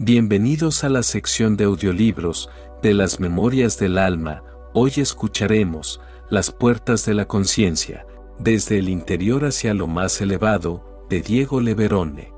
Bienvenidos 0.00 0.82
a 0.82 0.88
la 0.88 1.04
sección 1.04 1.56
de 1.56 1.66
audiolibros 1.66 2.50
de 2.82 2.94
las 2.94 3.20
Memorias 3.20 3.78
del 3.78 3.98
Alma. 3.98 4.42
Hoy 4.72 4.90
escucharemos 4.96 6.00
Las 6.28 6.50
Puertas 6.50 7.06
de 7.06 7.14
la 7.14 7.28
Conciencia, 7.28 8.04
desde 8.40 8.80
el 8.80 8.88
interior 8.88 9.44
hacia 9.44 9.72
lo 9.72 9.86
más 9.86 10.20
elevado, 10.20 11.06
de 11.08 11.20
Diego 11.20 11.60
Leverone. 11.60 12.32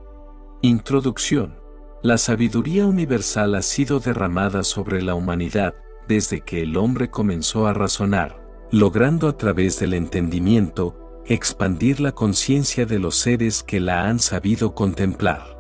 Introducción. 0.61 1.59
La 2.03 2.19
sabiduría 2.19 2.85
universal 2.85 3.55
ha 3.55 3.63
sido 3.63 4.01
derramada 4.01 4.63
sobre 4.63 5.01
la 5.01 5.15
humanidad 5.15 5.77
desde 6.07 6.43
que 6.43 6.63
el 6.63 6.77
hombre 6.77 7.09
comenzó 7.09 7.67
a 7.67 7.73
razonar, 7.73 8.39
logrando 8.71 9.29
a 9.29 9.39
través 9.39 9.81
del 9.81 9.95
entendimiento 9.95 11.23
expandir 11.25 12.01
la 12.01 12.13
conciencia 12.13 12.85
de 12.85 12.99
los 12.99 13.17
seres 13.17 13.63
que 13.63 13.81
la 13.81 14.05
han 14.05 14.19
sabido 14.19 14.75
contemplar. 14.75 15.56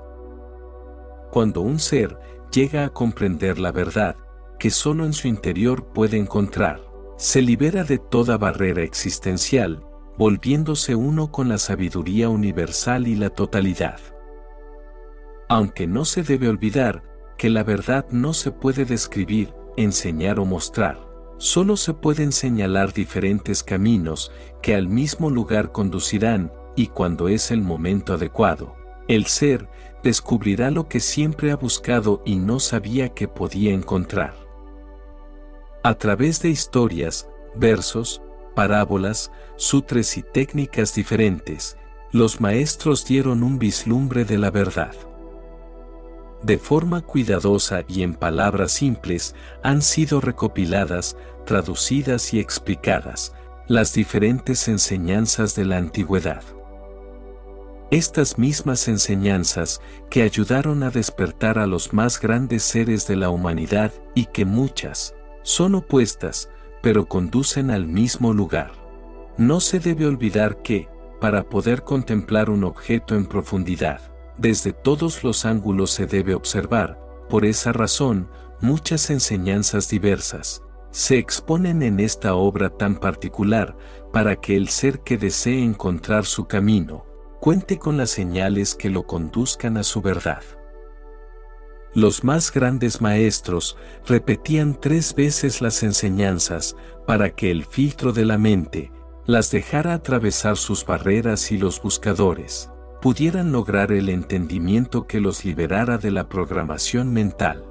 Cuando 1.37 1.61
un 1.61 1.79
ser 1.80 2.18
llega 2.50 2.87
a 2.87 2.89
comprender 2.89 3.59
la 3.59 3.71
verdad, 3.71 4.17
que 4.58 4.71
solo 4.71 5.04
en 5.04 5.13
su 5.13 5.29
interior 5.29 5.93
puede 5.93 6.17
encontrar, 6.17 6.81
se 7.18 7.43
libera 7.43 7.85
de 7.85 7.99
toda 7.99 8.39
barrera 8.39 8.82
existencial, 8.82 9.85
volviéndose 10.17 10.95
uno 10.95 11.31
con 11.31 11.50
la 11.50 11.59
sabiduría 11.59 12.31
universal 12.31 13.07
y 13.07 13.17
la 13.17 13.29
totalidad. 13.29 14.00
Aunque 15.50 15.86
no 15.86 16.07
se 16.07 16.22
debe 16.22 16.49
olvidar 16.49 17.03
que 17.37 17.50
la 17.50 17.64
verdad 17.64 18.07
no 18.11 18.32
se 18.32 18.50
puede 18.50 18.87
describir, 18.87 19.53
enseñar 19.76 20.39
o 20.39 20.46
mostrar, 20.46 21.07
solo 21.37 21.76
se 21.76 21.93
pueden 21.93 22.32
señalar 22.32 22.95
diferentes 22.95 23.62
caminos 23.62 24.32
que 24.62 24.75
al 24.75 24.89
mismo 24.89 25.29
lugar 25.29 25.71
conducirán 25.71 26.50
y 26.76 26.87
cuando 26.87 27.29
es 27.29 27.50
el 27.50 27.61
momento 27.61 28.14
adecuado, 28.14 28.75
el 29.07 29.26
ser 29.26 29.68
descubrirá 30.03 30.71
lo 30.71 30.89
que 30.89 31.00
siempre 31.00 31.50
ha 31.50 31.57
buscado 31.57 32.23
y 32.25 32.37
no 32.37 32.61
sabía 32.61 33.11
que 33.11 33.28
podía 33.28 33.73
encontrar. 33.73 34.34
A 35.83 35.95
través 35.95 36.43
de 36.43 36.48
historias, 36.48 37.29
versos, 37.55 38.23
parábolas, 38.55 39.31
sutres 39.57 40.17
y 40.17 40.23
técnicas 40.23 40.95
diferentes, 40.95 41.77
los 42.12 42.41
maestros 42.41 43.05
dieron 43.05 43.43
un 43.43 43.59
vislumbre 43.59 44.25
de 44.25 44.39
la 44.39 44.51
verdad. 44.51 44.95
De 46.42 46.59
forma 46.59 47.03
cuidadosa 47.03 47.85
y 47.89 48.03
en 48.03 48.15
palabras 48.15 48.73
simples 48.73 49.35
han 49.63 49.83
sido 49.83 50.20
recopiladas, 50.20 51.17
traducidas 51.45 52.33
y 52.35 52.41
explicadas 52.41 53.35
las 53.69 53.92
diferentes 53.92 54.69
enseñanzas 54.69 55.57
de 55.57 55.65
la 55.65 55.77
antigüedad. 55.77 56.42
Estas 57.91 58.37
mismas 58.37 58.89
enseñanzas 58.89 59.81
que 60.11 60.23
ayudaron 60.23 60.83
a 60.83 60.91
despertar 60.91 61.59
a 61.59 61.69
los 61.69 61.92
más 61.92 62.20
grandes 62.20 62.65
seres 62.65 63.06
de 63.06 63.15
la 63.15 63.31
humanidad 63.31 63.92
y 64.15 64.27
que 64.27 64.45
muchas 64.45 65.15
son 65.42 65.77
opuestas, 65.77 66.51
pero 66.83 67.07
conducen 67.07 67.70
al 67.70 67.87
mismo 67.87 68.33
lugar. 68.33 68.73
No 69.39 69.61
se 69.61 69.79
debe 69.79 70.07
olvidar 70.07 70.62
que, 70.62 70.89
para 71.20 71.48
poder 71.48 71.84
contemplar 71.84 72.51
un 72.51 72.64
objeto 72.64 73.14
en 73.14 73.27
profundidad, 73.27 74.01
desde 74.37 74.73
todos 74.73 75.23
los 75.23 75.45
ángulos 75.45 75.92
se 75.92 76.07
debe 76.07 76.34
observar, 76.34 76.98
por 77.29 77.45
esa 77.45 77.73
razón, 77.73 78.29
muchas 78.61 79.11
enseñanzas 79.11 79.89
diversas 79.89 80.62
se 80.91 81.19
exponen 81.19 81.83
en 81.83 82.01
esta 82.01 82.34
obra 82.34 82.70
tan 82.70 82.97
particular 82.97 83.77
para 84.14 84.37
que 84.37 84.57
el 84.57 84.70
ser 84.70 85.01
que 85.01 85.19
desee 85.19 85.62
encontrar 85.62 86.25
su 86.25 86.47
camino, 86.47 87.05
cuente 87.47 87.78
con 87.78 87.97
las 87.97 88.11
señales 88.11 88.75
que 88.75 88.91
lo 88.91 89.06
conduzcan 89.06 89.77
a 89.77 89.84
su 89.84 90.02
verdad. 90.02 90.42
Los 91.94 92.25
más 92.25 92.50
grandes 92.52 93.00
maestros 93.00 93.77
repetían 94.05 94.80
tres 94.80 95.14
veces 95.14 95.61
las 95.61 95.84
enseñanzas 95.84 96.74
para 97.06 97.36
que 97.36 97.52
el 97.52 97.64
filtro 97.64 98.12
de 98.12 98.24
la 98.24 98.36
mente 98.36 98.91
las 99.27 99.52
dejara 99.52 99.95
atravesar 99.95 100.56
sus 100.56 100.85
barreras 100.85 101.52
y 101.52 101.56
los 101.56 101.80
buscadores 101.80 102.68
pudieran 103.01 103.52
lograr 103.52 103.92
el 103.92 104.08
entendimiento 104.08 105.06
que 105.06 105.20
los 105.20 105.45
liberara 105.45 105.98
de 105.98 106.11
la 106.11 106.29
programación 106.29 107.12
mental. 107.12 107.64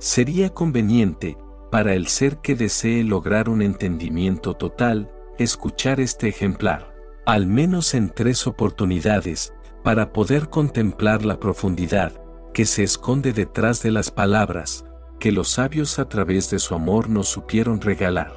Sería 0.00 0.52
conveniente, 0.52 1.38
para 1.70 1.94
el 1.94 2.08
ser 2.08 2.38
que 2.38 2.56
desee 2.56 3.04
lograr 3.04 3.48
un 3.48 3.62
entendimiento 3.62 4.54
total, 4.54 5.12
escuchar 5.38 6.00
este 6.00 6.26
ejemplar 6.26 6.91
al 7.24 7.46
menos 7.46 7.94
en 7.94 8.10
tres 8.10 8.46
oportunidades, 8.46 9.54
para 9.82 10.12
poder 10.12 10.48
contemplar 10.48 11.24
la 11.24 11.38
profundidad 11.40 12.12
que 12.52 12.66
se 12.66 12.82
esconde 12.82 13.32
detrás 13.32 13.82
de 13.82 13.90
las 13.90 14.10
palabras 14.10 14.84
que 15.18 15.32
los 15.32 15.48
sabios 15.48 15.98
a 15.98 16.08
través 16.08 16.50
de 16.50 16.58
su 16.58 16.74
amor 16.74 17.08
nos 17.08 17.28
supieron 17.28 17.80
regalar. 17.80 18.32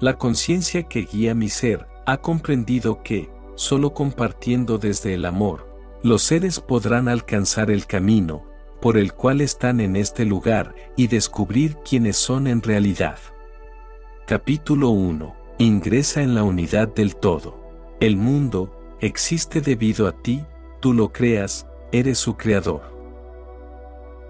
La 0.00 0.18
conciencia 0.18 0.84
que 0.84 1.02
guía 1.02 1.34
mi 1.34 1.48
ser 1.48 1.86
ha 2.06 2.18
comprendido 2.18 3.02
que, 3.02 3.30
solo 3.54 3.92
compartiendo 3.92 4.78
desde 4.78 5.14
el 5.14 5.24
amor, 5.24 5.68
los 6.02 6.22
seres 6.22 6.60
podrán 6.60 7.08
alcanzar 7.08 7.70
el 7.70 7.86
camino 7.86 8.44
por 8.80 8.96
el 8.96 9.12
cual 9.12 9.40
están 9.40 9.80
en 9.80 9.94
este 9.94 10.24
lugar 10.24 10.74
y 10.96 11.06
descubrir 11.06 11.76
quiénes 11.88 12.16
son 12.16 12.48
en 12.48 12.62
realidad. 12.62 13.18
Capítulo 14.26 14.90
1 14.90 15.41
Ingresa 15.58 16.22
en 16.22 16.34
la 16.34 16.42
unidad 16.42 16.88
del 16.88 17.16
todo. 17.16 17.60
El 18.00 18.16
mundo 18.16 18.96
existe 19.00 19.60
debido 19.60 20.06
a 20.08 20.12
ti, 20.12 20.44
tú 20.80 20.92
lo 20.92 21.12
creas, 21.12 21.66
eres 21.92 22.18
su 22.18 22.36
creador. 22.36 22.82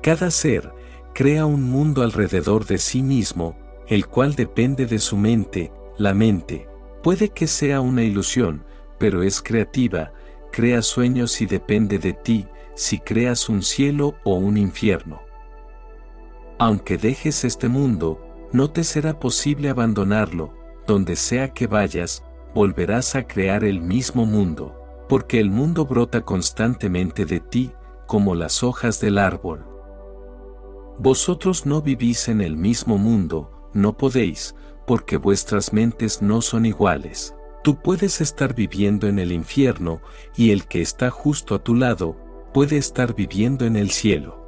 Cada 0.02 0.30
ser 0.30 0.72
crea 1.14 1.46
un 1.46 1.62
mundo 1.62 2.02
alrededor 2.02 2.66
de 2.66 2.78
sí 2.78 3.02
mismo, 3.02 3.56
el 3.86 4.06
cual 4.06 4.34
depende 4.34 4.86
de 4.86 4.98
su 4.98 5.16
mente, 5.16 5.72
la 5.96 6.12
mente. 6.12 6.68
Puede 7.02 7.28
que 7.28 7.46
sea 7.46 7.80
una 7.80 8.02
ilusión, 8.02 8.64
pero 8.98 9.22
es 9.22 9.40
creativa, 9.40 10.12
crea 10.50 10.82
sueños 10.82 11.40
y 11.40 11.46
depende 11.46 11.98
de 11.98 12.12
ti, 12.12 12.46
si 12.74 12.98
creas 12.98 13.48
un 13.48 13.62
cielo 13.62 14.14
o 14.24 14.34
un 14.34 14.56
infierno. 14.56 15.22
Aunque 16.58 16.98
dejes 16.98 17.44
este 17.44 17.68
mundo, 17.68 18.20
no 18.52 18.70
te 18.70 18.84
será 18.84 19.18
posible 19.18 19.68
abandonarlo, 19.68 20.52
donde 20.86 21.16
sea 21.16 21.52
que 21.52 21.66
vayas, 21.66 22.24
volverás 22.54 23.14
a 23.14 23.26
crear 23.26 23.64
el 23.64 23.80
mismo 23.80 24.26
mundo, 24.26 24.76
porque 25.08 25.40
el 25.40 25.50
mundo 25.50 25.86
brota 25.86 26.22
constantemente 26.22 27.24
de 27.24 27.40
ti, 27.40 27.72
como 28.06 28.34
las 28.34 28.62
hojas 28.62 29.00
del 29.00 29.18
árbol. 29.18 29.64
Vosotros 30.98 31.66
no 31.66 31.82
vivís 31.82 32.28
en 32.28 32.40
el 32.40 32.56
mismo 32.56 32.98
mundo, 32.98 33.70
no 33.72 33.96
podéis, 33.96 34.54
porque 34.86 35.16
vuestras 35.16 35.72
mentes 35.72 36.20
no 36.20 36.42
son 36.42 36.66
iguales. 36.66 37.34
Tú 37.64 37.80
puedes 37.80 38.20
estar 38.20 38.54
viviendo 38.54 39.06
en 39.06 39.18
el 39.18 39.32
infierno, 39.32 40.02
y 40.36 40.50
el 40.50 40.66
que 40.66 40.82
está 40.82 41.10
justo 41.10 41.54
a 41.54 41.62
tu 41.62 41.74
lado, 41.74 42.16
puede 42.52 42.76
estar 42.76 43.14
viviendo 43.14 43.64
en 43.64 43.76
el 43.76 43.90
cielo. 43.90 44.42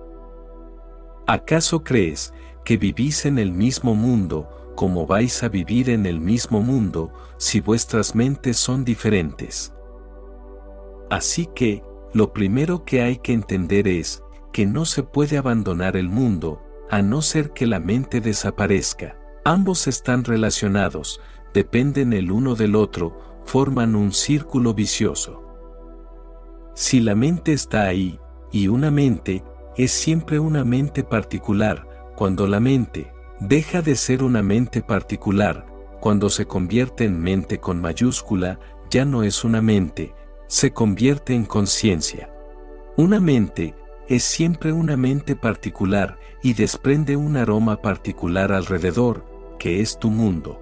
¿Acaso 1.27 1.83
crees 1.83 2.35
que 2.65 2.77
vivís 2.77 3.25
en 3.25 3.39
el 3.39 3.53
mismo 3.53 3.95
mundo, 3.95 4.49
¿Cómo 4.75 5.07
vais 5.07 5.43
a 5.45 5.49
vivir 5.49 5.89
en 5.89 6.05
el 6.05 6.21
mismo 6.21 6.61
mundo 6.61 7.13
si 7.37 7.61
vuestras 7.61 8.15
mentes 8.15 8.57
son 8.57 8.85
diferentes? 8.85 9.73
Así 11.11 11.49
que, 11.55 11.85
lo 12.13 12.33
primero 12.33 12.85
que 12.85 13.03
hay 13.03 13.19
que 13.19 13.33
entender 13.33 13.87
es 13.87 14.23
que 14.53 14.67
no 14.67 14.85
se 14.85 15.05
puede 15.05 15.39
abandonar 15.39 15.97
el 15.97 16.09
mundo, 16.09 16.61
a 16.91 17.03
no 17.03 17.23
ser 17.23 17.53
que 17.53 17.67
la 17.67 17.79
mente 17.79 18.21
desaparezca. 18.21 19.17
Ambos 19.45 19.87
están 19.87 20.25
relacionados, 20.25 21.21
dependen 21.53 22.13
el 22.13 22.33
uno 22.33 22.57
del 22.57 22.75
otro, 22.75 23.17
forman 23.45 23.95
un 23.95 24.13
círculo 24.13 24.75
vicioso. 24.75 25.43
Si 26.75 27.01
la 27.01 27.15
mente 27.15 27.53
está 27.53 27.85
ahí, 27.85 28.19
y 28.51 28.67
una 28.69 28.91
mente, 28.91 29.45
es 29.77 29.93
siempre 29.93 30.41
una 30.41 30.65
mente 30.65 31.05
particular, 31.05 32.13
cuando 32.17 32.47
la 32.49 32.59
mente, 32.59 33.14
deja 33.41 33.83
de 33.83 33.97
ser 33.97 34.23
una 34.23 34.43
mente 34.43 34.83
particular, 34.83 35.67
cuando 36.01 36.29
se 36.31 36.47
convierte 36.47 37.05
en 37.05 37.21
mente 37.21 37.59
con 37.59 37.81
mayúscula, 37.81 38.59
ya 38.91 39.05
no 39.05 39.23
es 39.23 39.45
una 39.45 39.63
mente, 39.63 40.15
se 40.47 40.73
convierte 40.73 41.35
en 41.35 41.45
conciencia. 41.45 42.31
Una 42.97 43.21
mente 43.21 43.75
es 44.09 44.23
siempre 44.23 44.73
una 44.73 44.97
mente 44.97 45.35
particular 45.35 46.19
y 46.43 46.53
desprende 46.53 47.17
un 47.17 47.37
aroma 47.37 47.81
particular 47.81 48.53
alrededor, 48.53 49.25
que 49.59 49.81
es 49.81 49.99
tu 49.99 50.11
mundo. 50.11 50.61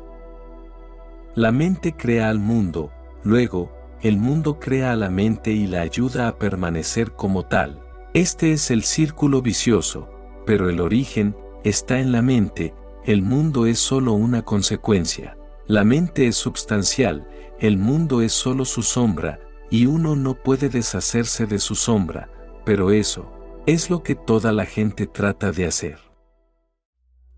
La 1.34 1.50
mente 1.50 1.92
crea 1.94 2.28
al 2.28 2.38
mundo, 2.38 2.92
luego, 3.24 3.72
el 4.00 4.16
mundo 4.16 4.58
crea 4.58 4.92
a 4.92 4.96
la 4.96 5.10
mente 5.10 5.50
y 5.52 5.66
la 5.66 5.80
ayuda 5.80 6.28
a 6.28 6.38
permanecer 6.38 7.12
como 7.12 7.46
tal. 7.46 7.80
Este 8.14 8.52
es 8.52 8.70
el 8.70 8.82
círculo 8.82 9.42
vicioso, 9.42 10.08
pero 10.46 10.68
el 10.68 10.80
origen 10.80 11.36
está 11.64 12.00
en 12.00 12.12
la 12.12 12.22
mente, 12.22 12.74
el 13.04 13.22
mundo 13.22 13.66
es 13.66 13.78
solo 13.78 14.12
una 14.12 14.42
consecuencia. 14.42 15.36
La 15.66 15.84
mente 15.84 16.26
es 16.26 16.36
substancial, 16.36 17.26
el 17.58 17.78
mundo 17.78 18.22
es 18.22 18.32
solo 18.32 18.64
su 18.64 18.82
sombra, 18.82 19.40
y 19.70 19.86
uno 19.86 20.16
no 20.16 20.34
puede 20.34 20.68
deshacerse 20.68 21.46
de 21.46 21.58
su 21.58 21.74
sombra, 21.74 22.28
pero 22.64 22.90
eso, 22.90 23.32
Es 23.64 23.90
lo 23.90 24.02
que 24.02 24.16
toda 24.16 24.50
la 24.50 24.66
gente 24.66 25.06
trata 25.06 25.52
de 25.52 25.66
hacer. 25.66 26.00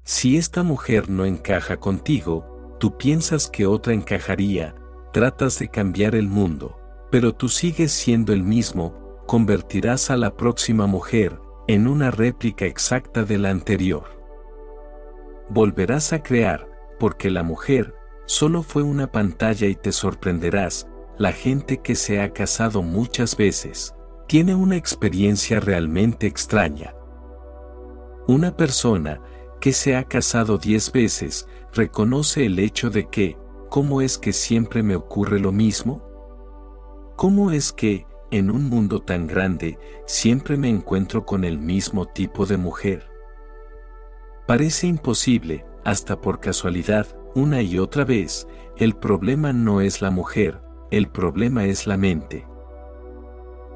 Si 0.04 0.38
esta 0.38 0.62
mujer 0.62 1.10
no 1.10 1.26
encaja 1.26 1.76
contigo, 1.76 2.76
tú 2.80 2.96
piensas 2.96 3.50
que 3.50 3.66
otra 3.66 3.92
encajaría, 3.92 4.74
tratas 5.12 5.58
de 5.58 5.68
cambiar 5.68 6.14
el 6.14 6.28
mundo, 6.28 6.78
pero 7.10 7.34
tú 7.34 7.50
sigues 7.50 7.92
siendo 7.92 8.32
el 8.32 8.42
mismo, 8.42 9.20
convertirás 9.26 10.10
a 10.10 10.16
la 10.16 10.34
próxima 10.34 10.86
mujer 10.86 11.38
en 11.68 11.86
una 11.86 12.10
réplica 12.10 12.64
exacta 12.66 13.24
de 13.24 13.38
la 13.38 13.50
anterior. 13.50 14.13
Volverás 15.48 16.12
a 16.12 16.22
crear, 16.22 16.68
porque 16.98 17.30
la 17.30 17.42
mujer 17.42 17.94
solo 18.26 18.62
fue 18.62 18.82
una 18.82 19.12
pantalla 19.12 19.66
y 19.66 19.74
te 19.74 19.92
sorprenderás, 19.92 20.86
la 21.18 21.32
gente 21.32 21.78
que 21.78 21.94
se 21.94 22.20
ha 22.20 22.32
casado 22.32 22.82
muchas 22.82 23.36
veces, 23.36 23.94
tiene 24.26 24.54
una 24.54 24.76
experiencia 24.76 25.60
realmente 25.60 26.26
extraña. 26.26 26.94
Una 28.26 28.56
persona 28.56 29.20
que 29.60 29.72
se 29.72 29.96
ha 29.96 30.04
casado 30.04 30.58
diez 30.58 30.90
veces 30.90 31.46
reconoce 31.72 32.46
el 32.46 32.58
hecho 32.58 32.90
de 32.90 33.08
que, 33.08 33.36
¿cómo 33.68 34.00
es 34.00 34.18
que 34.18 34.32
siempre 34.32 34.82
me 34.82 34.96
ocurre 34.96 35.38
lo 35.38 35.52
mismo? 35.52 36.02
¿Cómo 37.16 37.50
es 37.50 37.72
que, 37.72 38.06
en 38.30 38.50
un 38.50 38.68
mundo 38.68 39.00
tan 39.00 39.26
grande, 39.26 39.78
siempre 40.06 40.56
me 40.56 40.68
encuentro 40.68 41.24
con 41.26 41.44
el 41.44 41.58
mismo 41.58 42.06
tipo 42.06 42.46
de 42.46 42.56
mujer? 42.56 43.13
Parece 44.46 44.86
imposible, 44.86 45.64
hasta 45.84 46.20
por 46.20 46.38
casualidad, 46.38 47.06
una 47.34 47.62
y 47.62 47.78
otra 47.78 48.04
vez, 48.04 48.46
el 48.76 48.94
problema 48.94 49.52
no 49.52 49.80
es 49.80 50.02
la 50.02 50.10
mujer, 50.10 50.60
el 50.90 51.08
problema 51.08 51.64
es 51.64 51.86
la 51.86 51.96
mente. 51.96 52.46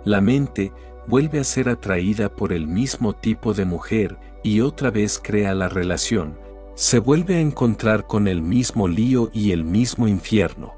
La 0.05 0.21
mente 0.21 0.73
vuelve 1.07 1.41
a 1.41 1.45
ser 1.45 1.71
atraída 1.71 2.29
por 2.29 2.53
el 2.53 2.67
mismo 2.67 3.15
tipo 3.15 3.55
de 3.55 3.65
mujer 3.65 4.19
y 4.43 4.61
otra 4.61 4.91
vez 4.91 5.19
crea 5.23 5.55
la 5.55 5.69
relación, 5.69 6.39
se 6.75 6.99
vuelve 6.99 7.37
a 7.37 7.41
encontrar 7.41 8.07
con 8.07 8.29
el 8.29 8.43
mismo 8.43 8.89
lío 8.89 9.31
y 9.33 9.53
el 9.53 9.65
mismo 9.65 10.07
infierno. 10.07 10.75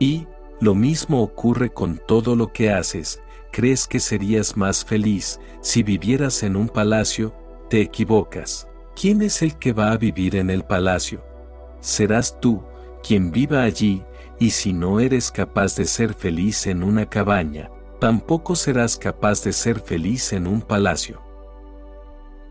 Y, 0.00 0.26
lo 0.60 0.74
mismo 0.74 1.22
ocurre 1.22 1.70
con 1.70 2.00
todo 2.08 2.34
lo 2.34 2.52
que 2.52 2.70
haces, 2.70 3.22
crees 3.52 3.86
que 3.86 4.00
serías 4.00 4.56
más 4.56 4.84
feliz 4.84 5.38
si 5.60 5.84
vivieras 5.84 6.42
en 6.42 6.56
un 6.56 6.68
palacio, 6.68 7.32
te 7.68 7.80
equivocas. 7.80 8.68
¿Quién 9.00 9.22
es 9.22 9.42
el 9.42 9.58
que 9.58 9.72
va 9.72 9.92
a 9.92 9.96
vivir 9.96 10.36
en 10.36 10.50
el 10.50 10.64
palacio? 10.64 11.24
Serás 11.80 12.40
tú, 12.40 12.62
quien 13.02 13.30
viva 13.30 13.62
allí, 13.62 14.04
y 14.40 14.50
si 14.50 14.72
no 14.72 15.00
eres 15.00 15.30
capaz 15.30 15.76
de 15.76 15.84
ser 15.84 16.14
feliz 16.14 16.66
en 16.66 16.82
una 16.82 17.06
cabaña, 17.06 17.70
tampoco 18.00 18.54
serás 18.56 18.96
capaz 18.96 19.42
de 19.44 19.52
ser 19.52 19.80
feliz 19.80 20.32
en 20.32 20.46
un 20.46 20.62
palacio. 20.62 21.20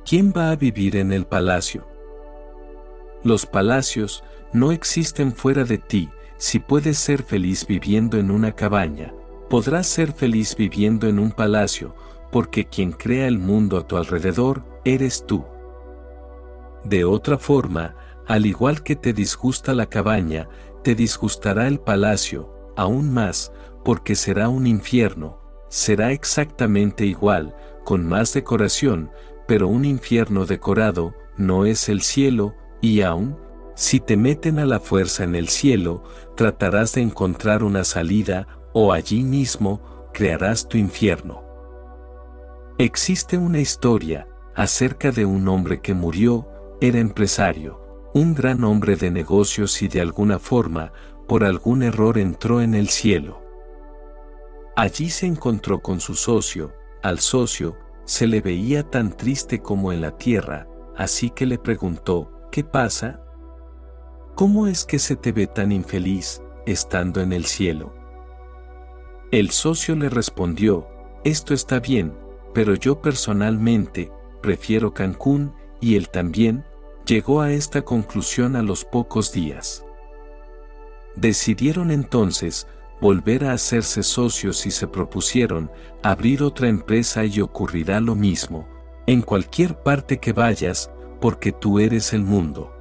¿Quién 0.06 0.34
va 0.36 0.52
a 0.52 0.56
vivir 0.56 0.96
en 0.96 1.12
el 1.12 1.26
palacio? 1.26 1.88
Los 3.24 3.46
palacios 3.46 4.24
no 4.54 4.72
existen 4.72 5.34
fuera 5.34 5.64
de 5.64 5.78
ti, 5.78 6.10
si 6.38 6.60
puedes 6.60 6.98
ser 6.98 7.24
feliz 7.24 7.66
viviendo 7.66 8.18
en 8.18 8.32
una 8.32 8.52
cabaña, 8.52 9.14
podrás 9.50 9.88
ser 9.88 10.14
feliz 10.14 10.56
viviendo 10.56 11.08
en 11.08 11.20
un 11.20 11.32
palacio, 11.32 11.96
porque 12.32 12.66
quien 12.66 12.92
crea 12.92 13.28
el 13.28 13.40
mundo 13.40 13.78
a 13.78 13.88
tu 13.88 13.98
alrededor, 13.98 14.64
eres 14.84 15.26
tú. 15.26 15.46
De 16.84 17.04
otra 17.04 17.38
forma, 17.38 17.96
al 18.28 18.46
igual 18.46 18.84
que 18.84 18.96
te 18.96 19.14
disgusta 19.14 19.74
la 19.74 19.88
cabaña, 19.88 20.50
te 20.84 20.96
disgustará 20.96 21.68
el 21.68 21.80
palacio, 21.80 22.54
aún 22.76 23.14
más, 23.14 23.52
porque 23.84 24.16
será 24.16 24.50
un 24.50 24.68
infierno, 24.68 25.40
será 25.70 26.12
exactamente 26.12 27.06
igual, 27.06 27.56
con 27.84 28.06
más 28.06 28.34
decoración, 28.34 29.12
pero 29.48 29.68
un 29.68 29.86
infierno 29.86 30.46
decorado 30.46 31.14
no 31.38 31.66
es 31.66 31.90
el 31.90 32.02
cielo, 32.02 32.54
y 32.82 33.02
aún, 33.02 33.38
si 33.76 34.00
te 34.00 34.18
meten 34.18 34.60
a 34.60 34.66
la 34.66 34.80
fuerza 34.80 35.24
en 35.24 35.36
el 35.36 35.48
cielo, 35.50 36.04
tratarás 36.36 36.94
de 36.94 37.02
encontrar 37.02 37.64
una 37.64 37.84
salida, 37.84 38.48
o 38.74 38.92
allí 38.92 39.24
mismo, 39.24 39.82
crearás 40.14 40.68
tu 40.68 40.78
infierno. 40.78 41.47
Existe 42.80 43.40
una 43.40 43.60
historia 43.60 44.28
acerca 44.54 45.10
de 45.10 45.26
un 45.26 45.48
hombre 45.48 45.82
que 45.82 45.96
murió, 45.96 46.48
era 46.80 47.00
empresario, 47.00 47.82
un 48.14 48.36
gran 48.36 48.64
hombre 48.64 48.96
de 48.96 49.10
negocios 49.10 49.82
y 49.82 49.88
de 49.88 50.00
alguna 50.00 50.38
forma, 50.38 50.94
por 51.28 51.44
algún 51.44 51.82
error 51.82 52.20
entró 52.20 52.62
en 52.62 52.76
el 52.76 52.90
cielo. 52.90 53.42
Allí 54.76 55.10
se 55.10 55.26
encontró 55.26 55.82
con 55.82 56.00
su 56.00 56.14
socio, 56.14 56.72
al 57.02 57.18
socio, 57.18 57.76
se 58.06 58.28
le 58.28 58.42
veía 58.42 58.84
tan 58.84 59.12
triste 59.12 59.60
como 59.60 59.92
en 59.92 60.02
la 60.02 60.16
tierra, 60.16 60.68
así 60.96 61.32
que 61.32 61.48
le 61.48 61.58
preguntó, 61.58 62.48
¿qué 62.52 62.64
pasa? 62.64 63.24
¿Cómo 64.36 64.68
es 64.68 64.86
que 64.86 65.00
se 65.00 65.16
te 65.16 65.32
ve 65.32 65.48
tan 65.48 65.72
infeliz, 65.72 66.44
estando 66.68 67.22
en 67.22 67.34
el 67.34 67.46
cielo? 67.46 67.96
El 69.32 69.50
socio 69.50 69.96
le 69.96 70.10
respondió, 70.10 70.88
esto 71.24 71.56
está 71.56 71.80
bien, 71.80 72.27
pero 72.54 72.76
yo 72.76 73.02
personalmente, 73.02 74.12
prefiero 74.42 74.94
Cancún, 74.94 75.54
y 75.80 75.96
él 75.96 76.10
también, 76.10 76.64
llegó 77.06 77.42
a 77.42 77.52
esta 77.52 77.84
conclusión 77.84 78.56
a 78.56 78.62
los 78.62 78.84
pocos 78.84 79.32
días. 79.32 79.86
Decidieron 81.16 81.92
entonces 81.92 82.68
volver 83.00 83.46
a 83.46 83.54
hacerse 83.54 84.04
socios 84.04 84.66
y 84.66 84.72
se 84.72 84.88
propusieron 84.88 85.72
abrir 86.04 86.44
otra 86.44 86.68
empresa 86.68 87.26
y 87.26 87.42
ocurrirá 87.42 88.00
lo 88.02 88.16
mismo, 88.16 88.68
en 89.06 89.22
cualquier 89.22 89.82
parte 89.82 90.20
que 90.20 90.34
vayas, 90.34 90.92
porque 91.22 91.52
tú 91.52 91.80
eres 91.80 92.14
el 92.14 92.24
mundo. 92.24 92.74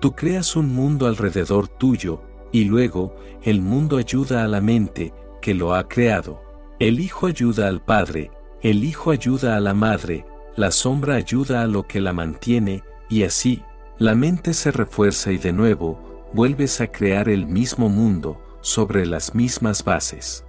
Tú 0.00 0.12
creas 0.12 0.56
un 0.56 0.74
mundo 0.74 1.06
alrededor 1.06 1.68
tuyo, 1.68 2.22
y 2.52 2.64
luego 2.64 3.14
el 3.42 3.60
mundo 3.60 3.96
ayuda 3.96 4.44
a 4.44 4.48
la 4.48 4.60
mente, 4.60 5.12
que 5.40 5.54
lo 5.54 5.74
ha 5.74 5.88
creado. 5.88 6.49
El 6.80 6.98
Hijo 6.98 7.26
ayuda 7.26 7.68
al 7.68 7.82
Padre, 7.82 8.30
el 8.62 8.84
Hijo 8.84 9.10
ayuda 9.10 9.54
a 9.54 9.60
la 9.60 9.74
Madre, 9.74 10.24
la 10.56 10.70
sombra 10.70 11.16
ayuda 11.16 11.60
a 11.60 11.66
lo 11.66 11.86
que 11.86 12.00
la 12.00 12.14
mantiene, 12.14 12.82
y 13.10 13.24
así, 13.24 13.62
la 13.98 14.14
mente 14.14 14.54
se 14.54 14.70
refuerza 14.70 15.30
y 15.30 15.36
de 15.36 15.52
nuevo, 15.52 16.00
vuelves 16.32 16.80
a 16.80 16.90
crear 16.90 17.28
el 17.28 17.46
mismo 17.46 17.90
mundo, 17.90 18.40
sobre 18.62 19.04
las 19.04 19.34
mismas 19.34 19.84
bases. 19.84 20.46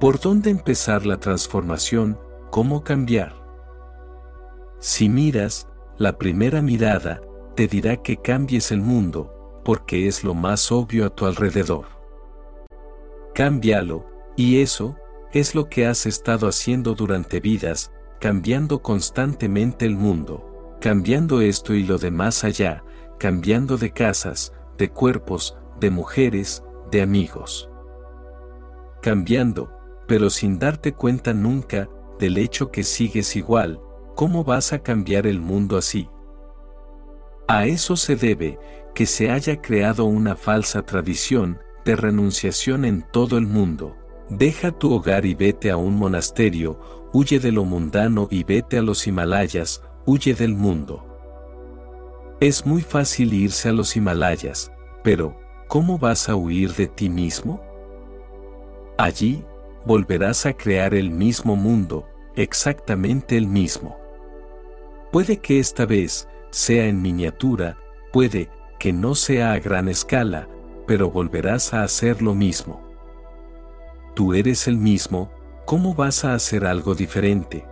¿Por 0.00 0.20
dónde 0.20 0.50
empezar 0.50 1.06
la 1.06 1.18
transformación? 1.18 2.18
¿Cómo 2.50 2.84
cambiar? 2.84 3.32
Si 4.80 5.08
miras, 5.08 5.66
la 5.96 6.18
primera 6.18 6.60
mirada, 6.60 7.22
te 7.54 7.68
dirá 7.68 7.96
que 8.02 8.18
cambies 8.18 8.70
el 8.70 8.82
mundo, 8.82 9.62
porque 9.64 10.08
es 10.08 10.24
lo 10.24 10.34
más 10.34 10.70
obvio 10.70 11.06
a 11.06 11.10
tu 11.10 11.24
alrededor. 11.24 11.86
Cámbialo, 13.34 14.04
y 14.36 14.60
eso, 14.60 14.96
es 15.34 15.54
lo 15.54 15.68
que 15.68 15.86
has 15.86 16.06
estado 16.06 16.48
haciendo 16.48 16.94
durante 16.94 17.40
vidas, 17.40 17.92
cambiando 18.20 18.80
constantemente 18.80 19.84
el 19.84 19.96
mundo 19.96 20.54
cambiando 20.84 21.40
esto 21.40 21.72
y 21.72 21.82
lo 21.82 21.96
demás 21.96 22.44
allá, 22.44 22.84
cambiando 23.18 23.78
de 23.78 23.90
casas, 23.90 24.52
de 24.76 24.90
cuerpos, 24.90 25.56
de 25.80 25.88
mujeres, 25.88 26.62
de 26.90 27.00
amigos. 27.00 27.70
Cambiando, 29.00 29.72
pero 30.06 30.28
sin 30.28 30.58
darte 30.58 30.92
cuenta 30.92 31.32
nunca 31.32 31.88
del 32.18 32.36
hecho 32.36 32.70
que 32.70 32.82
sigues 32.82 33.34
igual, 33.34 33.80
¿cómo 34.14 34.44
vas 34.44 34.74
a 34.74 34.80
cambiar 34.80 35.26
el 35.26 35.40
mundo 35.40 35.78
así? 35.78 36.10
A 37.48 37.64
eso 37.64 37.96
se 37.96 38.14
debe 38.14 38.58
que 38.94 39.06
se 39.06 39.30
haya 39.30 39.62
creado 39.62 40.04
una 40.04 40.36
falsa 40.36 40.84
tradición 40.84 41.60
de 41.86 41.96
renunciación 41.96 42.84
en 42.84 43.06
todo 43.10 43.38
el 43.38 43.46
mundo. 43.46 43.96
Deja 44.30 44.72
tu 44.72 44.92
hogar 44.92 45.26
y 45.26 45.34
vete 45.34 45.70
a 45.70 45.76
un 45.76 45.96
monasterio, 45.96 46.80
huye 47.12 47.38
de 47.38 47.52
lo 47.52 47.64
mundano 47.64 48.26
y 48.30 48.42
vete 48.42 48.78
a 48.78 48.82
los 48.82 49.06
Himalayas, 49.06 49.82
huye 50.06 50.34
del 50.34 50.54
mundo. 50.54 51.04
Es 52.40 52.64
muy 52.64 52.80
fácil 52.80 53.34
irse 53.34 53.68
a 53.68 53.72
los 53.72 53.96
Himalayas, 53.96 54.72
pero, 55.02 55.38
¿cómo 55.68 55.98
vas 55.98 56.28
a 56.28 56.36
huir 56.36 56.72
de 56.72 56.86
ti 56.86 57.10
mismo? 57.10 57.62
Allí, 58.96 59.44
volverás 59.84 60.46
a 60.46 60.54
crear 60.54 60.94
el 60.94 61.10
mismo 61.10 61.54
mundo, 61.54 62.06
exactamente 62.34 63.36
el 63.36 63.46
mismo. 63.46 63.98
Puede 65.12 65.36
que 65.36 65.58
esta 65.58 65.84
vez 65.84 66.28
sea 66.50 66.86
en 66.86 67.02
miniatura, 67.02 67.76
puede 68.12 68.50
que 68.78 68.92
no 68.92 69.14
sea 69.14 69.52
a 69.52 69.58
gran 69.58 69.88
escala, 69.88 70.48
pero 70.86 71.10
volverás 71.10 71.74
a 71.74 71.82
hacer 71.82 72.22
lo 72.22 72.34
mismo. 72.34 72.83
Tú 74.14 74.32
eres 74.34 74.68
el 74.68 74.76
mismo, 74.76 75.32
¿cómo 75.66 75.94
vas 75.94 76.24
a 76.24 76.34
hacer 76.34 76.66
algo 76.66 76.94
diferente? 76.94 77.66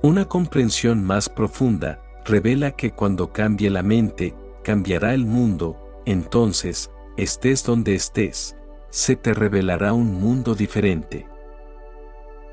Una 0.00 0.26
comprensión 0.26 1.02
más 1.02 1.28
profunda 1.28 2.00
revela 2.24 2.72
que 2.72 2.92
cuando 2.92 3.32
cambie 3.32 3.68
la 3.68 3.82
mente, 3.82 4.36
cambiará 4.62 5.14
el 5.14 5.26
mundo, 5.26 5.76
entonces, 6.06 6.92
estés 7.16 7.64
donde 7.64 7.94
estés, 7.96 8.56
se 8.90 9.16
te 9.16 9.34
revelará 9.34 9.92
un 9.92 10.14
mundo 10.20 10.54
diferente. 10.54 11.26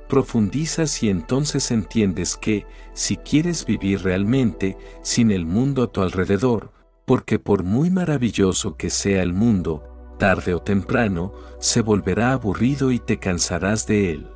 profundizas 0.07 1.01
y 1.03 1.09
entonces 1.09 1.71
entiendes 1.71 2.35
que, 2.35 2.65
si 2.93 3.17
quieres 3.17 3.65
vivir 3.65 4.03
realmente, 4.03 4.77
sin 5.01 5.31
el 5.31 5.45
mundo 5.45 5.83
a 5.83 5.87
tu 5.91 6.01
alrededor, 6.01 6.71
porque 7.05 7.39
por 7.39 7.63
muy 7.63 7.89
maravilloso 7.89 8.77
que 8.77 8.89
sea 8.89 9.23
el 9.23 9.33
mundo, 9.33 9.94
tarde 10.17 10.53
o 10.53 10.59
temprano, 10.59 11.33
se 11.59 11.81
volverá 11.81 12.31
aburrido 12.31 12.91
y 12.91 12.99
te 12.99 13.17
cansarás 13.17 13.87
de 13.87 14.11
él. 14.11 14.31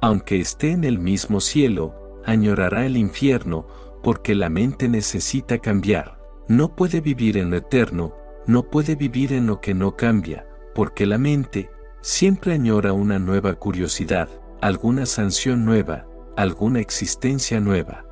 Aunque 0.00 0.40
esté 0.40 0.70
en 0.70 0.84
el 0.84 0.98
mismo 0.98 1.40
cielo, 1.40 1.94
añorará 2.24 2.86
el 2.86 2.96
infierno, 2.96 3.66
porque 4.02 4.34
la 4.34 4.50
mente 4.50 4.88
necesita 4.88 5.58
cambiar. 5.58 6.18
No 6.48 6.74
puede 6.76 7.00
vivir 7.00 7.38
en 7.38 7.50
lo 7.50 7.56
eterno, 7.56 8.14
no 8.46 8.64
puede 8.64 8.96
vivir 8.96 9.32
en 9.32 9.46
lo 9.46 9.60
que 9.60 9.72
no 9.72 9.96
cambia, 9.96 10.46
porque 10.74 11.06
la 11.06 11.16
mente 11.16 11.70
siempre 12.02 12.52
añora 12.52 12.92
una 12.92 13.18
nueva 13.18 13.54
curiosidad, 13.54 14.28
alguna 14.60 15.06
sanción 15.06 15.64
nueva, 15.64 16.06
alguna 16.36 16.80
existencia 16.80 17.60
nueva. 17.60 18.04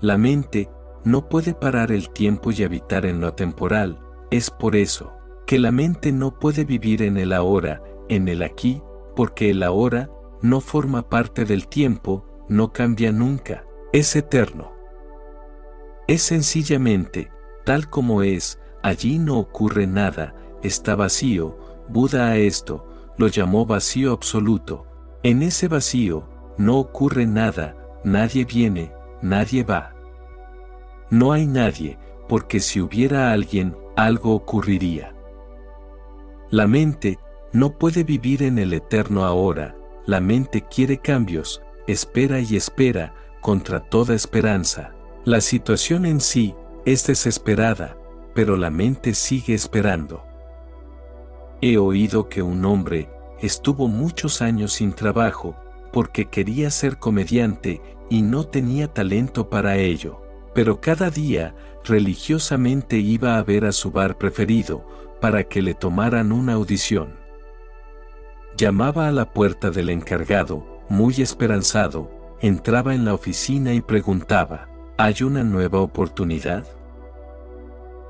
La 0.00 0.16
mente 0.16 0.70
no 1.04 1.28
puede 1.28 1.52
parar 1.52 1.92
el 1.92 2.08
tiempo 2.10 2.50
y 2.50 2.62
habitar 2.62 3.04
en 3.04 3.20
lo 3.20 3.34
temporal, 3.34 4.00
es 4.30 4.50
por 4.50 4.76
eso 4.76 5.12
que 5.46 5.58
la 5.58 5.72
mente 5.72 6.12
no 6.12 6.38
puede 6.38 6.64
vivir 6.64 7.02
en 7.02 7.16
el 7.16 7.32
ahora, 7.32 7.82
en 8.08 8.28
el 8.28 8.42
aquí, 8.42 8.82
porque 9.14 9.50
el 9.50 9.62
ahora 9.62 10.10
no 10.42 10.60
forma 10.60 11.08
parte 11.08 11.44
del 11.44 11.68
tiempo, 11.68 12.24
no 12.48 12.72
cambia 12.72 13.12
nunca, 13.12 13.64
es 13.92 14.14
eterno. 14.16 14.72
Es 16.06 16.22
sencillamente, 16.22 17.30
tal 17.64 17.88
como 17.88 18.22
es, 18.22 18.60
allí 18.82 19.18
no 19.18 19.38
ocurre 19.38 19.86
nada, 19.86 20.34
está 20.62 20.96
vacío, 20.96 21.58
Buda 21.88 22.28
a 22.28 22.36
esto, 22.36 22.86
lo 23.18 23.28
llamó 23.28 23.66
vacío 23.66 24.12
absoluto. 24.12 24.86
En 25.22 25.42
ese 25.42 25.68
vacío, 25.68 26.28
no 26.56 26.78
ocurre 26.78 27.26
nada, 27.26 27.76
nadie 28.04 28.44
viene, 28.44 28.92
nadie 29.20 29.64
va. 29.64 29.94
No 31.10 31.32
hay 31.32 31.46
nadie, 31.46 31.98
porque 32.28 32.60
si 32.60 32.80
hubiera 32.80 33.32
alguien, 33.32 33.76
algo 33.96 34.34
ocurriría. 34.34 35.13
La 36.54 36.68
mente 36.68 37.18
no 37.52 37.78
puede 37.78 38.04
vivir 38.04 38.44
en 38.44 38.60
el 38.60 38.74
eterno 38.74 39.24
ahora, 39.24 39.76
la 40.06 40.20
mente 40.20 40.62
quiere 40.62 40.98
cambios, 40.98 41.60
espera 41.88 42.38
y 42.38 42.54
espera, 42.54 43.12
contra 43.40 43.80
toda 43.80 44.14
esperanza. 44.14 44.94
La 45.24 45.40
situación 45.40 46.06
en 46.06 46.20
sí 46.20 46.54
es 46.84 47.08
desesperada, 47.08 47.96
pero 48.36 48.56
la 48.56 48.70
mente 48.70 49.14
sigue 49.14 49.52
esperando. 49.52 50.22
He 51.60 51.76
oído 51.76 52.28
que 52.28 52.40
un 52.40 52.64
hombre 52.64 53.10
estuvo 53.40 53.88
muchos 53.88 54.40
años 54.40 54.74
sin 54.74 54.92
trabajo 54.92 55.56
porque 55.92 56.26
quería 56.26 56.70
ser 56.70 56.98
comediante 56.98 57.82
y 58.08 58.22
no 58.22 58.46
tenía 58.46 58.86
talento 58.86 59.50
para 59.50 59.76
ello, 59.76 60.22
pero 60.54 60.80
cada 60.80 61.10
día 61.10 61.52
religiosamente 61.82 62.98
iba 62.98 63.38
a 63.38 63.42
ver 63.42 63.64
a 63.64 63.72
su 63.72 63.90
bar 63.90 64.18
preferido 64.18 64.86
para 65.24 65.44
que 65.44 65.62
le 65.62 65.72
tomaran 65.72 66.32
una 66.32 66.52
audición. 66.52 67.14
Llamaba 68.58 69.08
a 69.08 69.10
la 69.10 69.32
puerta 69.32 69.70
del 69.70 69.88
encargado, 69.88 70.82
muy 70.90 71.14
esperanzado, 71.22 72.10
entraba 72.42 72.94
en 72.94 73.06
la 73.06 73.14
oficina 73.14 73.72
y 73.72 73.80
preguntaba, 73.80 74.68
¿hay 74.98 75.22
una 75.22 75.42
nueva 75.42 75.80
oportunidad? 75.80 76.66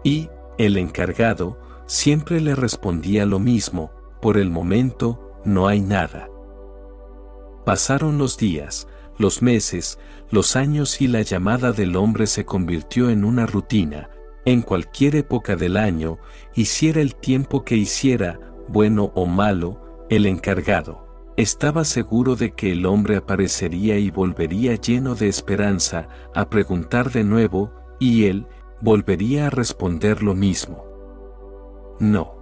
Y, 0.03 0.29
el 0.59 0.77
encargado, 0.77 1.57
siempre 1.87 2.41
le 2.41 2.57
respondía 2.57 3.27
lo 3.27 3.39
mismo, 3.39 3.93
por 4.21 4.37
el 4.37 4.51
momento, 4.51 5.39
no 5.45 5.69
hay 5.69 5.83
nada. 5.83 6.29
Pasaron 7.65 8.19
los 8.19 8.37
días, 8.39 8.89
los 9.19 9.41
meses, 9.41 10.01
los 10.33 10.57
años 10.57 11.01
y 11.01 11.07
la 11.07 11.23
llamada 11.23 11.71
del 11.71 11.95
hombre 11.95 12.27
se 12.27 12.45
convirtió 12.45 13.09
en 13.09 13.25
una 13.25 13.47
rutina, 13.47 14.11
en 14.45 14.63
cualquier 14.63 15.17
época 15.17 15.57
del 15.57 15.77
año, 15.77 16.19
hiciera 16.55 17.01
el 17.01 17.15
tiempo 17.15 17.65
que 17.65 17.77
hiciera, 17.77 18.39
bueno 18.69 19.13
o 19.15 19.27
malo, 19.27 20.07
el 20.11 20.27
encargado. 20.27 21.05
Estaba 21.37 21.85
seguro 21.85 22.37
de 22.37 22.53
que 22.53 22.73
el 22.73 22.87
hombre 22.87 23.17
aparecería 23.17 23.99
y 23.99 24.11
volvería 24.11 24.77
lleno 24.77 25.15
de 25.15 25.29
esperanza 25.29 26.09
a 26.35 26.49
preguntar 26.49 27.11
de 27.11 27.25
nuevo, 27.25 27.73
y 27.99 28.27
él 28.27 28.47
volvería 28.81 29.47
a 29.47 29.51
responder 29.51 30.23
lo 30.23 30.35
mismo. 30.35 30.85
No. 31.99 32.35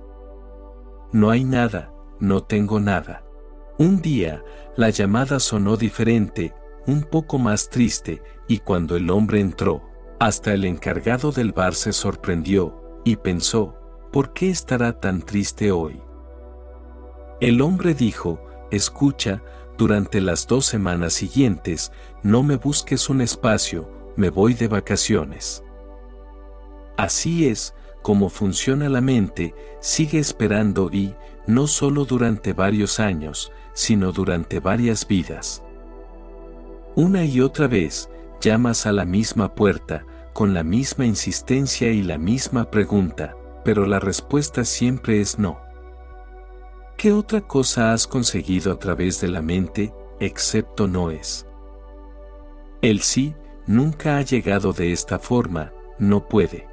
No 1.13 1.31
hay 1.31 1.45
nada, 1.45 1.93
no 2.21 2.43
tengo 2.43 2.81
nada. 2.81 3.25
Un 3.79 4.03
día, 4.03 4.43
la 4.77 4.91
llamada 4.91 5.41
sonó 5.41 5.77
diferente, 5.77 6.55
un 6.87 7.03
poco 7.03 7.39
más 7.39 7.71
triste, 7.71 8.23
y 8.49 8.59
cuando 8.59 8.97
el 8.97 9.09
hombre 9.11 9.41
entró, 9.41 9.83
hasta 10.23 10.55
el 10.55 10.65
encargado 10.65 11.33
del 11.33 11.51
bar 11.51 11.75
se 11.75 11.93
sorprendió, 11.93 12.81
y 13.03 13.17
pensó, 13.17 13.75
¿por 14.13 14.33
qué 14.33 14.51
estará 14.51 15.01
tan 15.01 15.21
triste 15.21 15.73
hoy? 15.73 16.01
El 17.41 17.61
hombre 17.61 17.93
dijo, 17.93 18.41
escucha, 18.71 19.43
durante 19.77 20.21
las 20.21 20.47
dos 20.47 20.65
semanas 20.65 21.15
siguientes, 21.15 21.91
no 22.23 22.45
me 22.45 22.55
busques 22.55 23.11
un 23.11 23.21
espacio, 23.21 23.91
me 24.15 24.31
voy 24.31 24.55
de 24.55 24.69
vacaciones. 24.69 25.65
Así 26.97 27.49
es, 27.49 27.75
como 28.01 28.29
funciona 28.29 28.89
la 28.89 29.01
mente, 29.01 29.57
sigue 29.81 30.21
esperando 30.21 30.89
y, 30.93 31.17
no 31.49 31.67
solo 31.67 32.05
durante 32.05 32.53
varios 32.53 33.01
años, 33.01 33.51
sino 33.73 34.13
durante 34.13 34.61
varias 34.61 35.05
vidas. 35.05 35.65
Una 36.95 37.25
y 37.25 37.41
otra 37.41 37.67
vez, 37.67 38.09
llamas 38.41 38.87
a 38.87 38.93
la 38.93 39.05
misma 39.05 39.53
puerta, 39.57 40.07
con 40.33 40.55
la 40.55 40.63
misma 40.63 41.07
insistencia 41.07 41.91
y 41.91 42.03
la 42.03 42.19
misma 42.19 42.71
pregunta, 42.71 43.37
pero 43.65 43.87
la 43.87 44.01
respuesta 44.01 44.65
siempre 44.65 45.21
es 45.21 45.39
no. 45.39 45.61
¿Qué 46.97 47.13
otra 47.13 47.41
cosa 47.41 47.93
has 47.93 48.07
conseguido 48.07 48.73
a 48.73 48.79
través 48.79 49.21
de 49.21 49.29
la 49.29 49.43
mente, 49.43 49.93
excepto 50.21 50.87
no 50.87 51.11
es? 51.11 51.47
El 52.81 53.01
sí 53.01 53.35
nunca 53.67 54.17
ha 54.17 54.23
llegado 54.23 54.73
de 54.73 54.93
esta 54.93 55.19
forma, 55.19 55.73
no 55.99 56.29
puede. 56.29 56.69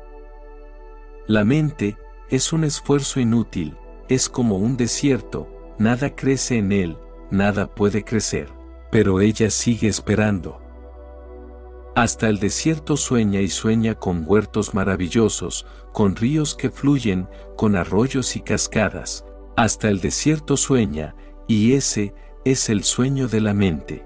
La 1.27 1.43
mente 1.43 1.97
es 2.29 2.53
un 2.53 2.63
esfuerzo 2.63 3.19
inútil, 3.19 3.77
es 4.07 4.29
como 4.29 4.57
un 4.57 4.77
desierto, 4.77 5.47
nada 5.77 6.15
crece 6.15 6.57
en 6.57 6.71
él, 6.71 6.97
nada 7.31 7.67
puede 7.67 8.03
crecer, 8.03 8.49
pero 8.91 9.21
ella 9.21 9.49
sigue 9.49 9.87
esperando. 9.87 10.61
Hasta 11.99 12.29
el 12.29 12.39
desierto 12.39 12.95
sueña 12.95 13.41
y 13.41 13.49
sueña 13.49 13.93
con 13.93 14.23
huertos 14.25 14.73
maravillosos, 14.73 15.65
con 15.91 16.15
ríos 16.15 16.55
que 16.55 16.69
fluyen, 16.69 17.27
con 17.57 17.75
arroyos 17.75 18.37
y 18.37 18.39
cascadas. 18.39 19.25
Hasta 19.57 19.89
el 19.89 19.99
desierto 19.99 20.55
sueña, 20.55 21.13
y 21.45 21.73
ese 21.73 22.13
es 22.45 22.69
el 22.69 22.85
sueño 22.85 23.27
de 23.27 23.41
la 23.41 23.53
mente. 23.53 24.05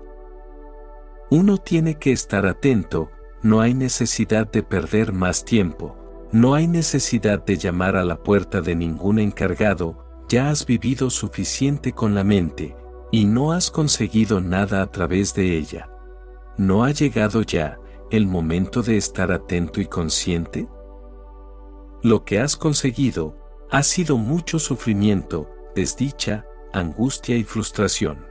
Uno 1.29 1.59
tiene 1.59 1.99
que 1.99 2.11
estar 2.11 2.47
atento, 2.47 3.11
no 3.43 3.61
hay 3.61 3.75
necesidad 3.75 4.51
de 4.51 4.63
perder 4.63 5.13
más 5.13 5.45
tiempo. 5.45 5.95
No 6.31 6.55
hay 6.55 6.65
necesidad 6.65 7.45
de 7.45 7.57
llamar 7.57 7.95
a 7.95 8.03
la 8.03 8.23
puerta 8.23 8.61
de 8.61 8.73
ningún 8.73 9.19
encargado, 9.19 10.03
ya 10.27 10.49
has 10.49 10.65
vivido 10.65 11.11
suficiente 11.11 11.91
con 11.91 12.15
la 12.15 12.23
mente, 12.23 12.75
y 13.11 13.25
no 13.25 13.51
has 13.51 13.69
conseguido 13.69 14.41
nada 14.41 14.81
a 14.81 14.87
través 14.87 15.35
de 15.35 15.55
ella. 15.55 15.91
¿No 16.57 16.83
ha 16.83 16.89
llegado 16.89 17.43
ya 17.43 17.77
el 18.13 18.27
momento 18.27 18.83
de 18.83 18.95
estar 18.95 19.31
atento 19.31 19.81
y 19.81 19.87
consciente? 19.87 20.67
Lo 22.03 22.23
que 22.23 22.39
has 22.39 22.55
conseguido 22.55 23.35
ha 23.71 23.81
sido 23.81 24.17
mucho 24.17 24.59
sufrimiento, 24.59 25.49
desdicha, 25.73 26.45
angustia 26.73 27.35
y 27.35 27.43
frustración. 27.43 28.27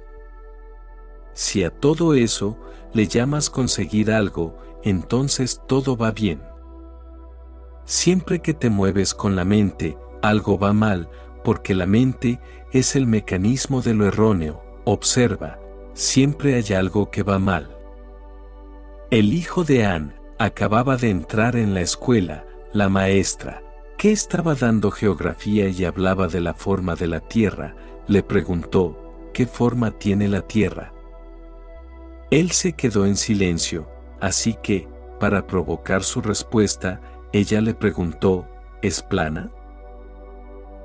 Si 1.32 1.64
a 1.64 1.70
todo 1.70 2.14
eso 2.14 2.56
le 2.92 3.08
llamas 3.08 3.50
conseguir 3.50 4.12
algo, 4.12 4.56
entonces 4.84 5.60
todo 5.66 5.96
va 5.96 6.12
bien. 6.12 6.40
Siempre 7.84 8.40
que 8.40 8.54
te 8.54 8.70
mueves 8.70 9.14
con 9.14 9.34
la 9.34 9.44
mente, 9.44 9.98
algo 10.22 10.60
va 10.60 10.72
mal, 10.72 11.10
porque 11.42 11.74
la 11.74 11.86
mente 11.86 12.38
es 12.70 12.94
el 12.94 13.08
mecanismo 13.08 13.82
de 13.82 13.94
lo 13.94 14.06
erróneo. 14.06 14.62
Observa, 14.84 15.58
siempre 15.92 16.54
hay 16.54 16.72
algo 16.72 17.10
que 17.10 17.24
va 17.24 17.40
mal. 17.40 17.81
El 19.12 19.34
hijo 19.34 19.62
de 19.62 19.84
Anne 19.84 20.14
acababa 20.38 20.96
de 20.96 21.10
entrar 21.10 21.54
en 21.54 21.74
la 21.74 21.82
escuela, 21.82 22.46
la 22.72 22.88
maestra, 22.88 23.62
que 23.98 24.10
estaba 24.10 24.54
dando 24.54 24.90
geografía 24.90 25.68
y 25.68 25.84
hablaba 25.84 26.28
de 26.28 26.40
la 26.40 26.54
forma 26.54 26.94
de 26.94 27.08
la 27.08 27.20
Tierra, 27.20 27.76
le 28.06 28.22
preguntó, 28.22 29.28
¿qué 29.34 29.44
forma 29.44 29.90
tiene 29.90 30.28
la 30.28 30.40
Tierra? 30.40 30.94
Él 32.30 32.52
se 32.52 32.72
quedó 32.72 33.04
en 33.04 33.16
silencio, 33.16 33.86
así 34.18 34.56
que, 34.62 34.88
para 35.20 35.46
provocar 35.46 36.04
su 36.04 36.22
respuesta, 36.22 37.02
ella 37.34 37.60
le 37.60 37.74
preguntó, 37.74 38.48
¿es 38.80 39.02
plana? 39.02 39.50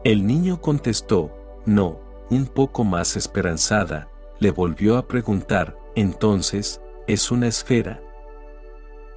El 0.03 0.27
niño 0.27 0.59
contestó, 0.59 1.31
no, 1.65 2.01
un 2.29 2.45
poco 2.45 2.83
más 2.83 3.15
esperanzada, 3.15 4.09
le 4.39 4.51
volvió 4.51 4.97
a 4.97 5.07
preguntar, 5.07 5.77
entonces, 5.95 6.81
¿es 7.07 7.31
una 7.31 7.47
esfera? 7.47 8.01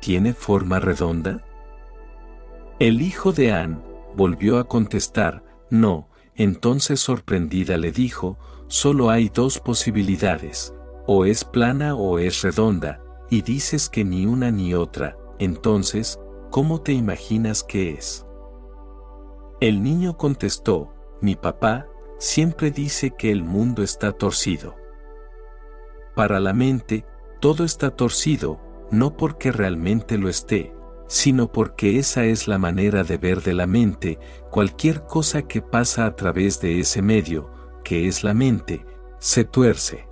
¿Tiene 0.00 0.32
forma 0.32 0.80
redonda? 0.80 1.44
El 2.78 3.02
hijo 3.02 3.32
de 3.32 3.52
Anne 3.52 3.78
volvió 4.16 4.58
a 4.58 4.64
contestar, 4.64 5.44
no, 5.68 6.08
entonces 6.34 7.00
sorprendida 7.00 7.76
le 7.76 7.92
dijo, 7.92 8.38
solo 8.66 9.10
hay 9.10 9.28
dos 9.28 9.58
posibilidades, 9.58 10.74
o 11.06 11.26
es 11.26 11.44
plana 11.44 11.94
o 11.94 12.18
es 12.18 12.40
redonda, 12.40 13.02
y 13.28 13.42
dices 13.42 13.90
que 13.90 14.04
ni 14.04 14.24
una 14.24 14.50
ni 14.50 14.72
otra, 14.72 15.18
entonces, 15.38 16.18
¿cómo 16.50 16.80
te 16.80 16.92
imaginas 16.92 17.62
que 17.62 17.90
es? 17.90 18.26
El 19.60 19.82
niño 19.82 20.16
contestó, 20.16 20.94
mi 21.20 21.36
papá, 21.36 21.86
siempre 22.18 22.70
dice 22.70 23.10
que 23.10 23.30
el 23.30 23.44
mundo 23.44 23.82
está 23.82 24.12
torcido. 24.12 24.74
Para 26.14 26.40
la 26.40 26.54
mente, 26.54 27.04
todo 27.40 27.64
está 27.64 27.90
torcido, 27.90 28.58
no 28.90 29.16
porque 29.16 29.52
realmente 29.52 30.18
lo 30.18 30.28
esté, 30.28 30.72
sino 31.06 31.50
porque 31.50 31.98
esa 31.98 32.24
es 32.24 32.46
la 32.46 32.58
manera 32.58 33.02
de 33.02 33.18
ver 33.18 33.42
de 33.42 33.54
la 33.54 33.66
mente 33.66 34.18
cualquier 34.50 35.02
cosa 35.06 35.42
que 35.42 35.60
pasa 35.60 36.06
a 36.06 36.14
través 36.14 36.60
de 36.60 36.80
ese 36.80 37.02
medio, 37.02 37.50
que 37.82 38.06
es 38.06 38.22
la 38.22 38.34
mente, 38.34 38.84
se 39.18 39.44
tuerce. 39.44 40.06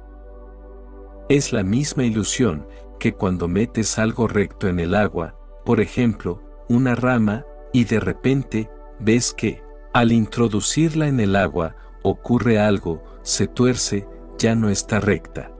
Es 1.29 1.53
la 1.53 1.63
misma 1.63 2.05
ilusión 2.05 2.67
que 2.99 3.13
cuando 3.13 3.49
metes 3.49 3.99
algo 3.99 4.27
recto 4.27 4.67
en 4.67 4.81
el 4.81 4.95
agua, 4.95 5.37
por 5.65 5.81
ejemplo, 5.81 6.43
una 6.69 6.95
rama, 6.95 7.45
y 7.73 7.85
de 7.85 8.01
repente, 8.01 8.71
ves 8.99 9.33
que, 9.33 9.63
al 9.93 10.11
introducirla 10.11 11.07
en 11.07 11.21
el 11.21 11.37
agua, 11.37 11.77
ocurre 12.03 12.59
algo, 12.59 13.05
se 13.23 13.47
tuerce, 13.47 14.07
ya 14.39 14.55
no 14.55 14.69
está 14.69 15.01
recta. 15.01 15.53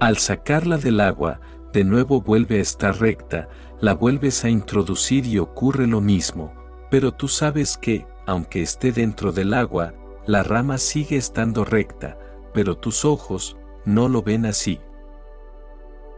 Al 0.00 0.16
sacarla 0.16 0.78
del 0.78 1.00
agua, 1.00 1.40
de 1.72 1.84
nuevo 1.84 2.20
vuelve 2.20 2.58
a 2.58 2.62
estar 2.62 3.00
recta, 3.00 3.48
la 3.80 3.94
vuelves 3.94 4.44
a 4.44 4.50
introducir 4.50 5.26
y 5.26 5.38
ocurre 5.38 5.86
lo 5.86 6.00
mismo, 6.00 6.52
pero 6.90 7.12
tú 7.12 7.28
sabes 7.28 7.76
que, 7.76 8.06
aunque 8.26 8.62
esté 8.62 8.92
dentro 8.92 9.32
del 9.32 9.54
agua, 9.54 9.94
la 10.26 10.42
rama 10.42 10.78
sigue 10.78 11.16
estando 11.16 11.64
recta, 11.64 12.18
pero 12.52 12.76
tus 12.76 13.04
ojos 13.04 13.56
no 13.84 14.08
lo 14.08 14.22
ven 14.22 14.46
así. 14.46 14.80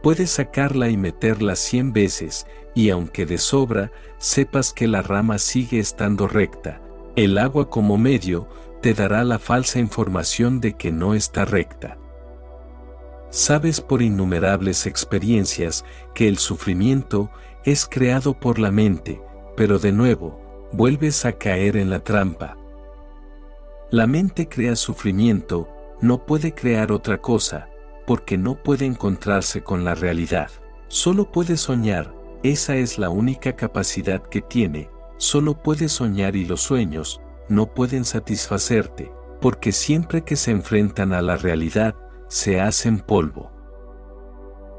Puedes 0.03 0.31
sacarla 0.31 0.89
y 0.89 0.97
meterla 0.97 1.55
cien 1.55 1.93
veces, 1.93 2.45
y 2.75 2.89
aunque 2.89 3.25
de 3.25 3.37
sobra, 3.37 3.91
sepas 4.17 4.73
que 4.73 4.87
la 4.87 5.01
rama 5.01 5.39
sigue 5.39 5.79
estando 5.79 6.27
recta, 6.27 6.81
el 7.15 7.37
agua 7.37 7.69
como 7.69 7.97
medio 7.97 8.47
te 8.81 8.93
dará 8.93 9.23
la 9.23 9.39
falsa 9.39 9.79
información 9.79 10.59
de 10.59 10.73
que 10.73 10.91
no 10.91 11.15
está 11.15 11.45
recta. 11.45 11.97
Sabes 13.35 13.81
por 13.81 14.01
innumerables 14.01 14.85
experiencias 14.85 15.83
que 16.13 16.29
el 16.29 16.37
sufrimiento 16.37 17.29
es 17.65 17.85
creado 17.85 18.39
por 18.39 18.59
la 18.59 18.71
mente, 18.71 19.21
pero 19.57 19.77
de 19.77 19.91
nuevo, 19.91 20.39
vuelves 20.71 21.25
a 21.25 21.33
caer 21.33 21.75
en 21.75 21.89
la 21.89 21.99
trampa. 21.99 22.55
La 23.91 24.07
mente 24.07 24.47
crea 24.47 24.77
sufrimiento, 24.77 25.67
no 25.99 26.25
puede 26.25 26.53
crear 26.53 26.93
otra 26.93 27.17
cosa, 27.17 27.67
porque 28.07 28.37
no 28.37 28.63
puede 28.63 28.85
encontrarse 28.85 29.61
con 29.61 29.83
la 29.83 29.95
realidad. 29.95 30.49
Solo 30.87 31.29
puede 31.29 31.57
soñar, 31.57 32.15
esa 32.41 32.77
es 32.77 32.97
la 32.97 33.09
única 33.09 33.57
capacidad 33.57 34.23
que 34.23 34.41
tiene, 34.41 34.89
solo 35.17 35.61
puede 35.61 35.89
soñar 35.89 36.37
y 36.37 36.45
los 36.45 36.61
sueños 36.61 37.19
no 37.49 37.73
pueden 37.73 38.05
satisfacerte, 38.05 39.11
porque 39.41 39.73
siempre 39.73 40.23
que 40.23 40.37
se 40.37 40.51
enfrentan 40.51 41.11
a 41.11 41.21
la 41.21 41.35
realidad, 41.35 41.95
se 42.27 42.59
hacen 42.59 42.99
polvo. 42.99 43.51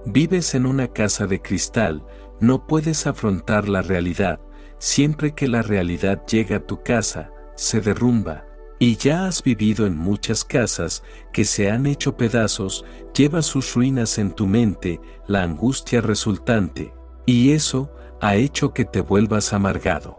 Vives 0.05 0.55
en 0.55 0.67
una 0.67 0.89
casa 0.89 1.27
de 1.27 1.43
cristal, 1.43 2.05
no 2.41 2.67
puedes 2.67 3.07
afrontar 3.07 3.69
la 3.69 3.83
realidad, 3.83 4.41
siempre 4.79 5.35
que 5.35 5.49
la 5.49 5.63
realidad 5.63 6.25
llega 6.27 6.57
a 6.57 6.67
tu 6.67 6.83
casa, 6.83 7.33
se 7.57 7.81
derrumba, 7.81 8.45
y 8.79 8.97
ya 8.97 9.27
has 9.27 9.43
vivido 9.43 9.87
en 9.87 9.97
muchas 9.97 10.45
casas 10.45 11.03
que 11.33 11.45
se 11.45 11.71
han 11.71 11.87
hecho 11.87 12.17
pedazos, 12.17 12.85
lleva 13.15 13.43
sus 13.43 13.75
ruinas 13.75 14.19
en 14.19 14.33
tu 14.33 14.47
mente, 14.47 15.01
la 15.27 15.43
angustia 15.43 16.01
resultante, 16.01 16.93
y 17.25 17.53
eso 17.53 17.91
ha 18.21 18.37
hecho 18.37 18.73
que 18.75 18.85
te 18.85 19.01
vuelvas 19.01 19.53
amargado. 19.53 20.19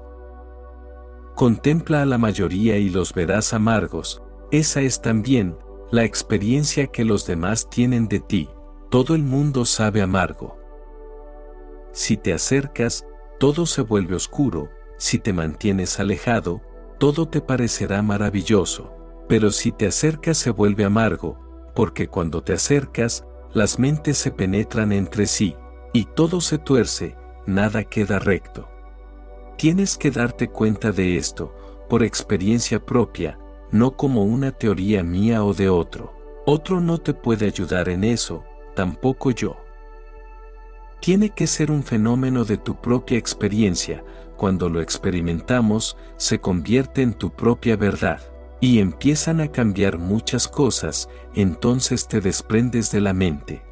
Contempla 1.36 2.02
a 2.02 2.06
la 2.06 2.18
mayoría 2.18 2.78
y 2.78 2.90
los 2.90 3.14
verás 3.14 3.54
amargos, 3.54 4.24
esa 4.52 4.82
es 4.82 5.02
también 5.02 5.56
la 5.90 6.04
experiencia 6.04 6.88
que 6.88 7.06
los 7.06 7.26
demás 7.26 7.70
tienen 7.70 8.08
de 8.08 8.20
ti, 8.20 8.50
todo 8.90 9.16
el 9.16 9.24
mundo 9.24 9.64
sabe 9.64 10.02
amargo. 10.02 10.58
Si 11.94 12.18
te 12.18 12.34
acercas, 12.34 13.06
todo 13.40 13.66
se 13.66 13.82
vuelve 13.82 14.16
oscuro, 14.16 14.70
si 14.98 15.18
te 15.20 15.32
mantienes 15.32 16.00
alejado, 16.00 16.62
todo 17.00 17.28
te 17.28 17.40
parecerá 17.40 18.02
maravilloso, 18.02 18.94
pero 19.30 19.52
si 19.52 19.72
te 19.72 19.88
acercas 19.88 20.38
se 20.38 20.50
vuelve 20.50 20.84
amargo, 20.84 21.40
porque 21.74 22.08
cuando 22.08 22.44
te 22.44 22.54
acercas, 22.54 23.26
las 23.54 23.80
mentes 23.80 24.18
se 24.18 24.32
penetran 24.32 24.92
entre 24.92 25.26
sí, 25.26 25.56
y 25.94 26.06
todo 26.06 26.42
se 26.42 26.58
tuerce, 26.58 27.16
nada 27.46 27.86
queda 27.86 28.20
recto. 28.20 28.68
Tienes 29.58 29.98
que 29.98 30.12
darte 30.12 30.50
cuenta 30.50 30.92
de 30.92 31.18
esto, 31.18 31.56
por 31.88 32.04
experiencia 32.04 32.84
propia, 32.86 33.40
no 33.72 33.98
como 33.98 34.24
una 34.24 34.52
teoría 34.52 35.04
mía 35.04 35.44
o 35.44 35.54
de 35.54 35.70
otro. 35.70 36.14
Otro 36.46 36.80
no 36.80 36.98
te 36.98 37.14
puede 37.14 37.46
ayudar 37.46 37.90
en 37.90 38.04
eso, 38.04 38.44
tampoco 38.76 39.32
yo. 39.32 39.58
Tiene 41.02 41.30
que 41.30 41.48
ser 41.48 41.72
un 41.72 41.84
fenómeno 41.84 42.46
de 42.46 42.58
tu 42.58 42.76
propia 42.76 43.18
experiencia, 43.18 44.04
cuando 44.38 44.70
lo 44.70 44.82
experimentamos, 44.82 45.98
se 46.16 46.40
convierte 46.40 47.02
en 47.02 47.14
tu 47.14 47.32
propia 47.32 47.76
verdad, 47.76 48.22
y 48.62 48.80
empiezan 48.80 49.42
a 49.42 49.52
cambiar 49.52 49.98
muchas 49.98 50.48
cosas, 50.48 51.10
entonces 51.36 52.08
te 52.08 52.22
desprendes 52.22 52.92
de 52.92 53.02
la 53.02 53.14
mente. 53.14 53.64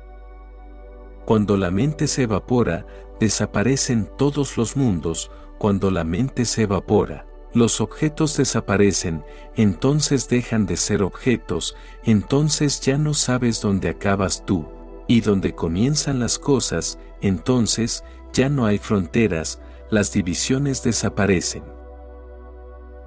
Cuando 1.26 1.58
la 1.58 1.72
mente 1.72 2.08
se 2.08 2.24
evapora, 2.24 2.86
desaparecen 3.20 4.10
todos 4.18 4.58
los 4.58 4.76
mundos, 4.76 5.32
cuando 5.58 5.90
la 5.90 6.04
mente 6.04 6.46
se 6.46 6.64
evapora, 6.64 7.26
los 7.56 7.80
objetos 7.80 8.36
desaparecen, 8.36 9.24
entonces 9.56 10.28
dejan 10.28 10.66
de 10.66 10.76
ser 10.76 11.02
objetos, 11.02 11.78
entonces 12.04 12.82
ya 12.82 12.98
no 12.98 13.14
sabes 13.14 13.62
dónde 13.62 13.88
acabas 13.88 14.46
tú, 14.46 14.68
y 15.08 15.22
dónde 15.22 15.56
comienzan 15.56 16.20
las 16.20 16.38
cosas, 16.38 17.00
entonces 17.22 18.04
ya 18.34 18.50
no 18.50 18.66
hay 18.66 18.78
fronteras, 18.78 19.62
las 19.90 20.12
divisiones 20.12 20.84
desaparecen. 20.84 21.64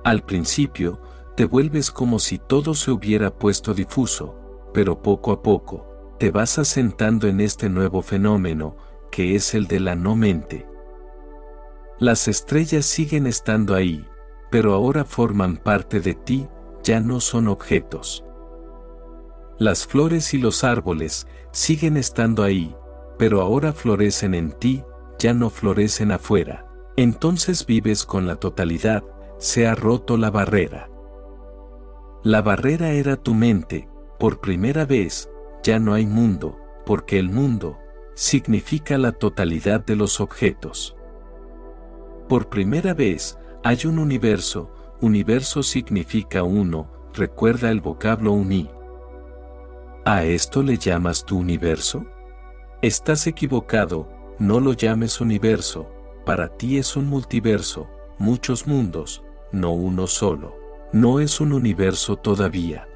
Al 0.02 0.24
principio, 0.24 0.98
te 1.36 1.44
vuelves 1.44 1.90
como 1.90 2.18
si 2.18 2.38
todo 2.38 2.72
se 2.72 2.90
hubiera 2.90 3.30
puesto 3.30 3.74
difuso, 3.74 4.34
pero 4.72 5.02
poco 5.02 5.32
a 5.32 5.42
poco, 5.42 6.16
te 6.18 6.30
vas 6.30 6.58
asentando 6.58 7.28
en 7.28 7.42
este 7.42 7.68
nuevo 7.68 8.00
fenómeno, 8.00 8.78
que 9.10 9.34
es 9.34 9.54
el 9.54 9.66
de 9.66 9.80
la 9.80 9.94
no 9.94 10.16
mente. 10.16 10.66
Las 11.98 12.28
estrellas 12.28 12.86
siguen 12.86 13.26
estando 13.26 13.74
ahí, 13.74 14.06
pero 14.50 14.74
ahora 14.74 15.04
forman 15.04 15.56
parte 15.56 16.00
de 16.00 16.14
ti, 16.14 16.48
ya 16.82 17.00
no 17.00 17.20
son 17.20 17.48
objetos. 17.48 18.24
Las 19.58 19.86
flores 19.86 20.34
y 20.34 20.38
los 20.38 20.64
árboles 20.64 21.26
siguen 21.50 21.96
estando 21.96 22.44
ahí, 22.44 22.76
pero 23.18 23.40
ahora 23.40 23.72
florecen 23.72 24.34
en 24.34 24.52
ti, 24.52 24.84
ya 25.18 25.34
no 25.34 25.50
florecen 25.50 26.12
afuera. 26.12 26.66
Entonces 26.96 27.66
vives 27.66 28.04
con 28.04 28.26
la 28.26 28.36
totalidad, 28.36 29.04
se 29.38 29.66
ha 29.66 29.74
roto 29.74 30.16
la 30.16 30.30
barrera. 30.30 30.88
La 32.22 32.42
barrera 32.42 32.90
era 32.90 33.16
tu 33.16 33.34
mente, 33.34 33.88
por 34.18 34.40
primera 34.40 34.84
vez, 34.84 35.30
ya 35.62 35.78
no 35.78 35.94
hay 35.94 36.06
mundo, 36.06 36.58
porque 36.84 37.18
el 37.18 37.30
mundo 37.30 37.78
significa 38.14 38.98
la 38.98 39.12
totalidad 39.12 39.84
de 39.84 39.94
los 39.94 40.20
objetos. 40.20 40.96
Por 42.28 42.48
primera 42.48 42.94
vez, 42.94 43.37
hay 43.64 43.86
un 43.86 43.98
universo, 43.98 44.70
universo 45.00 45.62
significa 45.62 46.42
uno, 46.42 46.90
recuerda 47.12 47.70
el 47.70 47.80
vocablo 47.80 48.32
uní. 48.32 48.70
¿A 50.04 50.24
esto 50.24 50.62
le 50.62 50.78
llamas 50.78 51.24
tu 51.24 51.38
universo? 51.38 52.06
Estás 52.82 53.26
equivocado, 53.26 54.08
no 54.38 54.60
lo 54.60 54.72
llames 54.72 55.20
universo, 55.20 55.90
para 56.24 56.56
ti 56.56 56.78
es 56.78 56.96
un 56.96 57.06
multiverso, 57.06 57.88
muchos 58.18 58.66
mundos, 58.66 59.24
no 59.50 59.72
uno 59.72 60.06
solo, 60.06 60.54
no 60.92 61.20
es 61.20 61.40
un 61.40 61.52
universo 61.52 62.16
todavía. 62.16 62.86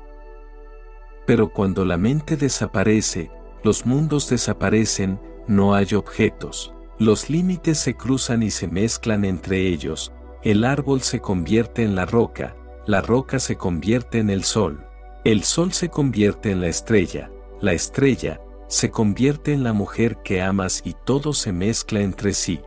Pero 1.27 1.53
cuando 1.53 1.85
la 1.85 1.96
mente 1.96 2.37
desaparece, 2.37 3.31
los 3.64 3.85
mundos 3.87 4.29
desaparecen, 4.29 5.20
no 5.48 5.75
hay 5.75 5.94
objetos, 5.94 6.72
los 6.98 7.29
límites 7.31 7.79
se 7.79 7.94
cruzan 7.94 8.42
y 8.42 8.51
se 8.51 8.68
mezclan 8.68 9.25
entre 9.25 9.66
ellos, 9.66 10.12
el 10.42 10.64
árbol 10.64 11.02
se 11.02 11.20
convierte 11.20 11.85
en 11.85 11.94
la 11.94 12.05
roca, 12.05 12.57
la 12.87 13.00
roca 13.00 13.38
se 13.38 13.57
convierte 13.57 14.18
en 14.18 14.28
el 14.28 14.42
sol, 14.42 14.85
el 15.24 15.44
sol 15.44 15.72
se 15.72 15.88
convierte 15.88 16.50
en 16.50 16.61
la 16.61 16.66
estrella, 16.66 17.31
la 17.61 17.72
estrella, 17.72 18.40
se 18.66 18.90
convierte 18.90 19.52
en 19.52 19.62
la 19.62 19.72
mujer 19.72 20.16
que 20.24 20.42
amas 20.42 20.83
y 20.85 20.94
todo 21.05 21.33
se 21.33 21.52
mezcla 21.52 22.00
entre 22.00 22.33
sí. 22.35 22.61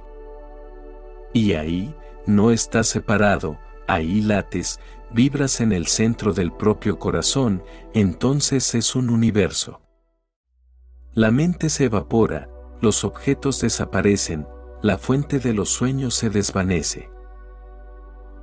Y 1.33 1.53
ahí, 1.53 1.93
no 2.25 2.51
estás 2.51 2.87
separado, 2.87 3.59
ahí 3.87 4.21
lates, 4.21 4.79
vibras 5.11 5.59
en 5.59 5.73
el 5.73 5.87
centro 5.87 6.31
del 6.31 6.53
propio 6.53 6.97
corazón, 6.97 7.61
entonces 7.93 8.73
es 8.73 8.95
un 8.95 9.09
universo. 9.09 9.81
La 11.13 11.31
mente 11.31 11.69
se 11.69 11.85
evapora, 11.85 12.49
los 12.81 13.03
objetos 13.03 13.59
desaparecen, 13.59 14.47
la 14.81 14.97
fuente 14.97 15.39
de 15.39 15.53
los 15.53 15.69
sueños 15.69 16.15
se 16.15 16.29
desvanece. 16.29 17.09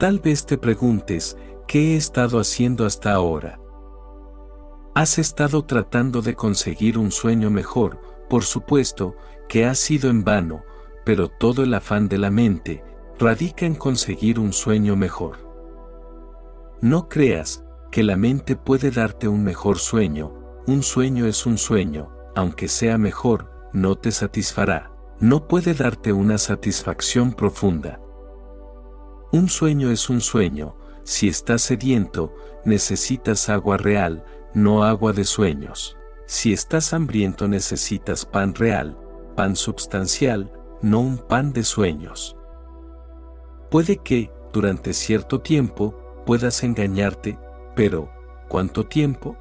Tal 0.03 0.19
vez 0.19 0.47
te 0.47 0.59
preguntes, 0.59 1.37
¿qué 1.69 1.93
he 1.93 1.97
estado 1.97 2.41
haciendo 2.41 2.87
hasta 2.87 3.13
ahora? 3.13 3.61
Has 4.97 5.17
estado 5.21 5.65
tratando 5.65 6.23
de 6.23 6.35
conseguir 6.35 6.99
un 6.99 7.13
sueño 7.13 7.51
mejor, 7.51 8.01
por 8.29 8.43
supuesto, 8.43 9.15
que 9.49 9.65
ha 9.65 9.77
sido 9.77 10.11
en 10.11 10.25
vano, 10.25 10.65
pero 11.05 11.29
todo 11.29 11.63
el 11.63 11.73
afán 11.73 12.09
de 12.09 12.19
la 12.19 12.33
mente 12.33 12.83
radica 13.17 13.65
en 13.65 13.77
conseguir 13.77 14.41
un 14.41 14.53
sueño 14.53 14.97
mejor. 14.97 15.39
No 16.81 17.09
creas 17.09 17.63
que 17.93 18.03
la 18.03 18.17
mente 18.17 18.57
puede 18.57 18.91
darte 18.91 19.29
un 19.29 19.45
mejor 19.45 19.79
sueño, 19.79 20.33
un 20.67 20.83
sueño 20.83 21.27
es 21.27 21.47
un 21.47 21.59
sueño, 21.59 22.11
aunque 22.35 22.67
sea 22.67 22.99
mejor, 22.99 23.53
no 23.73 23.95
te 23.95 24.11
satisfará, 24.11 24.91
no 25.21 25.47
puede 25.47 25.75
darte 25.75 26.13
una 26.13 26.39
satisfacción 26.39 27.35
profunda. 27.35 28.02
Un 29.33 29.49
sueño 29.49 29.91
es 29.91 30.11
un 30.11 30.21
sueño, 30.21 30.77
si 31.05 31.27
estás 31.27 31.63
sediento, 31.63 32.35
necesitas 32.67 33.49
agua 33.49 33.79
real, 33.79 34.27
no 34.53 34.85
agua 34.85 35.15
de 35.15 35.25
sueños. 35.25 35.97
Si 36.27 36.53
estás 36.53 36.93
hambriento 36.93 37.49
necesitas 37.49 38.27
pan 38.27 38.55
real, 38.55 38.99
pan 39.35 39.57
substancial, 39.57 40.53
no 40.83 41.01
un 41.01 41.17
pan 41.17 41.55
de 41.55 41.65
sueños. 41.65 42.37
Puede 43.71 43.97
que, 43.97 44.31
durante 44.53 44.93
cierto 44.93 45.41
tiempo, 45.41 45.97
puedas 46.27 46.63
engañarte, 46.63 47.39
pero, 47.75 48.11
¿cuánto 48.49 48.87
tiempo? 48.87 49.39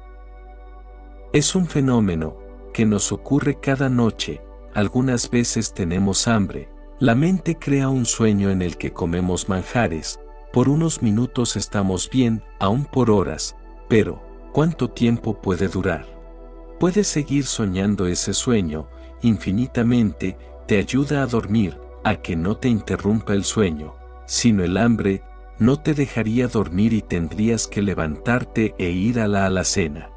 Es 1.34 1.54
un 1.54 1.66
fenómeno 1.66 2.38
que 2.72 2.86
nos 2.86 3.12
ocurre 3.12 3.60
cada 3.60 3.90
noche, 3.90 4.40
algunas 4.72 5.28
veces 5.28 5.74
tenemos 5.74 6.28
hambre, 6.28 6.71
la 7.02 7.16
mente 7.16 7.58
crea 7.58 7.88
un 7.88 8.06
sueño 8.06 8.50
en 8.50 8.62
el 8.62 8.76
que 8.76 8.92
comemos 8.92 9.48
manjares, 9.48 10.20
por 10.52 10.68
unos 10.68 11.02
minutos 11.02 11.56
estamos 11.56 12.08
bien, 12.08 12.44
aún 12.60 12.84
por 12.84 13.10
horas, 13.10 13.56
pero, 13.88 14.22
¿cuánto 14.52 14.88
tiempo 14.88 15.40
puede 15.40 15.66
durar? 15.66 16.06
Puedes 16.78 17.08
seguir 17.08 17.44
soñando 17.44 18.06
ese 18.06 18.32
sueño, 18.32 18.88
infinitamente, 19.20 20.38
te 20.68 20.78
ayuda 20.78 21.24
a 21.24 21.26
dormir, 21.26 21.76
a 22.04 22.22
que 22.22 22.36
no 22.36 22.56
te 22.56 22.68
interrumpa 22.68 23.32
el 23.32 23.42
sueño, 23.42 23.96
sino 24.28 24.62
el 24.62 24.76
hambre, 24.76 25.24
no 25.58 25.80
te 25.80 25.94
dejaría 25.94 26.46
dormir 26.46 26.92
y 26.92 27.02
tendrías 27.02 27.66
que 27.66 27.82
levantarte 27.82 28.76
e 28.78 28.90
ir 28.90 29.18
a 29.18 29.26
la 29.26 29.46
alacena. 29.46 30.12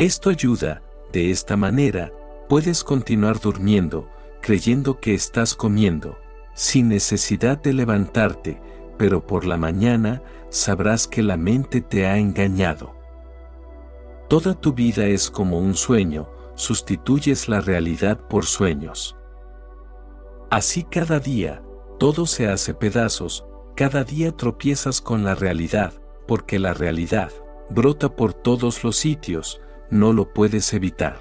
Esto 0.00 0.30
ayuda, 0.30 0.82
de 1.12 1.30
esta 1.30 1.56
manera, 1.56 2.10
puedes 2.48 2.82
continuar 2.82 3.38
durmiendo, 3.38 4.08
creyendo 4.44 5.00
que 5.00 5.14
estás 5.14 5.54
comiendo, 5.54 6.18
sin 6.52 6.90
necesidad 6.90 7.56
de 7.62 7.72
levantarte, 7.72 8.60
pero 8.98 9.26
por 9.26 9.46
la 9.46 9.56
mañana 9.56 10.22
sabrás 10.50 11.08
que 11.08 11.22
la 11.22 11.38
mente 11.38 11.80
te 11.80 12.04
ha 12.04 12.18
engañado. 12.18 12.94
Toda 14.28 14.52
tu 14.52 14.74
vida 14.74 15.06
es 15.06 15.30
como 15.30 15.58
un 15.58 15.72
sueño, 15.72 16.28
sustituyes 16.56 17.48
la 17.48 17.62
realidad 17.62 18.20
por 18.28 18.44
sueños. 18.44 19.16
Así 20.50 20.84
cada 20.84 21.20
día, 21.20 21.62
todo 21.98 22.26
se 22.26 22.46
hace 22.46 22.74
pedazos, 22.74 23.46
cada 23.74 24.04
día 24.04 24.36
tropiezas 24.36 25.00
con 25.00 25.24
la 25.24 25.34
realidad, 25.34 25.94
porque 26.28 26.58
la 26.58 26.74
realidad 26.74 27.32
brota 27.70 28.14
por 28.14 28.34
todos 28.34 28.84
los 28.84 28.96
sitios, 28.96 29.62
no 29.88 30.12
lo 30.12 30.34
puedes 30.34 30.74
evitar. 30.74 31.18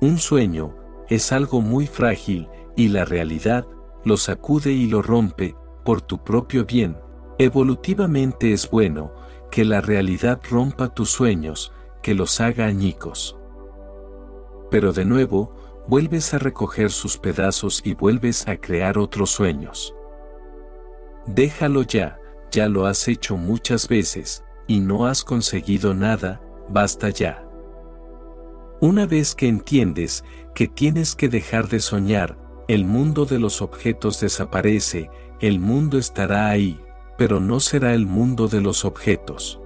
Un 0.00 0.18
sueño 0.18 0.76
es 1.14 1.30
algo 1.30 1.60
muy 1.60 1.86
frágil 1.86 2.48
y 2.74 2.88
la 2.88 3.04
realidad 3.04 3.66
lo 4.02 4.16
sacude 4.16 4.72
y 4.72 4.86
lo 4.86 5.02
rompe 5.02 5.54
por 5.84 6.00
tu 6.00 6.24
propio 6.24 6.64
bien. 6.64 6.96
Evolutivamente 7.38 8.52
es 8.52 8.70
bueno 8.70 9.12
que 9.50 9.66
la 9.66 9.82
realidad 9.82 10.40
rompa 10.48 10.88
tus 10.88 11.10
sueños, 11.10 11.70
que 12.02 12.14
los 12.14 12.40
haga 12.40 12.64
añicos. 12.64 13.36
Pero 14.70 14.94
de 14.94 15.04
nuevo, 15.04 15.54
vuelves 15.86 16.32
a 16.32 16.38
recoger 16.38 16.90
sus 16.90 17.18
pedazos 17.18 17.82
y 17.84 17.92
vuelves 17.92 18.48
a 18.48 18.56
crear 18.56 18.96
otros 18.96 19.30
sueños. 19.30 19.94
Déjalo 21.26 21.82
ya, 21.82 22.18
ya 22.50 22.68
lo 22.68 22.86
has 22.86 23.06
hecho 23.06 23.36
muchas 23.36 23.86
veces, 23.86 24.44
y 24.66 24.80
no 24.80 25.04
has 25.06 25.24
conseguido 25.24 25.92
nada, 25.92 26.40
basta 26.70 27.10
ya. 27.10 27.46
Una 28.80 29.06
vez 29.06 29.36
que 29.36 29.46
entiendes 29.46 30.24
que 30.54 30.68
tienes 30.68 31.14
que 31.14 31.28
dejar 31.28 31.68
de 31.68 31.80
soñar, 31.80 32.38
el 32.68 32.84
mundo 32.84 33.24
de 33.24 33.38
los 33.38 33.62
objetos 33.62 34.20
desaparece, 34.20 35.10
el 35.40 35.58
mundo 35.58 35.98
estará 35.98 36.48
ahí, 36.48 36.80
pero 37.18 37.40
no 37.40 37.60
será 37.60 37.94
el 37.94 38.06
mundo 38.06 38.48
de 38.48 38.60
los 38.60 38.84
objetos. 38.84 39.60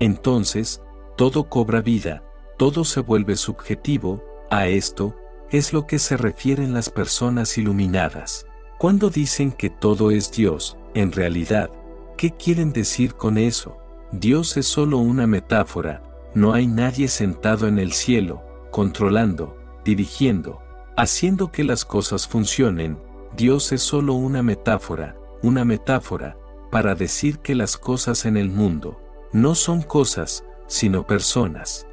Entonces, 0.00 0.82
todo 1.16 1.48
cobra 1.48 1.80
vida, 1.80 2.24
todo 2.56 2.84
se 2.84 3.00
vuelve 3.00 3.36
subjetivo, 3.36 4.22
a 4.50 4.68
esto 4.68 5.14
es 5.50 5.72
lo 5.72 5.86
que 5.86 5.98
se 5.98 6.16
refieren 6.16 6.72
las 6.72 6.90
personas 6.90 7.58
iluminadas. 7.58 8.46
Cuando 8.78 9.10
dicen 9.10 9.50
que 9.50 9.70
todo 9.70 10.10
es 10.10 10.30
Dios, 10.30 10.76
en 10.94 11.12
realidad, 11.12 11.70
¿qué 12.16 12.30
quieren 12.30 12.72
decir 12.72 13.14
con 13.14 13.38
eso? 13.38 13.76
Dios 14.12 14.56
es 14.56 14.66
solo 14.66 14.98
una 14.98 15.26
metáfora, 15.26 16.02
no 16.34 16.52
hay 16.52 16.66
nadie 16.66 17.08
sentado 17.08 17.66
en 17.66 17.78
el 17.78 17.92
cielo, 17.92 18.42
controlando, 18.70 19.56
dirigiendo, 19.84 20.60
haciendo 20.96 21.50
que 21.52 21.64
las 21.64 21.84
cosas 21.84 22.26
funcionen, 22.26 22.98
Dios 23.36 23.72
es 23.72 23.82
solo 23.82 24.14
una 24.14 24.42
metáfora, 24.42 25.16
una 25.42 25.64
metáfora, 25.64 26.36
para 26.70 26.94
decir 26.94 27.38
que 27.38 27.54
las 27.54 27.76
cosas 27.76 28.24
en 28.24 28.36
el 28.36 28.50
mundo 28.50 29.00
no 29.32 29.54
son 29.54 29.82
cosas, 29.82 30.44
sino 30.66 31.06
personas. 31.06 31.86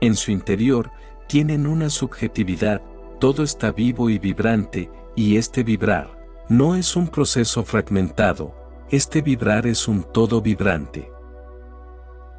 En 0.00 0.14
su 0.14 0.30
interior, 0.30 0.90
tienen 1.26 1.66
una 1.66 1.90
subjetividad, 1.90 2.82
todo 3.18 3.42
está 3.42 3.72
vivo 3.72 4.10
y 4.10 4.18
vibrante, 4.18 4.90
y 5.14 5.36
este 5.36 5.62
vibrar 5.62 6.16
no 6.48 6.76
es 6.76 6.94
un 6.94 7.08
proceso 7.08 7.64
fragmentado, 7.64 8.54
este 8.90 9.22
vibrar 9.22 9.66
es 9.66 9.88
un 9.88 10.04
todo 10.04 10.40
vibrante. 10.40 11.10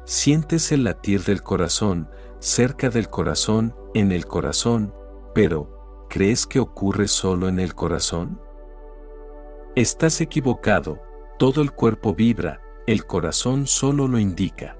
Sientes 0.04 0.72
el 0.72 0.84
latir 0.84 1.22
del 1.24 1.42
corazón, 1.42 2.08
cerca 2.40 2.88
del 2.88 3.08
corazón, 3.08 3.74
en 3.94 4.12
el 4.12 4.26
corazón, 4.26 4.94
pero, 5.34 6.06
¿crees 6.08 6.46
que 6.46 6.60
ocurre 6.60 7.08
solo 7.08 7.48
en 7.48 7.58
el 7.58 7.74
corazón? 7.74 8.40
Estás 9.74 10.20
equivocado, 10.20 11.00
todo 11.38 11.62
el 11.62 11.72
cuerpo 11.72 12.14
vibra, 12.14 12.60
el 12.86 13.06
corazón 13.06 13.66
solo 13.66 14.08
lo 14.08 14.18
indica. 14.18 14.76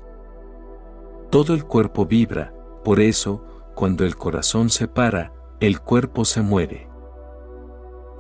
Todo 1.31 1.55
el 1.55 1.65
cuerpo 1.65 2.07
vibra, 2.07 2.55
por 2.85 3.01
eso, 3.01 3.45
cuando 3.75 4.05
el 4.05 4.17
corazón 4.17 4.71
se 4.71 4.89
para, 4.89 5.33
el 5.61 5.81
cuerpo 5.81 6.25
se 6.25 6.43
muere. 6.43 6.89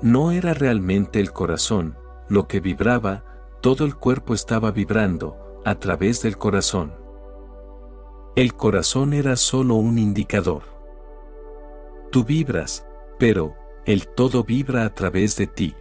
No 0.03 0.31
era 0.31 0.53
realmente 0.55 1.20
el 1.20 1.33
corazón, 1.33 1.96
lo 2.29 2.46
que 2.46 2.61
vibraba, 2.61 3.24
todo 3.61 3.85
el 3.85 3.96
cuerpo 3.96 4.35
estaba 4.35 4.70
vibrando, 4.70 5.37
a 5.64 5.77
través 5.77 6.22
del 6.22 6.38
corazón. 6.38 6.97
El 8.38 8.55
corazón 8.55 9.14
era 9.14 9.35
solo 9.35 9.74
un 9.74 9.98
indicador. 9.98 10.62
Tú 12.12 12.22
vibras, 12.22 12.87
pero, 13.18 13.57
el 13.85 14.07
todo 14.07 14.44
vibra 14.44 14.85
a 14.85 14.94
través 14.94 15.37
de 15.37 15.48
ti. 15.48 15.74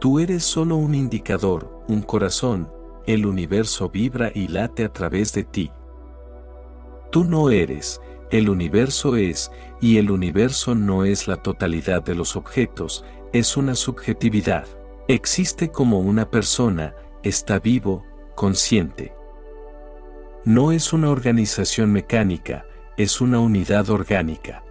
Tú 0.00 0.18
eres 0.18 0.42
solo 0.42 0.74
un 0.74 0.96
indicador, 0.96 1.84
un 1.86 2.02
corazón, 2.02 2.68
el 3.06 3.24
universo 3.24 3.88
vibra 3.88 4.32
y 4.34 4.48
late 4.48 4.84
a 4.84 4.92
través 4.92 5.32
de 5.32 5.44
ti. 5.44 5.70
Tú 7.12 7.22
no 7.22 7.50
eres, 7.50 8.00
el 8.32 8.50
universo 8.50 9.14
es, 9.14 9.52
y 9.80 9.98
el 9.98 10.10
universo 10.10 10.74
no 10.74 11.04
es 11.04 11.28
la 11.28 11.36
totalidad 11.36 12.02
de 12.02 12.16
los 12.16 12.34
objetos, 12.34 13.04
es 13.32 13.56
una 13.56 13.76
subjetividad. 13.76 14.66
Existe 15.06 15.70
como 15.70 16.00
una 16.00 16.28
persona, 16.28 16.96
está 17.22 17.60
vivo, 17.60 18.04
consciente. 18.34 19.21
No 20.44 20.72
es 20.72 20.92
una 20.92 21.08
organización 21.08 21.92
mecánica, 21.92 22.66
es 22.96 23.20
una 23.20 23.38
unidad 23.38 23.90
orgánica. 23.90 24.64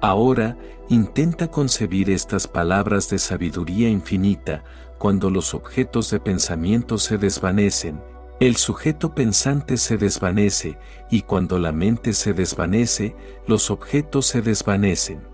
Ahora, 0.00 0.56
intenta 0.88 1.50
concebir 1.50 2.10
estas 2.10 2.46
palabras 2.46 3.10
de 3.10 3.18
sabiduría 3.18 3.88
infinita, 3.88 4.62
cuando 4.98 5.30
los 5.30 5.52
objetos 5.52 6.10
de 6.10 6.20
pensamiento 6.20 6.96
se 6.96 7.18
desvanecen, 7.18 8.00
El 8.38 8.56
sujeto 8.56 9.14
pensante 9.14 9.78
se 9.78 9.96
desvanece, 9.96 10.78
y 11.10 11.22
cuando 11.22 11.58
la 11.58 11.72
mente 11.72 12.12
se 12.12 12.34
desvanece, 12.34 13.16
los 13.46 13.70
objetos 13.70 14.26
se 14.26 14.42
desvanecen. 14.42 15.26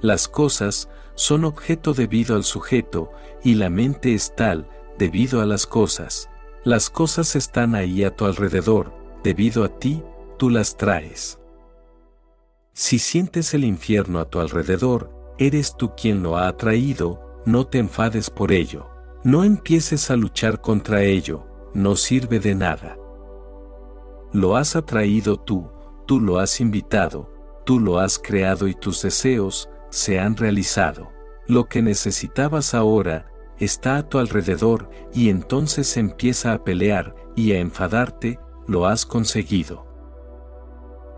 Las 0.00 0.28
cosas 0.28 0.88
son 1.14 1.44
objeto 1.44 1.92
debido 1.92 2.36
al 2.36 2.44
sujeto, 2.44 3.10
y 3.42 3.54
la 3.54 3.68
mente 3.68 4.14
es 4.14 4.34
tal, 4.34 4.68
debido 4.96 5.40
a 5.40 5.44
las 5.44 5.66
cosas. 5.66 6.30
Las 6.66 6.90
cosas 6.90 7.36
están 7.36 7.76
ahí 7.76 8.02
a 8.02 8.16
tu 8.16 8.24
alrededor, 8.24 8.92
debido 9.22 9.62
a 9.62 9.68
ti, 9.68 10.02
tú 10.36 10.50
las 10.50 10.76
traes. 10.76 11.38
Si 12.72 12.98
sientes 12.98 13.54
el 13.54 13.62
infierno 13.62 14.18
a 14.18 14.24
tu 14.28 14.40
alrededor, 14.40 15.12
eres 15.38 15.76
tú 15.76 15.92
quien 15.96 16.24
lo 16.24 16.36
ha 16.36 16.48
atraído, 16.48 17.40
no 17.46 17.68
te 17.68 17.78
enfades 17.78 18.30
por 18.30 18.50
ello. 18.50 18.90
No 19.22 19.44
empieces 19.44 20.10
a 20.10 20.16
luchar 20.16 20.60
contra 20.60 21.04
ello, 21.04 21.46
no 21.72 21.94
sirve 21.94 22.40
de 22.40 22.56
nada. 22.56 22.98
Lo 24.32 24.56
has 24.56 24.74
atraído 24.74 25.36
tú, 25.36 25.70
tú 26.04 26.18
lo 26.18 26.40
has 26.40 26.60
invitado, 26.60 27.32
tú 27.64 27.78
lo 27.78 28.00
has 28.00 28.18
creado 28.18 28.66
y 28.66 28.74
tus 28.74 29.02
deseos 29.02 29.70
se 29.90 30.18
han 30.18 30.36
realizado. 30.36 31.12
Lo 31.46 31.66
que 31.66 31.80
necesitabas 31.80 32.74
ahora 32.74 33.30
está 33.58 33.96
a 33.96 34.08
tu 34.08 34.18
alrededor 34.18 34.90
y 35.12 35.30
entonces 35.30 35.96
empieza 35.96 36.52
a 36.52 36.64
pelear 36.64 37.14
y 37.34 37.52
a 37.52 37.58
enfadarte, 37.58 38.38
lo 38.66 38.86
has 38.86 39.06
conseguido. 39.06 39.86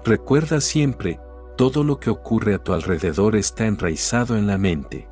Recuerda 0.05 0.61
siempre, 0.61 1.20
todo 1.57 1.83
lo 1.83 1.98
que 1.98 2.11
ocurre 2.11 2.55
a 2.55 2.59
tu 2.59 2.72
alrededor 2.72 3.37
está 3.37 3.66
enraizado 3.66 4.37
en 4.37 4.46
la 4.46 4.59
mente. 4.59 5.09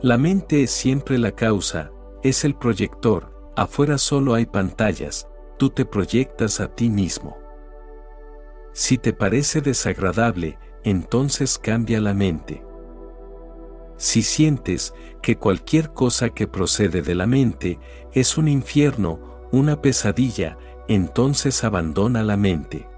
La 0.00 0.16
mente 0.16 0.62
es 0.62 0.70
siempre 0.70 1.18
la 1.18 1.32
causa, 1.32 1.90
es 2.22 2.44
el 2.44 2.54
proyector, 2.54 3.52
afuera 3.56 3.98
solo 3.98 4.34
hay 4.34 4.46
pantallas, 4.46 5.28
tú 5.58 5.70
te 5.70 5.84
proyectas 5.84 6.60
a 6.60 6.68
ti 6.68 6.88
mismo. 6.88 7.36
Si 8.72 8.96
te 8.96 9.12
parece 9.12 9.60
desagradable, 9.60 10.56
entonces 10.84 11.58
cambia 11.58 12.00
la 12.00 12.14
mente. 12.14 12.64
Si 13.98 14.22
sientes 14.22 14.94
que 15.22 15.36
cualquier 15.36 15.92
cosa 15.92 16.30
que 16.30 16.46
procede 16.46 17.02
de 17.02 17.16
la 17.16 17.26
mente 17.26 17.80
es 18.12 18.38
un 18.38 18.46
infierno, 18.46 19.20
una 19.50 19.82
pesadilla, 19.82 20.56
entonces 20.86 21.64
abandona 21.64 22.22
la 22.22 22.36
mente. 22.36 22.88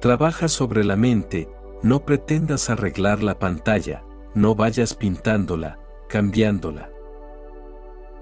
Trabaja 0.00 0.48
sobre 0.48 0.84
la 0.84 0.96
mente, 0.96 1.48
no 1.82 2.04
pretendas 2.04 2.70
arreglar 2.70 3.22
la 3.22 3.38
pantalla, 3.38 4.04
no 4.34 4.56
vayas 4.56 4.94
pintándola, 4.94 5.78
cambiándola. 6.08 6.90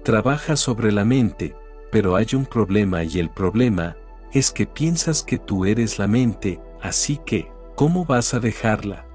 Trabaja 0.03 0.55
sobre 0.55 0.91
la 0.91 1.05
mente, 1.05 1.55
pero 1.91 2.15
hay 2.15 2.27
un 2.33 2.45
problema 2.45 3.03
y 3.03 3.17
el 3.17 3.31
problema 3.31 3.97
es 4.31 4.51
que 4.51 4.67
piensas 4.67 5.23
que 5.23 5.39
tú 5.39 5.65
eres 5.65 5.97
la 5.97 6.07
mente, 6.07 6.61
así 6.81 7.19
que, 7.25 7.51
¿cómo 7.75 8.05
vas 8.05 8.35
a 8.35 8.39
dejarla? 8.39 9.06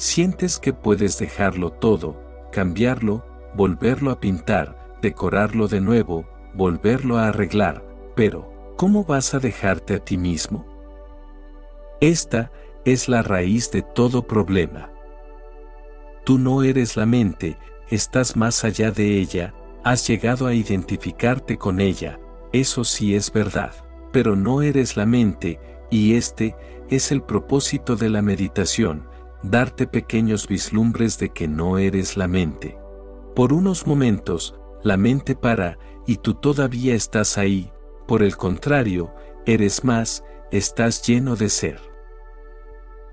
Sientes 0.00 0.58
que 0.58 0.72
puedes 0.72 1.18
dejarlo 1.18 1.72
todo, 1.72 2.48
cambiarlo, 2.52 3.22
volverlo 3.54 4.10
a 4.10 4.18
pintar, 4.18 4.96
decorarlo 5.02 5.68
de 5.68 5.82
nuevo, 5.82 6.26
volverlo 6.54 7.18
a 7.18 7.28
arreglar, 7.28 7.84
pero, 8.16 8.74
¿cómo 8.78 9.04
vas 9.04 9.34
a 9.34 9.40
dejarte 9.40 9.96
a 9.96 9.98
ti 9.98 10.16
mismo? 10.16 10.64
Esta 12.00 12.50
es 12.86 13.10
la 13.10 13.20
raíz 13.20 13.70
de 13.72 13.82
todo 13.82 14.26
problema. 14.26 14.90
Tú 16.24 16.38
no 16.38 16.62
eres 16.62 16.96
la 16.96 17.04
mente, 17.04 17.58
estás 17.90 18.36
más 18.38 18.64
allá 18.64 18.92
de 18.92 19.18
ella, 19.18 19.52
has 19.84 20.06
llegado 20.08 20.46
a 20.46 20.54
identificarte 20.54 21.58
con 21.58 21.78
ella, 21.78 22.18
eso 22.54 22.84
sí 22.84 23.14
es 23.14 23.30
verdad, 23.30 23.74
pero 24.12 24.34
no 24.34 24.62
eres 24.62 24.96
la 24.96 25.04
mente, 25.04 25.60
y 25.90 26.14
este 26.14 26.56
es 26.88 27.12
el 27.12 27.20
propósito 27.20 27.96
de 27.96 28.08
la 28.08 28.22
meditación, 28.22 29.09
darte 29.42 29.86
pequeños 29.86 30.46
vislumbres 30.46 31.18
de 31.18 31.30
que 31.30 31.48
no 31.48 31.78
eres 31.78 32.16
la 32.16 32.28
mente. 32.28 32.78
Por 33.34 33.52
unos 33.52 33.86
momentos, 33.86 34.58
la 34.82 34.96
mente 34.96 35.34
para, 35.34 35.78
y 36.06 36.16
tú 36.16 36.34
todavía 36.34 36.94
estás 36.94 37.38
ahí, 37.38 37.72
por 38.06 38.22
el 38.22 38.36
contrario, 38.36 39.14
eres 39.46 39.84
más, 39.84 40.24
estás 40.50 41.02
lleno 41.06 41.36
de 41.36 41.48
ser. 41.48 41.80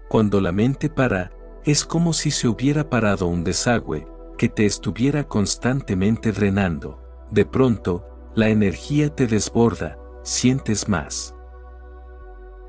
Cuando 0.10 0.42
la 0.42 0.52
mente 0.52 0.90
para, 0.90 1.32
es 1.66 1.84
como 1.84 2.13
si 2.13 2.32
se 2.32 2.48
hubiera 2.48 2.90
parado 2.90 3.28
un 3.28 3.44
desagüe, 3.44 4.08
que 4.38 4.50
te 4.50 4.66
estuviera 4.66 5.28
constantemente 5.28 6.32
drenando. 6.32 7.02
De 7.32 7.46
pronto, 7.46 8.06
la 8.36 8.50
energía 8.50 9.13
te 9.13 9.28
desborda, 9.28 9.98
sientes 10.24 10.88
más. 10.88 11.36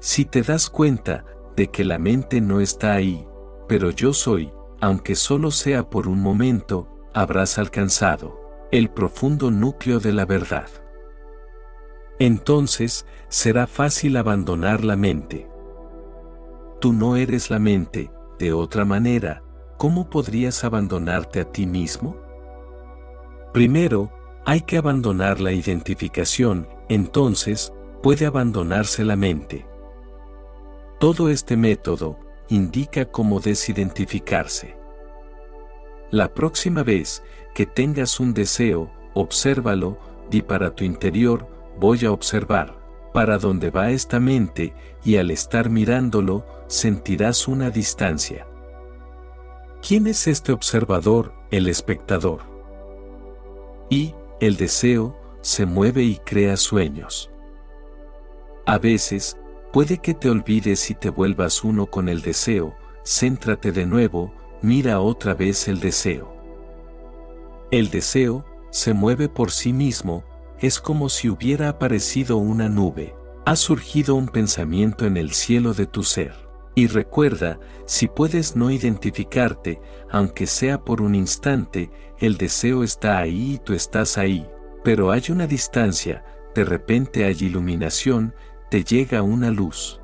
Si 0.01 0.25
te 0.25 0.42
das 0.42 0.71
cuenta 0.71 1.25
de 1.57 1.68
que 1.68 1.85
la 1.85 1.99
mente 1.99 2.40
no 2.40 2.61
está 2.61 2.94
ahí, 2.94 3.27
pero 3.68 3.90
yo 3.90 4.12
soy, 4.12 4.50
aunque 4.81 5.14
solo 5.14 5.50
sea 5.50 5.88
por 5.88 6.09
un 6.09 6.20
momento, 6.20 6.88
habrás 7.12 7.59
alcanzado 7.59 8.40
el 8.72 8.90
profundo 8.90 9.50
núcleo 9.50 10.00
de 10.00 10.12
la 10.12 10.24
verdad. 10.24 10.68
Entonces, 12.18 13.07
será 13.28 13.66
fácil 13.66 14.16
abandonar 14.16 14.85
la 14.85 14.96
mente. 14.96 15.48
Tú 16.81 16.92
no 16.92 17.16
eres 17.16 17.50
la 17.50 17.59
mente, 17.59 18.11
de 18.38 18.52
otra 18.52 18.85
manera, 18.85 19.42
¿cómo 19.76 20.11
podrías 20.11 20.64
abandonarte 20.64 21.40
a 21.40 21.44
ti 21.50 21.66
mismo? 21.66 22.16
Primero, 23.52 24.12
hay 24.44 24.62
que 24.62 24.78
abandonar 24.78 25.40
la 25.40 25.52
identificación, 25.52 26.68
entonces, 26.88 27.72
puede 28.02 28.26
abandonarse 28.26 29.04
la 29.04 29.16
mente. 29.16 29.66
Todo 31.00 31.28
este 31.28 31.57
método 31.57 32.18
indica 32.48 33.04
cómo 33.06 33.40
desidentificarse. 33.40 34.76
La 36.11 36.32
próxima 36.32 36.82
vez 36.82 37.22
que 37.54 37.66
tengas 37.66 38.20
un 38.20 38.32
deseo, 38.34 38.90
obsérvalo, 39.14 39.98
di 40.30 40.42
para 40.42 40.74
tu 40.74 40.84
interior, 40.84 41.46
voy 41.78 42.04
a 42.04 42.12
observar, 42.12 42.78
para 43.12 43.38
dónde 43.38 43.70
va 43.70 43.90
esta 43.90 44.20
mente, 44.20 44.74
y 45.04 45.16
al 45.16 45.30
estar 45.30 45.70
mirándolo, 45.70 46.46
sentirás 46.66 47.48
una 47.48 47.70
distancia. 47.70 48.46
¿Quién 49.87 50.06
es 50.06 50.26
este 50.26 50.52
observador, 50.52 51.32
el 51.50 51.68
espectador? 51.68 52.40
Y, 53.90 54.14
el 54.40 54.56
deseo, 54.56 55.16
se 55.40 55.66
mueve 55.66 56.02
y 56.02 56.16
crea 56.16 56.56
sueños. 56.56 57.30
A 58.66 58.78
veces, 58.78 59.37
puede 59.72 59.98
que 59.98 60.14
te 60.14 60.31
olvides 60.31 60.90
y 60.90 60.94
te 60.94 61.11
vuelvas 61.11 61.64
uno 61.64 61.87
con 61.87 62.09
el 62.09 62.22
deseo, 62.22 62.76
céntrate 63.04 63.72
de 63.72 63.87
nuevo, 63.87 64.33
mira 64.62 65.00
otra 65.00 65.35
vez 65.35 65.68
el 65.68 65.81
deseo. 65.81 66.35
El 67.70 67.90
deseo, 67.90 68.44
se 68.70 68.94
mueve 68.94 69.28
por 69.28 69.50
sí 69.50 69.72
mismo, 69.72 70.24
es 70.61 70.81
como 70.81 71.09
si 71.09 71.28
hubiera 71.28 71.68
aparecido 71.68 72.37
una 72.38 72.68
nube, 72.68 73.14
ha 73.44 73.57
surgido 73.57 74.14
un 74.14 74.28
pensamiento 74.28 75.07
en 75.07 75.16
el 75.16 75.33
cielo 75.33 75.74
de 75.74 75.87
tu 75.87 76.02
ser. 76.02 76.35
Y 76.74 76.87
recuerda, 76.87 77.59
si 77.87 78.07
puedes 78.07 78.54
no 78.54 78.70
identificarte, 78.70 79.81
aunque 80.11 80.46
sea 80.46 80.85
por 80.85 81.02
un 81.02 81.14
instante, 81.14 81.90
el 82.18 82.37
deseo 82.37 82.85
está 82.85 83.18
ahí 83.18 83.54
y 83.54 83.59
tú 83.59 83.74
estás 83.74 84.16
ahí, 84.16 84.46
pero 84.85 85.11
hay 85.11 85.22
una 85.31 85.46
distancia, 85.46 86.24
de 86.54 86.64
repente 86.64 87.24
hay 87.24 87.37
iluminación, 87.40 88.35
te 88.70 88.85
llega 88.85 89.22
una 89.22 89.50
luz. 89.50 90.00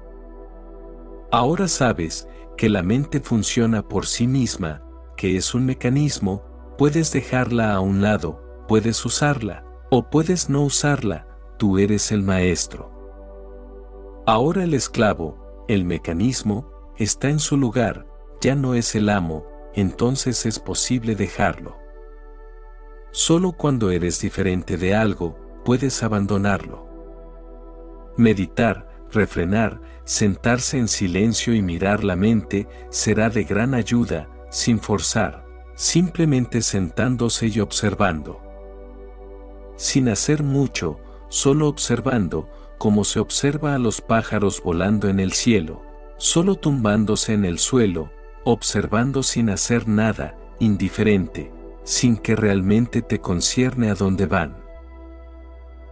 Ahora 1.30 1.68
sabes 1.68 2.28
que 2.56 2.68
la 2.68 2.82
mente 2.82 3.20
funciona 3.20 3.86
por 3.86 4.06
sí 4.06 4.26
misma, 4.26 4.82
que 5.16 5.36
es 5.36 5.54
un 5.54 5.66
mecanismo, 5.66 6.42
puedes 6.78 7.12
dejarla 7.12 7.74
a 7.74 7.80
un 7.80 8.00
lado, 8.00 8.40
puedes 8.68 9.04
usarla, 9.04 9.64
o 9.90 10.08
puedes 10.10 10.48
no 10.48 10.62
usarla, 10.62 11.26
tú 11.58 11.78
eres 11.78 12.12
el 12.12 12.22
maestro. 12.22 12.90
Ahora 14.26 14.64
el 14.64 14.74
esclavo, 14.74 15.64
el 15.68 15.84
mecanismo, 15.84 16.70
está 16.96 17.28
en 17.28 17.40
su 17.40 17.56
lugar, 17.56 18.06
ya 18.40 18.54
no 18.54 18.74
es 18.74 18.94
el 18.94 19.08
amo, 19.08 19.44
entonces 19.74 20.46
es 20.46 20.58
posible 20.58 21.16
dejarlo. 21.16 21.76
Solo 23.10 23.52
cuando 23.52 23.90
eres 23.90 24.20
diferente 24.20 24.76
de 24.76 24.94
algo, 24.94 25.36
puedes 25.64 26.02
abandonarlo. 26.02 26.93
Meditar, 28.16 28.88
refrenar, 29.12 29.80
sentarse 30.04 30.78
en 30.78 30.88
silencio 30.88 31.54
y 31.54 31.62
mirar 31.62 32.04
la 32.04 32.16
mente 32.16 32.68
será 32.90 33.30
de 33.30 33.44
gran 33.44 33.74
ayuda, 33.74 34.28
sin 34.50 34.78
forzar, 34.78 35.44
simplemente 35.74 36.62
sentándose 36.62 37.48
y 37.48 37.60
observando. 37.60 38.40
Sin 39.76 40.08
hacer 40.08 40.42
mucho, 40.42 41.00
solo 41.28 41.68
observando, 41.68 42.48
como 42.78 43.04
se 43.04 43.18
observa 43.18 43.74
a 43.74 43.78
los 43.78 44.00
pájaros 44.00 44.62
volando 44.62 45.08
en 45.08 45.18
el 45.18 45.32
cielo, 45.32 45.82
solo 46.16 46.54
tumbándose 46.56 47.32
en 47.32 47.44
el 47.44 47.58
suelo, 47.58 48.10
observando 48.44 49.22
sin 49.22 49.50
hacer 49.50 49.88
nada, 49.88 50.36
indiferente, 50.60 51.52
sin 51.82 52.16
que 52.16 52.36
realmente 52.36 53.02
te 53.02 53.20
concierne 53.20 53.90
a 53.90 53.94
dónde 53.94 54.26
van. 54.26 54.56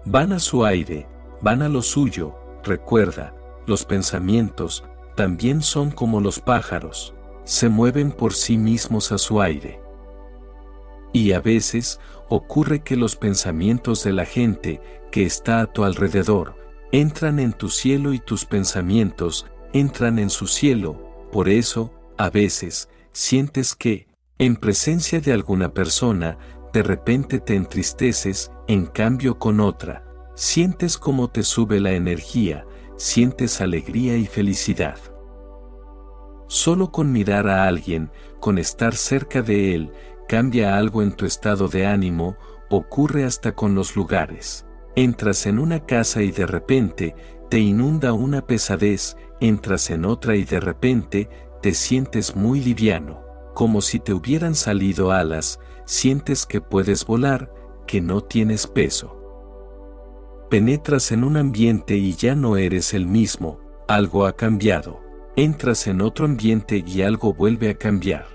Van 0.04 0.32
a 0.32 0.38
su 0.38 0.64
aire, 0.64 1.06
van 1.42 1.62
a 1.62 1.68
lo 1.68 1.82
suyo, 1.82 2.34
recuerda, 2.64 3.34
los 3.66 3.84
pensamientos, 3.84 4.84
también 5.16 5.60
son 5.60 5.90
como 5.90 6.20
los 6.20 6.40
pájaros, 6.40 7.14
se 7.44 7.68
mueven 7.68 8.12
por 8.12 8.32
sí 8.32 8.56
mismos 8.56 9.12
a 9.12 9.18
su 9.18 9.42
aire. 9.42 9.80
Y 11.12 11.32
a 11.32 11.40
veces, 11.40 12.00
ocurre 12.28 12.80
que 12.80 12.96
los 12.96 13.16
pensamientos 13.16 14.04
de 14.04 14.12
la 14.12 14.24
gente 14.24 14.80
que 15.10 15.24
está 15.24 15.60
a 15.60 15.66
tu 15.66 15.84
alrededor, 15.84 16.56
entran 16.92 17.38
en 17.38 17.52
tu 17.52 17.68
cielo 17.68 18.12
y 18.12 18.20
tus 18.20 18.44
pensamientos 18.44 19.46
entran 19.72 20.18
en 20.18 20.30
su 20.30 20.46
cielo, 20.46 21.28
por 21.32 21.48
eso, 21.48 21.92
a 22.16 22.30
veces, 22.30 22.88
sientes 23.12 23.74
que, 23.74 24.06
en 24.38 24.56
presencia 24.56 25.20
de 25.20 25.32
alguna 25.32 25.72
persona, 25.72 26.38
de 26.72 26.82
repente 26.82 27.38
te 27.38 27.54
entristeces, 27.54 28.50
en 28.68 28.86
cambio 28.86 29.38
con 29.38 29.60
otra, 29.60 30.04
sientes 30.34 30.98
como 30.98 31.28
te 31.28 31.42
sube 31.42 31.80
la 31.80 31.92
energía, 31.92 32.66
sientes 32.96 33.60
alegría 33.60 34.16
y 34.16 34.26
felicidad. 34.26 34.98
Solo 36.46 36.90
con 36.90 37.12
mirar 37.12 37.48
a 37.48 37.66
alguien, 37.66 38.10
con 38.40 38.58
estar 38.58 38.94
cerca 38.94 39.42
de 39.42 39.74
él, 39.74 39.92
cambia 40.28 40.76
algo 40.76 41.02
en 41.02 41.12
tu 41.12 41.26
estado 41.26 41.68
de 41.68 41.86
ánimo, 41.86 42.36
ocurre 42.70 43.24
hasta 43.24 43.54
con 43.54 43.74
los 43.74 43.96
lugares. 43.96 44.66
Entras 44.94 45.46
en 45.46 45.58
una 45.58 45.80
casa 45.86 46.22
y 46.22 46.30
de 46.30 46.46
repente 46.46 47.14
te 47.48 47.58
inunda 47.58 48.12
una 48.12 48.46
pesadez, 48.46 49.16
entras 49.40 49.90
en 49.90 50.04
otra 50.04 50.36
y 50.36 50.44
de 50.44 50.60
repente 50.60 51.28
te 51.62 51.74
sientes 51.74 52.36
muy 52.36 52.60
liviano, 52.60 53.22
como 53.54 53.80
si 53.80 53.98
te 53.98 54.12
hubieran 54.12 54.54
salido 54.54 55.12
alas, 55.12 55.58
sientes 55.84 56.46
que 56.46 56.60
puedes 56.60 57.06
volar, 57.06 57.52
que 57.86 58.00
no 58.00 58.20
tienes 58.20 58.66
peso. 58.66 59.21
Penetras 60.52 61.12
en 61.12 61.24
un 61.24 61.38
ambiente 61.38 61.96
y 61.96 62.12
ya 62.12 62.34
no 62.34 62.58
eres 62.58 62.92
el 62.92 63.06
mismo, 63.06 63.58
algo 63.88 64.26
ha 64.26 64.36
cambiado 64.36 65.02
entras 65.36 65.86
en 65.86 66.02
otro 66.02 66.26
ambiente 66.26 66.84
y 66.86 67.02
algo 67.02 67.32
vuelve 67.32 67.70
a 67.70 67.74
cambiar. 67.74 68.26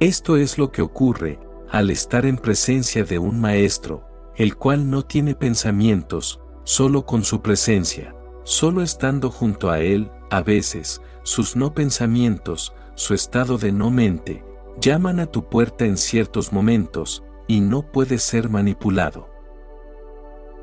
Esto 0.00 0.36
es 0.36 0.56
lo 0.56 0.72
que 0.72 0.80
ocurre 0.80 1.38
al 1.70 1.90
estar 1.90 2.24
en 2.24 2.38
presencia 2.38 3.04
de 3.04 3.18
un 3.18 3.38
maestro, 3.38 4.06
el 4.36 4.56
cual 4.56 4.88
no 4.88 5.04
tiene 5.04 5.34
pensamientos, 5.34 6.40
solo 6.64 7.04
con 7.04 7.24
su 7.24 7.42
presencia, 7.42 8.14
solo 8.44 8.82
estando 8.82 9.30
junto 9.30 9.70
a 9.70 9.80
él, 9.80 10.10
a 10.30 10.40
veces, 10.40 11.02
sus 11.24 11.56
no 11.56 11.74
pensamientos, 11.74 12.72
su 12.94 13.12
estado 13.12 13.58
de 13.58 13.70
no 13.70 13.90
mente, 13.90 14.42
llaman 14.80 15.20
a 15.20 15.26
tu 15.26 15.46
puerta 15.50 15.84
en 15.84 15.98
ciertos 15.98 16.54
momentos, 16.54 17.22
y 17.46 17.60
no 17.60 17.82
puede 17.92 18.18
ser 18.18 18.48
manipulado. 18.48 19.29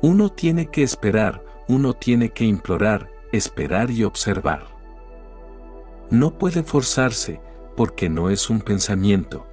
Uno 0.00 0.28
tiene 0.30 0.66
que 0.66 0.82
esperar, 0.82 1.44
uno 1.68 1.94
tiene 1.94 2.30
que 2.30 2.44
implorar, 2.44 3.10
esperar 3.32 3.90
y 3.90 4.04
observar 4.04 4.78
no 6.10 6.38
puede 6.38 6.62
forzarse 6.62 7.40
porque 7.76 8.08
no 8.08 8.30
es 8.30 8.48
un 8.48 8.60
pensamiento. 8.60 9.46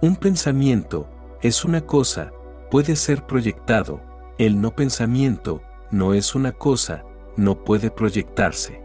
Un 0.00 0.16
pensamiento 0.16 1.08
es 1.40 1.64
una 1.64 1.82
cosa, 1.82 2.32
puede 2.70 2.96
ser 2.96 3.26
proyectado, 3.26 4.00
el 4.38 4.60
no 4.60 4.74
pensamiento 4.74 5.62
no 5.90 6.14
es 6.14 6.34
una 6.34 6.52
cosa, 6.52 7.04
no 7.36 7.64
puede 7.64 7.90
proyectarse. 7.90 8.82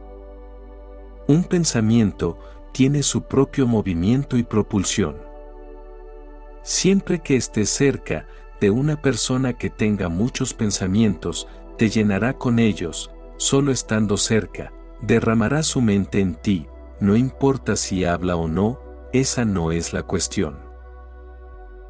Un 1.27 1.43
pensamiento 1.43 2.37
tiene 2.71 3.01
su 3.01 3.23
propio 3.23 3.65
movimiento 3.65 4.37
y 4.37 4.43
propulsión. 4.43 5.17
Siempre 6.61 7.19
que 7.19 7.35
estés 7.35 7.69
cerca 7.69 8.27
de 8.65 8.71
una 8.71 8.99
persona 8.99 9.54
que 9.54 9.69
tenga 9.69 10.10
muchos 10.10 10.56
pensamientos, 10.56 11.47
te 11.78 11.88
llenará 11.88 12.34
con 12.34 12.58
ellos, 12.58 13.12
solo 13.38 13.71
estando 13.71 14.17
cerca, 14.17 14.73
derramará 15.04 15.62
su 15.62 15.82
mente 15.82 16.19
en 16.19 16.34
ti, 16.34 16.67
no 16.99 17.15
importa 17.15 17.75
si 17.75 18.06
habla 18.06 18.36
o 18.36 18.47
no, 18.47 18.80
esa 19.13 19.45
no 19.45 19.71
es 19.71 19.93
la 19.93 20.01
cuestión. 20.01 20.58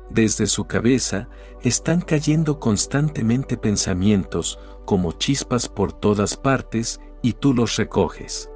Desde 0.10 0.48
su 0.48 0.66
cabeza 0.68 1.30
están 1.62 2.02
cayendo 2.02 2.60
constantemente 2.60 3.56
pensamientos 3.56 4.60
como 4.84 5.14
chispas 5.14 5.70
por 5.70 5.94
todas 5.94 6.36
partes 6.36 7.00
y 7.22 7.32
tú 7.32 7.54
los 7.54 7.78
recoges. 7.78 8.50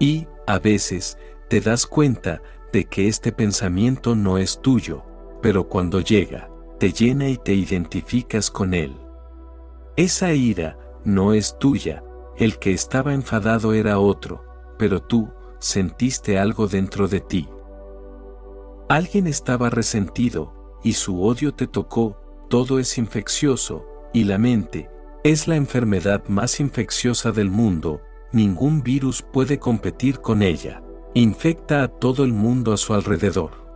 Y, 0.00 0.26
a 0.44 0.58
veces, 0.58 1.18
te 1.48 1.60
das 1.60 1.86
cuenta 1.86 2.42
de 2.72 2.86
que 2.86 3.06
este 3.06 3.30
pensamiento 3.30 4.16
no 4.16 4.38
es 4.38 4.60
tuyo, 4.60 5.04
pero 5.40 5.68
cuando 5.68 6.00
llega, 6.00 6.49
te 6.80 6.94
llena 6.94 7.28
y 7.28 7.36
te 7.36 7.52
identificas 7.52 8.50
con 8.50 8.72
él. 8.72 8.96
Esa 9.96 10.32
ira 10.32 10.78
no 11.04 11.34
es 11.34 11.58
tuya, 11.58 12.02
el 12.38 12.58
que 12.58 12.72
estaba 12.72 13.12
enfadado 13.12 13.74
era 13.74 13.98
otro, 13.98 14.42
pero 14.78 15.02
tú 15.02 15.28
sentiste 15.58 16.38
algo 16.38 16.68
dentro 16.68 17.06
de 17.06 17.20
ti. 17.20 17.50
Alguien 18.88 19.26
estaba 19.26 19.68
resentido, 19.68 20.78
y 20.82 20.94
su 20.94 21.22
odio 21.22 21.52
te 21.52 21.66
tocó, 21.66 22.16
todo 22.48 22.78
es 22.78 22.96
infeccioso, 22.96 23.84
y 24.14 24.24
la 24.24 24.38
mente, 24.38 24.88
es 25.22 25.48
la 25.48 25.56
enfermedad 25.56 26.24
más 26.28 26.60
infecciosa 26.60 27.30
del 27.30 27.50
mundo, 27.50 28.00
ningún 28.32 28.82
virus 28.82 29.20
puede 29.20 29.58
competir 29.58 30.20
con 30.20 30.42
ella, 30.42 30.82
infecta 31.12 31.82
a 31.82 31.88
todo 31.88 32.24
el 32.24 32.32
mundo 32.32 32.72
a 32.72 32.78
su 32.78 32.94
alrededor. 32.94 33.68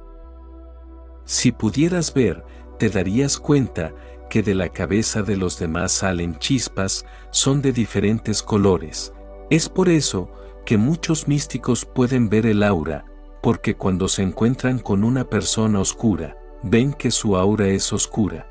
Si 1.26 1.52
pudieras 1.52 2.12
ver, 2.12 2.44
te 2.78 2.88
darías 2.88 3.38
cuenta 3.38 3.92
que 4.28 4.42
de 4.42 4.54
la 4.54 4.68
cabeza 4.68 5.22
de 5.22 5.36
los 5.36 5.58
demás 5.58 5.92
salen 5.92 6.38
chispas, 6.38 7.06
son 7.30 7.62
de 7.62 7.72
diferentes 7.72 8.42
colores. 8.42 9.12
Es 9.50 9.68
por 9.68 9.88
eso 9.88 10.30
que 10.64 10.78
muchos 10.78 11.28
místicos 11.28 11.84
pueden 11.84 12.28
ver 12.28 12.46
el 12.46 12.62
aura, 12.62 13.04
porque 13.42 13.76
cuando 13.76 14.08
se 14.08 14.22
encuentran 14.22 14.78
con 14.78 15.04
una 15.04 15.24
persona 15.24 15.80
oscura, 15.80 16.36
ven 16.62 16.94
que 16.94 17.10
su 17.10 17.36
aura 17.36 17.68
es 17.68 17.92
oscura. 17.92 18.48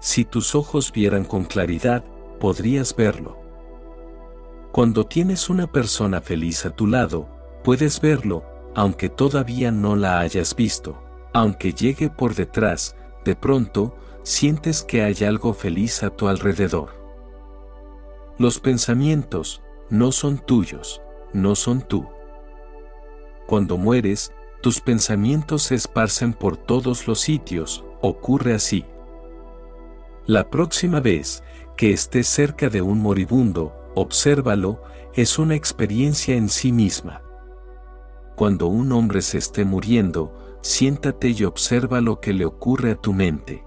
Si 0.00 0.24
tus 0.24 0.54
ojos 0.56 0.90
vieran 0.92 1.24
con 1.24 1.44
claridad, 1.44 2.04
podrías 2.40 2.94
verlo. 2.96 3.40
Cuando 4.72 5.06
tienes 5.06 5.48
una 5.48 5.70
persona 5.70 6.20
feliz 6.20 6.66
a 6.66 6.70
tu 6.70 6.88
lado, 6.88 7.28
puedes 7.62 8.00
verlo, 8.00 8.44
aunque 8.74 9.08
todavía 9.08 9.70
no 9.70 9.94
la 9.94 10.18
hayas 10.18 10.56
visto, 10.56 11.00
aunque 11.32 11.72
llegue 11.72 12.10
por 12.10 12.34
detrás, 12.34 12.96
de 13.24 13.36
pronto, 13.36 13.96
sientes 14.22 14.82
que 14.82 15.02
hay 15.02 15.24
algo 15.24 15.54
feliz 15.54 16.02
a 16.02 16.10
tu 16.10 16.28
alrededor. 16.28 16.90
Los 18.38 18.60
pensamientos 18.60 19.62
no 19.90 20.12
son 20.12 20.38
tuyos, 20.38 21.02
no 21.32 21.54
son 21.54 21.82
tú. 21.82 22.06
Cuando 23.46 23.76
mueres, 23.76 24.32
tus 24.62 24.80
pensamientos 24.80 25.64
se 25.64 25.74
esparcen 25.74 26.32
por 26.32 26.56
todos 26.56 27.06
los 27.08 27.20
sitios, 27.20 27.84
ocurre 28.00 28.54
así. 28.54 28.84
La 30.26 30.50
próxima 30.50 31.00
vez 31.00 31.42
que 31.76 31.92
estés 31.92 32.28
cerca 32.28 32.68
de 32.68 32.80
un 32.80 33.00
moribundo, 33.00 33.74
obsérvalo, 33.94 34.82
es 35.14 35.38
una 35.38 35.56
experiencia 35.56 36.36
en 36.36 36.48
sí 36.48 36.72
misma. 36.72 37.22
Cuando 38.36 38.68
un 38.68 38.92
hombre 38.92 39.20
se 39.20 39.38
esté 39.38 39.64
muriendo, 39.64 40.32
siéntate 40.62 41.28
y 41.28 41.44
observa 41.44 42.00
lo 42.00 42.20
que 42.20 42.32
le 42.32 42.46
ocurre 42.46 42.92
a 42.92 42.96
tu 42.96 43.12
mente 43.12 43.64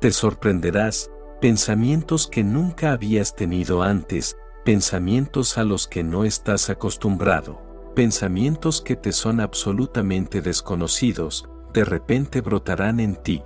te 0.00 0.12
sorprenderás, 0.12 1.10
pensamientos 1.40 2.26
que 2.26 2.44
nunca 2.44 2.92
habías 2.92 3.34
tenido 3.34 3.82
antes, 3.82 4.36
pensamientos 4.64 5.56
a 5.56 5.64
los 5.64 5.88
que 5.88 6.04
no 6.04 6.24
estás 6.24 6.68
acostumbrado, 6.68 7.60
pensamientos 7.94 8.82
que 8.82 8.94
te 8.94 9.12
son 9.12 9.40
absolutamente 9.40 10.42
desconocidos, 10.42 11.48
de 11.72 11.84
repente 11.84 12.42
brotarán 12.42 13.00
en 13.00 13.16
ti. 13.16 13.42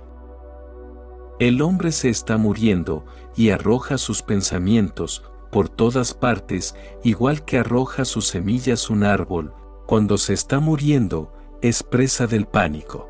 El 1.39 1.61
hombre 1.61 1.91
se 1.91 2.09
está 2.09 2.37
muriendo 2.37 3.05
y 3.35 3.51
arroja 3.51 3.97
sus 3.97 4.21
pensamientos 4.21 5.23
por 5.51 5.69
todas 5.69 6.13
partes, 6.13 6.75
igual 7.03 7.43
que 7.45 7.59
arroja 7.59 8.03
sus 8.05 8.27
semillas 8.27 8.89
un 8.89 9.03
árbol, 9.03 9.53
cuando 9.87 10.17
se 10.17 10.33
está 10.33 10.59
muriendo, 10.59 11.33
es 11.61 11.83
presa 11.83 12.27
del 12.27 12.45
pánico. 12.45 13.09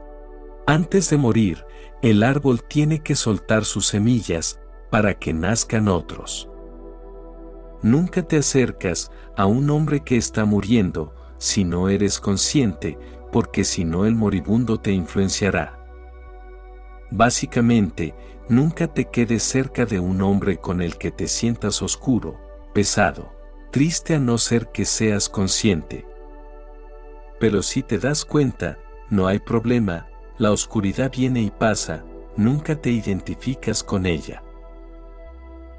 Antes 0.67 1.09
de 1.09 1.17
morir, 1.17 1.65
el 2.01 2.23
árbol 2.23 2.63
tiene 2.63 2.99
que 2.99 3.15
soltar 3.15 3.65
sus 3.65 3.87
semillas 3.87 4.59
para 4.89 5.17
que 5.17 5.33
nazcan 5.33 5.87
otros. 5.87 6.49
Nunca 7.81 8.23
te 8.23 8.37
acercas 8.37 9.11
a 9.37 9.45
un 9.45 9.69
hombre 9.69 10.01
que 10.01 10.17
está 10.17 10.45
muriendo 10.45 11.15
si 11.37 11.63
no 11.63 11.89
eres 11.89 12.19
consciente, 12.19 12.97
porque 13.31 13.63
si 13.63 13.85
no 13.85 14.05
el 14.05 14.15
moribundo 14.15 14.79
te 14.79 14.91
influenciará. 14.91 15.79
Básicamente, 17.09 18.13
nunca 18.49 18.87
te 18.87 19.05
quedes 19.05 19.43
cerca 19.43 19.85
de 19.85 19.99
un 19.99 20.21
hombre 20.21 20.57
con 20.57 20.81
el 20.81 20.97
que 20.97 21.11
te 21.11 21.27
sientas 21.27 21.81
oscuro, 21.81 22.39
pesado, 22.73 23.31
triste 23.71 24.15
a 24.15 24.19
no 24.19 24.37
ser 24.37 24.67
que 24.71 24.85
seas 24.85 25.29
consciente. 25.29 26.05
Pero 27.41 27.63
si 27.63 27.81
te 27.81 27.97
das 27.97 28.23
cuenta, 28.23 28.77
no 29.09 29.25
hay 29.25 29.39
problema, 29.39 30.07
la 30.37 30.51
oscuridad 30.51 31.11
viene 31.11 31.41
y 31.41 31.49
pasa, 31.49 32.05
nunca 32.37 32.75
te 32.75 32.91
identificas 32.91 33.83
con 33.83 34.05
ella. 34.05 34.43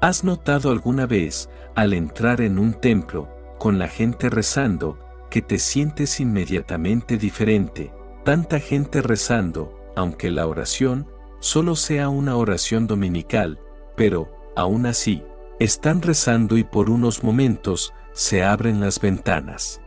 ¿Has 0.01 0.25
notado 0.25 0.71
alguna 0.71 1.05
vez, 1.05 1.49
al 1.73 1.93
entrar 1.93 2.41
en 2.41 2.59
un 2.59 2.73
templo, 2.73 3.29
con 3.59 3.79
la 3.79 3.87
gente 3.87 4.29
rezando, 4.29 4.99
que 5.31 5.41
te 5.41 5.57
sientes 5.57 6.19
inmediatamente 6.19 7.17
diferente? 7.17 7.93
Tanta 8.25 8.59
gente 8.59 9.01
rezando, 9.01 9.73
aunque 9.95 10.31
la 10.31 10.47
oración 10.47 11.07
solo 11.39 11.77
sea 11.77 12.09
una 12.09 12.35
oración 12.35 12.87
dominical, 12.87 13.61
pero, 13.95 14.29
aún 14.57 14.85
así, 14.85 15.23
están 15.61 16.01
rezando 16.01 16.57
y 16.57 16.65
por 16.65 16.89
unos 16.89 17.23
momentos 17.23 17.93
se 18.11 18.43
abren 18.43 18.81
las 18.81 18.99
ventanas. 18.99 19.82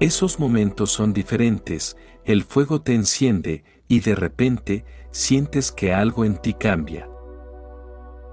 Esos 0.00 0.38
momentos 0.38 0.92
son 0.92 1.12
diferentes, 1.12 1.96
el 2.24 2.44
fuego 2.44 2.80
te 2.82 2.94
enciende 2.94 3.64
y 3.88 3.98
de 4.00 4.14
repente 4.14 4.84
sientes 5.10 5.72
que 5.72 5.92
algo 5.92 6.24
en 6.24 6.36
ti 6.36 6.54
cambia. 6.54 7.08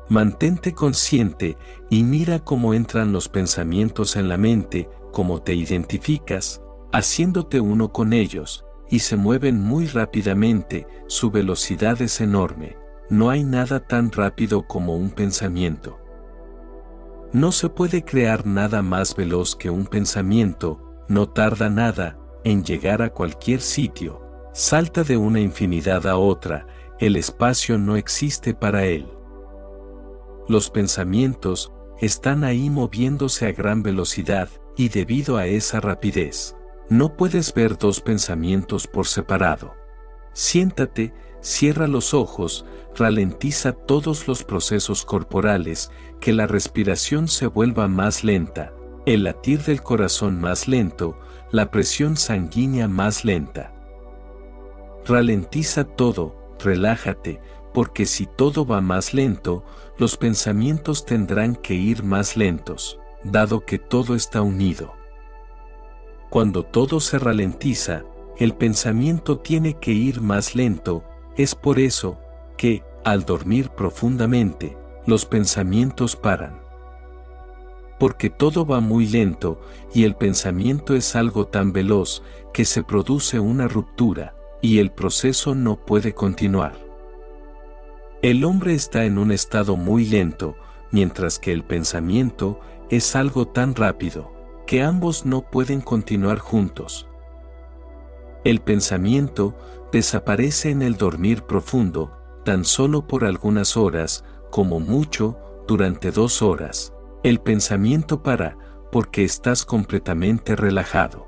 Mantente 0.07 0.74
consciente 0.76 1.57
y 1.89 2.03
mira 2.03 2.38
cómo 2.39 2.76
entran 2.76 3.11
los 3.11 3.30
pensamientos 3.30 4.16
en 4.16 4.30
la 4.30 4.38
mente, 4.38 4.88
cómo 5.11 5.41
te 5.41 5.55
identificas, 5.55 6.61
haciéndote 6.91 7.59
uno 7.59 7.91
con 7.91 8.13
ellos, 8.13 8.63
y 8.88 8.99
se 8.99 9.16
mueven 9.16 9.59
muy 9.59 9.88
rápidamente, 9.88 10.86
su 11.07 11.32
velocidad 11.32 11.99
es 12.03 12.22
enorme, 12.22 12.78
no 13.09 13.32
hay 13.32 13.43
nada 13.43 13.88
tan 13.88 14.11
rápido 14.11 14.68
como 14.68 14.95
un 14.95 15.09
pensamiento. 15.09 15.99
No 17.34 17.51
se 17.51 17.70
puede 17.70 18.05
crear 18.05 18.45
nada 18.45 18.84
más 18.84 19.16
veloz 19.16 19.55
que 19.55 19.72
un 19.72 19.88
pensamiento, 19.88 20.84
no 21.08 21.30
tarda 21.30 21.70
nada 21.70 22.18
en 22.43 22.64
llegar 22.64 23.01
a 23.01 23.10
cualquier 23.10 23.62
sitio, 23.62 24.22
salta 24.53 25.03
de 25.03 25.18
una 25.18 25.39
infinidad 25.39 26.08
a 26.08 26.18
otra, 26.18 26.68
el 26.99 27.16
espacio 27.16 27.78
no 27.78 27.97
existe 27.97 28.53
para 28.53 28.86
él. 28.86 29.08
Los 30.47 30.70
pensamientos 30.70 31.74
están 31.99 32.43
ahí 32.43 32.70
moviéndose 32.70 33.47
a 33.47 33.51
gran 33.51 33.82
velocidad, 33.84 34.49
y 34.78 34.89
debido 34.89 35.38
a 35.38 35.47
esa 35.47 35.80
rapidez, 35.80 36.56
no 36.89 37.16
puedes 37.16 37.53
ver 37.53 37.78
dos 37.78 38.01
pensamientos 38.01 38.88
por 38.88 39.08
separado. 39.08 39.74
Siéntate, 40.34 41.14
cierra 41.41 41.88
los 41.88 42.14
ojos, 42.14 42.66
ralentiza 42.95 43.72
todos 43.72 44.28
los 44.28 44.43
procesos 44.43 45.06
corporales, 45.06 45.91
que 46.20 46.34
la 46.34 46.45
respiración 46.45 47.28
se 47.28 47.47
vuelva 47.47 47.88
más 47.88 48.24
lenta, 48.24 48.74
el 49.06 49.26
latir 49.26 49.62
del 49.62 49.84
corazón 49.84 50.39
más 50.39 50.68
lento, 50.68 51.18
la 51.51 51.70
presión 51.70 52.18
sanguínea 52.18 52.88
más 52.88 53.24
lenta. 53.24 53.72
Ralentiza 55.06 55.84
todo, 55.84 56.36
relájate, 56.60 57.39
porque 57.74 58.08
si 58.08 58.26
todo 58.26 58.66
va 58.66 58.82
más 58.82 59.14
lento, 59.14 59.64
los 59.99 60.18
pensamientos 60.18 61.06
tendrán 61.06 61.56
que 61.56 61.76
ir 61.76 62.03
más 62.03 62.36
lentos, 62.36 62.99
dado 63.24 63.64
que 63.64 63.78
todo 63.78 64.16
está 64.16 64.41
unido. 64.41 64.93
Cuando 66.32 66.64
todo 66.64 66.99
se 66.99 67.20
ralentiza, 67.20 68.03
el 68.38 68.56
pensamiento 68.56 69.38
tiene 69.38 69.76
que 69.76 69.91
ir 69.91 70.20
más 70.20 70.56
lento, 70.56 71.03
es 71.38 71.53
por 71.53 71.80
eso 71.80 72.18
que, 72.58 72.84
al 73.03 73.24
dormir 73.24 73.70
profundamente, 73.70 74.76
los 75.06 75.26
pensamientos 75.26 76.16
paran 76.16 76.64
porque 78.00 78.30
todo 78.30 78.66
va 78.66 78.80
muy 78.80 79.08
lento 79.08 79.60
y 79.93 80.04
el 80.04 80.16
pensamiento 80.16 80.96
es 80.96 81.16
algo 81.16 81.48
tan 81.48 81.72
veloz 81.72 82.24
que 82.54 82.66
se 82.66 82.84
produce 82.84 83.39
una 83.39 83.68
ruptura 83.68 84.36
y 84.62 84.80
el 84.80 84.91
proceso 84.91 85.56
no 85.56 85.86
puede 85.86 86.14
continuar. 86.14 86.74
El 88.22 88.43
hombre 88.43 88.74
está 88.74 89.06
en 89.06 89.18
un 89.18 89.32
estado 89.32 89.78
muy 89.78 90.06
lento, 90.06 90.56
mientras 90.91 91.39
que 91.39 91.52
el 91.52 91.64
pensamiento 91.64 92.60
es 92.89 93.16
algo 93.16 93.48
tan 93.48 93.76
rápido 93.76 94.34
que 94.66 94.82
ambos 94.82 95.26
no 95.26 95.50
pueden 95.50 95.82
continuar 95.82 96.39
juntos. 96.39 97.08
El 98.43 98.62
pensamiento 98.62 99.56
desaparece 99.91 100.72
en 100.72 100.82
el 100.82 100.98
dormir 100.98 101.43
profundo, 101.43 102.18
tan 102.43 102.66
solo 102.66 103.08
por 103.08 103.26
algunas 103.26 103.78
horas, 103.78 104.24
como 104.52 104.80
mucho, 104.80 105.38
durante 105.68 106.12
dos 106.12 106.41
horas 106.41 106.95
el 107.26 107.39
pensamiento 107.39 108.21
para, 108.21 108.55
porque 108.91 109.23
estás 109.23 109.65
completamente 109.65 110.55
relajado. 110.55 111.26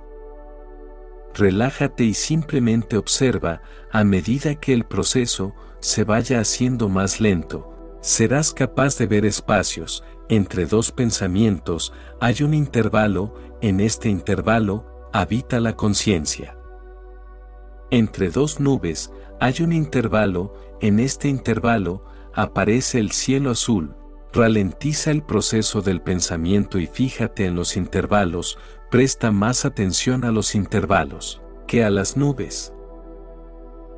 Relájate 1.33 2.03
y 2.03 2.13
simplemente 2.13 2.97
observa, 2.97 3.63
a 3.91 4.03
medida 4.03 4.53
que 4.53 4.73
el 4.73 4.83
proceso 4.83 5.55
se 5.79 6.03
vaya 6.03 6.39
haciendo 6.39 6.87
más 6.87 7.19
lento, 7.19 7.97
serás 7.99 8.53
capaz 8.53 8.95
de 8.99 9.07
ver 9.07 9.25
espacios, 9.25 10.03
entre 10.29 10.67
dos 10.67 10.91
pensamientos 10.91 11.91
hay 12.21 12.43
un 12.43 12.53
intervalo, 12.53 13.33
en 13.61 13.79
este 13.79 14.07
intervalo 14.07 15.09
habita 15.13 15.59
la 15.59 15.75
conciencia. 15.75 16.59
Entre 17.89 18.29
dos 18.29 18.59
nubes 18.59 19.11
hay 19.39 19.63
un 19.63 19.73
intervalo, 19.73 20.53
en 20.79 20.99
este 20.99 21.27
intervalo 21.27 22.05
aparece 22.35 22.99
el 22.99 23.13
cielo 23.13 23.49
azul, 23.49 23.95
Ralentiza 24.33 25.11
el 25.11 25.23
proceso 25.23 25.81
del 25.81 26.01
pensamiento 26.01 26.79
y 26.79 26.87
fíjate 26.87 27.45
en 27.45 27.55
los 27.55 27.77
intervalos, 27.77 28.57
presta 28.91 29.31
más 29.31 29.65
atención 29.65 30.25
a 30.25 30.31
los 30.31 30.53
intervalos 30.53 31.41
que 31.67 31.83
a 31.83 31.89
las 31.89 32.17
nubes. 32.17 32.73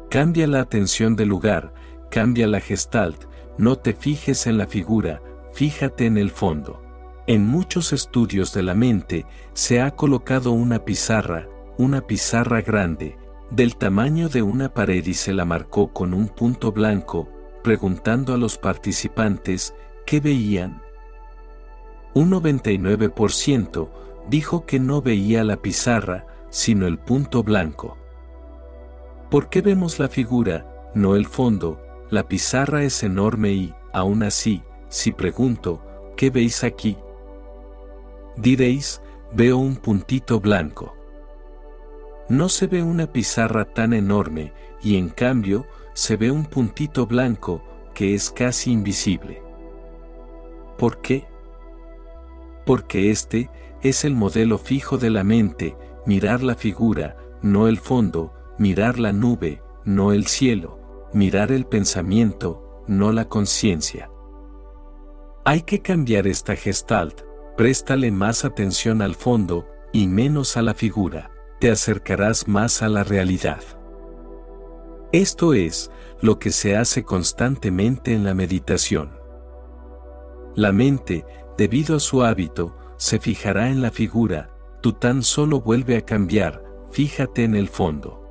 Cambia 0.10 0.48
la 0.48 0.62
atención 0.62 1.16
del 1.16 1.30
lugar, 1.30 1.74
cambia 2.10 2.48
la 2.48 2.60
gestalt, 2.60 3.26
no 3.58 3.76
te 3.76 3.94
fijes 3.94 4.48
en 4.48 4.58
la 4.58 4.68
figura, 4.68 5.22
fíjate 5.54 6.06
en 6.06 6.18
el 6.18 6.32
fondo. 6.32 6.82
En 7.28 7.46
muchos 7.46 7.94
estudios 7.94 8.54
de 8.54 8.64
la 8.64 8.74
mente 8.74 9.26
se 9.54 9.82
ha 9.82 9.92
colocado 9.92 10.52
una 10.52 10.84
pizarra, 10.86 11.48
una 11.78 12.02
pizarra 12.02 12.62
grande, 12.62 13.18
del 13.52 13.76
tamaño 13.76 14.30
de 14.30 14.42
una 14.42 14.74
pared 14.74 15.06
y 15.06 15.14
se 15.14 15.34
la 15.34 15.46
marcó 15.46 15.94
con 15.94 16.14
un 16.14 16.28
punto 16.28 16.72
blanco, 16.72 17.30
preguntando 17.64 18.34
a 18.34 18.38
los 18.38 18.58
participantes 18.58 19.76
¿Qué 20.10 20.20
veían? 20.20 20.82
Un 22.16 22.32
99% 22.32 23.90
dijo 24.28 24.66
que 24.66 24.80
no 24.80 25.04
veía 25.04 25.44
la 25.44 25.58
pizarra, 25.58 26.26
sino 26.50 26.88
el 26.88 26.98
punto 26.98 27.44
blanco. 27.44 27.96
¿Por 29.30 29.50
qué 29.50 29.62
vemos 29.62 30.00
la 30.00 30.08
figura, 30.08 30.90
no 30.96 31.16
el 31.16 31.28
fondo? 31.28 31.80
La 32.10 32.28
pizarra 32.28 32.82
es 32.82 33.04
enorme 33.04 33.52
y, 33.52 33.76
aún 33.94 34.24
así, 34.24 34.64
si 34.88 35.12
pregunto, 35.12 35.86
¿qué 36.18 36.32
veis 36.32 36.64
aquí? 36.64 36.98
Diréis, 38.36 39.04
veo 39.32 39.60
un 39.60 39.76
puntito 39.76 40.40
blanco. 40.40 40.96
No 42.30 42.50
se 42.50 42.66
ve 42.66 42.82
una 42.82 43.14
pizarra 43.14 43.64
tan 43.64 43.94
enorme, 43.94 44.54
y 44.82 44.98
en 44.98 45.10
cambio, 45.10 45.68
se 45.94 46.18
ve 46.18 46.32
un 46.32 46.46
puntito 46.46 47.06
blanco, 47.06 47.62
que 47.94 48.16
es 48.16 48.32
casi 48.32 48.72
invisible. 48.72 49.49
¿Por 50.80 51.02
qué? 51.02 51.28
Porque 52.66 53.12
este 53.12 53.50
es 53.82 54.06
el 54.06 54.16
modelo 54.16 54.58
fijo 54.58 54.98
de 54.98 55.10
la 55.10 55.26
mente, 55.26 55.76
mirar 56.06 56.42
la 56.42 56.56
figura, 56.56 57.18
no 57.42 57.68
el 57.68 57.78
fondo, 57.78 58.34
mirar 58.58 58.98
la 58.98 59.12
nube, 59.12 59.62
no 59.84 60.14
el 60.14 60.26
cielo, 60.28 60.80
mirar 61.14 61.52
el 61.52 61.66
pensamiento, 61.66 62.84
no 62.88 63.12
la 63.12 63.28
conciencia. 63.28 64.10
Hay 65.44 65.64
que 65.64 65.82
cambiar 65.82 66.28
esta 66.28 66.56
gestalt, 66.56 67.24
préstale 67.58 68.10
más 68.12 68.46
atención 68.46 69.02
al 69.02 69.16
fondo 69.16 69.68
y 69.92 70.08
menos 70.08 70.56
a 70.56 70.62
la 70.62 70.74
figura, 70.74 71.32
te 71.60 71.70
acercarás 71.72 72.48
más 72.48 72.82
a 72.82 72.88
la 72.88 73.04
realidad. 73.04 73.62
Esto 75.12 75.54
es 75.54 75.92
lo 76.22 76.40
que 76.40 76.52
se 76.52 76.78
hace 76.78 77.04
constantemente 77.04 78.14
en 78.14 78.24
la 78.24 78.34
meditación. 78.34 79.19
La 80.60 80.74
mente, 80.74 81.26
debido 81.58 81.96
a 81.96 82.00
su 82.02 82.22
hábito, 82.22 82.76
se 82.98 83.18
fijará 83.18 83.70
en 83.70 83.82
la 83.82 83.92
figura, 83.92 84.50
tú 84.82 84.92
tan 84.92 85.24
solo 85.24 85.62
vuelve 85.62 85.96
a 85.96 86.02
cambiar, 86.02 86.62
fíjate 86.92 87.46
en 87.46 87.56
el 87.56 87.70
fondo. 87.70 88.22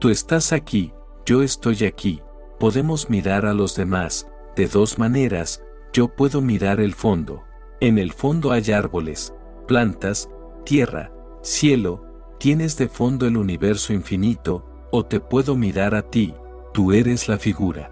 Tú 0.00 0.08
estás 0.08 0.50
aquí, 0.54 0.94
yo 1.26 1.42
estoy 1.42 1.84
aquí, 1.84 2.22
podemos 2.58 3.10
mirar 3.10 3.44
a 3.44 3.52
los 3.52 3.76
demás, 3.76 4.30
de 4.56 4.66
dos 4.66 4.98
maneras, 4.98 5.62
yo 5.92 6.08
puedo 6.08 6.40
mirar 6.40 6.80
el 6.80 6.94
fondo. 6.94 7.42
En 7.82 7.98
el 7.98 8.14
fondo 8.14 8.50
hay 8.50 8.72
árboles, 8.72 9.34
plantas, 9.68 10.30
tierra, 10.64 11.12
cielo, 11.42 12.02
tienes 12.38 12.78
de 12.78 12.88
fondo 12.88 13.26
el 13.26 13.36
universo 13.36 13.92
infinito, 13.92 14.64
o 14.90 15.04
te 15.04 15.20
puedo 15.20 15.54
mirar 15.54 15.94
a 15.94 16.08
ti, 16.08 16.34
tú 16.72 16.92
eres 16.92 17.28
la 17.28 17.36
figura. 17.36 17.90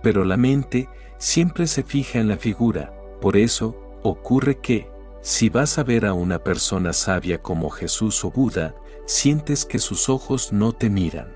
Pero 0.00 0.24
la 0.24 0.36
mente 0.36 0.88
siempre 1.22 1.68
se 1.68 1.84
fija 1.84 2.18
en 2.18 2.26
la 2.26 2.36
figura, 2.36 2.92
por 3.20 3.36
eso, 3.36 3.76
ocurre 4.02 4.58
que, 4.58 4.90
si 5.20 5.50
vas 5.50 5.78
a 5.78 5.84
ver 5.84 6.04
a 6.04 6.14
una 6.14 6.42
persona 6.42 6.92
sabia 6.92 7.40
como 7.40 7.70
Jesús 7.70 8.24
o 8.24 8.32
Buda, 8.32 8.74
sientes 9.06 9.64
que 9.64 9.78
sus 9.78 10.08
ojos 10.08 10.52
no 10.52 10.72
te 10.72 10.90
miran. 10.90 11.32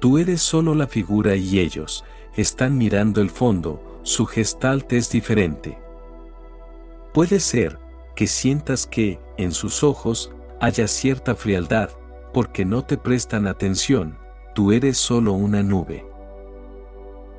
Tú 0.00 0.16
eres 0.16 0.40
solo 0.40 0.74
la 0.74 0.86
figura 0.86 1.36
y 1.36 1.58
ellos 1.58 2.06
están 2.38 2.78
mirando 2.78 3.20
el 3.20 3.28
fondo, 3.28 4.00
su 4.02 4.24
gestalt 4.24 4.90
es 4.94 5.10
diferente. 5.10 5.76
Puede 7.12 7.38
ser 7.38 7.78
que 8.16 8.26
sientas 8.26 8.86
que, 8.86 9.20
en 9.36 9.52
sus 9.52 9.84
ojos, 9.84 10.32
haya 10.58 10.88
cierta 10.88 11.34
frialdad, 11.34 11.90
porque 12.32 12.64
no 12.64 12.82
te 12.82 12.96
prestan 12.96 13.46
atención, 13.46 14.16
tú 14.54 14.72
eres 14.72 14.96
solo 14.96 15.34
una 15.34 15.62
nube. 15.62 16.07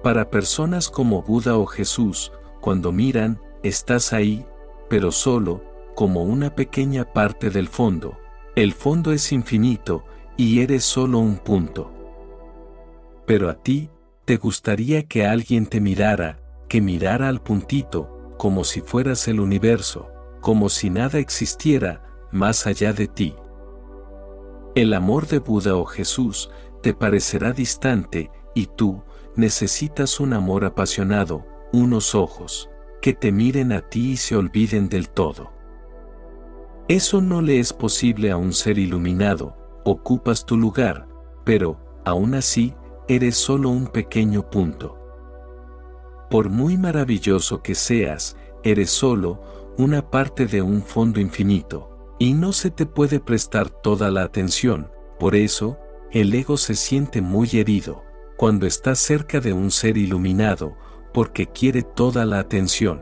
Para 0.04 0.30
personas 0.30 0.90
como 0.90 1.22
Buda 1.22 1.58
o 1.58 1.66
Jesús, 1.66 2.32
cuando 2.62 2.92
miran, 2.92 3.42
estás 3.64 4.14
ahí, 4.14 4.46
pero 4.90 5.12
solo, 5.12 5.62
como 5.96 6.24
una 6.24 6.56
pequeña 6.56 7.12
parte 7.12 7.50
del 7.50 7.68
fondo. 7.68 8.18
El 8.56 8.74
fondo 8.74 9.12
es 9.12 9.32
infinito, 9.34 10.06
y 10.38 10.62
eres 10.62 10.86
solo 10.86 11.20
un 11.20 11.38
punto. 11.38 11.92
Pero 13.26 13.50
a 13.50 13.56
ti, 13.56 13.90
te 14.24 14.38
gustaría 14.38 15.06
que 15.06 15.26
alguien 15.26 15.66
te 15.66 15.82
mirara, 15.82 16.40
que 16.70 16.80
mirara 16.80 17.28
al 17.28 17.42
puntito, 17.42 18.36
como 18.38 18.64
si 18.64 18.80
fueras 18.80 19.28
el 19.28 19.42
universo, 19.42 20.10
como 20.40 20.70
si 20.70 20.90
nada 20.90 21.20
existiera 21.20 22.06
más 22.32 22.68
allá 22.68 22.94
de 22.94 23.08
ti. 23.08 23.36
El 24.76 24.94
amor 24.94 25.28
de 25.28 25.40
Buda 25.40 25.76
o 25.76 25.84
Jesús 25.84 26.50
te 26.82 26.94
parecerá 26.94 27.52
distante, 27.52 28.32
y 28.56 28.68
tú 28.68 29.04
necesitas 29.40 30.20
un 30.20 30.34
amor 30.34 30.66
apasionado, 30.66 31.46
unos 31.72 32.14
ojos, 32.16 32.70
que 33.02 33.14
te 33.14 33.32
miren 33.32 33.72
a 33.72 33.82
ti 33.82 34.12
y 34.12 34.18
se 34.18 34.36
olviden 34.36 34.90
del 34.90 35.10
todo. 35.10 35.52
Eso 36.88 37.22
no 37.22 37.42
le 37.42 37.60
es 37.60 37.72
posible 37.72 38.32
a 38.32 38.38
un 38.38 38.52
ser 38.52 38.78
iluminado, 38.78 39.56
ocupas 39.86 40.46
tu 40.46 40.58
lugar, 40.58 41.08
pero, 41.46 41.80
aún 42.06 42.36
así, 42.36 42.76
eres 43.08 43.38
solo 43.38 43.70
un 43.70 43.88
pequeño 43.88 44.50
punto. 44.50 44.98
Por 46.30 46.50
muy 46.50 46.78
maravilloso 46.78 47.62
que 47.62 47.76
seas, 47.76 48.36
eres 48.64 48.90
solo 48.90 49.42
una 49.78 50.10
parte 50.10 50.46
de 50.46 50.62
un 50.62 50.82
fondo 50.82 51.20
infinito, 51.20 52.16
y 52.20 52.34
no 52.34 52.52
se 52.52 52.70
te 52.70 52.86
puede 52.86 53.20
prestar 53.20 53.70
toda 53.70 54.12
la 54.12 54.24
atención, 54.24 54.92
por 55.20 55.36
eso, 55.36 55.78
el 56.12 56.34
ego 56.34 56.58
se 56.58 56.76
siente 56.76 57.22
muy 57.22 57.50
herido, 57.54 58.04
cuando 58.40 58.66
está 58.68 58.96
cerca 58.96 59.42
de 59.42 59.52
un 59.52 59.70
ser 59.70 59.98
iluminado, 59.98 60.78
porque 61.14 61.48
quiere 61.48 61.82
toda 61.82 62.24
la 62.24 62.40
atención. 62.40 63.02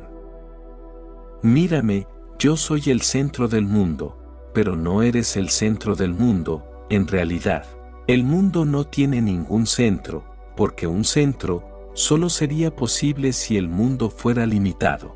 Mírame, 1.44 2.08
yo 2.40 2.58
soy 2.58 2.82
el 2.88 3.04
centro 3.04 3.48
del 3.48 3.68
mundo, 3.68 4.50
pero 4.56 4.76
no 4.76 5.04
eres 5.04 5.38
el 5.38 5.50
centro 5.50 5.94
del 5.94 6.16
mundo, 6.16 6.88
en 6.90 7.06
realidad. 7.06 7.68
El 8.08 8.24
mundo 8.24 8.66
no 8.66 8.86
tiene 8.86 9.22
ningún 9.22 9.68
centro, 9.68 10.24
porque 10.56 10.88
un 10.88 11.04
centro 11.04 11.92
solo 11.94 12.30
sería 12.30 12.76
posible 12.76 13.32
si 13.32 13.58
el 13.58 13.70
mundo 13.70 14.10
fuera 14.10 14.48
limitado. 14.48 15.16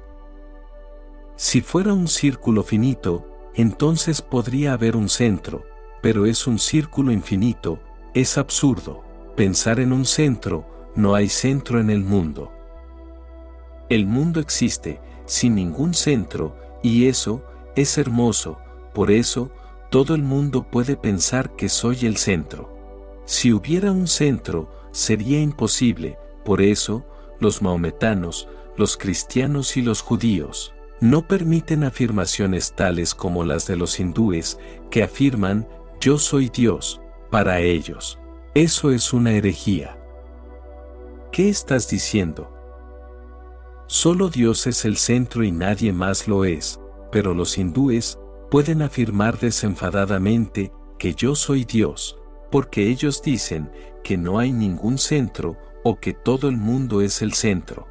Si 1.36 1.62
fuera 1.62 1.94
un 1.94 2.08
círculo 2.08 2.62
finito, 2.62 3.28
entonces 3.56 4.22
podría 4.22 4.74
haber 4.74 4.96
un 4.96 5.10
centro, 5.10 5.64
pero 6.04 6.28
es 6.28 6.46
un 6.46 6.60
círculo 6.60 7.12
infinito, 7.12 7.80
es 8.14 8.38
absurdo. 8.38 9.10
Pensar 9.36 9.80
en 9.80 9.94
un 9.94 10.06
centro, 10.06 10.66
no 10.96 11.16
hay 11.16 11.30
centro 11.30 11.80
en 11.80 11.90
el 11.90 12.04
mundo. 12.04 12.52
El 13.90 14.06
mundo 14.06 14.40
existe 14.40 15.00
sin 15.26 15.56
ningún 15.56 15.94
centro, 15.94 16.56
y 16.84 17.08
eso 17.08 17.44
es 17.76 17.98
hermoso, 17.98 18.58
por 18.94 19.12
eso 19.12 19.52
todo 19.90 20.16
el 20.16 20.24
mundo 20.24 20.64
puede 20.70 20.98
pensar 20.98 21.56
que 21.56 21.70
soy 21.70 22.06
el 22.06 22.18
centro. 22.18 23.22
Si 23.26 23.54
hubiera 23.54 23.92
un 23.92 24.08
centro, 24.08 24.70
sería 24.92 25.40
imposible, 25.42 26.18
por 26.44 26.62
eso, 26.62 27.06
los 27.40 27.62
maometanos, 27.62 28.48
los 28.78 28.98
cristianos 28.98 29.78
y 29.78 29.82
los 29.82 30.02
judíos, 30.02 30.74
no 31.00 31.28
permiten 31.28 31.84
afirmaciones 31.84 32.74
tales 32.74 33.16
como 33.16 33.44
las 33.44 33.68
de 33.68 33.76
los 33.76 34.00
hindúes, 34.00 34.60
que 34.90 35.04
afirman, 35.04 35.68
yo 36.00 36.18
soy 36.18 36.50
Dios, 36.50 37.02
para 37.30 37.60
ellos. 37.60 38.21
Eso 38.54 38.92
es 38.92 39.14
una 39.14 39.32
herejía. 39.32 39.98
¿Qué 41.32 41.48
estás 41.48 41.90
diciendo? 41.90 42.54
Solo 43.88 44.28
Dios 44.28 44.68
es 44.68 44.84
el 44.84 44.98
centro 44.98 45.46
y 45.46 45.54
nadie 45.54 45.94
más 45.94 46.28
lo 46.28 46.44
es, 46.44 46.78
pero 47.14 47.34
los 47.34 47.58
hindúes 47.58 48.20
pueden 48.50 48.82
afirmar 48.82 49.40
desenfadadamente 49.40 50.74
que 51.00 51.14
yo 51.14 51.34
soy 51.34 51.64
Dios, 51.64 52.20
porque 52.52 52.90
ellos 52.90 53.22
dicen 53.22 53.72
que 54.04 54.18
no 54.18 54.38
hay 54.38 54.52
ningún 54.52 54.98
centro 54.98 55.56
o 55.86 56.02
que 56.02 56.14
todo 56.14 56.50
el 56.50 56.58
mundo 56.58 57.00
es 57.00 57.22
el 57.22 57.32
centro. 57.32 57.88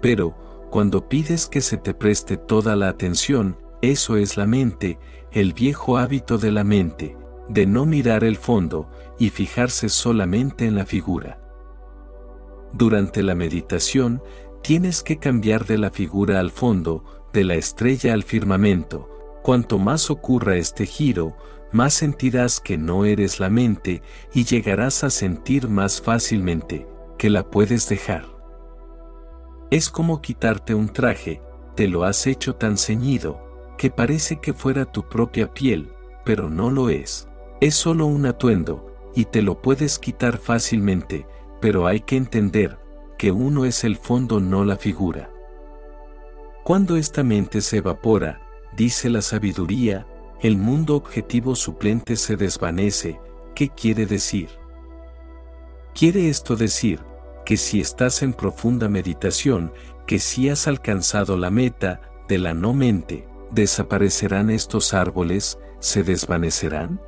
Pero, 0.00 0.34
cuando 0.70 1.06
pides 1.06 1.48
que 1.48 1.60
se 1.60 1.76
te 1.76 1.92
preste 1.92 2.38
toda 2.38 2.76
la 2.76 2.88
atención, 2.88 3.58
eso 3.82 4.16
es 4.16 4.38
la 4.38 4.46
mente, 4.46 4.98
el 5.32 5.52
viejo 5.52 5.98
hábito 5.98 6.38
de 6.38 6.50
la 6.50 6.64
mente, 6.64 7.14
de 7.48 7.66
no 7.66 7.86
mirar 7.86 8.24
el 8.24 8.36
fondo 8.36 8.90
y 9.18 9.30
fijarse 9.30 9.88
solamente 9.88 10.66
en 10.66 10.74
la 10.74 10.86
figura. 10.86 11.40
Durante 12.72 13.22
la 13.22 13.34
meditación, 13.34 14.22
tienes 14.62 15.02
que 15.02 15.18
cambiar 15.18 15.64
de 15.64 15.78
la 15.78 15.90
figura 15.90 16.40
al 16.40 16.50
fondo, 16.50 17.04
de 17.32 17.44
la 17.44 17.54
estrella 17.54 18.12
al 18.12 18.22
firmamento. 18.22 19.08
Cuanto 19.42 19.78
más 19.78 20.10
ocurra 20.10 20.56
este 20.56 20.84
giro, 20.84 21.36
más 21.72 21.94
sentirás 21.94 22.60
que 22.60 22.76
no 22.76 23.04
eres 23.04 23.40
la 23.40 23.50
mente 23.50 24.02
y 24.32 24.44
llegarás 24.44 25.04
a 25.04 25.10
sentir 25.10 25.68
más 25.68 26.00
fácilmente 26.00 26.86
que 27.18 27.30
la 27.30 27.50
puedes 27.50 27.88
dejar. 27.88 28.26
Es 29.70 29.90
como 29.90 30.22
quitarte 30.22 30.74
un 30.74 30.88
traje, 30.88 31.42
te 31.74 31.88
lo 31.88 32.04
has 32.04 32.26
hecho 32.26 32.54
tan 32.54 32.78
ceñido, 32.78 33.40
que 33.76 33.90
parece 33.90 34.40
que 34.40 34.54
fuera 34.54 34.86
tu 34.86 35.08
propia 35.08 35.52
piel, 35.52 35.92
pero 36.24 36.48
no 36.48 36.70
lo 36.70 36.88
es. 36.88 37.27
Es 37.60 37.74
solo 37.74 38.06
un 38.06 38.24
atuendo, 38.26 38.94
y 39.14 39.24
te 39.24 39.42
lo 39.42 39.60
puedes 39.60 39.98
quitar 39.98 40.38
fácilmente, 40.38 41.26
pero 41.60 41.86
hay 41.86 42.00
que 42.00 42.16
entender 42.16 42.78
que 43.18 43.32
uno 43.32 43.64
es 43.64 43.82
el 43.82 43.96
fondo 43.96 44.38
no 44.38 44.64
la 44.64 44.76
figura. 44.76 45.30
Cuando 46.62 46.96
esta 46.96 47.24
mente 47.24 47.60
se 47.60 47.78
evapora, 47.78 48.40
dice 48.76 49.10
la 49.10 49.22
sabiduría, 49.22 50.06
el 50.40 50.56
mundo 50.56 50.94
objetivo 50.94 51.56
suplente 51.56 52.14
se 52.14 52.36
desvanece, 52.36 53.20
¿qué 53.56 53.70
quiere 53.70 54.06
decir? 54.06 54.50
Quiere 55.94 56.28
esto 56.28 56.54
decir, 56.54 57.00
que 57.44 57.56
si 57.56 57.80
estás 57.80 58.22
en 58.22 58.34
profunda 58.34 58.88
meditación, 58.88 59.72
que 60.06 60.20
si 60.20 60.48
has 60.48 60.68
alcanzado 60.68 61.36
la 61.36 61.50
meta 61.50 62.02
de 62.28 62.38
la 62.38 62.54
no 62.54 62.72
mente, 62.72 63.26
¿desaparecerán 63.50 64.50
estos 64.50 64.94
árboles, 64.94 65.58
se 65.80 66.04
desvanecerán? 66.04 67.00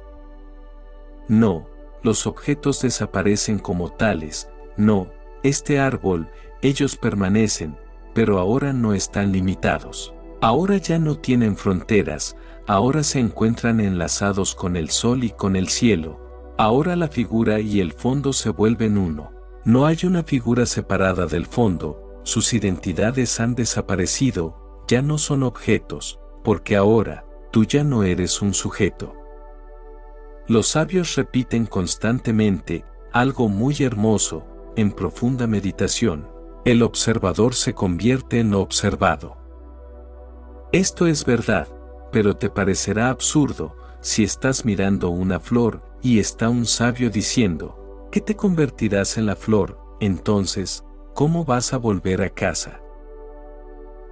No, 1.29 1.67
los 2.03 2.27
objetos 2.27 2.81
desaparecen 2.81 3.59
como 3.59 3.91
tales, 3.91 4.49
no, 4.77 5.09
este 5.43 5.79
árbol, 5.79 6.31
ellos 6.63 6.97
permanecen, 6.97 7.77
pero 8.15 8.39
ahora 8.39 8.73
no 8.73 8.95
están 8.95 9.33
limitados. 9.33 10.15
Ahora 10.41 10.79
ya 10.79 10.99
no 10.99 11.19
tienen 11.19 11.57
fronteras, 11.57 12.37
ahora 12.67 13.03
se 13.03 13.19
encuentran 13.19 13.81
enlazados 13.81 14.55
con 14.55 14.77
el 14.77 14.91
sol 14.91 15.25
y 15.25 15.31
con 15.31 15.55
el 15.55 15.69
cielo, 15.69 16.55
ahora 16.57 16.97
la 16.97 17.09
figura 17.09 17.61
y 17.61 17.81
el 17.81 17.93
fondo 17.93 18.33
se 18.33 18.51
vuelven 18.51 18.97
uno. 18.97 19.33
No 19.65 19.85
hay 19.85 19.99
una 20.05 20.23
figura 20.23 20.65
separada 20.65 21.27
del 21.27 21.45
fondo, 21.45 22.21
sus 22.23 22.55
identidades 22.55 23.39
han 23.41 23.55
desaparecido, 23.55 24.85
ya 24.89 25.03
no 25.03 25.19
son 25.19 25.43
objetos, 25.43 26.21
porque 26.43 26.77
ahora, 26.77 27.27
tú 27.51 27.65
ya 27.65 27.85
no 27.85 28.03
eres 28.05 28.41
un 28.41 28.55
sujeto. 28.55 29.15
Los 30.51 30.67
sabios 30.67 31.15
repiten 31.15 31.65
constantemente, 31.65 32.85
algo 33.13 33.49
muy 33.49 33.77
hermoso, 33.85 34.45
en 34.75 34.91
profunda 34.91 35.47
meditación, 35.47 36.29
el 36.65 36.83
observador 36.83 37.55
se 37.55 37.73
convierte 37.73 38.41
en 38.41 38.51
lo 38.51 38.61
observado. 38.61 39.37
Esto 40.73 41.07
es 41.07 41.25
verdad, 41.25 41.69
pero 42.11 42.35
te 42.35 42.51
parecerá 42.51 43.11
absurdo 43.11 43.77
si 44.01 44.25
estás 44.25 44.65
mirando 44.65 45.11
una 45.11 45.39
flor 45.39 45.83
y 46.03 46.19
está 46.19 46.49
un 46.49 46.67
sabio 46.67 47.11
diciendo, 47.11 48.09
que 48.11 48.21
te 48.21 48.35
convertirás 48.35 49.19
en 49.19 49.27
la 49.27 49.37
flor, 49.37 49.79
entonces, 50.01 50.85
¿cómo 51.15 51.45
vas 51.45 51.73
a 51.73 51.77
volver 51.77 52.23
a 52.23 52.31
casa? 52.31 52.81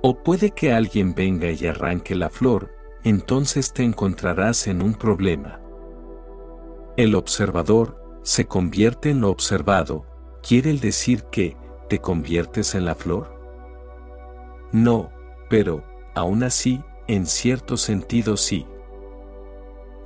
O 0.04 0.22
puede 0.22 0.52
que 0.52 0.72
alguien 0.72 1.16
venga 1.16 1.50
y 1.50 1.66
arranque 1.66 2.14
la 2.14 2.30
flor, 2.30 2.70
entonces 3.02 3.72
te 3.72 3.82
encontrarás 3.82 4.68
en 4.68 4.82
un 4.82 4.94
problema. 4.94 5.62
El 6.98 7.14
observador 7.14 8.18
se 8.24 8.46
convierte 8.46 9.10
en 9.10 9.20
lo 9.20 9.30
observado, 9.30 10.04
quiere 10.42 10.72
decir 10.72 11.22
que 11.30 11.56
te 11.88 12.00
conviertes 12.00 12.74
en 12.74 12.86
la 12.86 12.96
flor? 12.96 13.38
No, 14.72 15.12
pero, 15.48 15.84
aún 16.16 16.42
así, 16.42 16.80
en 17.06 17.26
cierto 17.26 17.76
sentido 17.76 18.36
sí. 18.36 18.66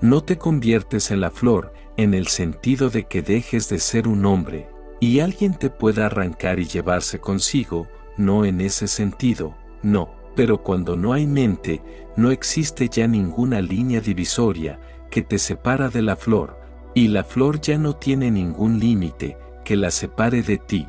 No 0.03 0.22
te 0.22 0.36
conviertes 0.36 1.11
en 1.11 1.22
la 1.22 1.30
flor, 1.30 1.72
en 1.97 2.12
el 2.12 2.26
sentido 2.26 2.90
de 2.90 3.05
que 3.05 3.22
dejes 3.22 3.70
de 3.70 3.78
ser 3.78 4.07
un 4.07 4.26
hombre, 4.26 4.68
y 5.01 5.20
alguien 5.20 5.55
te 5.55 5.70
pueda 5.70 6.05
arrancar 6.05 6.61
y 6.61 6.66
llevarse 6.66 7.20
consigo, 7.20 7.88
no 8.18 8.45
en 8.45 8.61
ese 8.61 8.86
sentido, 8.86 9.57
no, 9.82 10.12
pero 10.36 10.62
cuando 10.62 10.95
no 10.99 11.14
hay 11.14 11.26
mente, 11.26 11.80
no 12.18 12.30
existe 12.30 12.90
ya 12.90 13.09
ninguna 13.09 13.62
línea 13.62 14.03
divisoria 14.03 14.78
que 15.11 15.22
te 15.22 15.38
separa 15.38 15.88
de 15.88 16.03
la 16.03 16.16
flor, 16.16 16.61
y 16.95 17.09
la 17.09 17.24
flor 17.24 17.61
ya 17.61 17.78
no 17.78 17.97
tiene 17.97 18.30
ningún 18.30 18.78
límite 18.78 19.38
que 19.64 19.76
la 19.76 19.90
separe 19.90 20.43
de 20.43 20.59
ti. 20.59 20.88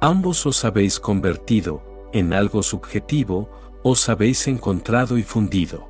Ambos 0.00 0.44
os 0.46 0.64
habéis 0.64 1.00
convertido 1.00 2.08
en 2.12 2.32
algo 2.32 2.62
subjetivo, 2.62 3.50
os 3.82 4.08
habéis 4.08 4.46
encontrado 4.48 5.18
y 5.18 5.22
fundido. 5.22 5.88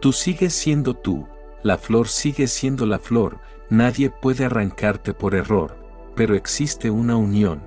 Tú 0.00 0.12
sigues 0.12 0.54
siendo 0.54 0.94
tú, 0.94 1.26
la 1.62 1.78
flor 1.78 2.08
sigue 2.08 2.46
siendo 2.46 2.86
la 2.86 2.98
flor, 2.98 3.38
nadie 3.70 4.10
puede 4.10 4.44
arrancarte 4.44 5.14
por 5.14 5.34
error, 5.34 5.76
pero 6.14 6.34
existe 6.34 6.90
una 6.90 7.16
unión. 7.16 7.62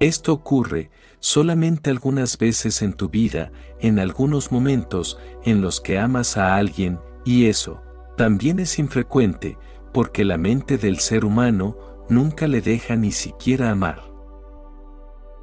Esto 0.00 0.32
ocurre 0.32 0.90
solamente 1.20 1.90
algunas 1.90 2.38
veces 2.38 2.82
en 2.82 2.92
tu 2.92 3.08
vida, 3.08 3.52
en 3.80 3.98
algunos 3.98 4.52
momentos 4.52 5.18
en 5.44 5.60
los 5.60 5.80
que 5.80 5.98
amas 5.98 6.36
a 6.36 6.56
alguien, 6.56 6.98
y 7.24 7.46
eso 7.46 7.83
también 8.16 8.58
es 8.58 8.78
infrecuente, 8.78 9.58
porque 9.92 10.24
la 10.24 10.38
mente 10.38 10.78
del 10.78 10.98
ser 10.98 11.24
humano 11.24 11.76
nunca 12.08 12.46
le 12.46 12.60
deja 12.60 12.96
ni 12.96 13.12
siquiera 13.12 13.70
amar. 13.70 14.02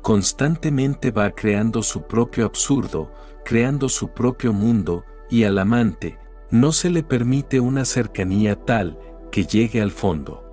Constantemente 0.01 1.11
va 1.11 1.31
creando 1.31 1.83
su 1.83 2.03
propio 2.03 2.45
absurdo, 2.45 3.11
creando 3.45 3.87
su 3.87 4.09
propio 4.09 4.53
mundo, 4.53 5.03
y 5.29 5.43
al 5.43 5.57
amante, 5.59 6.17
no 6.49 6.71
se 6.71 6.89
le 6.89 7.03
permite 7.03 7.59
una 7.59 7.85
cercanía 7.85 8.55
tal 8.55 8.99
que 9.31 9.45
llegue 9.45 9.81
al 9.81 9.91
fondo. 9.91 10.43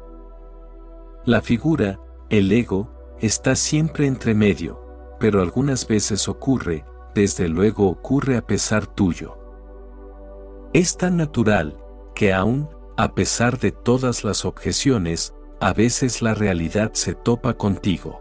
La 1.24 1.40
figura, 1.40 2.00
el 2.30 2.52
ego, 2.52 2.90
está 3.20 3.56
siempre 3.56 4.06
entre 4.06 4.34
medio, 4.34 4.80
pero 5.18 5.42
algunas 5.42 5.86
veces 5.88 6.28
ocurre, 6.28 6.84
desde 7.14 7.48
luego 7.48 7.88
ocurre 7.88 8.36
a 8.36 8.46
pesar 8.46 8.86
tuyo. 8.86 9.36
Es 10.72 10.96
tan 10.96 11.16
natural, 11.16 11.76
que 12.18 12.32
aún, 12.32 12.68
a 12.96 13.14
pesar 13.14 13.60
de 13.60 13.70
todas 13.70 14.24
las 14.24 14.44
objeciones, 14.44 15.34
a 15.60 15.72
veces 15.72 16.20
la 16.20 16.34
realidad 16.34 16.90
se 16.94 17.14
topa 17.14 17.54
contigo. 17.54 18.20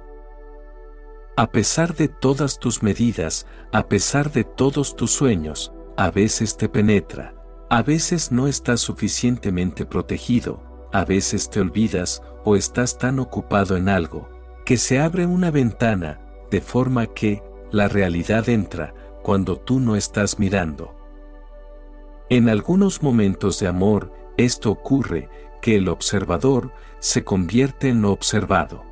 A 1.36 1.50
pesar 1.50 1.96
de 1.96 2.08
todas 2.08 2.60
tus 2.60 2.84
medidas, 2.84 3.48
a 3.72 3.88
pesar 3.88 4.32
de 4.32 4.44
todos 4.44 4.96
tus 4.96 5.10
sueños, 5.10 5.74
a 5.98 6.12
veces 6.12 6.58
te 6.58 6.70
penetra, 6.70 7.34
a 7.72 7.82
veces 7.82 8.32
no 8.32 8.48
estás 8.48 8.82
suficientemente 8.82 9.84
protegido, 9.84 10.62
a 10.94 11.04
veces 11.04 11.50
te 11.50 11.60
olvidas 11.60 12.22
o 12.46 12.56
estás 12.56 13.00
tan 13.00 13.18
ocupado 13.18 13.78
en 13.78 13.90
algo, 13.90 14.30
que 14.64 14.78
se 14.78 15.00
abre 15.00 15.26
una 15.26 15.50
ventana, 15.50 16.22
de 16.52 16.62
forma 16.62 17.08
que, 17.08 17.42
la 17.72 17.88
realidad 17.88 18.48
entra, 18.48 18.94
cuando 19.24 19.58
tú 19.58 19.80
no 19.80 19.96
estás 19.96 20.38
mirando. 20.38 20.97
En 22.30 22.50
algunos 22.50 23.02
momentos 23.02 23.60
de 23.60 23.68
amor, 23.68 24.12
esto 24.38 24.72
ocurre, 24.72 25.30
que 25.62 25.78
el 25.78 25.88
observador 25.90 26.72
se 27.00 27.24
convierte 27.24 27.90
en 27.90 28.02
lo 28.02 28.12
observado. 28.12 28.84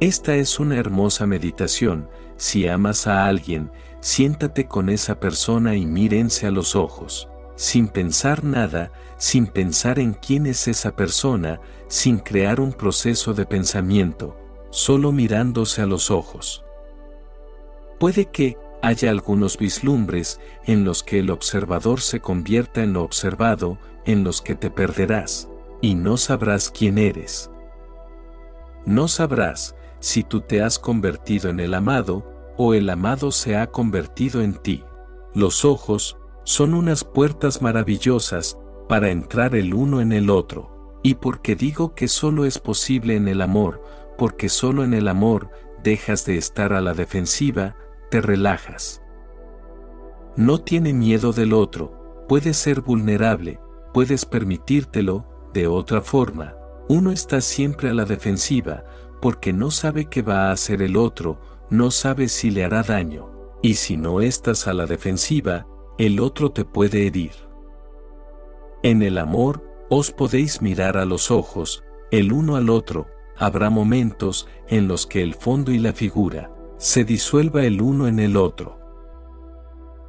Esta 0.00 0.34
es 0.36 0.58
una 0.58 0.76
hermosa 0.76 1.26
meditación, 1.26 2.08
si 2.36 2.68
amas 2.68 3.06
a 3.06 3.26
alguien, 3.26 3.70
siéntate 4.00 4.66
con 4.66 4.88
esa 4.88 5.20
persona 5.20 5.74
y 5.76 5.86
mírense 5.86 6.46
a 6.46 6.50
los 6.50 6.76
ojos 6.76 7.28
sin 7.56 7.88
pensar 7.88 8.44
nada, 8.44 8.92
sin 9.16 9.46
pensar 9.46 9.98
en 9.98 10.12
quién 10.12 10.46
es 10.46 10.68
esa 10.68 10.94
persona, 10.94 11.60
sin 11.88 12.18
crear 12.18 12.60
un 12.60 12.72
proceso 12.72 13.32
de 13.34 13.46
pensamiento, 13.46 14.36
solo 14.70 15.10
mirándose 15.10 15.82
a 15.82 15.86
los 15.86 16.10
ojos. 16.10 16.64
Puede 17.98 18.26
que 18.26 18.58
haya 18.86 19.10
algunos 19.10 19.58
vislumbres 19.58 20.40
en 20.64 20.84
los 20.84 21.02
que 21.02 21.18
el 21.18 21.30
observador 21.30 22.00
se 22.00 22.20
convierta 22.20 22.84
en 22.84 22.92
lo 22.92 23.02
observado, 23.02 23.78
en 24.04 24.22
los 24.22 24.40
que 24.40 24.54
te 24.54 24.70
perderás, 24.70 25.48
y 25.82 25.96
no 25.96 26.16
sabrás 26.16 26.70
quién 26.70 26.96
eres. 26.96 27.50
No 28.84 29.08
sabrás 29.08 29.74
si 29.98 30.22
tú 30.22 30.40
te 30.40 30.62
has 30.62 30.78
convertido 30.78 31.50
en 31.50 31.58
el 31.58 31.74
amado, 31.74 32.32
o 32.56 32.74
el 32.74 32.88
amado 32.88 33.32
se 33.32 33.56
ha 33.56 33.66
convertido 33.66 34.40
en 34.40 34.54
ti. 34.54 34.84
Los 35.34 35.64
ojos, 35.64 36.16
son 36.44 36.72
unas 36.72 37.02
puertas 37.02 37.60
maravillosas 37.60 38.56
para 38.88 39.10
entrar 39.10 39.56
el 39.56 39.74
uno 39.74 40.00
en 40.00 40.12
el 40.12 40.30
otro, 40.30 41.00
y 41.02 41.16
porque 41.16 41.56
digo 41.56 41.96
que 41.96 42.06
solo 42.06 42.44
es 42.44 42.60
posible 42.60 43.16
en 43.16 43.26
el 43.26 43.42
amor, 43.42 43.82
porque 44.16 44.48
solo 44.48 44.84
en 44.84 44.94
el 44.94 45.08
amor 45.08 45.50
dejas 45.82 46.24
de 46.24 46.36
estar 46.36 46.72
a 46.72 46.80
la 46.80 46.94
defensiva, 46.94 47.74
te 48.10 48.20
relajas. 48.20 49.02
No 50.36 50.60
tiene 50.60 50.92
miedo 50.92 51.32
del 51.32 51.52
otro, 51.52 52.24
puedes 52.28 52.56
ser 52.56 52.82
vulnerable, 52.82 53.58
puedes 53.92 54.24
permitírtelo, 54.24 55.26
de 55.52 55.66
otra 55.66 56.02
forma, 56.02 56.54
uno 56.88 57.10
está 57.10 57.40
siempre 57.40 57.88
a 57.88 57.94
la 57.94 58.04
defensiva, 58.04 58.84
porque 59.22 59.52
no 59.52 59.70
sabe 59.70 60.06
qué 60.06 60.22
va 60.22 60.48
a 60.48 60.52
hacer 60.52 60.82
el 60.82 60.96
otro, 60.96 61.40
no 61.70 61.90
sabe 61.90 62.28
si 62.28 62.50
le 62.50 62.64
hará 62.64 62.82
daño, 62.82 63.30
y 63.62 63.74
si 63.74 63.96
no 63.96 64.20
estás 64.20 64.68
a 64.68 64.74
la 64.74 64.86
defensiva, 64.86 65.66
el 65.98 66.20
otro 66.20 66.52
te 66.52 66.64
puede 66.64 67.06
herir. 67.06 67.32
En 68.82 69.02
el 69.02 69.16
amor, 69.18 69.64
os 69.88 70.12
podéis 70.12 70.60
mirar 70.60 70.98
a 70.98 71.06
los 71.06 71.30
ojos, 71.30 71.82
el 72.10 72.32
uno 72.32 72.56
al 72.56 72.68
otro, 72.68 73.06
habrá 73.38 73.70
momentos 73.70 74.46
en 74.68 74.86
los 74.86 75.06
que 75.06 75.22
el 75.22 75.34
fondo 75.34 75.72
y 75.72 75.78
la 75.78 75.92
figura 75.92 76.55
se 76.78 77.04
disuelva 77.04 77.64
el 77.64 77.80
uno 77.80 78.06
en 78.06 78.18
el 78.18 78.36
otro. 78.36 78.78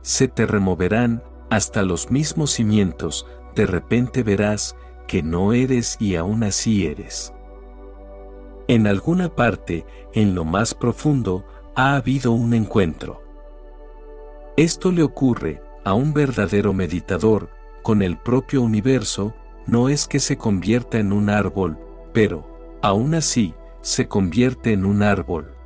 Se 0.01 0.27
te 0.27 0.45
removerán 0.45 1.23
hasta 1.49 1.83
los 1.83 2.11
mismos 2.11 2.51
cimientos, 2.51 3.25
de 3.55 3.65
repente 3.65 4.23
verás 4.23 4.75
que 5.07 5.23
no 5.23 5.53
eres 5.53 5.97
y 5.99 6.15
aún 6.15 6.43
así 6.43 6.85
eres. 6.85 7.33
En 8.67 8.85
alguna 8.85 9.33
parte, 9.33 9.85
en 10.13 10.35
lo 10.35 10.43
más 10.43 10.73
profundo, 10.73 11.45
ha 11.75 11.95
habido 11.95 12.33
un 12.33 12.53
encuentro. 12.53 13.21
Esto 14.57 14.91
le 14.91 15.03
ocurre 15.03 15.61
a 15.85 15.93
un 15.93 16.13
verdadero 16.13 16.73
meditador, 16.73 17.49
con 17.81 18.01
el 18.01 18.17
propio 18.17 18.61
universo, 18.61 19.33
no 19.67 19.87
es 19.87 20.07
que 20.07 20.19
se 20.19 20.37
convierta 20.37 20.97
en 20.97 21.13
un 21.13 21.29
árbol, 21.29 21.77
pero, 22.13 22.77
aún 22.81 23.15
así, 23.15 23.53
se 23.81 24.09
convierte 24.09 24.73
en 24.73 24.85
un 24.85 25.03
árbol. 25.03 25.56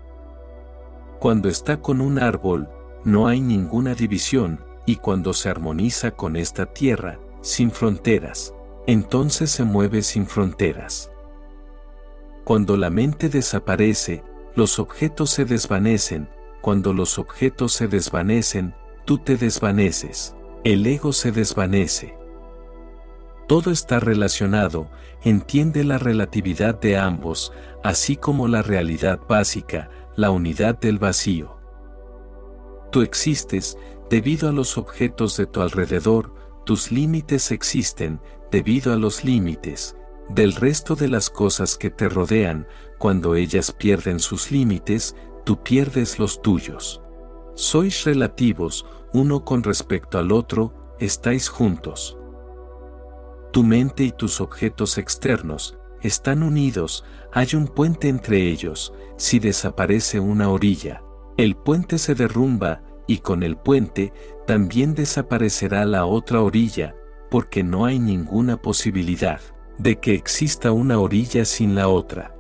Cuando 1.22 1.50
está 1.50 1.80
con 1.80 2.02
un 2.02 2.18
árbol, 2.18 2.68
no 3.04 3.28
hay 3.28 3.42
ninguna 3.42 3.94
división, 3.94 4.66
y 4.88 4.96
cuando 4.96 5.34
se 5.34 5.50
armoniza 5.50 6.10
con 6.10 6.36
esta 6.36 6.66
tierra, 6.66 7.20
sin 7.42 7.70
fronteras, 7.70 8.56
entonces 8.88 9.52
se 9.52 9.64
mueve 9.64 10.02
sin 10.02 10.26
fronteras. 10.26 11.12
Cuando 12.44 12.76
la 12.76 12.90
mente 12.90 13.30
desaparece, 13.30 14.24
los 14.56 14.80
objetos 14.80 15.30
se 15.30 15.46
desvanecen, 15.46 16.28
cuando 16.60 16.92
los 16.92 17.20
objetos 17.20 17.72
se 17.74 17.88
desvanecen, 17.88 18.74
tú 19.06 19.20
te 19.20 19.38
desvaneces, 19.38 20.36
el 20.64 20.88
ego 20.88 21.14
se 21.14 21.32
desvanece. 21.32 22.18
Todo 23.48 23.70
está 23.70 24.00
relacionado, 24.00 24.90
entiende 25.24 25.84
la 25.84 26.00
relatividad 26.00 26.80
de 26.80 26.98
ambos, 26.98 27.54
así 27.84 28.16
como 28.16 28.48
la 28.48 28.64
realidad 28.64 29.20
básica, 29.30 29.92
la 30.16 30.32
unidad 30.32 30.80
del 30.80 31.00
vacío. 31.00 31.58
Tú 32.92 33.02
existes 33.02 33.78
debido 34.10 34.50
a 34.50 34.52
los 34.52 34.78
objetos 34.78 35.38
de 35.38 35.46
tu 35.46 35.62
alrededor, 35.62 36.34
tus 36.66 36.92
límites 36.92 37.52
existen 37.52 38.20
debido 38.52 38.94
a 38.94 38.98
los 38.98 39.24
límites 39.24 39.96
del 40.30 40.54
resto 40.54 40.96
de 40.96 41.08
las 41.08 41.30
cosas 41.30 41.78
que 41.78 41.90
te 41.90 42.08
rodean, 42.08 42.68
cuando 42.98 43.36
ellas 43.36 43.72
pierden 43.72 44.20
sus 44.20 44.52
límites, 44.52 45.16
tú 45.44 45.62
pierdes 45.62 46.20
los 46.20 46.42
tuyos. 46.42 47.02
Sois 47.56 48.06
relativos, 48.06 48.86
uno 49.14 49.44
con 49.44 49.64
respecto 49.64 50.18
al 50.18 50.32
otro, 50.32 50.96
estáis 51.00 51.50
juntos. 51.50 52.18
Tu 53.52 53.64
mente 53.64 54.04
y 54.04 54.12
tus 54.12 54.40
objetos 54.40 54.98
externos 54.98 55.78
están 56.02 56.44
unidos, 56.44 57.04
hay 57.32 57.56
un 57.56 57.68
puente 57.68 58.10
entre 58.10 58.50
ellos, 58.50 58.94
si 59.18 59.40
desaparece 59.40 60.20
una 60.20 60.50
orilla, 60.50 61.04
el 61.38 61.56
puente 61.56 61.98
se 61.98 62.16
derrumba, 62.16 62.84
y 63.08 63.20
con 63.20 63.44
el 63.44 63.58
puente 63.58 64.14
también 64.48 64.94
desaparecerá 64.94 65.86
la 65.86 66.06
otra 66.06 66.42
orilla, 66.42 66.96
porque 67.30 67.64
no 67.64 67.86
hay 67.86 68.00
ninguna 68.00 68.58
posibilidad 68.58 69.42
de 69.78 70.00
que 70.00 70.14
exista 70.14 70.72
una 70.72 71.00
orilla 71.00 71.46
sin 71.46 71.76
la 71.76 71.88
otra. 71.88 72.36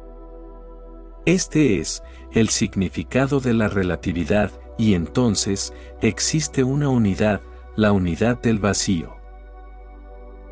Este 1.25 1.79
es 1.79 2.03
el 2.31 2.49
significado 2.49 3.39
de 3.39 3.53
la 3.53 3.67
relatividad 3.67 4.51
y 4.77 4.93
entonces 4.95 5.73
existe 6.01 6.63
una 6.63 6.89
unidad, 6.89 7.41
la 7.75 7.91
unidad 7.91 8.41
del 8.41 8.59
vacío. 8.59 9.15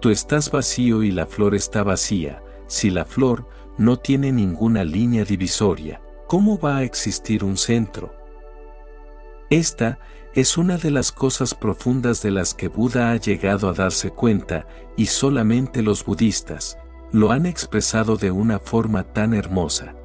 Tú 0.01 0.10
estás 0.10 0.51
vacío 0.51 1.03
y 1.03 1.12
la 1.12 1.26
flor 1.26 1.55
está 1.55 1.84
vacía, 1.84 2.41
si 2.70 2.89
la 2.89 3.03
flor 3.03 3.49
no 3.78 3.97
tiene 3.97 4.32
ninguna 4.32 4.86
línea 4.86 5.26
divisoria, 5.26 6.01
¿cómo 6.28 6.57
va 6.57 6.78
a 6.78 6.84
existir 6.84 7.43
un 7.43 7.57
centro? 7.57 8.13
Esta 9.49 9.99
es 10.36 10.57
una 10.57 10.78
de 10.78 10.91
las 10.91 11.11
cosas 11.11 11.55
profundas 11.55 12.22
de 12.22 12.30
las 12.30 12.53
que 12.53 12.67
Buda 12.67 13.11
ha 13.11 13.15
llegado 13.15 13.67
a 13.67 13.74
darse 13.74 14.11
cuenta, 14.11 14.67
y 14.95 15.07
solamente 15.07 15.82
los 15.82 16.05
budistas 16.05 16.78
lo 17.11 17.32
han 17.32 17.47
expresado 17.47 18.15
de 18.15 18.30
una 18.30 18.59
forma 18.59 19.03
tan 19.03 19.34
hermosa. 19.34 19.95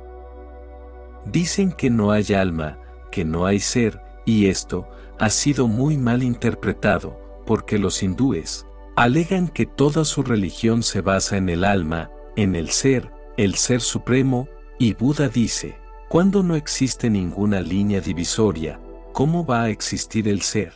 Dicen 1.27 1.73
que 1.73 1.91
no 1.91 2.11
hay 2.11 2.33
alma, 2.33 2.79
que 3.13 3.27
no 3.27 3.45
hay 3.45 3.61
ser, 3.61 4.01
y 4.25 4.47
esto 4.47 4.89
ha 5.19 5.29
sido 5.29 5.69
muy 5.69 5.99
mal 5.99 6.23
interpretado, 6.23 7.21
porque 7.45 7.79
los 7.79 8.03
hindúes 8.03 8.67
alegan 8.97 9.49
que 9.49 9.67
toda 9.67 10.07
su 10.07 10.23
religión 10.23 10.83
se 10.83 11.03
basa 11.03 11.37
en 11.37 11.51
el 11.51 11.65
alma, 11.65 12.11
en 12.37 12.55
el 12.55 12.71
ser, 12.71 13.13
el 13.37 13.55
ser 13.55 13.81
supremo, 13.81 14.49
y 14.79 14.95
Buda 14.95 15.29
dice, 15.29 15.79
cuando 16.09 16.43
no 16.43 16.57
existe 16.57 17.11
ninguna 17.11 17.61
línea 17.61 18.01
divisoria, 18.01 18.81
¿cómo 19.13 19.45
va 19.45 19.63
a 19.63 19.71
existir 19.71 20.29
el 20.29 20.43
ser? 20.43 20.73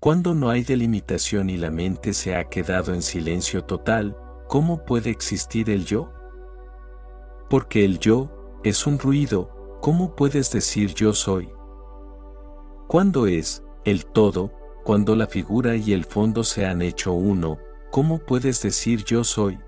Cuando 0.00 0.34
no 0.34 0.50
hay 0.50 0.62
delimitación 0.62 1.50
y 1.50 1.56
la 1.56 1.70
mente 1.70 2.12
se 2.12 2.36
ha 2.36 2.44
quedado 2.44 2.94
en 2.94 3.02
silencio 3.02 3.64
total, 3.64 4.16
¿cómo 4.48 4.84
puede 4.84 5.10
existir 5.10 5.70
el 5.70 5.84
yo? 5.84 6.12
Porque 7.48 7.84
el 7.84 7.98
yo 7.98 8.58
es 8.64 8.86
un 8.86 8.98
ruido, 8.98 9.78
¿cómo 9.80 10.14
puedes 10.14 10.52
decir 10.52 10.94
yo 10.94 11.12
soy? 11.12 11.48
¿Cuándo 12.88 13.26
es 13.26 13.62
el 13.84 14.06
todo, 14.06 14.52
cuando 14.84 15.16
la 15.16 15.26
figura 15.26 15.76
y 15.76 15.92
el 15.92 16.04
fondo 16.04 16.44
se 16.44 16.66
han 16.66 16.82
hecho 16.82 17.12
uno, 17.12 17.58
¿cómo 17.90 18.18
puedes 18.18 18.62
decir 18.62 19.04
yo 19.04 19.24
soy? 19.24 19.58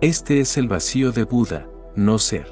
Este 0.00 0.40
es 0.40 0.56
el 0.56 0.66
vacío 0.66 1.12
de 1.12 1.24
Buda, 1.24 1.68
no 1.94 2.18
ser. 2.18 2.46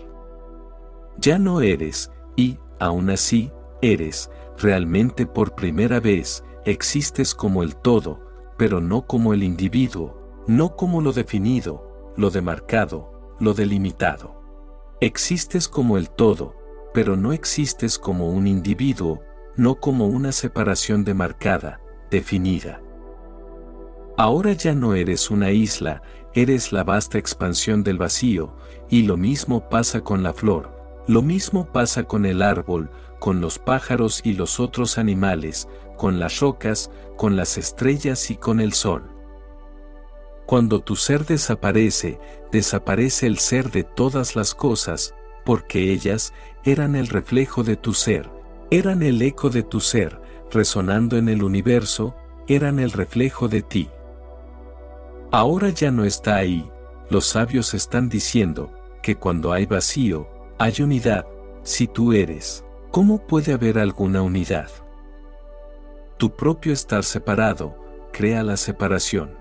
Ya 1.16 1.38
no 1.38 1.62
eres, 1.62 2.12
y, 2.36 2.58
aún 2.78 3.08
así, 3.08 3.50
eres, 3.80 4.30
realmente 4.58 5.24
por 5.24 5.54
primera 5.54 5.98
vez, 5.98 6.44
existes 6.66 7.34
como 7.34 7.62
el 7.62 7.74
todo, 7.74 8.20
pero 8.58 8.82
no 8.82 9.06
como 9.06 9.32
el 9.32 9.42
individuo, 9.42 10.44
no 10.46 10.76
como 10.76 11.00
lo 11.00 11.14
definido, 11.14 12.12
lo 12.18 12.28
demarcado, 12.28 13.36
lo 13.40 13.54
delimitado. 13.54 14.42
Existes 15.00 15.68
como 15.68 15.96
el 15.96 16.10
todo, 16.10 16.54
pero 16.92 17.16
no 17.16 17.32
existes 17.32 17.98
como 17.98 18.28
un 18.28 18.46
individuo, 18.46 19.22
no 19.56 19.76
como 19.76 20.06
una 20.06 20.32
separación 20.32 21.02
demarcada, 21.02 21.80
definida. 22.10 22.82
Ahora 24.18 24.52
ya 24.52 24.74
no 24.74 24.94
eres 24.94 25.30
una 25.30 25.52
isla, 25.52 26.02
eres 26.34 26.72
la 26.72 26.84
vasta 26.84 27.18
expansión 27.18 27.82
del 27.82 27.98
vacío, 27.98 28.54
y 28.88 29.02
lo 29.02 29.16
mismo 29.16 29.68
pasa 29.68 30.00
con 30.02 30.22
la 30.22 30.32
flor, 30.32 30.70
lo 31.06 31.22
mismo 31.22 31.66
pasa 31.72 32.04
con 32.04 32.26
el 32.26 32.42
árbol, 32.42 32.90
con 33.18 33.40
los 33.40 33.58
pájaros 33.58 34.20
y 34.24 34.34
los 34.34 34.60
otros 34.60 34.98
animales, 34.98 35.68
con 35.96 36.18
las 36.20 36.40
rocas, 36.40 36.90
con 37.16 37.36
las 37.36 37.58
estrellas 37.58 38.30
y 38.30 38.36
con 38.36 38.60
el 38.60 38.72
sol. 38.72 39.10
Cuando 40.46 40.80
tu 40.80 40.96
ser 40.96 41.26
desaparece, 41.26 42.18
desaparece 42.50 43.26
el 43.26 43.38
ser 43.38 43.70
de 43.70 43.84
todas 43.84 44.36
las 44.36 44.54
cosas, 44.54 45.14
porque 45.44 45.92
ellas 45.92 46.32
eran 46.64 46.94
el 46.94 47.08
reflejo 47.08 47.64
de 47.64 47.76
tu 47.76 47.92
ser, 47.92 48.30
eran 48.70 49.02
el 49.02 49.20
eco 49.20 49.50
de 49.50 49.62
tu 49.62 49.80
ser, 49.80 50.20
resonando 50.50 51.16
en 51.16 51.28
el 51.28 51.42
universo, 51.42 52.14
eran 52.46 52.78
el 52.78 52.92
reflejo 52.92 53.48
de 53.48 53.62
ti. 53.62 53.90
Ahora 55.30 55.68
ya 55.68 55.90
no 55.90 56.04
está 56.04 56.36
ahí, 56.36 56.70
los 57.10 57.26
sabios 57.26 57.74
están 57.74 58.08
diciendo, 58.08 58.72
que 59.02 59.16
cuando 59.16 59.52
hay 59.52 59.66
vacío, 59.66 60.26
hay 60.58 60.80
unidad, 60.80 61.26
si 61.62 61.86
tú 61.86 62.14
eres, 62.14 62.64
¿cómo 62.90 63.26
puede 63.26 63.52
haber 63.52 63.78
alguna 63.78 64.22
unidad? 64.22 64.70
Tu 66.16 66.34
propio 66.34 66.72
estar 66.72 67.04
separado 67.04 67.76
crea 68.12 68.42
la 68.42 68.56
separación. 68.56 69.36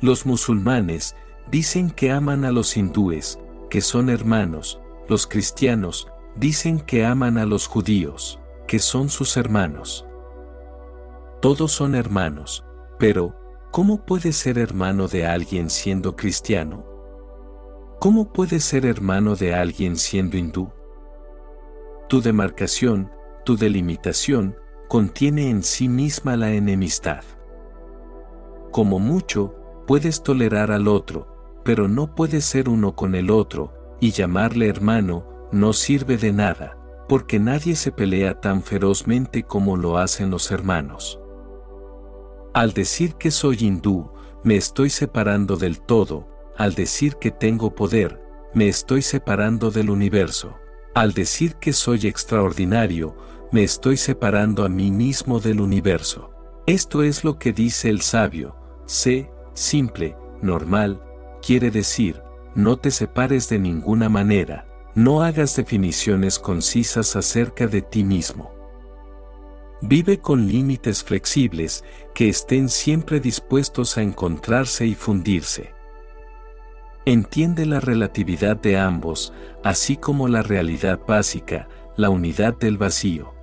Los 0.00 0.24
musulmanes 0.24 1.16
dicen 1.50 1.90
que 1.90 2.12
aman 2.12 2.44
a 2.44 2.52
los 2.52 2.76
hindúes, 2.76 3.38
que 3.70 3.80
son 3.80 4.08
hermanos, 4.08 4.80
los 5.08 5.26
cristianos 5.26 6.08
dicen 6.36 6.78
que 6.80 7.04
aman 7.04 7.38
a 7.38 7.44
los 7.44 7.66
judíos, 7.66 8.38
que 8.66 8.78
son 8.78 9.08
sus 9.08 9.36
hermanos. 9.36 10.06
Todos 11.40 11.72
son 11.72 11.94
hermanos, 11.94 12.64
pero, 12.98 13.43
¿cómo 13.74 14.06
puede 14.06 14.32
ser 14.32 14.56
hermano 14.58 15.08
de 15.08 15.26
alguien 15.26 15.68
siendo 15.68 16.14
cristiano? 16.14 16.86
¿Cómo 17.98 18.32
puedes 18.32 18.62
ser 18.62 18.86
hermano 18.86 19.34
de 19.34 19.52
alguien 19.52 19.96
siendo 19.96 20.36
hindú? 20.36 20.70
Tu 22.08 22.22
demarcación, 22.22 23.10
tu 23.44 23.56
delimitación, 23.56 24.54
contiene 24.88 25.50
en 25.50 25.64
sí 25.64 25.88
misma 25.88 26.36
la 26.36 26.52
enemistad. 26.52 27.24
Como 28.70 29.00
mucho, 29.00 29.56
puedes 29.88 30.22
tolerar 30.22 30.70
al 30.70 30.86
otro, 30.86 31.26
pero 31.64 31.88
no 31.88 32.14
puedes 32.14 32.44
ser 32.44 32.68
uno 32.68 32.94
con 32.94 33.16
el 33.16 33.28
otro, 33.28 33.72
y 33.98 34.12
llamarle 34.12 34.68
hermano, 34.68 35.48
no 35.50 35.72
sirve 35.72 36.16
de 36.16 36.32
nada, 36.32 36.78
porque 37.08 37.40
nadie 37.40 37.74
se 37.74 37.90
pelea 37.90 38.40
tan 38.40 38.62
ferozmente 38.62 39.42
como 39.42 39.76
lo 39.76 39.98
hacen 39.98 40.30
los 40.30 40.52
hermanos. 40.52 41.18
Al 42.54 42.72
decir 42.72 43.14
que 43.16 43.32
soy 43.32 43.56
hindú, 43.62 44.12
me 44.44 44.54
estoy 44.54 44.88
separando 44.88 45.56
del 45.56 45.80
todo, 45.80 46.28
al 46.56 46.76
decir 46.76 47.16
que 47.16 47.32
tengo 47.32 47.74
poder, 47.74 48.22
me 48.54 48.68
estoy 48.68 49.02
separando 49.02 49.72
del 49.72 49.90
universo. 49.90 50.56
Al 50.94 51.14
decir 51.14 51.56
que 51.56 51.72
soy 51.72 52.06
extraordinario, 52.06 53.16
me 53.50 53.64
estoy 53.64 53.96
separando 53.96 54.64
a 54.64 54.68
mí 54.68 54.92
mismo 54.92 55.40
del 55.40 55.60
universo. 55.60 56.30
Esto 56.66 57.02
es 57.02 57.24
lo 57.24 57.40
que 57.40 57.52
dice 57.52 57.90
el 57.90 58.02
sabio. 58.02 58.54
Sé, 58.86 59.32
simple, 59.54 60.16
normal, 60.40 61.02
quiere 61.44 61.72
decir, 61.72 62.22
no 62.54 62.76
te 62.76 62.92
separes 62.92 63.48
de 63.48 63.58
ninguna 63.58 64.08
manera, 64.08 64.68
no 64.94 65.24
hagas 65.24 65.56
definiciones 65.56 66.38
concisas 66.38 67.16
acerca 67.16 67.66
de 67.66 67.82
ti 67.82 68.04
mismo. 68.04 68.53
Vive 69.80 70.18
con 70.18 70.46
límites 70.48 71.02
flexibles 71.02 71.84
que 72.14 72.28
estén 72.28 72.68
siempre 72.68 73.20
dispuestos 73.20 73.98
a 73.98 74.02
encontrarse 74.02 74.86
y 74.86 74.94
fundirse. 74.94 75.72
Entiende 77.06 77.66
la 77.66 77.80
relatividad 77.80 78.56
de 78.56 78.78
ambos, 78.78 79.34
así 79.62 79.96
como 79.96 80.26
la 80.26 80.42
realidad 80.42 81.00
básica, 81.06 81.68
la 81.96 82.08
unidad 82.08 82.56
del 82.56 82.78
vacío. 82.78 83.34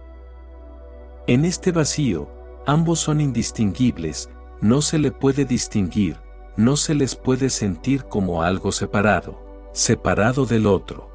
En 1.27 1.45
este 1.45 1.71
vacío, 1.71 2.27
ambos 2.65 2.99
son 2.99 3.21
indistinguibles, 3.21 4.29
no 4.61 4.81
se 4.81 4.97
le 4.97 5.11
puede 5.11 5.45
distinguir, 5.45 6.17
no 6.57 6.75
se 6.75 6.95
les 6.95 7.15
puede 7.15 7.49
sentir 7.49 8.05
como 8.05 8.41
algo 8.41 8.71
separado, 8.71 9.39
separado 9.73 10.45
del 10.45 10.65
otro. 10.65 11.11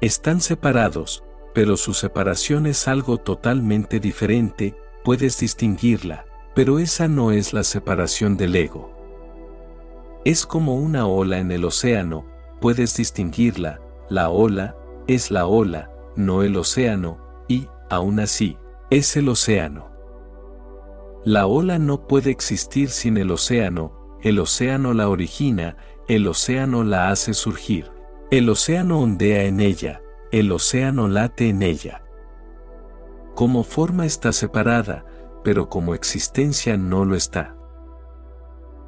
Están 0.00 0.40
separados, 0.40 1.24
pero 1.58 1.76
su 1.76 1.92
separación 1.92 2.66
es 2.66 2.86
algo 2.86 3.18
totalmente 3.18 3.98
diferente, 3.98 4.76
puedes 5.02 5.40
distinguirla, 5.40 6.24
pero 6.54 6.78
esa 6.78 7.08
no 7.08 7.32
es 7.32 7.52
la 7.52 7.64
separación 7.64 8.36
del 8.36 8.54
ego. 8.54 8.92
Es 10.24 10.46
como 10.46 10.76
una 10.76 11.08
ola 11.08 11.40
en 11.40 11.50
el 11.50 11.64
océano, 11.64 12.24
puedes 12.60 12.96
distinguirla, 12.96 13.80
la 14.08 14.30
ola, 14.30 14.76
es 15.08 15.32
la 15.32 15.46
ola, 15.46 15.90
no 16.14 16.44
el 16.44 16.56
océano, 16.56 17.18
y, 17.48 17.66
aún 17.90 18.20
así, 18.20 18.56
es 18.90 19.16
el 19.16 19.28
océano. 19.28 19.90
La 21.24 21.48
ola 21.48 21.80
no 21.80 22.06
puede 22.06 22.30
existir 22.30 22.90
sin 22.90 23.16
el 23.16 23.32
océano, 23.32 24.16
el 24.22 24.38
océano 24.38 24.94
la 24.94 25.08
origina, 25.08 25.76
el 26.06 26.28
océano 26.28 26.84
la 26.84 27.08
hace 27.10 27.34
surgir. 27.34 27.90
El 28.30 28.48
océano 28.48 29.00
ondea 29.00 29.42
en 29.42 29.58
ella, 29.58 30.02
el 30.32 30.52
océano 30.52 31.08
late 31.08 31.48
en 31.48 31.62
ella. 31.62 32.02
Como 33.34 33.64
forma 33.64 34.06
está 34.06 34.32
separada, 34.32 35.04
pero 35.44 35.68
como 35.68 35.94
existencia 35.94 36.76
no 36.76 37.04
lo 37.04 37.14
está 37.14 37.58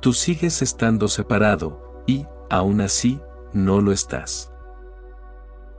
tú 0.00 0.14
sigues 0.14 0.62
estando 0.62 1.08
separado, 1.08 2.02
y, 2.06 2.26
aún 2.48 2.80
así, 2.80 3.20
no 3.52 3.80
lo 3.80 3.92
estás. 3.92 4.52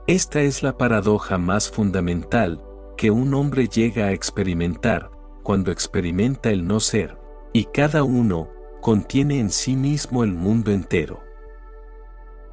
Esta 0.06 0.40
es 0.40 0.62
la 0.62 0.78
paradoja 0.78 1.38
más 1.38 1.70
fundamental 1.70 2.62
que 2.96 3.10
un 3.10 3.34
hombre 3.34 3.68
llega 3.68 4.06
a 4.06 4.12
experimentar 4.12 5.10
cuando 5.42 5.72
experimenta 5.72 6.50
el 6.50 6.66
no 6.66 6.80
ser, 6.80 7.18
y 7.52 7.64
cada 7.64 8.04
uno 8.04 8.48
contiene 8.80 9.40
en 9.40 9.50
sí 9.50 9.76
mismo 9.76 10.24
el 10.24 10.32
mundo 10.32 10.70
entero. 10.70 11.20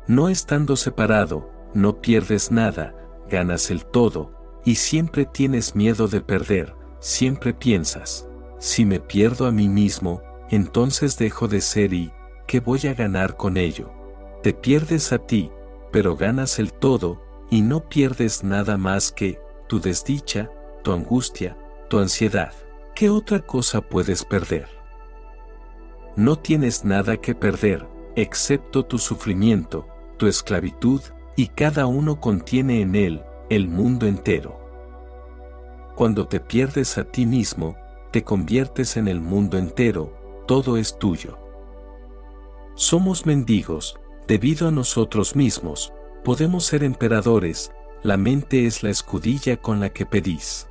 No 0.08 0.30
estando 0.30 0.76
separado, 0.76 1.52
no 1.74 2.02
pierdes 2.02 2.52
nada, 2.52 2.96
ganas 3.30 3.70
el 3.70 3.86
todo, 3.86 4.32
y 4.66 4.76
siempre 4.76 5.26
tienes 5.26 5.76
miedo 5.76 6.08
de 6.08 6.22
perder, 6.22 6.76
siempre 7.00 7.54
piensas, 7.54 8.28
si 8.60 8.86
me 8.86 9.00
pierdo 9.00 9.48
a 9.48 9.52
mí 9.52 9.70
mismo, 9.70 10.22
entonces 10.50 11.18
dejo 11.18 11.48
de 11.48 11.62
ser 11.62 11.94
y, 11.94 12.12
¿qué 12.48 12.60
voy 12.60 12.88
a 12.88 12.94
ganar 12.94 13.38
con 13.38 13.58
ello? 13.58 13.92
Te 14.44 14.54
pierdes 14.54 15.14
a 15.14 15.20
ti, 15.20 15.52
pero 15.92 16.16
ganas 16.16 16.60
el 16.60 16.74
todo, 16.74 17.22
y 17.50 17.62
no 17.62 17.88
pierdes 17.88 18.44
nada 18.44 18.78
más 18.78 19.12
que 19.12 19.40
tu 19.68 19.80
desdicha, 19.80 20.52
tu 20.84 20.92
angustia, 20.92 21.58
tu 21.90 22.00
ansiedad. 22.00 22.54
¿Qué 22.96 23.10
otra 23.10 23.40
cosa 23.40 23.82
puedes 23.82 24.26
perder? 24.26 24.68
No 26.16 26.36
tienes 26.36 26.84
nada 26.84 27.18
que 27.18 27.34
perder, 27.34 27.88
excepto 28.16 28.84
tu 28.84 28.98
sufrimiento, 28.98 29.88
tu 30.18 30.28
esclavitud, 30.28 31.02
y 31.40 31.48
cada 31.48 31.86
uno 31.86 32.20
contiene 32.20 32.82
en 32.82 32.96
él 32.96 33.24
el 33.50 33.70
mundo 33.70 34.08
entero. 34.08 34.60
Cuando 35.96 36.28
te 36.28 36.42
pierdes 36.42 36.98
a 36.98 37.06
ti 37.06 37.26
mismo, 37.26 37.78
te 38.12 38.26
conviertes 38.26 38.98
en 38.98 39.08
el 39.08 39.22
mundo 39.22 39.58
entero, 39.58 40.44
todo 40.48 40.76
es 40.76 41.00
tuyo. 41.00 41.40
Somos 42.76 43.26
mendigos, 43.26 43.98
debido 44.28 44.68
a 44.68 44.72
nosotros 44.72 45.38
mismos, 45.38 45.94
podemos 46.26 46.66
ser 46.66 46.84
emperadores, 46.84 47.72
la 48.04 48.18
mente 48.18 48.66
es 48.66 48.84
la 48.84 48.90
escudilla 48.90 49.56
con 49.56 49.80
la 49.80 49.94
que 49.94 50.06
pedís. 50.06 50.68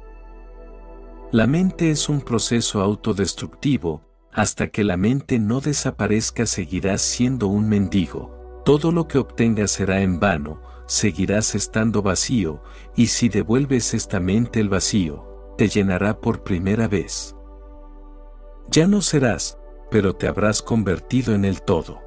La 1.32 1.46
mente 1.46 1.90
es 1.90 2.10
un 2.10 2.20
proceso 2.20 2.82
autodestructivo, 2.82 4.02
hasta 4.34 4.68
que 4.68 4.84
la 4.84 4.98
mente 4.98 5.38
no 5.38 5.62
desaparezca 5.62 6.44
seguirás 6.44 7.00
siendo 7.00 7.46
un 7.46 7.70
mendigo, 7.70 8.37
todo 8.68 8.92
lo 8.92 9.08
que 9.08 9.16
obtengas 9.16 9.70
será 9.70 10.02
en 10.02 10.20
vano, 10.20 10.60
seguirás 10.84 11.54
estando 11.54 12.02
vacío, 12.02 12.62
y 12.94 13.06
si 13.06 13.30
devuelves 13.30 13.94
esta 13.94 14.20
mente 14.20 14.60
el 14.60 14.68
vacío, 14.68 15.54
te 15.56 15.68
llenará 15.68 16.20
por 16.20 16.42
primera 16.42 16.86
vez. 16.86 17.34
Ya 18.70 18.86
no 18.86 19.00
serás, 19.00 19.56
pero 19.90 20.16
te 20.16 20.28
habrás 20.28 20.60
convertido 20.60 21.34
en 21.34 21.46
el 21.46 21.62
todo. 21.62 22.02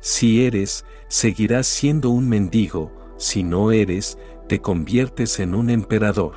Si 0.00 0.44
eres, 0.44 0.84
seguirás 1.06 1.68
siendo 1.68 2.10
un 2.10 2.28
mendigo, 2.28 2.90
si 3.16 3.44
no 3.44 3.70
eres, 3.70 4.18
te 4.48 4.60
conviertes 4.60 5.38
en 5.38 5.54
un 5.54 5.70
emperador. 5.70 6.34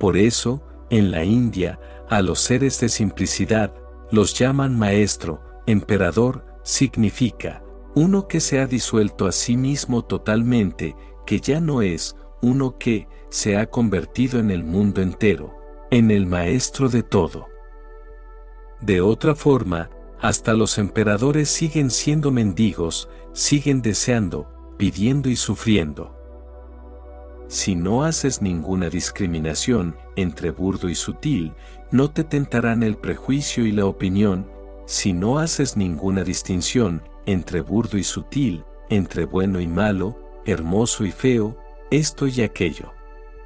Por 0.00 0.16
eso, 0.16 0.66
en 0.90 1.12
la 1.12 1.22
India, 1.22 1.78
a 2.08 2.22
los 2.22 2.40
seres 2.40 2.80
de 2.80 2.88
simplicidad, 2.88 3.72
los 4.10 4.36
llaman 4.36 4.76
maestro, 4.76 5.40
emperador, 5.68 6.55
significa, 6.66 7.62
uno 7.94 8.26
que 8.26 8.40
se 8.40 8.58
ha 8.58 8.66
disuelto 8.66 9.26
a 9.26 9.32
sí 9.32 9.56
mismo 9.56 10.04
totalmente, 10.04 10.96
que 11.24 11.40
ya 11.40 11.60
no 11.60 11.80
es, 11.80 12.16
uno 12.42 12.76
que 12.76 13.08
se 13.30 13.56
ha 13.56 13.66
convertido 13.66 14.40
en 14.40 14.50
el 14.50 14.64
mundo 14.64 15.00
entero, 15.00 15.56
en 15.92 16.10
el 16.10 16.26
maestro 16.26 16.88
de 16.88 17.04
todo. 17.04 17.46
De 18.80 19.00
otra 19.00 19.36
forma, 19.36 19.90
hasta 20.20 20.54
los 20.54 20.78
emperadores 20.78 21.48
siguen 21.48 21.88
siendo 21.88 22.32
mendigos, 22.32 23.08
siguen 23.32 23.80
deseando, 23.80 24.48
pidiendo 24.76 25.28
y 25.28 25.36
sufriendo. 25.36 26.16
Si 27.46 27.76
no 27.76 28.02
haces 28.02 28.42
ninguna 28.42 28.90
discriminación 28.90 29.96
entre 30.16 30.50
burdo 30.50 30.88
y 30.88 30.96
sutil, 30.96 31.54
no 31.92 32.10
te 32.10 32.24
tentarán 32.24 32.82
el 32.82 32.96
prejuicio 32.96 33.64
y 33.64 33.70
la 33.70 33.86
opinión, 33.86 34.50
si 34.86 35.12
no 35.12 35.38
haces 35.38 35.76
ninguna 35.76 36.22
distinción 36.22 37.02
entre 37.26 37.60
burdo 37.60 37.98
y 37.98 38.04
sutil, 38.04 38.64
entre 38.88 39.24
bueno 39.24 39.60
y 39.60 39.66
malo, 39.66 40.16
hermoso 40.46 41.04
y 41.04 41.10
feo, 41.10 41.56
esto 41.90 42.28
y 42.28 42.40
aquello. 42.42 42.92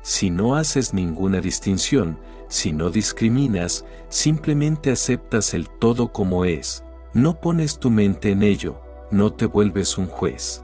Si 0.03 0.31
no 0.31 0.55
haces 0.55 0.93
ninguna 0.95 1.41
distinción, 1.41 2.19
si 2.49 2.73
no 2.73 2.91
discriminas, 2.91 3.87
simplemente 4.11 4.91
aceptas 4.91 5.55
el 5.55 5.69
todo 5.69 6.13
como 6.13 6.45
es, 6.45 6.85
no 7.15 7.41
pones 7.41 7.79
tu 7.79 7.91
mente 7.91 8.31
en 8.31 8.43
ello, 8.43 8.81
no 9.11 9.33
te 9.33 9.47
vuelves 9.47 9.97
un 9.99 10.07
juez. 10.07 10.63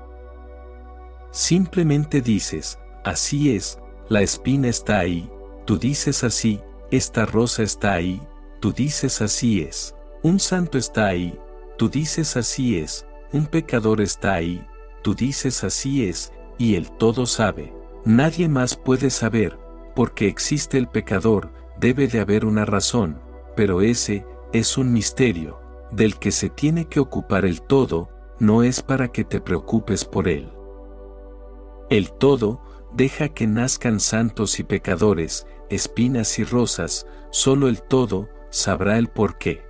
Simplemente 1.31 2.21
dices, 2.21 2.79
así 3.05 3.55
es, 3.55 3.79
la 4.09 4.21
espina 4.21 4.69
está 4.69 4.99
ahí, 4.99 5.31
tú 5.65 5.79
dices 5.79 6.23
así, 6.23 6.61
esta 6.91 7.27
rosa 7.27 7.63
está 7.63 7.95
ahí, 7.95 8.23
tú 8.61 8.73
dices 8.73 9.21
así 9.21 9.63
es, 9.63 9.96
un 10.27 10.41
santo 10.41 10.77
está 10.77 11.07
ahí, 11.07 11.39
tú 11.79 11.89
dices 11.89 12.37
así 12.37 12.79
es, 12.79 13.07
un 13.33 13.47
pecador 13.47 14.01
está 14.01 14.35
ahí, 14.35 14.67
tú 15.05 15.15
dices 15.15 15.63
así 15.63 16.09
es, 16.09 16.33
y 16.59 16.75
el 16.75 16.91
todo 16.91 17.27
sabe, 17.27 17.73
nadie 18.05 18.49
más 18.49 18.75
puede 18.77 19.11
saber, 19.11 19.57
porque 19.95 20.27
existe 20.27 20.79
el 20.79 20.89
pecador, 20.89 21.53
debe 21.79 22.09
de 22.09 22.19
haber 22.19 22.45
una 22.45 22.65
razón, 22.65 23.23
pero 23.55 23.83
ese 23.83 24.27
es 24.53 24.77
un 24.77 24.93
misterio, 24.93 25.61
del 25.93 26.19
que 26.19 26.33
se 26.33 26.51
tiene 26.51 26.87
que 26.87 26.99
ocupar 26.99 27.45
el 27.45 27.63
todo, 27.63 28.09
no 28.41 28.65
es 28.65 28.83
para 28.83 29.13
que 29.13 29.23
te 29.23 29.41
preocupes 29.41 30.05
por 30.05 30.27
él. 30.27 30.51
El 31.89 32.11
todo, 32.11 32.61
deja 32.93 33.29
que 33.29 33.47
nazcan 33.47 34.01
santos 34.01 34.59
y 34.59 34.65
pecadores, 34.65 35.47
espinas 35.71 36.41
y 36.41 36.43
rosas, 36.43 37.07
solo 37.31 37.69
el 37.69 37.81
todo 37.81 38.29
sabrá 38.51 38.99
el 38.99 39.07
por 39.07 39.39
qué. 39.39 39.66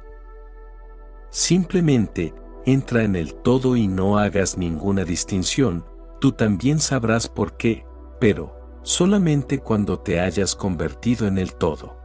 Simplemente, 1.37 2.33
entra 2.65 3.03
en 3.03 3.15
el 3.15 3.35
todo 3.35 3.77
y 3.77 3.89
no 3.89 4.17
hagas 4.17 4.57
ninguna 4.57 5.05
distinción, 5.05 5.85
tú 6.19 6.33
también 6.33 6.81
sabrás 6.81 7.29
por 7.29 7.59
qué, 7.59 7.85
pero, 8.19 8.59
solamente 8.83 9.59
cuando 9.59 9.99
te 9.99 10.19
hayas 10.19 10.57
convertido 10.57 11.27
en 11.27 11.37
el 11.37 11.53
todo. 11.55 11.99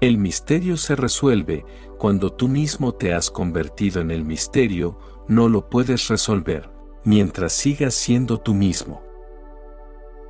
El 0.00 0.18
misterio 0.18 0.76
se 0.76 0.94
resuelve 0.94 1.64
cuando 1.98 2.32
tú 2.32 2.46
mismo 2.46 2.92
te 2.94 3.12
has 3.12 3.28
convertido 3.28 4.00
en 4.00 4.12
el 4.12 4.24
misterio, 4.24 5.00
no 5.26 5.48
lo 5.48 5.68
puedes 5.68 6.06
resolver, 6.06 6.70
mientras 7.02 7.54
sigas 7.54 7.94
siendo 7.94 8.38
tú 8.38 8.54
mismo. 8.54 9.02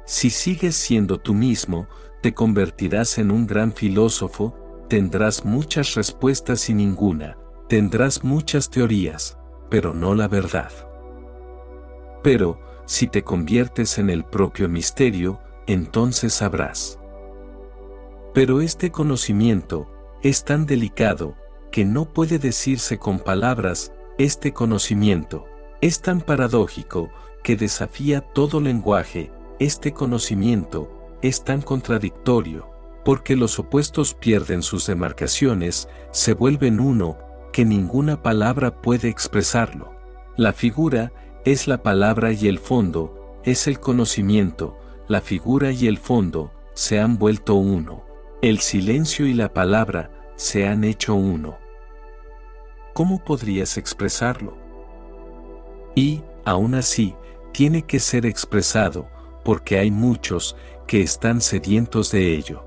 Si 0.06 0.30
sigues 0.30 0.76
siendo 0.76 1.18
tú 1.18 1.34
mismo, 1.34 1.88
te 2.22 2.32
convertirás 2.32 3.18
en 3.18 3.30
un 3.30 3.46
gran 3.46 3.74
filósofo, 3.74 4.54
tendrás 4.88 5.44
muchas 5.44 5.94
respuestas 5.94 6.70
y 6.70 6.74
ninguna, 6.74 7.36
tendrás 7.68 8.24
muchas 8.24 8.70
teorías, 8.70 9.38
pero 9.70 9.94
no 9.94 10.14
la 10.14 10.28
verdad. 10.28 10.70
Pero, 12.22 12.60
si 12.86 13.08
te 13.08 13.22
conviertes 13.22 13.98
en 13.98 14.10
el 14.10 14.24
propio 14.24 14.68
misterio, 14.68 15.40
entonces 15.66 16.34
sabrás. 16.34 16.98
Pero 18.32 18.60
este 18.60 18.90
conocimiento 18.90 19.90
es 20.22 20.44
tan 20.44 20.66
delicado 20.66 21.34
que 21.72 21.84
no 21.84 22.12
puede 22.12 22.38
decirse 22.38 22.98
con 22.98 23.18
palabras, 23.18 23.92
este 24.18 24.52
conocimiento 24.52 25.44
es 25.80 26.00
tan 26.00 26.20
paradójico 26.20 27.10
que 27.42 27.56
desafía 27.56 28.20
todo 28.20 28.60
lenguaje 28.60 29.30
este 29.58 29.94
conocimiento 29.94 31.16
es 31.22 31.42
tan 31.42 31.62
contradictorio, 31.62 32.68
porque 33.06 33.36
los 33.36 33.58
opuestos 33.58 34.12
pierden 34.12 34.62
sus 34.62 34.86
demarcaciones, 34.86 35.88
se 36.10 36.34
vuelven 36.34 36.78
uno, 36.78 37.16
que 37.56 37.64
ninguna 37.64 38.22
palabra 38.22 38.82
puede 38.82 39.08
expresarlo. 39.08 39.94
La 40.36 40.52
figura 40.52 41.10
es 41.46 41.66
la 41.66 41.82
palabra 41.82 42.30
y 42.30 42.48
el 42.48 42.58
fondo, 42.58 43.40
es 43.44 43.66
el 43.66 43.80
conocimiento, 43.80 44.76
la 45.08 45.22
figura 45.22 45.70
y 45.70 45.86
el 45.86 45.96
fondo 45.96 46.52
se 46.74 47.00
han 47.00 47.16
vuelto 47.16 47.54
uno. 47.54 48.04
El 48.42 48.58
silencio 48.58 49.26
y 49.26 49.32
la 49.32 49.54
palabra 49.54 50.10
se 50.36 50.68
han 50.68 50.84
hecho 50.84 51.14
uno. 51.14 51.56
¿Cómo 52.92 53.24
podrías 53.24 53.78
expresarlo? 53.78 54.58
Y, 55.94 56.20
aún 56.44 56.74
así, 56.74 57.14
tiene 57.54 57.84
que 57.86 58.00
ser 58.00 58.26
expresado, 58.26 59.08
porque 59.46 59.78
hay 59.78 59.90
muchos 59.90 60.56
que 60.86 61.00
están 61.00 61.40
sedientos 61.40 62.10
de 62.10 62.34
ello. 62.34 62.66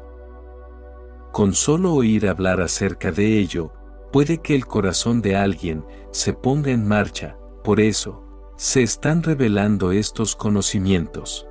Con 1.31 1.53
solo 1.53 1.93
oír 1.93 2.27
hablar 2.27 2.59
acerca 2.59 3.11
de 3.11 3.37
ello, 3.37 3.71
puede 4.12 4.39
que 4.39 4.55
el 4.55 4.66
corazón 4.66 5.22
de 5.22 5.36
alguien 5.36 5.86
se 6.12 6.34
ponga 6.34 6.72
en 6.72 6.88
marcha, 6.88 7.38
por 7.64 7.80
eso, 7.80 8.24
se 8.57 8.84
están 8.84 9.24
revelando 9.24 9.91
estos 9.91 10.36
conocimientos. 10.36 11.47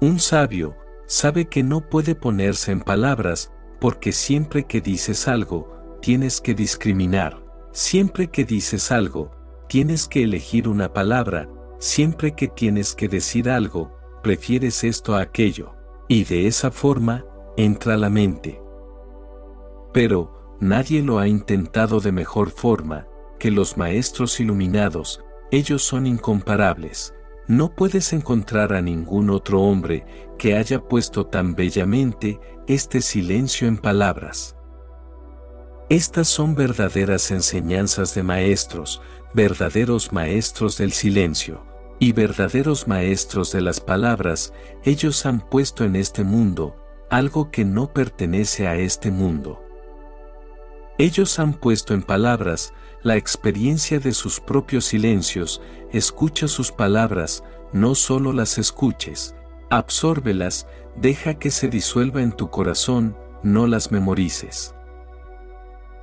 Un 0.00 0.18
sabio 0.18 0.76
sabe 1.06 1.46
que 1.46 1.62
no 1.62 1.88
puede 1.88 2.14
ponerse 2.14 2.72
en 2.72 2.80
palabras, 2.80 3.52
porque 3.80 4.12
siempre 4.12 4.64
que 4.64 4.80
dices 4.80 5.26
algo, 5.28 5.98
tienes 6.02 6.40
que 6.40 6.54
discriminar, 6.54 7.42
siempre 7.72 8.28
que 8.28 8.44
dices 8.44 8.90
algo, 8.92 9.30
tienes 9.68 10.06
que 10.08 10.24
elegir 10.24 10.68
una 10.68 10.92
palabra, 10.92 11.48
siempre 11.78 12.34
que 12.34 12.48
tienes 12.48 12.94
que 12.94 13.08
decir 13.08 13.48
algo, 13.48 13.96
prefieres 14.22 14.84
esto 14.84 15.14
a 15.14 15.22
aquello, 15.22 15.74
y 16.08 16.24
de 16.24 16.46
esa 16.46 16.70
forma, 16.70 17.24
entra 17.56 17.96
la 17.96 18.10
mente. 18.10 18.60
Pero, 19.92 20.39
nadie 20.60 21.02
lo 21.02 21.18
ha 21.18 21.26
intentado 21.26 22.00
de 22.00 22.12
mejor 22.12 22.50
forma, 22.50 23.06
que 23.38 23.50
los 23.50 23.76
maestros 23.76 24.38
iluminados, 24.38 25.24
ellos 25.50 25.82
son 25.82 26.06
incomparables, 26.06 27.14
no 27.48 27.74
puedes 27.74 28.12
encontrar 28.12 28.72
a 28.72 28.80
ningún 28.80 29.30
otro 29.30 29.62
hombre 29.62 30.06
que 30.38 30.56
haya 30.56 30.80
puesto 30.80 31.26
tan 31.26 31.56
bellamente 31.56 32.38
este 32.68 33.00
silencio 33.00 33.66
en 33.66 33.76
palabras. 33.76 34.54
Estas 35.88 36.28
son 36.28 36.54
verdaderas 36.54 37.32
enseñanzas 37.32 38.14
de 38.14 38.22
maestros, 38.22 39.02
verdaderos 39.34 40.12
maestros 40.12 40.78
del 40.78 40.92
silencio, 40.92 41.66
y 41.98 42.12
verdaderos 42.12 42.86
maestros 42.86 43.50
de 43.50 43.60
las 43.60 43.80
palabras, 43.80 44.52
ellos 44.84 45.26
han 45.26 45.40
puesto 45.40 45.84
en 45.84 45.96
este 45.96 46.22
mundo, 46.22 46.76
algo 47.10 47.50
que 47.50 47.64
no 47.64 47.92
pertenece 47.92 48.68
a 48.68 48.76
este 48.76 49.10
mundo. 49.10 49.60
Ellos 51.00 51.38
han 51.38 51.54
puesto 51.54 51.94
en 51.94 52.02
palabras 52.02 52.74
la 53.02 53.16
experiencia 53.16 54.00
de 54.00 54.12
sus 54.12 54.38
propios 54.38 54.84
silencios, 54.84 55.62
escucha 55.92 56.46
sus 56.46 56.72
palabras, 56.72 57.42
no 57.72 57.94
solo 57.94 58.34
las 58.34 58.58
escuches, 58.58 59.34
absórbelas, 59.70 60.66
deja 60.96 61.38
que 61.38 61.50
se 61.50 61.68
disuelva 61.68 62.20
en 62.20 62.32
tu 62.32 62.50
corazón, 62.50 63.16
no 63.42 63.66
las 63.66 63.90
memorices. 63.90 64.74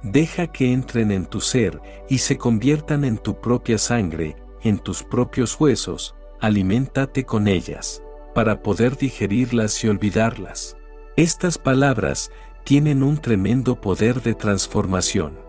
Deja 0.01 0.47
que 0.47 0.73
entren 0.73 1.11
en 1.11 1.27
tu 1.27 1.41
ser 1.41 1.79
y 2.09 2.17
se 2.17 2.39
conviertan 2.39 3.03
en 3.03 3.19
tu 3.19 3.39
propia 3.39 3.77
sangre, 3.77 4.35
en 4.63 4.79
tus 4.79 5.03
propios 5.03 5.59
huesos, 5.59 6.15
aliméntate 6.41 7.23
con 7.23 7.47
ellas, 7.47 8.01
para 8.33 8.63
poder 8.63 8.97
digerirlas 8.97 9.83
y 9.83 9.89
olvidarlas. 9.89 10.75
Estas 11.17 11.59
palabras 11.59 12.31
tienen 12.67 13.01
un 13.01 13.17
tremendo 13.17 13.79
poder 13.79 14.21
de 14.21 14.33
transformación. 14.33 15.39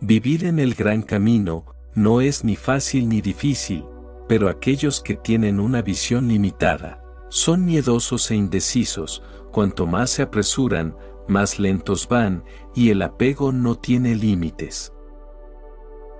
Vivir 0.00 0.46
en 0.46 0.58
el 0.58 0.74
gran 0.74 1.02
camino 1.02 1.66
no 1.94 2.22
es 2.22 2.44
ni 2.44 2.56
fácil 2.56 3.10
ni 3.10 3.20
difícil, 3.20 3.84
pero 4.26 4.48
aquellos 4.48 5.02
que 5.02 5.16
tienen 5.16 5.60
una 5.60 5.82
visión 5.82 6.28
limitada, 6.28 7.04
son 7.28 7.66
miedosos 7.66 8.30
e 8.30 8.36
indecisos, 8.36 9.22
cuanto 9.52 9.86
más 9.86 10.08
se 10.08 10.22
apresuran, 10.22 10.96
más 11.28 11.58
lentos 11.58 12.08
van, 12.08 12.42
y 12.74 12.88
el 12.88 13.02
apego 13.02 13.52
no 13.52 13.74
tiene 13.74 14.14
límites. 14.14 14.94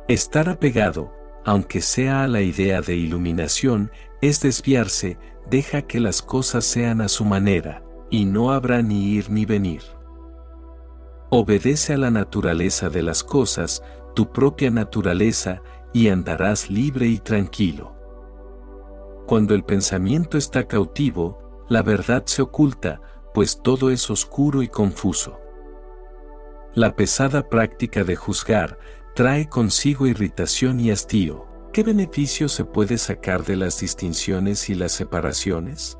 Estar 0.06 0.50
apegado, 0.50 1.14
aunque 1.46 1.80
sea 1.80 2.24
a 2.24 2.28
la 2.28 2.42
idea 2.42 2.82
de 2.82 2.94
iluminación, 2.94 3.90
es 4.20 4.42
desviarse, 4.42 5.16
deja 5.48 5.80
que 5.80 5.98
las 5.98 6.20
cosas 6.20 6.66
sean 6.66 7.00
a 7.00 7.08
su 7.08 7.24
manera, 7.24 7.82
y 8.12 8.26
no 8.26 8.52
habrá 8.52 8.82
ni 8.82 9.14
ir 9.14 9.30
ni 9.30 9.46
venir. 9.46 9.82
Obedece 11.30 11.94
a 11.94 11.96
la 11.96 12.10
naturaleza 12.10 12.90
de 12.90 13.02
las 13.02 13.24
cosas, 13.24 13.82
tu 14.14 14.30
propia 14.30 14.70
naturaleza, 14.70 15.62
y 15.94 16.08
andarás 16.08 16.70
libre 16.70 17.06
y 17.06 17.18
tranquilo. 17.18 17.96
Cuando 19.26 19.54
el 19.54 19.64
pensamiento 19.64 20.36
está 20.36 20.68
cautivo, 20.68 21.64
la 21.70 21.82
verdad 21.82 22.24
se 22.26 22.42
oculta, 22.42 23.00
pues 23.32 23.62
todo 23.62 23.90
es 23.90 24.10
oscuro 24.10 24.62
y 24.62 24.68
confuso. 24.68 25.40
La 26.74 26.94
pesada 26.94 27.48
práctica 27.48 28.04
de 28.04 28.14
juzgar 28.14 28.78
trae 29.14 29.48
consigo 29.48 30.06
irritación 30.06 30.80
y 30.80 30.90
hastío. 30.90 31.46
¿Qué 31.72 31.82
beneficio 31.82 32.50
se 32.50 32.66
puede 32.66 32.98
sacar 32.98 33.42
de 33.44 33.56
las 33.56 33.80
distinciones 33.80 34.68
y 34.68 34.74
las 34.74 34.92
separaciones? 34.92 35.96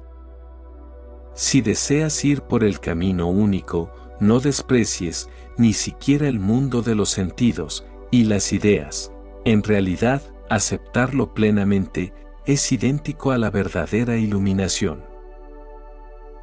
Si 1.35 1.61
deseas 1.61 2.24
ir 2.24 2.43
por 2.43 2.64
el 2.64 2.80
camino 2.80 3.28
único, 3.28 3.91
no 4.20 4.41
desprecies 4.41 5.28
ni 5.57 5.72
siquiera 5.72 6.28
el 6.28 6.39
mundo 6.39 6.83
de 6.83 6.95
los 6.95 7.11
sentidos 7.11 7.87
y 8.11 8.24
las 8.24 8.53
ideas. 8.53 9.12
En 9.45 9.62
realidad, 9.62 10.22
aceptarlo 10.51 11.35
plenamente 11.35 12.12
es 12.45 12.70
idéntico 12.72 13.30
a 13.30 13.39
la 13.39 13.51
verdadera 13.51 14.16
iluminación. 14.16 15.05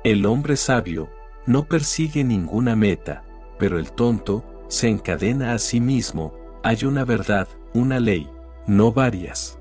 El 0.03 0.25
hombre 0.25 0.57
sabio 0.57 1.09
no 1.45 1.67
persigue 1.67 2.23
ninguna 2.23 2.75
meta, 2.75 3.23
pero 3.57 3.77
el 3.77 3.91
tonto 3.91 4.43
se 4.67 4.87
encadena 4.87 5.53
a 5.53 5.59
sí 5.59 5.81
mismo, 5.81 6.33
hay 6.63 6.85
una 6.85 7.05
verdad, 7.05 7.47
una 7.73 7.99
ley, 7.99 8.29
no 8.65 8.91
varias. 8.91 9.58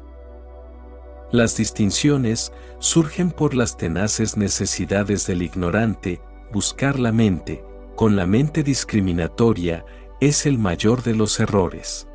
Las 1.30 1.56
distinciones 1.58 2.52
surgen 2.78 3.30
por 3.30 3.54
las 3.54 3.76
tenaces 3.76 4.38
necesidades 4.38 5.26
del 5.26 5.42
ignorante, 5.42 6.22
buscar 6.52 6.98
la 6.98 7.12
mente, 7.12 7.62
con 7.96 8.16
la 8.16 8.26
mente 8.26 8.62
discriminatoria, 8.62 9.84
es 10.20 10.46
el 10.46 10.58
mayor 10.58 11.02
de 11.02 11.14
los 11.14 11.38
errores. 11.38 12.08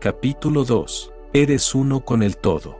Capítulo 0.00 0.64
2. 0.64 1.12
Eres 1.34 1.74
uno 1.74 2.04
con 2.04 2.22
el 2.22 2.38
todo. 2.38 2.78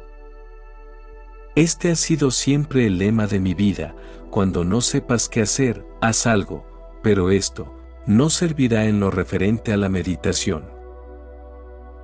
Este 1.54 1.90
ha 1.90 1.96
sido 1.96 2.30
siempre 2.30 2.86
el 2.86 2.98
lema 2.98 3.26
de 3.26 3.40
mi 3.40 3.52
vida, 3.52 3.94
cuando 4.30 4.64
no 4.64 4.80
sepas 4.80 5.28
qué 5.28 5.42
hacer, 5.42 5.86
haz 6.00 6.26
algo, 6.26 6.66
pero 7.02 7.30
esto 7.30 7.74
no 8.06 8.30
servirá 8.30 8.86
en 8.86 9.00
lo 9.00 9.10
referente 9.10 9.72
a 9.72 9.76
la 9.76 9.88
meditación. 9.88 10.64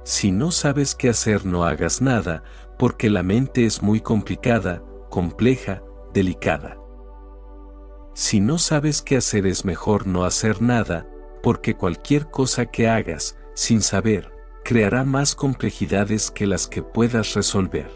Si 0.04 0.32
no 0.32 0.50
sabes 0.50 0.94
qué 0.94 1.10
hacer 1.10 1.44
no 1.44 1.64
hagas 1.64 2.00
nada, 2.00 2.42
porque 2.80 3.10
la 3.10 3.22
mente 3.22 3.66
es 3.66 3.82
muy 3.82 4.00
complicada, 4.00 4.82
compleja, 5.10 5.82
delicada. 6.14 6.78
Si 8.14 8.40
no 8.40 8.56
sabes 8.56 9.02
qué 9.02 9.18
hacer 9.18 9.46
es 9.46 9.66
mejor 9.66 10.06
no 10.06 10.24
hacer 10.24 10.62
nada, 10.62 11.06
porque 11.42 11.76
cualquier 11.76 12.30
cosa 12.30 12.64
que 12.64 12.88
hagas, 12.88 13.36
sin 13.54 13.82
saber, 13.82 14.32
creará 14.64 15.04
más 15.04 15.34
complejidades 15.34 16.30
que 16.30 16.46
las 16.46 16.66
que 16.66 16.82
puedas 16.82 17.34
resolver. 17.34 17.90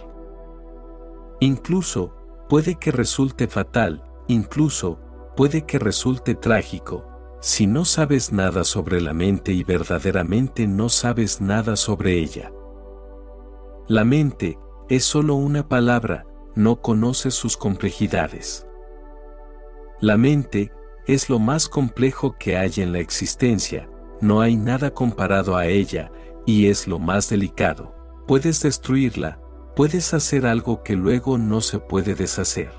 Incluso, 1.40 2.14
puede 2.50 2.74
que 2.74 2.90
resulte 2.90 3.48
fatal, 3.48 4.04
incluso, 4.28 5.00
puede 5.34 5.62
que 5.62 5.78
resulte 5.78 6.34
trágico, 6.34 7.06
si 7.40 7.66
no 7.66 7.86
sabes 7.86 8.32
nada 8.32 8.64
sobre 8.64 9.00
la 9.00 9.14
mente 9.14 9.52
y 9.52 9.64
verdaderamente 9.64 10.66
no 10.66 10.90
sabes 10.90 11.40
nada 11.40 11.74
sobre 11.76 12.18
ella. 12.18 12.52
La 13.88 14.04
mente 14.04 14.58
es 14.88 15.04
solo 15.04 15.34
una 15.34 15.68
palabra, 15.68 16.26
no 16.54 16.80
conoce 16.80 17.30
sus 17.30 17.56
complejidades. 17.56 18.66
La 20.00 20.16
mente 20.16 20.72
es 21.06 21.28
lo 21.28 21.38
más 21.38 21.68
complejo 21.68 22.36
que 22.38 22.56
hay 22.56 22.72
en 22.76 22.92
la 22.92 22.98
existencia, 22.98 23.88
no 24.20 24.40
hay 24.40 24.56
nada 24.56 24.92
comparado 24.92 25.56
a 25.56 25.66
ella, 25.66 26.10
y 26.46 26.66
es 26.66 26.86
lo 26.86 26.98
más 26.98 27.28
delicado. 27.30 27.94
Puedes 28.26 28.62
destruirla, 28.62 29.40
puedes 29.74 30.14
hacer 30.14 30.46
algo 30.46 30.82
que 30.82 30.96
luego 30.96 31.38
no 31.38 31.60
se 31.60 31.78
puede 31.78 32.14
deshacer. 32.14 32.72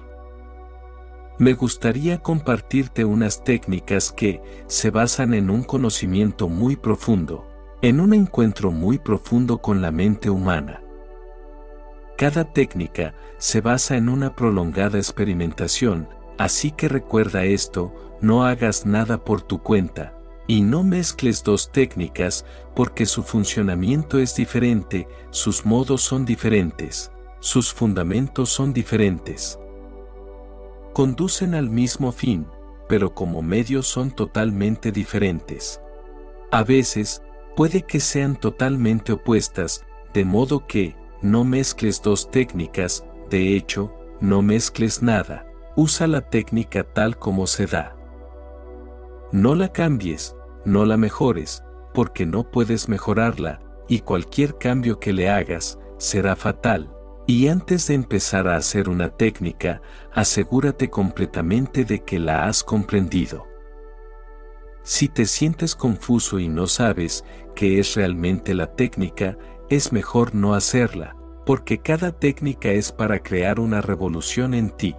Me 1.38 1.54
gustaría 1.54 2.20
compartirte 2.20 3.04
unas 3.04 3.44
técnicas 3.44 4.12
que 4.12 4.42
se 4.68 4.90
basan 4.90 5.34
en 5.34 5.50
un 5.50 5.64
conocimiento 5.64 6.48
muy 6.48 6.76
profundo, 6.76 7.46
en 7.82 8.00
un 8.00 8.14
encuentro 8.14 8.72
muy 8.72 9.00
profundo 9.00 9.58
con 9.58 9.82
la 9.82 9.92
mente 9.92 10.30
humana. 10.30 10.85
Cada 12.18 12.46
técnica 12.46 13.14
se 13.38 13.60
basa 13.60 13.98
en 13.98 14.08
una 14.08 14.36
prolongada 14.36 14.98
experimentación, 14.98 16.08
así 16.38 16.72
que 16.72 16.88
recuerda 16.88 17.44
esto, 17.44 17.94
no 18.22 18.46
hagas 18.46 18.86
nada 18.86 19.24
por 19.24 19.42
tu 19.42 19.62
cuenta, 19.62 20.18
y 20.48 20.62
no 20.62 20.84
mezcles 20.84 21.44
dos 21.44 21.72
técnicas 21.72 22.46
porque 22.74 23.06
su 23.06 23.22
funcionamiento 23.24 24.18
es 24.18 24.36
diferente, 24.36 25.08
sus 25.32 25.66
modos 25.66 26.02
son 26.02 26.24
diferentes, 26.24 27.12
sus 27.40 27.74
fundamentos 27.74 28.50
son 28.50 28.72
diferentes. 28.72 29.60
Conducen 30.94 31.54
al 31.54 31.70
mismo 31.70 32.14
fin, 32.14 32.48
pero 32.88 33.14
como 33.14 33.42
medios 33.42 33.88
son 33.88 34.12
totalmente 34.12 34.94
diferentes. 34.94 35.82
A 36.52 36.64
veces, 36.64 37.22
puede 37.58 37.82
que 37.82 38.00
sean 38.00 38.38
totalmente 38.38 39.12
opuestas, 39.12 39.84
de 40.14 40.24
modo 40.24 40.66
que, 40.66 40.96
no 41.22 41.44
mezcles 41.44 42.02
dos 42.02 42.30
técnicas, 42.30 43.06
de 43.30 43.56
hecho, 43.56 43.94
no 44.20 44.42
mezcles 44.42 45.02
nada, 45.02 45.48
usa 45.76 46.08
la 46.08 46.22
técnica 46.22 46.84
tal 46.84 47.18
como 47.18 47.48
se 47.48 47.66
da. 47.66 47.96
No 49.32 49.56
la 49.56 49.72
cambies, 49.72 50.36
no 50.64 50.86
la 50.86 50.98
mejores, 50.98 51.64
porque 51.94 52.26
no 52.26 52.50
puedes 52.50 52.88
mejorarla, 52.90 53.62
y 53.88 54.00
cualquier 54.00 54.58
cambio 54.58 55.00
que 55.00 55.14
le 55.14 55.30
hagas, 55.30 55.80
será 55.98 56.36
fatal. 56.36 56.92
Y 57.28 57.48
antes 57.48 57.88
de 57.88 57.96
empezar 57.96 58.48
a 58.48 58.56
hacer 58.56 58.88
una 58.88 59.10
técnica, 59.10 59.82
asegúrate 60.14 60.90
completamente 60.90 61.84
de 61.84 62.04
que 62.04 62.20
la 62.20 62.46
has 62.46 62.64
comprendido. 62.64 63.48
Si 64.84 65.08
te 65.08 65.26
sientes 65.26 65.76
confuso 65.76 66.38
y 66.38 66.48
no 66.48 66.68
sabes 66.68 67.26
qué 67.56 67.80
es 67.80 67.96
realmente 67.96 68.54
la 68.54 68.76
técnica, 68.76 69.36
es 69.70 69.92
mejor 69.92 70.36
no 70.36 70.54
hacerla, 70.54 71.16
porque 71.46 71.80
cada 71.80 72.12
técnica 72.12 72.70
es 72.70 72.92
para 72.92 73.20
crear 73.20 73.60
una 73.60 73.82
revolución 73.82 74.54
en 74.54 74.70
ti. 74.70 74.96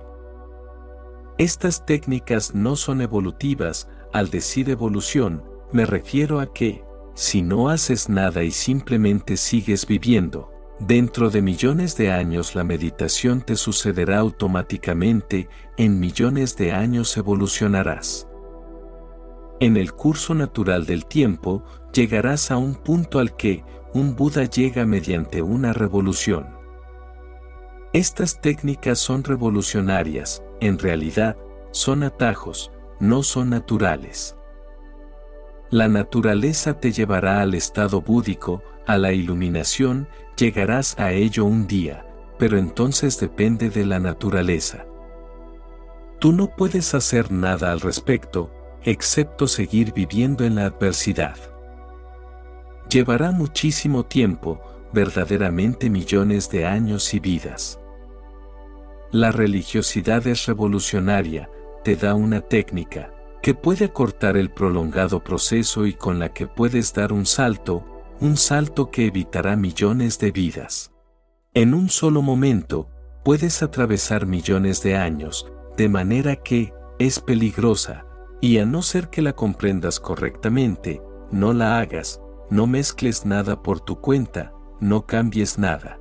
Estas 1.39 1.85
técnicas 1.85 2.55
no 2.55 2.77
son 2.77 3.03
evolutivas, 3.03 3.89
al 4.13 4.31
decir 4.31 4.71
evolución, 4.71 5.45
me 5.73 5.85
refiero 5.85 6.41
a 6.41 6.53
que, 6.53 6.85
si 7.15 7.43
no 7.43 7.69
haces 7.69 8.09
nada 8.09 8.43
y 8.43 8.51
simplemente 8.51 9.37
sigues 9.37 9.87
viviendo, 9.87 10.51
dentro 10.79 11.31
de 11.31 11.43
millones 11.43 11.97
de 11.97 12.13
años 12.13 12.55
la 12.55 12.65
meditación 12.65 13.43
te 13.43 13.57
sucederá 13.57 14.19
automáticamente, 14.19 15.49
en 15.77 16.01
millones 16.01 16.57
de 16.57 16.73
años 16.73 17.17
evolucionarás. 17.17 18.29
En 19.59 19.77
el 19.77 19.93
curso 19.93 20.35
natural 20.35 20.85
del 20.85 21.07
tiempo, 21.07 21.65
llegarás 21.93 22.51
a 22.51 22.59
un 22.59 22.75
punto 22.75 23.19
al 23.19 23.37
que 23.37 23.65
un 23.97 24.15
Buda 24.15 24.45
llega 24.45 24.85
mediante 24.85 25.41
una 25.41 25.73
revolución. 25.73 26.49
Estas 27.95 28.43
técnicas 28.43 28.99
son 28.99 29.25
revolucionarias, 29.25 30.43
en 30.61 30.79
realidad, 30.79 31.39
son 31.71 32.03
atajos, 32.03 32.71
no 33.01 33.23
son 33.23 33.49
naturales. 33.49 34.37
La 35.71 35.89
naturaleza 35.89 36.79
te 36.79 36.93
llevará 36.93 37.41
al 37.41 37.55
estado 37.55 38.03
búdico, 38.03 38.63
a 38.87 38.99
la 38.99 39.15
iluminación, 39.15 40.09
llegarás 40.37 40.99
a 40.99 41.13
ello 41.13 41.47
un 41.47 41.67
día, 41.67 42.07
pero 42.39 42.59
entonces 42.59 43.19
depende 43.19 43.71
de 43.71 43.87
la 43.87 43.99
naturaleza. 43.99 44.85
Tú 46.21 46.33
no 46.33 46.55
puedes 46.55 46.95
hacer 46.95 47.33
nada 47.33 47.73
al 47.73 47.81
respecto, 47.81 48.53
excepto 48.83 49.49
seguir 49.49 49.95
viviendo 49.95 50.45
en 50.45 50.57
la 50.57 50.67
adversidad. 50.67 51.56
Llevará 52.91 53.33
muchísimo 53.33 54.05
tiempo, 54.05 54.61
verdaderamente 54.93 55.91
millones 55.91 56.51
de 56.51 56.67
años 56.67 57.13
y 57.15 57.21
vidas. 57.21 57.81
La 59.11 59.33
religiosidad 59.33 60.27
es 60.27 60.47
revolucionaria, 60.47 61.51
te 61.83 61.97
da 61.97 62.15
una 62.15 62.41
técnica, 62.41 63.13
que 63.43 63.55
puede 63.55 63.93
cortar 63.93 64.37
el 64.37 64.51
prolongado 64.51 65.23
proceso 65.23 65.87
y 65.87 65.95
con 65.95 66.19
la 66.19 66.33
que 66.33 66.47
puedes 66.47 66.93
dar 66.93 67.13
un 67.13 67.27
salto, 67.27 67.85
un 68.21 68.37
salto 68.37 68.91
que 68.91 69.07
evitará 69.07 69.57
millones 69.57 70.19
de 70.19 70.33
vidas. 70.33 70.93
En 71.55 71.75
un 71.75 71.89
solo 71.89 72.23
momento, 72.23 72.89
puedes 73.25 73.63
atravesar 73.63 74.27
millones 74.27 74.83
de 74.83 74.97
años, 74.97 75.47
de 75.77 75.89
manera 75.89 76.37
que, 76.37 76.73
es 76.99 77.21
peligrosa, 77.21 78.07
y 78.41 78.59
a 78.59 78.67
no 78.67 78.83
ser 78.83 79.11
que 79.11 79.23
la 79.23 79.33
comprendas 79.33 80.01
correctamente, 80.01 81.03
no 81.31 81.53
la 81.53 81.79
hagas, 81.79 82.21
no 82.51 82.67
mezcles 82.67 83.27
nada 83.27 83.63
por 83.63 83.81
tu 83.81 84.01
cuenta, 84.01 84.53
no 84.81 85.07
cambies 85.07 85.59
nada. 85.59 85.99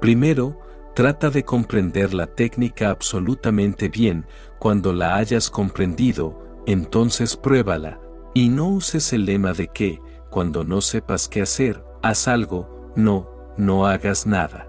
Primero, 0.00 0.58
trata 0.94 1.30
de 1.30 1.44
comprender 1.44 2.14
la 2.14 2.26
técnica 2.26 2.90
absolutamente 2.90 3.88
bien, 3.88 4.26
cuando 4.58 4.92
la 4.92 5.16
hayas 5.16 5.50
comprendido, 5.50 6.38
entonces 6.66 7.36
pruébala, 7.36 8.00
y 8.34 8.48
no 8.48 8.68
uses 8.68 9.12
el 9.12 9.26
lema 9.26 9.52
de 9.52 9.68
que, 9.68 10.00
cuando 10.30 10.64
no 10.64 10.80
sepas 10.80 11.28
qué 11.28 11.42
hacer, 11.42 11.84
haz 12.02 12.28
algo, 12.28 12.90
no, 12.96 13.28
no 13.56 13.86
hagas 13.86 14.26
nada. 14.26 14.68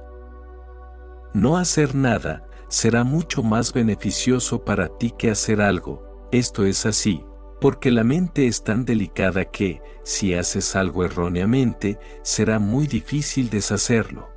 No 1.34 1.58
hacer 1.58 1.96
nada 1.96 2.46
será 2.68 3.04
mucho 3.04 3.44
más 3.44 3.72
beneficioso 3.72 4.64
para 4.66 4.88
ti 4.88 5.12
que 5.18 5.32
hacer 5.32 5.62
algo, 5.62 6.28
esto 6.32 6.66
es 6.66 6.86
así, 6.86 7.24
porque 7.64 7.92
la 7.92 8.04
mente 8.04 8.46
es 8.46 8.66
tan 8.66 8.84
delicada 8.84 9.46
que, 9.46 9.82
si 10.04 10.34
haces 10.34 10.76
algo 10.76 11.06
erróneamente, 11.06 11.98
será 12.22 12.60
muy 12.60 12.88
difícil 12.88 13.50
deshacerlo. 13.50 14.28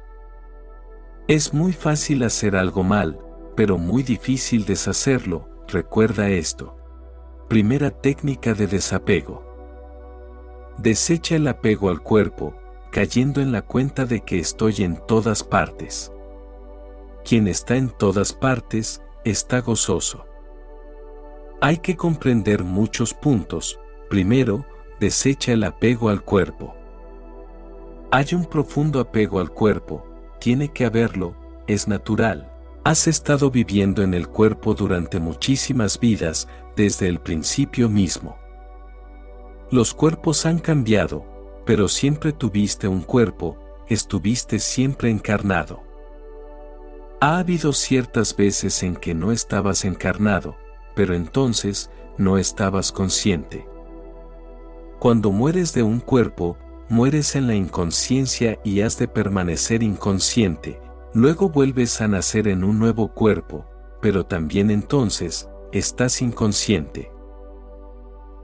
Es 1.27 1.53
muy 1.53 1.73
fácil 1.73 2.23
hacer 2.23 2.55
algo 2.55 2.85
mal, 2.85 3.19
pero 3.57 3.79
muy 3.79 4.05
difícil 4.05 4.65
deshacerlo, 4.65 5.49
recuerda 5.67 6.29
esto. 6.29 6.77
Primera 7.49 7.91
técnica 7.91 8.55
de 8.55 8.69
desapego. 8.69 9.43
Desecha 10.79 11.35
el 11.35 11.49
apego 11.49 11.91
al 11.91 12.05
cuerpo, 12.05 12.55
cayendo 12.93 13.41
en 13.41 13.51
la 13.51 13.63
cuenta 13.63 14.05
de 14.05 14.21
que 14.21 14.39
estoy 14.39 14.85
en 14.85 15.05
todas 15.05 15.43
partes. 15.43 16.13
Quien 17.25 17.49
está 17.49 17.75
en 17.75 17.91
todas 17.91 18.33
partes, 18.33 19.03
está 19.25 19.63
gozoso. 19.63 20.26
Hay 21.63 21.79
que 21.79 21.97
comprender 21.97 22.65
muchos 22.65 23.15
puntos. 23.15 23.81
Primero, 24.11 24.67
desecha 25.01 25.53
el 25.53 25.65
apego 25.65 26.11
al 26.11 26.23
cuerpo. 26.23 26.75
Hay 28.11 28.27
un 28.35 28.45
profundo 28.45 29.01
apego 29.01 29.41
al 29.41 29.51
cuerpo, 29.51 30.05
tiene 30.39 30.69
que 30.69 30.85
haberlo, 30.85 31.35
es 31.67 31.89
natural. 31.89 32.53
Has 32.85 33.07
estado 33.09 33.51
viviendo 33.51 34.03
en 34.03 34.13
el 34.13 34.29
cuerpo 34.29 34.75
durante 34.75 35.19
muchísimas 35.19 35.99
vidas, 35.99 36.47
desde 36.77 37.09
el 37.09 37.21
principio 37.21 37.89
mismo. 37.89 38.37
Los 39.71 39.95
cuerpos 39.95 40.45
han 40.45 40.59
cambiado, 40.59 41.25
pero 41.65 41.89
siempre 41.89 42.33
tuviste 42.33 42.87
un 42.87 43.01
cuerpo, 43.01 43.57
estuviste 43.89 44.59
siempre 44.59 45.11
encarnado. 45.11 45.83
Ha 47.21 47.39
habido 47.39 47.73
ciertas 47.73 48.37
veces 48.37 48.83
en 48.83 48.95
que 48.95 49.15
no 49.15 49.33
estabas 49.33 49.85
encarnado, 49.85 50.55
pero 50.97 51.15
entonces 51.15 51.91
no 52.19 52.39
estabas 52.39 52.91
consciente. 52.91 53.69
Cuando 54.99 55.31
mueres 55.31 55.75
de 55.75 55.83
un 55.83 56.01
cuerpo, 56.01 56.57
mueres 56.89 57.37
en 57.37 57.47
la 57.47 57.55
inconsciencia 57.55 58.59
y 58.65 58.81
has 58.81 58.99
de 58.99 59.07
permanecer 59.07 59.83
inconsciente, 59.83 60.81
luego 61.13 61.51
vuelves 61.51 62.01
a 62.01 62.09
nacer 62.09 62.49
en 62.49 62.65
un 62.65 62.79
nuevo 62.79 63.13
cuerpo, 63.13 63.67
pero 64.01 64.25
también 64.25 64.71
entonces, 64.71 65.49
estás 65.71 66.23
inconsciente. 66.23 67.13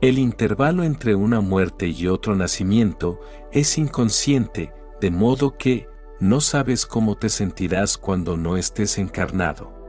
El 0.02 0.18
intervalo 0.18 0.84
entre 0.84 1.14
una 1.14 1.40
muerte 1.40 1.88
y 1.88 2.06
otro 2.08 2.36
nacimiento 2.36 3.20
es 3.50 3.78
inconsciente, 3.78 4.72
de 5.00 5.10
modo 5.10 5.56
que, 5.56 5.88
no 6.20 6.40
sabes 6.40 6.86
cómo 6.86 7.16
te 7.16 7.28
sentirás 7.28 7.96
cuando 7.96 8.36
no 8.36 8.56
estés 8.56 8.98
encarnado. 8.98 9.81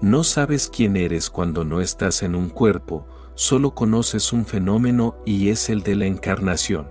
No 0.00 0.24
sabes 0.24 0.68
quién 0.68 0.96
eres 0.96 1.30
cuando 1.30 1.64
no 1.64 1.80
estás 1.80 2.22
en 2.22 2.34
un 2.34 2.50
cuerpo, 2.50 3.06
solo 3.34 3.74
conoces 3.74 4.32
un 4.32 4.44
fenómeno 4.44 5.16
y 5.24 5.48
es 5.48 5.70
el 5.70 5.82
de 5.82 5.96
la 5.96 6.06
encarnación. 6.06 6.88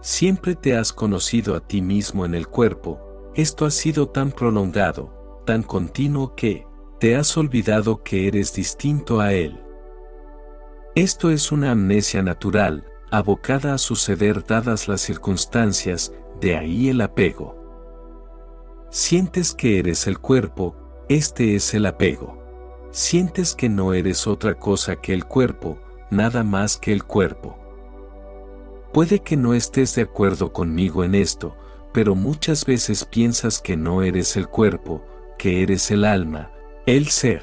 Siempre 0.00 0.54
te 0.54 0.76
has 0.76 0.92
conocido 0.92 1.56
a 1.56 1.60
ti 1.60 1.82
mismo 1.82 2.24
en 2.24 2.34
el 2.34 2.46
cuerpo, 2.46 3.00
esto 3.34 3.66
ha 3.66 3.70
sido 3.70 4.08
tan 4.08 4.30
prolongado, 4.30 5.42
tan 5.44 5.62
continuo 5.62 6.36
que, 6.36 6.66
te 7.00 7.16
has 7.16 7.36
olvidado 7.36 8.02
que 8.02 8.28
eres 8.28 8.54
distinto 8.54 9.20
a 9.20 9.32
él. 9.32 9.60
Esto 10.94 11.30
es 11.30 11.52
una 11.52 11.72
amnesia 11.72 12.22
natural, 12.22 12.86
abocada 13.10 13.74
a 13.74 13.78
suceder 13.78 14.44
dadas 14.44 14.88
las 14.88 15.02
circunstancias, 15.02 16.12
de 16.40 16.56
ahí 16.56 16.88
el 16.88 17.00
apego. 17.00 17.54
Sientes 18.90 19.52
que 19.52 19.78
eres 19.78 20.06
el 20.06 20.18
cuerpo, 20.18 20.85
este 21.08 21.54
es 21.54 21.72
el 21.74 21.86
apego. 21.86 22.36
Sientes 22.90 23.54
que 23.54 23.68
no 23.68 23.92
eres 23.92 24.26
otra 24.26 24.54
cosa 24.54 24.96
que 24.96 25.12
el 25.12 25.24
cuerpo, 25.24 25.78
nada 26.10 26.42
más 26.42 26.76
que 26.76 26.92
el 26.92 27.04
cuerpo. 27.04 27.56
Puede 28.92 29.20
que 29.20 29.36
no 29.36 29.54
estés 29.54 29.94
de 29.94 30.02
acuerdo 30.02 30.52
conmigo 30.52 31.04
en 31.04 31.14
esto, 31.14 31.54
pero 31.92 32.14
muchas 32.14 32.64
veces 32.64 33.04
piensas 33.04 33.60
que 33.60 33.76
no 33.76 34.02
eres 34.02 34.36
el 34.36 34.48
cuerpo, 34.48 35.04
que 35.38 35.62
eres 35.62 35.90
el 35.90 36.04
alma, 36.04 36.50
el 36.86 37.08
ser. 37.08 37.42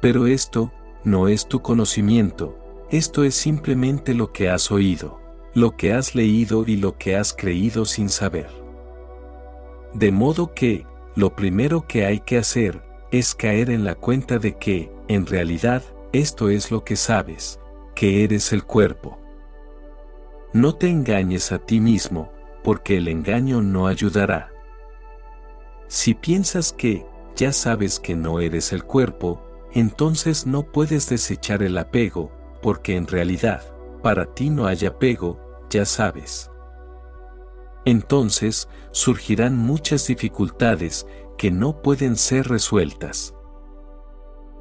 Pero 0.00 0.26
esto, 0.26 0.72
no 1.04 1.28
es 1.28 1.46
tu 1.46 1.62
conocimiento, 1.62 2.58
esto 2.90 3.22
es 3.22 3.34
simplemente 3.34 4.14
lo 4.14 4.32
que 4.32 4.48
has 4.48 4.72
oído, 4.72 5.20
lo 5.54 5.76
que 5.76 5.92
has 5.92 6.14
leído 6.14 6.64
y 6.66 6.76
lo 6.76 6.96
que 6.98 7.16
has 7.16 7.32
creído 7.32 7.84
sin 7.84 8.08
saber. 8.08 8.48
De 9.92 10.10
modo 10.10 10.54
que, 10.54 10.86
lo 11.18 11.34
primero 11.34 11.84
que 11.88 12.06
hay 12.06 12.20
que 12.20 12.38
hacer 12.38 12.80
es 13.10 13.34
caer 13.34 13.70
en 13.70 13.82
la 13.82 13.96
cuenta 13.96 14.38
de 14.38 14.56
que, 14.56 14.92
en 15.08 15.26
realidad, 15.26 15.82
esto 16.12 16.48
es 16.48 16.70
lo 16.70 16.84
que 16.84 16.94
sabes, 16.94 17.58
que 17.96 18.22
eres 18.22 18.52
el 18.52 18.62
cuerpo. 18.62 19.18
No 20.52 20.76
te 20.76 20.88
engañes 20.88 21.50
a 21.50 21.58
ti 21.58 21.80
mismo, 21.80 22.30
porque 22.62 22.98
el 22.98 23.08
engaño 23.08 23.62
no 23.62 23.88
ayudará. 23.88 24.52
Si 25.88 26.14
piensas 26.14 26.72
que, 26.72 27.04
ya 27.34 27.50
sabes 27.52 27.98
que 27.98 28.14
no 28.14 28.38
eres 28.38 28.72
el 28.72 28.84
cuerpo, 28.84 29.42
entonces 29.72 30.46
no 30.46 30.70
puedes 30.70 31.08
desechar 31.08 31.64
el 31.64 31.78
apego, 31.78 32.30
porque 32.62 32.94
en 32.94 33.08
realidad, 33.08 33.64
para 34.04 34.34
ti 34.34 34.50
no 34.50 34.68
hay 34.68 34.86
apego, 34.86 35.40
ya 35.68 35.84
sabes 35.84 36.48
entonces 37.88 38.68
surgirán 38.90 39.56
muchas 39.56 40.06
dificultades 40.06 41.06
que 41.38 41.50
no 41.50 41.80
pueden 41.80 42.16
ser 42.16 42.46
resueltas. 42.46 43.34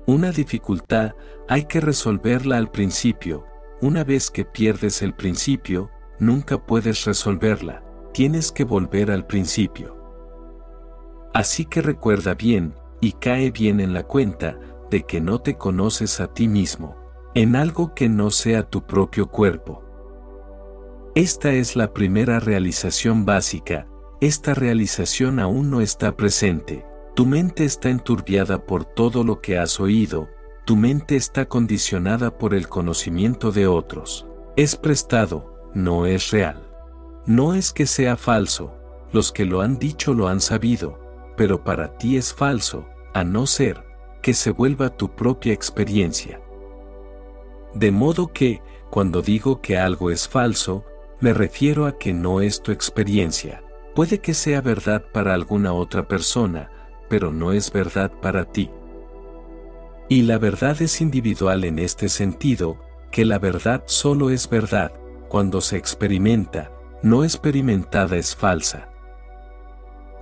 Una 0.06 0.32
dificultad 0.32 1.12
hay 1.49 1.66
que 1.66 1.82
resolverla 1.82 2.56
al 2.58 2.72
principio, 2.72 3.44
una 3.82 4.06
vez 4.06 4.32
que 4.32 4.45
pierdes 4.45 5.02
el 5.02 5.14
principio, 5.14 5.91
nunca 6.20 6.66
puedes 6.66 7.04
resolverla, 7.04 7.84
tienes 8.14 8.54
que 8.54 8.64
volver 8.64 9.12
al 9.12 9.28
principio. 9.28 9.98
Así 11.34 11.66
que 11.66 11.82
recuerda 11.82 12.34
bien, 12.34 12.76
y 13.02 13.12
cae 13.12 13.52
bien 13.52 13.82
en 13.82 13.94
la 13.94 14.04
cuenta, 14.04 14.58
de 14.90 15.04
que 15.04 15.20
no 15.20 15.41
te 15.41 15.58
conoces 15.58 16.22
a 16.22 16.34
ti 16.34 16.48
mismo, 16.48 16.95
en 17.36 17.58
algo 17.58 17.94
que 17.94 18.08
no 18.08 18.32
sea 18.32 18.64
tu 18.64 18.88
propio 18.88 19.28
cuerpo. 19.28 19.84
Esta 21.18 21.52
es 21.52 21.76
la 21.76 21.95
primera 21.95 22.39
realización 22.39 23.26
básica, 23.26 23.88
esta 24.22 24.53
realización 24.53 25.39
aún 25.39 25.72
no 25.72 25.81
está 25.81 26.15
presente, 26.15 26.85
tu 27.15 27.26
mente 27.26 27.65
está 27.65 27.89
enturbiada 27.89 28.68
por 28.68 28.85
todo 28.85 29.23
lo 29.23 29.41
que 29.41 29.57
has 29.57 29.80
oído, 29.80 30.30
tu 30.64 30.76
mente 30.76 31.15
está 31.15 31.48
condicionada 31.48 32.38
por 32.38 32.53
el 32.53 32.69
conocimiento 32.69 33.52
de 33.52 33.65
otros. 33.65 34.27
Es 34.56 34.76
prestado, 34.76 35.72
no 35.73 36.06
es 36.06 36.30
real. 36.30 36.69
No 37.26 37.56
es 37.56 37.73
que 37.73 37.88
sea 37.88 38.15
falso, 38.15 38.76
los 39.11 39.31
que 39.31 39.45
lo 39.45 39.61
han 39.61 39.80
dicho 39.80 40.14
lo 40.14 40.27
han 40.27 40.39
sabido, 40.39 40.99
pero 41.35 41.64
para 41.64 41.98
ti 41.98 42.15
es 42.15 42.31
falso, 42.31 42.85
a 43.15 43.23
no 43.23 43.48
ser 43.48 43.84
que 44.22 44.35
se 44.35 44.52
vuelva 44.52 44.95
tu 44.95 45.15
propia 45.15 45.52
experiencia. 45.52 46.39
De 47.73 47.89
modo 47.89 48.27
que, 48.27 48.61
cuando 48.91 49.23
digo 49.23 49.64
que 49.64 49.80
algo 49.80 50.11
es 50.11 50.27
falso, 50.27 50.85
me 51.19 51.34
refiero 51.34 51.85
a 51.85 51.98
que 51.98 52.14
no 52.14 52.41
es 52.41 52.61
tu 52.61 52.72
experiencia. 52.72 53.64
Puede 53.95 54.19
que 54.19 54.34
sea 54.34 54.61
verdad 54.61 55.03
para 55.11 55.34
alguna 55.34 55.73
otra 55.73 56.07
persona, 56.07 56.69
pero 57.10 57.31
no 57.31 57.52
es 57.52 57.72
verdad 57.72 58.11
para 58.22 58.45
ti. 58.45 58.69
Y 60.10 60.22
la 60.22 60.38
verdad 60.38 60.81
es 60.81 61.02
individual 61.02 61.64
en 61.64 61.80
este 61.80 62.07
sentido, 62.07 62.77
que 63.11 63.26
la 63.26 63.39
verdad 63.39 63.84
solo 63.88 64.30
es 64.30 64.49
verdad, 64.49 64.91
cuando 65.27 65.61
se 65.61 65.77
experimenta, 65.77 66.72
no 67.02 67.23
experimentada 67.23 68.15
es 68.18 68.35
falsa. 68.35 68.89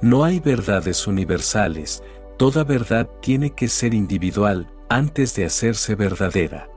No 0.01 0.23
hay 0.23 0.39
verdades 0.39 1.07
universales, 1.07 2.03
toda 2.37 2.63
verdad 2.63 3.09
tiene 3.21 3.51
que 3.51 3.67
ser 3.67 3.93
individual 3.93 4.71
antes 4.89 5.35
de 5.35 5.45
hacerse 5.45 5.95
verdadera. 5.95 6.69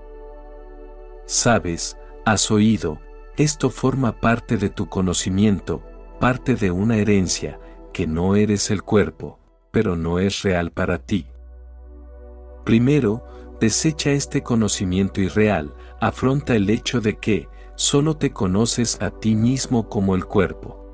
Sabes, 1.26 1.96
has 2.24 2.50
oído, 2.50 2.98
esto 3.38 3.70
forma 3.70 4.20
parte 4.20 4.56
de 4.56 4.68
tu 4.68 4.88
conocimiento, 4.88 5.82
parte 6.18 6.56
de 6.56 6.72
una 6.72 6.96
herencia, 6.96 7.60
que 7.92 8.08
no 8.08 8.34
eres 8.34 8.70
el 8.72 8.82
cuerpo, 8.82 9.38
pero 9.70 9.94
no 9.94 10.18
es 10.18 10.42
real 10.42 10.72
para 10.72 10.98
ti. 10.98 11.28
Primero, 12.64 13.24
desecha 13.60 14.10
este 14.10 14.42
conocimiento 14.42 15.20
irreal, 15.20 15.72
afronta 16.00 16.56
el 16.56 16.68
hecho 16.68 17.00
de 17.00 17.18
que 17.18 17.48
solo 17.76 18.16
te 18.16 18.32
conoces 18.32 19.00
a 19.00 19.10
ti 19.10 19.36
mismo 19.36 19.88
como 19.88 20.16
el 20.16 20.24
cuerpo. 20.24 20.84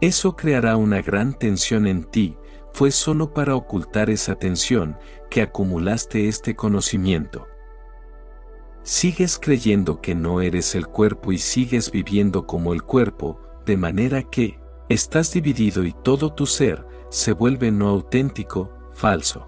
Eso 0.00 0.34
creará 0.34 0.78
una 0.78 1.02
gran 1.02 1.34
tensión 1.34 1.86
en 1.86 2.04
ti, 2.04 2.38
fue 2.72 2.90
solo 2.90 3.34
para 3.34 3.54
ocultar 3.54 4.08
esa 4.08 4.36
tensión 4.36 4.96
que 5.28 5.42
acumulaste 5.42 6.28
este 6.28 6.56
conocimiento. 6.56 7.47
Sigues 8.88 9.38
creyendo 9.38 10.00
que 10.00 10.14
no 10.14 10.40
eres 10.40 10.74
el 10.74 10.86
cuerpo 10.86 11.30
y 11.30 11.36
sigues 11.36 11.90
viviendo 11.90 12.46
como 12.46 12.72
el 12.72 12.82
cuerpo, 12.82 13.38
de 13.66 13.76
manera 13.76 14.22
que, 14.22 14.58
estás 14.88 15.30
dividido 15.30 15.84
y 15.84 15.92
todo 15.92 16.32
tu 16.32 16.46
ser 16.46 16.86
se 17.10 17.32
vuelve 17.32 17.70
no 17.70 17.88
auténtico, 17.88 18.72
falso. 18.94 19.46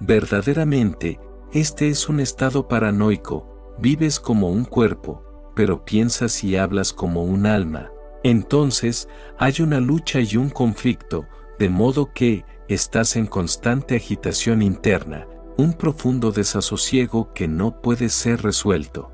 Verdaderamente, 0.00 1.20
este 1.52 1.90
es 1.90 2.08
un 2.08 2.20
estado 2.20 2.66
paranoico, 2.66 3.76
vives 3.78 4.18
como 4.18 4.48
un 4.48 4.64
cuerpo, 4.64 5.22
pero 5.54 5.84
piensas 5.84 6.42
y 6.42 6.56
hablas 6.56 6.94
como 6.94 7.24
un 7.24 7.44
alma. 7.44 7.90
Entonces, 8.24 9.06
hay 9.36 9.60
una 9.60 9.80
lucha 9.80 10.20
y 10.20 10.38
un 10.38 10.48
conflicto, 10.48 11.26
de 11.58 11.68
modo 11.68 12.10
que, 12.14 12.46
estás 12.68 13.16
en 13.16 13.26
constante 13.26 13.96
agitación 13.96 14.62
interna, 14.62 15.26
un 15.58 15.72
profundo 15.72 16.30
desasosiego 16.30 17.32
que 17.34 17.48
no 17.48 17.82
puede 17.82 18.08
ser 18.10 18.42
resuelto. 18.42 19.10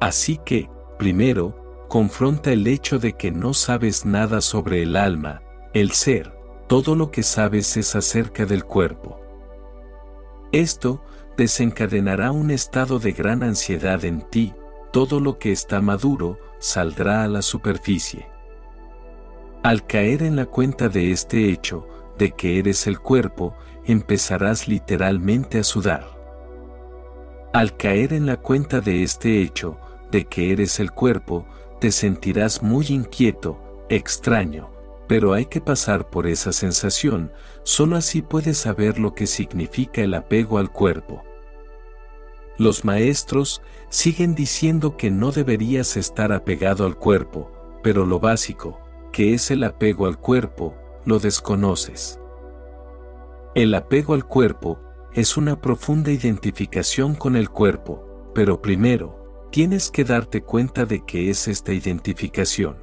Así 0.00 0.40
que, 0.42 0.70
primero, 0.98 1.86
confronta 1.88 2.52
el 2.52 2.66
hecho 2.66 2.98
de 2.98 3.12
que 3.12 3.30
no 3.30 3.52
sabes 3.52 4.06
nada 4.06 4.40
sobre 4.40 4.82
el 4.82 4.96
alma, 4.96 5.42
el 5.74 5.92
ser, 5.92 6.36
todo 6.68 6.94
lo 6.94 7.10
que 7.10 7.22
sabes 7.22 7.76
es 7.76 7.94
acerca 7.94 8.46
del 8.46 8.64
cuerpo. 8.64 9.20
Esto 10.52 11.04
desencadenará 11.36 12.32
un 12.32 12.50
estado 12.50 12.98
de 12.98 13.12
gran 13.12 13.42
ansiedad 13.42 14.06
en 14.06 14.22
ti, 14.22 14.54
todo 14.90 15.20
lo 15.20 15.38
que 15.38 15.52
está 15.52 15.82
maduro 15.82 16.38
saldrá 16.60 17.24
a 17.24 17.28
la 17.28 17.42
superficie. 17.42 18.26
Al 19.62 19.86
caer 19.86 20.22
en 20.22 20.36
la 20.36 20.46
cuenta 20.46 20.88
de 20.88 21.10
este 21.10 21.50
hecho, 21.50 21.86
de 22.18 22.30
que 22.30 22.58
eres 22.58 22.86
el 22.86 23.00
cuerpo, 23.00 23.54
empezarás 23.86 24.68
literalmente 24.68 25.58
a 25.58 25.64
sudar. 25.64 26.08
Al 27.52 27.76
caer 27.76 28.12
en 28.12 28.26
la 28.26 28.36
cuenta 28.36 28.80
de 28.80 29.02
este 29.02 29.40
hecho, 29.40 29.78
de 30.10 30.24
que 30.24 30.52
eres 30.52 30.80
el 30.80 30.90
cuerpo, 30.92 31.46
te 31.80 31.92
sentirás 31.92 32.62
muy 32.62 32.86
inquieto, 32.88 33.86
extraño, 33.88 34.70
pero 35.06 35.34
hay 35.34 35.46
que 35.46 35.60
pasar 35.60 36.08
por 36.08 36.26
esa 36.26 36.52
sensación, 36.52 37.32
solo 37.62 37.96
así 37.96 38.22
puedes 38.22 38.58
saber 38.58 38.98
lo 38.98 39.14
que 39.14 39.26
significa 39.26 40.02
el 40.02 40.14
apego 40.14 40.58
al 40.58 40.70
cuerpo. 40.70 41.22
Los 42.56 42.84
maestros 42.84 43.62
siguen 43.88 44.34
diciendo 44.34 44.96
que 44.96 45.10
no 45.10 45.32
deberías 45.32 45.96
estar 45.96 46.32
apegado 46.32 46.86
al 46.86 46.96
cuerpo, 46.96 47.50
pero 47.82 48.06
lo 48.06 48.20
básico, 48.20 48.80
que 49.12 49.34
es 49.34 49.50
el 49.50 49.64
apego 49.64 50.06
al 50.06 50.18
cuerpo, 50.18 50.74
lo 51.04 51.18
desconoces. 51.18 52.18
El 53.54 53.72
apego 53.74 54.14
al 54.14 54.24
cuerpo 54.24 54.80
es 55.12 55.36
una 55.36 55.60
profunda 55.60 56.10
identificación 56.10 57.14
con 57.14 57.36
el 57.36 57.50
cuerpo, 57.50 58.32
pero 58.34 58.60
primero, 58.60 59.46
tienes 59.52 59.92
que 59.92 60.02
darte 60.02 60.42
cuenta 60.42 60.86
de 60.86 61.04
qué 61.04 61.30
es 61.30 61.46
esta 61.46 61.72
identificación. 61.72 62.76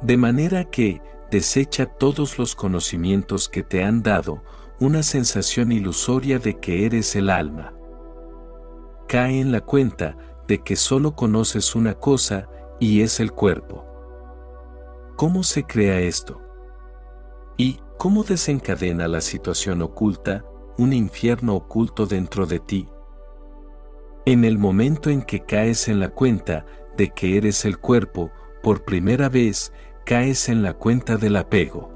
De 0.00 0.16
manera 0.16 0.64
que, 0.64 1.02
desecha 1.30 1.84
todos 1.84 2.38
los 2.38 2.54
conocimientos 2.54 3.50
que 3.50 3.62
te 3.62 3.84
han 3.84 4.02
dado 4.02 4.42
una 4.80 5.02
sensación 5.02 5.70
ilusoria 5.70 6.38
de 6.38 6.58
que 6.58 6.86
eres 6.86 7.14
el 7.14 7.28
alma. 7.28 7.74
Cae 9.06 9.38
en 9.40 9.52
la 9.52 9.60
cuenta 9.60 10.16
de 10.48 10.62
que 10.62 10.76
solo 10.76 11.14
conoces 11.14 11.74
una 11.74 11.92
cosa 11.92 12.48
y 12.80 13.02
es 13.02 13.20
el 13.20 13.32
cuerpo. 13.32 13.84
¿Cómo 15.16 15.42
se 15.42 15.64
crea 15.64 16.00
esto? 16.00 16.40
¿Y 17.58 17.80
cómo 17.98 18.24
desencadena 18.24 19.08
la 19.08 19.20
situación 19.20 19.82
oculta, 19.82 20.44
un 20.78 20.92
infierno 20.92 21.54
oculto 21.54 22.06
dentro 22.06 22.46
de 22.46 22.60
ti? 22.60 22.88
En 24.24 24.44
el 24.44 24.58
momento 24.58 25.10
en 25.10 25.22
que 25.22 25.44
caes 25.44 25.88
en 25.88 26.00
la 26.00 26.08
cuenta 26.10 26.66
de 26.96 27.10
que 27.10 27.36
eres 27.36 27.64
el 27.64 27.78
cuerpo, 27.78 28.30
por 28.62 28.84
primera 28.84 29.28
vez, 29.28 29.72
caes 30.04 30.48
en 30.48 30.62
la 30.62 30.74
cuenta 30.74 31.16
del 31.16 31.36
apego. 31.36 31.90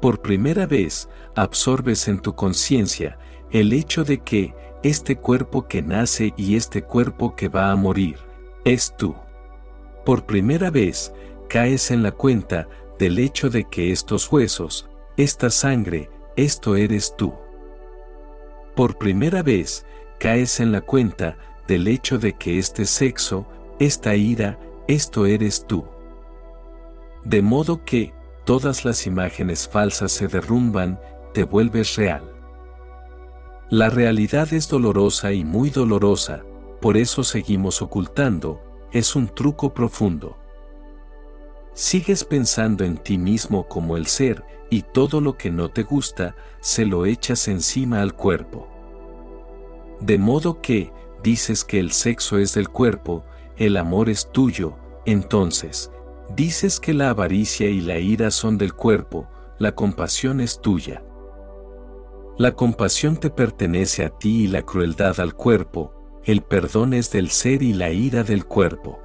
Por 0.00 0.22
primera 0.22 0.66
vez, 0.66 1.08
absorbes 1.34 2.08
en 2.08 2.20
tu 2.20 2.34
conciencia 2.34 3.18
el 3.50 3.72
hecho 3.72 4.04
de 4.04 4.18
que 4.18 4.54
este 4.82 5.16
cuerpo 5.16 5.68
que 5.68 5.82
nace 5.82 6.32
y 6.36 6.56
este 6.56 6.82
cuerpo 6.82 7.36
que 7.36 7.48
va 7.48 7.70
a 7.70 7.76
morir, 7.76 8.16
es 8.64 8.94
tú. 8.96 9.14
Por 10.04 10.24
primera 10.24 10.70
vez, 10.70 11.12
caes 11.48 11.90
en 11.90 12.02
la 12.02 12.12
cuenta 12.12 12.66
del 13.02 13.18
hecho 13.18 13.50
de 13.50 13.64
que 13.64 13.90
estos 13.90 14.30
huesos, 14.30 14.88
esta 15.16 15.50
sangre, 15.50 16.08
esto 16.36 16.76
eres 16.76 17.16
tú. 17.16 17.34
Por 18.76 18.96
primera 18.96 19.42
vez, 19.42 19.84
caes 20.20 20.60
en 20.60 20.70
la 20.70 20.82
cuenta 20.82 21.36
del 21.66 21.88
hecho 21.88 22.20
de 22.20 22.34
que 22.34 22.60
este 22.60 22.84
sexo, 22.84 23.44
esta 23.80 24.14
ira, 24.14 24.56
esto 24.86 25.26
eres 25.26 25.66
tú. 25.66 25.84
De 27.24 27.42
modo 27.42 27.84
que, 27.84 28.14
todas 28.44 28.84
las 28.84 29.04
imágenes 29.04 29.66
falsas 29.66 30.12
se 30.12 30.28
derrumban, 30.28 31.00
te 31.34 31.42
vuelves 31.42 31.96
real. 31.96 32.22
La 33.68 33.90
realidad 33.90 34.52
es 34.52 34.68
dolorosa 34.68 35.32
y 35.32 35.44
muy 35.44 35.70
dolorosa, 35.70 36.44
por 36.80 36.96
eso 36.96 37.24
seguimos 37.24 37.82
ocultando, 37.82 38.60
es 38.92 39.16
un 39.16 39.26
truco 39.26 39.74
profundo. 39.74 40.36
Sigues 41.74 42.24
pensando 42.24 42.84
en 42.84 42.98
ti 42.98 43.18
mismo 43.18 43.68
como 43.68 43.96
el 43.96 44.06
ser, 44.06 44.44
y 44.70 44.82
todo 44.82 45.20
lo 45.20 45.36
que 45.36 45.50
no 45.50 45.68
te 45.68 45.82
gusta, 45.82 46.34
se 46.60 46.84
lo 46.84 47.06
echas 47.06 47.48
encima 47.48 48.00
al 48.00 48.14
cuerpo. 48.14 48.68
De 50.00 50.18
modo 50.18 50.60
que, 50.60 50.92
dices 51.22 51.64
que 51.64 51.78
el 51.78 51.92
sexo 51.92 52.38
es 52.38 52.54
del 52.54 52.68
cuerpo, 52.68 53.24
el 53.56 53.76
amor 53.76 54.08
es 54.08 54.30
tuyo, 54.32 54.76
entonces, 55.04 55.90
Dices 56.34 56.80
que 56.80 56.94
la 56.94 57.10
avaricia 57.10 57.68
y 57.68 57.82
la 57.82 57.98
ira 57.98 58.30
son 58.30 58.56
del 58.56 58.72
cuerpo, 58.72 59.28
la 59.58 59.74
compasión 59.74 60.40
es 60.40 60.62
tuya. 60.62 61.04
La 62.38 62.52
compasión 62.52 63.18
te 63.18 63.28
pertenece 63.28 64.02
a 64.02 64.08
ti 64.08 64.44
y 64.44 64.46
la 64.46 64.62
crueldad 64.62 65.20
al 65.20 65.34
cuerpo, 65.34 65.92
el 66.24 66.40
perdón 66.40 66.94
es 66.94 67.10
del 67.10 67.28
ser 67.28 67.62
y 67.62 67.74
la 67.74 67.90
ira 67.90 68.24
del 68.24 68.46
cuerpo. 68.46 68.98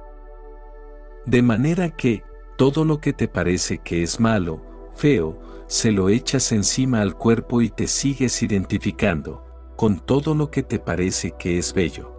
De 1.26 1.42
manera 1.42 1.90
que, 1.90 2.22
todo 2.58 2.84
lo 2.84 3.00
que 3.00 3.12
te 3.12 3.28
parece 3.28 3.78
que 3.78 4.02
es 4.02 4.18
malo, 4.18 4.60
feo, 4.96 5.38
se 5.68 5.92
lo 5.92 6.08
echas 6.08 6.50
encima 6.50 7.00
al 7.00 7.14
cuerpo 7.14 7.62
y 7.62 7.70
te 7.70 7.86
sigues 7.86 8.42
identificando, 8.42 9.44
con 9.76 10.00
todo 10.00 10.34
lo 10.34 10.50
que 10.50 10.64
te 10.64 10.80
parece 10.80 11.36
que 11.38 11.56
es 11.56 11.72
bello. 11.72 12.12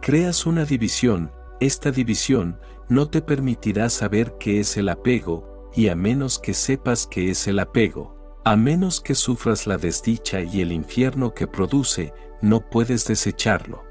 Creas 0.00 0.46
una 0.46 0.64
división, 0.64 1.32
esta 1.58 1.90
división 1.90 2.60
no 2.88 3.08
te 3.08 3.20
permitirá 3.20 3.90
saber 3.90 4.36
qué 4.38 4.60
es 4.60 4.76
el 4.76 4.88
apego, 4.88 5.68
y 5.74 5.88
a 5.88 5.96
menos 5.96 6.38
que 6.38 6.54
sepas 6.54 7.08
qué 7.08 7.30
es 7.30 7.48
el 7.48 7.58
apego, 7.58 8.16
A 8.42 8.56
menos 8.56 9.02
que 9.02 9.14
sufras 9.14 9.66
la 9.66 9.76
desdicha 9.76 10.40
y 10.40 10.62
el 10.62 10.72
infierno 10.72 11.34
que 11.34 11.46
produce, 11.46 12.14
no 12.40 12.70
puedes 12.70 13.06
desecharlo. 13.06 13.82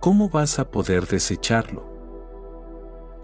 ¿Cómo 0.00 0.28
vas 0.28 0.58
a 0.58 0.68
poder 0.72 1.06
desecharlo? 1.06 1.91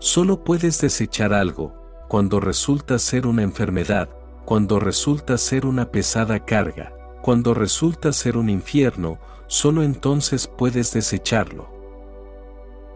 Solo 0.00 0.44
puedes 0.44 0.80
desechar 0.80 1.32
algo 1.32 1.74
cuando 2.08 2.38
resulta 2.38 2.98
ser 2.98 3.26
una 3.26 3.42
enfermedad, 3.42 4.08
cuando 4.44 4.78
resulta 4.78 5.36
ser 5.36 5.66
una 5.66 5.90
pesada 5.90 6.44
carga, 6.44 6.92
cuando 7.20 7.52
resulta 7.52 8.12
ser 8.12 8.36
un 8.36 8.48
infierno, 8.48 9.18
solo 9.48 9.82
entonces 9.82 10.46
puedes 10.46 10.92
desecharlo. 10.92 11.68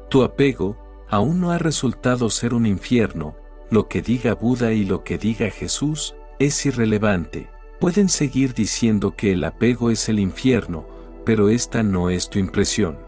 Tu 0.09 0.23
apego 0.23 0.79
aún 1.09 1.41
no 1.41 1.51
ha 1.51 1.59
resultado 1.59 2.31
ser 2.31 2.55
un 2.55 2.67
infierno, 2.67 3.35
lo 3.71 3.89
que 3.89 4.01
diga 4.01 4.35
Buda 4.35 4.73
y 4.73 4.85
lo 4.85 5.03
que 5.03 5.19
diga 5.19 5.51
Jesús 5.51 6.15
es 6.39 6.65
irrelevante. 6.67 7.51
Pueden 7.81 8.09
seguir 8.09 8.55
diciendo 8.55 9.17
que 9.17 9.33
el 9.33 9.43
apego 9.43 9.91
es 9.91 10.09
el 10.09 10.21
infierno, 10.21 10.87
pero 11.25 11.49
esta 11.49 11.83
no 11.83 12.11
es 12.11 12.31
tu 12.31 12.39
impresión. 12.39 12.99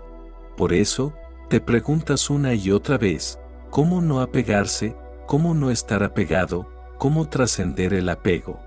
Por 0.57 0.73
eso, 0.73 1.15
te 1.49 1.61
preguntas 1.61 2.29
una 2.29 2.55
y 2.55 2.71
otra 2.71 2.99
vez, 2.99 3.39
¿cómo 3.75 4.01
no 4.01 4.21
apegarse? 4.21 4.95
¿Cómo 5.27 5.53
no 5.53 5.69
estar 5.69 6.05
apegado? 6.05 6.69
¿Cómo 6.97 7.29
trascender 7.29 7.93
el 7.93 8.09
apego? 8.09 8.61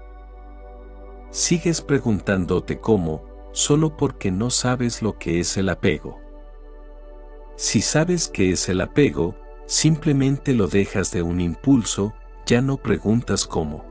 Sigues 1.30 1.80
preguntándote 1.80 2.82
cómo, 2.82 3.24
solo 3.54 3.96
porque 3.96 4.32
no 4.32 4.50
sabes 4.50 5.02
lo 5.02 5.18
que 5.18 5.40
es 5.40 5.56
el 5.56 5.70
apego. 5.70 6.20
Si 7.56 7.80
sabes 7.80 8.28
qué 8.28 8.52
es 8.52 8.68
el 8.68 8.82
apego, 8.82 9.38
simplemente 9.66 10.54
lo 10.54 10.68
dejas 10.68 11.10
de 11.14 11.22
un 11.22 11.40
impulso, 11.40 12.14
ya 12.46 12.62
no 12.62 12.76
preguntas 12.76 13.48
cómo. 13.48 13.86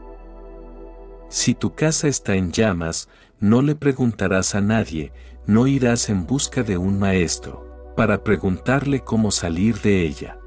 Si 1.30 1.55
tu 1.55 1.74
casa 1.74 2.09
está 2.09 2.34
en 2.34 2.52
llamas, 2.52 3.09
no 3.40 3.62
le 3.62 3.74
preguntarás 3.74 4.55
a 4.55 4.60
nadie, 4.60 5.14
no 5.47 5.66
irás 5.66 6.10
en 6.10 6.26
busca 6.26 6.62
de 6.62 6.76
un 6.76 6.98
maestro, 6.98 7.94
para 7.97 8.22
preguntarle 8.22 9.01
cómo 9.01 9.30
salir 9.30 9.80
de 9.80 10.02
ella. 10.02 10.40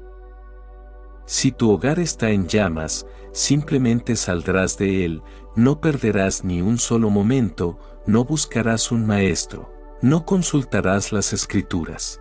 Si 1.30 1.52
tu 1.52 1.70
hogar 1.70 2.00
está 2.00 2.30
en 2.30 2.48
llamas, 2.48 3.06
simplemente 3.30 4.16
saldrás 4.16 4.76
de 4.78 5.04
él, 5.04 5.22
no 5.54 5.80
perderás 5.80 6.42
ni 6.42 6.60
un 6.60 6.76
solo 6.76 7.08
momento, 7.08 7.78
no 8.04 8.24
buscarás 8.24 8.90
un 8.90 9.06
maestro, 9.06 9.72
no 10.02 10.26
consultarás 10.26 11.12
las 11.12 11.32
escrituras. 11.32 12.20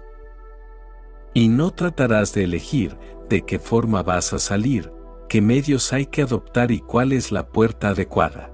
Y 1.34 1.48
no 1.48 1.72
tratarás 1.72 2.36
de 2.36 2.44
elegir 2.44 3.00
de 3.30 3.44
qué 3.48 3.58
forma 3.58 4.04
vas 4.04 4.32
a 4.32 4.38
salir, 4.38 4.94
qué 5.28 5.42
medios 5.42 5.92
hay 5.92 6.06
que 6.06 6.22
adoptar 6.22 6.70
y 6.70 6.80
cuál 6.80 7.12
es 7.12 7.32
la 7.32 7.48
puerta 7.48 7.90
adecuada. 7.90 8.54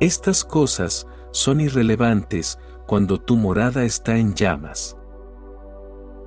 Estas 0.00 0.44
cosas 0.44 1.06
son 1.30 1.60
irrelevantes 1.60 2.58
cuando 2.88 3.20
tu 3.20 3.36
morada 3.36 3.84
está 3.84 4.16
en 4.16 4.34
llamas. 4.34 4.96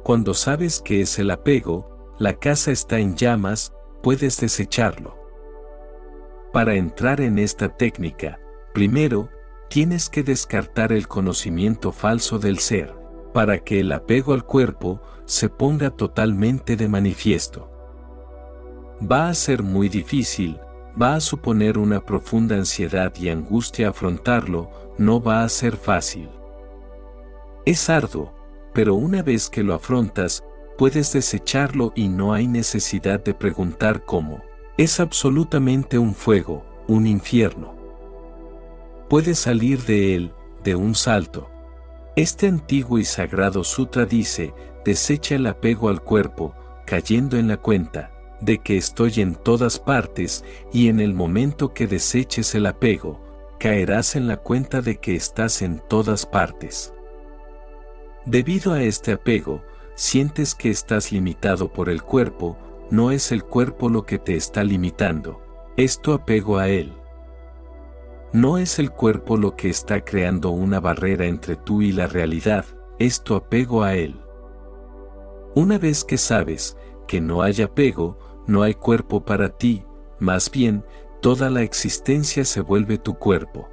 Cuando 0.01 0.33
sabes 0.33 0.79
que 0.79 1.01
es 1.01 1.19
el 1.19 1.31
apego, 1.31 1.94
la 2.17 2.33
casa 2.33 2.71
está 2.71 2.99
en 2.99 3.15
llamas, 3.15 3.73
puedes 4.01 4.39
desecharlo. 4.39 5.17
Para 6.53 6.75
entrar 6.75 7.19
en 7.19 7.37
esta 7.37 7.69
técnica, 7.75 8.39
primero, 8.73 9.29
tienes 9.69 10.09
que 10.09 10.23
descartar 10.23 10.93
el 10.93 11.07
conocimiento 11.07 11.91
falso 11.91 12.39
del 12.39 12.59
ser 12.59 12.95
para 13.33 13.59
que 13.59 13.81
el 13.81 13.91
apego 13.91 14.31
al 14.31 14.45
cuerpo 14.45 15.01
se 15.25 15.49
ponga 15.49 15.89
totalmente 15.89 16.77
de 16.77 16.87
manifiesto. 16.87 17.69
Va 19.11 19.27
a 19.27 19.33
ser 19.33 19.61
muy 19.61 19.89
difícil, 19.89 20.57
va 21.01 21.15
a 21.15 21.19
suponer 21.19 21.77
una 21.77 21.99
profunda 21.99 22.55
ansiedad 22.55 23.13
y 23.17 23.27
angustia 23.27 23.89
afrontarlo, 23.89 24.71
no 24.97 25.21
va 25.21 25.43
a 25.43 25.49
ser 25.49 25.75
fácil. 25.75 26.29
Es 27.65 27.89
arduo, 27.89 28.33
pero 28.73 28.95
una 28.95 29.21
vez 29.21 29.49
que 29.49 29.63
lo 29.63 29.73
afrontas, 29.73 30.44
puedes 30.77 31.13
desecharlo 31.13 31.93
y 31.95 32.07
no 32.07 32.33
hay 32.33 32.47
necesidad 32.47 33.23
de 33.23 33.33
preguntar 33.33 34.03
cómo. 34.05 34.41
Es 34.77 34.99
absolutamente 34.99 35.97
un 35.97 36.13
fuego, 36.13 36.65
un 36.87 37.07
infierno. 37.07 37.75
Puedes 39.09 39.39
salir 39.39 39.83
de 39.83 40.15
él, 40.15 40.33
de 40.63 40.75
un 40.75 40.95
salto. 40.95 41.49
Este 42.15 42.47
antiguo 42.47 42.97
y 42.97 43.05
sagrado 43.05 43.63
sutra 43.63 44.05
dice, 44.05 44.53
desecha 44.83 45.35
el 45.35 45.47
apego 45.47 45.89
al 45.89 46.01
cuerpo, 46.01 46.53
cayendo 46.85 47.37
en 47.37 47.47
la 47.47 47.57
cuenta, 47.57 48.11
de 48.41 48.59
que 48.59 48.77
estoy 48.77 49.13
en 49.17 49.35
todas 49.35 49.79
partes, 49.79 50.43
y 50.73 50.89
en 50.89 50.99
el 50.99 51.13
momento 51.13 51.73
que 51.73 51.87
deseches 51.87 52.55
el 52.55 52.65
apego, 52.65 53.21
caerás 53.59 54.15
en 54.15 54.27
la 54.27 54.37
cuenta 54.37 54.81
de 54.81 54.97
que 54.97 55.15
estás 55.15 55.61
en 55.61 55.81
todas 55.87 56.25
partes. 56.25 56.93
Debido 58.25 58.73
a 58.73 58.81
este 58.83 59.13
apego, 59.13 59.61
sientes 59.95 60.53
que 60.53 60.69
estás 60.69 61.11
limitado 61.11 61.71
por 61.71 61.89
el 61.89 62.03
cuerpo, 62.03 62.57
no 62.91 63.11
es 63.11 63.31
el 63.31 63.43
cuerpo 63.43 63.89
lo 63.89 64.05
que 64.05 64.19
te 64.19 64.35
está 64.35 64.63
limitando, 64.63 65.41
es 65.77 65.99
tu 65.99 66.13
apego 66.13 66.57
a 66.57 66.69
él. 66.69 66.93
No 68.31 68.57
es 68.57 68.79
el 68.79 68.91
cuerpo 68.91 69.37
lo 69.37 69.55
que 69.55 69.69
está 69.69 70.03
creando 70.03 70.51
una 70.51 70.79
barrera 70.79 71.25
entre 71.25 71.55
tú 71.55 71.81
y 71.81 71.91
la 71.91 72.07
realidad, 72.07 72.65
es 72.99 73.23
tu 73.23 73.35
apego 73.35 73.83
a 73.83 73.95
él. 73.95 74.19
Una 75.55 75.77
vez 75.77 76.03
que 76.03 76.17
sabes 76.17 76.77
que 77.07 77.21
no 77.21 77.41
hay 77.41 77.61
apego, 77.61 78.17
no 78.45 78.61
hay 78.61 78.73
cuerpo 78.73 79.23
para 79.23 79.49
ti, 79.49 79.85
más 80.19 80.51
bien, 80.51 80.83
toda 81.21 81.49
la 81.49 81.61
existencia 81.61 82.43
se 82.43 82.61
vuelve 82.61 82.97
tu 82.97 83.17
cuerpo. 83.17 83.69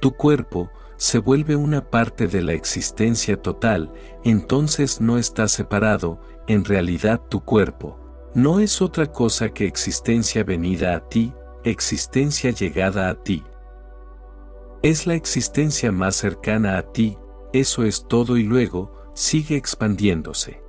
Tu 0.00 0.12
cuerpo 0.12 0.70
se 1.02 1.18
vuelve 1.18 1.56
una 1.56 1.90
parte 1.90 2.28
de 2.28 2.42
la 2.42 2.52
existencia 2.52 3.36
total, 3.36 3.92
entonces 4.22 5.00
no 5.00 5.18
está 5.18 5.48
separado, 5.48 6.20
en 6.46 6.64
realidad 6.64 7.20
tu 7.28 7.40
cuerpo. 7.40 7.98
No 8.36 8.60
es 8.60 8.80
otra 8.80 9.06
cosa 9.06 9.48
que 9.48 9.66
existencia 9.66 10.44
venida 10.44 10.94
a 10.94 11.08
ti, 11.08 11.34
existencia 11.64 12.52
llegada 12.52 13.08
a 13.08 13.20
ti. 13.20 13.42
Es 14.84 15.08
la 15.08 15.14
existencia 15.14 15.90
más 15.90 16.14
cercana 16.14 16.78
a 16.78 16.92
ti, 16.92 17.18
eso 17.52 17.82
es 17.82 18.06
todo 18.06 18.36
y 18.36 18.44
luego, 18.44 18.92
sigue 19.12 19.56
expandiéndose. 19.56 20.62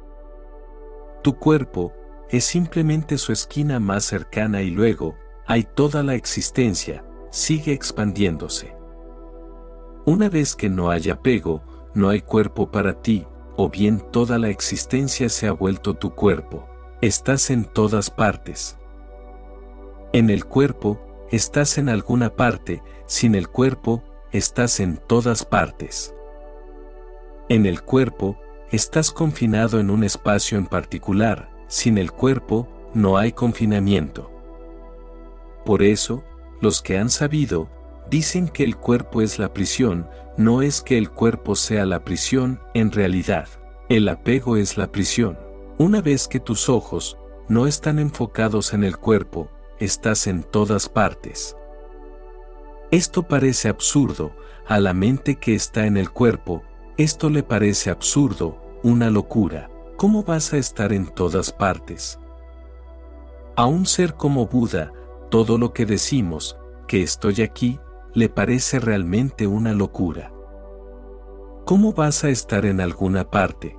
Tu 1.22 1.38
cuerpo, 1.38 1.93
es 2.31 2.43
simplemente 2.43 3.19
su 3.19 3.34
esquina 3.34 3.80
más 3.80 4.03
cercana 4.03 4.64
y 4.64 4.72
luego, 4.72 5.14
hay 5.45 5.61
toda 5.76 6.01
la 6.01 6.15
existencia, 6.15 7.05
sigue 7.30 7.72
expandiéndose. 7.72 8.81
Una 10.05 10.27
vez 10.27 10.55
que 10.55 10.69
no 10.69 10.89
hay 10.89 11.09
apego, 11.09 11.63
no 11.93 12.09
hay 12.09 12.21
cuerpo 12.21 12.69
para 12.69 13.01
ti, 13.01 13.25
o 13.55 13.69
bien 13.69 14.01
toda 14.11 14.38
la 14.38 14.49
existencia 14.49 15.30
se 15.30 15.47
ha 15.47 15.53
vuelto 15.53 15.93
tu 15.93 16.13
cuerpo. 16.13 16.67
Estás 17.01 17.49
en 17.49 17.63
todas 17.63 18.09
partes. 18.09 18.77
En 20.11 20.30
el 20.30 20.43
cuerpo, 20.43 20.99
estás 21.31 21.77
en 21.77 21.88
alguna 21.88 22.35
parte, 22.35 22.84
sin 23.05 23.34
el 23.34 23.47
cuerpo, 23.47 24.03
estás 24.34 24.81
en 24.81 24.97
todas 24.97 25.45
partes. 25.45 26.13
En 27.47 27.65
el 27.65 27.81
cuerpo, 27.81 28.38
estás 28.71 29.09
confinado 29.09 29.80
en 29.80 29.89
un 29.89 30.03
espacio 30.03 30.57
en 30.57 30.65
particular, 30.65 31.49
sin 31.67 31.97
el 31.97 32.11
cuerpo, 32.11 32.67
no 32.93 33.17
hay 33.17 33.31
confinamiento. 33.31 34.30
Por 35.65 35.81
eso, 35.81 36.23
los 36.59 36.81
que 36.81 36.97
han 36.97 37.09
sabido, 37.09 37.69
dicen 38.14 38.48
que 38.48 38.64
el 38.64 38.77
cuerpo 38.77 39.23
es 39.23 39.40
la 39.40 39.52
prisión, 39.56 40.07
no 40.38 40.61
es 40.61 40.84
que 40.84 40.99
el 40.99 41.10
cuerpo 41.10 41.56
sea 41.56 41.84
la 41.84 42.03
prisión, 42.03 42.61
en 42.76 42.91
realidad, 42.91 43.48
el 43.90 44.07
apego 44.07 44.56
es 44.56 44.77
la 44.77 44.91
prisión. 44.91 45.35
Una 45.80 45.99
vez 45.99 46.27
que 46.27 46.40
tus 46.40 46.69
ojos 46.69 47.18
no 47.48 47.65
están 47.65 47.98
enfocados 47.98 48.76
en 48.76 48.84
el 48.84 48.98
cuerpo, 48.98 49.49
estás 49.80 50.27
en 50.27 50.44
todas 50.44 50.90
partes. 50.90 51.57
Esto 52.91 53.23
parece 53.23 53.68
absurdo, 53.68 54.35
a 54.68 54.80
la 54.80 54.94
mente 54.94 55.38
que 55.38 55.56
está 55.56 55.88
en 55.88 55.98
el 55.98 56.11
cuerpo, 56.11 56.61
esto 56.98 57.31
le 57.31 57.41
parece 57.41 57.90
absurdo, 57.90 58.61
una 58.84 59.10
locura. 59.10 59.72
¿Cómo 59.98 60.22
vas 60.22 60.53
a 60.53 60.57
estar 60.57 60.94
en 60.94 61.07
todas 61.07 61.52
partes? 61.52 62.19
A 63.56 63.65
un 63.65 63.88
ser 63.88 64.14
como 64.14 64.45
Buda, 64.45 64.94
todo 65.31 65.57
lo 65.57 65.73
que 65.73 65.88
decimos, 65.88 66.60
que 66.88 67.02
estoy 67.02 67.41
aquí, 67.41 67.80
le 68.14 68.30
parece 68.30 68.80
realmente 68.80 69.48
una 69.48 69.73
locura. 69.73 70.31
¿Cómo 71.65 71.94
vas 71.94 72.23
a 72.23 72.30
estar 72.30 72.65
en 72.65 72.81
alguna 72.81 73.30
parte? 73.30 73.77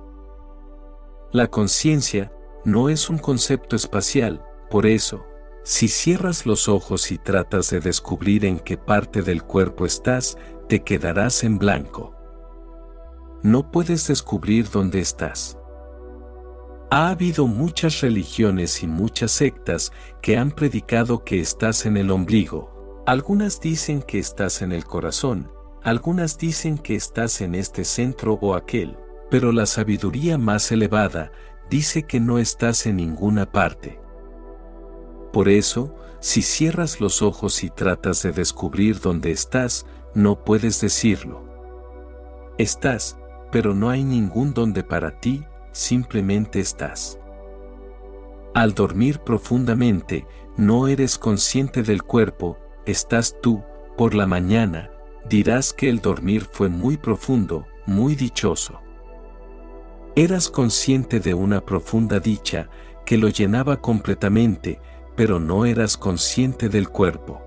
La 1.31 1.47
conciencia 1.47 2.31
no 2.63 2.89
es 2.89 3.09
un 3.09 3.17
concepto 3.17 3.75
espacial, 3.75 4.43
por 4.69 4.85
eso, 4.85 5.25
si 5.63 5.87
cierras 5.87 6.45
los 6.45 6.67
ojos 6.67 7.11
y 7.11 7.17
tratas 7.17 7.69
de 7.69 7.79
descubrir 7.79 8.45
en 8.45 8.59
qué 8.59 8.77
parte 8.77 9.21
del 9.21 9.43
cuerpo 9.43 9.85
estás, 9.85 10.37
te 10.67 10.83
quedarás 10.83 11.43
en 11.43 11.57
blanco. 11.57 12.13
No 13.43 13.71
puedes 13.71 14.07
descubrir 14.07 14.69
dónde 14.69 14.99
estás. 14.99 15.57
Ha 16.91 17.09
habido 17.09 17.47
muchas 17.47 18.01
religiones 18.01 18.83
y 18.83 18.87
muchas 18.87 19.31
sectas 19.31 19.91
que 20.21 20.37
han 20.37 20.51
predicado 20.51 21.23
que 21.23 21.39
estás 21.39 21.85
en 21.85 21.97
el 21.97 22.11
ombligo, 22.11 22.74
Algunas 23.05 23.59
dicen 23.59 24.01
que 24.01 24.17
estás 24.17 24.63
en 24.63 24.71
el 24.71 24.83
corazón, 24.83 25.51
algunas 25.83 26.39
dicen 26.39 26.79
que 26.79 26.95
estás 26.95 27.39
en 27.41 27.53
este 27.53 27.85
centro 27.85 28.39
o 28.41 28.55
aquel, 28.55 28.97
pero 29.29 29.51
la 29.51 29.67
sabiduría 29.67 30.39
más 30.39 30.71
elevada 30.71 31.31
dice 31.69 32.01
que 32.01 32.19
no 32.19 32.39
estás 32.39 32.87
en 32.87 32.95
ninguna 32.95 33.51
parte. 33.51 33.99
Por 35.31 35.49
eso, 35.49 35.93
si 36.19 36.41
cierras 36.41 36.99
los 36.99 37.21
ojos 37.21 37.63
y 37.63 37.69
tratas 37.69 38.23
de 38.23 38.31
descubrir 38.31 38.99
dónde 38.99 39.29
estás, 39.29 39.85
no 40.15 40.43
puedes 40.43 40.81
decirlo. 40.81 41.43
Estás, 42.57 43.19
pero 43.51 43.75
no 43.75 43.91
hay 43.91 44.03
ningún 44.03 44.55
donde 44.55 44.83
para 44.83 45.19
ti, 45.19 45.45
simplemente 45.73 46.59
estás. 46.59 47.19
Al 48.55 48.73
dormir 48.73 49.19
profundamente, 49.19 50.25
no 50.57 50.87
eres 50.87 51.19
consciente 51.19 51.83
del 51.83 52.01
cuerpo, 52.01 52.57
estás 52.85 53.35
tú, 53.41 53.63
por 53.97 54.13
la 54.13 54.27
mañana, 54.27 54.91
dirás 55.29 55.73
que 55.73 55.89
el 55.89 56.01
dormir 56.01 56.47
fue 56.51 56.69
muy 56.69 56.97
profundo, 56.97 57.65
muy 57.85 58.15
dichoso. 58.15 58.81
Eras 60.15 60.49
consciente 60.49 61.19
de 61.19 61.33
una 61.33 61.61
profunda 61.61 62.19
dicha 62.19 62.69
que 63.05 63.17
lo 63.17 63.29
llenaba 63.29 63.81
completamente, 63.81 64.79
pero 65.15 65.39
no 65.39 65.65
eras 65.65 65.97
consciente 65.97 66.69
del 66.69 66.89
cuerpo. 66.89 67.41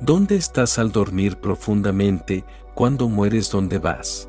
¿Dónde 0.00 0.36
estás 0.36 0.78
al 0.78 0.92
dormir 0.92 1.36
profundamente 1.36 2.44
cuando 2.74 3.08
mueres 3.08 3.50
dónde 3.50 3.78
vas? 3.78 4.28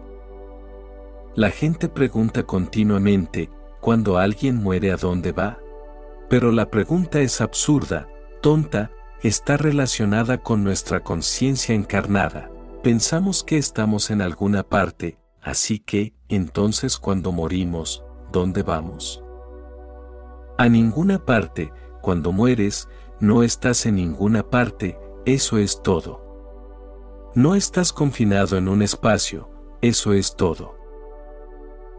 La 1.35 1.49
gente 1.49 1.89
pregunta 1.89 2.43
continuamente, 2.43 3.49
cuando 3.81 4.17
alguien 4.17 4.55
muere 4.55 4.91
a 4.91 4.95
dónde 4.95 5.31
va? 5.31 5.59
Pero 6.29 6.51
la 6.51 6.69
pregunta 6.69 7.19
es 7.19 7.41
absurda, 7.41 8.07
tonta, 8.41 8.91
está 9.27 9.57
relacionada 9.57 10.37
con 10.37 10.63
nuestra 10.63 10.99
conciencia 10.99 11.73
encarnada. 11.73 12.51
Pensamos 12.83 13.43
que 13.43 13.57
estamos 13.57 14.11
en 14.11 14.21
alguna 14.21 14.61
parte, 14.61 15.17
así 15.41 15.79
que, 15.79 16.13
entonces 16.29 16.99
cuando 16.99 17.31
morimos, 17.31 18.03
¿dónde 18.31 18.61
vamos? 18.61 19.23
A 20.59 20.69
ninguna 20.69 21.25
parte, 21.25 21.73
cuando 22.03 22.31
mueres, 22.31 22.87
no 23.19 23.41
estás 23.41 23.87
en 23.87 23.95
ninguna 23.95 24.47
parte, 24.47 24.99
eso 25.25 25.57
es 25.57 25.81
todo. 25.81 27.31
No 27.33 27.55
estás 27.55 27.93
confinado 27.93 28.57
en 28.57 28.67
un 28.67 28.83
espacio, 28.83 29.49
eso 29.81 30.13
es 30.13 30.35
todo. 30.35 30.77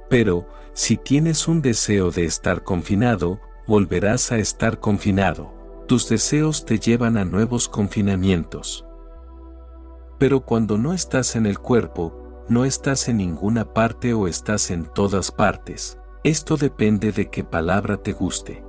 Pero, 0.09 0.47
si 0.75 0.97
tienes 0.97 1.49
un 1.49 1.61
deseo 1.61 2.13
de 2.13 2.25
estar 2.25 2.63
confinado, 2.63 3.41
volverás 3.67 4.31
a 4.31 4.39
estar 4.39 4.79
confinado. 4.79 5.56
Tus 5.87 6.09
deseos 6.09 6.65
te 6.65 6.81
llevan 6.81 7.17
a 7.17 7.25
nuevos 7.25 7.69
confinamientos. 7.69 8.85
Pero 10.19 10.41
cuando 10.41 10.79
no 10.79 10.93
estás 10.93 11.37
en 11.37 11.47
el 11.47 11.61
cuerpo, 11.61 12.45
no 12.49 12.65
estás 12.65 13.09
en 13.09 13.19
ninguna 13.19 13.73
parte 13.73 14.13
o 14.13 14.27
estás 14.27 14.73
en 14.73 14.87
todas 14.87 15.31
partes. 15.31 15.97
Esto 16.25 16.57
depende 16.57 17.13
de 17.13 17.31
qué 17.31 17.45
palabra 17.45 17.99
te 17.99 18.13
guste. 18.13 18.65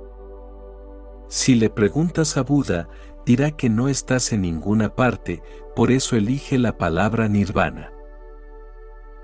Si 1.26 1.56
le 1.56 1.70
preguntas 1.70 2.36
a 2.36 2.42
Buda, 2.42 2.88
dirá 3.26 3.50
que 3.50 3.68
no 3.68 3.88
estás 3.88 4.32
en 4.32 4.42
ninguna 4.42 4.94
parte, 4.94 5.42
por 5.74 5.90
eso 5.90 6.14
elige 6.14 6.56
la 6.56 6.78
palabra 6.78 7.26
nirvana. 7.26 7.92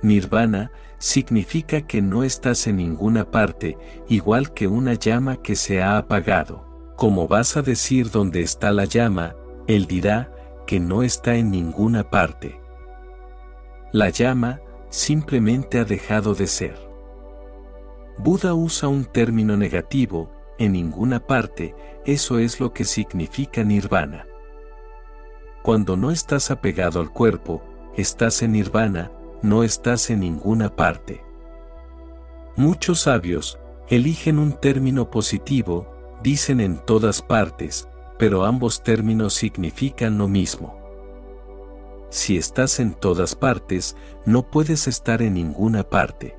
Nirvana 0.03 0.73
significa 0.99 1.83
que 1.87 2.03
no 2.03 2.25
estás 2.25 2.66
en 2.66 2.77
ninguna 2.77 3.31
parte, 3.31 3.79
igual 4.09 4.53
que 4.53 4.66
una 4.66 4.95
llama 4.95 5.37
que 5.37 5.55
se 5.55 5.81
ha 5.81 5.97
apagado. 5.97 6.74
Como 7.05 7.29
vas 7.29 7.59
a 7.59 7.61
decir 7.61 8.11
dónde 8.11 8.41
está 8.41 8.73
la 8.73 8.87
llama, 8.87 9.37
él 9.67 9.85
dirá 9.85 10.33
que 10.67 10.81
no 10.81 11.03
está 11.03 11.35
en 11.35 11.51
ninguna 11.51 12.09
parte. 12.09 12.59
La 13.93 14.09
llama 14.09 14.63
simplemente 14.89 15.79
ha 15.79 15.85
dejado 15.85 16.35
de 16.35 16.47
ser. 16.47 16.79
Buda 18.17 18.55
usa 18.55 18.89
un 18.89 19.05
término 19.05 19.55
negativo, 19.55 20.31
en 20.59 20.73
ninguna 20.73 21.21
parte, 21.21 21.75
eso 22.07 22.39
es 22.39 22.59
lo 22.59 22.73
que 22.73 22.85
significa 22.85 23.63
nirvana. 23.65 24.27
Cuando 25.63 25.99
no 25.99 26.11
estás 26.11 26.51
apegado 26.51 27.01
al 27.01 27.11
cuerpo, 27.11 27.63
estás 27.99 28.41
en 28.41 28.53
nirvana, 28.53 29.13
no 29.43 29.63
estás 29.63 30.09
en 30.09 30.21
ninguna 30.21 30.75
parte. 30.75 31.23
Muchos 32.57 33.01
sabios 33.01 33.59
eligen 33.91 34.39
un 34.39 34.55
término 34.55 35.11
positivo, 35.11 35.94
dicen 36.25 36.61
en 36.61 36.79
todas 36.79 37.21
partes, 37.21 37.87
pero 38.19 38.47
ambos 38.47 38.83
términos 38.83 39.35
significan 39.35 40.17
lo 40.17 40.27
mismo. 40.27 40.75
Si 42.09 42.39
estás 42.39 42.81
en 42.81 42.95
todas 42.95 43.35
partes, 43.35 43.95
no 44.25 44.51
puedes 44.51 44.89
estar 44.89 45.21
en 45.21 45.35
ninguna 45.35 45.83
parte. 45.83 46.35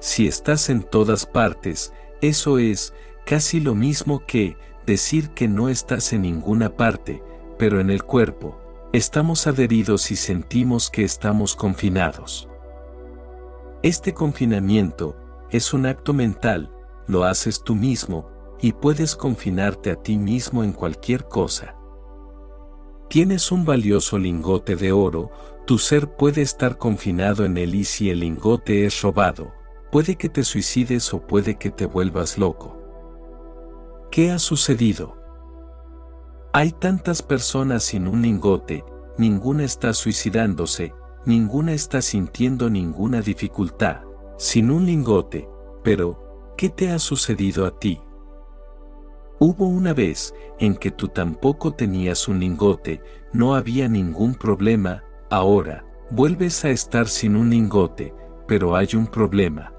Si 0.00 0.26
estás 0.26 0.68
en 0.70 0.82
todas 0.82 1.24
partes, 1.24 1.92
eso 2.20 2.58
es 2.58 2.94
casi 3.24 3.60
lo 3.60 3.76
mismo 3.76 4.26
que 4.26 4.56
decir 4.86 5.30
que 5.30 5.46
no 5.46 5.68
estás 5.68 6.12
en 6.12 6.22
ninguna 6.22 6.76
parte, 6.76 7.22
pero 7.58 7.78
en 7.78 7.90
el 7.90 8.02
cuerpo, 8.02 8.58
estamos 8.92 9.46
adheridos 9.46 10.10
y 10.10 10.16
sentimos 10.16 10.90
que 10.90 11.04
estamos 11.04 11.54
confinados. 11.54 12.48
Este 13.84 14.14
confinamiento 14.14 15.16
es 15.50 15.72
un 15.72 15.86
acto 15.86 16.12
mental, 16.12 16.72
lo 17.06 17.22
haces 17.22 17.62
tú 17.62 17.76
mismo, 17.76 18.31
y 18.62 18.72
puedes 18.72 19.16
confinarte 19.16 19.90
a 19.90 19.96
ti 19.96 20.16
mismo 20.16 20.62
en 20.62 20.72
cualquier 20.72 21.26
cosa. 21.26 21.76
Tienes 23.10 23.50
un 23.50 23.64
valioso 23.64 24.18
lingote 24.18 24.76
de 24.76 24.92
oro, 24.92 25.30
tu 25.66 25.78
ser 25.78 26.16
puede 26.16 26.42
estar 26.42 26.78
confinado 26.78 27.44
en 27.44 27.58
él 27.58 27.74
y 27.74 27.84
si 27.84 28.08
el 28.08 28.20
lingote 28.20 28.86
es 28.86 29.02
robado, 29.02 29.52
puede 29.90 30.16
que 30.16 30.28
te 30.28 30.44
suicides 30.44 31.12
o 31.12 31.26
puede 31.26 31.56
que 31.56 31.70
te 31.70 31.86
vuelvas 31.86 32.38
loco. 32.38 32.78
¿Qué 34.12 34.30
ha 34.30 34.38
sucedido? 34.38 35.18
Hay 36.52 36.70
tantas 36.70 37.20
personas 37.20 37.82
sin 37.82 38.06
un 38.06 38.22
lingote, 38.22 38.84
ninguna 39.18 39.64
está 39.64 39.92
suicidándose, 39.92 40.94
ninguna 41.26 41.72
está 41.72 42.00
sintiendo 42.00 42.70
ninguna 42.70 43.22
dificultad, 43.22 44.02
sin 44.38 44.70
un 44.70 44.86
lingote, 44.86 45.48
pero, 45.82 46.54
¿qué 46.56 46.68
te 46.68 46.90
ha 46.90 47.00
sucedido 47.00 47.66
a 47.66 47.78
ti? 47.78 48.00
Hubo 49.44 49.66
una 49.66 49.92
vez 49.92 50.32
en 50.60 50.76
que 50.76 50.92
tú 50.92 51.08
tampoco 51.08 51.72
tenías 51.72 52.28
un 52.28 52.38
lingote, 52.38 53.02
no 53.32 53.56
había 53.56 53.88
ningún 53.88 54.36
problema, 54.36 55.02
ahora, 55.30 55.84
vuelves 56.12 56.64
a 56.64 56.70
estar 56.70 57.08
sin 57.08 57.34
un 57.34 57.50
lingote, 57.50 58.14
pero 58.46 58.76
hay 58.76 58.90
un 58.94 59.08
problema. 59.08 59.74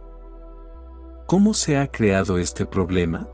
¿Cómo 1.27 1.53
se 1.53 1.77
ha 1.77 1.87
creado 1.87 2.39
este 2.39 2.65
problema? 2.65 3.29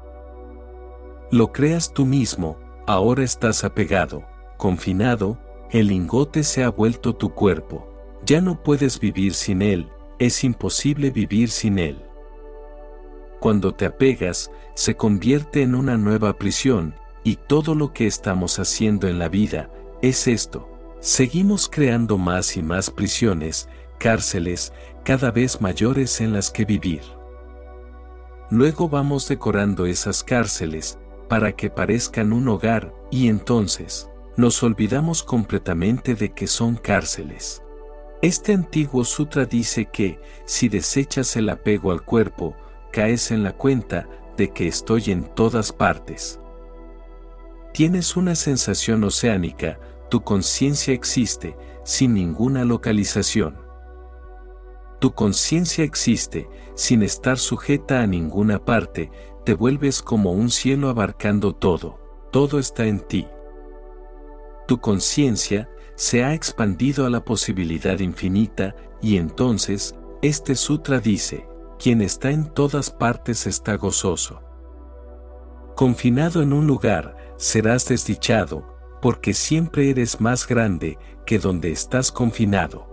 Lo 1.32 1.52
creas 1.52 1.92
tú 1.96 2.06
mismo, 2.06 2.60
ahora 2.86 3.24
estás 3.24 3.64
apegado, 3.64 4.24
confinado, 4.60 5.40
el 5.72 5.88
lingote 5.88 6.44
se 6.44 6.64
ha 6.64 6.70
vuelto 6.70 7.16
tu 7.16 7.34
cuerpo. 7.34 7.92
Ya 8.24 8.40
no 8.40 8.62
puedes 8.62 9.00
vivir 9.00 9.34
sin 9.34 9.64
él, 9.64 9.90
es 10.20 10.44
imposible 10.44 11.10
vivir 11.10 11.50
sin 11.50 11.80
él. 11.80 12.06
Cuando 13.40 13.74
te 13.74 13.86
apegas, 13.86 14.52
se 14.80 14.96
convierte 14.96 15.62
en 15.62 15.76
una 15.76 15.98
nueva 15.98 16.38
prisión, 16.38 16.96
y 17.26 17.36
todo 17.36 17.76
lo 17.76 17.92
que 17.92 18.08
estamos 18.08 18.60
haciendo 18.60 19.10
en 19.10 19.20
la 19.20 19.28
vida 19.28 19.70
es 20.02 20.26
esto. 20.26 20.70
Seguimos 21.02 21.68
creando 21.68 22.18
más 22.18 22.56
y 22.56 22.64
más 22.64 22.90
prisiones, 22.90 23.68
cárceles, 24.00 24.72
cada 25.04 25.32
vez 25.32 25.60
mayores 25.60 26.22
en 26.22 26.32
las 26.32 26.50
que 26.50 26.64
vivir. 26.64 27.02
Luego 28.50 28.88
vamos 28.88 29.28
decorando 29.28 29.86
esas 29.86 30.24
cárceles, 30.24 30.98
para 31.28 31.52
que 31.52 31.70
parezcan 31.70 32.32
un 32.32 32.48
hogar, 32.48 32.94
y 33.12 33.28
entonces, 33.28 34.10
nos 34.38 34.64
olvidamos 34.64 35.24
completamente 35.24 36.16
de 36.16 36.32
que 36.32 36.48
son 36.48 36.78
cárceles. 36.78 37.62
Este 38.22 38.54
antiguo 38.54 39.04
sutra 39.04 39.44
dice 39.44 39.90
que, 39.92 40.22
si 40.46 40.70
desechas 40.70 41.36
el 41.36 41.50
apego 41.50 41.92
al 41.92 42.02
cuerpo, 42.02 42.56
caes 42.94 43.32
en 43.32 43.44
la 43.44 43.52
cuenta 43.52 44.08
de 44.40 44.52
que 44.52 44.68
estoy 44.68 45.12
en 45.12 45.26
todas 45.36 45.74
partes. 45.74 46.40
Tienes 47.74 48.16
una 48.16 48.36
sensación 48.36 49.04
oceánica, 49.04 49.80
tu 50.10 50.22
conciencia 50.22 50.94
existe, 50.94 51.58
sin 51.84 52.14
ninguna 52.14 52.64
localización. 52.64 53.58
Tu 55.02 55.12
conciencia 55.12 55.84
existe, 55.84 56.48
sin 56.74 57.04
estar 57.04 57.38
sujeta 57.38 58.02
a 58.02 58.08
ninguna 58.08 58.64
parte, 58.64 59.12
te 59.44 59.54
vuelves 59.54 60.02
como 60.02 60.32
un 60.32 60.50
cielo 60.50 60.88
abarcando 60.88 61.54
todo, 61.54 62.00
todo 62.32 62.60
está 62.60 62.86
en 62.86 63.02
ti. 63.02 63.28
Tu 64.70 64.80
conciencia 64.80 65.70
se 65.96 66.24
ha 66.24 66.34
expandido 66.34 67.06
a 67.06 67.10
la 67.10 67.26
posibilidad 67.26 68.00
infinita 68.00 68.74
y 69.02 69.18
entonces, 69.18 69.96
este 70.22 70.56
sutra 70.56 71.02
dice, 71.02 71.46
quien 71.80 72.02
está 72.02 72.30
en 72.32 72.46
todas 72.54 72.92
partes 72.92 73.48
está 73.48 73.76
gozoso. 73.76 74.42
Confinado 75.76 76.42
en 76.42 76.52
un 76.52 76.68
lugar, 76.68 77.16
serás 77.38 77.88
desdichado, 77.88 78.78
porque 79.02 79.34
siempre 79.34 79.90
eres 79.90 80.20
más 80.20 80.46
grande 80.46 81.00
que 81.26 81.40
donde 81.40 81.72
estás 81.72 82.12
confinado. 82.12 82.86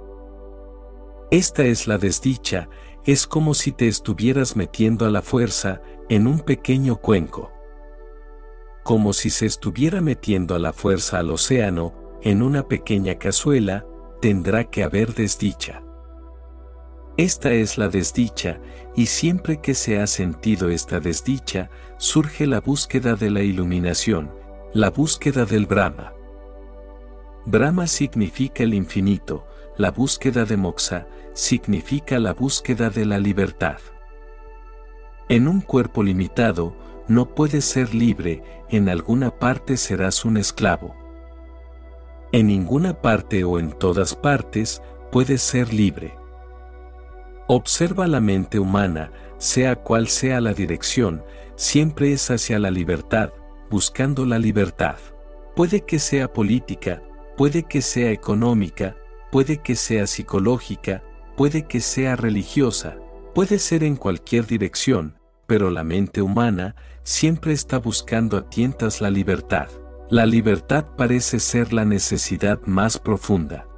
Esta 1.33 1.65
es 1.65 1.89
la 1.89 1.99
desdicha, 1.99 2.69
es 3.05 3.27
como 3.27 3.55
si 3.55 3.73
te 3.73 3.89
estuvieras 3.89 4.55
metiendo 4.55 5.05
a 5.05 5.11
la 5.11 5.23
fuerza 5.23 5.83
en 6.09 6.29
un 6.29 6.39
pequeño 6.39 6.97
cuenco. 6.97 7.51
Como 8.85 9.13
si 9.13 9.31
se 9.31 9.47
estuviera 9.47 10.01
metiendo 10.01 10.55
a 10.55 10.61
la 10.61 10.73
fuerza 10.73 11.19
al 11.19 11.33
océano 11.33 11.93
en 12.23 12.41
una 12.41 12.69
pequeña 12.69 13.17
cazuela, 13.17 13.85
tendrá 14.21 14.65
que 14.65 14.85
haber 14.85 15.13
desdicha. 15.13 15.86
Esta 17.17 17.51
es 17.53 17.79
la 17.79 17.89
desdicha, 17.89 18.61
y 18.95 19.07
siempre 19.07 19.61
que 19.63 19.73
se 19.73 20.01
ha 20.01 20.07
sentido 20.07 20.69
esta 20.69 21.01
desdicha, 21.01 21.71
surge 21.97 22.47
la 22.47 22.61
búsqueda 22.61 23.15
de 23.15 23.31
la 23.31 23.41
iluminación, 23.41 24.31
la 24.75 24.91
búsqueda 24.91 25.47
del 25.47 25.65
Brahma. 25.65 26.13
Brahma 27.47 27.87
significa 27.87 28.65
el 28.65 28.75
infinito, 28.75 29.47
la 29.79 29.91
búsqueda 29.93 30.45
de 30.45 30.59
Moksha 30.59 31.07
significa 31.33 32.19
la 32.19 32.35
búsqueda 32.35 32.91
de 32.91 33.07
la 33.07 33.19
libertad. 33.19 33.79
En 35.31 35.49
un 35.49 35.63
cuerpo 35.63 36.03
limitado, 36.03 36.77
no 37.09 37.35
puedes 37.35 37.65
ser 37.65 37.95
libre, 37.95 38.43
en 38.69 38.91
alguna 38.91 39.31
parte 39.31 39.79
serás 39.79 40.27
un 40.27 40.37
esclavo. 40.37 40.95
En 42.33 42.49
ninguna 42.49 43.01
parte 43.01 43.43
o 43.45 43.59
en 43.59 43.73
todas 43.73 44.15
partes 44.15 44.83
puedes 45.11 45.41
ser 45.41 45.73
libre. 45.73 46.15
Observa 47.49 48.09
la 48.09 48.21
mente 48.21 48.59
humana, 48.59 49.13
sea 49.39 49.77
cual 49.77 50.09
sea 50.09 50.41
la 50.41 50.53
dirección, 50.53 51.23
siempre 51.55 52.13
es 52.13 52.29
hacia 52.31 52.59
la 52.59 52.73
libertad, 52.73 53.31
buscando 53.71 54.27
la 54.27 54.41
libertad. 54.41 54.97
Puede 55.55 55.83
que 55.83 56.01
sea 56.01 56.33
política, 56.33 57.03
puede 57.37 57.63
que 57.63 57.83
sea 57.83 58.11
económica, 58.11 58.97
puede 59.31 59.59
que 59.59 59.77
sea 59.77 60.09
psicológica, 60.09 61.05
puede 61.37 61.67
que 61.69 61.81
sea 61.81 62.17
religiosa, 62.17 62.97
puede 63.33 63.61
ser 63.61 63.85
en 63.85 63.95
cualquier 63.95 64.47
dirección, 64.47 65.19
pero 65.47 65.71
la 65.71 65.85
mente 65.85 66.23
humana 66.23 66.75
siempre 67.05 67.53
está 67.53 67.79
buscando 67.79 68.39
a 68.39 68.51
tientas 68.51 69.01
la 69.01 69.11
libertad. 69.11 69.69
La 70.11 70.27
libertad 70.27 70.87
parece 70.97 71.39
ser 71.39 71.73
la 71.73 71.85
necesidad 71.85 72.61
más 72.67 72.99
profunda. 72.99 73.69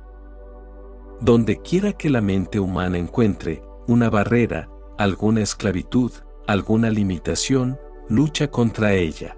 Donde 1.21 1.61
quiera 1.61 1.93
que 1.93 2.11
la 2.11 2.21
mente 2.21 2.61
humana 2.61 2.99
encuentre 2.99 3.63
una 3.87 4.09
barrera, 4.09 4.69
alguna 4.99 5.41
esclavitud, 5.41 6.13
alguna 6.47 6.91
limitación, 6.91 7.79
lucha 8.09 8.51
contra 8.51 8.95
ella. 8.95 9.37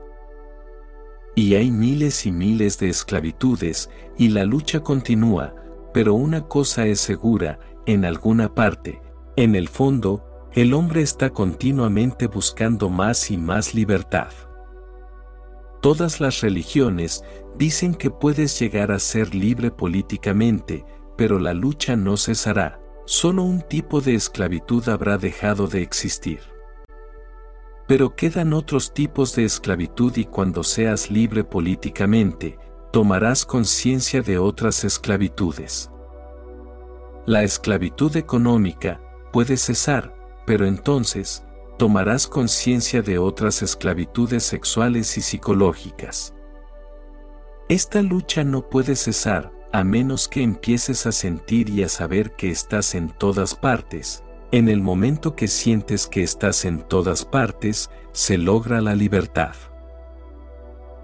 Y 1.35 1.55
hay 1.55 1.70
miles 1.70 2.27
y 2.27 2.32
miles 2.32 2.78
de 2.78 2.89
esclavitudes, 2.89 3.89
y 4.19 4.28
la 4.28 4.44
lucha 4.44 4.81
continúa, 4.81 5.55
pero 5.94 6.15
una 6.15 6.47
cosa 6.47 6.86
es 6.86 7.01
segura, 7.01 7.59
en 7.86 8.05
alguna 8.05 8.55
parte, 8.55 9.01
en 9.36 9.55
el 9.55 9.69
fondo, 9.69 10.24
el 10.52 10.74
hombre 10.74 11.01
está 11.01 11.31
continuamente 11.31 12.27
buscando 12.27 12.90
más 12.90 13.31
y 13.31 13.39
más 13.39 13.74
libertad. 13.74 14.28
Todas 15.81 16.20
las 16.20 16.43
religiones 16.43 17.24
dicen 17.57 17.94
que 17.94 18.11
puedes 18.11 18.59
llegar 18.59 18.93
a 18.93 18.98
ser 18.98 19.35
libre 19.35 19.70
políticamente, 19.70 20.85
pero 21.20 21.38
la 21.38 21.52
lucha 21.52 21.97
no 21.97 22.16
cesará, 22.16 22.80
solo 23.05 23.42
un 23.42 23.60
tipo 23.60 24.01
de 24.01 24.14
esclavitud 24.14 24.88
habrá 24.88 25.18
dejado 25.18 25.66
de 25.66 25.82
existir. 25.82 26.40
Pero 27.86 28.16
quedan 28.16 28.55
otros 28.55 28.94
tipos 28.94 29.34
de 29.34 29.44
esclavitud 29.44 30.16
y 30.16 30.24
cuando 30.24 30.64
seas 30.64 31.10
libre 31.10 31.44
políticamente, 31.44 32.59
tomarás 32.90 33.44
conciencia 33.44 34.22
de 34.22 34.38
otras 34.38 34.82
esclavitudes. 34.82 35.90
La 37.26 37.42
esclavitud 37.42 38.16
económica 38.16 38.98
puede 39.30 39.59
cesar, 39.59 40.16
pero 40.47 40.64
entonces, 40.64 41.44
tomarás 41.76 42.26
conciencia 42.26 43.02
de 43.02 43.18
otras 43.18 43.60
esclavitudes 43.60 44.42
sexuales 44.42 45.18
y 45.18 45.20
psicológicas. 45.20 46.32
Esta 47.68 48.01
lucha 48.01 48.42
no 48.42 48.70
puede 48.70 48.97
cesar, 48.97 49.59
a 49.72 49.84
menos 49.84 50.28
que 50.28 50.42
empieces 50.42 51.06
a 51.06 51.12
sentir 51.12 51.68
y 51.70 51.82
a 51.82 51.88
saber 51.88 52.32
que 52.32 52.51
estás 52.51 52.94
en 52.94 53.09
todas 53.10 53.55
partes. 53.55 54.24
En 54.52 54.68
el 54.68 54.80
momento 54.80 55.36
que 55.36 55.47
sientes 55.47 56.06
que 56.06 56.22
estás 56.22 56.64
en 56.64 56.82
todas 56.82 57.24
partes, 57.24 57.90
se 58.12 58.36
logra 58.36 58.80
la 58.80 58.97
libertad. 58.97 59.55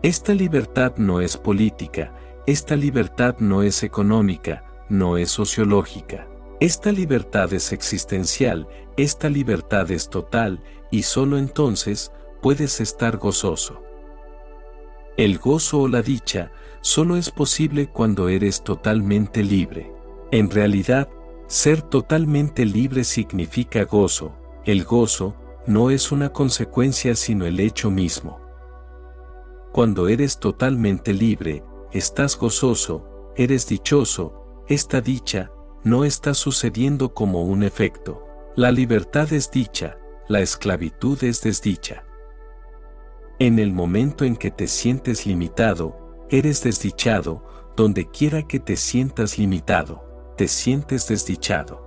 Esta 0.02 0.34
libertad 0.34 0.94
no 0.96 1.20
es 1.20 1.36
política, 1.36 2.12
esta 2.46 2.76
libertad 2.76 3.36
no 3.38 3.62
es 3.62 3.82
económica, 3.82 4.64
no 4.88 5.16
es 5.16 5.30
sociológica. 5.30 6.26
Esta 6.58 6.90
libertad 6.90 7.52
es 7.52 7.72
existencial, 7.72 8.66
esta 8.96 9.28
libertad 9.28 9.90
es 9.90 10.08
total, 10.08 10.62
y 10.90 11.02
solo 11.02 11.38
entonces 11.38 12.12
puedes 12.40 12.80
estar 12.80 13.16
gozoso. 13.18 13.82
El 15.16 15.38
gozo 15.38 15.80
o 15.80 15.88
la 15.88 16.02
dicha 16.02 16.50
solo 16.86 17.16
es 17.16 17.32
posible 17.32 17.88
cuando 17.88 18.28
eres 18.28 18.62
totalmente 18.62 19.42
libre. 19.42 19.92
En 20.30 20.48
realidad, 20.48 21.08
ser 21.48 21.82
totalmente 21.82 22.64
libre 22.64 23.02
significa 23.02 23.82
gozo. 23.82 24.36
El 24.64 24.84
gozo 24.84 25.34
no 25.66 25.90
es 25.90 26.12
una 26.12 26.28
consecuencia 26.28 27.16
sino 27.16 27.44
el 27.44 27.58
hecho 27.58 27.90
mismo. 27.90 28.38
Cuando 29.72 30.06
eres 30.06 30.38
totalmente 30.38 31.12
libre, 31.12 31.64
estás 31.90 32.38
gozoso, 32.38 33.32
eres 33.34 33.66
dichoso, 33.66 34.62
esta 34.68 35.00
dicha 35.00 35.50
no 35.82 36.04
está 36.04 36.34
sucediendo 36.34 37.14
como 37.14 37.42
un 37.42 37.64
efecto. 37.64 38.24
La 38.54 38.70
libertad 38.70 39.32
es 39.32 39.50
dicha, 39.50 39.98
la 40.28 40.38
esclavitud 40.40 41.24
es 41.24 41.42
desdicha. 41.42 42.04
En 43.40 43.58
el 43.58 43.72
momento 43.72 44.24
en 44.24 44.36
que 44.36 44.52
te 44.52 44.68
sientes 44.68 45.26
limitado, 45.26 46.05
eres 46.30 46.62
desdichado, 46.62 47.42
donde 47.76 48.10
quiera 48.10 48.42
que 48.42 48.58
te 48.58 48.76
sientas 48.76 49.38
limitado, 49.38 50.34
te 50.36 50.48
sientes 50.48 51.08
desdichado. 51.08 51.86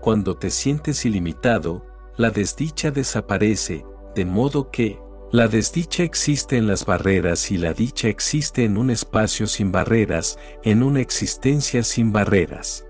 Cuando 0.00 0.36
te 0.36 0.50
sientes 0.50 1.04
ilimitado, 1.04 1.84
la 2.16 2.30
desdicha 2.30 2.90
desaparece, 2.90 3.84
de 4.14 4.24
modo 4.24 4.70
que, 4.70 5.00
la 5.30 5.46
desdicha 5.46 6.02
existe 6.02 6.56
en 6.56 6.66
las 6.66 6.86
barreras 6.86 7.50
y 7.50 7.58
la 7.58 7.74
dicha 7.74 8.08
existe 8.08 8.64
en 8.64 8.78
un 8.78 8.90
espacio 8.90 9.46
sin 9.46 9.70
barreras, 9.70 10.38
en 10.62 10.82
una 10.82 11.00
existencia 11.00 11.82
sin 11.82 12.12
barreras. 12.12 12.86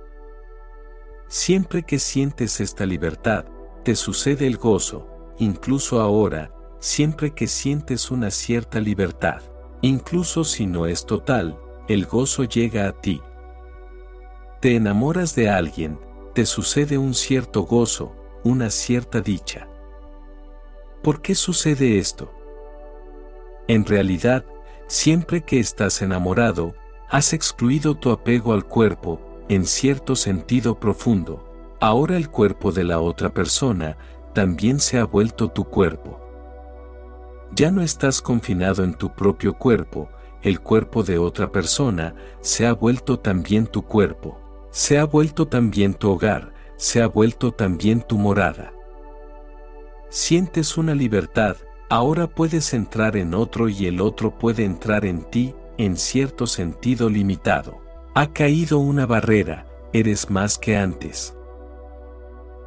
Siempre 1.26 1.82
que 1.82 1.98
sientes 1.98 2.60
esta 2.60 2.86
libertad, 2.86 3.44
te 3.84 3.96
sucede 3.96 4.46
el 4.46 4.56
gozo, 4.56 5.08
incluso 5.38 6.00
ahora, 6.00 6.52
siempre 6.78 7.34
que 7.34 7.48
sientes 7.48 8.10
una 8.10 8.30
cierta 8.30 8.80
libertad, 8.80 9.42
incluso 9.82 10.44
si 10.44 10.66
no 10.66 10.86
es 10.86 11.06
total, 11.06 11.58
el 11.88 12.06
gozo 12.06 12.44
llega 12.44 12.88
a 12.88 12.92
ti. 12.92 13.22
Te 14.60 14.76
enamoras 14.76 15.34
de 15.34 15.48
alguien, 15.48 15.98
te 16.34 16.44
sucede 16.46 16.98
un 16.98 17.14
cierto 17.14 17.62
gozo, 17.62 18.14
una 18.44 18.70
cierta 18.70 19.20
dicha. 19.20 19.68
¿Por 21.02 21.22
qué 21.22 21.34
sucede 21.34 21.98
esto? 21.98 22.32
En 23.68 23.84
realidad, 23.84 24.44
siempre 24.86 25.42
que 25.42 25.60
estás 25.60 26.02
enamorado, 26.02 26.74
has 27.08 27.32
excluido 27.32 27.94
tu 27.94 28.10
apego 28.10 28.52
al 28.52 28.64
cuerpo, 28.64 29.20
en 29.48 29.64
cierto 29.64 30.16
sentido 30.16 30.78
profundo. 30.78 31.44
Ahora 31.80 32.16
el 32.16 32.28
cuerpo 32.28 32.72
de 32.72 32.84
la 32.84 33.00
otra 33.00 33.32
persona 33.32 33.96
también 34.34 34.80
se 34.80 34.98
ha 34.98 35.04
vuelto 35.04 35.48
tu 35.48 35.64
cuerpo. 35.64 36.20
Ya 37.54 37.70
no 37.70 37.82
estás 37.82 38.20
confinado 38.20 38.84
en 38.84 38.94
tu 38.94 39.14
propio 39.14 39.54
cuerpo, 39.54 40.08
el 40.42 40.60
cuerpo 40.60 41.02
de 41.02 41.18
otra 41.18 41.50
persona 41.50 42.14
se 42.40 42.66
ha 42.66 42.72
vuelto 42.72 43.18
también 43.18 43.66
tu 43.66 43.82
cuerpo, 43.82 44.38
se 44.70 44.98
ha 44.98 45.04
vuelto 45.04 45.48
también 45.48 45.94
tu 45.94 46.10
hogar, 46.10 46.52
se 46.76 47.02
ha 47.02 47.08
vuelto 47.08 47.52
también 47.52 48.02
tu 48.02 48.18
morada. 48.18 48.72
Sientes 50.10 50.78
una 50.78 50.94
libertad, 50.94 51.56
ahora 51.90 52.28
puedes 52.28 52.72
entrar 52.72 53.16
en 53.16 53.34
otro 53.34 53.68
y 53.68 53.86
el 53.86 54.00
otro 54.00 54.38
puede 54.38 54.64
entrar 54.64 55.04
en 55.04 55.24
ti, 55.24 55.54
en 55.76 55.96
cierto 55.96 56.46
sentido 56.46 57.10
limitado. 57.10 57.80
Ha 58.14 58.32
caído 58.32 58.78
una 58.78 59.06
barrera, 59.06 59.66
eres 59.92 60.30
más 60.30 60.58
que 60.58 60.76
antes. 60.76 61.34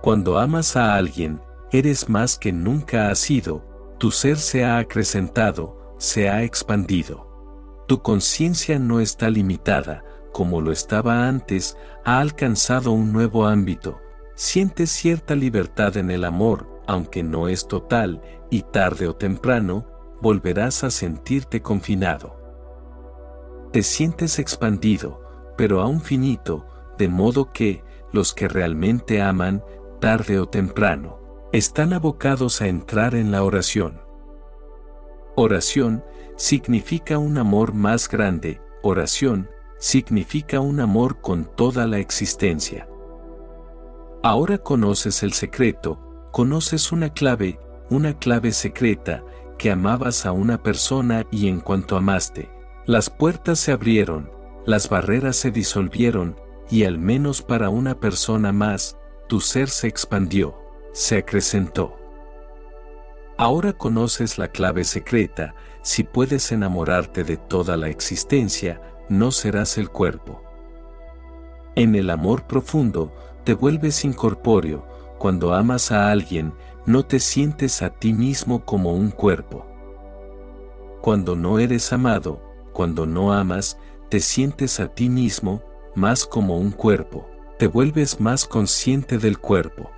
Cuando 0.01 0.39
amas 0.39 0.75
a 0.75 0.95
alguien, 0.95 1.39
eres 1.71 2.09
más 2.09 2.37
que 2.37 2.51
nunca 2.51 3.09
has 3.09 3.19
sido, 3.19 3.63
tu 4.01 4.09
ser 4.09 4.37
se 4.37 4.65
ha 4.65 4.79
acrecentado, 4.79 5.93
se 5.99 6.27
ha 6.27 6.41
expandido. 6.41 7.85
Tu 7.87 8.01
conciencia 8.01 8.79
no 8.79 8.99
está 8.99 9.29
limitada, 9.29 10.03
como 10.33 10.59
lo 10.59 10.71
estaba 10.71 11.27
antes, 11.27 11.77
ha 12.03 12.19
alcanzado 12.19 12.93
un 12.93 13.13
nuevo 13.13 13.45
ámbito. 13.45 13.99
Sientes 14.33 14.89
cierta 14.89 15.35
libertad 15.35 15.97
en 15.97 16.09
el 16.09 16.25
amor, 16.25 16.81
aunque 16.87 17.21
no 17.21 17.47
es 17.47 17.67
total, 17.67 18.23
y 18.49 18.63
tarde 18.63 19.07
o 19.07 19.15
temprano, 19.15 19.85
volverás 20.19 20.83
a 20.83 20.89
sentirte 20.89 21.61
confinado. 21.61 22.39
te 23.71 23.83
sientes 23.83 24.39
expandido, 24.39 25.21
pero 25.57 25.79
aún 25.79 26.01
finito, 26.01 26.65
de 26.97 27.07
modo 27.07 27.53
que, 27.53 27.83
los 28.11 28.33
que 28.33 28.47
realmente 28.47 29.21
aman, 29.21 29.63
tarde 29.99 30.39
o 30.39 30.47
temprano, 30.47 31.20
están 31.51 31.91
abocados 31.91 32.61
a 32.61 32.67
entrar 32.67 33.13
en 33.13 33.31
la 33.31 33.43
oración. 33.43 33.99
Oración 35.35 36.03
significa 36.37 37.17
un 37.17 37.37
amor 37.37 37.73
más 37.73 38.07
grande, 38.07 38.61
oración 38.83 39.49
significa 39.77 40.61
un 40.61 40.79
amor 40.79 41.19
con 41.19 41.43
toda 41.43 41.87
la 41.87 41.99
existencia. 41.99 42.87
Ahora 44.23 44.59
conoces 44.59 45.23
el 45.23 45.33
secreto, 45.33 45.99
conoces 46.31 46.93
una 46.93 47.11
clave, 47.11 47.59
una 47.89 48.17
clave 48.17 48.53
secreta, 48.53 49.23
que 49.57 49.71
amabas 49.71 50.25
a 50.25 50.31
una 50.31 50.63
persona 50.63 51.25
y 51.31 51.49
en 51.49 51.59
cuanto 51.59 51.97
amaste, 51.97 52.49
las 52.85 53.09
puertas 53.09 53.59
se 53.59 53.73
abrieron, 53.73 54.31
las 54.65 54.87
barreras 54.87 55.35
se 55.35 55.51
disolvieron, 55.51 56.39
y 56.69 56.85
al 56.85 56.97
menos 56.97 57.41
para 57.41 57.69
una 57.69 57.99
persona 57.99 58.53
más, 58.53 58.97
tu 59.27 59.41
ser 59.41 59.69
se 59.69 59.87
expandió, 59.87 60.60
se 60.91 61.17
acrecentó. 61.17 61.97
Ahora 63.37 63.73
conoces 63.73 64.37
la 64.37 64.49
clave 64.49 64.83
secreta, 64.83 65.55
si 65.81 66.03
puedes 66.03 66.51
enamorarte 66.51 67.23
de 67.23 67.37
toda 67.37 67.75
la 67.77 67.89
existencia, 67.89 68.81
no 69.09 69.31
serás 69.31 69.77
el 69.77 69.89
cuerpo. 69.89 70.43
En 71.75 71.95
el 71.95 72.09
amor 72.09 72.45
profundo, 72.45 73.13
te 73.43 73.53
vuelves 73.53 74.05
incorpóreo, 74.05 74.85
cuando 75.17 75.53
amas 75.53 75.91
a 75.91 76.11
alguien, 76.11 76.53
no 76.85 77.05
te 77.05 77.19
sientes 77.19 77.81
a 77.81 77.89
ti 77.89 78.13
mismo 78.13 78.65
como 78.65 78.93
un 78.93 79.09
cuerpo. 79.09 79.65
Cuando 81.01 81.35
no 81.35 81.59
eres 81.59 81.91
amado, 81.93 82.41
cuando 82.73 83.05
no 83.05 83.33
amas, 83.33 83.77
te 84.09 84.19
sientes 84.19 84.79
a 84.79 84.87
ti 84.87 85.09
mismo, 85.09 85.63
más 85.95 86.25
como 86.25 86.57
un 86.57 86.71
cuerpo, 86.71 87.27
te 87.57 87.67
vuelves 87.67 88.19
más 88.19 88.45
consciente 88.45 89.17
del 89.17 89.39
cuerpo. 89.39 89.89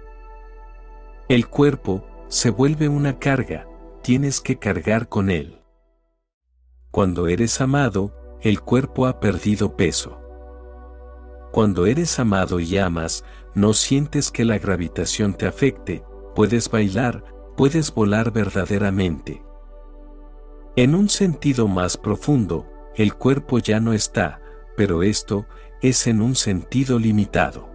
El 1.34 1.48
cuerpo 1.48 2.06
se 2.28 2.52
vuelve 2.52 2.90
una 2.90 3.18
carga, 3.18 3.68
tienes 4.04 4.40
que 4.40 4.60
cargar 4.60 5.10
con 5.10 5.32
él. 5.32 5.64
Cuando 6.92 7.26
eres 7.28 7.60
amado, 7.60 8.14
el 8.42 8.62
cuerpo 8.62 9.08
ha 9.08 9.20
perdido 9.20 9.76
peso. 9.76 10.22
Cuando 11.52 11.88
eres 11.88 12.20
amado 12.20 12.60
y 12.60 12.78
amas, 12.78 13.26
no 13.56 13.74
sientes 13.74 14.30
que 14.30 14.46
la 14.46 14.60
gravitación 14.60 15.34
te 15.34 15.48
afecte, 15.48 16.04
puedes 16.36 16.70
bailar, 16.70 17.24
puedes 17.58 17.92
volar 17.92 18.32
verdaderamente. 18.32 19.42
En 20.76 20.94
un 20.94 21.10
sentido 21.10 21.68
más 21.68 21.98
profundo, 21.98 22.68
el 22.96 23.16
cuerpo 23.16 23.58
ya 23.58 23.80
no 23.80 23.94
está, 23.94 24.40
pero 24.78 25.02
esto 25.02 25.48
es 25.82 26.06
en 26.06 26.22
un 26.22 26.36
sentido 26.36 27.00
limitado. 27.00 27.72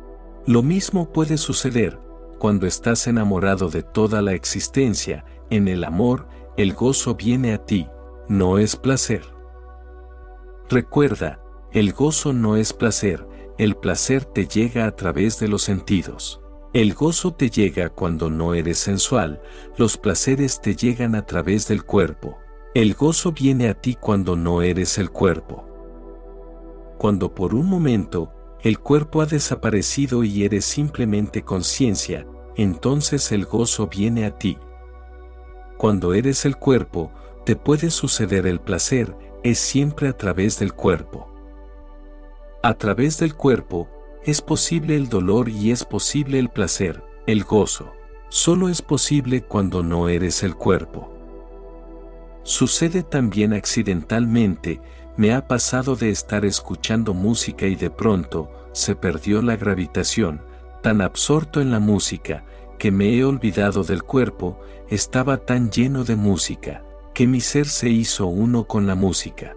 Lo 0.47 0.63
mismo 0.63 1.13
puede 1.13 1.39
suceder 1.39 2.07
cuando 2.39 2.67
estás 2.67 3.07
enamorado 3.07 3.69
de 3.69 3.83
toda 3.83 4.23
la 4.23 4.33
existencia, 4.33 5.25
en 5.51 5.69
el 5.69 5.85
amor, 5.85 6.29
el 6.57 6.73
gozo 6.73 7.15
viene 7.15 7.53
a 7.53 7.59
ti, 7.59 7.89
no 8.29 8.59
es 8.59 8.77
placer. 8.77 9.23
Recuerda, 10.69 11.41
el 11.73 11.93
gozo 11.93 12.33
no 12.33 12.57
es 12.57 12.73
placer, 12.73 13.27
el 13.59 13.75
placer 13.77 14.25
te 14.25 14.47
llega 14.47 14.87
a 14.87 14.95
través 14.95 15.39
de 15.41 15.49
los 15.49 15.63
sentidos. 15.63 16.41
El 16.73 16.95
gozo 16.95 17.33
te 17.33 17.49
llega 17.49 17.89
cuando 17.89 18.29
no 18.31 18.55
eres 18.55 18.79
sensual, 18.79 19.41
los 19.77 19.97
placeres 19.97 20.61
te 20.61 20.77
llegan 20.77 21.15
a 21.15 21.25
través 21.25 21.67
del 21.67 21.85
cuerpo. 21.85 22.39
El 22.75 22.95
gozo 22.95 23.33
viene 23.33 23.69
a 23.69 23.75
ti 23.75 23.95
cuando 23.95 24.37
no 24.37 24.61
eres 24.63 24.99
el 24.99 25.11
cuerpo. 25.11 25.65
Cuando 26.99 27.35
por 27.35 27.55
un 27.55 27.67
momento, 27.67 28.33
el 28.63 28.79
cuerpo 28.81 29.21
ha 29.21 29.27
desaparecido 29.27 30.25
y 30.25 30.45
eres 30.45 30.65
simplemente 30.65 31.43
conciencia, 31.43 32.27
entonces 32.57 33.31
el 33.31 33.45
gozo 33.45 33.87
viene 33.87 34.25
a 34.25 34.37
ti. 34.37 34.59
Cuando 35.77 36.13
eres 36.13 36.45
el 36.45 36.57
cuerpo, 36.57 37.13
te 37.45 37.55
puede 37.55 37.91
suceder 37.91 38.47
el 38.47 38.61
placer, 38.61 39.17
es 39.45 39.61
siempre 39.61 40.09
a 40.09 40.13
través 40.13 40.59
del 40.59 40.73
cuerpo. 40.73 41.29
A 42.63 42.75
través 42.75 43.19
del 43.19 43.35
cuerpo, 43.35 43.89
es 44.25 44.43
posible 44.43 44.97
el 44.97 45.09
dolor 45.09 45.49
y 45.49 45.71
es 45.71 45.85
posible 45.85 46.41
el 46.41 46.49
placer, 46.49 47.05
el 47.29 47.45
gozo. 47.45 47.93
Solo 48.29 48.69
es 48.69 48.83
posible 48.83 49.43
cuando 49.43 49.85
no 49.85 50.09
eres 50.09 50.43
el 50.43 50.57
cuerpo. 50.57 51.09
Sucede 52.43 53.05
también 53.05 53.53
accidentalmente, 53.53 54.81
me 55.19 55.35
ha 55.35 55.49
pasado 55.49 55.97
de 55.97 56.11
estar 56.11 56.45
escuchando 56.45 57.13
música 57.13 57.67
y 57.67 57.75
de 57.75 57.91
pronto, 57.91 58.53
se 58.71 58.95
perdió 58.95 59.43
la 59.43 59.57
gravitación, 59.57 60.41
tan 60.81 61.01
absorto 61.01 61.61
en 61.61 61.73
la 61.73 61.81
música, 61.81 62.45
que 62.79 62.93
me 62.93 63.13
he 63.17 63.25
olvidado 63.25 63.83
del 63.83 64.05
cuerpo, 64.05 64.61
estaba 64.89 65.39
tan 65.39 65.73
lleno 65.73 66.05
de 66.05 66.15
música, 66.15 66.85
que 67.15 67.27
mi 67.27 67.41
ser 67.41 67.67
se 67.67 67.91
hizo 67.91 68.29
uno 68.29 68.69
con 68.69 68.87
la 68.87 68.95
música. 68.95 69.57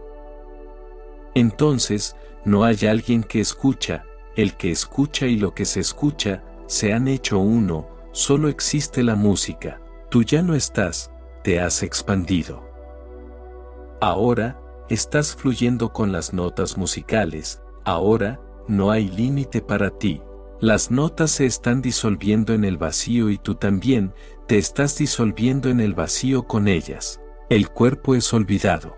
Entonces, 1.36 2.16
no 2.44 2.64
hay 2.64 2.88
alguien 2.90 3.22
que 3.24 3.40
escucha, 3.40 4.04
el 4.36 4.58
que 4.58 4.72
escucha 4.72 5.28
y 5.28 5.38
lo 5.38 5.54
que 5.54 5.66
se 5.66 5.80
escucha, 5.80 6.44
se 6.66 6.92
han 6.92 7.08
hecho 7.08 7.38
uno, 7.38 7.88
solo 8.14 8.50
existe 8.50 9.04
la 9.04 9.14
música, 9.14 9.80
tú 10.10 10.24
ya 10.24 10.42
no 10.42 10.56
estás, 10.56 11.12
te 11.44 11.60
has 11.60 11.84
expandido. 11.84 12.68
Ahora, 14.02 14.61
estás 14.94 15.34
fluyendo 15.36 15.94
con 15.94 16.12
las 16.12 16.34
notas 16.34 16.78
musicales, 16.78 17.62
ahora, 17.86 18.42
no 18.68 18.92
hay 18.92 19.08
límite 19.08 19.62
para 19.62 19.90
ti. 19.90 20.22
Las 20.60 20.92
notas 20.92 21.32
se 21.32 21.46
están 21.46 21.82
disolviendo 21.82 22.54
en 22.54 22.66
el 22.66 22.78
vacío 22.78 23.30
y 23.30 23.38
tú 23.38 23.56
también, 23.56 24.14
te 24.48 24.58
estás 24.58 24.98
disolviendo 24.98 25.70
en 25.70 25.80
el 25.80 25.94
vacío 25.94 26.44
con 26.44 26.68
ellas. 26.68 27.22
El 27.50 27.70
cuerpo 27.70 28.16
es 28.16 28.34
olvidado. 28.34 28.98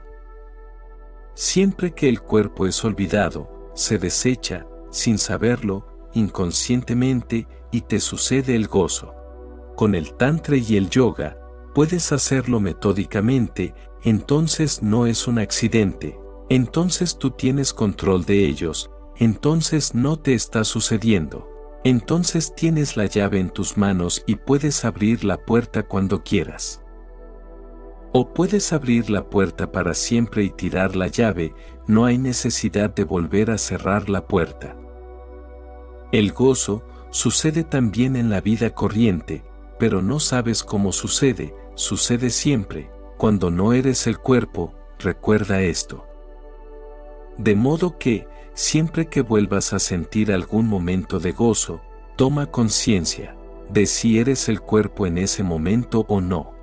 Siempre 1.36 1.94
que 1.94 2.10
el 2.10 2.22
cuerpo 2.22 2.66
es 2.66 2.84
olvidado, 2.84 3.72
se 3.76 4.00
desecha, 4.00 4.66
sin 4.90 5.20
saberlo, 5.20 5.86
inconscientemente, 6.14 7.48
y 7.72 7.82
te 7.82 8.00
sucede 8.00 8.56
el 8.56 8.68
gozo. 8.68 9.14
Con 9.76 9.94
el 9.94 10.16
tantra 10.16 10.58
y 10.58 10.76
el 10.76 10.90
yoga, 10.90 11.38
puedes 11.76 12.12
hacerlo 12.12 12.60
metódicamente, 12.60 13.74
entonces 14.04 14.84
no 14.84 15.08
es 15.08 15.28
un 15.28 15.40
accidente, 15.40 16.20
entonces 16.50 17.18
tú 17.18 17.32
tienes 17.32 17.74
control 17.74 18.26
de 18.26 18.46
ellos, 18.46 18.92
entonces 19.18 19.96
no 19.96 20.20
te 20.20 20.34
está 20.34 20.66
sucediendo, 20.66 21.48
entonces 21.86 22.54
tienes 22.54 22.98
la 22.98 23.06
llave 23.06 23.40
en 23.40 23.50
tus 23.50 23.78
manos 23.78 24.24
y 24.28 24.36
puedes 24.36 24.84
abrir 24.84 25.24
la 25.24 25.38
puerta 25.38 25.84
cuando 25.84 26.24
quieras. 26.24 26.82
O 28.12 28.34
puedes 28.34 28.74
abrir 28.74 29.10
la 29.10 29.30
puerta 29.30 29.72
para 29.72 29.94
siempre 29.94 30.44
y 30.44 30.50
tirar 30.50 30.96
la 30.96 31.08
llave, 31.08 31.54
no 31.88 32.06
hay 32.06 32.18
necesidad 32.18 32.94
de 32.94 33.06
volver 33.06 33.52
a 33.52 33.58
cerrar 33.58 34.10
la 34.10 34.28
puerta. 34.28 34.78
El 36.12 36.32
gozo 36.32 36.84
sucede 37.10 37.64
también 37.64 38.16
en 38.16 38.30
la 38.30 38.42
vida 38.42 38.70
corriente, 38.70 39.44
pero 39.80 40.02
no 40.02 40.20
sabes 40.20 40.64
cómo 40.64 40.92
sucede, 40.92 41.56
sucede 41.76 42.30
siempre, 42.30 42.92
cuando 43.18 43.52
no 43.52 43.74
eres 43.74 44.08
el 44.08 44.20
cuerpo, 44.20 44.74
recuerda 45.00 45.62
esto. 45.62 46.06
De 47.38 47.56
modo 47.56 47.98
que, 47.98 48.28
siempre 48.54 49.08
que 49.08 49.22
vuelvas 49.22 49.74
a 49.74 49.80
sentir 49.80 50.32
algún 50.32 50.68
momento 50.68 51.20
de 51.20 51.32
gozo, 51.32 51.82
toma 52.16 52.48
conciencia 52.48 53.36
de 53.70 53.86
si 53.86 54.20
eres 54.20 54.50
el 54.50 54.62
cuerpo 54.62 55.08
en 55.08 55.18
ese 55.18 55.44
momento 55.44 56.06
o 56.08 56.22
no. 56.22 56.54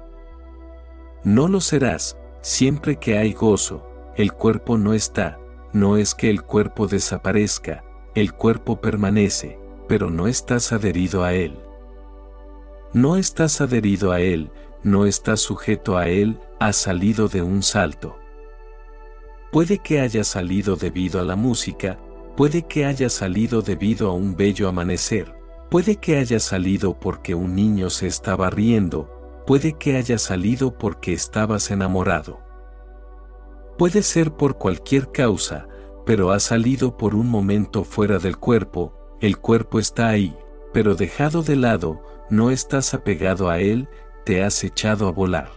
No 1.25 1.49
lo 1.49 1.61
serás, 1.61 2.17
siempre 2.41 2.97
que 2.97 3.19
hay 3.19 3.33
gozo, 3.33 3.87
el 4.17 4.33
cuerpo 4.33 4.79
no 4.79 4.95
está, 4.95 5.39
no 5.73 5.97
es 5.97 6.15
que 6.15 6.31
el 6.31 6.43
cuerpo 6.43 6.87
desaparezca, 6.87 7.85
el 8.15 8.33
cuerpo 8.33 8.81
permanece, 8.81 9.59
pero 9.89 10.11
no 10.11 10.27
estás 10.27 10.73
adherido 10.73 11.25
a 11.25 11.33
él. 11.35 11.59
No 12.93 13.17
estás 13.17 13.61
adherido 13.61 14.13
a 14.13 14.21
él, 14.21 14.51
no 14.83 15.07
estás 15.07 15.41
sujeto 15.41 15.97
a 15.97 16.09
él, 16.09 16.39
has 16.59 16.77
salido 16.77 17.29
de 17.29 17.43
un 17.43 17.63
salto. 17.63 18.19
Puede 19.53 19.79
que 19.79 20.01
haya 20.01 20.25
salido 20.25 20.77
debido 20.77 21.21
a 21.21 21.25
la 21.25 21.37
música, 21.37 21.99
puede 22.37 22.63
que 22.63 22.85
haya 22.87 23.09
salido 23.09 23.63
debido 23.63 24.09
a 24.09 24.13
un 24.13 24.37
bello 24.37 24.69
amanecer, 24.69 25.35
puede 25.71 25.97
que 25.97 26.17
haya 26.17 26.41
salido 26.41 26.99
porque 26.99 27.35
un 27.35 27.55
niño 27.55 27.91
se 27.91 28.07
estaba 28.07 28.49
riendo, 28.49 29.43
puede 29.47 29.73
que 29.75 29.97
haya 29.97 30.19
salido 30.19 30.79
porque 30.79 31.13
estabas 31.13 31.71
enamorado. 31.71 32.41
Puede 33.77 34.03
ser 34.03 34.33
por 34.33 34.59
cualquier 34.59 35.11
causa, 35.11 35.67
pero 36.07 36.31
ha 36.31 36.41
salido 36.41 36.97
por 36.97 37.15
un 37.15 37.29
momento 37.29 37.85
fuera 37.85 38.19
del 38.19 38.37
cuerpo, 38.37 38.95
el 39.21 39.39
cuerpo 39.39 39.79
está 39.79 40.09
ahí, 40.09 40.37
pero 40.73 40.95
dejado 40.95 41.43
de 41.43 41.57
lado, 41.57 42.03
no 42.31 42.51
estás 42.51 42.95
apegado 42.95 43.51
a 43.51 43.59
él, 43.59 43.89
te 44.25 44.43
has 44.43 44.63
echado 44.65 45.09
a 45.09 45.13
volar. 45.13 45.51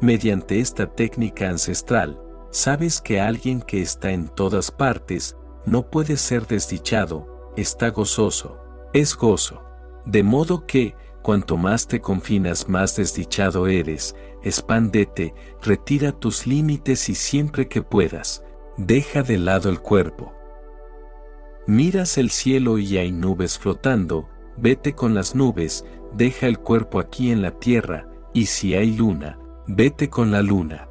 Mediante 0.00 0.60
esta 0.60 0.86
técnica 0.86 1.48
ancestral, 1.48 2.20
sabes 2.50 3.00
que 3.00 3.20
alguien 3.20 3.62
que 3.62 3.80
está 3.80 4.10
en 4.10 4.28
todas 4.28 4.70
partes, 4.70 5.36
no 5.66 5.90
puede 5.90 6.16
ser 6.16 6.46
desdichado, 6.46 7.52
está 7.56 7.90
gozoso, 7.90 8.58
es 8.92 9.16
gozo. 9.16 9.62
De 10.04 10.22
modo 10.22 10.66
que, 10.66 10.94
cuanto 11.22 11.56
más 11.56 11.86
te 11.86 12.00
confinas 12.00 12.68
más 12.68 12.96
desdichado 12.96 13.66
eres, 13.66 14.14
expándete, 14.42 15.34
retira 15.62 16.12
tus 16.12 16.46
límites 16.46 17.08
y 17.08 17.14
siempre 17.14 17.66
que 17.66 17.82
puedas, 17.82 18.44
deja 18.76 19.22
de 19.22 19.38
lado 19.38 19.70
el 19.70 19.80
cuerpo. 19.80 20.34
Miras 21.66 22.18
el 22.18 22.30
cielo 22.30 22.78
y 22.78 22.98
hay 22.98 23.10
nubes 23.10 23.58
flotando, 23.58 24.28
vete 24.58 24.94
con 24.94 25.14
las 25.14 25.34
nubes, 25.34 25.86
deja 26.16 26.46
el 26.46 26.58
cuerpo 26.58 26.98
aquí 26.98 27.30
en 27.30 27.42
la 27.42 27.52
tierra, 27.52 28.08
y 28.32 28.46
si 28.46 28.74
hay 28.74 28.92
luna, 28.92 29.38
vete 29.66 30.08
con 30.08 30.30
la 30.30 30.42
luna. 30.42 30.88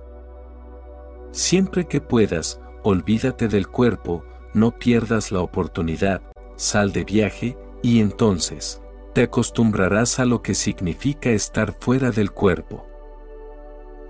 Siempre 1.32 1.88
que 1.88 2.02
puedas, 2.02 2.60
olvídate 2.84 3.48
del 3.48 3.68
cuerpo, 3.68 4.24
no 4.54 4.78
pierdas 4.78 5.32
la 5.32 5.42
oportunidad, 5.42 6.22
sal 6.56 6.92
de 6.92 7.04
viaje, 7.04 7.58
y 7.82 8.00
entonces, 8.00 8.82
te 9.14 9.24
acostumbrarás 9.24 10.20
a 10.20 10.26
lo 10.26 10.42
que 10.42 10.56
significa 10.56 11.30
estar 11.30 11.76
fuera 11.80 12.12
del 12.12 12.32
cuerpo. 12.32 12.86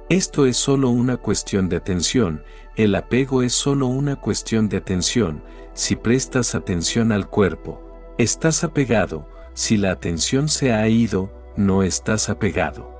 Esto 0.09 0.45
es 0.45 0.57
solo 0.57 0.89
una 0.89 1.17
cuestión 1.17 1.69
de 1.69 1.77
atención, 1.77 2.43
el 2.75 2.93
apego 2.95 3.41
es 3.41 3.53
solo 3.53 3.87
una 3.87 4.15
cuestión 4.15 4.69
de 4.69 4.77
atención, 4.77 5.43
si 5.73 5.95
prestas 5.95 6.55
atención 6.55 7.11
al 7.11 7.29
cuerpo, 7.29 7.81
estás 8.17 8.63
apegado, 8.63 9.27
si 9.53 9.77
la 9.77 9.91
atención 9.91 10.49
se 10.49 10.73
ha 10.73 10.87
ido, 10.87 11.31
no 11.55 11.83
estás 11.83 12.29
apegado. 12.29 12.91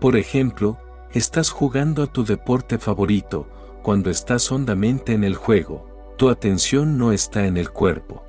Por 0.00 0.16
ejemplo, 0.16 0.78
estás 1.12 1.50
jugando 1.50 2.02
a 2.02 2.06
tu 2.06 2.24
deporte 2.24 2.78
favorito, 2.78 3.48
cuando 3.82 4.10
estás 4.10 4.50
hondamente 4.50 5.12
en 5.12 5.24
el 5.24 5.34
juego, 5.34 5.86
tu 6.16 6.28
atención 6.28 6.98
no 6.98 7.12
está 7.12 7.46
en 7.46 7.56
el 7.56 7.70
cuerpo. 7.70 8.24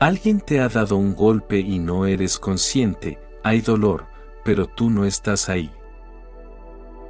Alguien 0.00 0.40
te 0.40 0.60
ha 0.60 0.68
dado 0.68 0.96
un 0.96 1.14
golpe 1.14 1.58
y 1.58 1.78
no 1.78 2.06
eres 2.06 2.38
consciente, 2.38 3.18
hay 3.42 3.60
dolor, 3.60 4.06
pero 4.44 4.66
tú 4.66 4.90
no 4.90 5.04
estás 5.04 5.48
ahí. 5.48 5.72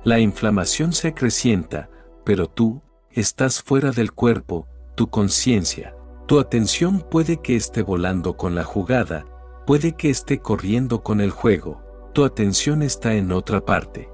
La 0.04 0.20
inflamación 0.20 0.92
se 0.92 1.08
acrecienta, 1.08 1.90
pero 2.24 2.46
tú, 2.46 2.80
estás 3.10 3.62
fuera 3.62 3.90
del 3.90 4.12
cuerpo, 4.12 4.66
tu 4.94 5.08
conciencia, 5.08 5.94
tu 6.28 6.38
atención 6.38 7.00
puede 7.00 7.38
que 7.38 7.56
esté 7.56 7.82
volando 7.82 8.36
con 8.36 8.54
la 8.54 8.62
jugada, 8.62 9.24
puede 9.66 9.94
que 9.94 10.10
esté 10.10 10.40
corriendo 10.40 11.02
con 11.02 11.22
el 11.22 11.30
juego, 11.30 11.80
tu 12.12 12.22
atención 12.22 12.82
está 12.82 13.14
en 13.14 13.32
otra 13.32 13.64
parte. 13.64 14.10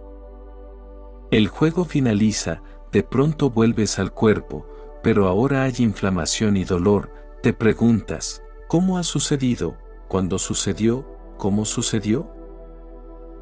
El 1.32 1.48
juego 1.48 1.84
finaliza, 1.84 2.62
de 2.92 3.02
pronto 3.02 3.50
vuelves 3.50 3.98
al 3.98 4.12
cuerpo, 4.12 4.64
pero 5.02 5.26
ahora 5.26 5.64
hay 5.64 5.74
inflamación 5.78 6.56
y 6.56 6.62
dolor, 6.62 7.10
te 7.42 7.52
preguntas, 7.52 8.44
¿cómo 8.68 8.96
ha 8.96 9.02
sucedido? 9.02 9.76
¿Cuándo 10.06 10.38
sucedió? 10.38 11.04
¿Cómo 11.36 11.64
sucedió? 11.64 12.30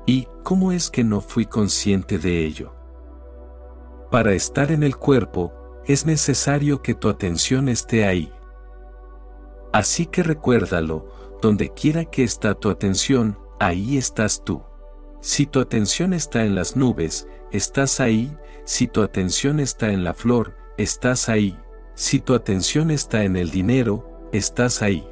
¿Y 0.06 0.28
cómo 0.44 0.72
es 0.72 0.88
que 0.88 1.04
no 1.04 1.20
fui 1.20 1.44
consciente 1.44 2.18
de 2.18 2.46
ello? 2.46 2.74
Para 4.10 4.32
estar 4.32 4.72
en 4.72 4.82
el 4.82 4.96
cuerpo, 4.96 5.52
es 5.84 6.06
necesario 6.06 6.80
que 6.80 6.94
tu 6.94 7.10
atención 7.10 7.68
esté 7.68 8.06
ahí. 8.06 8.32
Así 9.72 10.06
que 10.06 10.22
recuérdalo, 10.22 11.08
donde 11.40 11.70
quiera 11.70 12.04
que 12.04 12.22
está 12.24 12.54
tu 12.54 12.70
atención, 12.70 13.38
ahí 13.58 13.96
estás 13.96 14.44
tú. 14.44 14.62
Si 15.20 15.46
tu 15.46 15.60
atención 15.60 16.12
está 16.12 16.44
en 16.44 16.54
las 16.54 16.76
nubes, 16.76 17.26
estás 17.52 18.00
ahí, 18.00 18.36
si 18.64 18.86
tu 18.86 19.02
atención 19.02 19.60
está 19.60 19.92
en 19.92 20.04
la 20.04 20.14
flor, 20.14 20.54
estás 20.78 21.28
ahí, 21.28 21.58
si 21.94 22.20
tu 22.20 22.34
atención 22.34 22.90
está 22.90 23.24
en 23.24 23.36
el 23.36 23.50
dinero, 23.50 24.28
estás 24.32 24.82
ahí. 24.82 25.06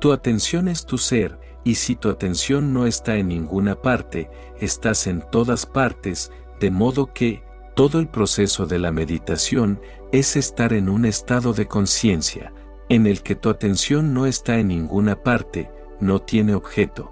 Tu 0.00 0.12
atención 0.12 0.68
es 0.68 0.86
tu 0.86 0.98
ser, 0.98 1.38
y 1.64 1.76
si 1.76 1.96
tu 1.96 2.10
atención 2.10 2.74
no 2.74 2.86
está 2.86 3.16
en 3.16 3.28
ninguna 3.28 3.80
parte, 3.80 4.30
estás 4.60 5.06
en 5.06 5.22
todas 5.30 5.66
partes, 5.66 6.30
de 6.60 6.70
modo 6.70 7.12
que, 7.12 7.42
todo 7.74 7.98
el 7.98 8.06
proceso 8.06 8.66
de 8.66 8.78
la 8.78 8.92
meditación 8.92 9.80
es 10.12 10.36
estar 10.36 10.72
en 10.72 10.88
un 10.88 11.04
estado 11.04 11.52
de 11.52 11.66
conciencia, 11.66 12.52
en 12.88 13.06
el 13.06 13.22
que 13.22 13.34
tu 13.34 13.48
atención 13.48 14.12
no 14.12 14.26
está 14.26 14.58
en 14.58 14.68
ninguna 14.68 15.22
parte, 15.22 15.70
no 16.00 16.20
tiene 16.20 16.54
objeto. 16.54 17.10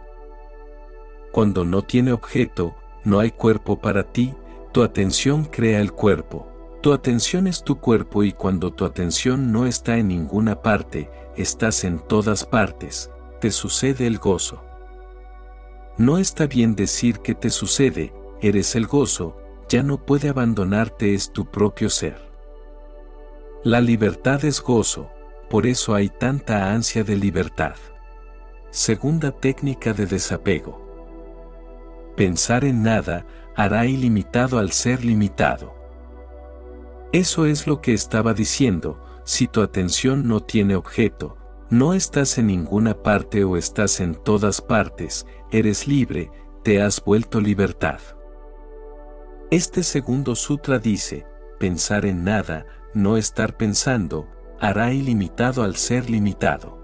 Cuando 1.32 1.64
no 1.64 1.82
tiene 1.82 2.12
objeto, 2.12 2.74
no 3.04 3.18
hay 3.18 3.30
cuerpo 3.30 3.80
para 3.80 4.12
ti, 4.12 4.34
tu 4.72 4.82
atención 4.82 5.44
crea 5.44 5.80
el 5.80 5.92
cuerpo. 5.92 6.48
Tu 6.82 6.92
atención 6.92 7.46
es 7.46 7.62
tu 7.62 7.78
cuerpo 7.78 8.24
y 8.24 8.32
cuando 8.32 8.72
tu 8.72 8.84
atención 8.84 9.52
no 9.52 9.66
está 9.66 9.98
en 9.98 10.08
ninguna 10.08 10.62
parte, 10.62 11.10
estás 11.36 11.84
en 11.84 12.00
todas 12.00 12.44
partes, 12.44 13.10
te 13.40 13.50
sucede 13.50 14.06
el 14.06 14.18
gozo. 14.18 14.62
No 15.96 16.18
está 16.18 16.46
bien 16.46 16.74
decir 16.74 17.20
que 17.20 17.34
te 17.34 17.50
sucede, 17.50 18.12
eres 18.40 18.74
el 18.74 18.86
gozo, 18.86 19.36
ya 19.68 19.82
no 19.82 20.04
puede 20.04 20.28
abandonarte 20.28 21.14
es 21.14 21.32
tu 21.32 21.46
propio 21.46 21.88
ser. 21.88 22.16
La 23.62 23.80
libertad 23.80 24.44
es 24.44 24.60
gozo, 24.60 25.11
por 25.52 25.66
eso 25.66 25.94
hay 25.94 26.08
tanta 26.08 26.72
ansia 26.72 27.04
de 27.04 27.14
libertad. 27.14 27.74
Segunda 28.70 29.32
técnica 29.32 29.92
de 29.92 30.06
desapego. 30.06 30.80
Pensar 32.16 32.64
en 32.64 32.82
nada 32.82 33.26
hará 33.54 33.84
ilimitado 33.84 34.58
al 34.58 34.72
ser 34.72 35.04
limitado. 35.04 35.74
Eso 37.12 37.44
es 37.44 37.66
lo 37.66 37.82
que 37.82 37.92
estaba 37.92 38.32
diciendo, 38.32 39.04
si 39.24 39.46
tu 39.46 39.60
atención 39.60 40.26
no 40.26 40.40
tiene 40.40 40.74
objeto, 40.74 41.36
no 41.68 41.92
estás 41.92 42.38
en 42.38 42.46
ninguna 42.46 43.02
parte 43.02 43.44
o 43.44 43.58
estás 43.58 44.00
en 44.00 44.14
todas 44.14 44.62
partes, 44.62 45.26
eres 45.50 45.86
libre, 45.86 46.30
te 46.62 46.80
has 46.80 47.04
vuelto 47.04 47.42
libertad. 47.42 48.00
Este 49.50 49.82
segundo 49.82 50.34
sutra 50.34 50.78
dice, 50.78 51.26
pensar 51.58 52.06
en 52.06 52.24
nada, 52.24 52.64
no 52.94 53.18
estar 53.18 53.58
pensando, 53.58 54.26
hará 54.62 54.92
ilimitado 54.92 55.64
al 55.64 55.74
ser 55.74 56.08
limitado. 56.08 56.78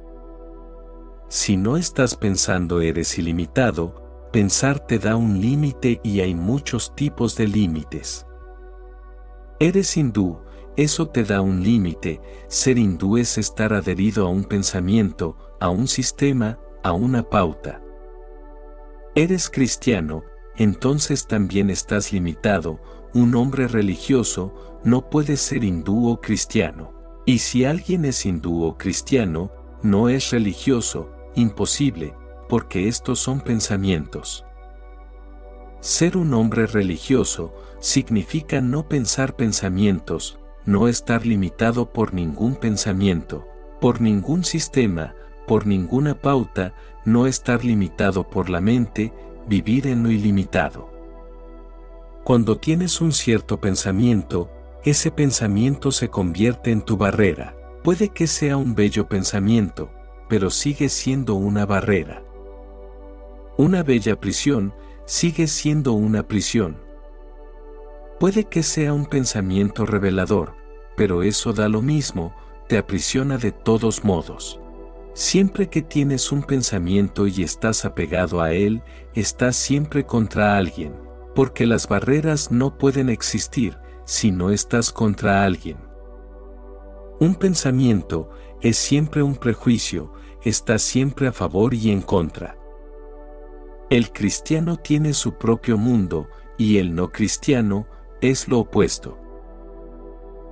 Si 1.28 1.56
no 1.56 1.76
estás 1.76 2.16
pensando 2.16 2.80
eres 2.80 3.16
ilimitado, 3.20 4.28
pensar 4.32 4.80
te 4.80 4.98
da 4.98 5.14
un 5.14 5.40
límite 5.40 6.00
y 6.02 6.18
hay 6.18 6.34
muchos 6.34 6.96
tipos 6.96 7.36
de 7.36 7.46
límites. 7.46 8.26
Eres 9.60 9.96
hindú, 9.96 10.40
eso 10.76 11.06
te 11.06 11.22
da 11.22 11.40
un 11.40 11.62
límite, 11.62 12.20
ser 12.48 12.78
hindú 12.78 13.16
es 13.16 13.38
estar 13.38 13.72
adherido 13.72 14.26
a 14.26 14.28
un 14.28 14.42
pensamiento, 14.42 15.36
a 15.60 15.68
un 15.68 15.86
sistema, 15.86 16.58
a 16.82 16.90
una 16.90 17.22
pauta. 17.22 17.80
Eres 19.14 19.48
cristiano, 19.48 20.24
entonces 20.56 21.28
también 21.28 21.70
estás 21.70 22.12
limitado, 22.12 22.80
un 23.14 23.36
hombre 23.36 23.68
religioso 23.68 24.80
no 24.82 25.08
puede 25.08 25.36
ser 25.36 25.62
hindú 25.62 26.08
o 26.08 26.20
cristiano. 26.20 26.97
Y 27.28 27.40
si 27.40 27.66
alguien 27.66 28.06
es 28.06 28.24
hindú 28.24 28.64
o 28.64 28.78
cristiano, 28.78 29.50
no 29.82 30.08
es 30.08 30.30
religioso, 30.30 31.10
imposible, 31.34 32.14
porque 32.48 32.88
estos 32.88 33.18
son 33.18 33.42
pensamientos. 33.42 34.46
Ser 35.80 36.16
un 36.16 36.32
hombre 36.32 36.66
religioso 36.66 37.52
significa 37.80 38.62
no 38.62 38.88
pensar 38.88 39.36
pensamientos, 39.36 40.38
no 40.64 40.88
estar 40.88 41.26
limitado 41.26 41.92
por 41.92 42.14
ningún 42.14 42.56
pensamiento, 42.56 43.46
por 43.78 44.00
ningún 44.00 44.42
sistema, 44.42 45.14
por 45.46 45.66
ninguna 45.66 46.14
pauta, 46.14 46.72
no 47.04 47.26
estar 47.26 47.62
limitado 47.62 48.26
por 48.26 48.48
la 48.48 48.62
mente, 48.62 49.12
vivir 49.46 49.86
en 49.86 50.02
lo 50.02 50.10
ilimitado. 50.10 50.90
Cuando 52.24 52.56
tienes 52.56 53.02
un 53.02 53.12
cierto 53.12 53.60
pensamiento, 53.60 54.50
ese 54.84 55.10
pensamiento 55.10 55.90
se 55.92 56.08
convierte 56.08 56.70
en 56.70 56.82
tu 56.82 56.96
barrera. 56.96 57.56
Puede 57.82 58.10
que 58.10 58.26
sea 58.26 58.56
un 58.56 58.74
bello 58.74 59.08
pensamiento, 59.08 59.90
pero 60.28 60.50
sigue 60.50 60.88
siendo 60.88 61.34
una 61.34 61.66
barrera. 61.66 62.22
Una 63.56 63.82
bella 63.82 64.20
prisión 64.20 64.74
sigue 65.04 65.46
siendo 65.46 65.94
una 65.94 66.28
prisión. 66.28 66.76
Puede 68.20 68.44
que 68.44 68.62
sea 68.62 68.92
un 68.92 69.06
pensamiento 69.06 69.86
revelador, 69.86 70.54
pero 70.96 71.22
eso 71.22 71.52
da 71.52 71.68
lo 71.68 71.82
mismo, 71.82 72.34
te 72.68 72.78
aprisiona 72.78 73.38
de 73.38 73.52
todos 73.52 74.04
modos. 74.04 74.60
Siempre 75.14 75.68
que 75.68 75.82
tienes 75.82 76.30
un 76.30 76.42
pensamiento 76.42 77.26
y 77.26 77.42
estás 77.42 77.84
apegado 77.84 78.40
a 78.40 78.52
él, 78.52 78.82
estás 79.14 79.56
siempre 79.56 80.04
contra 80.04 80.56
alguien, 80.56 80.94
porque 81.34 81.66
las 81.66 81.88
barreras 81.88 82.52
no 82.52 82.78
pueden 82.78 83.08
existir, 83.08 83.78
si 84.08 84.30
no 84.32 84.48
estás 84.48 84.90
contra 84.90 85.44
alguien. 85.44 85.76
Un 87.20 87.34
pensamiento 87.34 88.30
es 88.62 88.78
siempre 88.78 89.22
un 89.22 89.36
prejuicio, 89.36 90.14
está 90.42 90.78
siempre 90.78 91.28
a 91.28 91.32
favor 91.32 91.74
y 91.74 91.90
en 91.90 92.00
contra. 92.00 92.56
El 93.90 94.10
cristiano 94.10 94.78
tiene 94.78 95.12
su 95.12 95.34
propio 95.34 95.76
mundo 95.76 96.26
y 96.56 96.78
el 96.78 96.94
no 96.94 97.12
cristiano 97.12 97.86
es 98.22 98.48
lo 98.48 98.60
opuesto. 98.60 99.18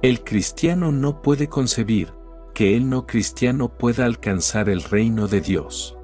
El 0.03 0.23
cristiano 0.23 0.93
no 0.93 1.23
puede 1.23 1.49
concebir 1.49 2.13
que 2.53 2.77
el 2.77 2.91
no 2.91 3.07
cristiano 3.07 3.79
pueda 3.79 4.05
alcanzar 4.05 4.69
el 4.69 4.83
reino 4.83 5.29
de 5.29 5.41
Dios. 5.41 5.97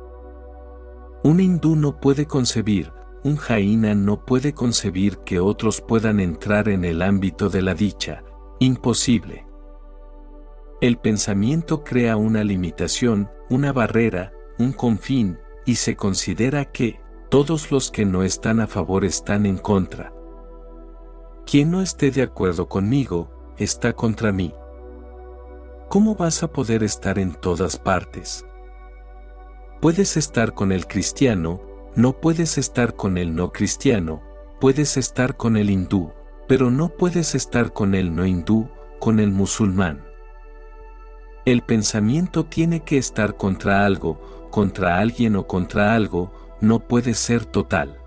Un 1.23 1.39
hindú 1.39 1.77
no 1.77 2.01
puede 2.01 2.24
concebir, 2.24 2.95
un 3.24 3.36
jaina 3.36 3.94
no 3.94 4.24
puede 4.24 4.53
concebir 4.53 5.19
que 5.19 5.39
otros 5.39 5.81
puedan 5.81 6.19
entrar 6.19 6.69
en 6.69 6.85
el 6.85 7.03
ámbito 7.03 7.49
de 7.49 7.62
la 7.62 7.74
dicha, 7.74 8.24
imposible. 8.59 9.47
El 10.81 10.99
pensamiento 10.99 11.85
crea 11.85 12.16
una 12.16 12.43
limitación, 12.43 13.31
una 13.49 13.73
barrera, 13.73 14.32
un 14.59 14.73
confín, 14.73 15.39
y 15.65 15.77
se 15.77 15.94
considera 15.94 16.65
que 16.65 17.01
todos 17.31 17.70
los 17.70 17.90
que 17.93 18.05
no 18.05 18.24
están 18.24 18.59
a 18.59 18.66
favor 18.66 19.05
están 19.05 19.47
en 19.47 19.59
contra. 19.59 20.12
Quien 21.47 21.70
no 21.70 21.81
esté 21.81 22.11
de 22.11 22.23
acuerdo 22.23 22.69
conmigo, 22.69 23.31
está 23.59 23.93
contra 23.93 24.32
mí. 24.32 24.53
¿Cómo 25.89 26.16
vas 26.16 26.43
a 26.43 26.49
poder 26.49 26.82
estar 26.82 27.19
en 27.19 27.35
todas 27.35 27.78
partes? 27.78 28.44
Puedes 29.81 30.16
estar 30.16 30.55
con 30.55 30.73
el 30.73 30.86
cristiano, 30.86 31.61
no 31.94 32.14
puedes 32.14 32.56
estar 32.56 32.94
con 32.94 33.19
el 33.19 33.35
no 33.35 33.52
cristiano, 33.52 34.23
puedes 34.60 34.97
estar 34.97 35.36
con 35.36 35.56
el 35.56 35.69
hindú, 35.69 36.12
pero 36.48 36.70
no 36.70 36.89
puedes 36.89 37.35
estar 37.35 37.73
con 37.73 37.94
el 37.94 38.14
no 38.14 38.24
hindú, 38.24 38.69
con 38.98 39.20
el 39.20 39.31
musulmán. 39.31 40.05
El 41.44 41.62
pensamiento 41.62 42.44
tiene 42.44 42.81
que 42.81 42.97
estar 42.97 43.36
contra 43.36 43.85
algo, 43.85 44.48
contra 44.51 44.98
alguien 45.01 45.36
o 45.36 45.47
contra 45.47 45.94
algo, 45.94 46.32
no 46.60 46.78
puede 46.81 47.14
ser 47.14 47.44
total. 47.44 47.98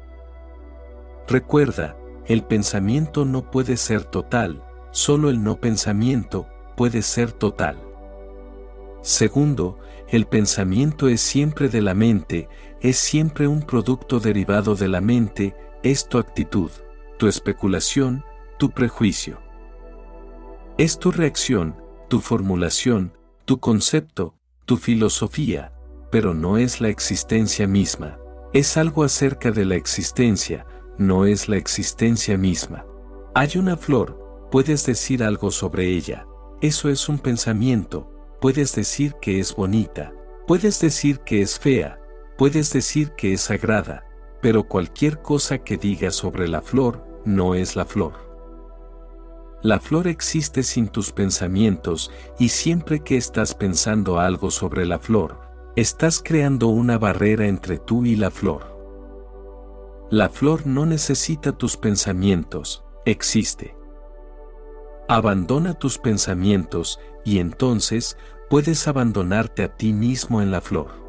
Recuerda, 1.28 1.98
el 2.26 2.44
pensamiento 2.44 3.26
no 3.26 3.52
puede 3.52 3.78
ser 3.78 4.04
total, 4.04 4.64
solo 4.92 5.30
el 5.30 5.44
no 5.44 5.60
pensamiento 5.60 6.48
puede 6.76 7.02
ser 7.02 7.32
total. 7.32 7.78
Segundo, 9.02 9.78
el 10.08 10.26
pensamiento 10.26 11.08
es 11.08 11.22
siempre 11.22 11.68
de 11.68 11.82
la 11.82 11.94
mente, 11.94 12.48
es 12.86 12.98
siempre 12.98 13.48
un 13.48 13.64
producto 13.64 14.20
derivado 14.20 14.76
de 14.76 14.88
la 14.88 15.02
mente, 15.02 15.56
es 15.82 16.08
tu 16.08 16.20
actitud, 16.20 16.70
tu 17.18 17.26
especulación, 17.26 18.24
tu 18.60 18.70
prejuicio. 18.70 19.40
Es 20.78 21.00
tu 21.00 21.12
reacción, 21.12 21.76
tu 22.10 22.20
formulación, 22.20 23.12
tu 23.46 23.60
concepto, 23.60 24.36
tu 24.66 24.78
filosofía, 24.78 25.74
pero 26.12 26.36
no 26.36 26.60
es 26.60 26.80
la 26.80 26.90
existencia 26.90 27.66
misma. 27.66 28.20
Es 28.54 28.78
algo 28.78 29.04
acerca 29.04 29.50
de 29.50 29.66
la 29.66 29.74
existencia, 29.74 30.68
no 31.00 31.26
es 31.26 31.50
la 31.50 31.58
existencia 31.58 32.38
misma. 32.38 32.86
Hay 33.34 33.58
una 33.58 33.78
flor, 33.78 34.48
puedes 34.52 34.86
decir 34.86 35.24
algo 35.24 35.50
sobre 35.50 35.88
ella. 35.88 36.28
Eso 36.62 36.90
es 36.90 37.10
un 37.10 37.18
pensamiento, 37.18 38.12
puedes 38.40 38.76
decir 38.76 39.16
que 39.20 39.40
es 39.40 39.56
bonita, 39.56 40.14
puedes 40.46 40.80
decir 40.80 41.22
que 41.22 41.42
es 41.42 41.58
fea, 41.58 42.00
puedes 42.38 42.72
decir 42.72 43.12
que 43.12 43.34
es 43.34 43.42
sagrada, 43.42 44.06
pero 44.42 44.68
cualquier 44.68 45.22
cosa 45.22 45.60
que 45.60 45.78
digas 45.78 46.16
sobre 46.16 46.48
la 46.48 46.62
flor 46.62 47.06
no 47.26 47.56
es 47.56 47.76
la 47.76 47.86
flor. 47.86 48.14
La 49.64 49.80
flor 49.80 50.08
existe 50.08 50.62
sin 50.62 50.90
tus 50.90 51.12
pensamientos 51.12 52.12
y 52.38 52.50
siempre 52.50 53.00
que 53.00 53.18
estás 53.18 53.56
pensando 53.56 54.20
algo 54.20 54.52
sobre 54.52 54.86
la 54.86 55.00
flor, 55.00 55.40
estás 55.76 56.22
creando 56.24 56.68
una 56.68 56.98
barrera 56.98 57.48
entre 57.48 57.80
tú 57.80 58.06
y 58.06 58.16
la 58.16 58.30
flor. 58.30 58.76
La 60.12 60.30
flor 60.30 60.68
no 60.68 60.86
necesita 60.86 61.52
tus 61.52 61.78
pensamientos, 61.78 62.86
existe. 63.06 63.76
Abandona 65.08 65.74
tus 65.74 65.98
pensamientos 65.98 67.00
y 67.24 67.40
entonces 67.40 68.18
puedes 68.50 68.88
abandonarte 68.88 69.64
a 69.64 69.76
ti 69.76 69.94
mismo 69.94 70.44
en 70.44 70.52
la 70.52 70.62
flor. 70.62 71.05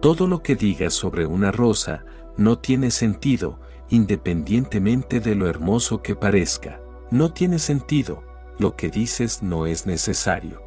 Todo 0.00 0.28
lo 0.28 0.42
que 0.42 0.54
digas 0.54 0.94
sobre 0.94 1.26
una 1.26 1.50
rosa 1.50 2.04
no 2.36 2.58
tiene 2.58 2.92
sentido, 2.92 3.58
independientemente 3.88 5.18
de 5.18 5.34
lo 5.34 5.48
hermoso 5.48 6.02
que 6.02 6.14
parezca. 6.14 6.80
No 7.10 7.32
tiene 7.32 7.58
sentido, 7.58 8.22
lo 8.58 8.76
que 8.76 8.90
dices 8.90 9.42
no 9.42 9.66
es 9.66 9.86
necesario. 9.86 10.62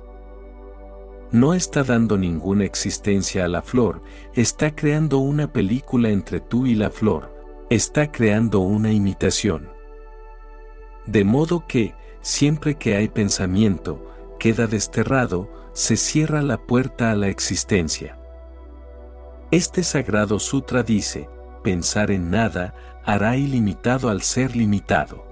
No 1.32 1.54
está 1.54 1.84
dando 1.84 2.18
ninguna 2.18 2.66
existencia 2.66 3.46
a 3.46 3.48
la 3.48 3.62
flor, 3.62 4.02
está 4.34 4.76
creando 4.76 5.20
una 5.20 5.54
película 5.54 6.10
entre 6.10 6.42
tú 6.42 6.66
y 6.66 6.76
la 6.76 6.90
flor, 6.90 7.34
está 7.70 8.12
creando 8.12 8.60
una 8.60 8.92
imitación. 8.92 9.70
De 11.06 11.24
modo 11.24 11.66
que, 11.68 11.96
siempre 12.20 12.76
que 12.76 12.98
hay 12.98 13.08
pensamiento, 13.08 14.06
queda 14.40 14.68
desterrado, 14.68 15.50
se 15.72 15.96
cierra 15.96 16.42
la 16.42 16.58
puerta 16.58 17.12
a 17.12 17.16
la 17.16 17.30
existencia. 17.30 18.21
Este 19.52 19.84
sagrado 19.84 20.40
sutra 20.40 20.82
dice, 20.82 21.28
pensar 21.62 22.10
en 22.10 22.32
nada 22.32 22.74
hará 23.04 23.36
ilimitado 23.36 24.08
al 24.08 24.22
ser 24.22 24.56
limitado. 24.56 25.26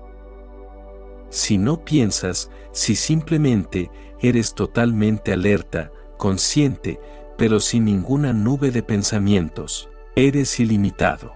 Si 1.30 1.58
no 1.58 1.86
piensas, 1.86 2.52
si 2.74 2.98
simplemente 2.98 3.90
eres 4.20 4.56
totalmente 4.56 5.32
alerta, 5.32 5.94
consciente, 6.18 7.00
pero 7.38 7.62
sin 7.62 7.86
ninguna 7.86 8.34
nube 8.34 8.72
de 8.72 8.84
pensamientos, 8.84 9.90
eres 10.18 10.60
ilimitado. 10.60 11.36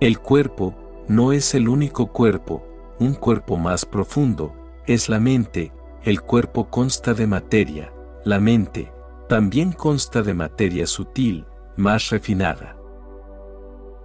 El 0.00 0.18
cuerpo 0.18 0.74
no 1.06 1.30
es 1.30 1.54
el 1.54 1.68
único 1.68 2.08
cuerpo, 2.08 2.66
un 2.98 3.14
cuerpo 3.14 3.56
más 3.56 3.84
profundo, 3.84 4.52
es 4.88 5.08
la 5.08 5.20
mente, 5.20 5.70
el 6.02 6.22
cuerpo 6.22 6.70
consta 6.70 7.14
de 7.14 7.28
materia, 7.28 7.92
la 8.24 8.40
mente 8.40 8.95
también 9.28 9.72
consta 9.72 10.22
de 10.22 10.34
materia 10.34 10.86
sutil, 10.86 11.46
más 11.76 12.10
refinada. 12.10 12.76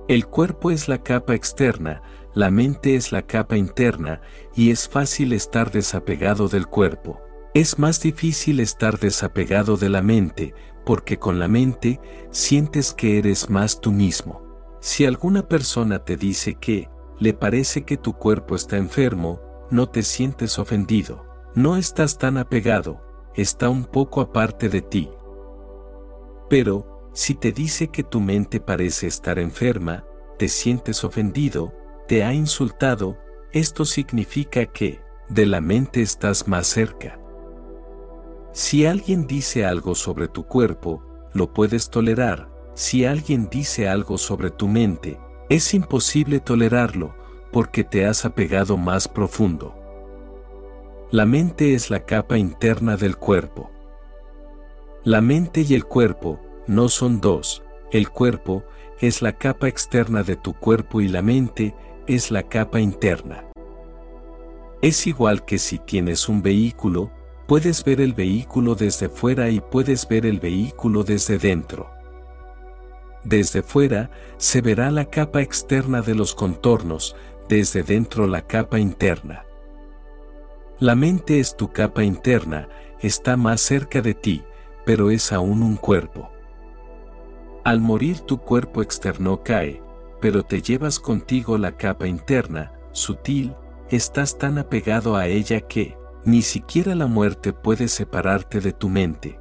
El 0.08 0.28
cuerpo 0.28 0.72
es 0.72 0.88
la 0.88 1.04
capa 1.04 1.36
externa, 1.36 2.02
la 2.34 2.50
mente 2.50 2.96
es 2.96 3.12
la 3.12 3.22
capa 3.22 3.58
interna 3.58 4.22
y 4.56 4.72
es 4.72 4.88
fácil 4.88 5.34
estar 5.34 5.72
desapegado 5.72 6.48
del 6.48 6.68
cuerpo. 6.68 7.22
Es 7.54 7.78
más 7.78 8.02
difícil 8.02 8.60
estar 8.60 8.98
desapegado 9.00 9.78
de 9.78 9.90
la 9.90 10.02
mente, 10.02 10.54
porque 10.86 11.20
con 11.20 11.40
la 11.40 11.48
mente 11.48 12.00
sientes 12.32 12.94
que 12.94 13.18
eres 13.18 13.50
más 13.50 13.82
tú 13.82 13.92
mismo. 13.92 14.42
Si 14.80 15.06
alguna 15.06 15.48
persona 15.48 16.04
te 16.04 16.18
dice 16.18 16.56
que 16.56 16.90
le 17.20 17.34
parece 17.34 17.84
que 17.84 17.98
tu 17.98 18.14
cuerpo 18.14 18.56
está 18.56 18.78
enfermo, 18.78 19.42
no 19.70 19.88
te 19.88 20.02
sientes 20.02 20.58
ofendido. 20.58 21.26
No 21.54 21.78
estás 21.78 22.18
tan 22.18 22.38
apegado, 22.38 23.02
está 23.36 23.70
un 23.70 23.86
poco 23.86 24.22
aparte 24.22 24.70
de 24.70 24.82
ti. 24.82 25.10
Pero, 26.50 27.10
si 27.14 27.36
te 27.36 27.52
dice 27.52 27.90
que 27.90 28.04
tu 28.04 28.20
mente 28.20 28.60
parece 28.60 29.08
estar 29.08 29.40
enferma, 29.40 30.06
te 30.38 30.48
sientes 30.48 31.04
ofendido, 31.04 31.74
te 32.08 32.24
ha 32.24 32.34
insultado, 32.34 33.18
esto 33.52 33.86
significa 33.86 34.66
que, 34.66 35.02
de 35.30 35.46
la 35.46 35.62
mente 35.62 36.02
estás 36.02 36.48
más 36.48 36.68
cerca. 36.68 37.20
Si 38.54 38.86
alguien 38.86 39.28
dice 39.28 39.66
algo 39.66 39.96
sobre 39.96 40.28
tu 40.28 40.46
cuerpo, 40.46 41.04
lo 41.34 41.54
puedes 41.54 41.90
tolerar, 41.90 42.50
si 42.74 43.06
alguien 43.06 43.50
dice 43.50 43.88
algo 43.88 44.18
sobre 44.18 44.50
tu 44.50 44.68
mente, 44.68 45.20
es 45.50 45.74
imposible 45.74 46.40
tolerarlo, 46.40 47.16
porque 47.52 47.84
te 47.84 48.06
has 48.06 48.26
apegado 48.26 48.78
más 48.78 49.08
profundo. 49.08 49.81
La 51.12 51.26
mente 51.26 51.74
es 51.74 51.90
la 51.90 52.06
capa 52.06 52.38
interna 52.38 52.96
del 52.96 53.18
cuerpo. 53.18 53.70
La 55.04 55.20
mente 55.20 55.60
y 55.60 55.74
el 55.74 55.84
cuerpo 55.84 56.40
no 56.68 56.88
son 56.88 57.20
dos, 57.20 57.64
el 57.92 58.10
cuerpo 58.10 58.64
es 59.02 59.22
la 59.22 59.34
capa 59.34 59.68
externa 59.68 60.24
de 60.24 60.38
tu 60.38 60.54
cuerpo 60.54 61.02
y 61.02 61.10
la 61.10 61.22
mente 61.22 61.76
es 62.08 62.32
la 62.32 62.44
capa 62.44 62.80
interna. 62.80 63.44
Es 64.82 65.06
igual 65.06 65.44
que 65.44 65.58
si 65.58 65.80
tienes 65.80 66.30
un 66.30 66.42
vehículo, 66.42 67.12
puedes 67.46 67.84
ver 67.84 68.00
el 68.00 68.14
vehículo 68.14 68.76
desde 68.76 69.10
fuera 69.10 69.50
y 69.50 69.60
puedes 69.60 70.08
ver 70.08 70.26
el 70.26 70.40
vehículo 70.40 71.04
desde 71.04 71.38
dentro. 71.38 71.90
Desde 73.26 73.64
fuera 73.64 74.12
se 74.38 74.62
verá 74.62 74.90
la 74.92 75.04
capa 75.04 75.42
externa 75.42 76.02
de 76.02 76.16
los 76.16 76.34
contornos, 76.34 77.18
desde 77.50 77.84
dentro 77.84 78.28
la 78.28 78.48
capa 78.48 78.80
interna. 78.80 79.44
La 80.82 80.96
mente 80.96 81.40
es 81.40 81.56
tu 81.56 81.72
capa 81.72 82.04
interna, 82.04 82.68
está 83.02 83.38
más 83.38 83.62
cerca 83.62 84.02
de 84.02 84.16
ti, 84.16 84.44
pero 84.84 85.12
es 85.12 85.32
aún 85.32 85.62
un 85.62 85.76
cuerpo. 85.76 86.32
Al 87.64 87.80
morir 87.80 88.22
tu 88.22 88.40
cuerpo 88.40 88.82
externo 88.82 89.44
cae, 89.44 89.84
pero 90.20 90.42
te 90.42 90.64
llevas 90.64 91.00
contigo 91.00 91.60
la 91.60 91.78
capa 91.78 92.08
interna, 92.08 92.74
sutil, 92.94 93.56
estás 93.92 94.40
tan 94.40 94.58
apegado 94.58 95.16
a 95.16 95.28
ella 95.28 95.62
que, 95.62 95.96
ni 96.26 96.42
siquiera 96.42 96.96
la 96.96 97.06
muerte 97.06 97.54
puede 97.54 97.88
separarte 97.88 98.60
de 98.60 98.74
tu 98.74 98.90
mente. 98.90 99.40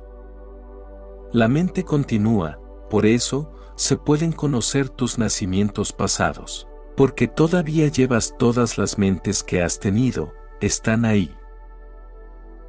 La 1.33 1.49
mente 1.49 1.85
continúa, 1.85 2.61
por 2.91 3.07
eso, 3.07 3.51
se 3.77 3.97
pueden 3.97 4.33
conocer 4.33 4.91
tus 4.91 5.17
nacimientos 5.17 5.95
pasados. 5.95 6.69
Porque 6.99 7.29
todavía 7.29 7.89
llevas 7.89 8.35
todas 8.37 8.77
las 8.77 8.99
mentes 8.99 9.43
que 9.43 9.63
has 9.63 9.81
tenido, 9.81 10.35
están 10.61 11.05
ahí. 11.05 11.35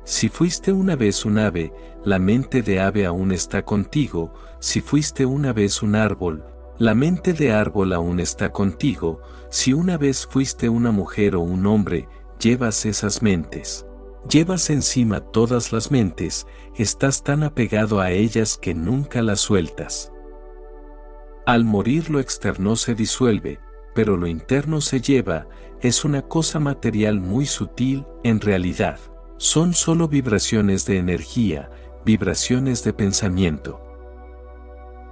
Si 0.03 0.29
fuiste 0.29 0.73
una 0.73 0.95
vez 0.95 1.25
un 1.25 1.37
ave, 1.37 1.73
la 2.03 2.17
mente 2.17 2.61
de 2.61 2.79
ave 2.79 3.05
aún 3.05 3.31
está 3.31 3.63
contigo, 3.63 4.33
si 4.59 4.81
fuiste 4.81 5.25
una 5.25 5.53
vez 5.53 5.83
un 5.83 5.95
árbol, 5.95 6.43
la 6.79 6.95
mente 6.95 7.33
de 7.33 7.51
árbol 7.51 7.93
aún 7.93 8.19
está 8.19 8.51
contigo, 8.51 9.21
si 9.49 9.73
una 9.73 9.97
vez 9.97 10.25
fuiste 10.25 10.67
una 10.69 10.91
mujer 10.91 11.35
o 11.35 11.41
un 11.41 11.67
hombre, 11.67 12.07
llevas 12.39 12.85
esas 12.85 13.21
mentes. 13.21 13.85
Llevas 14.29 14.69
encima 14.69 15.19
todas 15.19 15.71
las 15.71 15.91
mentes, 15.91 16.47
estás 16.75 17.23
tan 17.23 17.43
apegado 17.43 17.99
a 17.99 18.11
ellas 18.11 18.57
que 18.57 18.73
nunca 18.73 19.21
las 19.21 19.39
sueltas. 19.39 20.11
Al 21.45 21.65
morir 21.65 22.09
lo 22.09 22.19
externo 22.19 22.75
se 22.75 22.93
disuelve, 22.93 23.59
pero 23.95 24.17
lo 24.17 24.27
interno 24.27 24.79
se 24.79 25.01
lleva, 25.01 25.47
es 25.81 26.05
una 26.05 26.21
cosa 26.21 26.59
material 26.59 27.19
muy 27.19 27.45
sutil, 27.45 28.05
en 28.23 28.39
realidad. 28.39 28.99
Son 29.37 29.73
solo 29.73 30.07
vibraciones 30.07 30.85
de 30.85 30.97
energía, 30.97 31.71
vibraciones 32.05 32.83
de 32.83 32.93
pensamiento. 32.93 33.81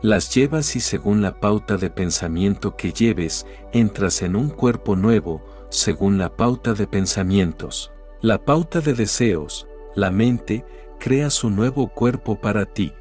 Las 0.01 0.33
llevas 0.33 0.75
y 0.75 0.79
según 0.79 1.21
la 1.21 1.39
pauta 1.39 1.77
de 1.77 1.89
pensamiento 1.89 2.77
que 2.77 2.93
lleves, 2.93 3.47
entras 3.73 4.21
en 4.21 4.35
un 4.35 4.49
cuerpo 4.49 4.95
nuevo, 4.95 5.43
según 5.69 6.19
la 6.19 6.35
pauta 6.35 6.73
de 6.73 6.85
pensamientos. 6.85 7.91
La 8.21 8.45
pauta 8.45 8.79
de 8.79 8.93
deseos, 8.93 9.67
la 9.95 10.11
mente, 10.11 10.65
crea 10.99 11.31
su 11.31 11.49
nuevo 11.49 11.87
cuerpo 11.87 12.39
para 12.39 12.65
ti. 12.65 12.93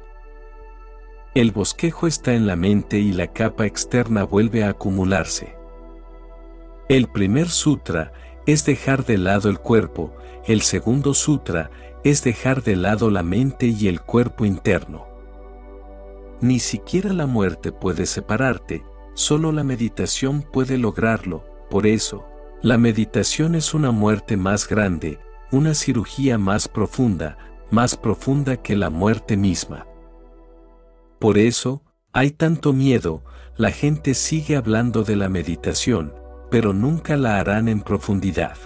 El 1.35 1.51
bosquejo 1.51 2.07
está 2.07 2.33
en 2.33 2.47
la 2.47 2.55
mente 2.55 2.97
y 2.97 3.11
la 3.11 3.27
capa 3.27 3.67
externa 3.67 4.23
vuelve 4.23 4.63
a 4.63 4.69
acumularse. 4.69 5.58
El 6.89 7.07
primer 7.07 7.49
sutra 7.49 8.11
es 8.47 8.65
dejar 8.65 9.05
de 9.05 9.19
lado 9.19 9.47
el 9.51 9.59
cuerpo, 9.59 10.11
el 10.47 10.61
segundo 10.61 11.13
sutra 11.13 11.69
es 12.03 12.23
dejar 12.23 12.63
de 12.63 12.75
lado 12.75 13.11
la 13.11 13.21
mente 13.21 13.67
y 13.67 13.87
el 13.87 14.01
cuerpo 14.01 14.43
interno. 14.43 15.05
Ni 16.41 16.57
siquiera 16.57 17.13
la 17.13 17.27
muerte 17.27 17.71
puede 17.71 18.07
separarte, 18.07 18.83
solo 19.13 19.51
la 19.51 19.63
meditación 19.63 20.41
puede 20.41 20.79
lograrlo, 20.79 21.45
por 21.69 21.85
eso, 21.85 22.25
la 22.63 22.79
meditación 22.79 23.53
es 23.53 23.75
una 23.75 23.91
muerte 23.91 24.35
más 24.35 24.67
grande, 24.67 25.19
una 25.51 25.75
cirugía 25.75 26.39
más 26.39 26.67
profunda, 26.67 27.37
más 27.69 27.95
profunda 27.95 28.57
que 28.57 28.75
la 28.75 28.89
muerte 28.89 29.37
misma. 29.37 29.85
Por 31.19 31.37
eso, 31.37 31.83
hay 32.13 32.31
tanto 32.31 32.73
miedo, 32.73 33.23
la 33.57 33.69
gente 33.69 34.15
sigue 34.15 34.55
hablando 34.55 35.03
de 35.03 35.17
la 35.17 35.29
meditación, 35.29 36.13
pero 36.49 36.73
nunca 36.73 37.15
la 37.17 37.39
harán 37.39 37.67
en 37.67 37.81
profundidad. 37.81 38.57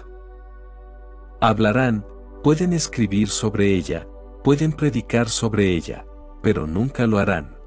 Hablarán, 1.41 2.05
pueden 2.43 2.73
escribir 2.73 3.29
sobre 3.29 3.73
ella, 3.73 4.07
pueden 4.43 4.71
predicar 4.71 5.29
sobre 5.29 5.71
ella, 5.71 6.05
pero 6.41 6.67
nunca 6.67 7.07
lo 7.07 7.19
harán. 7.19 7.57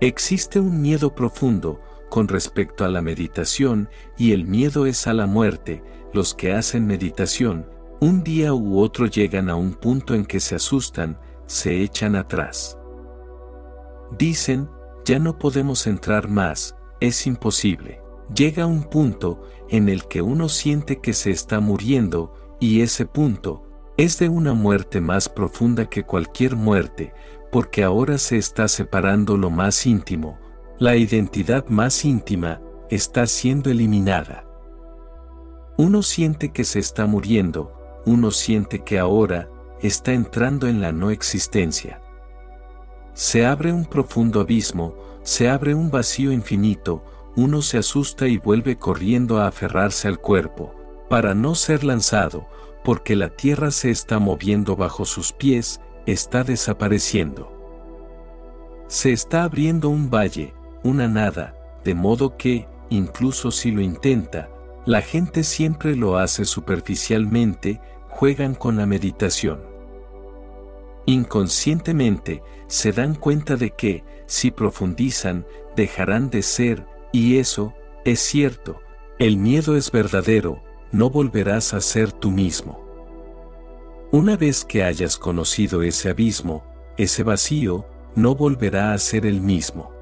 Existe 0.00 0.60
un 0.60 0.80
miedo 0.80 1.14
profundo 1.14 1.80
con 2.08 2.28
respecto 2.28 2.84
a 2.84 2.88
la 2.88 3.02
meditación 3.02 3.88
y 4.16 4.32
el 4.32 4.46
miedo 4.46 4.86
es 4.86 5.06
a 5.06 5.12
la 5.12 5.26
muerte. 5.26 5.82
Los 6.12 6.34
que 6.34 6.52
hacen 6.52 6.86
meditación, 6.86 7.68
un 8.00 8.22
día 8.22 8.54
u 8.54 8.78
otro 8.78 9.06
llegan 9.06 9.50
a 9.50 9.56
un 9.56 9.74
punto 9.74 10.14
en 10.14 10.24
que 10.24 10.40
se 10.40 10.54
asustan, 10.54 11.18
se 11.46 11.82
echan 11.82 12.16
atrás. 12.16 12.78
Dicen, 14.16 14.70
ya 15.04 15.18
no 15.18 15.38
podemos 15.38 15.86
entrar 15.86 16.28
más, 16.28 16.76
es 17.00 17.26
imposible. 17.26 18.00
Llega 18.34 18.66
un 18.66 18.84
punto 18.84 19.42
en 19.68 19.88
el 19.88 20.06
que 20.06 20.22
uno 20.22 20.48
siente 20.48 21.00
que 21.00 21.12
se 21.12 21.30
está 21.30 21.60
muriendo, 21.60 22.34
y 22.60 22.82
ese 22.82 23.06
punto 23.06 23.62
es 23.96 24.18
de 24.18 24.28
una 24.28 24.54
muerte 24.54 25.00
más 25.00 25.28
profunda 25.28 25.88
que 25.88 26.04
cualquier 26.04 26.56
muerte, 26.56 27.12
porque 27.50 27.82
ahora 27.82 28.18
se 28.18 28.36
está 28.36 28.68
separando 28.68 29.36
lo 29.36 29.50
más 29.50 29.86
íntimo, 29.86 30.38
la 30.78 30.96
identidad 30.96 31.66
más 31.68 32.04
íntima 32.04 32.60
está 32.90 33.26
siendo 33.26 33.70
eliminada. 33.70 34.44
Uno 35.76 36.02
siente 36.02 36.50
que 36.50 36.64
se 36.64 36.78
está 36.78 37.06
muriendo, 37.06 37.72
uno 38.04 38.30
siente 38.30 38.84
que 38.84 38.98
ahora 38.98 39.48
está 39.80 40.12
entrando 40.12 40.68
en 40.68 40.80
la 40.80 40.92
no 40.92 41.10
existencia. 41.10 42.00
Se 43.14 43.46
abre 43.46 43.72
un 43.72 43.86
profundo 43.86 44.40
abismo, 44.40 44.94
se 45.22 45.48
abre 45.48 45.74
un 45.74 45.90
vacío 45.90 46.30
infinito, 46.30 47.02
uno 47.38 47.62
se 47.62 47.78
asusta 47.78 48.26
y 48.26 48.36
vuelve 48.36 48.78
corriendo 48.78 49.38
a 49.38 49.46
aferrarse 49.46 50.08
al 50.08 50.18
cuerpo, 50.18 50.74
para 51.08 51.34
no 51.34 51.54
ser 51.54 51.84
lanzado, 51.84 52.48
porque 52.82 53.14
la 53.14 53.28
tierra 53.28 53.70
se 53.70 53.90
está 53.90 54.18
moviendo 54.18 54.74
bajo 54.74 55.04
sus 55.04 55.32
pies, 55.32 55.80
está 56.04 56.42
desapareciendo. 56.42 57.52
Se 58.88 59.12
está 59.12 59.44
abriendo 59.44 59.88
un 59.88 60.10
valle, 60.10 60.52
una 60.82 61.06
nada, 61.06 61.54
de 61.84 61.94
modo 61.94 62.36
que, 62.36 62.66
incluso 62.90 63.52
si 63.52 63.70
lo 63.70 63.82
intenta, 63.82 64.50
la 64.84 65.00
gente 65.00 65.44
siempre 65.44 65.94
lo 65.94 66.18
hace 66.18 66.44
superficialmente, 66.44 67.80
juegan 68.08 68.56
con 68.56 68.76
la 68.76 68.86
meditación. 68.86 69.60
Inconscientemente, 71.06 72.42
se 72.66 72.90
dan 72.90 73.14
cuenta 73.14 73.54
de 73.54 73.70
que, 73.70 74.02
si 74.26 74.50
profundizan, 74.50 75.46
dejarán 75.76 76.30
de 76.30 76.42
ser, 76.42 76.97
y 77.12 77.38
eso, 77.38 77.74
es 78.04 78.20
cierto, 78.20 78.80
el 79.18 79.36
miedo 79.36 79.76
es 79.76 79.90
verdadero, 79.90 80.62
no 80.92 81.10
volverás 81.10 81.74
a 81.74 81.80
ser 81.80 82.12
tú 82.12 82.30
mismo. 82.30 82.86
Una 84.10 84.36
vez 84.36 84.64
que 84.64 84.84
hayas 84.84 85.18
conocido 85.18 85.82
ese 85.82 86.08
abismo, 86.08 86.64
ese 86.96 87.22
vacío, 87.22 87.86
no 88.14 88.34
volverá 88.34 88.92
a 88.92 88.98
ser 88.98 89.26
el 89.26 89.40
mismo. 89.40 89.92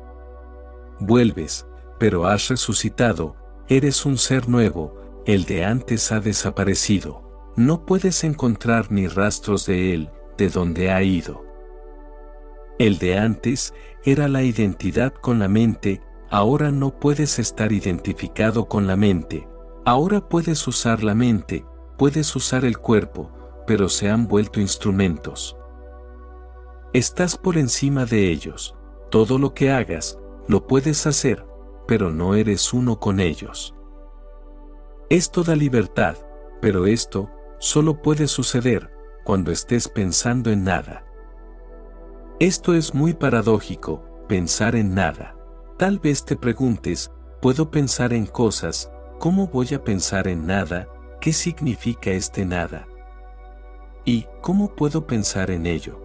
Vuelves, 1.01 1.67
pero 1.99 2.27
has 2.27 2.49
resucitado, 2.49 3.37
eres 3.69 4.07
un 4.07 4.17
ser 4.17 4.49
nuevo, 4.49 4.95
el 5.27 5.45
de 5.45 5.65
antes 5.65 6.13
ha 6.13 6.21
desaparecido. 6.21 7.53
No 7.57 7.85
puedes 7.85 8.23
encontrar 8.23 8.93
ni 8.93 9.09
rastros 9.09 9.67
de 9.67 9.93
él, 9.95 10.11
de 10.39 10.51
donde 10.51 10.91
ha 10.91 11.03
ido. 11.03 11.45
El 12.79 12.99
de 12.99 13.19
antes 13.19 13.75
era 14.05 14.29
la 14.29 14.43
identidad 14.43 15.13
con 15.15 15.39
la 15.39 15.49
mente, 15.49 16.01
Ahora 16.31 16.73
no 16.73 16.99
puedes 16.99 17.39
estar 17.39 17.71
identificado 17.73 18.67
con 18.67 18.87
la 18.87 18.97
mente. 18.97 19.49
Ahora 19.85 20.29
puedes 20.29 20.67
usar 20.67 21.05
la 21.05 21.15
mente, 21.15 21.65
puedes 21.97 22.35
usar 22.35 22.65
el 22.65 22.79
cuerpo, 22.79 23.31
pero 23.67 23.89
se 23.89 24.11
han 24.11 24.27
vuelto 24.27 24.61
instrumentos. 24.61 25.57
Estás 26.93 27.37
por 27.37 27.57
encima 27.57 28.05
de 28.07 28.31
ellos. 28.31 28.75
Todo 29.11 29.39
lo 29.39 29.55
que 29.55 29.71
hagas, 29.71 30.19
lo 30.49 30.67
puedes 30.67 31.07
hacer, 31.07 31.47
pero 31.87 32.11
no 32.11 32.35
eres 32.35 32.73
uno 32.73 32.99
con 32.99 33.21
ellos. 33.21 33.75
Es 35.09 35.31
toda 35.31 35.55
libertad, 35.55 36.17
pero 36.61 36.87
esto 36.87 37.31
solo 37.61 38.03
puede 38.03 38.27
suceder 38.27 38.91
cuando 39.25 39.53
estés 39.53 39.89
pensando 39.89 40.51
en 40.51 40.65
nada. 40.65 41.07
Esto 42.41 42.75
es 42.75 42.95
muy 42.95 43.15
paradójico, 43.15 44.03
pensar 44.29 44.75
en 44.75 44.95
nada. 44.95 45.36
Tal 45.77 45.99
vez 45.99 46.25
te 46.25 46.37
preguntes, 46.37 47.13
puedo 47.43 47.71
pensar 47.71 48.15
en 48.15 48.25
cosas, 48.25 48.91
¿cómo 49.19 49.49
voy 49.49 49.75
a 49.75 49.85
pensar 49.85 50.27
en 50.27 50.47
nada? 50.47 50.89
¿Qué 51.21 51.35
significa 51.35 52.13
este 52.13 52.47
nada? 52.47 52.87
¿Y 54.07 54.27
cómo 54.41 54.75
puedo 54.75 55.07
pensar 55.07 55.51
en 55.51 55.67
ello? 55.67 56.01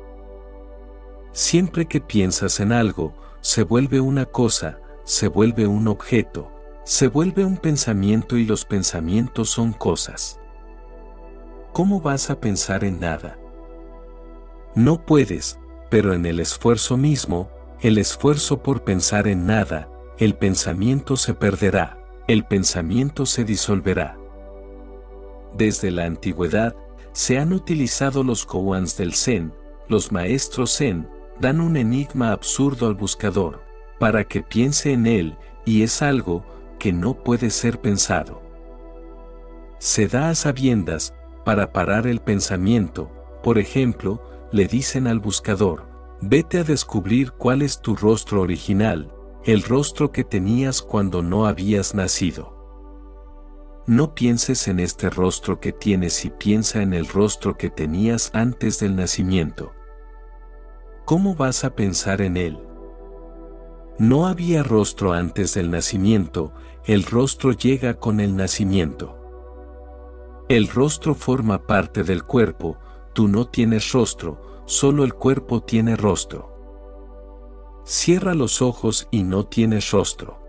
Siempre 1.32 1.86
que 1.86 2.02
piensas 2.02 2.60
en 2.60 2.74
algo, 2.74 3.14
se 3.40 3.64
vuelve 3.64 4.02
una 4.02 4.26
cosa, 4.26 4.82
se 5.06 5.30
vuelve 5.30 5.68
un 5.68 5.88
objeto, 5.88 6.52
se 6.84 7.08
vuelve 7.08 7.46
un 7.46 7.56
pensamiento 7.56 8.36
y 8.36 8.44
los 8.44 8.66
pensamientos 8.66 9.52
son 9.52 9.72
cosas. 9.72 10.38
¿Cómo 11.72 12.02
vas 12.02 12.30
a 12.30 12.42
pensar 12.42 12.84
en 12.84 13.00
nada? 13.00 13.40
No 14.76 15.06
puedes, 15.06 15.60
pero 15.90 16.14
en 16.14 16.26
el 16.26 16.42
esfuerzo 16.42 16.98
mismo, 16.98 17.50
el 17.82 17.98
esfuerzo 17.98 18.62
por 18.62 18.84
pensar 18.84 19.28
en 19.28 19.48
nada, 19.48 19.90
el 20.20 20.36
pensamiento 20.36 21.18
se 21.18 21.34
perderá, 21.34 21.98
el 22.28 22.46
pensamiento 22.46 23.26
se 23.26 23.44
disolverá. 23.44 24.20
Desde 25.58 25.90
la 25.90 26.06
antigüedad, 26.06 26.76
se 27.12 27.40
han 27.40 27.54
utilizado 27.54 28.24
los 28.24 28.46
koans 28.46 28.98
del 28.98 29.16
Zen, 29.16 29.52
los 29.90 30.12
maestros 30.12 30.78
Zen, 30.78 31.10
dan 31.40 31.60
un 31.60 31.76
enigma 31.76 32.32
absurdo 32.32 32.86
al 32.86 32.94
buscador, 32.94 33.64
para 34.00 34.26
que 34.26 34.44
piense 34.44 34.94
en 34.94 35.08
él, 35.08 35.36
y 35.66 35.82
es 35.82 36.04
algo 36.04 36.46
que 36.78 36.94
no 36.94 37.16
puede 37.24 37.50
ser 37.50 37.82
pensado. 37.82 38.44
Se 39.80 40.08
da 40.08 40.30
a 40.30 40.36
sabiendas, 40.36 41.16
para 41.44 41.74
parar 41.74 42.06
el 42.06 42.20
pensamiento, 42.20 43.12
por 43.42 43.58
ejemplo, 43.58 44.22
le 44.52 44.68
dicen 44.68 45.08
al 45.08 45.20
buscador, 45.20 45.91
Vete 46.24 46.60
a 46.60 46.64
descubrir 46.64 47.32
cuál 47.32 47.64
es 47.64 47.82
tu 47.82 47.96
rostro 47.96 48.42
original, 48.42 49.12
el 49.44 49.64
rostro 49.64 50.12
que 50.12 50.24
tenías 50.24 50.84
cuando 50.84 51.24
no 51.24 51.48
habías 51.48 51.96
nacido. 51.96 52.62
No 53.88 54.14
pienses 54.14 54.68
en 54.68 54.80
este 54.80 55.10
rostro 55.10 55.60
que 55.60 55.72
tienes 55.72 56.24
y 56.24 56.30
piensa 56.30 56.84
en 56.84 56.94
el 56.94 57.08
rostro 57.08 57.58
que 57.58 57.72
tenías 57.72 58.30
antes 58.36 58.80
del 58.80 58.96
nacimiento. 58.96 59.74
¿Cómo 61.06 61.34
vas 61.34 61.64
a 61.64 61.76
pensar 61.76 62.22
en 62.22 62.38
él? 62.38 62.60
No 63.98 64.28
había 64.28 64.62
rostro 64.62 65.14
antes 65.14 65.56
del 65.56 65.72
nacimiento, 65.72 66.54
el 66.86 67.04
rostro 67.04 67.52
llega 67.52 67.96
con 67.96 68.20
el 68.20 68.36
nacimiento. 68.36 69.18
El 70.50 70.68
rostro 70.68 71.16
forma 71.16 71.66
parte 71.66 72.04
del 72.04 72.24
cuerpo, 72.24 72.78
tú 73.14 73.28
no 73.28 73.48
tienes 73.48 73.92
rostro, 73.92 74.51
solo 74.72 75.04
el 75.04 75.14
cuerpo 75.14 75.62
tiene 75.62 75.98
rostro. 75.98 76.50
Cierra 77.84 78.34
los 78.34 78.62
ojos 78.62 79.10
y 79.12 79.24
no 79.24 79.46
tienes 79.46 79.92
rostro. 79.92 80.40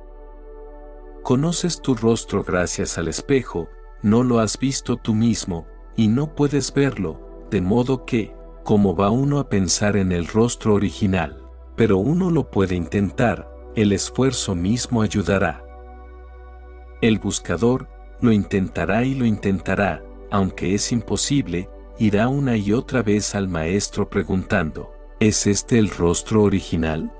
Conoces 1.24 1.82
tu 1.82 1.96
rostro 1.96 2.44
gracias 2.44 2.98
al 2.98 3.08
espejo, 3.08 3.66
no 4.00 4.22
lo 4.22 4.38
has 4.38 4.60
visto 4.60 4.96
tú 4.96 5.12
mismo, 5.12 5.66
y 5.96 6.06
no 6.06 6.36
puedes 6.36 6.72
verlo, 6.72 7.18
de 7.50 7.60
modo 7.60 8.04
que, 8.04 8.32
como 8.62 8.94
va 8.94 9.10
uno 9.10 9.40
a 9.40 9.48
pensar 9.48 9.96
en 9.96 10.12
el 10.12 10.28
rostro 10.28 10.74
original? 10.74 11.44
Pero 11.74 11.96
uno 11.98 12.30
lo 12.30 12.48
puede 12.48 12.76
intentar, 12.76 13.52
el 13.74 13.90
esfuerzo 13.90 14.54
mismo 14.54 15.02
ayudará. 15.02 15.64
El 17.00 17.18
buscador 17.18 17.88
lo 18.20 18.30
intentará 18.30 19.02
y 19.02 19.16
lo 19.16 19.26
intentará, 19.26 20.04
aunque 20.30 20.76
es 20.76 20.92
imposible, 20.92 21.68
irá 21.98 22.28
una 22.28 22.56
y 22.56 22.72
otra 22.72 23.02
vez 23.02 23.34
al 23.34 23.48
maestro 23.48 24.08
preguntando, 24.08 24.92
¿es 25.20 25.46
este 25.46 25.78
el 25.78 25.90
rostro 25.90 26.42
original? 26.42 27.12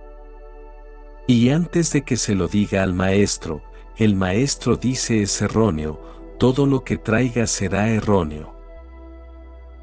Y 1.27 1.51
antes 1.51 1.93
de 1.93 2.03
que 2.03 2.16
se 2.16 2.35
lo 2.35 2.49
diga 2.49 2.82
al 2.82 2.94
maestro, 2.94 3.62
el 3.97 4.16
maestro 4.16 4.77
dice 4.77 5.23
es 5.23 5.40
erróneo, 5.40 6.01
todo 6.39 6.66
lo 6.66 6.82
que 6.82 6.97
traiga 6.97 7.47
será 7.47 7.90
erróneo. 7.90 8.55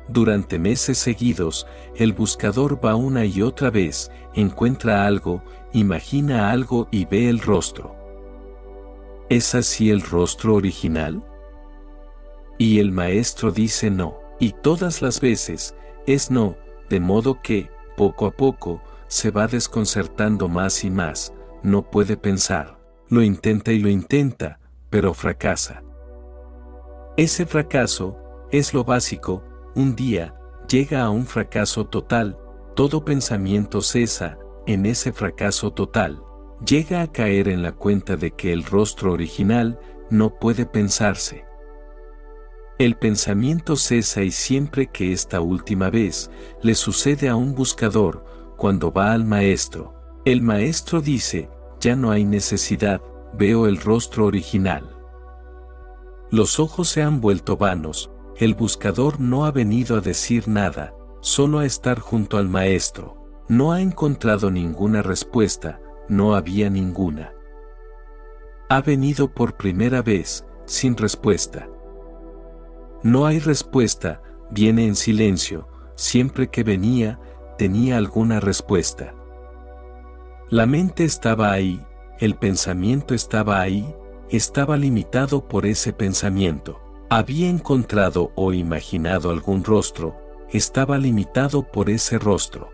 Durante 0.10 0.58
meses 0.58 0.98
seguidos, 0.98 1.68
el 1.96 2.14
buscador 2.14 2.84
va 2.84 2.96
una 2.96 3.26
y 3.26 3.42
otra 3.44 3.70
vez, 3.70 4.12
encuentra 4.34 5.06
algo, 5.06 5.44
imagina 5.72 6.50
algo 6.50 6.88
y 6.92 7.06
ve 7.06 7.30
el 7.30 7.40
rostro. 7.40 7.96
¿Es 9.30 9.54
así 9.54 9.92
el 9.92 10.02
rostro 10.02 10.56
original? 10.56 11.24
Y 12.58 12.80
el 12.80 12.92
maestro 12.92 13.52
dice 13.52 13.92
no, 13.92 14.18
y 14.40 14.54
todas 14.54 15.02
las 15.02 15.20
veces, 15.20 15.76
es 16.08 16.32
no, 16.32 16.58
de 16.90 17.00
modo 17.00 17.42
que, 17.42 17.70
poco 17.96 18.26
a 18.26 18.32
poco, 18.32 18.82
se 19.08 19.32
va 19.32 19.48
desconcertando 19.48 20.48
más 20.48 20.84
y 20.84 20.90
más, 20.90 21.34
no 21.62 21.90
puede 21.90 22.18
pensar 22.18 22.80
lo 23.10 23.24
intenta 23.24 23.72
y 23.72 23.80
lo 23.80 23.90
intenta, 23.90 24.60
pero 24.90 25.14
fracasa. 25.14 25.84
Ese 27.18 27.46
fracaso 27.46 28.18
es 28.52 28.74
lo 28.74 28.84
básico, 28.84 29.44
un 29.76 29.96
día 29.96 30.36
llega 30.70 31.02
a 31.02 31.10
un 31.10 31.26
fracaso 31.26 31.88
total, 31.88 32.38
todo 32.76 33.04
pensamiento 33.04 33.82
cesa, 33.82 34.38
en 34.68 34.86
ese 34.86 35.12
fracaso 35.12 35.72
total, 35.72 36.22
llega 36.64 37.02
a 37.02 37.12
caer 37.12 37.48
en 37.48 37.64
la 37.64 37.72
cuenta 37.72 38.16
de 38.16 38.32
que 38.32 38.54
el 38.54 38.64
rostro 38.64 39.12
original 39.12 39.80
no 40.12 40.38
puede 40.38 40.68
pensarse. 40.68 41.46
El 42.80 42.96
pensamiento 42.96 43.76
cesa 43.76 44.22
y 44.22 44.32
siempre 44.32 44.88
que 44.88 45.12
esta 45.12 45.42
última 45.42 45.90
vez 45.90 46.32
le 46.64 46.76
sucede 46.76 47.28
a 47.28 47.36
un 47.36 47.54
buscador, 47.54 48.24
cuando 48.56 48.90
va 48.94 49.12
al 49.12 49.26
maestro, 49.26 50.22
el 50.24 50.42
maestro 50.42 51.02
dice, 51.02 51.50
ya 51.82 51.98
no 51.98 52.10
hay 52.10 52.24
necesidad, 52.24 53.02
veo 53.34 53.68
el 53.68 53.82
rostro 53.82 54.28
original. 54.28 54.96
Los 56.32 56.58
ojos 56.62 56.88
se 56.88 57.02
han 57.02 57.20
vuelto 57.20 57.58
vanos, 57.58 58.12
el 58.38 58.56
buscador 58.56 59.20
no 59.20 59.44
ha 59.44 59.52
venido 59.52 59.98
a 59.98 60.00
decir 60.00 60.48
nada, 60.48 60.94
solo 61.20 61.60
a 61.60 61.66
estar 61.66 62.00
junto 62.00 62.38
al 62.38 62.48
maestro, 62.48 63.44
no 63.50 63.74
ha 63.74 63.82
encontrado 63.82 64.52
ninguna 64.52 65.02
respuesta, 65.02 65.82
no 66.08 66.34
había 66.34 66.70
ninguna. 66.70 67.34
Ha 68.70 68.82
venido 68.82 69.34
por 69.34 69.58
primera 69.58 70.02
vez, 70.02 70.46
sin 70.66 70.96
respuesta. 70.96 71.68
No 73.04 73.26
hay 73.26 73.40
respuesta, 73.40 74.22
viene 74.52 74.86
en 74.86 74.96
silencio, 74.96 75.68
siempre 75.96 76.50
que 76.50 76.64
venía, 76.64 77.20
tenía 77.58 77.98
alguna 77.98 78.40
respuesta. 78.40 79.14
La 80.50 80.66
mente 80.66 81.06
estaba 81.06 81.52
ahí, 81.52 81.86
el 82.20 82.36
pensamiento 82.36 83.14
estaba 83.14 83.62
ahí, 83.62 83.96
estaba 84.30 84.78
limitado 84.78 85.48
por 85.48 85.66
ese 85.66 85.94
pensamiento. 85.94 86.82
Había 87.10 87.50
encontrado 87.50 88.32
o 88.36 88.54
imaginado 88.54 89.32
algún 89.32 89.64
rostro, 89.64 90.16
estaba 90.52 90.98
limitado 90.98 91.64
por 91.64 91.90
ese 91.90 92.20
rostro. 92.20 92.70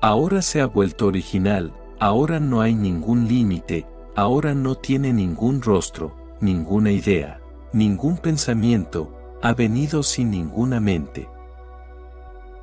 Ahora 0.00 0.42
se 0.42 0.60
ha 0.60 0.66
vuelto 0.66 1.06
original, 1.06 1.72
ahora 1.98 2.40
no 2.40 2.60
hay 2.60 2.74
ningún 2.74 3.28
límite, 3.28 3.86
ahora 4.14 4.54
no 4.54 4.74
tiene 4.74 5.12
ningún 5.12 5.62
rostro, 5.62 6.14
ninguna 6.40 6.90
idea, 6.90 7.41
ningún 7.72 8.16
pensamiento, 8.16 9.12
ha 9.42 9.54
venido 9.54 10.02
sin 10.02 10.30
ninguna 10.30 10.80
mente. 10.80 11.28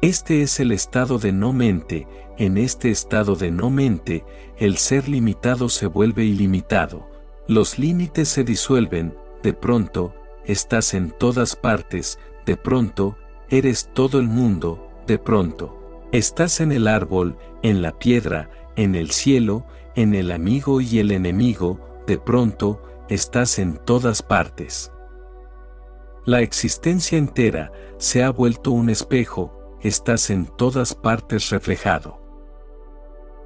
Este 0.01 0.41
es 0.41 0.59
el 0.61 0.71
estado 0.71 1.19
de 1.19 1.33
no 1.33 1.51
mente, 1.51 2.07
en 2.37 2.57
este 2.57 2.89
estado 2.89 3.35
de 3.35 3.51
no 3.51 3.69
mente, 3.69 4.23
el 4.57 4.77
ser 4.77 5.09
limitado 5.09 5.67
se 5.67 5.87
vuelve 5.87 6.23
ilimitado, 6.23 7.09
los 7.47 7.77
límites 7.77 8.29
se 8.29 8.45
disuelven, 8.45 9.13
de 9.43 9.53
pronto, 9.53 10.13
estás 10.45 10.93
en 10.93 11.11
todas 11.11 11.57
partes, 11.57 12.17
de 12.45 12.55
pronto, 12.55 13.17
eres 13.49 13.89
todo 13.93 14.19
el 14.19 14.27
mundo, 14.27 14.89
de 15.05 15.19
pronto, 15.19 16.05
estás 16.13 16.61
en 16.61 16.71
el 16.71 16.87
árbol, 16.87 17.37
en 17.61 17.81
la 17.81 17.91
piedra, 17.99 18.49
en 18.77 18.95
el 18.95 19.11
cielo, 19.11 19.65
en 19.95 20.15
el 20.15 20.31
amigo 20.31 20.79
y 20.79 20.99
el 20.99 21.11
enemigo, 21.11 21.79
de 22.07 22.17
pronto, 22.17 22.81
estás 23.09 23.59
en 23.59 23.75
todas 23.77 24.21
partes. 24.21 24.93
La 26.25 26.41
existencia 26.41 27.17
entera 27.17 27.71
se 27.97 28.23
ha 28.23 28.29
vuelto 28.29 28.71
un 28.71 28.89
espejo, 28.89 29.77
estás 29.81 30.29
en 30.29 30.45
todas 30.45 30.93
partes 30.93 31.49
reflejado. 31.49 32.19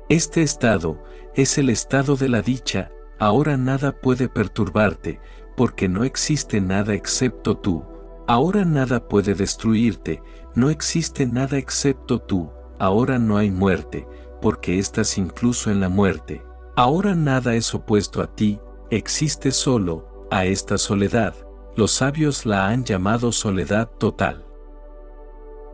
Este 0.10 0.42
estado 0.42 1.02
es 1.36 1.58
el 1.58 1.70
estado 1.70 2.16
de 2.16 2.30
la 2.30 2.42
dicha, 2.42 2.92
ahora 3.20 3.58
nada 3.58 4.00
puede 4.02 4.28
perturbarte, 4.28 5.20
porque 5.56 5.88
no 5.88 6.04
existe 6.04 6.62
nada 6.62 6.94
excepto 6.94 7.58
tú, 7.58 7.86
ahora 8.28 8.66
nada 8.66 9.08
puede 9.08 9.36
destruirte, 9.36 10.22
no 10.56 10.70
existe 10.70 11.26
nada 11.26 11.58
excepto 11.58 12.20
tú, 12.20 12.52
ahora 12.80 13.20
no 13.20 13.38
hay 13.38 13.52
muerte, 13.52 14.08
porque 14.42 14.80
estás 14.80 15.18
incluso 15.18 15.72
en 15.72 15.80
la 15.80 15.90
muerte, 15.90 16.44
ahora 16.76 17.16
nada 17.16 17.56
es 17.56 17.74
opuesto 17.74 18.22
a 18.22 18.36
ti, 18.36 18.60
existe 18.90 19.52
solo, 19.52 20.28
a 20.32 20.46
esta 20.46 20.78
soledad, 20.78 21.36
los 21.76 21.92
sabios 21.92 22.46
la 22.46 22.68
han 22.68 22.84
llamado 22.84 23.32
soledad 23.32 23.90
total. 23.98 24.46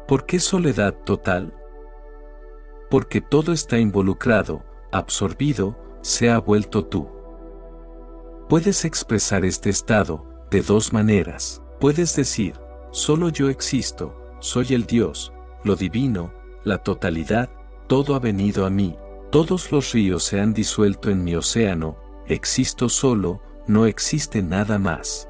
¿Por 0.07 0.26
qué 0.26 0.39
soledad 0.39 0.95
total? 1.03 1.53
Porque 2.89 3.21
todo 3.21 3.51
está 3.51 3.77
involucrado, 3.77 4.63
absorbido, 4.91 5.77
se 6.01 6.30
ha 6.30 6.39
vuelto 6.39 6.85
tú. 6.85 7.07
Puedes 8.47 8.85
expresar 8.85 9.45
este 9.45 9.69
estado 9.69 10.26
de 10.49 10.61
dos 10.61 10.93
maneras. 10.93 11.61
Puedes 11.80 12.15
decir, 12.15 12.55
solo 12.91 13.30
yo 13.30 13.49
existo, 13.49 14.15
soy 14.39 14.73
el 14.73 14.85
Dios, 14.85 15.31
lo 15.63 15.76
divino, 15.76 16.34
la 16.63 16.80
totalidad, 16.80 17.49
todo 17.88 18.15
ha 18.15 18.19
venido 18.19 18.65
a 18.65 18.69
mí, 18.69 18.97
todos 19.31 19.71
los 19.71 19.91
ríos 19.91 20.23
se 20.23 20.39
han 20.39 20.53
disuelto 20.53 21.09
en 21.09 21.23
mi 21.23 21.35
océano, 21.35 21.97
existo 22.26 22.89
solo, 22.89 23.41
no 23.67 23.85
existe 23.85 24.41
nada 24.41 24.80
más. 24.80 25.28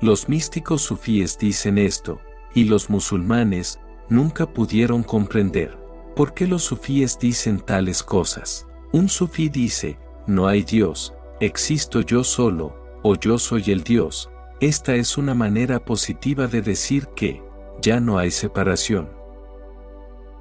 Los 0.00 0.28
místicos 0.28 0.82
sufíes 0.82 1.38
dicen 1.38 1.76
esto, 1.76 2.20
y 2.54 2.64
los 2.64 2.88
musulmanes 2.88 3.80
nunca 4.08 4.46
pudieron 4.46 5.02
comprender 5.02 5.76
por 6.14 6.34
qué 6.34 6.46
los 6.46 6.62
sufíes 6.62 7.18
dicen 7.18 7.60
tales 7.60 8.02
cosas. 8.02 8.66
Un 8.92 9.08
sufí 9.08 9.48
dice, 9.48 9.98
no 10.26 10.46
hay 10.46 10.62
Dios, 10.62 11.14
existo 11.40 12.00
yo 12.00 12.22
solo, 12.22 12.76
o 13.02 13.16
yo 13.16 13.38
soy 13.38 13.70
el 13.72 13.82
Dios. 13.82 14.30
Esta 14.60 14.94
es 14.94 15.18
una 15.18 15.34
manera 15.34 15.84
positiva 15.84 16.46
de 16.46 16.62
decir 16.62 17.08
que 17.08 17.42
ya 17.80 18.00
no 18.00 18.18
hay 18.18 18.30
separación. 18.30 19.10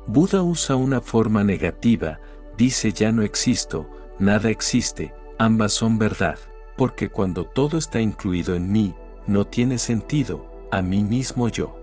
Buda 0.05 0.41
usa 0.41 0.75
una 0.75 1.01
forma 1.01 1.43
negativa, 1.43 2.19
dice 2.57 2.91
ya 2.91 3.11
no 3.11 3.23
existo, 3.23 3.89
nada 4.19 4.49
existe, 4.49 5.13
ambas 5.37 5.73
son 5.73 5.97
verdad, 5.97 6.39
porque 6.77 7.09
cuando 7.09 7.43
todo 7.45 7.77
está 7.77 7.99
incluido 7.99 8.55
en 8.55 8.71
mí, 8.71 8.95
no 9.27 9.45
tiene 9.45 9.77
sentido, 9.77 10.45
a 10.71 10.81
mí 10.81 11.03
mismo 11.03 11.49
yo. 11.49 11.75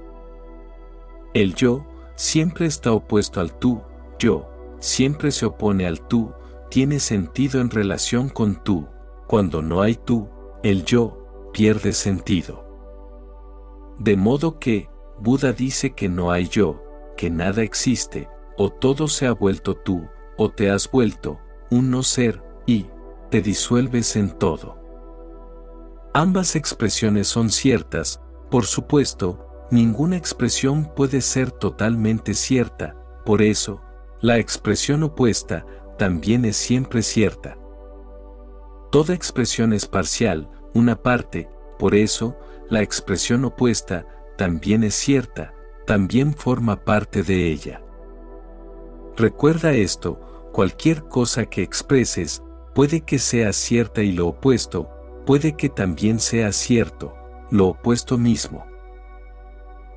El 1.35 1.55
yo 1.55 1.87
siempre 2.17 2.67
está 2.67 2.93
opuesto 2.93 3.41
al 3.41 3.59
tú, 3.59 3.81
yo 4.19 4.49
siempre 4.79 5.31
se 5.31 5.47
opone 5.47 5.87
al 5.87 6.07
tú, 6.07 6.33
tiene 6.71 7.01
sentido 7.01 7.61
en 7.61 7.71
relación 7.71 8.29
con 8.29 8.63
tú. 8.63 8.87
Cuando 9.27 9.63
no 9.63 9.81
hay 9.81 9.95
tú, 9.95 10.29
el 10.63 10.85
yo 10.85 11.51
pierde 11.53 11.93
sentido. 11.93 12.65
De 13.99 14.17
modo 14.17 14.59
que, 14.59 14.89
Buda 15.19 15.53
dice 15.53 15.95
que 15.95 16.09
no 16.09 16.31
hay 16.31 16.49
yo, 16.49 16.83
que 17.17 17.31
nada 17.31 17.63
existe, 17.63 18.29
o 18.59 18.71
todo 18.71 19.09
se 19.09 19.27
ha 19.27 19.33
vuelto 19.33 19.75
tú, 19.75 20.07
o 20.37 20.51
te 20.51 20.71
has 20.71 20.91
vuelto 20.91 21.39
un 21.71 21.91
no 21.91 22.03
ser, 22.03 22.43
y 22.67 22.87
te 23.31 23.41
disuelves 23.41 24.17
en 24.17 24.31
todo. 24.31 24.84
Ambas 26.17 26.55
expresiones 26.55 27.27
son 27.27 27.51
ciertas, 27.51 28.21
por 28.49 28.67
supuesto, 28.67 29.67
ninguna 29.73 30.17
expresión 30.17 30.85
puede 30.95 31.21
ser 31.21 31.51
totalmente 31.51 32.35
cierta, 32.35 32.95
por 33.25 33.43
eso, 33.43 33.83
la 34.21 34.39
expresión 34.39 35.03
opuesta 35.03 35.67
también 35.99 36.45
es 36.45 36.57
siempre 36.57 37.03
cierta. 37.03 37.59
Toda 38.93 39.13
expresión 39.13 39.73
es 39.73 39.89
parcial, 39.89 40.49
una 40.73 41.03
parte, 41.03 41.51
por 41.81 41.97
eso, 41.97 42.39
la 42.71 42.81
expresión 42.81 43.45
opuesta 43.45 44.07
también 44.39 44.85
es 44.85 44.95
cierta, 44.95 45.53
también 45.85 46.33
forma 46.33 46.85
parte 46.85 47.25
de 47.25 47.51
ella. 47.51 47.83
Recuerda 49.17 49.73
esto, 49.73 50.21
cualquier 50.53 51.09
cosa 51.09 51.47
que 51.47 51.65
expreses, 51.65 52.41
puede 52.73 53.01
que 53.01 53.19
sea 53.19 53.53
cierta 53.53 54.01
y 54.03 54.13
lo 54.13 54.29
opuesto, 54.29 54.89
puede 55.25 55.57
que 55.57 55.69
también 55.69 56.21
sea 56.21 56.53
cierto, 56.53 57.15
lo 57.51 57.69
opuesto 57.69 58.19
mismo. 58.19 58.67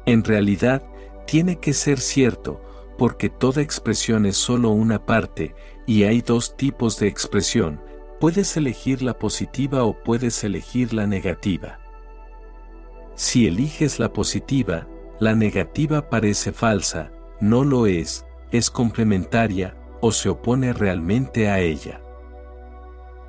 En 0.05 0.23
realidad, 0.23 0.83
tiene 1.25 1.59
que 1.59 1.73
ser 1.73 1.99
cierto, 1.99 2.61
porque 2.97 3.29
toda 3.29 3.61
expresión 3.61 4.25
es 4.25 4.37
solo 4.37 4.69
una 4.69 5.05
parte, 5.05 5.53
y 5.85 6.03
hay 6.03 6.21
dos 6.21 6.55
tipos 6.55 6.99
de 6.99 7.07
expresión, 7.07 7.81
puedes 8.19 8.55
elegir 8.57 9.01
la 9.01 9.17
positiva 9.17 9.83
o 9.83 10.01
puedes 10.03 10.43
elegir 10.43 10.93
la 10.93 11.07
negativa. 11.07 11.79
Si 13.15 13.47
eliges 13.47 13.99
la 13.99 14.13
positiva, 14.13 14.87
la 15.19 15.35
negativa 15.35 16.09
parece 16.09 16.51
falsa, 16.51 17.11
no 17.39 17.63
lo 17.63 17.87
es, 17.87 18.25
es 18.51 18.69
complementaria, 18.69 19.75
o 20.01 20.11
se 20.11 20.29
opone 20.29 20.73
realmente 20.73 21.49
a 21.49 21.59
ella. 21.59 22.01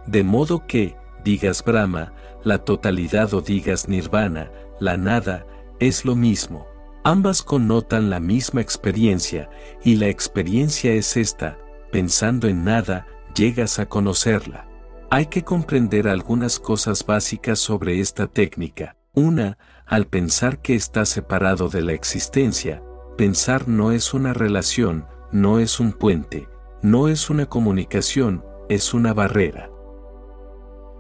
De 0.06 0.22
modo 0.22 0.66
que, 0.66 0.96
digas 1.28 1.62
Brahma, 1.62 2.14
la 2.42 2.64
totalidad 2.64 3.34
o 3.34 3.42
digas 3.42 3.86
Nirvana, 3.86 4.50
la 4.80 4.96
nada, 4.96 5.46
es 5.78 6.06
lo 6.06 6.16
mismo. 6.16 6.66
Ambas 7.04 7.42
connotan 7.42 8.08
la 8.08 8.18
misma 8.18 8.62
experiencia, 8.62 9.50
y 9.84 9.96
la 9.96 10.08
experiencia 10.08 10.90
es 10.94 11.18
esta, 11.18 11.58
pensando 11.92 12.48
en 12.48 12.64
nada, 12.64 13.06
llegas 13.34 13.78
a 13.78 13.84
conocerla. 13.84 14.66
Hay 15.10 15.26
que 15.26 15.44
comprender 15.44 16.08
algunas 16.08 16.58
cosas 16.58 17.04
básicas 17.04 17.58
sobre 17.58 18.00
esta 18.00 18.26
técnica. 18.26 18.96
Una, 19.12 19.58
al 19.84 20.06
pensar 20.06 20.62
que 20.62 20.74
está 20.76 21.04
separado 21.04 21.68
de 21.68 21.82
la 21.82 21.92
existencia, 21.92 22.82
pensar 23.18 23.68
no 23.68 23.92
es 23.92 24.14
una 24.14 24.32
relación, 24.32 25.04
no 25.30 25.58
es 25.58 25.78
un 25.78 25.92
puente, 25.92 26.48
no 26.80 27.06
es 27.06 27.28
una 27.28 27.44
comunicación, 27.44 28.42
es 28.70 28.94
una 28.94 29.12
barrera. 29.12 29.68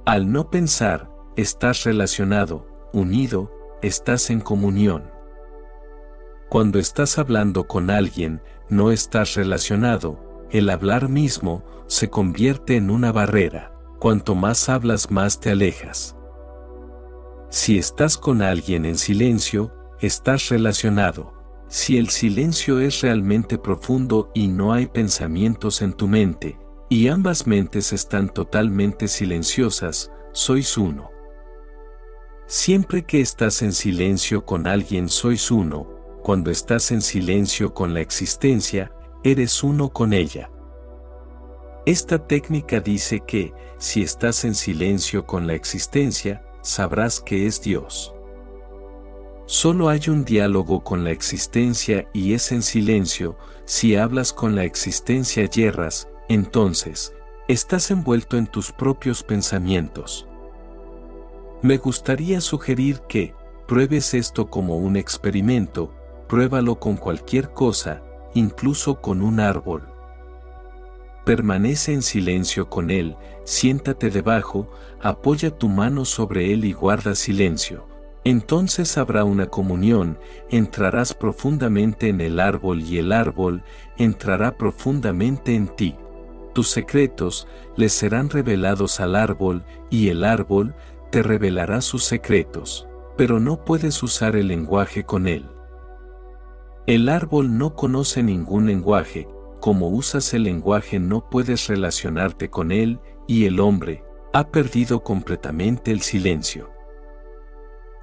Al 0.08 0.32
no 0.32 0.48
pensar, 0.48 1.10
estás 1.36 1.84
relacionado, 1.84 2.66
unido, 2.94 3.52
estás 3.82 4.30
en 4.30 4.40
comunión. 4.40 5.10
Cuando 6.48 6.78
estás 6.78 7.18
hablando 7.18 7.66
con 7.66 7.90
alguien, 7.90 8.40
no 8.70 8.90
estás 8.90 9.34
relacionado, 9.34 10.18
el 10.50 10.70
hablar 10.70 11.10
mismo 11.10 11.62
se 11.88 12.08
convierte 12.08 12.76
en 12.76 12.88
una 12.88 13.12
barrera, 13.12 13.74
cuanto 13.98 14.34
más 14.34 14.70
hablas 14.70 15.10
más 15.10 15.40
te 15.40 15.50
alejas. 15.50 16.16
Si 17.50 17.76
estás 17.76 18.16
con 18.16 18.40
alguien 18.40 18.86
en 18.86 18.96
silencio, 18.96 19.74
estás 20.00 20.48
relacionado. 20.48 21.34
Si 21.68 21.98
el 21.98 22.08
silencio 22.08 22.80
es 22.80 23.02
realmente 23.02 23.58
profundo 23.58 24.30
y 24.34 24.48
no 24.48 24.72
hay 24.72 24.86
pensamientos 24.86 25.82
en 25.82 25.92
tu 25.92 26.08
mente, 26.08 26.58
y 26.88 27.08
ambas 27.08 27.46
mentes 27.46 27.92
están 27.92 28.28
totalmente 28.32 29.08
silenciosas, 29.08 30.10
sois 30.32 30.78
uno. 30.78 31.10
Siempre 32.46 33.04
que 33.04 33.20
estás 33.20 33.60
en 33.62 33.72
silencio 33.72 34.46
con 34.46 34.66
alguien 34.66 35.08
sois 35.08 35.50
uno, 35.50 35.86
cuando 36.22 36.50
estás 36.50 36.90
en 36.92 37.02
silencio 37.02 37.74
con 37.74 37.92
la 37.92 38.00
existencia, 38.00 38.92
eres 39.22 39.62
uno 39.62 39.90
con 39.90 40.12
ella. 40.12 40.50
Esta 41.84 42.26
técnica 42.26 42.80
dice 42.80 43.20
que, 43.26 43.52
si 43.78 44.02
estás 44.02 44.44
en 44.44 44.54
silencio 44.54 45.26
con 45.26 45.46
la 45.46 45.54
existencia, 45.54 46.42
sabrás 46.62 47.20
que 47.20 47.46
es 47.46 47.60
Dios. 47.60 48.14
Solo 49.46 49.88
hay 49.88 50.02
un 50.08 50.24
diálogo 50.24 50.84
con 50.84 51.04
la 51.04 51.10
existencia 51.10 52.08
y 52.12 52.34
es 52.34 52.52
en 52.52 52.62
silencio, 52.62 53.38
si 53.64 53.96
hablas 53.96 54.32
con 54.32 54.54
la 54.54 54.64
existencia 54.64 55.46
yerras, 55.46 56.07
entonces, 56.28 57.14
estás 57.48 57.90
envuelto 57.90 58.36
en 58.36 58.46
tus 58.46 58.70
propios 58.72 59.22
pensamientos. 59.22 60.28
Me 61.62 61.78
gustaría 61.78 62.42
sugerir 62.42 63.00
que, 63.08 63.34
pruebes 63.66 64.12
esto 64.12 64.50
como 64.50 64.76
un 64.76 64.96
experimento, 64.96 65.94
pruébalo 66.28 66.78
con 66.78 66.96
cualquier 66.96 67.50
cosa, 67.50 68.02
incluso 68.34 69.00
con 69.00 69.22
un 69.22 69.40
árbol. 69.40 69.88
Permanece 71.24 71.94
en 71.94 72.02
silencio 72.02 72.68
con 72.68 72.90
él, 72.90 73.16
siéntate 73.44 74.10
debajo, 74.10 74.70
apoya 75.00 75.50
tu 75.50 75.68
mano 75.68 76.04
sobre 76.04 76.52
él 76.52 76.66
y 76.66 76.74
guarda 76.74 77.14
silencio. 77.14 77.86
Entonces 78.24 78.98
habrá 78.98 79.24
una 79.24 79.46
comunión, 79.46 80.18
entrarás 80.50 81.14
profundamente 81.14 82.08
en 82.08 82.20
el 82.20 82.40
árbol 82.40 82.82
y 82.82 82.98
el 82.98 83.12
árbol 83.12 83.62
entrará 83.96 84.58
profundamente 84.58 85.54
en 85.54 85.68
ti. 85.68 85.96
Tus 86.54 86.68
secretos 86.70 87.46
les 87.76 87.92
serán 87.92 88.30
revelados 88.30 89.00
al 89.00 89.16
árbol 89.16 89.64
y 89.90 90.08
el 90.08 90.24
árbol 90.24 90.74
te 91.10 91.22
revelará 91.22 91.80
sus 91.80 92.04
secretos, 92.04 92.88
pero 93.16 93.40
no 93.40 93.64
puedes 93.64 94.02
usar 94.02 94.36
el 94.36 94.48
lenguaje 94.48 95.04
con 95.04 95.26
él. 95.26 95.46
El 96.86 97.08
árbol 97.08 97.58
no 97.58 97.74
conoce 97.74 98.22
ningún 98.22 98.66
lenguaje, 98.66 99.28
como 99.60 99.88
usas 99.88 100.32
el 100.34 100.44
lenguaje 100.44 100.98
no 100.98 101.28
puedes 101.28 101.66
relacionarte 101.66 102.48
con 102.48 102.72
él, 102.72 103.00
y 103.26 103.44
el 103.44 103.60
hombre 103.60 104.04
ha 104.32 104.48
perdido 104.48 105.02
completamente 105.02 105.90
el 105.90 106.00
silencio. 106.00 106.70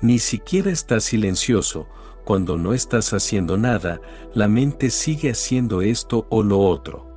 Ni 0.01 0.19
siquiera 0.19 0.69
estás 0.71 1.03
silencioso, 1.05 1.87
cuando 2.25 2.57
no 2.57 2.73
estás 2.73 3.13
haciendo 3.13 3.57
nada, 3.57 4.01
la 4.33 4.47
mente 4.47 4.89
sigue 4.89 5.31
haciendo 5.31 5.81
esto 5.81 6.27
o 6.29 6.43
lo 6.43 6.59
otro. 6.59 7.14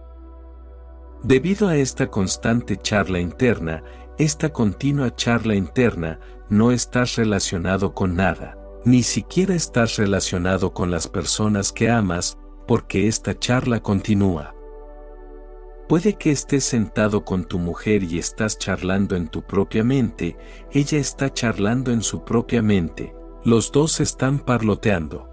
Debido 1.22 1.68
a 1.68 1.76
esta 1.76 2.08
constante 2.08 2.76
charla 2.76 3.18
interna, 3.18 3.82
esta 4.18 4.52
continua 4.52 5.14
charla 5.14 5.54
interna, 5.54 6.20
no 6.48 6.72
estás 6.72 7.16
relacionado 7.16 7.94
con 7.94 8.16
nada 8.16 8.58
ni 8.84 9.02
siquiera 9.02 9.54
estás 9.54 9.96
relacionado 9.96 10.72
con 10.72 10.90
las 10.90 11.08
personas 11.08 11.72
que 11.72 11.90
amas, 11.90 12.38
porque 12.66 13.08
esta 13.08 13.38
charla 13.38 13.80
continúa. 13.80 14.54
Puede 15.88 16.14
que 16.14 16.30
estés 16.30 16.64
sentado 16.64 17.24
con 17.24 17.44
tu 17.44 17.58
mujer 17.58 18.02
y 18.02 18.18
estás 18.18 18.58
charlando 18.58 19.16
en 19.16 19.28
tu 19.28 19.42
propia 19.42 19.82
mente, 19.84 20.36
ella 20.72 20.98
está 20.98 21.32
charlando 21.32 21.92
en 21.92 22.02
su 22.02 22.24
propia 22.24 22.62
mente, 22.62 23.14
los 23.44 23.72
dos 23.72 24.00
están 24.00 24.38
parloteando. 24.38 25.28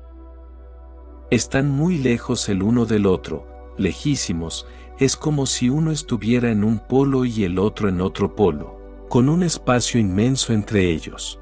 Están 1.29 1.69
muy 1.69 1.97
lejos 1.97 2.49
el 2.49 2.63
uno 2.63 2.85
del 2.85 3.05
otro, 3.05 3.73
lejísimos, 3.77 4.65
es 4.99 5.17
como 5.17 5.45
si 5.45 5.69
uno 5.69 5.91
estuviera 5.91 6.51
en 6.51 6.63
un 6.63 6.79
polo 6.79 7.25
y 7.25 7.43
el 7.43 7.59
otro 7.59 7.89
en 7.89 8.01
otro 8.01 8.35
polo, 8.35 8.79
con 9.09 9.29
un 9.29 9.43
espacio 9.43 9.99
inmenso 9.99 10.53
entre 10.53 10.89
ellos. 10.89 11.39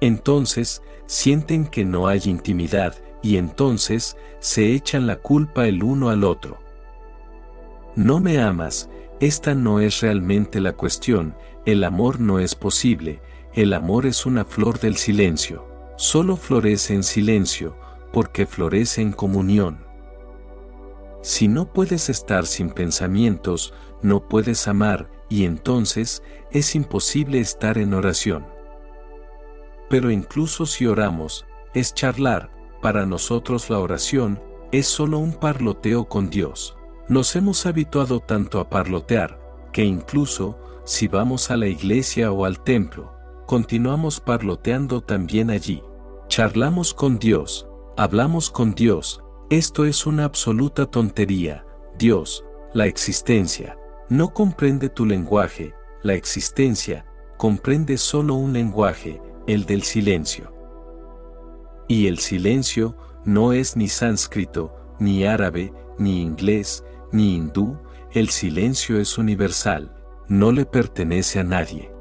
Entonces, 0.00 0.82
sienten 1.06 1.66
que 1.66 1.84
no 1.84 2.06
hay 2.06 2.22
intimidad 2.24 2.94
y 3.22 3.36
entonces 3.36 4.16
se 4.40 4.72
echan 4.72 5.06
la 5.06 5.16
culpa 5.16 5.66
el 5.66 5.82
uno 5.82 6.10
al 6.10 6.24
otro. 6.24 6.58
No 7.94 8.20
me 8.20 8.40
amas, 8.40 8.88
esta 9.20 9.54
no 9.54 9.80
es 9.80 10.00
realmente 10.00 10.60
la 10.60 10.72
cuestión, 10.72 11.36
el 11.66 11.84
amor 11.84 12.18
no 12.20 12.38
es 12.38 12.54
posible, 12.54 13.20
el 13.54 13.72
amor 13.72 14.06
es 14.06 14.26
una 14.26 14.44
flor 14.44 14.80
del 14.80 14.96
silencio, 14.96 15.66
solo 15.96 16.36
florece 16.36 16.94
en 16.94 17.02
silencio, 17.02 17.76
porque 18.12 18.46
florece 18.46 19.02
en 19.02 19.12
comunión. 19.12 19.91
Si 21.22 21.46
no 21.46 21.72
puedes 21.72 22.08
estar 22.08 22.46
sin 22.46 22.70
pensamientos, 22.70 23.72
no 24.02 24.28
puedes 24.28 24.66
amar, 24.66 25.08
y 25.28 25.44
entonces 25.44 26.22
es 26.50 26.74
imposible 26.74 27.38
estar 27.38 27.78
en 27.78 27.94
oración. 27.94 28.44
Pero 29.88 30.10
incluso 30.10 30.66
si 30.66 30.86
oramos, 30.86 31.46
es 31.74 31.94
charlar, 31.94 32.50
para 32.82 33.06
nosotros 33.06 33.70
la 33.70 33.78
oración, 33.78 34.42
es 34.72 34.86
solo 34.86 35.18
un 35.18 35.32
parloteo 35.32 36.06
con 36.06 36.28
Dios. 36.28 36.76
Nos 37.08 37.36
hemos 37.36 37.66
habituado 37.66 38.18
tanto 38.18 38.58
a 38.58 38.68
parlotear, 38.68 39.40
que 39.72 39.84
incluso, 39.84 40.58
si 40.84 41.06
vamos 41.06 41.52
a 41.52 41.56
la 41.56 41.68
iglesia 41.68 42.32
o 42.32 42.44
al 42.44 42.64
templo, 42.64 43.12
continuamos 43.46 44.18
parloteando 44.18 45.02
también 45.02 45.50
allí. 45.50 45.84
Charlamos 46.26 46.94
con 46.94 47.18
Dios, 47.18 47.68
hablamos 47.96 48.50
con 48.50 48.74
Dios, 48.74 49.21
esto 49.58 49.84
es 49.84 50.06
una 50.06 50.24
absoluta 50.24 50.86
tontería. 50.86 51.66
Dios, 51.98 52.42
la 52.72 52.86
existencia, 52.86 53.76
no 54.08 54.32
comprende 54.32 54.88
tu 54.88 55.04
lenguaje, 55.04 55.74
la 56.02 56.14
existencia, 56.14 57.04
comprende 57.36 57.98
solo 57.98 58.34
un 58.34 58.54
lenguaje, 58.54 59.20
el 59.46 59.66
del 59.66 59.82
silencio. 59.82 60.54
Y 61.86 62.06
el 62.06 62.18
silencio 62.18 62.96
no 63.26 63.52
es 63.52 63.76
ni 63.76 63.88
sánscrito, 63.88 64.74
ni 64.98 65.26
árabe, 65.26 65.70
ni 65.98 66.22
inglés, 66.22 66.82
ni 67.12 67.34
hindú, 67.34 67.76
el 68.12 68.30
silencio 68.30 68.98
es 68.98 69.18
universal, 69.18 69.94
no 70.28 70.50
le 70.50 70.64
pertenece 70.64 71.40
a 71.40 71.44
nadie. 71.44 71.92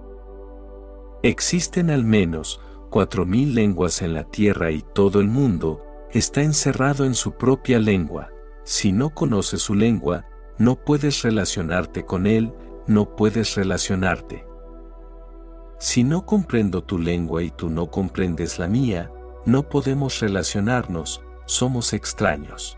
Existen 1.21 1.89
al 1.89 2.05
menos 2.05 2.61
cuatro 2.89 3.25
mil 3.25 3.55
lenguas 3.55 4.01
en 4.01 4.13
la 4.13 4.23
tierra 4.23 4.71
y 4.71 4.85
todo 4.93 5.19
el 5.19 5.27
mundo 5.27 5.83
está 6.13 6.41
encerrado 6.41 7.05
en 7.05 7.15
su 7.15 7.33
propia 7.33 7.79
lengua. 7.79 8.29
Si 8.63 8.91
no 8.91 9.09
conoces 9.11 9.61
su 9.61 9.75
lengua, 9.75 10.25
no 10.57 10.75
puedes 10.75 11.21
relacionarte 11.23 12.05
con 12.05 12.27
él, 12.27 12.53
no 12.87 13.15
puedes 13.15 13.55
relacionarte. 13.55 14.45
Si 15.79 16.03
no 16.03 16.25
comprendo 16.25 16.83
tu 16.83 16.99
lengua 16.99 17.41
y 17.41 17.49
tú 17.49 17.69
no 17.69 17.89
comprendes 17.89 18.59
la 18.59 18.67
mía, 18.67 19.11
no 19.45 19.67
podemos 19.67 20.19
relacionarnos, 20.19 21.23
somos 21.45 21.93
extraños. 21.93 22.77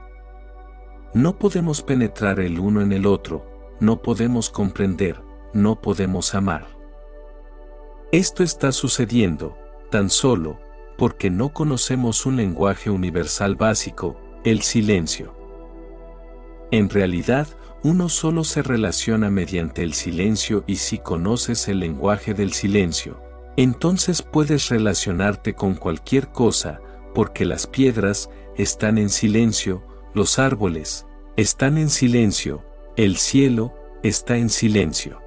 No 1.14 1.38
podemos 1.38 1.82
penetrar 1.82 2.40
el 2.40 2.60
uno 2.60 2.82
en 2.82 2.94
el 2.94 3.06
otro, 3.06 3.46
no 3.80 4.02
podemos 4.02 4.50
comprender, 4.50 5.22
no 5.54 5.82
podemos 5.82 6.34
amar. 6.34 6.66
Esto 8.12 8.44
está 8.44 8.72
sucediendo, 8.72 9.58
tan 9.92 10.10
solo, 10.10 10.60
porque 10.98 11.30
no 11.30 11.54
conocemos 11.54 12.26
un 12.26 12.38
lenguaje 12.38 12.90
universal 12.90 13.56
básico, 13.56 14.20
el 14.44 14.62
silencio. 14.62 15.36
En 16.72 16.90
realidad, 16.90 17.48
uno 17.84 18.10
solo 18.10 18.44
se 18.44 18.62
relaciona 18.62 19.30
mediante 19.30 19.84
el 19.84 19.94
silencio 19.94 20.64
y 20.68 20.78
si 20.78 21.00
conoces 21.00 21.68
el 21.68 21.80
lenguaje 21.80 22.34
del 22.34 22.54
silencio, 22.54 23.22
entonces 23.58 24.22
puedes 24.22 24.70
relacionarte 24.70 25.54
con 25.54 25.76
cualquier 25.76 26.30
cosa, 26.30 26.80
porque 27.14 27.46
las 27.46 27.68
piedras 27.68 28.30
están 28.58 28.98
en 28.98 29.10
silencio, 29.10 29.84
los 30.14 30.40
árboles 30.40 31.06
están 31.36 31.78
en 31.78 31.90
silencio, 31.90 32.64
el 32.96 33.18
cielo 33.18 33.74
está 34.04 34.38
en 34.38 34.50
silencio. 34.50 35.20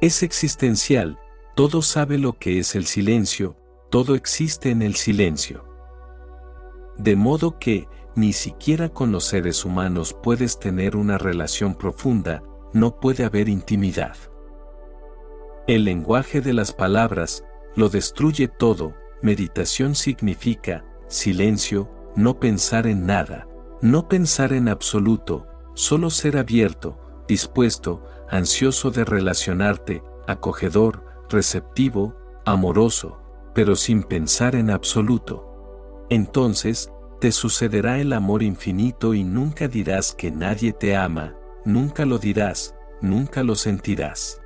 Es 0.00 0.22
existencial, 0.22 1.18
todo 1.54 1.82
sabe 1.82 2.18
lo 2.18 2.34
que 2.34 2.58
es 2.58 2.74
el 2.74 2.86
silencio, 2.86 3.56
todo 3.90 4.14
existe 4.14 4.70
en 4.70 4.82
el 4.82 4.94
silencio. 4.94 5.64
De 6.96 7.16
modo 7.16 7.58
que, 7.58 7.88
ni 8.14 8.32
siquiera 8.32 8.88
con 8.88 9.12
los 9.12 9.24
seres 9.24 9.64
humanos 9.64 10.16
puedes 10.22 10.58
tener 10.58 10.96
una 10.96 11.16
relación 11.16 11.74
profunda, 11.74 12.42
no 12.72 12.98
puede 12.98 13.24
haber 13.24 13.48
intimidad. 13.48 14.16
El 15.66 15.84
lenguaje 15.84 16.40
de 16.40 16.52
las 16.52 16.72
palabras 16.72 17.44
lo 17.76 17.88
destruye 17.88 18.48
todo, 18.48 18.94
meditación 19.22 19.94
significa 19.94 20.84
silencio, 21.06 21.90
no 22.16 22.40
pensar 22.40 22.86
en 22.86 23.06
nada, 23.06 23.46
no 23.80 24.08
pensar 24.08 24.52
en 24.52 24.68
absoluto, 24.68 25.46
solo 25.74 26.10
ser 26.10 26.36
abierto, 26.36 26.98
dispuesto, 27.28 28.02
ansioso 28.28 28.90
de 28.90 29.04
relacionarte, 29.04 30.02
acogedor, 30.26 31.04
receptivo, 31.30 32.16
amoroso, 32.44 33.20
pero 33.58 33.74
sin 33.74 34.04
pensar 34.04 34.54
en 34.54 34.70
absoluto. 34.70 36.06
Entonces, 36.10 36.92
te 37.20 37.32
sucederá 37.32 37.98
el 37.98 38.12
amor 38.12 38.44
infinito 38.44 39.14
y 39.14 39.24
nunca 39.24 39.66
dirás 39.66 40.12
que 40.12 40.30
nadie 40.30 40.72
te 40.72 40.94
ama, 40.94 41.34
nunca 41.64 42.06
lo 42.06 42.18
dirás, 42.18 42.76
nunca 43.00 43.42
lo 43.42 43.56
sentirás. 43.56 44.40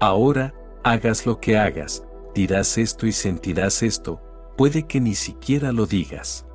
Ahora, 0.00 0.54
hagas 0.82 1.26
lo 1.26 1.40
que 1.40 1.58
hagas, 1.58 2.06
dirás 2.34 2.78
esto 2.78 3.06
y 3.06 3.12
sentirás 3.12 3.82
esto, 3.82 4.18
puede 4.56 4.86
que 4.86 4.98
ni 4.98 5.14
siquiera 5.14 5.70
lo 5.70 5.84
digas. 5.84 6.46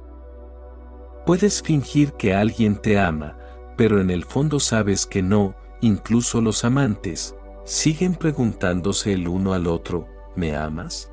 Puedes 1.28 1.62
fingir 1.62 2.14
que 2.14 2.34
alguien 2.34 2.76
te 2.76 2.98
ama, 2.98 3.38
pero 3.78 4.02
en 4.02 4.10
el 4.10 4.26
fondo 4.26 4.60
sabes 4.60 5.06
que 5.06 5.22
no, 5.22 5.54
incluso 5.80 6.42
los 6.42 6.66
amantes, 6.66 7.36
siguen 7.66 8.16
preguntándose 8.16 9.14
el 9.14 9.28
uno 9.28 9.54
al 9.54 9.68
otro, 9.68 10.08
¿me 10.36 10.56
amas? 10.56 11.12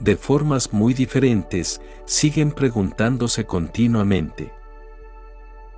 De 0.00 0.16
formas 0.16 0.72
muy 0.72 0.94
diferentes, 0.94 1.80
siguen 2.04 2.52
preguntándose 2.52 3.46
continuamente. 3.46 4.52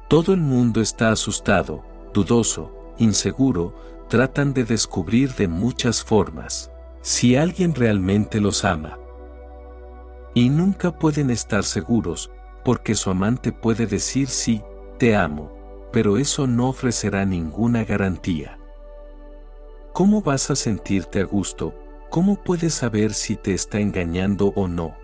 Todo 0.09 0.33
el 0.33 0.41
mundo 0.41 0.81
está 0.81 1.11
asustado, 1.11 1.85
dudoso, 2.13 2.95
inseguro, 2.99 3.75
tratan 4.09 4.55
de 4.55 4.65
descubrir 4.65 5.35
de 5.35 5.49
muchas 5.49 6.03
formas 6.03 6.71
si 7.03 7.37
alguien 7.37 7.75
realmente 7.75 8.41
los 8.41 8.65
ama. 8.65 8.99
Y 10.35 10.51
nunca 10.51 10.99
pueden 10.99 11.31
estar 11.31 11.65
seguros, 11.65 12.31
porque 12.65 12.95
su 12.95 13.11
amante 13.11 13.53
puede 13.53 13.87
decir 13.87 14.29
sí, 14.29 14.63
te 14.99 15.15
amo, 15.15 15.53
pero 15.93 16.19
eso 16.19 16.47
no 16.47 16.69
ofrecerá 16.69 17.25
ninguna 17.25 17.85
garantía. 17.85 18.59
¿Cómo 19.93 20.23
vas 20.23 20.51
a 20.51 20.57
sentirte 20.57 21.21
a 21.21 21.25
gusto 21.25 21.75
¿cómo 22.11 22.37
puedes 22.37 22.75
saber 22.75 23.13
si 23.15 23.37
te 23.37 23.55
está 23.55 23.81
engañando 23.81 24.53
o 24.57 24.69
no? 24.69 24.97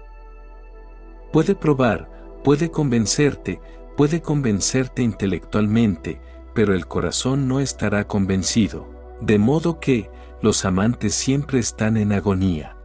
Puede 1.32 1.54
probar, 1.54 2.10
puede 2.42 2.70
convencerte, 2.70 3.60
puede 3.96 4.22
convencerte 4.22 5.02
intelectualmente, 5.02 6.20
pero 6.54 6.74
el 6.74 6.86
corazón 6.86 7.48
no 7.48 7.60
estará 7.60 8.06
convencido, 8.06 8.88
de 9.20 9.38
modo 9.38 9.80
que 9.80 10.10
los 10.40 10.64
amantes 10.64 11.14
siempre 11.14 11.58
están 11.58 11.96
en 11.96 12.12
agonía. 12.12 12.76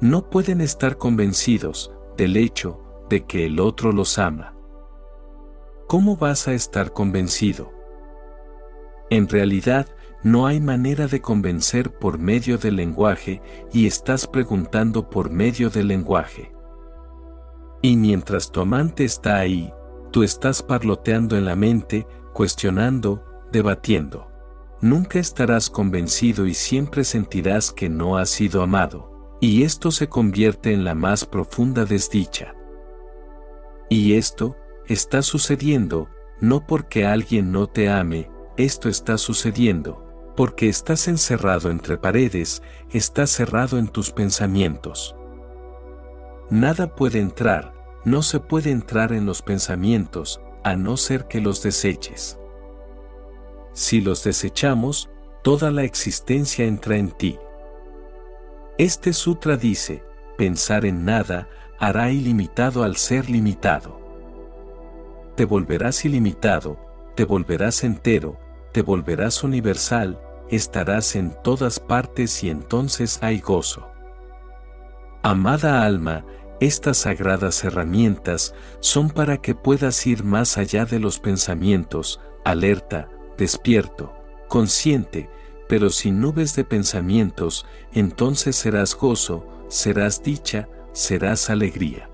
No 0.00 0.28
pueden 0.28 0.60
estar 0.60 0.98
convencidos 0.98 1.92
del 2.16 2.36
hecho 2.36 2.82
de 3.08 3.24
que 3.24 3.46
el 3.46 3.60
otro 3.60 3.92
los 3.92 4.18
ama. 4.18 4.54
¿Cómo 5.86 6.16
vas 6.16 6.48
a 6.48 6.52
estar 6.52 6.92
convencido? 6.92 7.72
En 9.08 9.28
realidad, 9.28 9.86
no 10.22 10.46
hay 10.46 10.60
manera 10.60 11.06
de 11.06 11.20
convencer 11.20 11.92
por 11.92 12.18
medio 12.18 12.58
del 12.58 12.76
lenguaje 12.76 13.42
y 13.72 13.86
estás 13.86 14.26
preguntando 14.26 15.08
por 15.08 15.30
medio 15.30 15.70
del 15.70 15.88
lenguaje. 15.88 16.52
Y 17.82 17.96
mientras 17.96 18.50
tu 18.50 18.60
amante 18.60 19.04
está 19.04 19.36
ahí, 19.36 19.72
tú 20.10 20.22
estás 20.22 20.62
parloteando 20.62 21.36
en 21.36 21.44
la 21.44 21.54
mente, 21.54 22.06
cuestionando, 22.32 23.24
debatiendo. 23.52 24.30
Nunca 24.80 25.18
estarás 25.18 25.70
convencido 25.70 26.46
y 26.46 26.54
siempre 26.54 27.04
sentirás 27.04 27.72
que 27.72 27.88
no 27.88 28.18
has 28.18 28.30
sido 28.30 28.62
amado, 28.62 29.36
y 29.40 29.62
esto 29.62 29.90
se 29.90 30.08
convierte 30.08 30.72
en 30.72 30.84
la 30.84 30.94
más 30.94 31.24
profunda 31.24 31.84
desdicha. 31.84 32.54
Y 33.88 34.14
esto 34.14 34.56
está 34.86 35.22
sucediendo, 35.22 36.08
no 36.40 36.66
porque 36.66 37.06
alguien 37.06 37.52
no 37.52 37.66
te 37.68 37.88
ame, 37.88 38.30
esto 38.56 38.88
está 38.88 39.18
sucediendo, 39.18 40.05
porque 40.36 40.68
estás 40.68 41.08
encerrado 41.08 41.70
entre 41.70 41.96
paredes, 41.96 42.62
estás 42.90 43.30
cerrado 43.30 43.78
en 43.78 43.88
tus 43.88 44.10
pensamientos. 44.10 45.16
Nada 46.50 46.94
puede 46.94 47.20
entrar, 47.20 47.72
no 48.04 48.22
se 48.22 48.38
puede 48.38 48.70
entrar 48.70 49.12
en 49.12 49.26
los 49.26 49.42
pensamientos, 49.42 50.40
a 50.62 50.76
no 50.76 50.96
ser 50.96 51.26
que 51.26 51.40
los 51.40 51.62
deseches. 51.62 52.38
Si 53.72 54.00
los 54.00 54.24
desechamos, 54.24 55.10
toda 55.42 55.70
la 55.70 55.84
existencia 55.84 56.64
entra 56.64 56.96
en 56.96 57.10
ti. 57.10 57.38
Este 58.78 59.12
sutra 59.12 59.56
dice, 59.56 60.02
pensar 60.36 60.84
en 60.84 61.04
nada 61.04 61.48
hará 61.78 62.10
ilimitado 62.10 62.82
al 62.82 62.96
ser 62.96 63.30
limitado. 63.30 64.00
Te 65.34 65.44
volverás 65.44 66.04
ilimitado, 66.04 66.78
te 67.14 67.24
volverás 67.24 67.84
entero, 67.84 68.38
te 68.72 68.82
volverás 68.82 69.42
universal, 69.42 70.20
estarás 70.50 71.16
en 71.16 71.34
todas 71.42 71.80
partes 71.80 72.42
y 72.44 72.50
entonces 72.50 73.18
hay 73.22 73.40
gozo. 73.40 73.88
Amada 75.22 75.84
alma, 75.84 76.24
estas 76.60 76.98
sagradas 76.98 77.64
herramientas 77.64 78.54
son 78.80 79.10
para 79.10 79.38
que 79.38 79.54
puedas 79.54 80.06
ir 80.06 80.24
más 80.24 80.56
allá 80.56 80.86
de 80.86 80.98
los 80.98 81.18
pensamientos, 81.18 82.20
alerta, 82.44 83.08
despierto, 83.36 84.14
consciente, 84.48 85.28
pero 85.68 85.90
sin 85.90 86.20
nubes 86.20 86.54
de 86.54 86.64
pensamientos, 86.64 87.66
entonces 87.92 88.56
serás 88.56 88.94
gozo, 88.94 89.46
serás 89.68 90.22
dicha, 90.22 90.68
serás 90.92 91.50
alegría. 91.50 92.08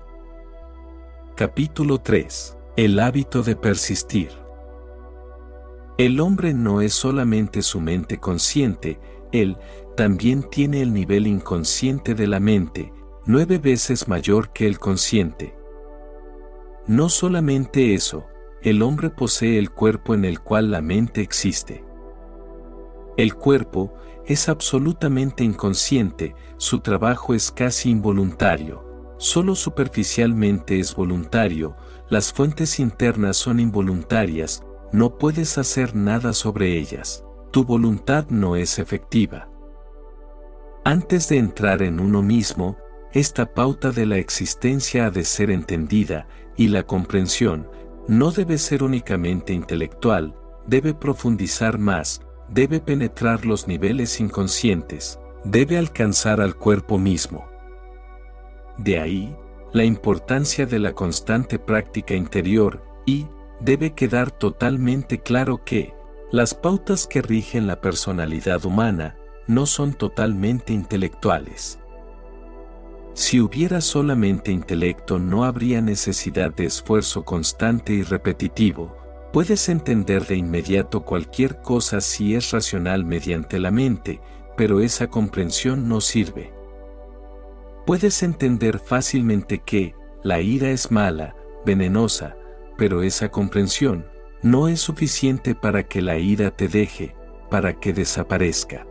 Capítulo 1.35 1.99
3. 1.99 2.57
El 2.75 2.99
hábito 2.99 3.43
de 3.43 3.55
persistir. 3.55 4.42
El 5.97 6.19
hombre 6.19 6.55
no 6.55 6.81
es 6.81 6.93
solamente 6.93 7.61
su 7.61 7.79
mente 7.79 8.19
consciente, 8.19 8.99
él 9.31 9.57
también 9.95 10.43
tiene 10.49 10.81
el 10.81 10.91
nivel 10.91 11.27
inconsciente 11.27 12.15
de 12.15 12.25
la 12.25 12.39
mente, 12.39 12.91
nueve 13.27 13.59
veces 13.59 14.07
mayor 14.07 14.51
que 14.53 14.65
el 14.65 14.79
consciente. 14.79 15.55
No 16.87 17.09
solamente 17.09 17.93
eso, 17.93 18.25
el 18.63 18.81
hombre 18.81 19.11
posee 19.11 19.59
el 19.59 19.69
cuerpo 19.69 20.15
en 20.15 20.25
el 20.25 20.39
cual 20.39 20.71
la 20.71 20.81
mente 20.81 21.21
existe. 21.21 21.83
El 23.15 23.35
cuerpo 23.35 23.93
es 24.25 24.49
absolutamente 24.49 25.43
inconsciente, 25.43 26.33
su 26.57 26.79
trabajo 26.79 27.35
es 27.35 27.51
casi 27.51 27.91
involuntario, 27.91 29.15
solo 29.19 29.53
superficialmente 29.53 30.79
es 30.79 30.95
voluntario, 30.95 31.75
las 32.09 32.33
fuentes 32.33 32.79
internas 32.79 33.37
son 33.37 33.59
involuntarias, 33.59 34.63
no 34.93 35.17
puedes 35.17 35.57
hacer 35.57 35.95
nada 35.95 36.33
sobre 36.33 36.77
ellas, 36.77 37.25
tu 37.51 37.65
voluntad 37.65 38.27
no 38.29 38.55
es 38.55 38.77
efectiva. 38.77 39.49
Antes 40.85 41.29
de 41.29 41.37
entrar 41.37 41.81
en 41.81 41.99
uno 41.99 42.21
mismo, 42.21 42.77
esta 43.11 43.53
pauta 43.53 43.91
de 43.91 44.05
la 44.05 44.17
existencia 44.17 45.07
ha 45.07 45.09
de 45.09 45.25
ser 45.25 45.49
entendida, 45.49 46.27
y 46.55 46.67
la 46.67 46.83
comprensión 46.83 47.67
no 48.07 48.31
debe 48.31 48.59
ser 48.59 48.83
únicamente 48.83 49.51
intelectual, 49.51 50.35
debe 50.67 50.93
profundizar 50.93 51.79
más, 51.79 52.21
debe 52.49 52.79
penetrar 52.79 53.45
los 53.45 53.67
niveles 53.67 54.19
inconscientes, 54.19 55.19
debe 55.43 55.79
alcanzar 55.79 56.39
al 56.39 56.55
cuerpo 56.55 56.99
mismo. 56.99 57.47
De 58.77 58.99
ahí, 58.99 59.35
la 59.71 59.85
importancia 59.85 60.67
de 60.67 60.77
la 60.77 60.93
constante 60.93 61.57
práctica 61.57 62.13
interior 62.13 62.83
y, 63.07 63.25
debe 63.63 63.93
quedar 63.93 64.31
totalmente 64.31 65.19
claro 65.19 65.63
que, 65.63 65.93
las 66.31 66.53
pautas 66.53 67.07
que 67.07 67.21
rigen 67.21 67.67
la 67.67 67.79
personalidad 67.79 68.65
humana 68.65 69.17
no 69.47 69.65
son 69.65 69.93
totalmente 69.93 70.73
intelectuales. 70.73 71.79
Si 73.13 73.39
hubiera 73.39 73.79
solamente 73.81 74.51
intelecto 74.51 75.19
no 75.19 75.43
habría 75.43 75.81
necesidad 75.81 76.53
de 76.53 76.65
esfuerzo 76.65 77.23
constante 77.23 77.93
y 77.93 78.01
repetitivo, 78.01 78.97
puedes 79.31 79.69
entender 79.69 80.25
de 80.25 80.35
inmediato 80.35 81.01
cualquier 81.05 81.61
cosa 81.61 82.01
si 82.01 82.35
es 82.35 82.51
racional 82.51 83.05
mediante 83.05 83.59
la 83.59 83.71
mente, 83.71 84.19
pero 84.57 84.81
esa 84.81 85.07
comprensión 85.07 85.87
no 85.87 86.01
sirve. 86.01 86.51
Puedes 87.85 88.23
entender 88.23 88.79
fácilmente 88.79 89.59
que 89.59 89.95
la 90.23 90.41
ira 90.41 90.71
es 90.71 90.89
mala, 90.89 91.35
venenosa, 91.65 92.35
pero 92.77 93.03
esa 93.03 93.29
comprensión 93.29 94.05
no 94.41 94.67
es 94.67 94.81
suficiente 94.81 95.55
para 95.55 95.87
que 95.87 96.01
la 96.01 96.17
ira 96.17 96.51
te 96.51 96.67
deje, 96.67 97.15
para 97.49 97.79
que 97.79 97.93
desaparezca. 97.93 98.85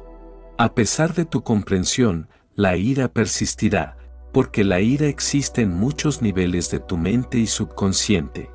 A 0.59 0.75
pesar 0.75 1.15
de 1.15 1.25
tu 1.25 1.43
comprensión, 1.43 2.29
la 2.55 2.77
ira 2.77 3.09
persistirá, 3.09 3.97
porque 4.33 4.65
la 4.65 4.81
ira 4.81 5.07
existe 5.07 5.63
en 5.63 5.73
muchos 5.73 6.23
niveles 6.23 6.71
de 6.71 6.81
tu 6.81 6.97
mente 6.97 7.39
y 7.39 7.47
subconsciente. 7.47 8.51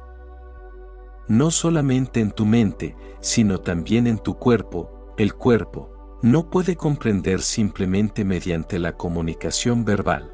No 1.27 1.51
solamente 1.51 2.19
en 2.19 2.31
tu 2.31 2.45
mente, 2.45 2.95
sino 3.19 3.59
también 3.59 4.07
en 4.07 4.17
tu 4.17 4.37
cuerpo, 4.37 5.13
el 5.17 5.33
cuerpo, 5.33 6.17
no 6.21 6.49
puede 6.49 6.75
comprender 6.75 7.41
simplemente 7.41 8.25
mediante 8.25 8.79
la 8.79 8.93
comunicación 8.93 9.85
verbal. 9.85 10.31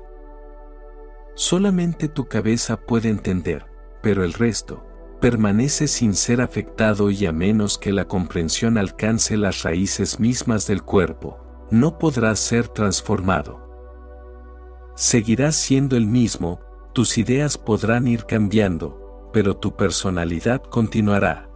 Solamente 1.35 2.07
tu 2.07 2.25
cabeza 2.25 2.77
puede 2.77 3.09
entender, 3.09 3.65
pero 4.03 4.23
el 4.23 4.33
resto 4.33 4.85
permanece 5.21 5.87
sin 5.87 6.13
ser 6.13 6.41
afectado 6.41 7.09
y 7.09 7.25
a 7.25 7.31
menos 7.31 7.77
que 7.77 7.93
la 7.93 8.09
comprensión 8.09 8.77
alcance 8.77 9.37
las 9.37 9.63
raíces 9.63 10.19
mismas 10.19 10.67
del 10.67 10.83
cuerpo, 10.83 11.39
no 11.71 11.97
podrás 11.97 12.39
ser 12.39 12.67
transformado. 12.67 13.63
Seguirás 14.95 15.55
siendo 15.55 15.95
el 15.95 16.07
mismo, 16.07 16.59
tus 16.91 17.17
ideas 17.17 17.57
podrán 17.57 18.05
ir 18.05 18.25
cambiando, 18.25 19.29
pero 19.31 19.55
tu 19.55 19.77
personalidad 19.77 20.61
continuará. 20.61 21.49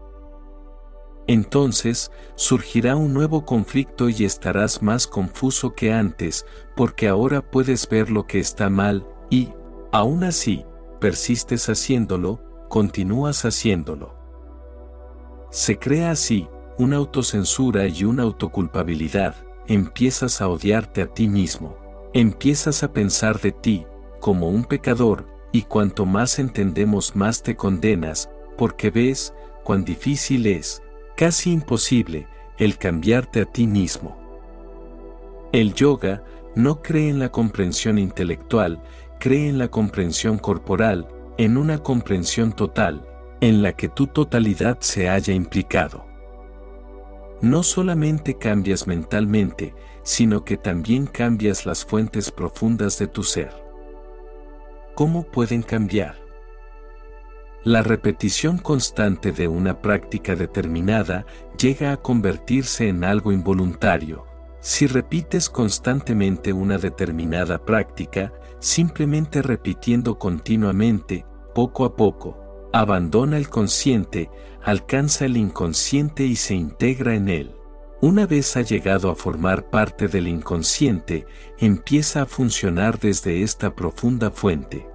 Entonces, 1.27 2.09
surgirá 2.35 2.95
un 2.95 3.13
nuevo 3.13 3.45
conflicto 3.45 4.07
y 4.07 4.23
estarás 4.23 4.81
más 4.81 5.07
confuso 5.07 5.75
que 5.75 5.91
antes, 5.91 6.45
porque 6.77 7.09
ahora 7.09 7.41
puedes 7.41 7.89
ver 7.89 8.09
lo 8.09 8.25
que 8.25 8.39
está 8.39 8.69
mal, 8.69 9.05
y, 9.29 9.49
aún 9.91 10.23
así, 10.23 10.65
persistes 10.99 11.69
haciéndolo, 11.69 12.41
continúas 12.69 13.45
haciéndolo. 13.45 14.15
Se 15.51 15.77
crea 15.79 16.11
así, 16.11 16.47
una 16.77 16.97
autocensura 16.97 17.87
y 17.87 18.03
una 18.03 18.23
autoculpabilidad, 18.23 19.35
empiezas 19.67 20.41
a 20.41 20.47
odiarte 20.47 21.01
a 21.01 21.07
ti 21.07 21.27
mismo, 21.27 21.77
empiezas 22.13 22.83
a 22.83 22.93
pensar 22.93 23.39
de 23.39 23.51
ti, 23.51 23.85
como 24.19 24.49
un 24.49 24.65
pecador, 24.65 25.25
y 25.51 25.63
cuanto 25.63 26.05
más 26.05 26.39
entendemos 26.39 27.15
más 27.15 27.41
te 27.41 27.55
condenas, 27.55 28.29
porque 28.57 28.89
ves, 28.89 29.33
cuán 29.63 29.85
difícil 29.85 30.45
es, 30.47 30.83
casi 31.15 31.51
imposible, 31.51 32.27
el 32.57 32.77
cambiarte 32.77 33.41
a 33.41 33.45
ti 33.45 33.67
mismo. 33.67 34.17
El 35.51 35.73
yoga 35.73 36.23
no 36.55 36.81
cree 36.81 37.09
en 37.09 37.19
la 37.19 37.29
comprensión 37.29 37.97
intelectual, 37.97 38.81
cree 39.19 39.49
en 39.49 39.57
la 39.57 39.69
comprensión 39.69 40.37
corporal, 40.37 41.07
en 41.37 41.57
una 41.57 41.79
comprensión 41.79 42.51
total, 42.53 43.07
en 43.41 43.61
la 43.61 43.73
que 43.73 43.89
tu 43.89 44.07
totalidad 44.07 44.77
se 44.79 45.09
haya 45.09 45.33
implicado. 45.33 46.05
No 47.41 47.61
solamente 47.61 48.37
cambias 48.37 48.87
mentalmente, 48.87 49.75
sino 50.03 50.43
que 50.43 50.57
también 50.57 51.05
cambias 51.05 51.65
las 51.65 51.85
fuentes 51.85 52.31
profundas 52.31 52.97
de 52.97 53.07
tu 53.07 53.23
ser. 53.23 53.51
¿Cómo 54.95 55.23
pueden 55.23 55.61
cambiar? 55.61 56.15
La 57.63 57.83
repetición 57.83 58.57
constante 58.57 59.31
de 59.31 59.47
una 59.47 59.81
práctica 59.81 60.35
determinada 60.35 61.25
llega 61.59 61.91
a 61.91 61.97
convertirse 61.97 62.87
en 62.87 63.03
algo 63.03 63.31
involuntario. 63.31 64.25
Si 64.61 64.87
repites 64.87 65.49
constantemente 65.49 66.53
una 66.53 66.77
determinada 66.77 67.63
práctica, 67.63 68.31
simplemente 68.59 69.41
repitiendo 69.41 70.17
continuamente, 70.17 71.25
poco 71.53 71.85
a 71.85 71.95
poco, 71.95 72.69
abandona 72.73 73.37
el 73.37 73.49
consciente, 73.49 74.29
alcanza 74.63 75.25
el 75.25 75.37
inconsciente 75.37 76.25
y 76.25 76.35
se 76.35 76.55
integra 76.55 77.15
en 77.15 77.29
él. 77.29 77.55
Una 77.99 78.27
vez 78.27 78.55
ha 78.57 78.61
llegado 78.61 79.09
a 79.09 79.15
formar 79.15 79.69
parte 79.71 80.07
del 80.07 80.27
inconsciente, 80.27 81.25
empieza 81.57 82.21
a 82.21 82.25
funcionar 82.27 82.99
desde 82.99 83.41
esta 83.41 83.75
profunda 83.75 84.29
fuente. 84.29 84.87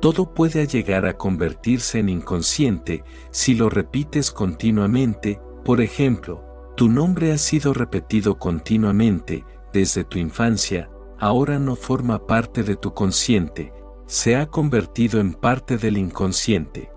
Todo 0.00 0.32
puede 0.34 0.66
llegar 0.66 1.06
a 1.06 1.16
convertirse 1.16 2.00
en 2.00 2.08
inconsciente 2.08 3.04
si 3.30 3.54
lo 3.54 3.68
repites 3.68 4.32
continuamente, 4.32 5.40
por 5.64 5.80
ejemplo, 5.80 6.44
tu 6.76 6.88
nombre 6.88 7.32
ha 7.32 7.38
sido 7.38 7.74
repetido 7.74 8.38
continuamente 8.38 9.44
desde 9.72 10.04
tu 10.04 10.18
infancia, 10.18 10.88
ahora 11.18 11.58
no 11.58 11.76
forma 11.76 12.26
parte 12.26 12.62
de 12.62 12.76
tu 12.76 12.94
consciente, 12.94 13.72
se 14.06 14.36
ha 14.36 14.46
convertido 14.46 15.20
en 15.20 15.34
parte 15.34 15.76
del 15.76 15.98
inconsciente. 15.98 16.90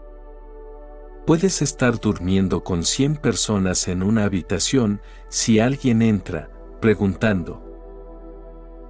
Puedes 1.25 1.61
estar 1.61 1.99
durmiendo 1.99 2.63
con 2.63 2.83
100 2.83 3.17
personas 3.17 3.87
en 3.87 4.01
una 4.03 4.23
habitación 4.23 5.01
si 5.29 5.59
alguien 5.59 6.01
entra, 6.01 6.49
preguntando, 6.79 7.61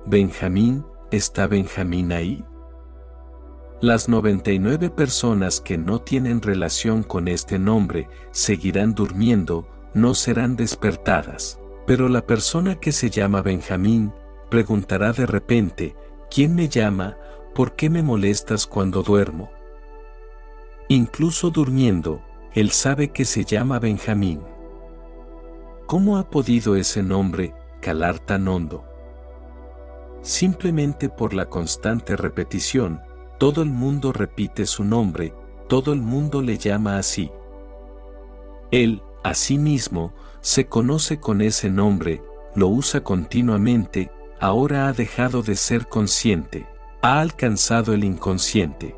¿Benjamín, 0.06 0.86
está 1.12 1.48
Benjamín 1.48 2.12
ahí? 2.12 2.44
Las 3.82 4.10
99 4.10 4.92
personas 4.92 5.60
que 5.60 5.78
no 5.78 6.00
tienen 6.00 6.42
relación 6.42 7.04
con 7.04 7.28
este 7.28 7.58
nombre 7.58 8.08
seguirán 8.32 8.94
durmiendo, 8.94 9.68
no 9.94 10.14
serán 10.14 10.56
despertadas. 10.56 11.60
Pero 11.88 12.08
la 12.08 12.26
persona 12.26 12.80
que 12.80 12.92
se 12.92 13.10
llama 13.10 13.42
Benjamín 13.42 14.14
preguntará 14.52 15.14
de 15.14 15.26
repente, 15.26 15.96
¿quién 16.30 16.54
me 16.54 16.68
llama? 16.68 17.18
¿Por 17.56 17.72
qué 17.72 17.90
me 17.90 18.04
molestas 18.04 18.68
cuando 18.68 19.02
duermo? 19.02 19.50
Incluso 20.90 21.52
durmiendo, 21.52 22.22
él 22.54 22.72
sabe 22.72 23.12
que 23.12 23.24
se 23.24 23.46
llama 23.46 23.80
Benjamín. 23.80 24.42
¿Cómo 25.88 26.18
ha 26.18 26.30
podido 26.30 26.76
ese 26.76 27.02
nombre 27.02 27.56
calar 27.82 28.20
tan 28.20 28.46
hondo? 28.50 28.84
Simplemente 30.22 31.08
por 31.08 31.34
la 31.34 31.46
constante 31.46 32.18
repetición, 32.18 33.00
todo 33.40 33.62
el 33.62 33.70
mundo 33.70 34.12
repite 34.12 34.66
su 34.66 34.84
nombre, 34.84 35.34
todo 35.70 35.94
el 35.94 36.02
mundo 36.02 36.42
le 36.42 36.58
llama 36.58 36.98
así. 36.98 37.32
Él, 38.70 39.02
a 39.24 39.34
sí 39.34 39.58
mismo, 39.58 40.14
se 40.42 40.66
conoce 40.66 41.22
con 41.22 41.40
ese 41.42 41.70
nombre, 41.70 42.22
lo 42.54 42.68
usa 42.68 43.02
continuamente, 43.02 44.12
ahora 44.42 44.88
ha 44.88 44.94
dejado 44.94 45.44
de 45.44 45.56
ser 45.56 45.88
consciente, 45.88 46.68
ha 47.04 47.22
alcanzado 47.22 47.94
el 47.94 48.04
inconsciente. 48.04 48.96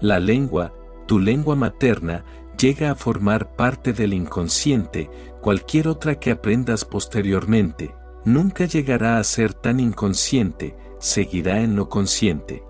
La 0.00 0.20
lengua, 0.20 0.74
tu 1.06 1.18
lengua 1.18 1.56
materna 1.56 2.24
llega 2.58 2.90
a 2.90 2.94
formar 2.94 3.56
parte 3.56 3.94
del 3.94 4.12
inconsciente, 4.12 5.10
cualquier 5.40 5.88
otra 5.88 6.20
que 6.20 6.30
aprendas 6.30 6.84
posteriormente, 6.84 7.94
nunca 8.24 8.66
llegará 8.66 9.18
a 9.18 9.24
ser 9.24 9.54
tan 9.54 9.80
inconsciente, 9.80 10.76
seguirá 10.98 11.62
en 11.62 11.74
lo 11.74 11.88
consciente. 11.88 12.62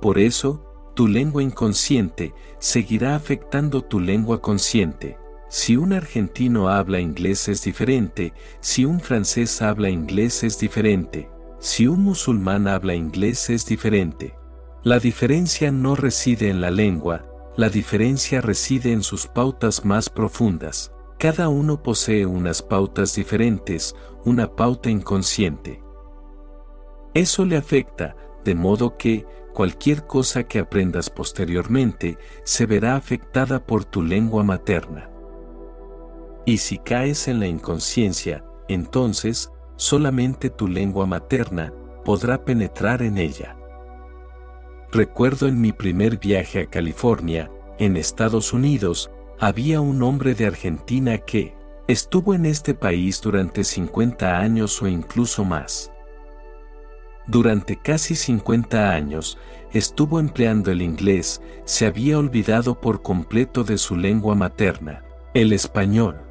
Por 0.00 0.18
eso, 0.18 0.64
tu 0.94 1.08
lengua 1.08 1.42
inconsciente 1.42 2.32
seguirá 2.58 3.16
afectando 3.16 3.82
tu 3.82 4.00
lengua 4.00 4.40
consciente. 4.40 5.18
Si 5.48 5.76
un 5.76 5.92
argentino 5.92 6.68
habla 6.68 6.98
inglés 6.98 7.48
es 7.48 7.62
diferente, 7.62 8.32
si 8.60 8.84
un 8.84 9.00
francés 9.00 9.62
habla 9.62 9.88
inglés 9.88 10.42
es 10.42 10.58
diferente, 10.58 11.30
si 11.60 11.86
un 11.86 12.02
musulmán 12.02 12.66
habla 12.66 12.94
inglés 12.94 13.48
es 13.50 13.64
diferente. 13.66 14.34
La 14.82 14.98
diferencia 14.98 15.70
no 15.70 15.94
reside 15.94 16.48
en 16.48 16.60
la 16.60 16.70
lengua, 16.70 17.26
la 17.56 17.68
diferencia 17.70 18.40
reside 18.40 18.92
en 18.92 19.02
sus 19.02 19.26
pautas 19.26 19.84
más 19.84 20.10
profundas. 20.10 20.92
Cada 21.18 21.48
uno 21.48 21.82
posee 21.82 22.26
unas 22.26 22.60
pautas 22.60 23.14
diferentes, 23.14 23.94
una 24.24 24.54
pauta 24.54 24.90
inconsciente. 24.90 25.82
Eso 27.14 27.46
le 27.46 27.56
afecta, 27.56 28.14
de 28.44 28.54
modo 28.54 28.98
que, 28.98 29.24
cualquier 29.54 30.06
cosa 30.06 30.44
que 30.44 30.58
aprendas 30.58 31.08
posteriormente 31.08 32.18
se 32.44 32.66
verá 32.66 32.94
afectada 32.94 33.64
por 33.64 33.86
tu 33.86 34.02
lengua 34.02 34.44
materna. 34.44 35.10
Y 36.46 36.58
si 36.58 36.78
caes 36.78 37.26
en 37.26 37.40
la 37.40 37.48
inconsciencia, 37.48 38.44
entonces, 38.68 39.50
solamente 39.74 40.48
tu 40.48 40.68
lengua 40.68 41.04
materna 41.04 41.74
podrá 42.04 42.44
penetrar 42.44 43.02
en 43.02 43.18
ella. 43.18 43.56
Recuerdo 44.92 45.48
en 45.48 45.60
mi 45.60 45.72
primer 45.72 46.18
viaje 46.18 46.60
a 46.60 46.66
California, 46.66 47.50
en 47.78 47.96
Estados 47.96 48.52
Unidos, 48.52 49.10
había 49.40 49.80
un 49.80 50.02
hombre 50.04 50.34
de 50.34 50.46
Argentina 50.46 51.18
que 51.18 51.54
estuvo 51.88 52.32
en 52.32 52.46
este 52.46 52.74
país 52.74 53.20
durante 53.20 53.64
50 53.64 54.38
años 54.38 54.80
o 54.80 54.86
incluso 54.86 55.44
más. 55.44 55.90
Durante 57.26 57.76
casi 57.76 58.14
50 58.14 58.92
años, 58.92 59.36
estuvo 59.72 60.20
empleando 60.20 60.70
el 60.70 60.80
inglés, 60.80 61.42
se 61.64 61.86
había 61.86 62.18
olvidado 62.18 62.80
por 62.80 63.02
completo 63.02 63.64
de 63.64 63.78
su 63.78 63.96
lengua 63.96 64.36
materna, 64.36 65.02
el 65.34 65.52
español. 65.52 66.25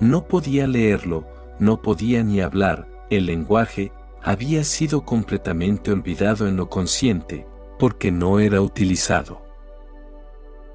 No 0.00 0.26
podía 0.26 0.66
leerlo, 0.66 1.26
no 1.58 1.80
podía 1.80 2.22
ni 2.22 2.40
hablar, 2.40 2.88
el 3.10 3.26
lenguaje 3.26 3.92
había 4.22 4.64
sido 4.64 5.04
completamente 5.04 5.92
olvidado 5.92 6.48
en 6.48 6.56
lo 6.56 6.68
consciente, 6.68 7.46
porque 7.78 8.10
no 8.10 8.40
era 8.40 8.60
utilizado. 8.60 9.42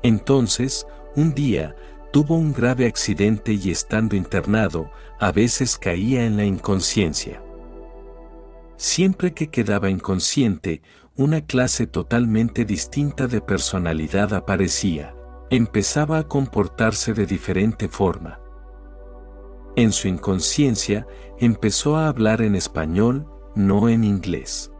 Entonces, 0.03 0.85
un 1.15 1.33
día, 1.33 1.75
tuvo 2.11 2.35
un 2.35 2.53
grave 2.53 2.85
accidente 2.85 3.53
y 3.53 3.71
estando 3.71 4.15
internado, 4.15 4.91
a 5.19 5.31
veces 5.31 5.77
caía 5.77 6.25
en 6.25 6.37
la 6.37 6.45
inconsciencia. 6.45 7.41
Siempre 8.77 9.33
que 9.33 9.49
quedaba 9.49 9.89
inconsciente, 9.89 10.81
una 11.17 11.41
clase 11.41 11.85
totalmente 11.85 12.63
distinta 12.63 13.27
de 13.27 13.41
personalidad 13.41 14.33
aparecía. 14.33 15.13
Empezaba 15.49 16.19
a 16.19 16.27
comportarse 16.27 17.13
de 17.13 17.25
diferente 17.25 17.89
forma. 17.89 18.39
En 19.79 19.93
su 19.93 20.09
inconsciencia, 20.09 21.07
empezó 21.37 21.95
a 21.95 22.09
hablar 22.09 22.41
en 22.41 22.53
español, 22.55 23.25
no 23.55 23.87
en 23.87 24.03
inglés. 24.03 24.73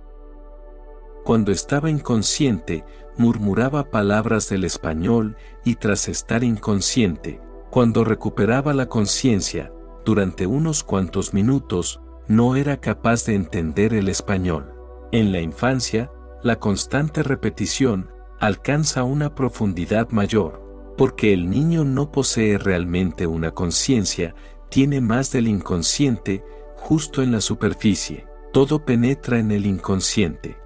Cuando 1.23 1.53
estaba 1.53 1.89
inconsciente, 1.89 2.83
murmuraba 3.15 3.91
palabras 3.91 4.49
del 4.49 4.65
español 4.65 5.37
y 5.63 5.75
tras 5.75 6.09
estar 6.09 6.43
inconsciente, 6.43 7.39
cuando 7.69 8.03
recuperaba 8.03 8.73
la 8.73 8.87
conciencia, 8.87 9.71
durante 10.03 10.45
unos 10.45 10.83
cuantos 10.83 11.33
minutos, 11.33 12.01
no 12.27 12.57
era 12.57 12.81
capaz 12.81 13.23
de 13.23 13.35
entender 13.35 13.93
el 13.93 14.09
español. 14.09 14.73
En 15.13 15.31
la 15.31 15.39
infancia, 15.39 16.11
la 16.43 16.57
constante 16.57 17.23
repetición 17.23 18.11
alcanza 18.41 19.05
una 19.05 19.33
profundidad 19.33 20.09
mayor, 20.09 20.61
porque 20.97 21.31
el 21.31 21.49
niño 21.49 21.85
no 21.85 22.11
posee 22.11 22.57
realmente 22.57 23.27
una 23.27 23.51
conciencia, 23.51 24.35
tiene 24.69 25.01
más 25.01 25.31
del 25.31 25.47
inconsciente, 25.47 26.43
justo 26.75 27.21
en 27.21 27.31
la 27.31 27.41
superficie, 27.41 28.25
todo 28.53 28.85
penetra 28.85 29.39
en 29.39 29.51
el 29.51 29.65
inconsciente. 29.65 30.57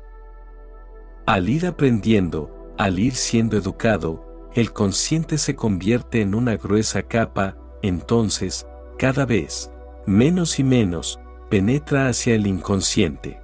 Al 1.26 1.50
ir 1.50 1.66
aprendiendo, 1.66 2.74
al 2.78 3.00
ir 3.00 3.16
siendo 3.16 3.58
educado, 3.58 4.50
el 4.54 4.72
consciente 4.72 5.38
se 5.38 5.56
convierte 5.56 6.22
en 6.22 6.36
una 6.36 6.58
gruesa 6.58 7.04
capa, 7.04 7.58
entonces, 7.82 8.68
cada 8.98 9.26
vez, 9.26 9.72
menos 10.06 10.60
y 10.60 10.64
menos, 10.64 11.20
penetra 11.50 12.08
hacia 12.08 12.36
el 12.36 12.46
inconsciente. 12.46 13.40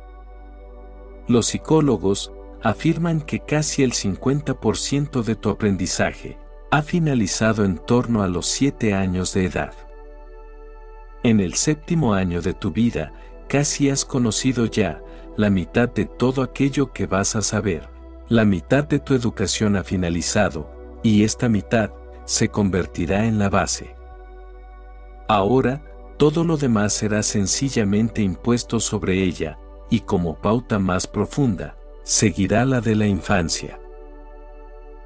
Los 1.27 1.47
psicólogos 1.47 2.31
afirman 2.61 3.21
que 3.21 3.39
casi 3.39 3.83
el 3.83 3.93
50% 3.93 5.23
de 5.23 5.35
tu 5.35 5.49
aprendizaje 5.49 6.37
ha 6.71 6.81
finalizado 6.81 7.63
en 7.63 7.77
torno 7.77 8.21
a 8.21 8.27
los 8.27 8.45
7 8.47 8.93
años 8.93 9.33
de 9.33 9.45
edad. 9.45 9.73
En 11.23 11.39
el 11.41 11.55
séptimo 11.55 12.13
año 12.13 12.41
de 12.41 12.53
tu 12.53 12.71
vida, 12.71 13.11
casi 13.49 13.89
has 13.89 14.05
conocido 14.05 14.65
ya 14.65 15.01
la 15.35 15.49
mitad 15.49 15.89
de 15.89 16.05
todo 16.05 16.41
aquello 16.41 16.93
que 16.93 17.07
vas 17.07 17.35
a 17.35 17.41
saber. 17.41 17.89
La 18.29 18.45
mitad 18.45 18.85
de 18.85 18.99
tu 18.99 19.13
educación 19.13 19.75
ha 19.75 19.83
finalizado, 19.83 20.71
y 21.03 21.23
esta 21.23 21.49
mitad 21.49 21.91
se 22.25 22.49
convertirá 22.49 23.25
en 23.25 23.39
la 23.39 23.49
base. 23.49 23.95
Ahora, 25.27 25.83
todo 26.17 26.43
lo 26.43 26.57
demás 26.57 26.93
será 26.93 27.23
sencillamente 27.23 28.21
impuesto 28.21 28.79
sobre 28.79 29.23
ella, 29.23 29.57
y 29.89 30.01
como 30.01 30.35
pauta 30.35 30.79
más 30.79 31.07
profunda, 31.07 31.75
seguirá 32.03 32.65
la 32.65 32.81
de 32.81 32.95
la 32.95 33.07
infancia. 33.07 33.79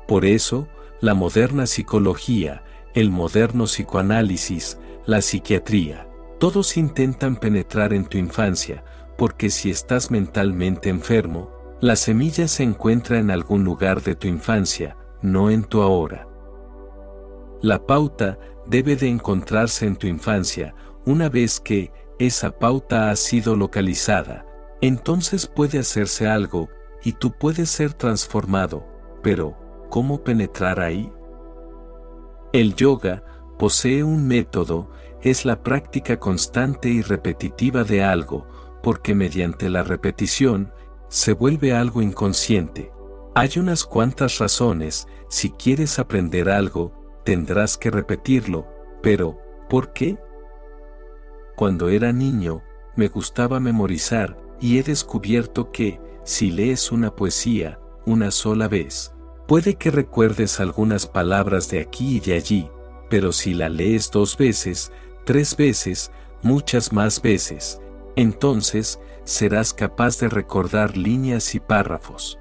Por 0.07 0.26
eso, 0.26 0.68
la 1.02 1.14
moderna 1.14 1.65
psicología, 1.65 2.64
el 2.94 3.10
moderno 3.10 3.65
psicoanálisis, 3.65 4.77
la 5.06 5.22
psiquiatría, 5.22 6.08
todos 6.40 6.78
intentan 6.78 7.36
penetrar 7.36 7.94
en 7.94 8.06
tu 8.06 8.18
infancia, 8.18 8.84
porque 9.18 9.50
si 9.50 9.70
estás 9.70 10.12
mentalmente 10.12 10.90
enfermo, 10.90 11.52
la 11.82 11.96
semilla 11.96 12.48
se 12.48 12.64
encuentra 12.64 13.20
en 13.20 13.30
algún 13.30 13.64
lugar 13.64 14.02
de 14.02 14.16
tu 14.16 14.28
infancia, 14.28 14.96
no 15.22 15.50
en 15.50 15.64
tu 15.64 15.82
ahora. 15.82 16.28
La 17.62 17.86
pauta 17.86 18.40
debe 18.66 18.96
de 18.96 19.10
encontrarse 19.10 19.86
en 19.86 19.98
tu 19.98 20.08
infancia, 20.08 20.74
una 21.06 21.28
vez 21.28 21.60
que 21.60 21.92
esa 22.20 22.58
pauta 22.58 23.10
ha 23.10 23.16
sido 23.16 23.56
localizada, 23.56 24.46
entonces 24.82 25.48
puede 25.48 25.80
hacerse 25.80 26.28
algo 26.28 26.70
y 27.04 27.14
tú 27.14 27.32
puedes 27.32 27.70
ser 27.70 27.94
transformado, 27.94 28.86
pero 29.22 29.58
¿cómo 29.90 30.24
penetrar 30.24 30.80
ahí? 30.80 31.12
El 32.54 32.76
yoga 32.76 33.24
posee 33.64 34.03
un 34.03 34.27
método, 34.27 34.90
es 35.22 35.45
la 35.45 35.64
práctica 35.64 36.19
constante 36.19 36.90
y 36.90 37.02
repetitiva 37.02 37.85
de 37.85 38.03
algo, 38.03 38.45
porque 38.84 39.15
mediante 39.15 39.69
la 39.69 39.84
repetición, 39.84 40.73
se 41.07 41.31
vuelve 41.31 41.72
algo 41.72 42.02
inconsciente. 42.02 42.91
Hay 43.35 43.52
unas 43.56 43.85
cuantas 43.85 44.40
razones, 44.40 45.07
si 45.30 45.52
quieres 45.52 45.98
aprender 45.98 46.49
algo, 46.49 46.91
tendrás 47.23 47.77
que 47.77 47.90
repetirlo, 47.90 48.68
pero, 49.02 49.40
¿por 49.69 49.94
qué? 49.94 50.18
Cuando 51.56 51.88
era 51.88 52.11
niño, 52.11 52.64
me 52.98 53.07
gustaba 53.07 53.61
memorizar, 53.61 54.38
y 54.60 54.77
he 54.77 54.84
descubierto 54.84 55.72
que, 55.72 56.02
si 56.26 56.52
lees 56.52 56.91
una 56.91 57.15
poesía, 57.15 57.80
una 58.06 58.30
sola 58.31 58.68
vez, 58.68 59.14
puede 59.48 59.76
que 59.76 59.90
recuerdes 59.90 60.60
algunas 60.60 61.07
palabras 61.07 61.69
de 61.69 61.80
aquí 61.80 62.18
y 62.18 62.19
de 62.19 62.34
allí, 62.34 62.69
pero 63.14 63.31
si 63.31 63.53
la 63.53 63.69
lees 63.69 64.10
dos 64.10 64.35
veces, 64.35 64.91
tres 65.23 65.56
veces, 65.56 66.11
muchas 66.41 66.91
más 66.91 67.22
veces, 67.22 67.80
entonces 68.15 68.99
serás 69.23 69.72
capaz 69.72 70.18
de 70.18 70.30
recordar 70.30 70.98
líneas 70.98 71.53
y 71.53 71.60
párrafos. 71.60 72.40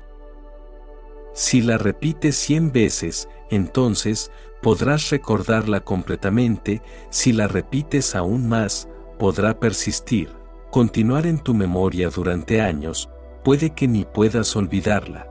Si 1.34 1.60
la 1.60 1.76
repites 1.76 2.36
cien 2.36 2.72
veces, 2.72 3.28
entonces 3.50 4.32
podrás 4.62 5.10
recordarla 5.10 5.80
completamente, 5.80 6.80
si 7.10 7.34
la 7.34 7.48
repites 7.48 8.14
aún 8.14 8.48
más, 8.48 8.88
podrá 9.18 9.60
persistir, 9.60 10.30
continuar 10.70 11.26
en 11.26 11.38
tu 11.38 11.52
memoria 11.52 12.08
durante 12.08 12.62
años, 12.62 13.10
puede 13.44 13.74
que 13.74 13.86
ni 13.88 14.06
puedas 14.06 14.56
olvidarla. 14.56 15.30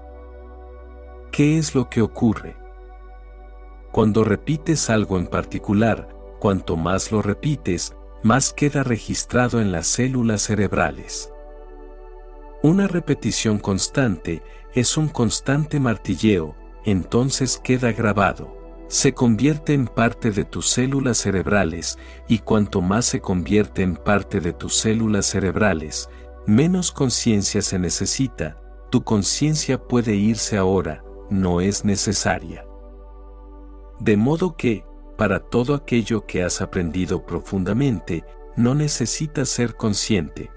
¿Qué 1.31 1.57
es 1.57 1.73
lo 1.73 1.89
que 1.89 2.03
ocurre? 2.03 2.60
Cuando 3.91 4.23
repites 4.23 4.89
algo 4.89 5.17
en 5.17 5.27
particular, 5.27 6.07
cuanto 6.39 6.77
más 6.77 7.11
lo 7.11 7.21
repites, 7.21 7.93
más 8.23 8.53
queda 8.53 8.83
registrado 8.83 9.59
en 9.59 9.71
las 9.71 9.87
células 9.87 10.43
cerebrales. 10.43 11.31
Una 12.63 12.87
repetición 12.87 13.59
constante 13.59 14.43
es 14.73 14.95
un 14.95 15.09
constante 15.09 15.79
martilleo, 15.79 16.55
entonces 16.85 17.59
queda 17.61 17.91
grabado. 17.91 18.55
Se 18.87 19.13
convierte 19.13 19.73
en 19.73 19.87
parte 19.87 20.31
de 20.31 20.45
tus 20.45 20.69
células 20.69 21.17
cerebrales 21.17 21.97
y 22.27 22.39
cuanto 22.39 22.81
más 22.81 23.05
se 23.05 23.19
convierte 23.19 23.81
en 23.81 23.95
parte 23.95 24.39
de 24.39 24.53
tus 24.53 24.75
células 24.75 25.25
cerebrales, 25.25 26.09
menos 26.45 26.91
conciencia 26.91 27.61
se 27.61 27.77
necesita, 27.77 28.61
tu 28.89 29.03
conciencia 29.03 29.77
puede 29.77 30.15
irse 30.15 30.57
ahora, 30.57 31.03
no 31.29 31.61
es 31.61 31.83
necesaria. 31.83 32.65
De 34.01 34.17
modo 34.17 34.57
que, 34.57 34.83
para 35.15 35.39
todo 35.39 35.75
aquello 35.75 36.25
que 36.25 36.41
has 36.41 36.59
aprendido 36.59 37.23
profundamente, 37.23 38.23
no 38.55 38.73
necesitas 38.73 39.47
ser 39.47 39.75
consciente. 39.75 40.49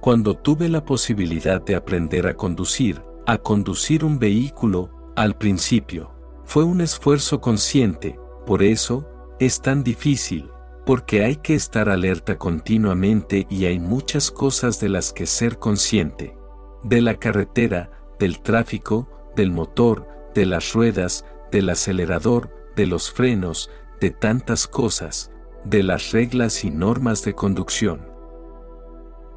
Cuando 0.00 0.34
tuve 0.34 0.68
la 0.68 0.84
posibilidad 0.84 1.62
de 1.62 1.76
aprender 1.76 2.26
a 2.26 2.34
conducir, 2.34 3.00
a 3.24 3.38
conducir 3.38 4.04
un 4.04 4.18
vehículo, 4.18 5.12
al 5.14 5.38
principio, 5.38 6.12
fue 6.44 6.64
un 6.64 6.80
esfuerzo 6.80 7.40
consciente, 7.40 8.18
por 8.44 8.64
eso, 8.64 9.08
es 9.38 9.60
tan 9.60 9.84
difícil, 9.84 10.50
porque 10.84 11.22
hay 11.22 11.36
que 11.36 11.54
estar 11.54 11.88
alerta 11.88 12.36
continuamente 12.36 13.46
y 13.48 13.66
hay 13.66 13.78
muchas 13.78 14.32
cosas 14.32 14.80
de 14.80 14.88
las 14.88 15.12
que 15.12 15.26
ser 15.26 15.60
consciente. 15.60 16.36
De 16.82 17.00
la 17.00 17.14
carretera, 17.14 17.92
del 18.18 18.40
tráfico, 18.40 19.08
del 19.36 19.52
motor, 19.52 20.08
de 20.34 20.46
las 20.46 20.72
ruedas, 20.72 21.24
del 21.50 21.70
acelerador, 21.70 22.50
de 22.76 22.86
los 22.86 23.10
frenos, 23.10 23.70
de 24.00 24.10
tantas 24.10 24.66
cosas, 24.66 25.30
de 25.64 25.82
las 25.82 26.12
reglas 26.12 26.64
y 26.64 26.70
normas 26.70 27.24
de 27.24 27.34
conducción. 27.34 28.06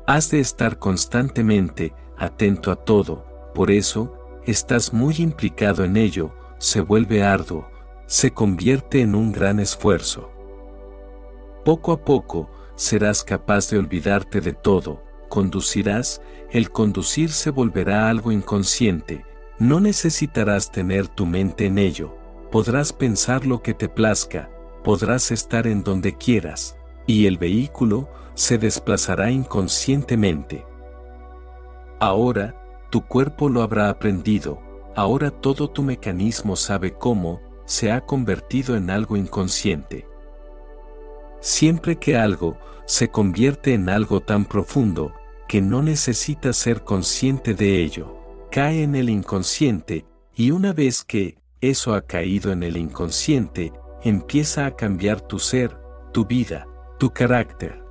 Has 0.08 0.30
de 0.32 0.40
estar 0.40 0.78
constantemente 0.78 1.94
atento 2.18 2.72
a 2.72 2.76
todo, 2.76 3.26
por 3.54 3.72
eso, 3.72 4.18
estás 4.46 4.94
muy 4.94 5.16
implicado 5.18 5.84
en 5.84 5.98
ello, 5.98 6.34
se 6.58 6.82
vuelve 6.82 7.24
arduo, 7.24 7.70
se 8.06 8.32
convierte 8.32 9.02
en 9.02 9.16
un 9.16 9.32
gran 9.32 9.60
esfuerzo. 9.60 10.32
Poco 11.66 11.92
a 11.92 12.04
poco, 12.04 12.50
serás 12.76 13.24
capaz 13.24 13.70
de 13.70 13.78
olvidarte 13.78 14.42
de 14.42 14.54
todo, 14.54 15.04
conducirás, 15.30 16.22
el 16.52 16.72
conducir 16.72 17.32
se 17.32 17.52
volverá 17.52 18.10
algo 18.10 18.32
inconsciente, 18.32 19.26
no 19.62 19.80
necesitarás 19.80 20.72
tener 20.72 21.08
tu 21.08 21.28
mente 21.28 21.68
en 21.68 21.78
ello, 21.78 22.18
podrás 22.52 22.92
pensar 22.92 23.46
lo 23.46 23.62
que 23.62 23.76
te 23.76 23.88
plazca, 23.88 24.50
podrás 24.84 25.30
estar 25.30 25.68
en 25.68 25.84
donde 25.84 26.18
quieras, 26.18 26.76
y 27.06 27.28
el 27.28 27.38
vehículo 27.38 28.10
se 28.34 28.58
desplazará 28.58 29.30
inconscientemente. 29.30 30.66
Ahora, 32.00 32.56
tu 32.90 33.06
cuerpo 33.06 33.50
lo 33.50 33.62
habrá 33.62 33.90
aprendido, 33.90 34.60
ahora 34.96 35.30
todo 35.30 35.70
tu 35.70 35.84
mecanismo 35.84 36.56
sabe 36.56 36.94
cómo, 36.94 37.40
se 37.66 37.92
ha 37.92 38.02
convertido 38.02 38.76
en 38.76 38.90
algo 38.90 39.16
inconsciente. 39.16 40.08
Siempre 41.40 41.98
que 41.98 42.18
algo 42.18 42.58
se 42.86 43.10
convierte 43.10 43.76
en 43.76 43.90
algo 43.90 44.22
tan 44.22 44.44
profundo, 44.46 45.14
que 45.48 45.62
no 45.62 45.84
necesitas 45.84 46.58
ser 46.58 46.84
consciente 46.84 47.54
de 47.54 47.84
ello, 47.84 48.21
cae 48.52 48.84
en 48.84 48.96
el 48.96 49.10
inconsciente, 49.10 50.06
y 50.36 50.52
una 50.52 50.74
vez 50.74 51.06
que 51.06 51.38
eso 51.62 51.94
ha 51.94 52.02
caído 52.02 52.52
en 52.52 52.64
el 52.64 52.76
inconsciente, 52.76 53.72
empieza 54.04 54.66
a 54.66 54.76
cambiar 54.76 55.22
tu 55.22 55.40
ser, 55.40 55.78
tu 56.12 56.26
vida, 56.26 56.68
tu 57.00 57.12
carácter. 57.12 57.82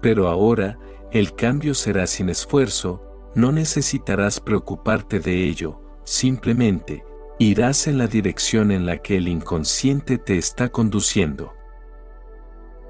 Pero 0.00 0.28
ahora, 0.28 0.78
el 1.10 1.34
cambio 1.34 1.74
será 1.74 2.06
sin 2.06 2.28
esfuerzo, 2.28 3.02
no 3.34 3.50
necesitarás 3.50 4.38
preocuparte 4.38 5.18
de 5.18 5.44
ello, 5.44 5.80
simplemente, 6.04 7.04
irás 7.38 7.88
en 7.88 7.98
la 7.98 8.06
dirección 8.06 8.70
en 8.70 8.86
la 8.86 8.98
que 8.98 9.16
el 9.16 9.26
inconsciente 9.26 10.18
te 10.18 10.38
está 10.38 10.68
conduciendo. 10.68 11.54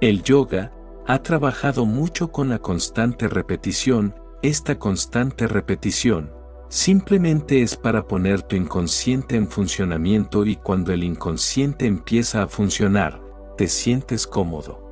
El 0.02 0.22
yoga 0.22 0.72
ha 1.06 1.22
trabajado 1.22 1.86
mucho 1.86 2.30
con 2.30 2.50
la 2.50 2.58
constante 2.58 3.28
repetición, 3.28 4.14
esta 4.44 4.78
constante 4.78 5.46
repetición, 5.46 6.30
simplemente 6.68 7.62
es 7.62 7.78
para 7.78 8.06
poner 8.06 8.42
tu 8.42 8.56
inconsciente 8.56 9.36
en 9.36 9.48
funcionamiento 9.48 10.44
y 10.44 10.56
cuando 10.56 10.92
el 10.92 11.02
inconsciente 11.02 11.86
empieza 11.86 12.42
a 12.42 12.46
funcionar, 12.46 13.22
te 13.56 13.68
sientes 13.68 14.26
cómodo. 14.26 14.82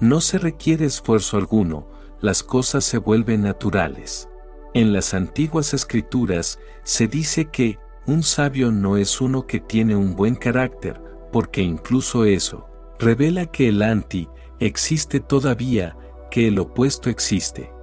No 0.00 0.20
se 0.20 0.36
requiere 0.36 0.84
esfuerzo 0.84 1.38
alguno, 1.38 1.88
las 2.20 2.42
cosas 2.42 2.84
se 2.84 2.98
vuelven 2.98 3.40
naturales. 3.40 4.28
En 4.74 4.92
las 4.92 5.14
antiguas 5.14 5.72
escrituras 5.72 6.58
se 6.82 7.08
dice 7.08 7.46
que 7.46 7.78
un 8.06 8.22
sabio 8.22 8.70
no 8.70 8.98
es 8.98 9.22
uno 9.22 9.46
que 9.46 9.58
tiene 9.58 9.96
un 9.96 10.14
buen 10.14 10.34
carácter, 10.34 11.00
porque 11.32 11.62
incluso 11.62 12.26
eso 12.26 12.68
revela 12.98 13.46
que 13.46 13.68
el 13.68 13.80
anti 13.80 14.28
existe 14.60 15.18
todavía, 15.18 15.96
que 16.30 16.48
el 16.48 16.58
opuesto 16.58 17.08
existe. 17.08 17.77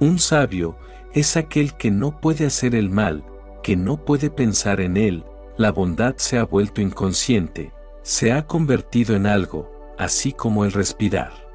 Un 0.00 0.18
sabio 0.18 0.76
es 1.12 1.36
aquel 1.36 1.74
que 1.74 1.90
no 1.90 2.20
puede 2.20 2.46
hacer 2.46 2.74
el 2.74 2.90
mal, 2.90 3.24
que 3.62 3.76
no 3.76 4.04
puede 4.04 4.30
pensar 4.30 4.80
en 4.80 4.96
él, 4.96 5.24
la 5.56 5.72
bondad 5.72 6.14
se 6.18 6.38
ha 6.38 6.44
vuelto 6.44 6.80
inconsciente, 6.80 7.72
se 8.02 8.32
ha 8.32 8.46
convertido 8.46 9.16
en 9.16 9.26
algo, 9.26 9.70
así 9.98 10.32
como 10.32 10.64
el 10.64 10.72
respirar 10.72 11.46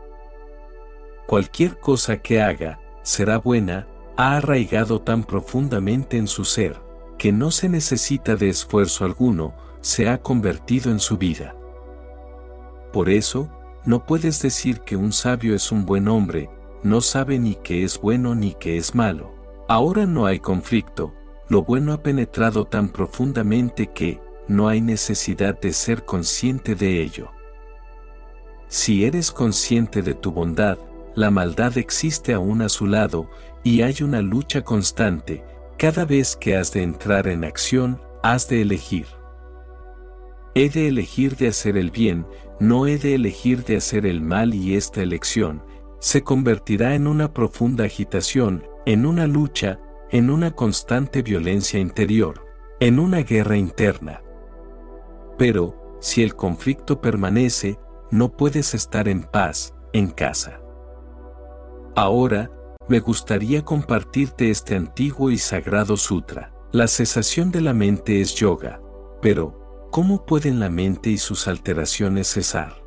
cualquier 1.31 1.79
cosa 1.79 2.17
que 2.17 2.41
haga, 2.41 2.81
será 3.03 3.37
buena, 3.37 3.87
ha 4.17 4.35
arraigado 4.35 4.99
tan 4.99 5.23
profundamente 5.23 6.17
en 6.17 6.27
su 6.27 6.43
ser, 6.43 6.75
que 7.17 7.31
no 7.31 7.51
se 7.51 7.69
necesita 7.69 8.35
de 8.35 8.49
esfuerzo 8.49 9.05
alguno, 9.05 9.55
se 9.79 10.09
ha 10.09 10.21
convertido 10.21 10.91
en 10.91 10.99
su 10.99 11.17
vida. 11.17 11.55
Por 12.91 13.09
eso, 13.09 13.49
no 13.85 14.05
puedes 14.05 14.41
decir 14.41 14.81
que 14.81 14.97
un 14.97 15.13
sabio 15.13 15.55
es 15.55 15.71
un 15.71 15.85
buen 15.85 16.09
hombre, 16.09 16.49
no 16.83 17.01
sabe 17.01 17.37
ni 17.39 17.55
qué 17.55 17.83
es 17.83 17.99
bueno 17.99 18.35
ni 18.35 18.53
qué 18.53 18.77
es 18.77 18.95
malo. 18.95 19.33
Ahora 19.67 20.05
no 20.05 20.25
hay 20.25 20.39
conflicto, 20.39 21.13
lo 21.47 21.63
bueno 21.63 21.93
ha 21.93 22.01
penetrado 22.01 22.65
tan 22.65 22.89
profundamente 22.89 23.87
que, 23.87 24.19
no 24.47 24.67
hay 24.67 24.81
necesidad 24.81 25.59
de 25.59 25.71
ser 25.71 26.03
consciente 26.03 26.75
de 26.75 27.01
ello. 27.01 27.31
Si 28.67 29.05
eres 29.05 29.31
consciente 29.31 30.01
de 30.01 30.13
tu 30.13 30.31
bondad, 30.31 30.77
la 31.15 31.29
maldad 31.29 31.77
existe 31.77 32.33
aún 32.33 32.61
a 32.61 32.69
su 32.69 32.87
lado, 32.87 33.29
y 33.63 33.81
hay 33.81 34.01
una 34.01 34.21
lucha 34.21 34.63
constante, 34.63 35.43
cada 35.77 36.05
vez 36.05 36.35
que 36.35 36.57
has 36.57 36.73
de 36.73 36.83
entrar 36.83 37.27
en 37.27 37.43
acción, 37.43 38.01
has 38.23 38.47
de 38.47 38.61
elegir. 38.61 39.07
He 40.55 40.69
de 40.69 40.87
elegir 40.87 41.37
de 41.37 41.47
hacer 41.47 41.77
el 41.77 41.91
bien, 41.91 42.25
no 42.59 42.87
he 42.87 42.97
de 42.97 43.15
elegir 43.15 43.63
de 43.63 43.77
hacer 43.77 44.05
el 44.05 44.21
mal 44.21 44.53
y 44.53 44.75
esta 44.75 45.01
elección 45.01 45.63
se 46.01 46.23
convertirá 46.23 46.95
en 46.95 47.05
una 47.05 47.31
profunda 47.31 47.85
agitación, 47.85 48.67
en 48.87 49.05
una 49.05 49.27
lucha, 49.27 49.79
en 50.09 50.31
una 50.31 50.51
constante 50.51 51.21
violencia 51.21 51.79
interior, 51.79 52.47
en 52.79 52.99
una 52.99 53.19
guerra 53.19 53.55
interna. 53.55 54.23
Pero, 55.37 55.97
si 56.01 56.23
el 56.23 56.35
conflicto 56.35 56.99
permanece, 57.01 57.79
no 58.09 58.35
puedes 58.35 58.73
estar 58.73 59.07
en 59.07 59.23
paz, 59.23 59.75
en 59.93 60.09
casa. 60.09 60.59
Ahora, 61.95 62.51
me 62.87 62.99
gustaría 62.99 63.63
compartirte 63.63 64.49
este 64.49 64.75
antiguo 64.75 65.29
y 65.29 65.37
sagrado 65.37 65.97
sutra. 65.97 66.51
La 66.71 66.87
cesación 66.87 67.51
de 67.51 67.61
la 67.61 67.73
mente 67.73 68.21
es 68.21 68.33
yoga, 68.33 68.81
pero, 69.21 69.87
¿cómo 69.91 70.25
pueden 70.25 70.59
la 70.59 70.71
mente 70.71 71.11
y 71.11 71.19
sus 71.19 71.47
alteraciones 71.47 72.27
cesar? 72.27 72.80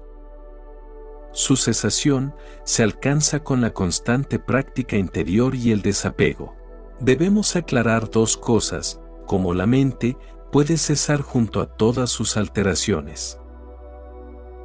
Su 1.35 1.57
cesación 1.57 2.33
se 2.63 2.85
alcanza 2.85 3.41
con 3.43 3.61
la 3.61 3.73
constante 3.73 4.39
práctica 4.39 4.97
interior 4.97 5.57
y 5.57 5.73
el 5.73 5.83
desapego. 5.83 6.55
Debemos 7.01 7.57
aclarar 7.57 8.09
dos 8.09 8.37
cosas, 8.37 9.01
como 9.27 9.53
la 9.53 9.67
mente 9.67 10.17
puede 10.53 10.77
cesar 10.77 11.23
junto 11.23 11.61
a 11.61 11.67
todas 11.67 12.11
sus 12.11 12.37
alteraciones. 12.37 13.41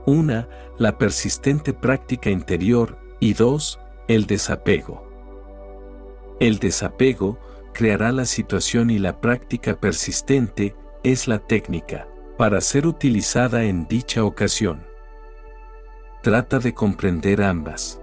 Una, 0.06 0.48
la 0.78 1.00
persistente 1.00 1.74
práctica 1.74 2.30
interior, 2.30 3.00
y 3.20 3.34
dos, 3.34 3.80
el 4.08 4.28
desapego. 4.28 5.10
El 6.40 6.60
desapego 6.60 7.40
creará 7.74 8.12
la 8.12 8.26
situación 8.26 8.92
y 8.92 9.00
la 9.00 9.20
práctica 9.20 9.80
persistente 9.80 10.76
es 11.04 11.28
la 11.28 11.40
técnica 11.40 12.08
para 12.38 12.62
ser 12.62 12.86
utilizada 12.86 13.64
en 13.64 13.88
dicha 13.88 14.24
ocasión. 14.24 14.89
Trata 16.22 16.60
de 16.60 16.74
comprender 16.74 17.42
ambas. 17.42 18.02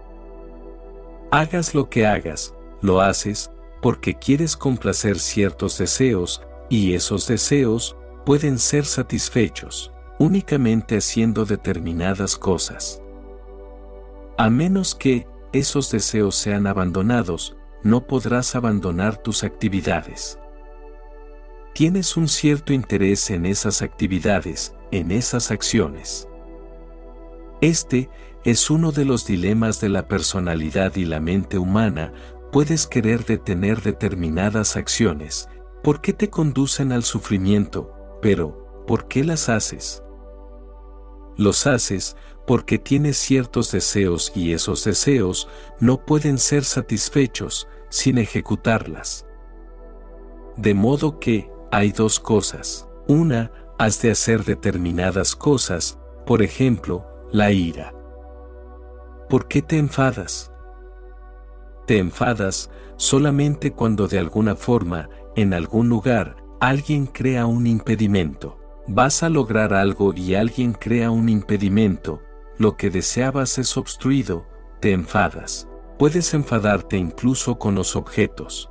Hagas 1.31 1.75
lo 1.75 1.91
que 1.91 2.07
hagas, 2.07 2.55
lo 2.81 3.01
haces 3.01 3.51
porque 3.83 4.15
quieres 4.15 4.57
complacer 4.57 5.19
ciertos 5.19 5.79
deseos 5.79 6.43
y 6.69 6.95
esos 6.95 7.27
deseos 7.27 7.97
pueden 8.25 8.59
ser 8.59 8.85
satisfechos 8.85 9.93
únicamente 10.19 10.97
haciendo 10.97 11.45
determinadas 11.45 12.37
cosas. 12.37 13.03
A 14.39 14.51
menos 14.51 14.95
que 14.95 15.27
esos 15.53 15.91
deseos 15.91 16.37
sean 16.37 16.67
abandonados, 16.67 17.57
no 17.83 18.07
podrás 18.07 18.55
abandonar 18.55 19.17
tus 19.17 19.45
actividades. 19.45 20.39
Tienes 21.75 22.17
un 22.17 22.29
cierto 22.29 22.73
interés 22.73 23.31
en 23.31 23.45
esas 23.47 23.83
actividades, 23.83 24.75
en 24.91 25.11
esas 25.11 25.51
acciones. 25.51 26.27
Este 27.61 28.11
es 28.45 28.71
uno 28.71 28.93
de 28.93 29.05
los 29.05 29.27
dilemas 29.27 29.81
de 29.81 29.89
la 29.89 30.09
personalidad 30.09 30.97
y 30.97 31.05
la 31.05 31.21
mente 31.21 31.59
humana, 31.59 32.13
puedes 32.53 32.87
querer 32.87 33.25
detener 33.25 33.83
determinadas 33.83 34.77
acciones, 34.77 35.49
¿por 35.83 36.01
qué 36.01 36.13
te 36.13 36.31
conducen 36.31 36.93
al 36.93 37.03
sufrimiento? 37.03 37.93
Pero, 38.23 38.85
¿por 38.87 39.09
qué 39.09 39.25
las 39.25 39.49
haces? 39.49 40.03
Los 41.37 41.67
haces 41.67 42.17
porque 42.47 42.79
tienes 42.79 43.17
ciertos 43.17 43.73
deseos 43.73 44.33
y 44.35 44.53
esos 44.53 44.85
deseos 44.85 45.49
no 45.81 46.05
pueden 46.05 46.39
ser 46.39 46.65
satisfechos 46.65 47.69
sin 47.89 48.19
ejecutarlas. 48.19 49.27
De 50.57 50.73
modo 50.73 51.19
que, 51.19 51.51
hay 51.73 51.91
dos 51.91 52.21
cosas. 52.21 52.89
Una, 53.09 53.51
has 53.79 54.01
de 54.01 54.13
hacer 54.13 54.45
determinadas 54.45 55.35
cosas, 55.35 55.99
por 56.25 56.43
ejemplo, 56.43 57.16
la 57.33 57.51
ira. 57.51 57.93
¿Por 59.29 59.49
qué 59.49 59.63
te 59.63 59.79
enfadas? 59.79 60.53
Te 61.87 61.99
enfadas 61.99 62.71
solamente 62.97 63.73
cuando 63.73 64.09
de 64.09 64.19
alguna 64.19 64.57
forma, 64.57 65.09
en 65.35 65.53
algún 65.53 65.89
lugar, 65.89 66.37
alguien 66.61 67.07
crea 67.07 67.47
un 67.47 67.67
impedimento. 67.67 68.59
Vas 68.89 69.23
a 69.23 69.29
lograr 69.29 69.75
algo 69.75 70.13
y 70.15 70.35
alguien 70.35 70.73
crea 70.73 71.11
un 71.11 71.29
impedimento, 71.29 72.23
lo 72.59 72.77
que 72.77 72.89
deseabas 72.89 73.59
es 73.59 73.77
obstruido, 73.77 74.47
te 74.81 74.93
enfadas. 74.93 75.69
Puedes 75.99 76.33
enfadarte 76.35 76.97
incluso 76.97 77.59
con 77.59 77.75
los 77.75 77.97
objetos. 77.97 78.71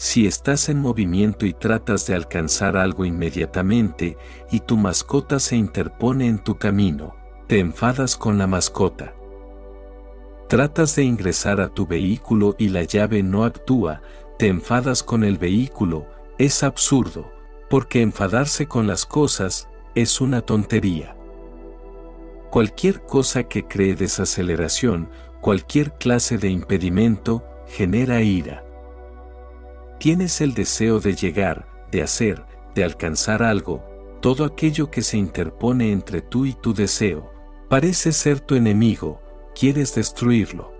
Si 0.00 0.26
estás 0.26 0.70
en 0.70 0.80
movimiento 0.80 1.44
y 1.44 1.52
tratas 1.52 2.06
de 2.06 2.14
alcanzar 2.14 2.78
algo 2.78 3.04
inmediatamente 3.04 4.16
y 4.50 4.60
tu 4.60 4.78
mascota 4.78 5.38
se 5.38 5.56
interpone 5.56 6.26
en 6.26 6.38
tu 6.38 6.56
camino, 6.56 7.14
te 7.46 7.58
enfadas 7.58 8.16
con 8.16 8.38
la 8.38 8.46
mascota. 8.46 9.14
Tratas 10.48 10.96
de 10.96 11.04
ingresar 11.04 11.60
a 11.60 11.68
tu 11.68 11.86
vehículo 11.86 12.56
y 12.58 12.70
la 12.70 12.84
llave 12.84 13.22
no 13.22 13.44
actúa, 13.44 14.00
te 14.38 14.46
enfadas 14.46 15.02
con 15.02 15.22
el 15.22 15.36
vehículo, 15.36 16.06
es 16.38 16.62
absurdo, 16.62 17.30
porque 17.68 18.00
enfadarse 18.00 18.66
con 18.66 18.86
las 18.86 19.04
cosas 19.04 19.68
es 19.94 20.22
una 20.22 20.40
tontería. 20.40 21.14
Cualquier 22.50 23.02
cosa 23.02 23.42
que 23.42 23.66
cree 23.66 23.94
desaceleración, 23.94 25.10
cualquier 25.42 25.92
clase 25.92 26.38
de 26.38 26.48
impedimento, 26.48 27.44
genera 27.66 28.22
ira. 28.22 28.64
Tienes 30.00 30.40
el 30.40 30.54
deseo 30.54 30.98
de 30.98 31.14
llegar, 31.14 31.68
de 31.92 32.00
hacer, 32.00 32.42
de 32.74 32.84
alcanzar 32.84 33.42
algo, 33.42 33.84
todo 34.22 34.46
aquello 34.46 34.90
que 34.90 35.02
se 35.02 35.18
interpone 35.18 35.92
entre 35.92 36.22
tú 36.22 36.46
y 36.46 36.54
tu 36.54 36.72
deseo, 36.72 37.30
parece 37.68 38.12
ser 38.12 38.40
tu 38.40 38.54
enemigo, 38.54 39.20
quieres 39.54 39.94
destruirlo. 39.94 40.72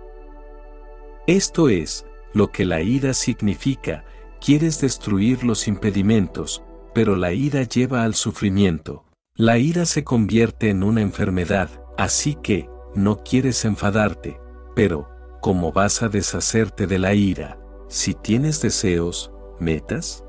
Esto 1.27 1.69
es, 1.69 2.03
lo 2.33 2.51
que 2.51 2.65
la 2.65 2.81
ira 2.81 3.13
significa, 3.13 4.05
quieres 4.43 4.81
destruir 4.81 5.43
los 5.43 5.67
impedimentos, 5.67 6.63
pero 6.95 7.15
la 7.15 7.31
ira 7.31 7.61
lleva 7.61 8.03
al 8.03 8.15
sufrimiento. 8.15 9.05
La 9.35 9.59
ira 9.59 9.85
se 9.85 10.03
convierte 10.03 10.71
en 10.71 10.81
una 10.81 11.01
enfermedad, 11.01 11.69
así 11.95 12.33
que, 12.41 12.67
no 12.95 13.23
quieres 13.23 13.65
enfadarte, 13.65 14.39
pero, 14.75 15.07
¿cómo 15.41 15.71
vas 15.71 16.01
a 16.01 16.09
deshacerte 16.09 16.87
de 16.87 16.97
la 16.97 17.13
ira? 17.13 17.60
Si 17.93 18.13
tienes 18.13 18.61
deseos, 18.61 19.33
metas. 19.59 20.23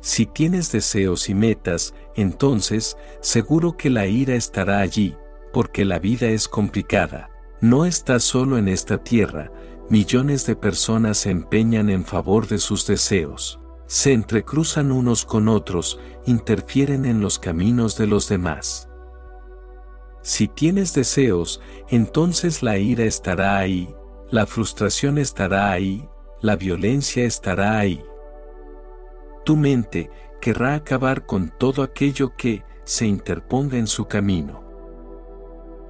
Si 0.00 0.24
tienes 0.24 0.72
deseos 0.72 1.28
y 1.28 1.34
metas, 1.34 1.92
entonces, 2.16 2.96
seguro 3.20 3.76
que 3.76 3.90
la 3.90 4.06
ira 4.06 4.34
estará 4.34 4.78
allí, 4.78 5.14
porque 5.52 5.84
la 5.84 5.98
vida 5.98 6.28
es 6.28 6.48
complicada. 6.48 7.28
No 7.60 7.84
estás 7.84 8.22
solo 8.22 8.56
en 8.56 8.68
esta 8.68 9.04
tierra, 9.04 9.52
millones 9.90 10.46
de 10.46 10.56
personas 10.56 11.18
se 11.18 11.30
empeñan 11.30 11.90
en 11.90 12.02
favor 12.02 12.48
de 12.48 12.56
sus 12.56 12.86
deseos. 12.86 13.60
Se 13.86 14.14
entrecruzan 14.14 14.90
unos 14.90 15.26
con 15.26 15.48
otros, 15.48 16.00
interfieren 16.24 17.04
en 17.04 17.20
los 17.20 17.38
caminos 17.38 17.98
de 17.98 18.06
los 18.06 18.30
demás. 18.30 18.88
Si 20.22 20.48
tienes 20.48 20.94
deseos, 20.94 21.60
entonces 21.90 22.62
la 22.62 22.78
ira 22.78 23.04
estará 23.04 23.58
ahí, 23.58 23.94
la 24.30 24.46
frustración 24.46 25.18
estará 25.18 25.70
ahí, 25.70 26.08
la 26.42 26.56
violencia 26.56 27.24
estará 27.24 27.78
ahí. 27.78 28.04
Tu 29.44 29.56
mente 29.56 30.10
querrá 30.40 30.74
acabar 30.74 31.24
con 31.24 31.48
todo 31.56 31.82
aquello 31.82 32.36
que 32.36 32.64
se 32.84 33.06
interponga 33.06 33.78
en 33.78 33.86
su 33.86 34.06
camino. 34.06 34.62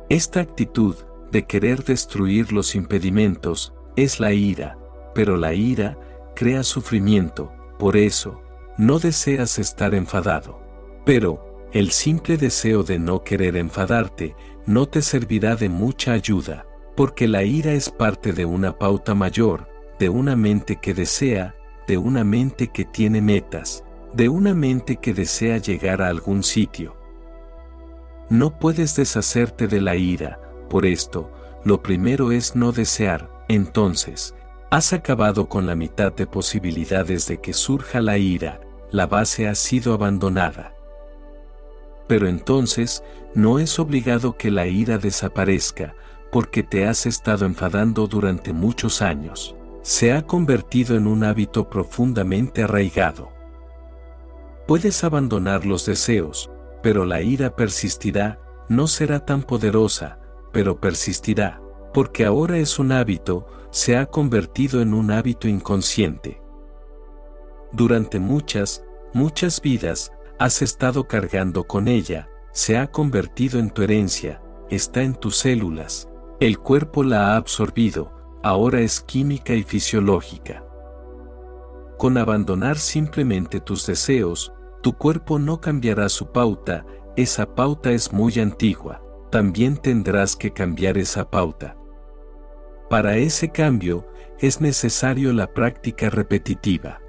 Esta 0.09 0.41
actitud 0.41 0.95
de 1.31 1.47
querer 1.47 1.83
destruir 1.85 2.53
los 2.53 2.75
impedimentos 2.75 3.75
es 3.97 4.21
la 4.21 4.33
ira, 4.33 4.79
pero 5.15 5.39
la 5.39 5.55
ira 5.55 5.99
crea 6.37 6.63
sufrimiento, 6.63 7.51
por 7.79 7.97
eso, 7.97 8.43
no 8.77 8.99
deseas 8.99 9.59
estar 9.59 9.95
enfadado. 9.95 10.61
Pero, 11.07 11.69
el 11.73 11.91
simple 11.91 12.37
deseo 12.37 12.83
de 12.83 12.99
no 12.99 13.25
querer 13.25 13.57
enfadarte 13.57 14.37
no 14.67 14.87
te 14.87 15.01
servirá 15.01 15.57
de 15.57 15.71
mucha 15.71 16.13
ayuda, 16.13 16.67
porque 16.95 17.27
la 17.27 17.43
ira 17.43 17.73
es 17.73 17.89
parte 17.89 18.35
de 18.35 18.45
una 18.45 18.79
pauta 18.79 19.15
mayor, 19.15 19.72
de 20.03 20.09
una 20.09 20.35
mente 20.35 20.81
que 20.81 20.95
desea, 20.95 21.55
de 21.87 21.97
una 21.97 22.25
mente 22.25 22.73
que 22.73 22.85
tiene 22.85 23.23
metas, 23.23 23.85
de 24.13 24.29
una 24.29 24.53
mente 24.53 24.97
que 24.97 25.15
desea 25.15 25.59
llegar 25.59 26.03
a 26.03 26.09
algún 26.09 26.43
sitio. 26.43 26.97
No 28.29 28.59
puedes 28.59 28.97
deshacerte 28.97 29.69
de 29.69 29.81
la 29.81 29.95
ira, 29.95 30.41
por 30.69 30.87
esto, 30.87 31.31
lo 31.65 31.85
primero 31.85 32.33
es 32.33 32.57
no 32.57 32.73
desear, 32.73 33.31
entonces, 33.47 34.35
has 34.73 34.93
acabado 34.93 35.49
con 35.49 35.67
la 35.67 35.77
mitad 35.77 36.13
de 36.13 36.27
posibilidades 36.27 37.29
de 37.29 37.41
que 37.41 37.53
surja 37.53 38.01
la 38.01 38.19
ira, 38.19 38.61
la 38.91 39.07
base 39.07 39.47
ha 39.47 39.55
sido 39.55 39.95
abandonada. 39.95 40.75
Pero 42.09 42.27
entonces, 42.27 43.05
no 43.37 43.61
es 43.61 43.79
obligado 43.79 44.37
que 44.37 44.51
la 44.51 44.67
ira 44.67 44.99
desaparezca, 44.99 45.95
porque 46.33 46.65
te 46.65 46.89
has 46.89 47.07
estado 47.07 47.47
enfadando 47.47 48.09
durante 48.09 48.53
muchos 48.53 49.01
años. 49.01 49.55
Se 49.83 50.13
ha 50.13 50.23
convertido 50.23 50.97
en 50.97 51.09
un 51.09 51.25
hábito 51.25 51.69
profundamente 51.69 52.63
arraigado. 52.63 53.33
Puedes 54.69 55.03
abandonar 55.03 55.67
los 55.67 55.87
deseos, 55.87 56.51
pero 56.83 57.05
la 57.05 57.21
ira 57.21 57.57
persistirá, 57.57 58.39
no 58.69 58.87
será 58.87 59.25
tan 59.27 59.43
poderosa, 59.43 60.21
pero 60.53 60.81
persistirá, 60.81 61.61
porque 61.93 62.25
ahora 62.25 62.59
es 62.59 62.79
un 62.79 62.93
hábito, 62.93 63.47
se 63.71 63.97
ha 63.97 64.07
convertido 64.07 64.81
en 64.83 64.95
un 64.95 65.11
hábito 65.11 65.49
inconsciente. 65.49 66.41
Durante 67.73 68.21
muchas, 68.21 68.85
muchas 69.13 69.61
vidas, 69.61 70.13
has 70.39 70.63
estado 70.63 71.09
cargando 71.09 71.65
con 71.65 71.89
ella, 71.89 72.29
se 72.53 72.79
ha 72.79 72.87
convertido 72.87 73.59
en 73.59 73.71
tu 73.71 73.83
herencia, 73.83 74.41
está 74.71 75.03
en 75.03 75.15
tus 75.15 75.39
células, 75.39 76.09
el 76.39 76.59
cuerpo 76.59 77.03
la 77.03 77.33
ha 77.33 77.37
absorbido, 77.37 78.22
ahora 78.43 78.81
es 78.81 79.01
química 79.01 79.55
y 79.55 79.63
fisiológica. 79.63 80.65
Con 81.99 82.19
abandonar 82.19 82.79
simplemente 82.79 83.61
tus 83.61 83.87
deseos, 83.87 84.53
tu 84.83 84.93
cuerpo 84.95 85.39
no 85.39 85.61
cambiará 85.61 86.09
su 86.09 86.33
pauta, 86.33 86.85
esa 87.17 87.55
pauta 87.55 87.93
es 87.93 88.13
muy 88.13 88.39
antigua, 88.41 89.03
también 89.31 89.77
tendrás 89.77 90.35
que 90.35 90.53
cambiar 90.53 90.99
esa 90.99 91.31
pauta. 91.31 91.77
Para 92.91 93.17
ese 93.17 93.51
cambio, 93.51 94.07
es 94.41 94.61
necesario 94.61 95.33
la 95.33 95.47
práctica 95.47 96.11
repetitiva. 96.11 97.01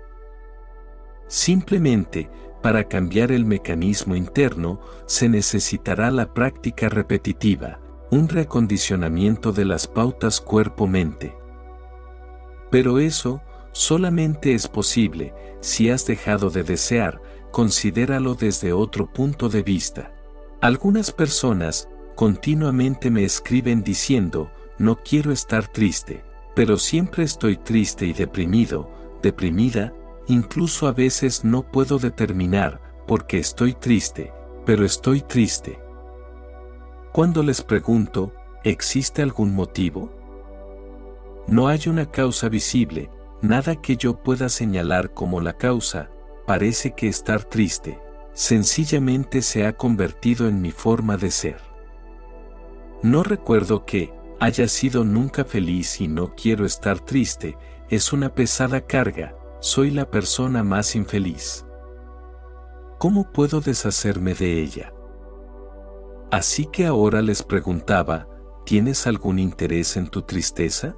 Simplemente, 1.28 2.30
para 2.62 2.88
cambiar 2.88 3.32
el 3.32 3.44
mecanismo 3.44 4.16
interno, 4.16 4.80
se 5.08 5.28
necesitará 5.28 6.12
la 6.12 6.34
práctica 6.34 6.88
repetitiva, 6.90 7.80
un 8.14 8.30
reacondicionamiento 8.30 9.52
de 9.52 9.66
las 9.66 9.88
pautas 9.88 10.40
cuerpo-mente. 10.40 11.36
Pero 12.70 13.00
eso 13.00 13.42
solamente 13.72 14.54
es 14.54 14.68
posible 14.68 15.34
si 15.62 15.90
has 15.90 16.06
dejado 16.06 16.52
de 16.52 16.62
desear, 16.62 17.20
considéralo 17.52 18.36
desde 18.36 18.72
otro 18.72 19.12
punto 19.12 19.50
de 19.50 19.64
vista. 19.64 20.14
Algunas 20.62 21.12
personas 21.12 21.90
continuamente 22.14 23.10
me 23.10 23.24
escriben 23.24 23.82
diciendo, 23.82 24.52
no 24.78 24.98
quiero 24.98 25.32
estar 25.32 25.68
triste, 25.68 26.24
pero 26.56 26.78
siempre 26.78 27.24
estoy 27.24 27.58
triste 27.58 28.06
y 28.06 28.14
deprimido, 28.14 28.92
deprimida, 29.24 29.92
incluso 30.28 30.86
a 30.86 30.92
veces 30.92 31.44
no 31.44 31.64
puedo 31.64 31.98
determinar 31.98 32.80
por 33.08 33.26
qué 33.26 33.40
estoy 33.40 33.74
triste, 33.74 34.32
pero 34.68 34.86
estoy 34.86 35.22
triste. 35.22 35.83
Cuando 37.14 37.44
les 37.44 37.62
pregunto, 37.62 38.34
¿existe 38.64 39.22
algún 39.22 39.54
motivo? 39.54 40.12
No 41.46 41.68
hay 41.68 41.82
una 41.86 42.10
causa 42.10 42.50
visible, 42.50 43.12
nada 43.40 43.76
que 43.76 43.98
yo 43.98 44.24
pueda 44.24 44.50
señalar 44.50 45.14
como 45.14 45.40
la 45.40 45.54
causa, 45.54 46.10
parece 46.48 46.96
que 46.96 47.08
estar 47.08 47.44
triste, 47.44 48.00
sencillamente 48.34 49.44
se 49.44 49.68
ha 49.68 49.78
convertido 49.78 50.48
en 50.48 50.60
mi 50.60 50.72
forma 50.72 51.16
de 51.16 51.30
ser. 51.30 51.58
No 53.04 53.22
recuerdo 53.22 53.86
que, 53.86 54.12
haya 54.40 54.68
sido 54.68 55.04
nunca 55.04 55.46
feliz 55.46 56.02
y 56.02 56.08
no 56.08 56.34
quiero 56.34 56.66
estar 56.66 57.00
triste, 57.00 57.60
es 57.90 58.12
una 58.12 58.34
pesada 58.34 58.88
carga, 58.88 59.36
soy 59.60 59.92
la 59.92 60.10
persona 60.10 60.64
más 60.64 60.96
infeliz. 60.96 61.64
¿Cómo 62.98 63.32
puedo 63.32 63.62
deshacerme 63.62 64.34
de 64.34 64.60
ella? 64.60 64.94
Así 66.34 66.66
que 66.66 66.88
ahora 66.88 67.22
les 67.22 67.44
preguntaba, 67.44 68.28
¿tienes 68.66 69.06
algún 69.06 69.38
interés 69.38 69.98
en 69.98 70.08
tu 70.08 70.24
tristeza? 70.24 70.96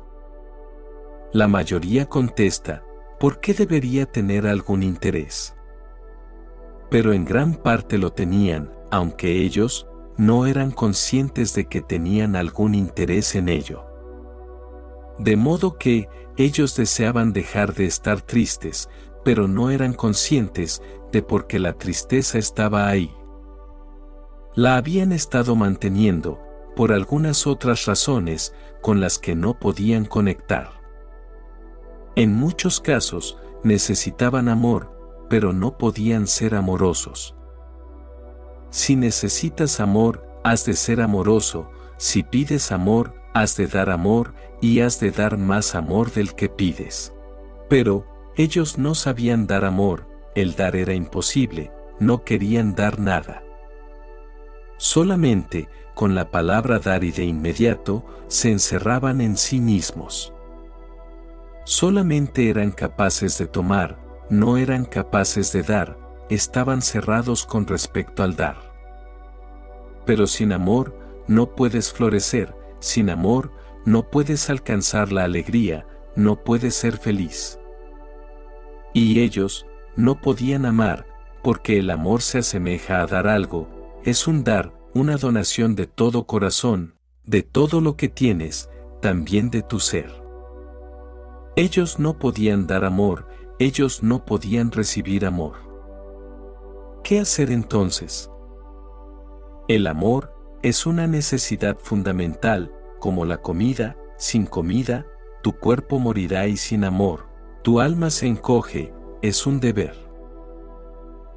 La 1.33 1.49
mayoría 1.49 2.05
contesta, 2.05 2.85
¿por 3.19 3.41
qué 3.41 3.53
debería 3.53 4.05
tener 4.05 4.47
algún 4.47 4.81
interés? 4.81 5.53
Pero 6.89 7.11
en 7.11 7.25
gran 7.25 7.53
parte 7.55 7.97
lo 7.97 8.14
tenían, 8.14 8.72
aunque 8.91 9.41
ellos 9.41 9.89
no 10.15 10.45
eran 10.45 10.72
conscientes 10.72 11.53
de 11.53 11.65
que 11.65 11.81
tenían 11.81 12.38
algún 12.38 12.73
interés 12.73 13.35
en 13.35 13.49
ello. 13.49 13.85
De 15.19 15.35
modo 15.35 15.77
que 15.77 16.07
ellos 16.38 16.77
deseaban 16.77 17.33
dejar 17.33 17.73
de 17.73 17.88
estar 17.88 18.22
tristes, 18.22 18.88
pero 19.25 19.49
no 19.49 19.69
eran 19.69 19.95
conscientes 19.95 20.81
de 21.11 21.22
por 21.22 21.45
qué 21.45 21.59
la 21.59 21.73
tristeza 21.73 22.38
estaba 22.38 22.88
ahí. 22.88 23.14
La 24.56 24.77
habían 24.77 25.11
estado 25.11 25.58
manteniendo, 25.58 26.40
por 26.77 26.93
algunas 26.93 27.45
otras 27.45 27.85
razones 27.85 28.53
con 28.82 29.01
las 29.01 29.19
que 29.19 29.35
no 29.35 29.59
podían 29.59 30.06
conectar. 30.06 30.69
En 32.16 32.34
muchos 32.34 32.80
casos, 32.80 33.38
necesitaban 33.64 34.48
amor, 34.48 34.95
pero 35.30 35.51
no 35.51 35.77
podían 35.77 36.25
ser 36.25 36.56
amorosos. 36.56 37.35
Si 38.69 38.95
necesitas 38.95 39.82
amor, 39.82 40.25
has 40.45 40.66
de 40.66 40.74
ser 40.74 41.01
amoroso, 41.01 41.69
si 41.98 42.24
pides 42.24 42.72
amor, 42.72 43.14
has 43.34 43.58
de 43.58 43.67
dar 43.67 43.90
amor 43.90 44.34
y 44.61 44.80
has 44.80 45.01
de 45.01 45.11
dar 45.11 45.38
más 45.38 45.75
amor 45.75 46.14
del 46.14 46.34
que 46.34 46.48
pides. 46.48 47.14
Pero, 47.67 48.06
ellos 48.38 48.77
no 48.77 48.95
sabían 48.95 49.48
dar 49.48 49.66
amor, 49.66 50.08
el 50.34 50.56
dar 50.56 50.77
era 50.77 50.93
imposible, 50.93 51.74
no 52.00 52.24
querían 52.24 52.75
dar 52.75 53.00
nada. 53.00 53.44
Solamente, 54.78 55.70
con 55.94 56.16
la 56.16 56.32
palabra 56.32 56.80
dar 56.80 57.04
y 57.04 57.12
de 57.12 57.24
inmediato, 57.24 58.06
se 58.28 58.52
encerraban 58.52 59.22
en 59.22 59.38
sí 59.38 59.60
mismos. 59.60 60.34
Solamente 61.64 62.50
eran 62.50 62.72
capaces 62.72 63.38
de 63.38 63.48
tomar, 63.48 63.98
no 64.30 64.58
eran 64.58 64.86
capaces 64.86 65.52
de 65.52 65.64
dar, 65.64 65.98
estaban 66.30 66.82
cerrados 66.82 67.45
con 67.45 67.66
respecto 67.66 68.24
al 68.24 68.36
dar. 68.36 68.74
Pero 70.06 70.28
sin 70.28 70.52
amor, 70.52 70.95
no 71.28 71.56
puedes 71.56 71.92
florecer, 71.92 72.56
sin 72.80 73.10
amor, 73.10 73.52
no 73.86 74.10
puedes 74.10 74.50
alcanzar 74.50 75.12
la 75.12 75.24
alegría, 75.24 75.88
no 76.16 76.44
puedes 76.44 76.76
ser 76.76 76.98
feliz. 76.98 77.60
Y 78.94 79.22
ellos, 79.22 79.66
no 79.95 80.22
podían 80.22 80.66
amar, 80.66 81.06
porque 81.42 81.80
el 81.80 81.90
amor 81.90 82.22
se 82.22 82.40
asemeja 82.40 83.02
a 83.02 83.08
dar 83.08 83.28
algo, 83.28 83.68
es 84.06 84.27
un 84.27 84.43
dar, 84.43 84.72
una 84.93 85.17
donación 85.17 85.75
de 85.75 85.88
todo 85.88 86.27
corazón, 86.27 86.93
de 87.24 87.42
todo 87.42 87.82
lo 87.82 87.98
que 87.98 88.08
tienes, 88.08 88.69
también 89.01 89.50
de 89.50 89.64
tu 89.64 89.80
ser. 89.80 90.11
Ellos 91.56 91.98
no 91.98 92.19
podían 92.19 92.67
dar 92.67 92.85
amor, 92.85 93.27
ellos 93.58 94.03
no 94.03 94.24
podían 94.24 94.72
recibir 94.72 95.25
amor. 95.25 95.56
¿Qué 97.03 97.19
hacer 97.19 97.50
entonces? 97.50 98.30
El 99.67 99.88
amor 99.88 100.35
es 100.61 100.85
una 100.85 101.08
necesidad 101.08 101.75
fundamental, 101.80 102.72
como 103.00 103.25
la 103.25 103.42
comida, 103.42 103.98
sin 104.19 104.45
comida, 104.45 105.08
tu 105.42 105.53
cuerpo 105.53 105.98
morirá 105.98 106.45
y 106.45 106.58
sin 106.58 106.84
amor, 106.84 107.25
tu 107.64 107.80
alma 107.80 108.11
se 108.11 108.27
encoge, 108.27 108.93
es 109.24 109.48
un 109.48 109.59
deber. 109.59 109.95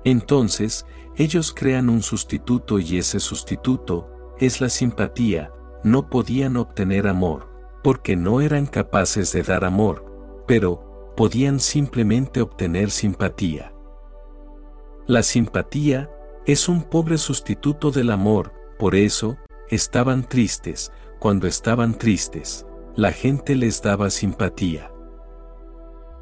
Entonces, 0.04 0.84
ellos 1.18 1.52
crean 1.52 1.90
un 1.90 2.00
sustituto 2.00 2.78
y 2.78 2.96
ese 2.96 3.18
sustituto 3.18 4.08
es 4.38 4.60
la 4.60 4.68
simpatía, 4.68 5.52
no 5.82 6.08
podían 6.08 6.56
obtener 6.56 7.08
amor, 7.08 7.48
porque 7.82 8.14
no 8.14 8.40
eran 8.40 8.66
capaces 8.66 9.32
de 9.32 9.42
dar 9.42 9.64
amor, 9.64 10.44
pero 10.46 11.12
podían 11.16 11.58
simplemente 11.58 12.40
obtener 12.40 12.92
simpatía. 12.92 13.74
La 15.08 15.24
simpatía 15.24 16.08
es 16.46 16.68
un 16.68 16.82
pobre 16.82 17.18
sustituto 17.18 17.90
del 17.90 18.10
amor, 18.10 18.52
por 18.78 18.94
eso, 18.94 19.36
estaban 19.70 20.22
tristes, 20.22 20.92
cuando 21.18 21.48
estaban 21.48 21.98
tristes, 21.98 22.64
la 22.94 23.10
gente 23.10 23.56
les 23.56 23.82
daba 23.82 24.10
simpatía. 24.10 24.92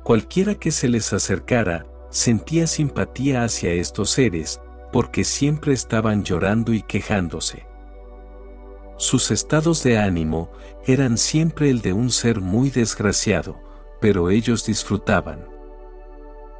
Cualquiera 0.04 0.54
que 0.54 0.70
se 0.70 0.88
les 0.88 1.12
acercara, 1.12 1.86
sentía 2.08 2.66
simpatía 2.66 3.44
hacia 3.44 3.72
estos 3.72 4.08
seres, 4.10 4.60
porque 4.92 5.24
siempre 5.24 5.72
estaban 5.72 6.24
llorando 6.24 6.72
y 6.72 6.82
quejándose. 6.82 7.66
Sus 8.98 9.30
estados 9.30 9.82
de 9.82 9.98
ánimo 9.98 10.50
eran 10.86 11.18
siempre 11.18 11.68
el 11.68 11.82
de 11.82 11.92
un 11.92 12.10
ser 12.10 12.40
muy 12.40 12.70
desgraciado, 12.70 13.60
pero 14.00 14.30
ellos 14.30 14.64
disfrutaban. 14.64 15.46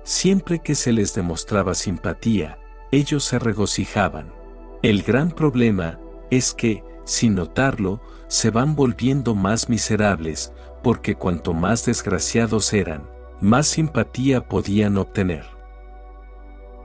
Siempre 0.02 0.58
que 0.60 0.74
se 0.74 0.92
les 0.92 1.14
demostraba 1.14 1.74
simpatía, 1.74 2.58
ellos 2.92 3.24
se 3.24 3.38
regocijaban. 3.38 4.32
El 4.82 5.02
gran 5.02 5.30
problema 5.30 5.98
es 6.30 6.52
que, 6.52 6.84
sin 7.04 7.34
notarlo, 7.34 8.00
se 8.28 8.50
van 8.50 8.76
volviendo 8.76 9.34
más 9.34 9.68
miserables, 9.68 10.52
porque 10.82 11.14
cuanto 11.14 11.54
más 11.54 11.86
desgraciados 11.86 12.72
eran, 12.72 13.08
más 13.40 13.66
simpatía 13.66 14.46
podían 14.46 14.96
obtener. 14.98 15.44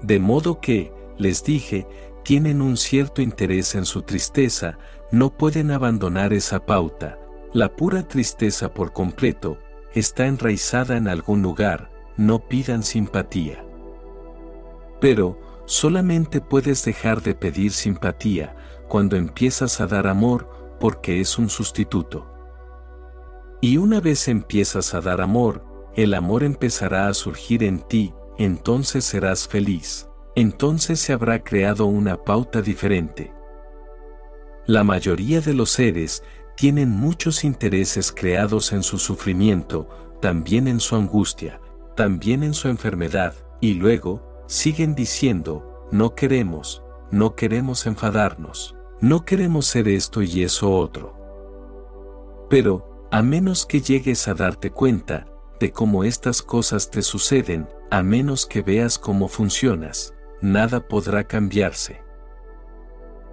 De 0.02 0.20
modo 0.20 0.60
que, 0.60 0.92
les 1.22 1.44
dije, 1.44 1.88
tienen 2.24 2.62
un 2.62 2.78
cierto 2.78 3.22
interés 3.22 3.76
en 3.76 3.86
su 3.86 4.02
tristeza, 4.02 4.78
no 5.12 5.30
pueden 5.30 5.72
abandonar 5.72 6.34
esa 6.34 6.66
pauta, 6.66 7.20
la 7.54 7.76
pura 7.76 8.08
tristeza 8.08 8.74
por 8.74 8.92
completo, 8.92 9.58
está 9.94 10.26
enraizada 10.26 10.98
en 10.98 11.08
algún 11.08 11.42
lugar, 11.42 11.92
no 12.18 12.40
pidan 12.48 12.84
simpatía. 12.84 13.64
Pero, 15.00 15.40
solamente 15.66 16.42
puedes 16.42 16.84
dejar 16.84 17.22
de 17.22 17.36
pedir 17.36 17.72
simpatía 17.72 18.56
cuando 18.88 19.16
empiezas 19.16 19.80
a 19.80 19.88
dar 19.88 20.08
amor 20.08 20.50
porque 20.80 21.22
es 21.22 21.38
un 21.38 21.50
sustituto. 21.50 22.28
Y 23.62 23.78
una 23.78 24.00
vez 24.00 24.28
empiezas 24.28 24.96
a 24.96 25.02
dar 25.02 25.22
amor, 25.22 25.64
el 25.96 26.14
amor 26.16 26.44
empezará 26.44 27.08
a 27.08 27.14
surgir 27.14 27.64
en 27.64 27.80
ti, 27.80 28.14
entonces 28.38 29.06
serás 29.06 29.48
feliz, 29.48 30.08
entonces 30.36 31.00
se 31.00 31.14
habrá 31.14 31.44
creado 31.44 31.86
una 31.86 32.24
pauta 32.24 32.62
diferente. 32.62 33.34
La 34.66 34.84
mayoría 34.84 35.42
de 35.42 35.54
los 35.54 35.72
seres 35.72 36.24
tienen 36.56 36.90
muchos 36.90 37.44
intereses 37.44 38.12
creados 38.12 38.72
en 38.72 38.84
su 38.84 39.00
sufrimiento, 39.00 39.90
también 40.22 40.68
en 40.68 40.80
su 40.80 40.96
angustia, 40.96 41.60
también 41.96 42.44
en 42.44 42.54
su 42.54 42.68
enfermedad, 42.68 43.34
y 43.60 43.74
luego, 43.74 44.44
siguen 44.48 44.96
diciendo, 44.96 45.88
no 45.92 46.16
queremos, 46.16 46.84
no 47.10 47.36
queremos 47.36 47.86
enfadarnos, 47.86 48.76
no 49.02 49.26
queremos 49.26 49.66
ser 49.66 49.88
esto 49.88 50.22
y 50.22 50.44
eso 50.44 50.72
otro. 50.72 51.18
Pero, 52.50 53.08
a 53.12 53.22
menos 53.22 53.66
que 53.66 53.82
llegues 53.82 54.28
a 54.28 54.34
darte 54.34 54.72
cuenta, 54.72 55.26
de 55.60 55.72
cómo 55.72 56.04
estas 56.04 56.42
cosas 56.42 56.90
te 56.90 57.02
suceden, 57.02 57.68
a 57.92 58.04
menos 58.04 58.46
que 58.46 58.62
veas 58.62 58.98
cómo 58.98 59.28
funcionas, 59.28 60.14
nada 60.42 60.88
podrá 60.88 61.24
cambiarse. 61.24 62.02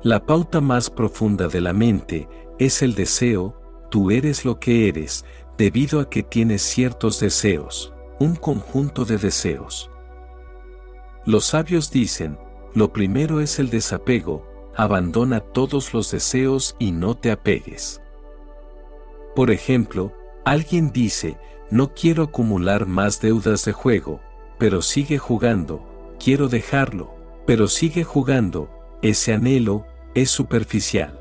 La 0.02 0.24
pauta 0.24 0.60
más 0.60 0.90
profunda 0.90 1.48
de 1.48 1.60
la 1.60 1.72
mente 1.72 2.28
es 2.58 2.82
el 2.82 2.94
deseo, 2.94 3.60
tú 3.90 4.10
eres 4.10 4.44
lo 4.44 4.60
que 4.60 4.88
eres, 4.88 5.24
debido 5.56 6.00
a 6.00 6.08
que 6.08 6.22
tienes 6.22 6.62
ciertos 6.62 7.18
deseos, 7.18 7.92
un 8.20 8.36
conjunto 8.36 9.04
de 9.04 9.18
deseos. 9.18 9.90
Los 11.24 11.46
sabios 11.46 11.90
dicen, 11.90 12.38
lo 12.74 12.92
primero 12.92 13.40
es 13.40 13.58
el 13.58 13.70
desapego, 13.70 14.46
abandona 14.76 15.40
todos 15.40 15.92
los 15.92 16.10
deseos 16.12 16.76
y 16.78 16.92
no 16.92 17.16
te 17.16 17.32
apegues. 17.32 18.00
Por 19.34 19.50
ejemplo, 19.50 20.12
alguien 20.44 20.92
dice, 20.92 21.38
no 21.70 21.92
quiero 21.92 22.22
acumular 22.22 22.86
más 22.86 23.20
deudas 23.20 23.64
de 23.64 23.72
juego, 23.72 24.20
pero 24.58 24.80
sigue 24.80 25.18
jugando, 25.18 25.84
quiero 26.18 26.48
dejarlo, 26.48 27.14
pero 27.46 27.68
sigue 27.68 28.04
jugando, 28.04 28.70
ese 29.02 29.32
anhelo 29.32 29.86
es 30.14 30.30
superficial. 30.30 31.20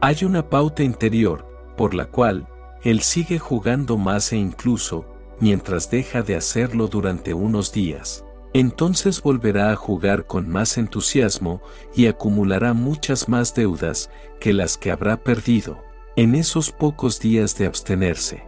Hay 0.00 0.24
una 0.24 0.48
pauta 0.48 0.82
interior, 0.82 1.46
por 1.76 1.94
la 1.94 2.06
cual, 2.06 2.48
él 2.82 3.00
sigue 3.00 3.38
jugando 3.38 3.96
más 3.96 4.32
e 4.32 4.36
incluso, 4.36 5.06
mientras 5.38 5.90
deja 5.90 6.22
de 6.22 6.34
hacerlo 6.36 6.88
durante 6.88 7.34
unos 7.34 7.72
días, 7.72 8.24
entonces 8.52 9.22
volverá 9.22 9.72
a 9.72 9.76
jugar 9.76 10.26
con 10.26 10.48
más 10.48 10.76
entusiasmo 10.76 11.62
y 11.94 12.06
acumulará 12.06 12.74
muchas 12.74 13.28
más 13.28 13.54
deudas 13.54 14.10
que 14.40 14.52
las 14.52 14.76
que 14.76 14.90
habrá 14.90 15.16
perdido 15.22 15.78
en 16.16 16.34
esos 16.34 16.70
pocos 16.70 17.20
días 17.20 17.56
de 17.56 17.66
abstenerse. 17.66 18.44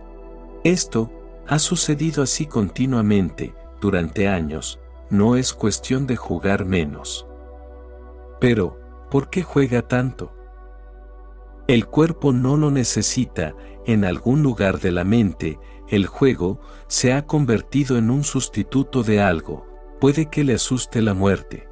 Esto 0.63 1.11
ha 1.47 1.59
sucedido 1.59 2.23
así 2.23 2.47
continuamente, 2.47 3.55
durante 3.81 4.29
años, 4.29 4.81
no 5.11 5.37
es 5.37 5.53
cuestión 5.53 6.07
de 6.07 6.17
jugar 6.17 6.65
menos. 6.65 7.27
Pero, 8.41 8.79
¿por 9.11 9.31
qué 9.31 9.43
juega 9.43 9.83
tanto? 9.83 10.33
El 11.67 11.87
cuerpo 11.87 12.33
no 12.33 12.57
lo 12.57 12.71
necesita, 12.71 13.55
en 13.87 14.05
algún 14.05 14.43
lugar 14.43 14.81
de 14.81 14.93
la 14.93 15.05
mente, 15.05 15.59
el 15.89 16.07
juego 16.07 16.61
se 16.89 17.13
ha 17.13 17.27
convertido 17.27 17.97
en 17.97 18.11
un 18.11 18.25
sustituto 18.25 19.03
de 19.03 19.21
algo, 19.21 19.67
puede 20.01 20.27
que 20.27 20.45
le 20.45 20.55
asuste 20.55 21.03
la 21.03 21.15
muerte. 21.15 21.69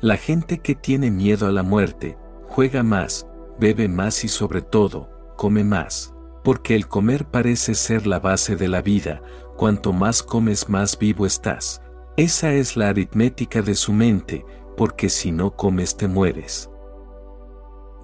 La 0.00 0.16
gente 0.16 0.58
que 0.58 0.74
tiene 0.74 1.10
miedo 1.10 1.46
a 1.46 1.52
la 1.52 1.62
muerte, 1.62 2.18
juega 2.48 2.82
más, 2.82 3.26
bebe 3.58 3.88
más 3.88 4.24
y 4.24 4.28
sobre 4.28 4.62
todo, 4.62 5.10
come 5.36 5.64
más, 5.64 6.14
porque 6.42 6.74
el 6.74 6.88
comer 6.88 7.26
parece 7.26 7.74
ser 7.74 8.06
la 8.06 8.20
base 8.20 8.56
de 8.56 8.68
la 8.68 8.82
vida, 8.82 9.22
cuanto 9.56 9.92
más 9.92 10.22
comes 10.22 10.68
más 10.68 10.98
vivo 10.98 11.26
estás. 11.26 11.80
Esa 12.16 12.52
es 12.52 12.76
la 12.76 12.90
aritmética 12.90 13.60
de 13.60 13.74
su 13.74 13.92
mente, 13.92 14.46
porque 14.76 15.08
si 15.08 15.32
no 15.32 15.56
comes 15.56 15.96
te 15.96 16.06
mueres. 16.06 16.70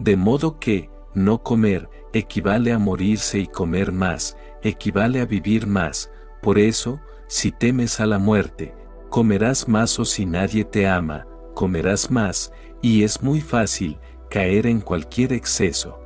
De 0.01 0.17
modo 0.17 0.59
que, 0.59 0.91
no 1.15 1.45
comer, 1.45 1.89
equivale 2.13 2.73
a 2.73 2.79
morirse 2.81 3.39
y 3.39 3.47
comer 3.47 3.93
más, 3.93 4.37
equivale 4.63 5.21
a 5.21 5.27
vivir 5.27 5.69
más, 5.69 6.11
por 6.43 6.59
eso, 6.59 7.01
si 7.29 7.53
temes 7.53 8.01
a 8.01 8.07
la 8.07 8.19
muerte, 8.19 8.75
comerás 9.11 9.69
más 9.69 10.01
o 10.01 10.05
si 10.05 10.27
nadie 10.27 10.65
te 10.65 10.89
ama, 10.89 11.27
comerás 11.55 12.11
más, 12.11 12.53
y 12.83 13.05
es 13.05 13.23
muy 13.23 13.41
fácil 13.41 14.01
caer 14.29 14.67
en 14.67 14.81
cualquier 14.81 15.33
exceso. 15.33 16.01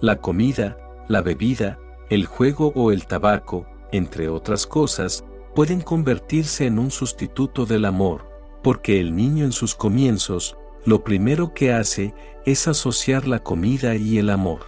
La 0.00 0.20
comida, 0.20 0.76
la 1.08 1.22
bebida, 1.22 1.80
el 2.08 2.26
juego 2.26 2.72
o 2.76 2.92
el 2.92 3.06
tabaco, 3.06 3.66
entre 3.90 4.28
otras 4.28 4.64
cosas, 4.64 5.24
pueden 5.58 5.80
convertirse 5.80 6.66
en 6.66 6.78
un 6.78 6.92
sustituto 6.92 7.66
del 7.66 7.84
amor, 7.84 8.30
porque 8.62 9.00
el 9.00 9.16
niño 9.16 9.44
en 9.44 9.50
sus 9.50 9.74
comienzos, 9.74 10.56
lo 10.84 11.02
primero 11.02 11.52
que 11.52 11.72
hace 11.72 12.14
es 12.46 12.68
asociar 12.68 13.26
la 13.26 13.40
comida 13.40 13.96
y 13.96 14.18
el 14.18 14.30
amor. 14.30 14.60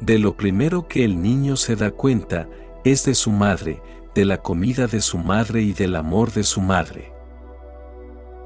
De 0.00 0.20
lo 0.20 0.36
primero 0.36 0.86
que 0.86 1.04
el 1.04 1.20
niño 1.20 1.56
se 1.56 1.74
da 1.74 1.90
cuenta 1.90 2.48
es 2.84 3.04
de 3.04 3.16
su 3.16 3.32
madre, 3.32 3.82
de 4.14 4.24
la 4.24 4.36
comida 4.40 4.86
de 4.86 5.00
su 5.00 5.18
madre 5.18 5.62
y 5.62 5.72
del 5.72 5.96
amor 5.96 6.30
de 6.30 6.44
su 6.44 6.60
madre. 6.60 7.12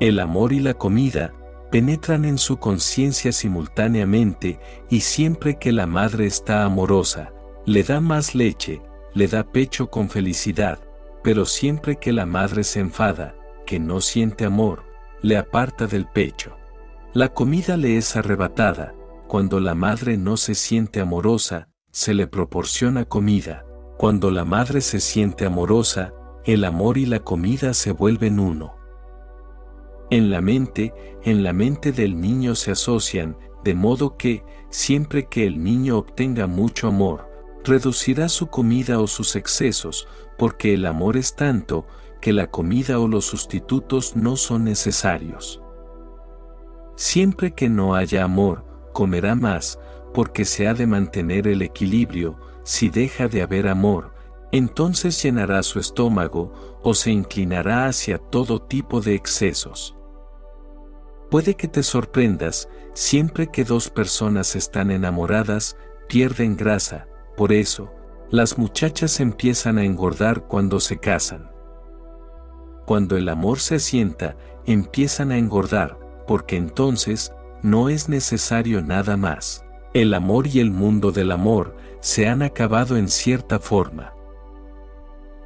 El 0.00 0.18
amor 0.18 0.54
y 0.54 0.60
la 0.60 0.72
comida 0.72 1.34
penetran 1.70 2.24
en 2.24 2.38
su 2.38 2.56
conciencia 2.56 3.30
simultáneamente 3.30 4.58
y 4.88 5.00
siempre 5.00 5.58
que 5.58 5.70
la 5.70 5.86
madre 5.86 6.24
está 6.24 6.64
amorosa, 6.64 7.34
le 7.66 7.82
da 7.82 8.00
más 8.00 8.34
leche, 8.34 8.80
le 9.12 9.28
da 9.28 9.44
pecho 9.44 9.90
con 9.90 10.08
felicidad, 10.08 10.78
pero 11.24 11.46
siempre 11.46 11.96
que 11.96 12.12
la 12.12 12.26
madre 12.26 12.62
se 12.62 12.80
enfada, 12.80 13.34
que 13.66 13.80
no 13.80 14.02
siente 14.02 14.44
amor, 14.44 14.84
le 15.22 15.38
aparta 15.38 15.86
del 15.86 16.06
pecho. 16.06 16.58
La 17.14 17.30
comida 17.30 17.78
le 17.78 17.96
es 17.96 18.14
arrebatada, 18.14 18.94
cuando 19.26 19.58
la 19.58 19.74
madre 19.74 20.18
no 20.18 20.36
se 20.36 20.54
siente 20.54 21.00
amorosa, 21.00 21.70
se 21.90 22.12
le 22.12 22.26
proporciona 22.26 23.06
comida, 23.06 23.64
cuando 23.96 24.30
la 24.30 24.44
madre 24.44 24.82
se 24.82 25.00
siente 25.00 25.46
amorosa, 25.46 26.12
el 26.44 26.62
amor 26.62 26.98
y 26.98 27.06
la 27.06 27.20
comida 27.20 27.72
se 27.72 27.92
vuelven 27.92 28.38
uno. 28.38 28.74
En 30.10 30.30
la 30.30 30.42
mente, 30.42 30.92
en 31.22 31.42
la 31.42 31.54
mente 31.54 31.92
del 31.92 32.20
niño 32.20 32.54
se 32.54 32.72
asocian, 32.72 33.38
de 33.64 33.74
modo 33.74 34.18
que, 34.18 34.44
siempre 34.68 35.26
que 35.26 35.46
el 35.46 35.64
niño 35.64 35.96
obtenga 35.96 36.46
mucho 36.46 36.88
amor, 36.88 37.30
reducirá 37.64 38.28
su 38.28 38.48
comida 38.48 39.00
o 39.00 39.06
sus 39.06 39.36
excesos, 39.36 40.06
porque 40.38 40.74
el 40.74 40.86
amor 40.86 41.16
es 41.16 41.36
tanto, 41.36 41.86
que 42.20 42.32
la 42.32 42.50
comida 42.50 42.98
o 42.98 43.06
los 43.06 43.26
sustitutos 43.26 44.16
no 44.16 44.36
son 44.36 44.64
necesarios. 44.64 45.60
Siempre 46.96 47.52
que 47.52 47.68
no 47.68 47.94
haya 47.94 48.24
amor, 48.24 48.64
comerá 48.92 49.34
más, 49.34 49.78
porque 50.14 50.44
se 50.44 50.68
ha 50.68 50.74
de 50.74 50.86
mantener 50.86 51.46
el 51.46 51.60
equilibrio, 51.60 52.38
si 52.62 52.88
deja 52.88 53.28
de 53.28 53.42
haber 53.42 53.68
amor, 53.68 54.12
entonces 54.52 55.20
llenará 55.22 55.62
su 55.62 55.80
estómago 55.80 56.78
o 56.82 56.94
se 56.94 57.10
inclinará 57.10 57.86
hacia 57.86 58.18
todo 58.18 58.62
tipo 58.62 59.00
de 59.00 59.14
excesos. 59.14 59.96
Puede 61.30 61.56
que 61.56 61.66
te 61.66 61.82
sorprendas, 61.82 62.68
siempre 62.94 63.48
que 63.48 63.64
dos 63.64 63.90
personas 63.90 64.54
están 64.54 64.92
enamoradas, 64.92 65.76
pierden 66.08 66.56
grasa, 66.56 67.08
por 67.36 67.52
eso, 67.52 67.92
las 68.34 68.58
muchachas 68.58 69.20
empiezan 69.20 69.78
a 69.78 69.84
engordar 69.84 70.48
cuando 70.48 70.80
se 70.80 70.98
casan. 70.98 71.52
Cuando 72.84 73.16
el 73.16 73.28
amor 73.28 73.60
se 73.60 73.76
asienta, 73.76 74.36
empiezan 74.66 75.30
a 75.30 75.38
engordar, 75.38 76.00
porque 76.26 76.56
entonces 76.56 77.32
no 77.62 77.88
es 77.88 78.08
necesario 78.08 78.82
nada 78.82 79.16
más. 79.16 79.64
El 79.92 80.12
amor 80.14 80.48
y 80.48 80.58
el 80.58 80.72
mundo 80.72 81.12
del 81.12 81.30
amor 81.30 81.76
se 82.00 82.26
han 82.26 82.42
acabado 82.42 82.96
en 82.96 83.06
cierta 83.06 83.60
forma. 83.60 84.14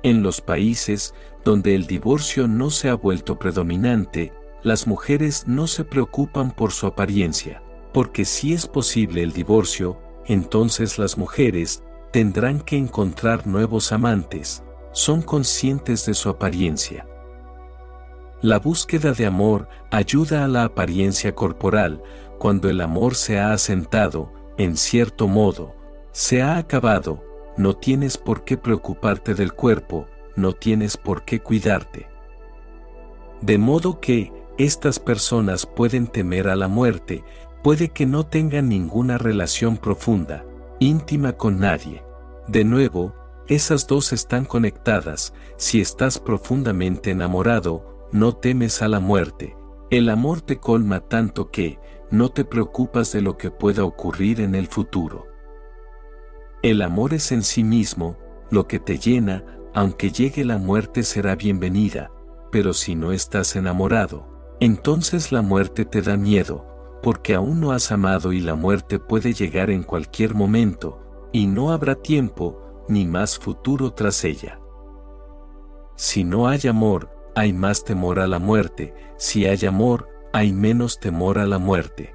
En 0.02 0.22
los 0.22 0.40
países 0.40 1.12
donde 1.44 1.74
el 1.74 1.86
divorcio 1.86 2.48
no 2.48 2.70
se 2.70 2.88
ha 2.88 2.94
vuelto 2.94 3.38
predominante, 3.38 4.32
las 4.62 4.86
mujeres 4.86 5.46
no 5.46 5.66
se 5.66 5.84
preocupan 5.84 6.52
por 6.52 6.72
su 6.72 6.86
apariencia, 6.86 7.62
porque 7.92 8.24
si 8.24 8.54
es 8.54 8.66
posible 8.66 9.22
el 9.22 9.34
divorcio, 9.34 10.00
entonces 10.24 10.98
las 10.98 11.18
mujeres 11.18 11.82
tendrán 12.10 12.60
que 12.60 12.76
encontrar 12.76 13.46
nuevos 13.46 13.92
amantes, 13.92 14.62
son 14.92 15.22
conscientes 15.22 16.06
de 16.06 16.14
su 16.14 16.28
apariencia. 16.28 17.06
La 18.40 18.58
búsqueda 18.58 19.12
de 19.12 19.26
amor 19.26 19.68
ayuda 19.90 20.44
a 20.44 20.48
la 20.48 20.64
apariencia 20.64 21.34
corporal, 21.34 22.02
cuando 22.38 22.70
el 22.70 22.80
amor 22.80 23.14
se 23.14 23.38
ha 23.38 23.52
asentado, 23.52 24.32
en 24.56 24.76
cierto 24.76 25.26
modo, 25.26 25.74
se 26.12 26.42
ha 26.42 26.56
acabado, 26.56 27.24
no 27.56 27.74
tienes 27.74 28.16
por 28.16 28.44
qué 28.44 28.56
preocuparte 28.56 29.34
del 29.34 29.52
cuerpo, 29.52 30.06
no 30.36 30.52
tienes 30.52 30.96
por 30.96 31.24
qué 31.24 31.40
cuidarte. 31.40 32.06
De 33.40 33.58
modo 33.58 34.00
que, 34.00 34.32
estas 34.56 34.98
personas 34.98 35.66
pueden 35.66 36.08
temer 36.08 36.48
a 36.48 36.56
la 36.56 36.66
muerte, 36.66 37.22
puede 37.62 37.90
que 37.90 38.06
no 38.06 38.26
tengan 38.26 38.68
ninguna 38.68 39.18
relación 39.18 39.76
profunda, 39.76 40.44
íntima 40.80 41.32
con 41.32 41.58
nadie. 41.58 42.04
De 42.46 42.64
nuevo, 42.64 43.14
esas 43.48 43.86
dos 43.86 44.12
están 44.12 44.44
conectadas, 44.44 45.32
si 45.56 45.80
estás 45.80 46.18
profundamente 46.18 47.10
enamorado, 47.10 48.08
no 48.12 48.34
temes 48.36 48.82
a 48.82 48.88
la 48.88 49.00
muerte. 49.00 49.56
El 49.90 50.08
amor 50.08 50.40
te 50.40 50.58
colma 50.58 51.00
tanto 51.00 51.50
que, 51.50 51.78
no 52.10 52.28
te 52.30 52.44
preocupas 52.44 53.12
de 53.12 53.22
lo 53.22 53.36
que 53.36 53.50
pueda 53.50 53.84
ocurrir 53.84 54.40
en 54.40 54.54
el 54.54 54.66
futuro. 54.66 55.26
El 56.62 56.82
amor 56.82 57.14
es 57.14 57.32
en 57.32 57.42
sí 57.42 57.64
mismo, 57.64 58.16
lo 58.50 58.66
que 58.66 58.78
te 58.78 58.98
llena, 58.98 59.44
aunque 59.74 60.10
llegue 60.10 60.44
la 60.44 60.58
muerte 60.58 61.02
será 61.02 61.36
bienvenida, 61.36 62.10
pero 62.50 62.72
si 62.72 62.94
no 62.94 63.12
estás 63.12 63.56
enamorado, 63.56 64.56
entonces 64.60 65.32
la 65.32 65.42
muerte 65.42 65.84
te 65.84 66.02
da 66.02 66.16
miedo, 66.16 66.66
porque 67.02 67.34
aún 67.34 67.60
no 67.60 67.72
has 67.72 67.92
amado 67.92 68.32
y 68.32 68.40
la 68.40 68.54
muerte 68.54 68.98
puede 68.98 69.32
llegar 69.32 69.70
en 69.70 69.82
cualquier 69.82 70.34
momento, 70.34 71.00
y 71.32 71.46
no 71.46 71.72
habrá 71.72 71.94
tiempo, 71.94 72.84
ni 72.88 73.06
más 73.06 73.38
futuro 73.38 73.92
tras 73.92 74.24
ella. 74.24 74.60
Si 75.94 76.24
no 76.24 76.48
hay 76.48 76.60
amor, 76.68 77.10
hay 77.34 77.52
más 77.52 77.84
temor 77.84 78.18
a 78.20 78.26
la 78.26 78.38
muerte, 78.38 78.94
si 79.16 79.46
hay 79.46 79.66
amor, 79.66 80.08
hay 80.32 80.52
menos 80.52 80.98
temor 81.00 81.38
a 81.38 81.46
la 81.46 81.58
muerte. 81.58 82.14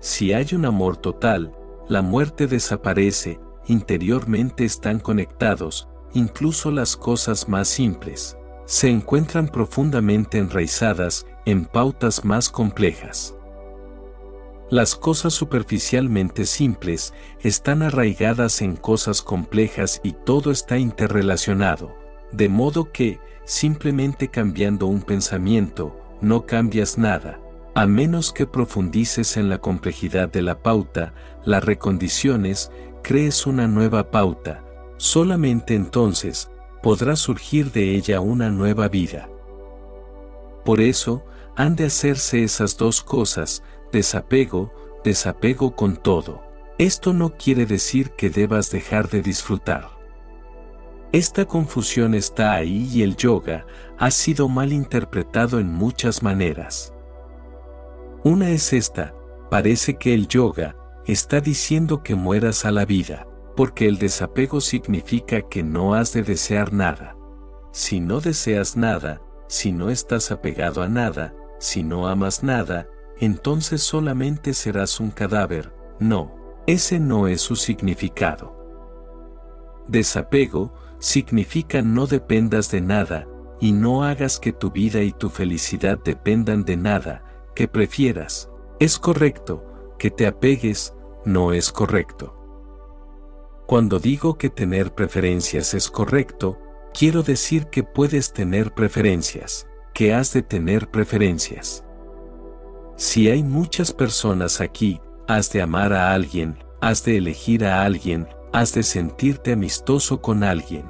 Si 0.00 0.32
hay 0.32 0.54
un 0.54 0.64
amor 0.64 0.96
total, 0.96 1.56
la 1.88 2.02
muerte 2.02 2.46
desaparece, 2.46 3.40
interiormente 3.66 4.64
están 4.64 4.98
conectados, 4.98 5.88
incluso 6.14 6.70
las 6.70 6.96
cosas 6.96 7.48
más 7.48 7.68
simples, 7.68 8.36
se 8.64 8.88
encuentran 8.88 9.48
profundamente 9.48 10.38
enraizadas 10.38 11.26
en 11.44 11.64
pautas 11.64 12.24
más 12.24 12.48
complejas. 12.48 13.34
Las 14.72 14.96
cosas 14.96 15.34
superficialmente 15.34 16.46
simples 16.46 17.12
están 17.42 17.82
arraigadas 17.82 18.62
en 18.62 18.74
cosas 18.74 19.20
complejas 19.20 20.00
y 20.02 20.12
todo 20.12 20.50
está 20.50 20.78
interrelacionado, 20.78 21.94
de 22.32 22.48
modo 22.48 22.90
que, 22.90 23.20
simplemente 23.44 24.28
cambiando 24.28 24.86
un 24.86 25.02
pensamiento, 25.02 25.94
no 26.22 26.46
cambias 26.46 26.96
nada. 26.96 27.38
A 27.74 27.84
menos 27.84 28.32
que 28.32 28.46
profundices 28.46 29.36
en 29.36 29.50
la 29.50 29.58
complejidad 29.58 30.30
de 30.30 30.40
la 30.40 30.62
pauta, 30.62 31.12
las 31.44 31.62
recondiciones, 31.62 32.72
crees 33.02 33.46
una 33.46 33.68
nueva 33.68 34.10
pauta. 34.10 34.64
Solamente 34.96 35.74
entonces, 35.74 36.50
podrá 36.82 37.16
surgir 37.16 37.72
de 37.72 37.94
ella 37.94 38.20
una 38.20 38.48
nueva 38.48 38.88
vida. 38.88 39.28
Por 40.64 40.80
eso, 40.80 41.26
han 41.56 41.76
de 41.76 41.84
hacerse 41.84 42.42
esas 42.42 42.78
dos 42.78 43.02
cosas, 43.02 43.62
desapego, 43.92 44.72
desapego 45.04 45.76
con 45.76 45.96
todo. 45.96 46.42
Esto 46.78 47.12
no 47.12 47.36
quiere 47.36 47.66
decir 47.66 48.10
que 48.10 48.30
debas 48.30 48.70
dejar 48.70 49.08
de 49.08 49.22
disfrutar. 49.22 49.90
Esta 51.12 51.44
confusión 51.44 52.14
está 52.14 52.54
ahí 52.54 52.88
y 52.90 53.02
el 53.02 53.16
yoga 53.16 53.66
ha 53.98 54.10
sido 54.10 54.48
mal 54.48 54.72
interpretado 54.72 55.60
en 55.60 55.70
muchas 55.72 56.22
maneras. 56.22 56.94
Una 58.24 58.48
es 58.48 58.72
esta, 58.72 59.14
parece 59.50 59.96
que 59.96 60.14
el 60.14 60.26
yoga 60.26 60.74
está 61.06 61.40
diciendo 61.40 62.02
que 62.02 62.14
mueras 62.14 62.64
a 62.64 62.70
la 62.70 62.86
vida, 62.86 63.26
porque 63.56 63.86
el 63.86 63.98
desapego 63.98 64.60
significa 64.60 65.42
que 65.42 65.62
no 65.62 65.94
has 65.94 66.14
de 66.14 66.22
desear 66.22 66.72
nada. 66.72 67.16
Si 67.72 68.00
no 68.00 68.20
deseas 68.20 68.76
nada, 68.76 69.20
si 69.48 69.72
no 69.72 69.90
estás 69.90 70.30
apegado 70.30 70.82
a 70.82 70.88
nada, 70.88 71.34
si 71.58 71.82
no 71.82 72.08
amas 72.08 72.42
nada, 72.42 72.88
entonces 73.18 73.82
solamente 73.82 74.54
serás 74.54 75.00
un 75.00 75.10
cadáver. 75.10 75.72
No, 75.98 76.34
ese 76.66 76.98
no 76.98 77.28
es 77.28 77.40
su 77.40 77.56
significado. 77.56 78.56
Desapego 79.88 80.72
significa 80.98 81.82
no 81.82 82.06
dependas 82.06 82.70
de 82.70 82.80
nada, 82.80 83.26
y 83.60 83.72
no 83.72 84.02
hagas 84.04 84.40
que 84.40 84.52
tu 84.52 84.70
vida 84.70 85.02
y 85.02 85.12
tu 85.12 85.28
felicidad 85.28 85.98
dependan 85.98 86.64
de 86.64 86.76
nada, 86.76 87.24
que 87.54 87.68
prefieras. 87.68 88.50
Es 88.80 88.98
correcto, 88.98 89.64
que 89.98 90.10
te 90.10 90.26
apegues, 90.26 90.94
no 91.24 91.52
es 91.52 91.70
correcto. 91.70 92.36
Cuando 93.66 94.00
digo 94.00 94.36
que 94.36 94.50
tener 94.50 94.94
preferencias 94.94 95.74
es 95.74 95.88
correcto, 95.90 96.58
quiero 96.92 97.22
decir 97.22 97.66
que 97.66 97.84
puedes 97.84 98.32
tener 98.32 98.74
preferencias, 98.74 99.68
que 99.94 100.12
has 100.12 100.32
de 100.32 100.42
tener 100.42 100.90
preferencias. 100.90 101.84
Si 102.96 103.28
hay 103.30 103.42
muchas 103.42 103.92
personas 103.92 104.60
aquí, 104.60 105.00
has 105.26 105.52
de 105.52 105.62
amar 105.62 105.92
a 105.92 106.12
alguien, 106.12 106.58
has 106.80 107.04
de 107.04 107.16
elegir 107.16 107.64
a 107.64 107.84
alguien, 107.84 108.28
has 108.52 108.74
de 108.74 108.82
sentirte 108.82 109.52
amistoso 109.52 110.20
con 110.20 110.44
alguien. 110.44 110.84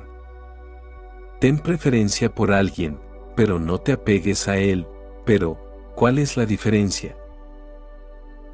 Ten 1.41 1.59
preferencia 1.59 2.35
por 2.35 2.53
alguien, 2.53 3.01
pero 3.37 3.59
no 3.59 3.79
te 3.79 3.93
apegues 3.93 4.49
a 4.49 4.57
él, 4.57 4.87
pero, 5.25 5.59
¿cuál 5.95 6.19
es 6.19 6.37
la 6.37 6.47
diferencia? 6.47 7.17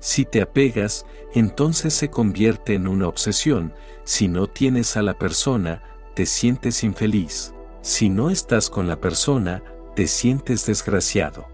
Si 0.01 0.25
te 0.25 0.43
apegas, 0.43 1.05
entonces 1.35 1.95
se 1.95 2.11
convierte 2.11 2.75
en 2.75 2.87
una 2.87 3.09
obsesión, 3.09 3.75
si 4.05 4.29
no 4.29 4.47
tienes 4.47 4.97
a 4.97 5.03
la 5.03 5.19
persona, 5.19 5.83
te 6.15 6.27
sientes 6.27 6.85
infeliz. 6.85 7.55
Si 7.81 8.09
no 8.09 8.31
estás 8.31 8.71
con 8.71 8.87
la 8.87 9.01
persona, 9.01 9.63
te 9.97 10.07
sientes 10.07 10.67
desgraciado. 10.67 11.47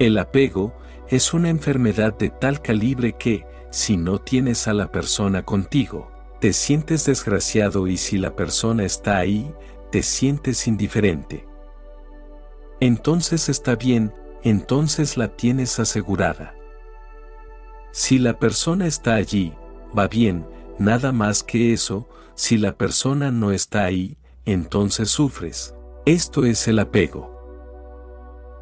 El 0.00 0.16
apego 0.16 0.72
es 1.08 1.34
una 1.34 1.50
enfermedad 1.50 2.16
de 2.16 2.30
tal 2.30 2.62
calibre 2.62 3.12
que, 3.12 3.44
si 3.70 3.98
no 3.98 4.18
tienes 4.18 4.66
a 4.66 4.72
la 4.72 4.90
persona 4.90 5.44
contigo, 5.44 6.10
te 6.40 6.54
sientes 6.54 7.04
desgraciado 7.04 7.86
y 7.86 7.98
si 7.98 8.16
la 8.16 8.34
persona 8.34 8.84
está 8.84 9.18
ahí, 9.18 9.54
te 9.92 10.02
sientes 10.02 10.66
indiferente. 10.66 11.46
Entonces 12.80 13.50
está 13.50 13.76
bien, 13.76 14.14
entonces 14.42 15.18
la 15.18 15.36
tienes 15.36 15.78
asegurada. 15.78 16.54
Si 17.92 18.18
la 18.18 18.38
persona 18.38 18.86
está 18.86 19.16
allí, 19.16 19.52
va 19.96 20.08
bien, 20.08 20.46
nada 20.78 21.12
más 21.12 21.42
que 21.42 21.74
eso, 21.74 22.08
si 22.34 22.56
la 22.56 22.72
persona 22.78 23.30
no 23.30 23.52
está 23.52 23.84
ahí, 23.84 24.16
entonces 24.46 25.10
sufres. 25.10 25.74
Esto 26.06 26.46
es 26.46 26.66
el 26.68 26.78
apego. 26.78 27.39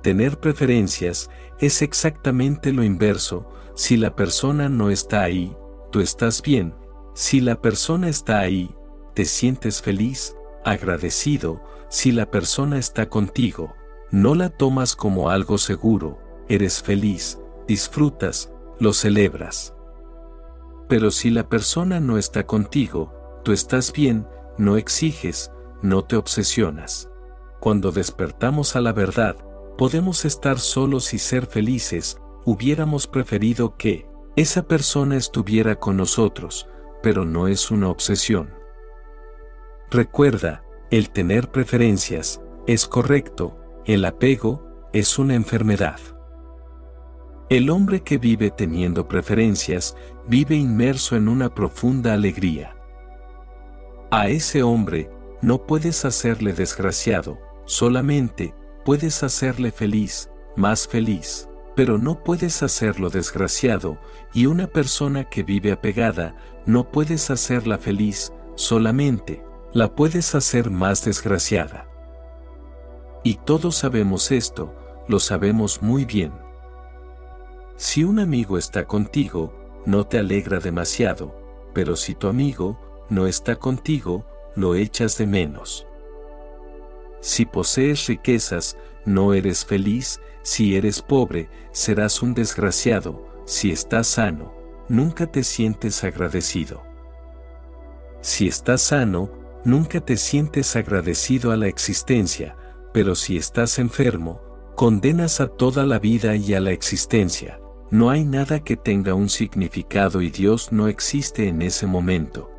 Tener 0.09 0.41
preferencias 0.41 1.29
es 1.59 1.83
exactamente 1.83 2.73
lo 2.73 2.83
inverso, 2.83 3.53
si 3.75 3.99
la 3.99 4.17
persona 4.17 4.71
no 4.71 4.89
está 4.89 5.23
ahí, 5.23 5.55
tú 5.93 6.01
estás 6.01 6.41
bien, 6.41 6.75
si 7.15 7.43
la 7.43 7.61
persona 7.61 8.09
está 8.09 8.39
ahí, 8.39 8.75
te 9.15 9.27
sientes 9.27 9.83
feliz, 9.83 10.35
agradecido, 10.65 11.63
si 11.91 12.11
la 12.11 12.31
persona 12.31 12.79
está 12.79 13.11
contigo, 13.11 13.75
no 14.11 14.35
la 14.35 14.49
tomas 14.49 14.97
como 14.97 15.29
algo 15.29 15.59
seguro, 15.59 16.19
eres 16.49 16.83
feliz, 16.83 17.39
disfrutas, 17.67 18.51
lo 18.81 18.95
celebras. 18.95 19.75
Pero 20.89 21.11
si 21.11 21.29
la 21.29 21.51
persona 21.51 22.01
no 22.01 22.17
está 22.17 22.47
contigo, 22.47 23.13
tú 23.45 23.53
estás 23.53 23.93
bien, 23.93 24.27
no 24.57 24.79
exiges, 24.79 25.53
no 25.83 26.03
te 26.03 26.17
obsesionas. 26.17 27.11
Cuando 27.61 27.93
despertamos 27.93 28.75
a 28.75 28.81
la 28.81 28.95
verdad, 28.95 29.37
podemos 29.79 30.25
estar 30.25 30.59
solos 30.59 31.15
y 31.15 31.19
ser 31.19 31.47
felices, 31.47 32.21
hubiéramos 32.45 33.07
preferido 33.07 33.77
que 33.77 34.09
esa 34.35 34.67
persona 34.67 35.17
estuviera 35.17 35.77
con 35.77 35.97
nosotros, 35.97 36.69
pero 37.01 37.25
no 37.25 37.47
es 37.47 37.71
una 37.71 37.89
obsesión. 37.89 38.53
Recuerda, 39.89 40.65
el 40.91 41.11
tener 41.11 41.53
preferencias 41.53 42.43
es 42.67 42.89
correcto, 42.89 43.57
el 43.87 44.05
apego 44.05 44.89
es 44.93 45.17
una 45.17 45.37
enfermedad. 45.37 46.01
El 47.49 47.71
hombre 47.71 48.01
que 48.01 48.19
vive 48.19 48.51
teniendo 48.51 49.07
preferencias 49.07 49.97
vive 50.27 50.57
inmerso 50.57 51.15
en 51.15 51.29
una 51.29 51.55
profunda 51.55 52.15
alegría. 52.15 52.77
A 54.11 54.29
ese 54.29 54.65
hombre 54.65 55.09
no 55.41 55.67
puedes 55.67 56.05
hacerle 56.05 56.53
desgraciado, 56.53 57.39
solamente 57.65 58.55
puedes 58.89 59.23
hacerle 59.23 59.71
feliz, 59.71 60.31
más 60.57 60.89
feliz, 60.89 61.47
pero 61.77 61.99
no 61.99 62.25
puedes 62.25 62.63
hacerlo 62.63 63.11
desgraciado, 63.11 63.99
y 64.33 64.47
una 64.47 64.67
persona 64.67 65.25
que 65.25 65.43
vive 65.43 65.73
apegada, 65.73 66.35
no 66.65 66.91
puedes 66.91 67.29
hacerla 67.29 67.77
feliz, 67.77 68.33
solamente 68.55 69.45
la 69.75 69.95
puedes 69.95 70.35
hacer 70.35 70.71
más 70.71 71.05
desgraciada. 71.05 71.87
Y 73.25 73.35
todos 73.35 73.77
sabemos 73.77 74.33
esto, 74.33 74.75
lo 75.07 75.21
sabemos 75.21 75.83
muy 75.83 76.07
bien. 76.07 76.33
Si 77.77 78.05
un 78.05 78.19
amigo 78.19 78.57
está 78.57 78.87
contigo, 78.87 79.53
no 79.85 80.07
te 80.07 80.19
alegra 80.19 80.61
demasiado, 80.61 81.39
pero 81.75 81.95
si 81.95 82.15
tu 82.15 82.27
amigo 82.27 82.81
no 83.11 83.27
está 83.27 83.57
contigo, 83.57 84.25
lo 84.57 84.75
echas 84.77 85.19
de 85.19 85.27
menos. 85.27 85.88
Si 87.21 87.45
posees 87.45 88.07
riquezas, 88.07 88.77
no 89.05 89.35
eres 89.35 89.65
feliz, 89.65 90.21
si 90.43 90.77
eres 90.77 91.03
pobre, 91.03 91.49
serás 91.73 92.23
un 92.23 92.35
desgraciado, 92.35 93.27
si 93.45 93.71
estás 93.71 94.07
sano, 94.07 94.55
nunca 94.89 95.27
te 95.27 95.43
sientes 95.43 96.05
agradecido. 96.05 96.83
Si 98.21 98.49
estás 98.49 98.83
sano, 98.83 99.31
nunca 99.65 100.01
te 100.01 100.17
sientes 100.17 100.77
agradecido 100.77 101.53
a 101.53 101.57
la 101.57 101.67
existencia, 101.67 102.57
pero 102.93 103.15
si 103.15 103.37
estás 103.37 103.79
enfermo, 103.79 104.41
condenas 104.75 105.41
a 105.41 105.49
toda 105.49 105.87
la 105.87 105.99
vida 105.99 106.37
y 106.37 106.55
a 106.55 106.61
la 106.61 106.71
existencia. 106.73 107.61
No 107.91 108.11
hay 108.11 108.25
nada 108.25 108.61
que 108.61 108.77
tenga 108.77 109.15
un 109.15 109.29
significado 109.29 110.21
y 110.21 110.31
Dios 110.31 110.73
no 110.73 110.89
existe 110.89 111.49
en 111.49 111.63
ese 111.63 111.87
momento. 111.87 112.51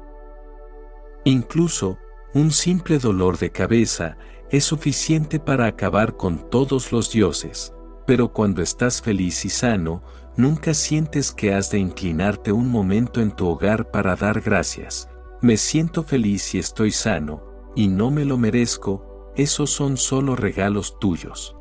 Incluso, 1.23 1.97
un 2.33 2.51
simple 2.51 2.99
dolor 2.99 3.37
de 3.37 3.51
cabeza 3.51 4.17
es 4.51 4.63
suficiente 4.63 5.39
para 5.39 5.67
acabar 5.67 6.17
con 6.17 6.49
todos 6.49 6.91
los 6.91 7.11
dioses, 7.11 7.73
pero 8.07 8.33
cuando 8.33 8.61
estás 8.61 9.01
feliz 9.01 9.45
y 9.45 9.49
sano, 9.49 10.01
nunca 10.35 10.73
sientes 10.73 11.31
que 11.31 11.53
has 11.53 11.69
de 11.69 11.77
inclinarte 11.77 12.51
un 12.51 12.69
momento 12.69 13.21
en 13.21 13.31
tu 13.31 13.47
hogar 13.47 13.91
para 13.91 14.15
dar 14.15 14.41
gracias. 14.41 15.07
Me 15.41 15.57
siento 15.57 16.03
feliz 16.03 16.55
y 16.55 16.59
estoy 16.59 16.91
sano, 16.91 17.43
y 17.75 17.87
no 17.87 18.09
me 18.09 18.25
lo 18.25 18.37
merezco, 18.37 19.31
esos 19.35 19.69
son 19.69 19.97
solo 19.97 20.35
regalos 20.35 20.99
tuyos. 20.99 21.55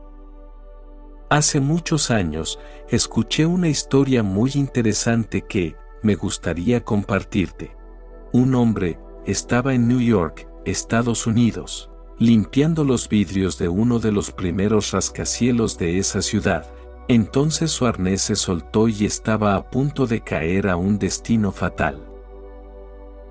Hace 1.28 1.60
muchos 1.60 2.10
años, 2.10 2.58
escuché 2.88 3.44
una 3.44 3.68
historia 3.68 4.22
muy 4.22 4.52
interesante 4.54 5.42
que, 5.42 5.76
me 6.02 6.14
gustaría 6.14 6.82
compartirte. 6.82 7.76
Un 8.32 8.54
hombre, 8.54 8.98
estaba 9.26 9.74
en 9.74 9.88
New 9.88 10.00
York, 10.00 10.48
Estados 10.64 11.26
Unidos, 11.26 11.90
limpiando 12.18 12.84
los 12.84 13.08
vidrios 13.08 13.58
de 13.58 13.68
uno 13.68 14.00
de 14.00 14.12
los 14.12 14.32
primeros 14.32 14.90
rascacielos 14.90 15.78
de 15.78 15.98
esa 15.98 16.20
ciudad. 16.22 16.66
Entonces 17.06 17.70
su 17.70 17.86
arnés 17.86 18.22
se 18.22 18.36
soltó 18.36 18.88
y 18.88 19.04
estaba 19.04 19.54
a 19.54 19.70
punto 19.70 20.06
de 20.06 20.20
caer 20.20 20.68
a 20.68 20.76
un 20.76 20.98
destino 20.98 21.52
fatal. 21.52 22.04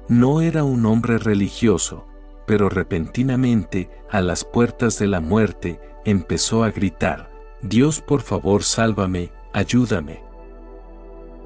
No 0.07 0.41
era 0.41 0.63
un 0.63 0.85
hombre 0.85 1.17
religioso, 1.17 2.05
pero 2.47 2.69
repentinamente, 2.69 3.89
a 4.09 4.21
las 4.21 4.45
puertas 4.45 4.97
de 4.97 5.07
la 5.07 5.19
muerte, 5.19 5.81
empezó 6.05 6.63
a 6.63 6.71
gritar, 6.71 7.29
Dios 7.61 7.99
por 7.99 8.21
favor 8.21 8.63
sálvame, 8.63 9.31
ayúdame. 9.51 10.23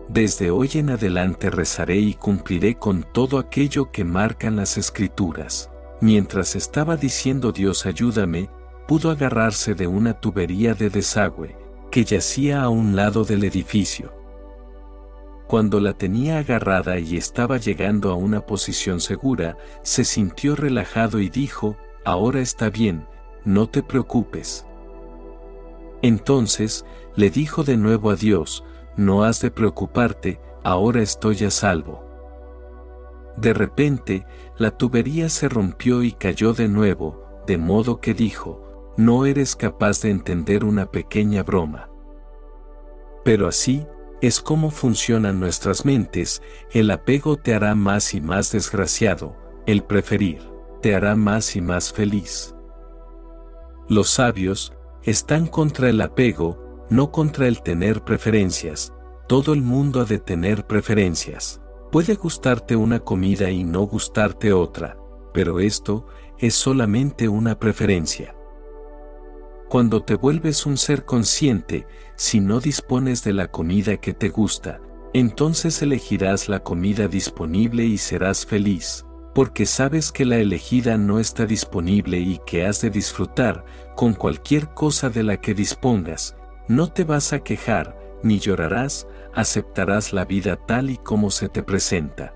Desde 0.08 0.52
hoy 0.52 0.70
en 0.76 0.92
adelante 0.92 1.50
rezaré 1.50 1.98
y 1.98 2.14
cumpliré 2.14 2.76
con 2.76 3.04
todo 3.12 3.40
aquello 3.40 3.92
que 3.92 4.04
marcan 4.04 4.58
las 4.58 4.78
escrituras. 4.78 5.71
Mientras 6.02 6.56
estaba 6.56 6.98
diciendo 6.98 7.52
Dios 7.52 7.86
ayúdame, 7.86 8.50
pudo 8.88 9.12
agarrarse 9.12 9.76
de 9.76 9.88
una 9.88 10.20
tubería 10.20 10.74
de 10.74 10.90
desagüe, 10.90 11.56
que 11.92 12.04
yacía 12.04 12.64
a 12.64 12.70
un 12.70 12.96
lado 12.96 13.24
del 13.24 13.44
edificio. 13.44 14.14
Cuando 15.48 15.80
la 15.80 15.94
tenía 15.94 16.40
agarrada 16.40 16.98
y 17.00 17.18
estaba 17.18 17.58
llegando 17.58 18.12
a 18.12 18.16
una 18.16 18.46
posición 18.46 19.00
segura, 19.00 19.58
se 19.84 20.06
sintió 20.06 20.56
relajado 20.56 21.20
y 21.20 21.30
dijo, 21.30 21.78
ahora 22.06 22.40
está 22.40 22.70
bien, 22.70 23.06
no 23.44 23.68
te 23.68 23.84
preocupes. 23.84 24.66
Entonces, 26.02 26.86
le 27.16 27.30
dijo 27.30 27.64
de 27.64 27.78
nuevo 27.78 28.10
a 28.10 28.16
Dios, 28.16 28.64
no 28.96 29.24
has 29.24 29.42
de 29.42 29.52
preocuparte, 29.52 30.40
ahora 30.64 31.02
estoy 31.02 31.44
a 31.44 31.52
salvo. 31.52 32.06
De 33.38 33.54
repente, 33.54 34.26
la 34.62 34.70
tubería 34.70 35.28
se 35.30 35.50
rompió 35.50 36.04
y 36.04 36.12
cayó 36.12 36.54
de 36.54 36.68
nuevo, 36.68 37.26
de 37.48 37.58
modo 37.58 38.00
que 38.00 38.14
dijo, 38.14 38.94
no 38.96 39.26
eres 39.26 39.56
capaz 39.56 40.02
de 40.02 40.12
entender 40.12 40.64
una 40.64 40.92
pequeña 40.92 41.42
broma. 41.42 41.90
Pero 43.26 43.48
así, 43.48 43.88
es 44.22 44.40
como 44.40 44.70
funcionan 44.70 45.40
nuestras 45.40 45.84
mentes, 45.84 46.44
el 46.72 46.92
apego 46.92 47.38
te 47.38 47.56
hará 47.56 47.74
más 47.74 48.14
y 48.14 48.22
más 48.22 48.52
desgraciado, 48.52 49.36
el 49.66 49.84
preferir, 49.84 50.44
te 50.84 50.94
hará 50.94 51.16
más 51.16 51.56
y 51.56 51.62
más 51.62 51.92
feliz. 51.92 52.54
Los 53.90 54.12
sabios, 54.12 54.74
están 55.02 55.48
contra 55.48 55.90
el 55.90 56.00
apego, 56.02 56.86
no 56.92 57.12
contra 57.12 57.48
el 57.48 57.64
tener 57.64 58.04
preferencias, 58.04 58.94
todo 59.28 59.54
el 59.54 59.64
mundo 59.64 60.02
ha 60.02 60.06
de 60.06 60.20
tener 60.20 60.68
preferencias. 60.68 61.61
Puede 61.92 62.16
gustarte 62.16 62.78
una 62.78 63.02
comida 63.02 63.52
y 63.52 63.66
no 63.66 63.82
gustarte 63.82 64.54
otra, 64.54 64.98
pero 65.34 65.60
esto 65.60 66.08
es 66.40 66.54
solamente 66.54 67.28
una 67.28 67.60
preferencia. 67.60 68.34
Cuando 69.68 70.02
te 70.02 70.16
vuelves 70.16 70.66
un 70.66 70.78
ser 70.78 71.04
consciente, 71.04 71.86
si 72.16 72.40
no 72.40 72.62
dispones 72.62 73.26
de 73.26 73.34
la 73.34 73.52
comida 73.52 73.98
que 73.98 74.14
te 74.14 74.30
gusta, 74.30 74.80
entonces 75.14 75.82
elegirás 75.82 76.48
la 76.48 76.64
comida 76.64 77.10
disponible 77.10 77.84
y 77.84 77.98
serás 77.98 78.46
feliz, 78.46 79.06
porque 79.36 79.66
sabes 79.66 80.14
que 80.14 80.24
la 80.24 80.38
elegida 80.38 80.98
no 80.98 81.20
está 81.20 81.46
disponible 81.46 82.20
y 82.20 82.40
que 82.46 82.66
has 82.66 82.80
de 82.80 82.90
disfrutar 82.90 83.66
con 83.98 84.14
cualquier 84.14 84.74
cosa 84.74 85.10
de 85.10 85.24
la 85.24 85.42
que 85.42 85.54
dispongas, 85.54 86.38
no 86.70 86.88
te 86.88 87.04
vas 87.04 87.34
a 87.34 87.40
quejar, 87.40 87.98
ni 88.24 88.40
llorarás, 88.40 89.08
aceptarás 89.34 90.14
la 90.14 90.26
vida 90.26 90.56
tal 90.56 90.90
y 90.90 90.98
como 90.98 91.32
se 91.32 91.50
te 91.50 91.64
presenta. 91.64 92.34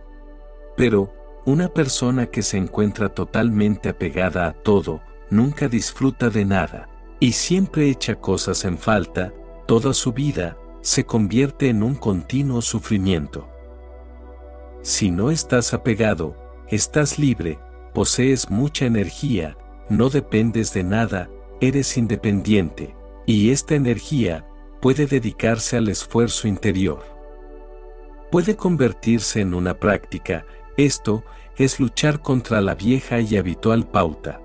Pero, 0.75 1.13
una 1.45 1.69
persona 1.69 2.27
que 2.27 2.41
se 2.41 2.57
encuentra 2.57 3.09
totalmente 3.09 3.89
apegada 3.89 4.47
a 4.47 4.53
todo, 4.53 5.01
nunca 5.29 5.67
disfruta 5.67 6.29
de 6.29 6.45
nada, 6.45 6.89
y 7.19 7.33
siempre 7.33 7.89
echa 7.89 8.15
cosas 8.15 8.65
en 8.65 8.77
falta, 8.77 9.33
toda 9.67 9.93
su 9.93 10.11
vida, 10.11 10.57
se 10.81 11.05
convierte 11.05 11.69
en 11.69 11.83
un 11.83 11.95
continuo 11.95 12.61
sufrimiento. 12.61 13.49
Si 14.81 15.09
no 15.09 15.31
estás 15.31 15.73
apegado, 15.73 16.35
estás 16.69 17.17
libre, 17.17 17.59
posees 17.93 18.49
mucha 18.49 18.85
energía, 18.85 19.57
no 19.89 20.09
dependes 20.09 20.73
de 20.73 20.83
nada, 20.83 21.29
eres 21.61 21.97
independiente, 21.97 22.95
y 23.25 23.51
esta 23.51 23.75
energía 23.75 24.47
puede 24.85 25.07
dedicarse 25.07 25.77
al 25.77 25.87
esfuerzo 25.87 26.47
interior. 26.47 27.03
Puede 28.31 28.55
convertirse 28.55 29.41
en 29.41 29.55
una 29.55 29.79
práctica, 29.79 30.45
esto 30.77 31.23
es 31.57 31.79
luchar 31.79 32.21
contra 32.21 32.61
la 32.61 32.75
vieja 32.75 33.19
y 33.19 33.35
habitual 33.35 33.89
pauta. 33.89 34.39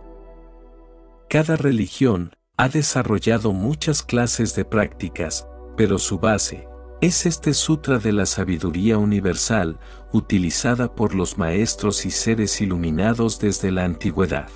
Cada 1.28 1.56
religión 1.56 2.34
ha 2.56 2.70
desarrollado 2.70 3.52
muchas 3.52 4.02
clases 4.02 4.54
de 4.54 4.64
prácticas, 4.64 5.46
pero 5.76 5.98
su 5.98 6.18
base 6.18 6.66
es 7.02 7.26
este 7.26 7.52
sutra 7.52 7.98
de 7.98 8.12
la 8.12 8.24
sabiduría 8.24 8.96
universal, 8.96 9.78
utilizada 10.10 10.94
por 10.94 11.14
los 11.14 11.36
maestros 11.36 12.06
y 12.06 12.10
seres 12.10 12.62
iluminados 12.62 13.40
desde 13.40 13.70
la 13.70 13.84
antigüedad. 13.84 14.48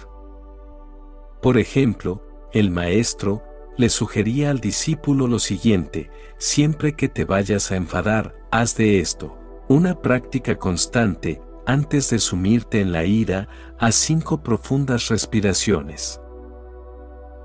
Por 1.42 1.58
ejemplo, 1.58 2.26
el 2.54 2.70
maestro 2.70 3.42
le 3.76 3.88
sugería 3.88 4.50
al 4.50 4.60
discípulo 4.60 5.26
lo 5.26 5.38
siguiente, 5.38 6.10
siempre 6.38 6.94
que 6.94 7.08
te 7.08 7.24
vayas 7.24 7.72
a 7.72 7.76
enfadar, 7.76 8.34
haz 8.50 8.76
de 8.76 9.00
esto, 9.00 9.38
una 9.68 10.00
práctica 10.00 10.56
constante, 10.56 11.40
antes 11.66 12.10
de 12.10 12.18
sumirte 12.18 12.80
en 12.80 12.92
la 12.92 13.04
ira, 13.04 13.48
a 13.78 13.90
cinco 13.90 14.42
profundas 14.42 15.08
respiraciones. 15.08 16.20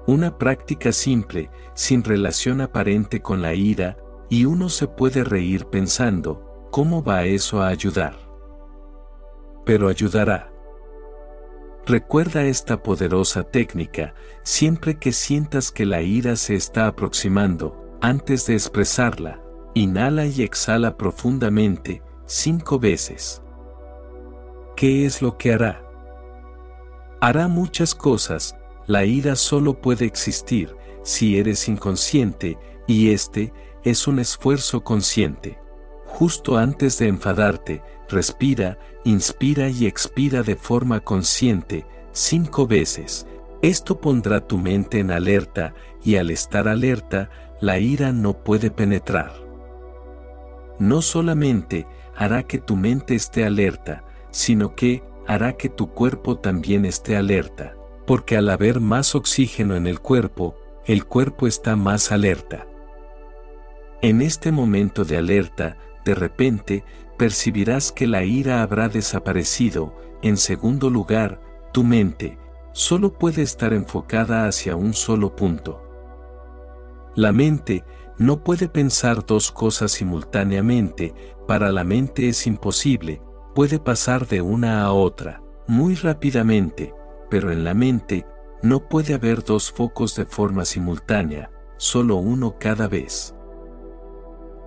Una 0.06 0.38
práctica 0.38 0.92
simple, 0.92 1.50
sin 1.74 2.04
relación 2.04 2.62
aparente 2.62 3.22
con 3.22 3.42
la 3.42 3.54
ira, 3.54 3.98
y 4.30 4.46
uno 4.46 4.70
se 4.70 4.88
puede 4.88 5.24
reír 5.24 5.66
pensando, 5.66 6.68
¿cómo 6.72 7.04
va 7.04 7.26
eso 7.26 7.62
a 7.62 7.68
ayudar? 7.68 8.18
Pero 9.66 9.88
ayudará. 9.88 10.52
Recuerda 11.90 12.44
esta 12.44 12.84
poderosa 12.84 13.42
técnica 13.42 14.14
siempre 14.44 15.00
que 15.00 15.12
sientas 15.12 15.72
que 15.72 15.88
la 15.88 16.04
ira 16.04 16.36
se 16.36 16.54
está 16.54 16.86
aproximando, 16.86 17.98
antes 18.00 18.46
de 18.46 18.54
expresarla, 18.54 19.42
inhala 19.74 20.28
y 20.28 20.44
exhala 20.44 20.98
profundamente, 20.98 22.04
cinco 22.28 22.78
veces. 22.78 23.42
¿Qué 24.76 25.08
es 25.08 25.24
lo 25.24 25.40
que 25.40 25.52
hará? 25.52 25.84
Hará 27.22 27.48
muchas 27.48 27.96
cosas, 27.96 28.56
la 28.86 29.04
ira 29.06 29.36
solo 29.36 29.82
puede 29.82 30.06
existir 30.06 30.76
si 31.02 31.40
eres 31.40 31.68
inconsciente, 31.68 32.60
y 32.86 33.10
este 33.10 33.52
es 33.84 34.08
un 34.08 34.20
esfuerzo 34.20 34.84
consciente. 34.84 35.58
Justo 36.06 36.56
antes 36.56 37.00
de 37.00 37.08
enfadarte, 37.08 37.82
respira, 38.10 38.78
inspira 39.04 39.70
y 39.70 39.86
expira 39.86 40.44
de 40.44 40.56
forma 40.56 41.00
consciente, 41.00 41.86
cinco 42.12 42.68
veces. 42.68 43.28
Esto 43.62 44.00
pondrá 44.00 44.46
tu 44.48 44.58
mente 44.58 45.00
en 45.00 45.12
alerta, 45.12 45.74
y 46.04 46.16
al 46.16 46.32
estar 46.32 46.68
alerta, 46.68 47.30
la 47.62 47.80
ira 47.80 48.12
no 48.12 48.44
puede 48.44 48.72
penetrar. 48.72 49.34
No 50.80 51.02
solamente 51.02 51.88
hará 52.16 52.44
que 52.44 52.58
tu 52.58 52.76
mente 52.76 53.16
esté 53.16 53.46
alerta, 53.46 54.04
sino 54.32 54.76
que 54.76 55.04
hará 55.28 55.54
que 55.54 55.70
tu 55.70 55.92
cuerpo 55.92 56.38
también 56.38 56.86
esté 56.86 57.16
alerta, 57.18 57.76
porque 58.08 58.38
al 58.38 58.50
haber 58.50 58.80
más 58.80 59.14
oxígeno 59.14 59.76
en 59.76 59.88
el 59.88 60.00
cuerpo, 60.00 60.56
el 60.86 61.06
cuerpo 61.06 61.48
está 61.48 61.76
más 61.76 62.12
alerta. 62.12 62.66
En 64.02 64.22
este 64.22 64.52
momento 64.52 65.04
de 65.04 65.18
alerta, 65.18 65.78
de 66.06 66.16
repente, 66.16 66.86
percibirás 67.20 67.92
que 67.92 68.08
la 68.08 68.24
ira 68.24 68.64
habrá 68.64 68.88
desaparecido, 68.88 69.94
en 70.22 70.38
segundo 70.38 70.90
lugar, 70.90 71.42
tu 71.74 71.84
mente, 71.84 72.40
solo 72.72 73.14
puede 73.14 73.42
estar 73.42 73.74
enfocada 73.74 74.48
hacia 74.48 74.78
un 74.78 74.94
solo 74.94 75.36
punto. 75.36 75.84
La 77.16 77.34
mente 77.34 77.84
no 78.18 78.42
puede 78.42 78.70
pensar 78.70 79.26
dos 79.26 79.52
cosas 79.52 79.92
simultáneamente, 79.92 81.14
para 81.46 81.74
la 81.74 81.84
mente 81.84 82.30
es 82.30 82.48
imposible, 82.48 83.22
puede 83.54 83.80
pasar 83.80 84.26
de 84.26 84.42
una 84.42 84.84
a 84.84 84.94
otra, 84.94 85.44
muy 85.68 85.96
rápidamente, 85.96 86.94
pero 87.30 87.52
en 87.52 87.66
la 87.66 87.74
mente, 87.74 88.26
no 88.64 88.88
puede 88.88 89.14
haber 89.14 89.44
dos 89.44 89.74
focos 89.74 90.16
de 90.16 90.26
forma 90.26 90.64
simultánea, 90.64 91.52
solo 91.76 92.16
uno 92.16 92.56
cada 92.60 92.88
vez. 92.88 93.36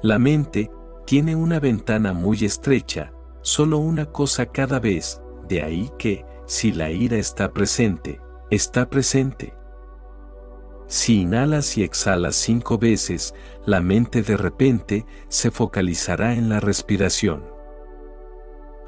La 0.02 0.18
mente 0.18 0.70
tiene 1.04 1.36
una 1.36 1.60
ventana 1.60 2.12
muy 2.12 2.44
estrecha, 2.44 3.12
solo 3.42 3.78
una 3.78 4.06
cosa 4.06 4.46
cada 4.46 4.80
vez, 4.80 5.20
de 5.48 5.62
ahí 5.62 5.90
que, 5.98 6.24
si 6.46 6.72
la 6.72 6.90
ira 6.90 7.16
está 7.16 7.52
presente, 7.52 8.20
está 8.50 8.88
presente. 8.88 9.54
Si 10.86 11.22
inhalas 11.22 11.78
y 11.78 11.84
exhalas 11.84 12.36
cinco 12.36 12.76
veces, 12.76 13.34
la 13.64 13.80
mente 13.80 14.22
de 14.22 14.36
repente 14.36 15.06
se 15.28 15.50
focalizará 15.50 16.34
en 16.34 16.48
la 16.48 16.60
respiración. 16.60 17.44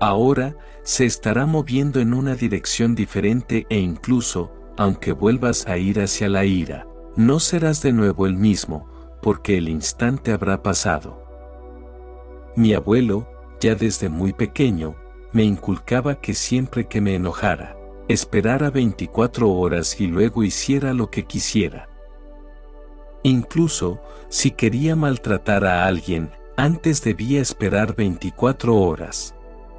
Ahora, 0.01 0.57
se 0.83 1.07
estará 1.07 1.47
moviendo 1.47 2.01
en 2.01 2.13
una 2.13 2.35
dirección 2.35 2.95
diferente 2.95 3.67
e 3.71 3.79
incluso, 3.79 4.53
aunque 4.77 5.13
vuelvas 5.13 5.67
a 5.67 5.79
ir 5.79 6.01
hacia 6.01 6.29
la 6.29 6.45
ira, 6.45 6.87
no 7.17 7.41
serás 7.41 7.81
de 7.81 7.93
nuevo 7.93 8.27
el 8.27 8.35
mismo, 8.35 8.87
porque 9.23 9.57
el 9.57 9.71
instante 9.71 10.33
habrá 10.33 10.63
pasado. 10.63 11.24
Mi 12.57 12.73
abuelo, 12.73 13.29
ya 13.61 13.75
desde 13.75 14.09
muy 14.09 14.33
pequeño, 14.33 14.95
me 15.33 15.43
inculcaba 15.43 16.21
que 16.21 16.35
siempre 16.35 16.87
que 16.87 17.01
me 17.01 17.17
enojara, 17.17 17.77
esperara 18.09 18.71
24 18.71 19.51
horas 19.51 20.01
y 20.01 20.07
luego 20.07 20.45
hiciera 20.45 20.95
lo 20.95 21.11
que 21.11 21.25
quisiera. 21.25 21.89
Incluso, 23.25 24.01
si 24.29 24.53
quería 24.53 24.95
maltratar 24.95 25.65
a 25.65 25.87
alguien, 25.87 26.31
antes 26.57 27.03
debía 27.03 27.41
esperar 27.41 27.97
24 27.97 28.77
horas. 28.77 29.35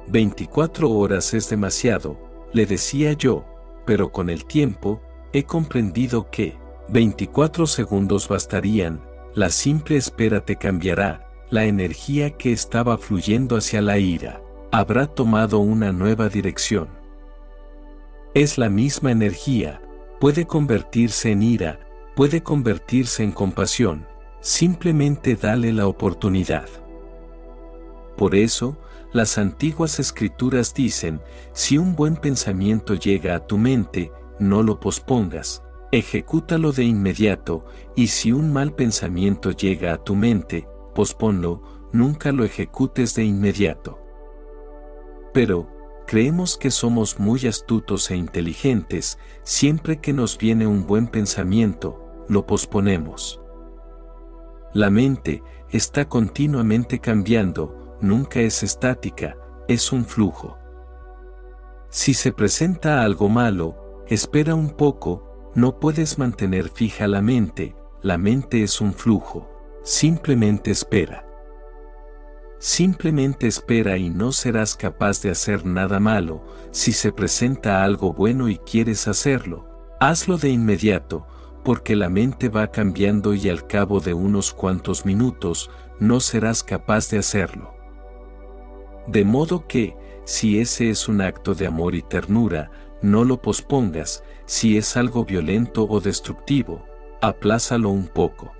24 0.08 0.90
horas 0.90 1.32
es 1.32 1.48
demasiado, 1.48 2.18
le 2.52 2.66
decía 2.66 3.14
yo, 3.14 3.46
pero 3.86 4.12
con 4.12 4.28
el 4.28 4.44
tiempo, 4.44 5.00
he 5.32 5.44
comprendido 5.44 6.30
que 6.30 6.58
24 6.88 7.66
segundos 7.66 8.28
bastarían, 8.28 9.00
la 9.34 9.48
simple 9.48 9.96
espera 9.96 10.44
te 10.44 10.56
cambiará, 10.56 11.25
la 11.50 11.64
energía 11.64 12.30
que 12.30 12.52
estaba 12.52 12.98
fluyendo 12.98 13.56
hacia 13.56 13.80
la 13.80 13.98
ira, 13.98 14.42
habrá 14.72 15.06
tomado 15.06 15.60
una 15.60 15.92
nueva 15.92 16.28
dirección. 16.28 16.88
Es 18.34 18.58
la 18.58 18.68
misma 18.68 19.12
energía, 19.12 19.80
puede 20.20 20.46
convertirse 20.46 21.30
en 21.30 21.42
ira, 21.42 21.80
puede 22.16 22.42
convertirse 22.42 23.22
en 23.22 23.32
compasión, 23.32 24.06
simplemente 24.40 25.36
dale 25.36 25.72
la 25.72 25.86
oportunidad. 25.86 26.68
Por 28.16 28.34
eso, 28.34 28.76
las 29.12 29.38
antiguas 29.38 30.00
escrituras 30.00 30.74
dicen, 30.74 31.20
si 31.52 31.78
un 31.78 31.94
buen 31.94 32.16
pensamiento 32.16 32.94
llega 32.94 33.36
a 33.36 33.46
tu 33.46 33.56
mente, 33.56 34.10
no 34.38 34.62
lo 34.62 34.80
pospongas, 34.80 35.62
ejecútalo 35.92 36.72
de 36.72 36.84
inmediato, 36.84 37.64
y 37.94 38.08
si 38.08 38.32
un 38.32 38.52
mal 38.52 38.74
pensamiento 38.74 39.52
llega 39.52 39.94
a 39.94 39.98
tu 39.98 40.14
mente, 40.16 40.66
posponlo, 40.96 41.62
nunca 41.92 42.32
lo 42.32 42.42
ejecutes 42.42 43.14
de 43.14 43.22
inmediato. 43.22 44.00
Pero, 45.32 45.68
creemos 46.06 46.56
que 46.56 46.70
somos 46.70 47.20
muy 47.20 47.46
astutos 47.46 48.10
e 48.10 48.16
inteligentes, 48.16 49.18
siempre 49.42 50.00
que 50.00 50.14
nos 50.14 50.38
viene 50.38 50.66
un 50.66 50.86
buen 50.86 51.06
pensamiento, 51.06 52.24
lo 52.28 52.46
posponemos. 52.46 53.40
La 54.72 54.88
mente 54.90 55.42
está 55.70 56.08
continuamente 56.08 56.98
cambiando, 56.98 57.96
nunca 58.00 58.40
es 58.40 58.62
estática, 58.62 59.36
es 59.68 59.92
un 59.92 60.06
flujo. 60.06 60.56
Si 61.90 62.14
se 62.14 62.32
presenta 62.32 63.02
algo 63.02 63.28
malo, 63.28 64.02
espera 64.08 64.54
un 64.54 64.70
poco, 64.70 65.50
no 65.54 65.78
puedes 65.78 66.18
mantener 66.18 66.70
fija 66.70 67.06
la 67.06 67.20
mente, 67.20 67.76
la 68.02 68.16
mente 68.16 68.62
es 68.62 68.80
un 68.80 68.94
flujo, 68.94 69.55
simplemente 69.86 70.72
espera. 70.72 71.24
Simplemente 72.58 73.46
espera 73.46 73.96
y 73.96 74.10
no 74.10 74.32
serás 74.32 74.74
capaz 74.74 75.22
de 75.22 75.30
hacer 75.30 75.64
nada 75.64 76.00
malo, 76.00 76.44
si 76.72 76.90
se 76.90 77.12
presenta 77.12 77.84
algo 77.84 78.12
bueno 78.12 78.48
y 78.48 78.58
quieres 78.58 79.06
hacerlo, 79.06 79.64
hazlo 80.00 80.38
de 80.38 80.48
inmediato, 80.48 81.28
porque 81.62 81.94
la 81.94 82.08
mente 82.08 82.48
va 82.48 82.72
cambiando 82.72 83.32
y 83.32 83.48
al 83.48 83.68
cabo 83.68 84.00
de 84.00 84.12
unos 84.12 84.52
cuantos 84.52 85.06
minutos 85.06 85.70
no 86.00 86.18
serás 86.18 86.64
capaz 86.64 87.08
de 87.10 87.18
hacerlo. 87.18 87.72
De 89.06 89.24
modo 89.24 89.68
que, 89.68 89.96
si 90.24 90.58
ese 90.58 90.90
es 90.90 91.06
un 91.06 91.20
acto 91.20 91.54
de 91.54 91.68
amor 91.68 91.94
y 91.94 92.02
ternura, 92.02 92.72
no 93.02 93.22
lo 93.22 93.40
pospongas, 93.40 94.24
si 94.46 94.78
es 94.78 94.96
algo 94.96 95.24
violento 95.24 95.86
o 95.88 96.00
destructivo, 96.00 96.84
aplázalo 97.22 97.90
un 97.90 98.08
poco. 98.08 98.55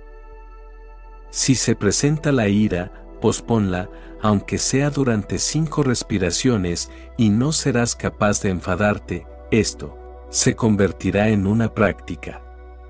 Si 1.29 1.55
se 1.55 1.75
presenta 1.75 2.31
la 2.31 2.47
ira, 2.47 2.91
posponla, 3.21 3.89
aunque 4.21 4.57
sea 4.57 4.89
durante 4.89 5.39
cinco 5.39 5.83
respiraciones, 5.83 6.89
y 7.17 7.29
no 7.29 7.51
serás 7.51 7.95
capaz 7.95 8.41
de 8.41 8.49
enfadarte, 8.49 9.27
esto 9.51 9.97
se 10.29 10.55
convertirá 10.55 11.29
en 11.29 11.47
una 11.47 11.73
práctica. 11.73 12.43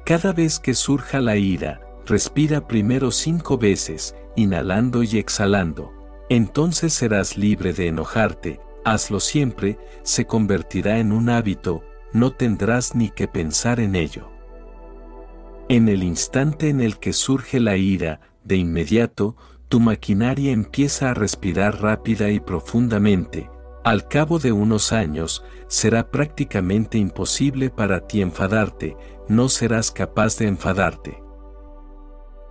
Cada 0.06 0.34
vez 0.34 0.60
que 0.60 0.74
surja 0.74 1.20
la 1.20 1.36
ira, 1.36 1.82
respira 2.06 2.68
primero 2.68 3.12
cinco 3.12 3.58
veces, 3.58 4.16
inhalando 4.36 5.04
y 5.04 5.18
exhalando. 5.18 5.92
Entonces 6.30 6.94
serás 6.94 7.38
libre 7.38 7.74
de 7.74 7.88
enojarte, 7.88 8.60
hazlo 8.86 9.20
siempre, 9.20 9.78
se 10.04 10.26
convertirá 10.26 11.00
en 11.00 11.12
un 11.12 11.30
hábito, 11.30 11.84
no 12.14 12.32
tendrás 12.32 12.96
ni 12.96 13.10
que 13.10 13.28
pensar 13.28 13.80
en 13.80 13.96
ello. 13.96 14.30
En 15.70 15.90
el 15.90 16.04
instante 16.04 16.70
en 16.70 16.80
el 16.80 16.98
que 16.98 17.12
surge 17.12 17.60
la 17.60 17.76
ira, 17.76 18.22
de 18.48 18.56
inmediato, 18.58 19.36
tu 19.70 19.80
maquinaria 19.80 20.52
empieza 20.52 21.10
a 21.10 21.14
respirar 21.14 21.82
rápida 21.82 22.30
y 22.30 22.40
profundamente, 22.40 23.50
al 23.84 24.08
cabo 24.08 24.40
de 24.40 24.52
unos 24.52 24.92
años, 24.92 25.46
será 25.68 26.10
prácticamente 26.12 26.98
imposible 26.98 27.70
para 27.70 28.06
ti 28.08 28.22
enfadarte, 28.22 28.98
no 29.30 29.50
serás 29.50 29.92
capaz 29.92 30.38
de 30.38 30.48
enfadarte. 30.48 31.24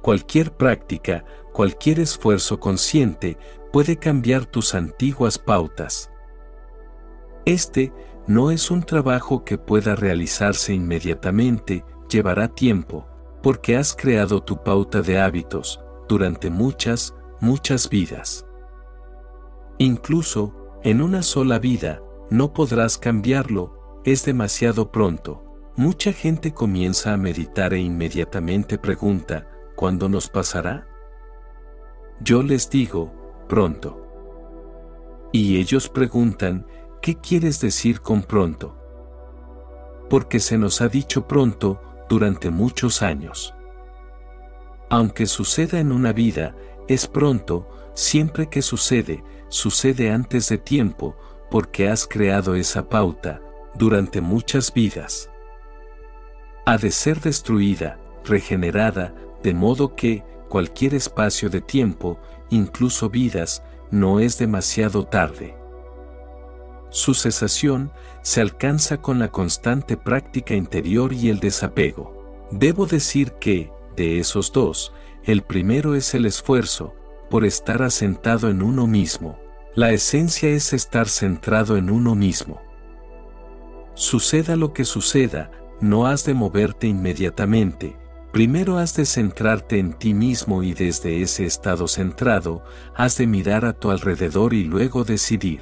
Cualquier 0.02 0.52
práctica, 0.52 1.24
cualquier 1.52 2.00
esfuerzo 2.00 2.60
consciente 2.60 3.36
puede 3.72 3.98
cambiar 3.98 4.46
tus 4.46 4.74
antiguas 4.74 5.38
pautas. 5.38 6.10
Este 7.44 7.92
no 8.26 8.50
es 8.50 8.70
un 8.70 8.82
trabajo 8.82 9.44
que 9.44 9.58
pueda 9.58 9.94
realizarse 9.94 10.72
inmediatamente, 10.72 11.84
llevará 12.08 12.48
tiempo, 12.48 13.06
porque 13.42 13.76
has 13.76 13.94
creado 13.94 14.42
tu 14.42 14.62
pauta 14.62 15.02
de 15.02 15.18
hábitos, 15.18 15.80
durante 16.08 16.50
muchas, 16.50 17.14
muchas 17.40 17.88
vidas. 17.88 18.46
Incluso, 19.78 20.54
en 20.82 21.02
una 21.02 21.22
sola 21.22 21.58
vida, 21.58 22.02
no 22.30 22.52
podrás 22.52 22.98
cambiarlo, 22.98 24.00
es 24.04 24.24
demasiado 24.24 24.90
pronto. 24.90 25.42
Mucha 25.76 26.12
gente 26.12 26.54
comienza 26.54 27.12
a 27.12 27.16
meditar 27.16 27.74
e 27.74 27.80
inmediatamente 27.80 28.78
pregunta, 28.78 29.48
¿cuándo 29.74 30.08
nos 30.08 30.28
pasará? 30.28 30.86
Yo 32.20 32.42
les 32.42 32.70
digo, 32.70 33.12
pronto. 33.48 34.02
Y 35.32 35.58
ellos 35.58 35.88
preguntan, 35.88 36.66
¿qué 37.02 37.16
quieres 37.16 37.60
decir 37.60 38.00
con 38.00 38.22
pronto? 38.22 38.76
Porque 40.08 40.40
se 40.40 40.56
nos 40.56 40.80
ha 40.80 40.88
dicho 40.88 41.26
pronto 41.26 41.80
durante 42.08 42.50
muchos 42.50 43.02
años. 43.02 43.55
Aunque 44.88 45.26
suceda 45.26 45.80
en 45.80 45.92
una 45.92 46.12
vida, 46.12 46.54
es 46.88 47.06
pronto, 47.08 47.68
siempre 47.94 48.48
que 48.48 48.62
sucede, 48.62 49.24
sucede 49.48 50.10
antes 50.10 50.48
de 50.48 50.58
tiempo, 50.58 51.16
porque 51.50 51.88
has 51.88 52.06
creado 52.06 52.54
esa 52.54 52.88
pauta, 52.88 53.40
durante 53.74 54.20
muchas 54.20 54.72
vidas. 54.72 55.30
Ha 56.64 56.78
de 56.78 56.90
ser 56.90 57.20
destruida, 57.20 57.98
regenerada, 58.24 59.14
de 59.42 59.54
modo 59.54 59.94
que, 59.94 60.24
cualquier 60.48 60.94
espacio 60.94 61.50
de 61.50 61.60
tiempo, 61.60 62.18
incluso 62.50 63.10
vidas, 63.10 63.62
no 63.90 64.20
es 64.20 64.38
demasiado 64.38 65.04
tarde. 65.04 65.56
Su 66.90 67.14
cesación 67.14 67.92
se 68.22 68.40
alcanza 68.40 68.98
con 68.98 69.18
la 69.18 69.28
constante 69.28 69.96
práctica 69.96 70.54
interior 70.54 71.12
y 71.12 71.28
el 71.28 71.40
desapego. 71.40 72.46
Debo 72.50 72.86
decir 72.86 73.32
que, 73.32 73.72
de 73.96 74.18
esos 74.18 74.52
dos, 74.52 74.92
el 75.24 75.42
primero 75.42 75.94
es 75.94 76.14
el 76.14 76.26
esfuerzo, 76.26 76.94
por 77.28 77.44
estar 77.44 77.82
asentado 77.82 78.48
en 78.48 78.62
uno 78.62 78.86
mismo. 78.86 79.38
La 79.74 79.90
esencia 79.90 80.48
es 80.48 80.72
estar 80.72 81.08
centrado 81.08 81.76
en 81.76 81.90
uno 81.90 82.14
mismo. 82.14 82.62
Suceda 83.94 84.56
lo 84.56 84.72
que 84.72 84.84
suceda, 84.84 85.50
no 85.80 86.06
has 86.06 86.24
de 86.24 86.34
moverte 86.34 86.86
inmediatamente, 86.86 87.96
primero 88.32 88.78
has 88.78 88.94
de 88.94 89.04
centrarte 89.04 89.78
en 89.78 89.92
ti 89.94 90.14
mismo 90.14 90.62
y 90.62 90.74
desde 90.74 91.20
ese 91.22 91.44
estado 91.44 91.88
centrado, 91.88 92.62
has 92.94 93.18
de 93.18 93.26
mirar 93.26 93.64
a 93.64 93.72
tu 93.72 93.90
alrededor 93.90 94.54
y 94.54 94.64
luego 94.64 95.04
decidir. 95.04 95.60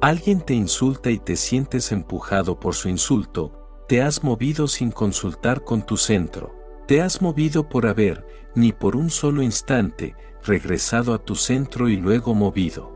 Alguien 0.00 0.40
te 0.40 0.54
insulta 0.54 1.10
y 1.10 1.18
te 1.18 1.36
sientes 1.36 1.92
empujado 1.92 2.58
por 2.58 2.74
su 2.74 2.88
insulto, 2.88 3.84
te 3.88 4.02
has 4.02 4.24
movido 4.24 4.66
sin 4.66 4.90
consultar 4.90 5.62
con 5.62 5.86
tu 5.86 5.96
centro. 5.96 6.55
Te 6.86 7.02
has 7.02 7.20
movido 7.20 7.68
por 7.68 7.86
haber, 7.86 8.24
ni 8.54 8.72
por 8.72 8.94
un 8.94 9.10
solo 9.10 9.42
instante, 9.42 10.14
regresado 10.44 11.12
a 11.14 11.18
tu 11.18 11.34
centro 11.34 11.88
y 11.88 11.96
luego 11.96 12.34
movido. 12.34 12.92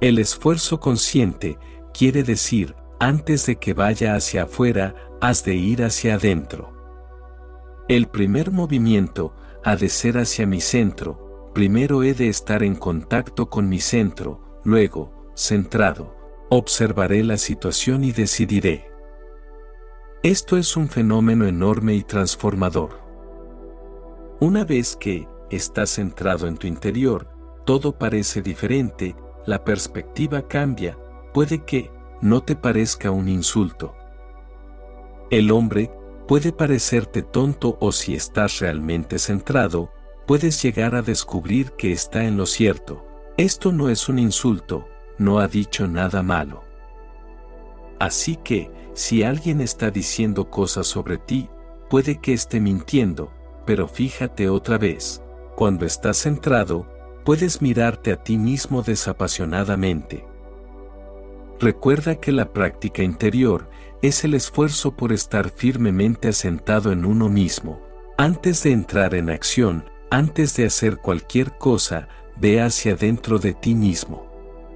El 0.00 0.18
esfuerzo 0.18 0.80
consciente 0.80 1.58
quiere 1.92 2.24
decir, 2.24 2.74
antes 3.00 3.46
de 3.46 3.56
que 3.56 3.74
vaya 3.74 4.16
hacia 4.16 4.44
afuera, 4.44 4.94
has 5.20 5.44
de 5.44 5.54
ir 5.54 5.84
hacia 5.84 6.14
adentro. 6.14 6.74
El 7.88 8.08
primer 8.08 8.50
movimiento 8.50 9.34
ha 9.64 9.76
de 9.76 9.88
ser 9.88 10.18
hacia 10.18 10.46
mi 10.46 10.60
centro, 10.60 11.50
primero 11.54 12.02
he 12.02 12.12
de 12.12 12.28
estar 12.28 12.62
en 12.62 12.74
contacto 12.74 13.48
con 13.48 13.68
mi 13.68 13.80
centro, 13.80 14.60
luego, 14.64 15.32
centrado, 15.34 16.16
observaré 16.50 17.22
la 17.22 17.38
situación 17.38 18.02
y 18.02 18.12
decidiré. 18.12 18.90
Esto 20.24 20.56
es 20.56 20.76
un 20.76 20.88
fenómeno 20.88 21.46
enorme 21.46 21.94
y 21.94 22.02
transformador. 22.02 23.00
Una 24.40 24.64
vez 24.64 24.96
que 24.96 25.28
estás 25.48 25.90
centrado 25.90 26.48
en 26.48 26.56
tu 26.56 26.66
interior, 26.66 27.28
todo 27.64 27.96
parece 27.96 28.42
diferente, 28.42 29.14
la 29.46 29.64
perspectiva 29.64 30.48
cambia, 30.48 30.98
puede 31.32 31.64
que 31.64 31.92
no 32.20 32.42
te 32.42 32.56
parezca 32.56 33.12
un 33.12 33.28
insulto. 33.28 33.94
El 35.30 35.52
hombre 35.52 35.92
puede 36.26 36.50
parecerte 36.50 37.22
tonto 37.22 37.78
o 37.80 37.92
si 37.92 38.16
estás 38.16 38.58
realmente 38.58 39.20
centrado, 39.20 39.92
puedes 40.26 40.60
llegar 40.60 40.96
a 40.96 41.02
descubrir 41.02 41.70
que 41.78 41.92
está 41.92 42.24
en 42.24 42.36
lo 42.36 42.46
cierto. 42.46 43.06
Esto 43.36 43.70
no 43.70 43.88
es 43.88 44.08
un 44.08 44.18
insulto, 44.18 44.88
no 45.16 45.38
ha 45.38 45.46
dicho 45.46 45.86
nada 45.86 46.24
malo. 46.24 46.64
Así 48.00 48.34
que, 48.34 48.70
si 48.98 49.22
alguien 49.22 49.60
está 49.60 49.92
diciendo 49.92 50.50
cosas 50.50 50.88
sobre 50.88 51.18
ti, 51.18 51.48
puede 51.88 52.18
que 52.20 52.32
esté 52.32 52.58
mintiendo, 52.58 53.32
pero 53.64 53.86
fíjate 53.86 54.48
otra 54.48 54.76
vez, 54.76 55.22
cuando 55.54 55.86
estás 55.86 56.16
centrado, 56.16 56.84
puedes 57.24 57.62
mirarte 57.62 58.10
a 58.10 58.16
ti 58.16 58.36
mismo 58.36 58.82
desapasionadamente. 58.82 60.26
Recuerda 61.60 62.16
que 62.16 62.32
la 62.32 62.52
práctica 62.52 63.04
interior 63.04 63.70
es 64.02 64.24
el 64.24 64.34
esfuerzo 64.34 64.96
por 64.96 65.12
estar 65.12 65.50
firmemente 65.50 66.26
asentado 66.26 66.90
en 66.90 67.04
uno 67.04 67.28
mismo. 67.28 67.80
Antes 68.16 68.64
de 68.64 68.72
entrar 68.72 69.14
en 69.14 69.30
acción, 69.30 69.84
antes 70.10 70.56
de 70.56 70.66
hacer 70.66 70.96
cualquier 70.96 71.56
cosa, 71.56 72.08
ve 72.36 72.60
hacia 72.60 72.96
dentro 72.96 73.38
de 73.38 73.54
ti 73.54 73.76
mismo. 73.76 74.26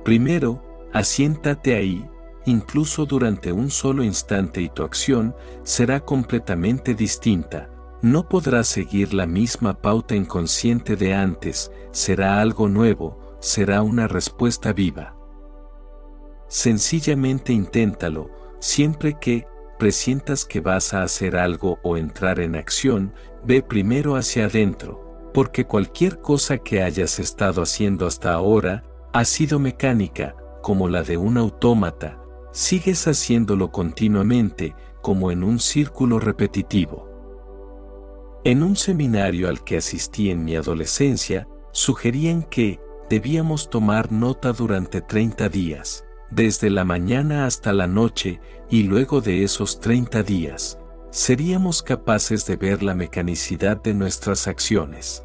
Primero, 0.05 0.62
asiéntate 0.92 1.75
ahí, 1.75 2.09
incluso 2.46 3.06
durante 3.06 3.52
un 3.52 3.70
solo 3.70 4.02
instante 4.02 4.60
y 4.60 4.68
tu 4.68 4.82
acción 4.82 5.34
será 5.62 6.00
completamente 6.00 6.94
distinta. 6.94 7.68
No 8.02 8.28
podrás 8.28 8.66
seguir 8.66 9.14
la 9.14 9.26
misma 9.26 9.80
pauta 9.80 10.16
inconsciente 10.16 10.96
de 10.96 11.14
antes, 11.14 11.70
será 11.92 12.40
algo 12.40 12.68
nuevo, 12.68 13.36
será 13.40 13.82
una 13.82 14.08
respuesta 14.08 14.72
viva. 14.72 15.16
Sencillamente 16.48 17.52
inténtalo, 17.52 18.30
siempre 18.58 19.16
que 19.20 19.46
presientas 19.78 20.44
que 20.44 20.60
vas 20.60 20.94
a 20.94 21.02
hacer 21.02 21.36
algo 21.36 21.78
o 21.82 21.96
entrar 21.96 22.40
en 22.40 22.54
acción, 22.54 23.14
ve 23.44 23.62
primero 23.62 24.16
hacia 24.16 24.44
adentro, 24.44 25.30
porque 25.34 25.64
cualquier 25.64 26.20
cosa 26.20 26.58
que 26.58 26.82
hayas 26.82 27.18
estado 27.18 27.62
haciendo 27.62 28.06
hasta 28.06 28.32
ahora 28.32 28.84
ha 29.12 29.24
sido 29.24 29.58
mecánica, 29.58 30.36
como 30.62 30.88
la 30.88 31.02
de 31.02 31.16
un 31.16 31.36
autómata, 31.36 32.22
sigues 32.52 33.06
haciéndolo 33.06 33.72
continuamente, 33.72 34.74
como 35.00 35.31
en 35.31 35.42
un 35.42 35.58
círculo 35.58 36.20
repetitivo. 36.20 37.08
En 38.44 38.62
un 38.62 38.76
seminario 38.76 39.48
al 39.48 39.64
que 39.64 39.76
asistí 39.78 40.31
en 40.31 40.44
mi 40.44 40.56
adolescencia, 40.56 41.48
sugerían 41.72 42.42
que 42.42 42.81
debíamos 43.08 43.70
tomar 43.70 44.12
nota 44.12 44.52
durante 44.52 45.00
30 45.00 45.48
días, 45.48 46.05
desde 46.31 46.70
la 46.70 46.84
mañana 46.84 47.47
hasta 47.47 47.72
la 47.72 47.86
noche, 47.86 48.40
y 48.70 48.84
luego 48.84 49.20
de 49.20 49.44
esos 49.44 49.81
30 49.81 50.22
días, 50.22 50.78
seríamos 51.10 51.82
capaces 51.82 52.47
de 52.47 52.56
ver 52.56 52.82
la 52.82 52.94
mecanicidad 52.94 53.82
de 53.82 53.94
nuestras 53.94 54.48
acciones. 54.48 55.24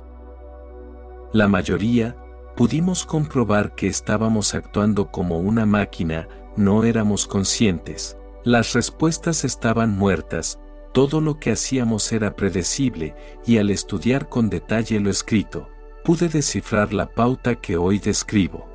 La 1.34 1.48
mayoría, 1.48 2.16
pudimos 2.56 3.06
comprobar 3.06 3.76
que 3.76 3.88
estábamos 3.88 4.54
actuando 4.54 5.12
como 5.12 5.40
una 5.40 5.66
máquina 5.66 6.28
no 6.58 6.84
éramos 6.84 7.28
conscientes, 7.28 8.18
las 8.44 8.74
respuestas 8.74 9.44
estaban 9.44 9.98
muertas, 9.98 10.60
todo 10.94 11.22
lo 11.22 11.40
que 11.40 11.52
hacíamos 11.52 12.12
era 12.12 12.36
predecible 12.36 13.16
y 13.46 13.58
al 13.58 13.70
estudiar 13.70 14.30
con 14.30 14.50
detalle 14.50 15.00
lo 15.00 15.10
escrito, 15.10 15.70
pude 16.04 16.30
descifrar 16.30 16.94
la 16.94 17.14
pauta 17.14 17.56
que 17.56 17.78
hoy 17.78 18.00
describo. 18.00 18.68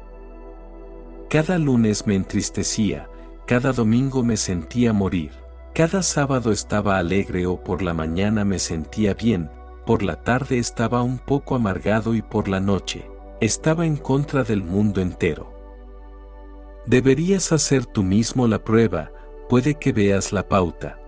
Cada 1.28 1.58
lunes 1.58 2.06
me 2.06 2.14
entristecía, 2.14 3.08
cada 3.46 3.72
domingo 3.72 4.22
me 4.22 4.36
sentía 4.36 4.92
morir, 4.92 5.32
cada 5.74 6.02
sábado 6.02 6.52
estaba 6.52 6.98
alegre 6.98 7.46
o 7.46 7.64
por 7.64 7.82
la 7.82 7.94
mañana 7.94 8.44
me 8.44 8.58
sentía 8.58 9.14
bien, 9.14 9.50
por 9.86 10.02
la 10.02 10.22
tarde 10.22 10.58
estaba 10.58 11.02
un 11.02 11.18
poco 11.18 11.54
amargado 11.54 12.14
y 12.14 12.22
por 12.22 12.48
la 12.48 12.60
noche, 12.60 13.10
estaba 13.40 13.86
en 13.86 13.96
contra 13.96 14.44
del 14.44 14.62
mundo 14.62 15.00
entero. 15.00 15.51
Deberías 16.86 17.52
hacer 17.52 17.86
tú 17.86 18.02
mismo 18.02 18.48
la 18.48 18.64
prueba, 18.64 19.12
puede 19.48 19.74
que 19.74 19.92
veas 19.92 20.32
la 20.32 20.48
pauta. 20.48 20.98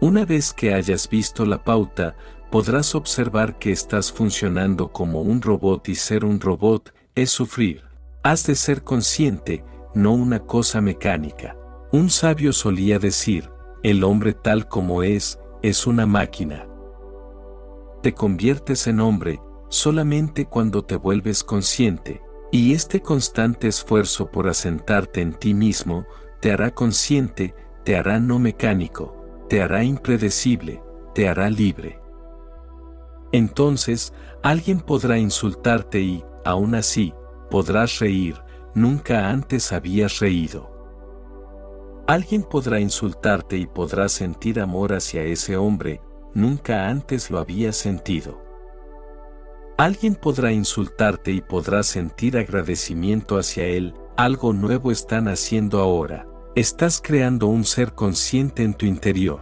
Una 0.00 0.24
vez 0.24 0.52
que 0.52 0.74
hayas 0.74 1.08
visto 1.08 1.46
la 1.46 1.64
pauta, 1.64 2.16
podrás 2.50 2.94
observar 2.94 3.58
que 3.58 3.72
estás 3.72 4.12
funcionando 4.12 4.92
como 4.92 5.22
un 5.22 5.40
robot 5.40 5.88
y 5.88 5.94
ser 5.94 6.24
un 6.24 6.38
robot 6.38 6.92
es 7.14 7.30
sufrir. 7.30 7.82
Has 8.22 8.46
de 8.46 8.54
ser 8.54 8.84
consciente, 8.84 9.64
no 9.94 10.12
una 10.12 10.40
cosa 10.40 10.82
mecánica. 10.82 11.56
Un 11.92 12.10
sabio 12.10 12.52
solía 12.52 12.98
decir, 12.98 13.48
el 13.82 14.04
hombre 14.04 14.34
tal 14.34 14.68
como 14.68 15.02
es, 15.02 15.38
es 15.62 15.86
una 15.86 16.04
máquina. 16.04 16.68
Te 18.02 18.12
conviertes 18.12 18.86
en 18.86 19.00
hombre 19.00 19.40
solamente 19.68 20.44
cuando 20.44 20.84
te 20.84 20.96
vuelves 20.96 21.42
consciente, 21.42 22.20
y 22.52 22.74
este 22.74 23.00
constante 23.00 23.66
esfuerzo 23.66 24.30
por 24.30 24.46
asentarte 24.46 25.22
en 25.22 25.32
ti 25.32 25.54
mismo 25.54 26.06
te 26.40 26.52
hará 26.52 26.70
consciente, 26.72 27.54
te 27.82 27.96
hará 27.96 28.20
no 28.20 28.38
mecánico, 28.38 29.16
te 29.48 29.62
hará 29.62 29.82
impredecible, 29.82 30.82
te 31.14 31.28
hará 31.28 31.48
libre. 31.48 31.98
Entonces, 33.32 34.12
alguien 34.42 34.80
podrá 34.80 35.18
insultarte 35.18 36.00
y, 36.00 36.22
aún 36.44 36.74
así, 36.74 37.14
podrás 37.50 37.98
reír, 38.00 38.36
nunca 38.74 39.30
antes 39.30 39.72
habías 39.72 40.18
reído. 40.18 40.70
Alguien 42.06 42.42
podrá 42.42 42.80
insultarte 42.80 43.56
y 43.56 43.66
podrás 43.66 44.12
sentir 44.12 44.60
amor 44.60 44.92
hacia 44.92 45.22
ese 45.22 45.56
hombre, 45.56 46.02
nunca 46.34 46.88
antes 46.88 47.30
lo 47.30 47.38
habías 47.38 47.76
sentido. 47.76 48.41
Alguien 49.82 50.14
podrá 50.14 50.52
insultarte 50.52 51.32
y 51.32 51.40
podrás 51.40 51.88
sentir 51.88 52.38
agradecimiento 52.38 53.36
hacia 53.36 53.64
él, 53.64 53.94
algo 54.16 54.52
nuevo 54.52 54.92
están 54.92 55.26
haciendo 55.26 55.80
ahora, 55.80 56.24
estás 56.54 57.00
creando 57.02 57.48
un 57.48 57.64
ser 57.64 57.92
consciente 57.92 58.62
en 58.62 58.74
tu 58.74 58.86
interior. 58.86 59.40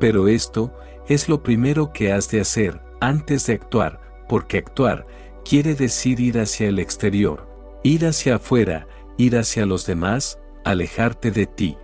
Pero 0.00 0.26
esto 0.26 0.74
es 1.06 1.28
lo 1.28 1.40
primero 1.40 1.92
que 1.92 2.12
has 2.12 2.32
de 2.32 2.40
hacer 2.40 2.82
antes 3.00 3.46
de 3.46 3.52
actuar, 3.52 4.00
porque 4.28 4.58
actuar 4.58 5.06
quiere 5.48 5.76
decir 5.76 6.18
ir 6.18 6.40
hacia 6.40 6.66
el 6.66 6.80
exterior, 6.80 7.48
ir 7.84 8.04
hacia 8.06 8.34
afuera, 8.34 8.88
ir 9.16 9.36
hacia 9.36 9.66
los 9.66 9.86
demás, 9.86 10.40
alejarte 10.64 11.30
de 11.30 11.46
ti. 11.46 11.78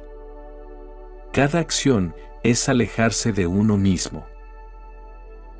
Cada 1.32 1.60
acción 1.60 2.16
es 2.42 2.68
alejarse 2.68 3.30
de 3.30 3.46
uno 3.46 3.76
mismo. 3.76 4.26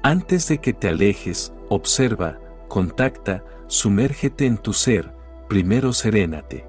Antes 0.07 0.47
de 0.47 0.59
que 0.59 0.73
te 0.73 0.86
alejes, 0.86 1.52
observa, 1.68 2.39
contacta, 2.68 3.43
sumérgete 3.67 4.47
en 4.47 4.57
tu 4.57 4.73
ser, 4.73 5.12
primero 5.49 5.93
serénate. 5.93 6.65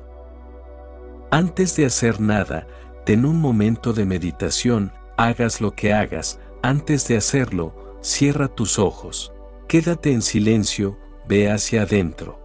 Antes 1.30 1.76
de 1.76 1.86
hacer 1.86 2.20
nada, 2.20 2.66
ten 3.06 3.26
un 3.26 3.40
momento 3.40 3.94
de 3.94 4.08
meditación, 4.08 4.92
hagas 5.18 5.62
lo 5.62 5.76
que 5.76 5.94
hagas, 5.94 6.40
antes 6.64 7.08
de 7.08 7.16
hacerlo, 7.16 8.00
cierra 8.02 8.48
tus 8.48 8.80
ojos, 8.80 9.32
quédate 9.68 10.14
en 10.14 10.24
silencio, 10.24 10.98
ve 11.28 11.52
hacia 11.52 11.84
adentro. 11.84 12.40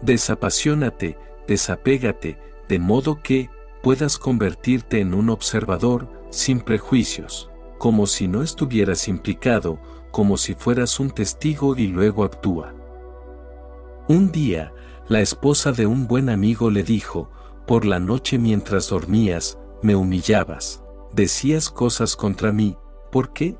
Desapasionate, 0.00 1.18
desapégate, 1.48 2.38
de 2.68 2.78
modo 2.78 3.20
que 3.20 3.50
puedas 3.82 4.16
convertirte 4.16 5.00
en 5.00 5.12
un 5.12 5.28
observador 5.28 6.08
sin 6.30 6.60
prejuicios 6.60 7.50
como 7.78 8.06
si 8.06 8.28
no 8.28 8.42
estuvieras 8.42 9.08
implicado, 9.08 9.78
como 10.10 10.36
si 10.36 10.54
fueras 10.54 10.98
un 11.00 11.10
testigo 11.10 11.76
y 11.76 11.88
luego 11.88 12.24
actúa. 12.24 12.74
Un 14.08 14.30
día, 14.32 14.72
la 15.08 15.20
esposa 15.20 15.72
de 15.72 15.86
un 15.86 16.06
buen 16.06 16.28
amigo 16.30 16.70
le 16.70 16.82
dijo, 16.82 17.30
por 17.66 17.84
la 17.84 17.98
noche 17.98 18.38
mientras 18.38 18.88
dormías, 18.88 19.58
me 19.82 19.94
humillabas, 19.94 20.82
decías 21.12 21.70
cosas 21.70 22.16
contra 22.16 22.52
mí, 22.52 22.76
¿por 23.10 23.32
qué? 23.32 23.58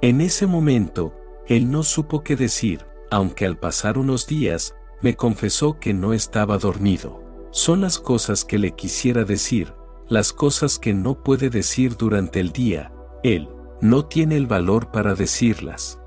En 0.00 0.20
ese 0.20 0.46
momento, 0.46 1.14
él 1.46 1.70
no 1.70 1.82
supo 1.82 2.22
qué 2.22 2.36
decir, 2.36 2.86
aunque 3.10 3.46
al 3.46 3.58
pasar 3.58 3.98
unos 3.98 4.26
días, 4.26 4.74
me 5.02 5.14
confesó 5.14 5.78
que 5.78 5.94
no 5.94 6.12
estaba 6.12 6.58
dormido. 6.58 7.22
Son 7.50 7.80
las 7.80 7.98
cosas 7.98 8.44
que 8.44 8.58
le 8.58 8.72
quisiera 8.72 9.24
decir, 9.24 9.74
las 10.08 10.32
cosas 10.32 10.78
que 10.78 10.94
no 10.94 11.22
puede 11.22 11.50
decir 11.50 11.96
durante 11.96 12.40
el 12.40 12.52
día, 12.52 12.92
él 13.22 13.48
no 13.80 14.06
tiene 14.06 14.36
el 14.36 14.46
valor 14.46 14.90
para 14.90 15.14
decirlas. 15.14 16.00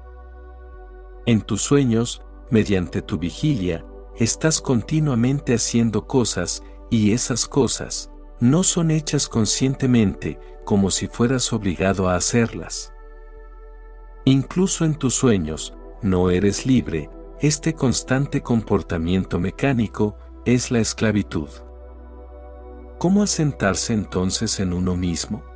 En 1.25 1.41
tus 1.41 1.61
sueños, 1.61 2.21
mediante 2.49 3.01
tu 3.01 3.17
vigilia, 3.17 3.85
estás 4.15 4.61
continuamente 4.61 5.53
haciendo 5.53 6.07
cosas 6.07 6.63
y 6.89 7.11
esas 7.11 7.47
cosas 7.47 8.11
no 8.39 8.63
son 8.63 8.89
hechas 8.89 9.27
conscientemente 9.27 10.39
como 10.65 10.91
si 10.91 11.07
fueras 11.07 11.51
obligado 11.53 12.09
a 12.09 12.15
hacerlas. 12.15 12.93
Incluso 14.25 14.85
en 14.85 14.95
tus 14.95 15.13
sueños, 15.15 15.73
no 16.01 16.29
eres 16.29 16.65
libre, 16.65 17.09
este 17.41 17.73
constante 17.73 18.41
comportamiento 18.41 19.39
mecánico 19.39 20.17
es 20.45 20.71
la 20.71 20.79
esclavitud. 20.79 21.49
¿Cómo 22.97 23.23
asentarse 23.23 23.93
entonces 23.93 24.59
en 24.59 24.73
uno 24.73 24.95
mismo? 24.95 25.48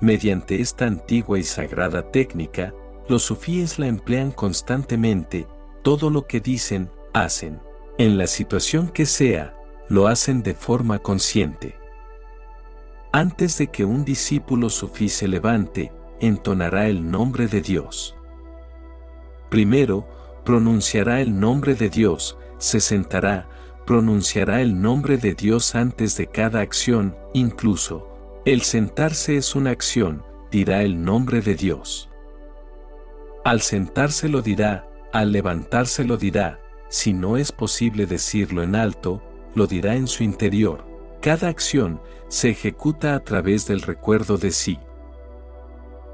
Mediante 0.00 0.62
esta 0.62 0.86
antigua 0.86 1.38
y 1.38 1.42
sagrada 1.42 2.10
técnica, 2.10 2.72
los 3.08 3.22
sufíes 3.22 3.78
la 3.78 3.86
emplean 3.86 4.30
constantemente, 4.30 5.46
todo 5.82 6.08
lo 6.08 6.26
que 6.26 6.40
dicen, 6.40 6.90
hacen. 7.12 7.60
En 7.98 8.16
la 8.16 8.26
situación 8.26 8.88
que 8.88 9.04
sea, 9.04 9.54
lo 9.88 10.06
hacen 10.06 10.42
de 10.42 10.54
forma 10.54 11.00
consciente. 11.00 11.76
Antes 13.12 13.58
de 13.58 13.66
que 13.66 13.84
un 13.84 14.04
discípulo 14.04 14.70
sufí 14.70 15.08
se 15.08 15.28
levante, 15.28 15.92
entonará 16.20 16.88
el 16.88 17.10
nombre 17.10 17.46
de 17.48 17.60
Dios. 17.60 18.16
Primero, 19.50 20.08
pronunciará 20.44 21.20
el 21.20 21.38
nombre 21.38 21.74
de 21.74 21.90
Dios, 21.90 22.38
se 22.56 22.80
sentará, 22.80 23.48
pronunciará 23.84 24.62
el 24.62 24.80
nombre 24.80 25.18
de 25.18 25.34
Dios 25.34 25.74
antes 25.74 26.16
de 26.16 26.28
cada 26.28 26.60
acción, 26.60 27.16
incluso, 27.34 28.09
el 28.50 28.62
sentarse 28.62 29.36
es 29.36 29.54
una 29.54 29.70
acción, 29.70 30.24
dirá 30.50 30.82
el 30.82 31.04
nombre 31.04 31.40
de 31.40 31.54
Dios. 31.54 32.10
Al 33.44 33.60
sentarse 33.60 34.28
lo 34.28 34.42
dirá, 34.42 34.88
al 35.12 35.30
levantarse 35.30 36.02
lo 36.02 36.16
dirá, 36.16 36.60
si 36.88 37.12
no 37.12 37.36
es 37.36 37.52
posible 37.52 38.06
decirlo 38.06 38.64
en 38.64 38.74
alto, 38.74 39.22
lo 39.54 39.68
dirá 39.68 39.94
en 39.94 40.08
su 40.08 40.24
interior. 40.24 40.84
Cada 41.22 41.46
acción 41.46 42.00
se 42.26 42.50
ejecuta 42.50 43.14
a 43.14 43.20
través 43.20 43.68
del 43.68 43.82
recuerdo 43.82 44.36
de 44.36 44.50
sí. 44.50 44.80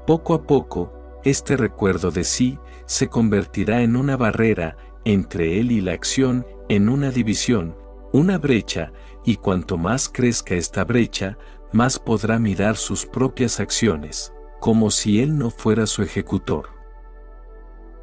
Poco 0.05 0.35
a 0.35 0.43
poco, 0.43 0.93
este 1.23 1.57
recuerdo 1.57 2.11
de 2.11 2.23
sí 2.23 2.59
se 2.85 3.07
convertirá 3.07 3.81
en 3.81 3.95
una 3.95 4.15
barrera 4.15 4.77
entre 5.05 5.59
él 5.59 5.71
y 5.71 5.81
la 5.81 5.93
acción, 5.93 6.45
en 6.69 6.87
una 6.87 7.09
división, 7.09 7.75
una 8.13 8.37
brecha, 8.37 8.91
y 9.25 9.37
cuanto 9.37 9.77
más 9.77 10.07
crezca 10.07 10.53
esta 10.55 10.85
brecha, 10.85 11.37
más 11.71 11.99
podrá 11.99 12.39
mirar 12.39 12.77
sus 12.77 13.05
propias 13.05 13.59
acciones, 13.59 14.33
como 14.59 14.91
si 14.91 15.21
él 15.21 15.37
no 15.37 15.49
fuera 15.49 15.85
su 15.85 16.01
ejecutor. 16.01 16.69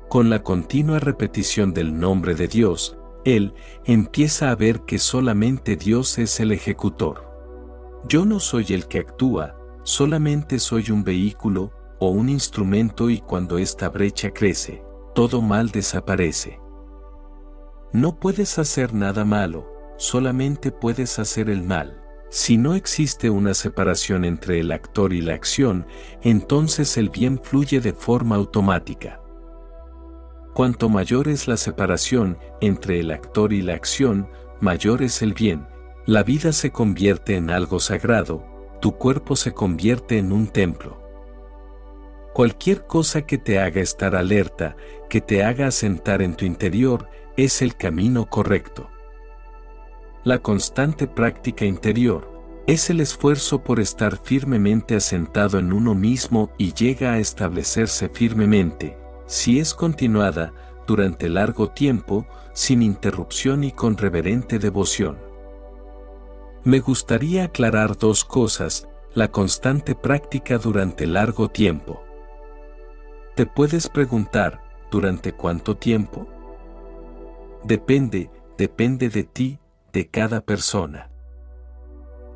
Con 0.08 0.30
la 0.30 0.42
continua 0.42 1.00
repetición 1.00 1.72
del 1.72 1.98
nombre 1.98 2.34
de 2.34 2.46
Dios, 2.46 2.96
él 3.24 3.54
empieza 3.84 4.50
a 4.50 4.54
ver 4.54 4.82
que 4.82 4.98
solamente 4.98 5.76
Dios 5.76 6.18
es 6.18 6.38
el 6.40 6.52
ejecutor. 6.52 7.30
Yo 8.06 8.26
no 8.26 8.38
soy 8.38 8.66
el 8.70 8.86
que 8.86 8.98
actúa, 8.98 9.56
solamente 9.82 10.58
soy 10.58 10.90
un 10.90 11.04
vehículo 11.04 11.72
o 11.98 12.10
un 12.10 12.28
instrumento 12.28 13.08
y 13.08 13.20
cuando 13.20 13.56
esta 13.56 13.88
brecha 13.88 14.30
crece, 14.30 14.84
todo 15.14 15.40
mal 15.40 15.70
desaparece. 15.70 16.60
No 17.92 18.18
puedes 18.18 18.58
hacer 18.58 18.92
nada 18.92 19.24
malo, 19.24 19.66
solamente 19.96 20.70
puedes 20.70 21.18
hacer 21.18 21.48
el 21.48 21.62
mal. 21.62 22.03
Si 22.34 22.56
no 22.56 22.74
existe 22.74 23.30
una 23.30 23.54
separación 23.54 24.24
entre 24.24 24.58
el 24.58 24.72
actor 24.72 25.12
y 25.12 25.20
la 25.20 25.34
acción, 25.34 25.86
entonces 26.20 26.96
el 26.96 27.08
bien 27.08 27.40
fluye 27.40 27.80
de 27.80 27.92
forma 27.92 28.34
automática. 28.34 29.20
Cuanto 30.52 30.88
mayor 30.88 31.28
es 31.28 31.46
la 31.46 31.56
separación 31.56 32.36
entre 32.60 32.98
el 32.98 33.12
actor 33.12 33.52
y 33.52 33.62
la 33.62 33.74
acción, 33.74 34.28
mayor 34.60 35.04
es 35.04 35.22
el 35.22 35.32
bien. 35.32 35.68
La 36.06 36.24
vida 36.24 36.50
se 36.50 36.72
convierte 36.72 37.36
en 37.36 37.50
algo 37.50 37.78
sagrado, 37.78 38.44
tu 38.80 38.98
cuerpo 38.98 39.36
se 39.36 39.52
convierte 39.52 40.18
en 40.18 40.32
un 40.32 40.48
templo. 40.48 41.00
Cualquier 42.32 42.88
cosa 42.88 43.22
que 43.22 43.38
te 43.38 43.60
haga 43.60 43.80
estar 43.80 44.16
alerta, 44.16 44.74
que 45.08 45.20
te 45.20 45.44
haga 45.44 45.68
asentar 45.68 46.20
en 46.20 46.34
tu 46.34 46.46
interior, 46.46 47.08
es 47.36 47.62
el 47.62 47.76
camino 47.76 48.26
correcto. 48.26 48.90
La 50.24 50.38
constante 50.38 51.06
práctica 51.06 51.66
interior 51.66 52.32
es 52.66 52.88
el 52.88 53.00
esfuerzo 53.00 53.62
por 53.62 53.78
estar 53.78 54.16
firmemente 54.16 54.96
asentado 54.96 55.58
en 55.58 55.70
uno 55.70 55.94
mismo 55.94 56.50
y 56.56 56.72
llega 56.72 57.12
a 57.12 57.18
establecerse 57.18 58.08
firmemente, 58.08 58.96
si 59.26 59.60
es 59.60 59.74
continuada, 59.74 60.54
durante 60.86 61.28
largo 61.28 61.68
tiempo, 61.68 62.26
sin 62.54 62.82
interrupción 62.82 63.64
y 63.64 63.72
con 63.72 63.98
reverente 63.98 64.58
devoción. 64.58 65.18
Me 66.62 66.80
gustaría 66.80 67.44
aclarar 67.44 67.98
dos 67.98 68.24
cosas, 68.24 68.88
la 69.12 69.30
constante 69.30 69.94
práctica 69.94 70.56
durante 70.56 71.06
largo 71.06 71.48
tiempo. 71.48 72.02
Te 73.34 73.44
puedes 73.44 73.90
preguntar, 73.90 74.62
¿durante 74.90 75.32
cuánto 75.32 75.76
tiempo? 75.76 76.26
Depende, 77.62 78.30
depende 78.56 79.10
de 79.10 79.24
ti, 79.24 79.58
de 79.94 80.08
cada 80.10 80.42
persona. 80.42 81.10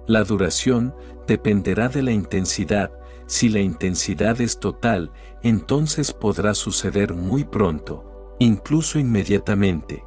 La 0.06 0.24
duración 0.24 0.94
dependerá 1.26 1.88
de 1.90 2.02
la 2.02 2.12
intensidad, 2.12 2.90
si 3.26 3.50
la 3.50 3.60
intensidad 3.60 4.40
es 4.40 4.58
total, 4.58 5.12
entonces 5.42 6.14
podrá 6.14 6.54
suceder 6.54 7.12
muy 7.12 7.44
pronto, 7.44 8.34
incluso 8.38 8.98
inmediatamente. 8.98 10.02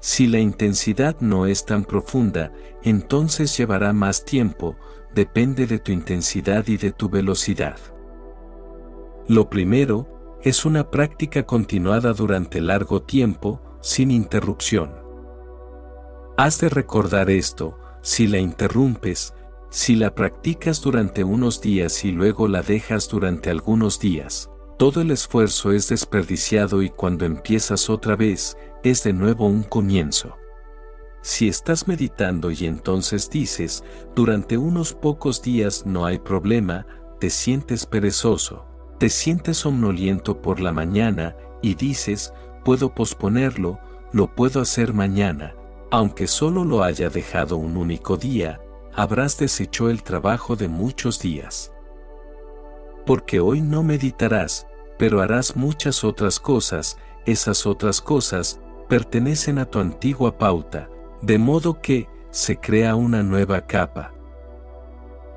Si 0.00 0.26
la 0.26 0.40
intensidad 0.40 1.20
no 1.20 1.46
es 1.46 1.66
tan 1.66 1.84
profunda, 1.84 2.52
entonces 2.82 3.56
llevará 3.56 3.92
más 3.92 4.24
tiempo, 4.24 4.76
depende 5.14 5.66
de 5.66 5.78
tu 5.78 5.92
intensidad 5.92 6.66
y 6.66 6.78
de 6.78 6.90
tu 6.90 7.10
velocidad. 7.10 7.78
Lo 9.28 9.50
primero, 9.50 10.08
es 10.42 10.64
una 10.64 10.90
práctica 10.90 11.44
continuada 11.44 12.14
durante 12.14 12.62
largo 12.62 13.02
tiempo, 13.02 13.60
sin 13.82 14.10
interrupción. 14.10 14.99
Has 16.42 16.58
de 16.58 16.70
recordar 16.70 17.28
esto, 17.28 17.78
si 18.00 18.26
la 18.26 18.38
interrumpes, 18.38 19.34
si 19.68 19.94
la 19.94 20.14
practicas 20.14 20.80
durante 20.80 21.22
unos 21.22 21.60
días 21.60 22.02
y 22.02 22.12
luego 22.12 22.48
la 22.48 22.62
dejas 22.62 23.10
durante 23.10 23.50
algunos 23.50 24.00
días, 24.00 24.48
todo 24.78 25.02
el 25.02 25.10
esfuerzo 25.10 25.70
es 25.70 25.90
desperdiciado 25.90 26.80
y 26.80 26.88
cuando 26.88 27.26
empiezas 27.26 27.90
otra 27.90 28.16
vez, 28.16 28.56
es 28.82 29.04
de 29.04 29.12
nuevo 29.12 29.48
un 29.48 29.64
comienzo. 29.64 30.38
Si 31.20 31.46
estás 31.46 31.86
meditando 31.86 32.50
y 32.50 32.64
entonces 32.64 33.28
dices, 33.28 33.84
durante 34.16 34.56
unos 34.56 34.94
pocos 34.94 35.42
días 35.42 35.84
no 35.84 36.06
hay 36.06 36.20
problema, 36.20 36.86
te 37.20 37.28
sientes 37.28 37.84
perezoso, 37.84 38.64
te 38.98 39.10
sientes 39.10 39.58
somnoliento 39.58 40.40
por 40.40 40.60
la 40.60 40.72
mañana 40.72 41.36
y 41.60 41.74
dices, 41.74 42.32
puedo 42.64 42.94
posponerlo, 42.94 43.78
lo 44.14 44.34
puedo 44.34 44.62
hacer 44.62 44.94
mañana, 44.94 45.54
aunque 45.90 46.26
solo 46.26 46.64
lo 46.64 46.82
haya 46.82 47.10
dejado 47.10 47.56
un 47.56 47.76
único 47.76 48.16
día, 48.16 48.60
habrás 48.94 49.38
deshecho 49.38 49.90
el 49.90 50.02
trabajo 50.02 50.56
de 50.56 50.68
muchos 50.68 51.20
días. 51.20 51.72
Porque 53.06 53.40
hoy 53.40 53.60
no 53.60 53.82
meditarás, 53.82 54.66
pero 54.98 55.20
harás 55.20 55.56
muchas 55.56 56.04
otras 56.04 56.38
cosas, 56.38 56.98
esas 57.26 57.66
otras 57.66 58.00
cosas 58.00 58.60
pertenecen 58.88 59.58
a 59.58 59.64
tu 59.64 59.78
antigua 59.80 60.38
pauta, 60.38 60.88
de 61.22 61.38
modo 61.38 61.80
que 61.80 62.08
se 62.30 62.58
crea 62.58 62.94
una 62.94 63.22
nueva 63.22 63.66
capa. 63.66 64.12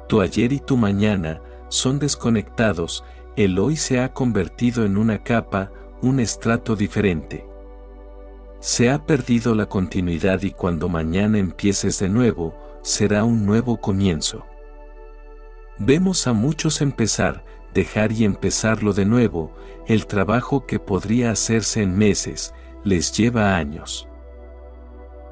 Tu 0.08 0.22
ayer 0.22 0.54
y 0.54 0.60
tu 0.60 0.78
mañana 0.78 1.42
son 1.70 1.98
desconectados, 1.98 3.04
el 3.36 3.58
hoy 3.58 3.78
se 3.78 4.00
ha 4.00 4.14
convertido 4.14 4.86
en 4.86 4.98
una 4.98 5.24
capa, 5.24 5.72
un 6.02 6.20
estrato 6.20 6.76
diferente. 6.76 7.48
Se 8.64 8.90
ha 8.90 9.06
perdido 9.06 9.56
la 9.56 9.66
continuidad 9.66 10.42
y 10.42 10.52
cuando 10.52 10.88
mañana 10.88 11.38
empieces 11.38 12.00
de 12.00 12.08
nuevo, 12.08 12.56
será 12.82 13.26
un 13.26 13.46
nuevo 13.46 13.82
comienzo. 13.82 14.46
Vemos 15.80 16.28
a 16.28 16.34
muchos 16.34 16.80
empezar, 16.80 17.44
dejar 17.74 18.14
y 18.14 18.24
empezarlo 18.24 18.94
de 18.94 19.04
nuevo, 19.04 19.54
el 19.86 20.08
trabajo 20.08 20.66
que 20.66 20.80
podría 20.80 21.32
hacerse 21.32 21.82
en 21.84 21.98
meses, 21.98 22.54
les 22.86 23.12
lleva 23.12 23.58
años. 23.58 24.08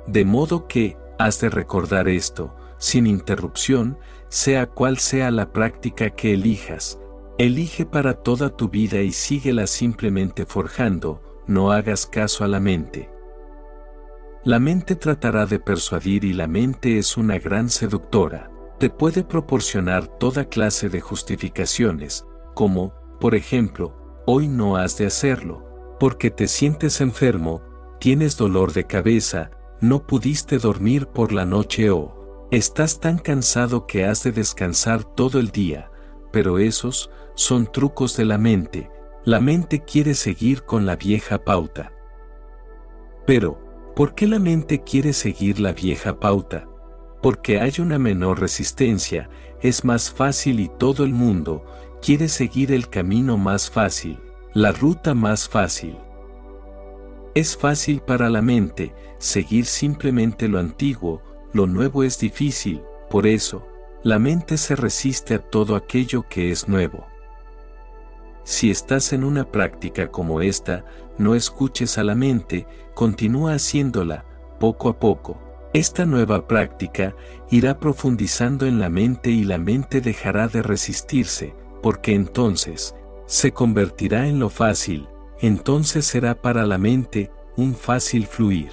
De 0.08 0.26
modo 0.26 0.68
que, 0.68 0.98
has 1.18 1.40
de 1.40 1.50
recordar 1.50 2.10
esto, 2.10 2.54
sin 2.80 3.08
interrupción, 3.08 3.98
sea 4.28 4.66
cual 4.66 4.98
sea 4.98 5.32
la 5.32 5.54
práctica 5.54 6.10
que 6.10 6.34
elijas, 6.34 7.00
elige 7.38 7.86
para 7.86 8.14
toda 8.14 8.50
tu 8.50 8.68
vida 8.68 9.00
y 9.00 9.14
síguela 9.14 9.68
simplemente 9.68 10.46
forjando, 10.46 11.22
no 11.48 11.72
hagas 11.72 12.06
caso 12.06 12.44
a 12.44 12.50
la 12.50 12.60
mente. 12.60 13.11
La 14.44 14.58
mente 14.58 14.96
tratará 14.96 15.46
de 15.46 15.60
persuadir 15.60 16.26
y 16.26 16.34
la 16.34 16.48
mente 16.48 16.98
es 16.98 17.16
una 17.16 17.38
gran 17.38 17.70
seductora. 17.70 18.50
Te 18.80 18.90
puede 18.90 19.24
proporcionar 19.24 20.08
toda 20.08 20.46
clase 20.46 20.90
de 20.90 21.00
justificaciones, 21.00 22.26
como, 22.56 22.96
por 23.20 23.36
ejemplo, 23.36 24.24
hoy 24.26 24.48
no 24.48 24.78
has 24.78 24.98
de 24.98 25.06
hacerlo, 25.06 25.96
porque 26.00 26.32
te 26.32 26.48
sientes 26.48 27.02
enfermo, 27.02 27.62
tienes 28.00 28.36
dolor 28.36 28.74
de 28.74 28.88
cabeza, 28.88 29.52
no 29.80 30.08
pudiste 30.08 30.58
dormir 30.58 31.06
por 31.06 31.34
la 31.34 31.46
noche 31.46 31.92
o 31.92 32.48
estás 32.50 33.00
tan 33.00 33.20
cansado 33.20 33.86
que 33.86 34.06
has 34.06 34.24
de 34.24 34.32
descansar 34.32 35.04
todo 35.04 35.40
el 35.40 35.52
día, 35.52 35.92
pero 36.32 36.58
esos 36.58 37.12
son 37.36 37.72
trucos 37.72 38.18
de 38.18 38.26
la 38.26 38.40
mente, 38.40 38.90
la 39.24 39.40
mente 39.40 39.82
quiere 39.82 40.16
seguir 40.16 40.64
con 40.64 40.88
la 40.88 40.96
vieja 40.96 41.38
pauta. 41.44 41.94
Pero, 43.28 43.71
¿Por 43.96 44.16
qué 44.16 44.26
la 44.26 44.40
mente 44.40 44.84
quiere 44.84 45.12
seguir 45.12 45.60
la 45.60 45.74
vieja 45.74 46.20
pauta? 46.20 46.68
Porque 47.22 47.60
hay 47.60 47.74
una 47.80 48.00
menor 48.00 48.40
resistencia, 48.40 49.30
es 49.62 49.84
más 49.84 50.10
fácil 50.10 50.60
y 50.60 50.70
todo 50.70 51.04
el 51.04 51.14
mundo 51.14 51.66
quiere 52.02 52.30
seguir 52.30 52.72
el 52.72 52.90
camino 52.90 53.38
más 53.38 53.70
fácil, 53.70 54.20
la 54.54 54.72
ruta 54.72 55.14
más 55.14 55.48
fácil. 55.50 55.98
Es 57.36 57.56
fácil 57.58 58.02
para 58.02 58.30
la 58.30 58.42
mente 58.42 58.94
seguir 59.18 59.66
simplemente 59.66 60.48
lo 60.48 60.60
antiguo, 60.60 61.22
lo 61.54 61.68
nuevo 61.68 62.04
es 62.04 62.18
difícil, 62.18 62.82
por 63.10 63.28
eso, 63.28 63.68
la 64.04 64.20
mente 64.20 64.58
se 64.58 64.76
resiste 64.76 65.36
a 65.36 65.40
todo 65.40 65.76
aquello 65.76 66.26
que 66.30 66.50
es 66.52 66.68
nuevo. 66.68 67.06
Si 68.44 68.72
estás 68.72 69.14
en 69.14 69.24
una 69.24 69.52
práctica 69.52 70.10
como 70.10 70.42
esta, 70.42 70.84
no 71.18 71.36
escuches 71.36 71.98
a 71.98 72.04
la 72.04 72.16
mente, 72.16 72.66
continúa 72.94 73.54
haciéndola, 73.54 74.26
poco 74.60 74.90
a 74.90 75.00
poco. 75.00 75.42
Esta 75.74 76.06
nueva 76.06 76.48
práctica 76.48 77.16
irá 77.50 77.80
profundizando 77.80 78.66
en 78.66 78.80
la 78.80 78.90
mente 78.90 79.30
y 79.32 79.44
la 79.44 79.58
mente 79.58 80.02
dejará 80.02 80.48
de 80.48 80.62
resistirse, 80.62 81.56
porque 81.82 82.14
entonces, 82.14 82.96
se 83.26 83.54
convertirá 83.54 84.28
en 84.28 84.40
lo 84.40 84.50
fácil, 84.50 85.08
entonces 85.40 86.06
será 86.06 86.42
para 86.42 86.66
la 86.66 86.78
mente 86.78 87.32
un 87.56 87.74
fácil 87.74 88.28
fluir. 88.28 88.72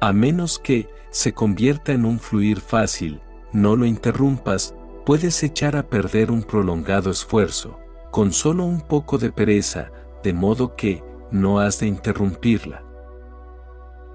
A 0.00 0.12
menos 0.12 0.58
que 0.58 0.88
se 1.10 1.32
convierta 1.32 1.92
en 1.92 2.06
un 2.06 2.18
fluir 2.18 2.60
fácil, 2.60 3.20
no 3.52 3.76
lo 3.76 3.84
interrumpas, 3.84 4.74
puedes 5.04 5.42
echar 5.42 5.76
a 5.76 5.88
perder 5.88 6.30
un 6.30 6.42
prolongado 6.42 7.10
esfuerzo, 7.10 7.78
con 8.10 8.32
solo 8.32 8.64
un 8.64 8.80
poco 8.80 9.18
de 9.18 9.30
pereza, 9.30 9.90
de 10.22 10.32
modo 10.32 10.74
que 10.74 11.04
no 11.32 11.58
has 11.58 11.80
de 11.80 11.86
interrumpirla. 11.86 12.84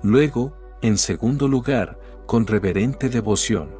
Luego, 0.03 0.55
en 0.81 0.97
segundo 0.97 1.47
lugar, 1.47 1.99
con 2.25 2.45
reverente 2.45 3.09
devoción. 3.09 3.75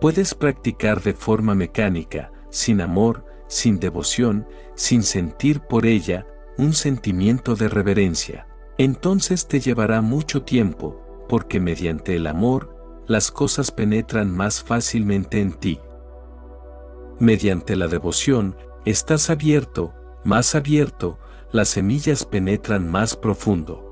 Puedes 0.00 0.34
practicar 0.34 1.00
de 1.00 1.14
forma 1.14 1.54
mecánica, 1.54 2.32
sin 2.50 2.80
amor, 2.80 3.24
sin 3.46 3.78
devoción, 3.78 4.46
sin 4.74 5.02
sentir 5.02 5.60
por 5.60 5.86
ella 5.86 6.26
un 6.58 6.72
sentimiento 6.72 7.54
de 7.54 7.68
reverencia. 7.68 8.48
Entonces 8.78 9.46
te 9.46 9.60
llevará 9.60 10.00
mucho 10.00 10.42
tiempo, 10.42 11.00
porque 11.28 11.60
mediante 11.60 12.16
el 12.16 12.26
amor, 12.26 13.04
las 13.06 13.30
cosas 13.30 13.70
penetran 13.70 14.34
más 14.34 14.62
fácilmente 14.62 15.40
en 15.40 15.52
ti. 15.52 15.80
Mediante 17.20 17.76
la 17.76 17.86
devoción, 17.86 18.56
estás 18.84 19.30
abierto, 19.30 19.94
más 20.24 20.54
abierto, 20.54 21.18
las 21.52 21.68
semillas 21.68 22.24
penetran 22.24 22.90
más 22.90 23.14
profundo. 23.14 23.88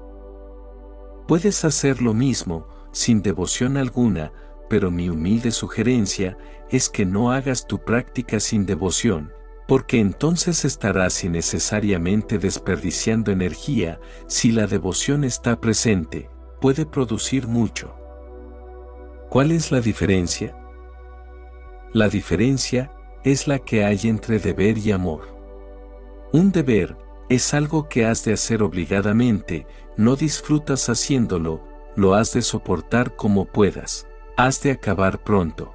Puedes 1.28 1.64
hacer 1.64 2.00
lo 2.00 2.14
mismo, 2.14 2.66
sin 2.90 3.22
devoción 3.22 3.76
alguna, 3.76 4.32
pero 4.68 4.90
mi 4.90 5.10
humilde 5.10 5.50
sugerencia 5.50 6.38
es 6.70 6.88
que 6.88 7.04
no 7.04 7.32
hagas 7.32 7.66
tu 7.66 7.84
práctica 7.84 8.40
sin 8.40 8.64
devoción, 8.64 9.32
porque 9.68 10.00
entonces 10.00 10.64
estarás 10.64 11.22
innecesariamente 11.22 12.38
desperdiciando 12.38 13.30
energía, 13.30 14.00
si 14.26 14.52
la 14.52 14.66
devoción 14.66 15.22
está 15.22 15.60
presente, 15.60 16.30
puede 16.60 16.86
producir 16.86 17.46
mucho. 17.46 17.94
¿Cuál 19.28 19.52
es 19.52 19.70
la 19.70 19.80
diferencia? 19.80 20.56
La 21.92 22.08
diferencia 22.08 22.90
es 23.22 23.46
la 23.46 23.58
que 23.58 23.84
hay 23.84 24.00
entre 24.04 24.38
deber 24.38 24.78
y 24.78 24.92
amor. 24.92 25.36
Un 26.32 26.52
deber 26.52 26.96
es 27.30 27.54
algo 27.54 27.88
que 27.88 28.04
has 28.06 28.24
de 28.24 28.32
hacer 28.32 28.60
obligadamente, 28.60 29.64
no 29.96 30.16
disfrutas 30.16 30.88
haciéndolo, 30.88 31.60
lo 31.94 32.14
has 32.14 32.32
de 32.32 32.42
soportar 32.42 33.14
como 33.14 33.44
puedas, 33.44 34.08
has 34.36 34.60
de 34.62 34.72
acabar 34.72 35.22
pronto. 35.22 35.72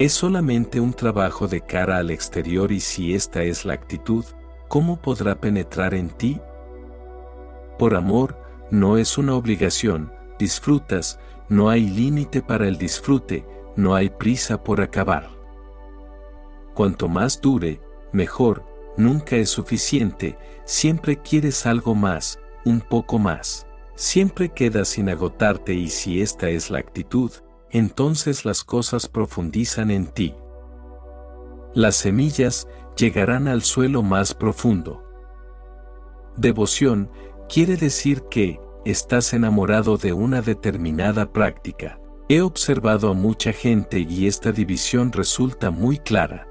Es 0.00 0.12
solamente 0.12 0.80
un 0.80 0.94
trabajo 0.94 1.46
de 1.46 1.60
cara 1.60 1.98
al 1.98 2.10
exterior 2.10 2.72
y 2.72 2.80
si 2.80 3.14
esta 3.14 3.44
es 3.44 3.64
la 3.64 3.74
actitud, 3.74 4.24
¿cómo 4.66 5.00
podrá 5.00 5.40
penetrar 5.40 5.94
en 5.94 6.10
ti? 6.10 6.40
Por 7.78 7.94
amor, 7.94 8.36
no 8.68 8.98
es 8.98 9.18
una 9.18 9.36
obligación, 9.36 10.12
disfrutas, 10.40 11.20
no 11.48 11.70
hay 11.70 11.88
límite 11.88 12.42
para 12.42 12.66
el 12.66 12.78
disfrute, 12.78 13.46
no 13.76 13.94
hay 13.94 14.10
prisa 14.10 14.64
por 14.64 14.80
acabar. 14.80 15.30
Cuanto 16.74 17.08
más 17.08 17.40
dure, 17.40 17.80
mejor, 18.10 18.71
nunca 18.96 19.36
es 19.36 19.50
suficiente, 19.50 20.38
siempre 20.64 21.16
quieres 21.16 21.66
algo 21.66 21.94
más, 21.94 22.38
un 22.64 22.80
poco 22.80 23.18
más. 23.18 23.66
Siempre 23.94 24.48
quedas 24.48 24.88
sin 24.88 25.08
agotarte 25.08 25.74
y 25.74 25.88
si 25.88 26.22
esta 26.22 26.48
es 26.48 26.70
la 26.70 26.78
actitud, 26.78 27.30
entonces 27.70 28.44
las 28.44 28.64
cosas 28.64 29.08
profundizan 29.08 29.90
en 29.90 30.06
ti. 30.06 30.34
Las 31.74 31.96
semillas 31.96 32.68
llegarán 32.96 33.48
al 33.48 33.62
suelo 33.62 34.02
más 34.02 34.34
profundo. 34.34 35.02
Devoción 36.36 37.10
quiere 37.48 37.76
decir 37.76 38.22
que 38.30 38.60
estás 38.84 39.32
enamorado 39.32 39.96
de 39.96 40.12
una 40.12 40.42
determinada 40.42 41.32
práctica. 41.32 41.98
He 42.28 42.40
observado 42.40 43.10
a 43.10 43.14
mucha 43.14 43.52
gente 43.52 44.00
y 44.00 44.26
esta 44.26 44.52
división 44.52 45.12
resulta 45.12 45.70
muy 45.70 45.98
clara. 45.98 46.46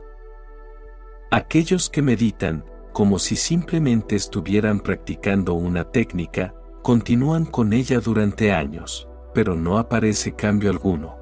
Aquellos 1.33 1.89
que 1.89 2.01
meditan, 2.01 2.65
como 2.91 3.17
si 3.17 3.37
simplemente 3.37 4.17
estuvieran 4.17 4.81
practicando 4.81 5.53
una 5.53 5.85
técnica, 5.85 6.53
continúan 6.81 7.45
con 7.45 7.71
ella 7.71 8.01
durante 8.01 8.51
años, 8.51 9.07
pero 9.33 9.55
no 9.55 9.77
aparece 9.77 10.35
cambio 10.35 10.69
alguno. 10.69 11.15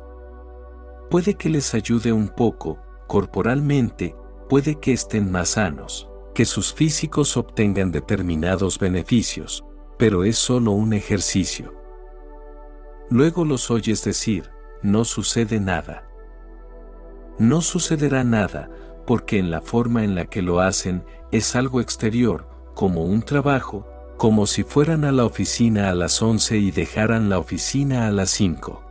Puede 1.11 1.35
que 1.35 1.49
les 1.49 1.75
ayude 1.75 2.11
un 2.11 2.27
poco, 2.27 2.79
corporalmente, 3.05 4.15
puede 4.49 4.79
que 4.79 4.93
estén 4.93 5.31
más 5.31 5.49
sanos, 5.49 6.09
que 6.33 6.45
sus 6.45 6.73
físicos 6.73 7.37
obtengan 7.37 7.91
determinados 7.91 8.79
beneficios, 8.79 9.63
pero 9.99 10.23
es 10.23 10.39
solo 10.39 10.71
un 10.71 10.93
ejercicio. 10.93 11.75
Luego 13.11 13.45
los 13.45 13.69
oyes 13.69 14.03
decir, 14.03 14.49
no 14.81 15.05
sucede 15.05 15.59
nada. 15.59 16.09
No 17.37 17.61
sucederá 17.61 18.23
nada, 18.23 18.71
porque 19.09 19.39
en 19.39 19.49
la 19.49 19.59
forma 19.59 20.03
en 20.03 20.13
la 20.13 20.25
que 20.25 20.43
lo 20.43 20.59
hacen 20.59 21.03
es 21.31 21.55
algo 21.55 21.81
exterior, 21.81 22.47
como 22.75 23.05
un 23.05 23.23
trabajo, 23.23 23.87
como 24.19 24.45
si 24.45 24.61
fueran 24.61 25.03
a 25.03 25.11
la 25.11 25.25
oficina 25.25 25.89
a 25.89 25.95
las 25.95 26.21
11 26.21 26.59
y 26.59 26.69
dejaran 26.69 27.27
la 27.27 27.39
oficina 27.39 28.05
a 28.05 28.11
las 28.11 28.29
5. 28.29 28.83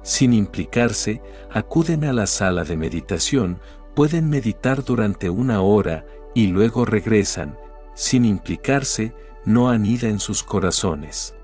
Sin 0.00 0.32
implicarse, 0.32 1.20
acuden 1.52 2.04
a 2.04 2.14
la 2.14 2.26
sala 2.26 2.64
de 2.64 2.78
meditación, 2.78 3.60
pueden 3.94 4.30
meditar 4.30 4.82
durante 4.82 5.28
una 5.28 5.60
hora 5.60 6.06
y 6.34 6.46
luego 6.46 6.86
regresan, 6.86 7.58
sin 7.92 8.24
implicarse, 8.24 9.12
no 9.44 9.68
anida 9.68 10.08
en 10.08 10.20
sus 10.20 10.42
corazones. 10.42 11.34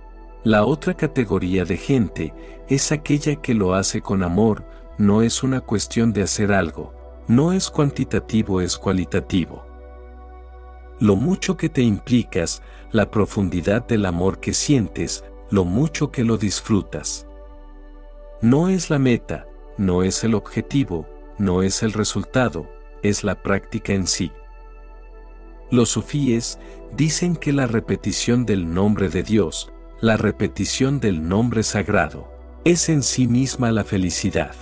La 0.42 0.64
otra 0.64 0.94
categoría 0.94 1.66
de 1.66 1.76
gente 1.76 2.32
es 2.70 2.92
aquella 2.92 3.36
que 3.36 3.52
lo 3.52 3.74
hace 3.74 4.00
con 4.00 4.22
amor, 4.22 4.64
no 4.96 5.20
es 5.20 5.42
una 5.42 5.60
cuestión 5.60 6.14
de 6.14 6.22
hacer 6.22 6.50
algo, 6.50 7.01
no 7.32 7.54
es 7.54 7.70
cuantitativo, 7.70 8.60
es 8.60 8.76
cualitativo. 8.76 9.64
Lo 11.00 11.16
mucho 11.16 11.56
que 11.56 11.70
te 11.70 11.80
implicas, 11.80 12.62
la 12.90 13.10
profundidad 13.10 13.86
del 13.86 14.04
amor 14.04 14.38
que 14.38 14.52
sientes, 14.52 15.24
lo 15.48 15.64
mucho 15.64 16.10
que 16.10 16.24
lo 16.24 16.36
disfrutas. 16.36 17.26
No 18.42 18.68
es 18.68 18.90
la 18.90 18.98
meta, 18.98 19.46
no 19.78 20.02
es 20.02 20.24
el 20.24 20.34
objetivo, 20.34 21.06
no 21.38 21.62
es 21.62 21.82
el 21.82 21.94
resultado, 21.94 22.68
es 23.02 23.24
la 23.24 23.42
práctica 23.42 23.94
en 23.94 24.06
sí. 24.06 24.30
Los 25.70 25.88
sufíes 25.88 26.58
dicen 26.94 27.34
que 27.34 27.54
la 27.54 27.66
repetición 27.66 28.44
del 28.44 28.74
nombre 28.74 29.08
de 29.08 29.22
Dios, 29.22 29.72
la 30.02 30.18
repetición 30.18 31.00
del 31.00 31.26
nombre 31.26 31.62
sagrado, 31.62 32.30
es 32.66 32.90
en 32.90 33.02
sí 33.02 33.26
misma 33.26 33.72
la 33.72 33.84
felicidad 33.84 34.54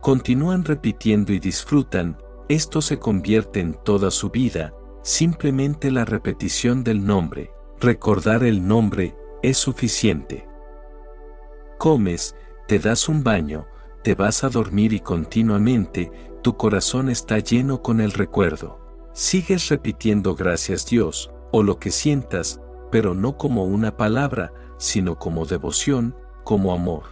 continúan 0.00 0.64
repitiendo 0.64 1.32
y 1.32 1.38
disfrutan, 1.38 2.18
esto 2.48 2.82
se 2.82 2.98
convierte 2.98 3.60
en 3.60 3.74
toda 3.74 4.10
su 4.10 4.30
vida, 4.30 4.74
simplemente 5.02 5.90
la 5.90 6.04
repetición 6.04 6.82
del 6.82 7.04
nombre, 7.04 7.52
recordar 7.80 8.44
el 8.44 8.66
nombre, 8.66 9.16
es 9.42 9.56
suficiente. 9.56 10.46
Comes, 11.78 12.34
te 12.66 12.78
das 12.78 13.08
un 13.08 13.22
baño, 13.22 13.66
te 14.02 14.14
vas 14.14 14.44
a 14.44 14.48
dormir 14.48 14.92
y 14.92 15.00
continuamente, 15.00 16.10
tu 16.42 16.56
corazón 16.56 17.10
está 17.10 17.38
lleno 17.38 17.82
con 17.82 18.00
el 18.00 18.12
recuerdo. 18.12 18.80
Sigues 19.12 19.68
repitiendo 19.68 20.34
gracias 20.34 20.86
Dios, 20.86 21.30
o 21.52 21.62
lo 21.62 21.78
que 21.78 21.90
sientas, 21.90 22.60
pero 22.90 23.14
no 23.14 23.36
como 23.36 23.64
una 23.64 23.96
palabra, 23.96 24.52
sino 24.78 25.18
como 25.18 25.46
devoción, 25.46 26.16
como 26.44 26.72
amor. 26.72 27.04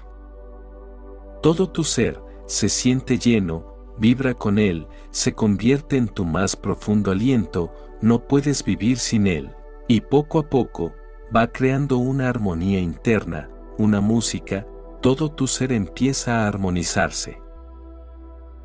Todo 1.43 1.71
tu 1.71 1.85
ser, 1.85 2.21
se 2.49 2.71
siente 2.71 3.19
lleno, 3.19 3.77
vibra 3.99 4.33
con 4.33 4.59
él, 4.59 4.89
se 5.11 5.35
convierte 5.35 5.99
en 5.99 6.09
tu 6.09 6.25
más 6.25 6.57
profundo 6.57 7.11
aliento, 7.11 7.71
no 8.01 8.27
puedes 8.27 8.65
vivir 8.65 8.99
sin 8.99 9.27
él, 9.27 9.55
y 9.87 10.01
poco 10.01 10.39
a 10.39 10.49
poco, 10.49 10.95
va 11.35 11.49
creando 11.49 11.99
una 11.99 12.29
armonía 12.29 12.81
interna, 12.81 13.51
una 13.77 14.01
música, 14.01 14.67
todo 15.03 15.31
tu 15.31 15.47
ser 15.47 15.73
empieza 15.73 16.41
a 16.41 16.49
armonizarse. 16.49 17.39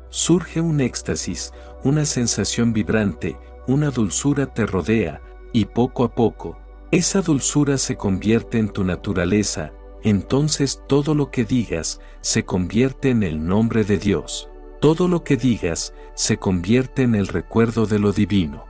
Surge 0.08 0.62
un 0.62 0.80
éxtasis, 0.80 1.52
una 1.84 2.06
sensación 2.06 2.72
vibrante, 2.72 3.36
una 3.66 3.90
dulzura 3.90 4.46
te 4.46 4.64
rodea, 4.64 5.20
y 5.52 5.66
poco 5.66 6.04
a 6.04 6.14
poco, 6.14 6.56
esa 6.90 7.20
dulzura 7.20 7.76
se 7.76 7.96
convierte 7.96 8.58
en 8.58 8.70
tu 8.70 8.82
naturaleza, 8.82 9.72
entonces 10.04 10.82
todo 10.86 11.14
lo 11.14 11.30
que 11.30 11.44
digas 11.44 12.00
se 12.20 12.44
convierte 12.44 13.08
en 13.10 13.22
el 13.22 13.44
nombre 13.44 13.84
de 13.84 13.98
Dios. 13.98 14.50
Todo 14.80 15.08
lo 15.08 15.24
que 15.24 15.38
digas 15.38 15.94
se 16.14 16.36
convierte 16.36 17.02
en 17.02 17.14
el 17.14 17.26
recuerdo 17.26 17.86
de 17.86 17.98
lo 17.98 18.12
divino. 18.12 18.66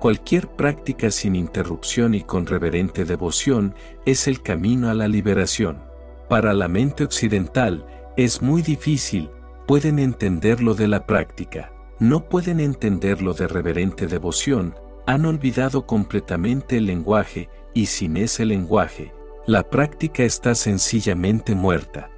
Cualquier 0.00 0.48
práctica 0.48 1.12
sin 1.12 1.36
interrupción 1.36 2.14
y 2.14 2.22
con 2.22 2.46
reverente 2.46 3.04
devoción 3.04 3.76
es 4.04 4.26
el 4.26 4.42
camino 4.42 4.90
a 4.90 4.94
la 4.94 5.06
liberación. 5.06 5.84
Para 6.28 6.52
la 6.52 6.66
mente 6.66 7.04
occidental, 7.04 7.86
es 8.16 8.42
muy 8.42 8.62
difícil, 8.62 9.30
pueden 9.68 10.00
entenderlo 10.00 10.74
de 10.74 10.88
la 10.88 11.06
práctica, 11.06 11.72
no 12.00 12.28
pueden 12.28 12.58
entenderlo 12.58 13.34
de 13.34 13.46
reverente 13.46 14.08
devoción, 14.08 14.74
han 15.06 15.24
olvidado 15.24 15.86
completamente 15.86 16.78
el 16.78 16.86
lenguaje, 16.86 17.48
y 17.72 17.86
sin 17.86 18.16
ese 18.16 18.44
lenguaje, 18.44 19.12
la 19.46 19.68
práctica 19.68 20.22
está 20.22 20.54
sencillamente 20.54 21.56
muerta. 21.56 22.10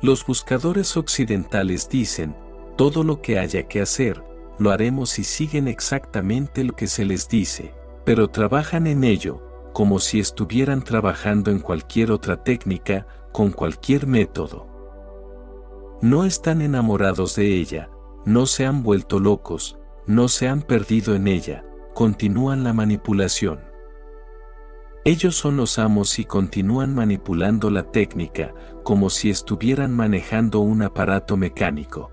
Los 0.00 0.24
buscadores 0.24 0.96
occidentales 0.96 1.90
dicen, 1.90 2.34
todo 2.78 3.04
lo 3.04 3.20
que 3.20 3.38
haya 3.38 3.68
que 3.68 3.82
hacer, 3.82 4.24
lo 4.58 4.70
haremos 4.70 5.10
si 5.10 5.24
siguen 5.24 5.68
exactamente 5.68 6.64
lo 6.64 6.74
que 6.74 6.86
se 6.86 7.04
les 7.04 7.28
dice, 7.28 7.74
pero 8.06 8.28
trabajan 8.28 8.86
en 8.86 9.04
ello, 9.04 9.42
como 9.74 9.98
si 9.98 10.20
estuvieran 10.20 10.82
trabajando 10.82 11.50
en 11.50 11.58
cualquier 11.60 12.12
otra 12.12 12.42
técnica, 12.42 13.06
con 13.30 13.50
cualquier 13.50 14.06
método. 14.06 14.66
No 16.00 16.24
están 16.24 16.62
enamorados 16.62 17.36
de 17.36 17.56
ella, 17.56 17.90
no 18.24 18.46
se 18.46 18.64
han 18.64 18.82
vuelto 18.82 19.18
locos, 19.18 19.78
no 20.06 20.28
se 20.28 20.48
han 20.48 20.62
perdido 20.62 21.14
en 21.14 21.28
ella, 21.28 21.62
continúan 21.94 22.64
la 22.64 22.72
manipulación. 22.72 23.69
Ellos 25.04 25.34
son 25.34 25.56
los 25.56 25.78
amos 25.78 26.18
y 26.18 26.26
continúan 26.26 26.94
manipulando 26.94 27.70
la 27.70 27.90
técnica, 27.90 28.54
como 28.84 29.08
si 29.08 29.30
estuvieran 29.30 29.92
manejando 29.94 30.60
un 30.60 30.82
aparato 30.82 31.38
mecánico. 31.38 32.10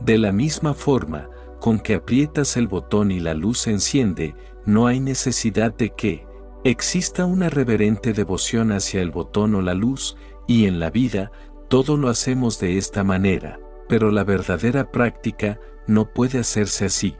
De 0.00 0.18
la 0.18 0.32
misma 0.32 0.74
forma, 0.74 1.30
con 1.58 1.80
que 1.80 1.94
aprietas 1.94 2.58
el 2.58 2.68
botón 2.68 3.10
y 3.10 3.20
la 3.20 3.32
luz 3.32 3.60
se 3.60 3.70
enciende, 3.70 4.34
no 4.66 4.86
hay 4.86 5.00
necesidad 5.00 5.74
de 5.74 5.90
que 5.90 6.26
exista 6.64 7.24
una 7.24 7.48
reverente 7.48 8.12
devoción 8.12 8.70
hacia 8.70 9.00
el 9.00 9.10
botón 9.10 9.54
o 9.54 9.62
la 9.62 9.74
luz, 9.74 10.16
y 10.46 10.66
en 10.66 10.78
la 10.78 10.90
vida, 10.90 11.32
todo 11.68 11.96
lo 11.96 12.08
hacemos 12.08 12.60
de 12.60 12.76
esta 12.76 13.02
manera, 13.02 13.58
pero 13.88 14.10
la 14.10 14.24
verdadera 14.24 14.92
práctica 14.92 15.58
no 15.86 16.12
puede 16.12 16.38
hacerse 16.38 16.84
así. 16.84 17.16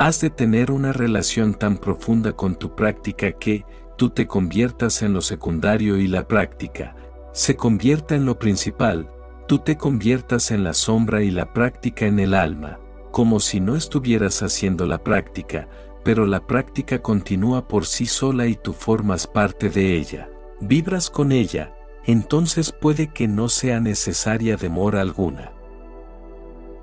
Has 0.00 0.18
de 0.22 0.30
tener 0.30 0.70
una 0.70 0.94
relación 0.94 1.52
tan 1.52 1.76
profunda 1.76 2.32
con 2.32 2.54
tu 2.54 2.74
práctica 2.74 3.32
que 3.32 3.66
tú 3.98 4.08
te 4.08 4.26
conviertas 4.26 5.02
en 5.02 5.12
lo 5.12 5.20
secundario 5.20 5.98
y 5.98 6.06
la 6.06 6.26
práctica 6.26 6.96
se 7.34 7.54
convierta 7.54 8.14
en 8.14 8.24
lo 8.24 8.38
principal, 8.38 9.10
tú 9.46 9.58
te 9.58 9.76
conviertas 9.76 10.52
en 10.52 10.64
la 10.64 10.72
sombra 10.72 11.22
y 11.22 11.30
la 11.30 11.52
práctica 11.52 12.06
en 12.06 12.18
el 12.18 12.32
alma, 12.32 12.80
como 13.10 13.40
si 13.40 13.60
no 13.60 13.76
estuvieras 13.76 14.42
haciendo 14.42 14.86
la 14.86 15.04
práctica, 15.04 15.68
pero 16.02 16.24
la 16.24 16.46
práctica 16.46 17.02
continúa 17.02 17.68
por 17.68 17.84
sí 17.84 18.06
sola 18.06 18.46
y 18.46 18.54
tú 18.54 18.72
formas 18.72 19.26
parte 19.26 19.68
de 19.68 19.98
ella. 19.98 20.30
Vibras 20.62 21.10
con 21.10 21.30
ella, 21.30 21.74
entonces 22.06 22.72
puede 22.72 23.08
que 23.08 23.28
no 23.28 23.50
sea 23.50 23.80
necesaria 23.80 24.56
demora 24.56 25.02
alguna. 25.02 25.52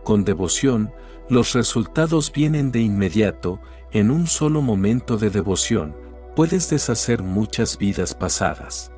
Con 0.04 0.24
devoción, 0.24 0.92
los 1.30 1.54
resultados 1.54 2.32
vienen 2.32 2.72
de 2.72 2.80
inmediato, 2.80 3.60
en 3.92 4.12
un 4.12 4.28
solo 4.28 4.62
momento 4.62 5.18
de 5.18 5.30
devoción, 5.30 5.96
puedes 6.36 6.70
deshacer 6.70 7.24
muchas 7.24 7.78
vidas 7.78 8.14
pasadas. 8.14 8.92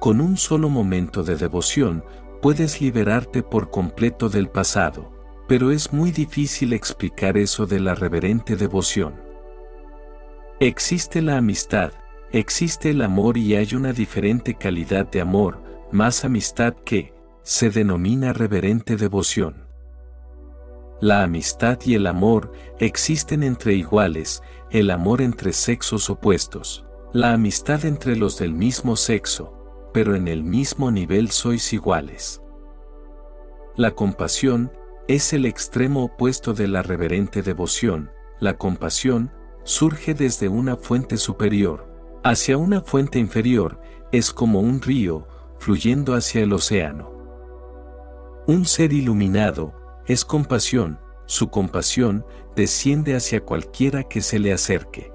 Con 0.00 0.20
un 0.20 0.36
solo 0.36 0.68
momento 0.68 1.22
de 1.22 1.36
devoción, 1.36 2.04
puedes 2.40 2.80
liberarte 2.80 3.42
por 3.42 3.70
completo 3.70 4.28
del 4.28 4.48
pasado, 4.48 5.10
pero 5.48 5.70
es 5.70 5.92
muy 5.92 6.10
difícil 6.10 6.72
explicar 6.72 7.36
eso 7.36 7.66
de 7.66 7.80
la 7.80 7.94
reverente 7.94 8.56
devoción. 8.56 9.14
Existe 10.60 11.20
la 11.20 11.36
amistad, 11.36 11.92
existe 12.32 12.90
el 12.90 13.02
amor 13.02 13.36
y 13.36 13.56
hay 13.56 13.74
una 13.74 13.92
diferente 13.92 14.54
calidad 14.54 15.10
de 15.10 15.20
amor, 15.20 15.62
más 15.90 16.24
amistad 16.24 16.74
que, 16.84 17.12
se 17.42 17.70
denomina 17.70 18.32
reverente 18.32 18.96
devoción. 18.96 19.63
La 21.04 21.22
amistad 21.22 21.78
y 21.84 21.96
el 21.96 22.06
amor 22.06 22.50
existen 22.78 23.42
entre 23.42 23.74
iguales, 23.74 24.42
el 24.70 24.90
amor 24.90 25.20
entre 25.20 25.52
sexos 25.52 26.08
opuestos, 26.08 26.86
la 27.12 27.34
amistad 27.34 27.84
entre 27.84 28.16
los 28.16 28.38
del 28.38 28.54
mismo 28.54 28.96
sexo, 28.96 29.52
pero 29.92 30.14
en 30.14 30.28
el 30.28 30.42
mismo 30.42 30.90
nivel 30.90 31.30
sois 31.30 31.74
iguales. 31.74 32.40
La 33.76 33.90
compasión 33.90 34.72
es 35.06 35.34
el 35.34 35.44
extremo 35.44 36.04
opuesto 36.04 36.54
de 36.54 36.68
la 36.68 36.80
reverente 36.80 37.42
devoción. 37.42 38.10
La 38.40 38.56
compasión 38.56 39.30
surge 39.62 40.14
desde 40.14 40.48
una 40.48 40.74
fuente 40.74 41.18
superior. 41.18 41.86
Hacia 42.24 42.56
una 42.56 42.80
fuente 42.80 43.18
inferior 43.18 43.78
es 44.10 44.32
como 44.32 44.60
un 44.60 44.80
río 44.80 45.28
fluyendo 45.58 46.14
hacia 46.14 46.40
el 46.40 46.54
océano. 46.54 47.12
Un 48.46 48.64
ser 48.64 48.94
iluminado 48.94 49.83
es 50.06 50.24
compasión, 50.24 50.98
su 51.26 51.48
compasión 51.48 52.24
desciende 52.54 53.16
hacia 53.16 53.40
cualquiera 53.40 54.04
que 54.04 54.20
se 54.20 54.38
le 54.38 54.52
acerque. 54.52 55.12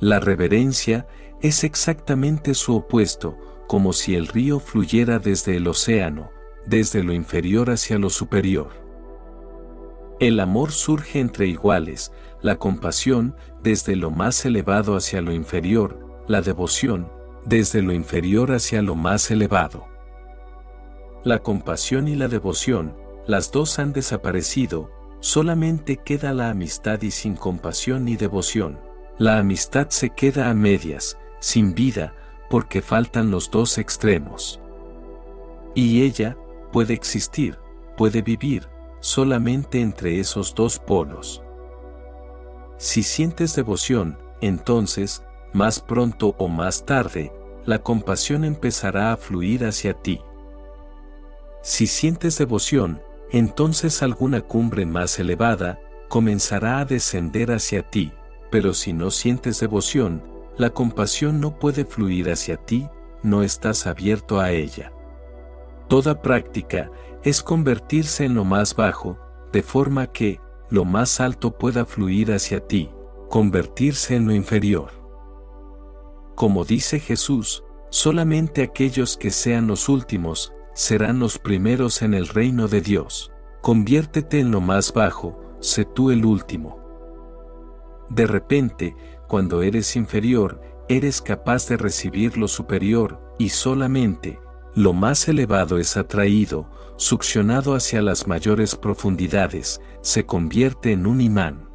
La 0.00 0.18
reverencia 0.18 1.06
es 1.42 1.64
exactamente 1.64 2.54
su 2.54 2.76
opuesto, 2.76 3.36
como 3.66 3.92
si 3.92 4.14
el 4.14 4.26
río 4.26 4.60
fluyera 4.60 5.18
desde 5.18 5.56
el 5.56 5.68
océano, 5.68 6.30
desde 6.66 7.02
lo 7.02 7.12
inferior 7.12 7.70
hacia 7.70 7.98
lo 7.98 8.10
superior. 8.10 8.70
El 10.18 10.40
amor 10.40 10.72
surge 10.72 11.20
entre 11.20 11.46
iguales, 11.46 12.12
la 12.42 12.56
compasión 12.56 13.36
desde 13.62 13.96
lo 13.96 14.10
más 14.10 14.44
elevado 14.44 14.96
hacia 14.96 15.20
lo 15.22 15.32
inferior, 15.32 15.98
la 16.28 16.42
devoción 16.42 17.10
desde 17.44 17.82
lo 17.82 17.92
inferior 17.92 18.52
hacia 18.52 18.82
lo 18.82 18.94
más 18.94 19.30
elevado. 19.30 19.86
La 21.24 21.38
compasión 21.38 22.08
y 22.08 22.16
la 22.16 22.28
devoción, 22.28 22.96
las 23.26 23.52
dos 23.52 23.78
han 23.78 23.92
desaparecido, 23.92 24.90
solamente 25.20 25.96
queda 25.96 26.32
la 26.32 26.50
amistad 26.50 27.02
y 27.02 27.10
sin 27.10 27.36
compasión 27.36 28.04
ni 28.04 28.16
devoción. 28.16 28.78
La 29.18 29.38
amistad 29.38 29.90
se 29.90 30.10
queda 30.10 30.48
a 30.48 30.54
medias, 30.54 31.18
sin 31.40 31.74
vida, 31.74 32.14
porque 32.48 32.82
faltan 32.82 33.30
los 33.30 33.50
dos 33.50 33.78
extremos. 33.78 34.60
Y 35.74 36.02
ella 36.02 36.36
puede 36.72 36.94
existir, 36.94 37.58
puede 37.96 38.22
vivir, 38.22 38.68
solamente 39.00 39.80
entre 39.80 40.20
esos 40.20 40.54
dos 40.54 40.78
polos. 40.78 41.42
Si 42.76 43.02
sientes 43.02 43.54
devoción, 43.54 44.18
entonces, 44.40 45.22
más 45.52 45.80
pronto 45.80 46.34
o 46.38 46.48
más 46.48 46.86
tarde, 46.86 47.32
la 47.66 47.82
compasión 47.82 48.44
empezará 48.44 49.12
a 49.12 49.16
fluir 49.16 49.64
hacia 49.64 49.94
ti. 49.94 50.22
Si 51.62 51.86
sientes 51.86 52.38
devoción, 52.38 53.02
entonces 53.30 54.02
alguna 54.02 54.40
cumbre 54.40 54.86
más 54.86 55.18
elevada 55.18 55.80
comenzará 56.08 56.80
a 56.80 56.84
descender 56.84 57.52
hacia 57.52 57.88
ti, 57.88 58.12
pero 58.50 58.74
si 58.74 58.92
no 58.92 59.10
sientes 59.10 59.60
devoción, 59.60 60.22
la 60.56 60.70
compasión 60.70 61.40
no 61.40 61.58
puede 61.58 61.84
fluir 61.84 62.30
hacia 62.30 62.56
ti, 62.56 62.88
no 63.22 63.42
estás 63.42 63.86
abierto 63.86 64.40
a 64.40 64.50
ella. 64.50 64.92
Toda 65.88 66.20
práctica 66.20 66.90
es 67.22 67.42
convertirse 67.42 68.24
en 68.24 68.34
lo 68.34 68.44
más 68.44 68.74
bajo, 68.74 69.18
de 69.52 69.62
forma 69.62 70.06
que 70.08 70.40
lo 70.68 70.84
más 70.84 71.20
alto 71.20 71.56
pueda 71.56 71.84
fluir 71.84 72.32
hacia 72.32 72.66
ti, 72.66 72.90
convertirse 73.28 74.16
en 74.16 74.26
lo 74.26 74.34
inferior. 74.34 74.90
Como 76.34 76.64
dice 76.64 77.00
Jesús, 77.00 77.64
solamente 77.90 78.62
aquellos 78.62 79.16
que 79.16 79.30
sean 79.30 79.66
los 79.66 79.88
últimos 79.88 80.52
serán 80.74 81.18
los 81.18 81.38
primeros 81.38 82.02
en 82.02 82.14
el 82.14 82.28
reino 82.28 82.68
de 82.68 82.80
Dios. 82.80 83.32
Conviértete 83.60 84.40
en 84.40 84.50
lo 84.50 84.60
más 84.60 84.92
bajo, 84.92 85.40
sé 85.60 85.84
tú 85.84 86.10
el 86.10 86.24
último. 86.24 86.78
De 88.08 88.26
repente, 88.26 88.96
cuando 89.28 89.62
eres 89.62 89.94
inferior, 89.96 90.60
eres 90.88 91.22
capaz 91.22 91.68
de 91.68 91.76
recibir 91.76 92.36
lo 92.36 92.48
superior, 92.48 93.20
y 93.38 93.50
solamente, 93.50 94.40
lo 94.74 94.92
más 94.92 95.28
elevado 95.28 95.78
es 95.78 95.96
atraído, 95.96 96.68
succionado 96.96 97.74
hacia 97.74 98.02
las 98.02 98.26
mayores 98.26 98.74
profundidades, 98.74 99.80
se 100.00 100.26
convierte 100.26 100.92
en 100.92 101.06
un 101.06 101.20
imán. 101.20 101.68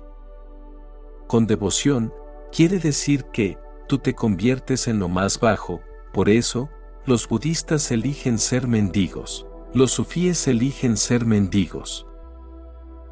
Con 1.27 1.47
devoción, 1.47 2.13
quiere 2.51 2.79
decir 2.79 3.25
que, 3.33 3.57
tú 3.87 3.99
te 3.99 4.13
conviertes 4.13 4.87
en 4.87 4.99
lo 4.99 5.09
más 5.09 5.39
bajo, 5.39 5.81
por 6.13 6.29
eso, 6.29 6.69
los 7.05 7.27
budistas 7.27 7.91
eligen 7.91 8.39
ser 8.39 8.67
mendigos, 8.67 9.45
los 9.73 9.91
sufíes 9.91 10.47
eligen 10.47 10.97
ser 10.97 11.25
mendigos. 11.25 12.07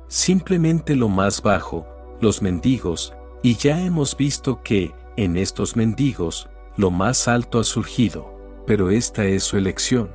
Simplemente 0.08 0.96
lo 0.96 1.10
más 1.10 1.42
bajo, 1.42 1.88
los 2.20 2.42
mendigos, 2.42 3.14
y 3.44 3.56
ya 3.56 3.80
hemos 3.82 4.18
visto 4.18 4.64
que, 4.64 4.94
en 5.16 5.38
estos 5.38 5.76
mendigos, 5.76 6.50
lo 6.76 6.90
más 6.90 7.28
alto 7.28 7.60
ha 7.60 7.64
surgido, 7.64 8.34
pero 8.66 8.90
esta 8.90 9.26
es 9.26 9.44
su 9.44 9.58
elección. 9.58 10.10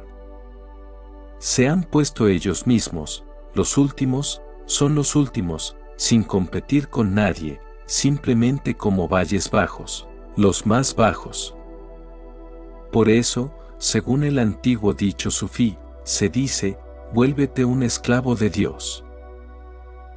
Se 1.39 1.69
han 1.69 1.85
puesto 1.85 2.27
ellos 2.27 2.67
mismos, 2.67 3.25
los 3.55 3.79
últimos, 3.79 4.43
son 4.67 4.97
los 4.97 5.15
últimos, 5.15 5.77
sin 5.97 6.25
competir 6.25 6.89
con 6.89 7.15
nadie, 7.15 7.61
simplemente 7.87 8.77
como 8.77 9.09
valles 9.09 9.51
bajos, 9.51 10.09
los 10.37 10.67
más 10.67 10.97
bajos. 10.97 11.55
Por 12.91 13.09
eso, 13.09 13.53
según 13.79 14.25
el 14.25 14.39
antiguo 14.39 14.93
dicho 14.93 15.31
sufí, 15.31 15.79
se 16.05 16.29
dice, 16.29 16.79
vuélvete 17.15 17.65
un 17.65 17.83
esclavo 17.83 18.35
de 18.35 18.51
Dios. 18.51 19.05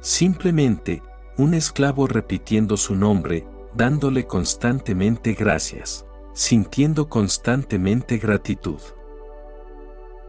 Simplemente, 0.00 1.02
un 1.38 1.54
esclavo 1.54 2.06
repitiendo 2.06 2.76
su 2.76 2.96
nombre, 2.96 3.46
dándole 3.74 4.26
constantemente 4.26 5.34
gracias, 5.34 6.04
sintiendo 6.34 7.08
constantemente 7.08 8.18
gratitud. 8.18 8.80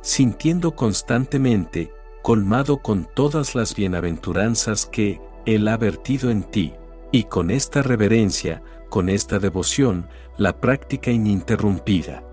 Sintiendo 0.01 0.75
constantemente, 0.75 1.91
colmado 2.21 2.77
con 2.77 3.07
todas 3.15 3.55
las 3.55 3.75
bienaventuranzas 3.75 4.85
que 4.85 5.19
Él 5.45 5.67
ha 5.67 5.77
vertido 5.77 6.29
en 6.29 6.43
ti, 6.43 6.73
y 7.11 7.23
con 7.25 7.51
esta 7.51 7.81
reverencia, 7.81 8.61
con 8.89 9.09
esta 9.09 9.39
devoción, 9.39 10.07
la 10.37 10.59
práctica 10.59 11.11
ininterrumpida. 11.11 12.23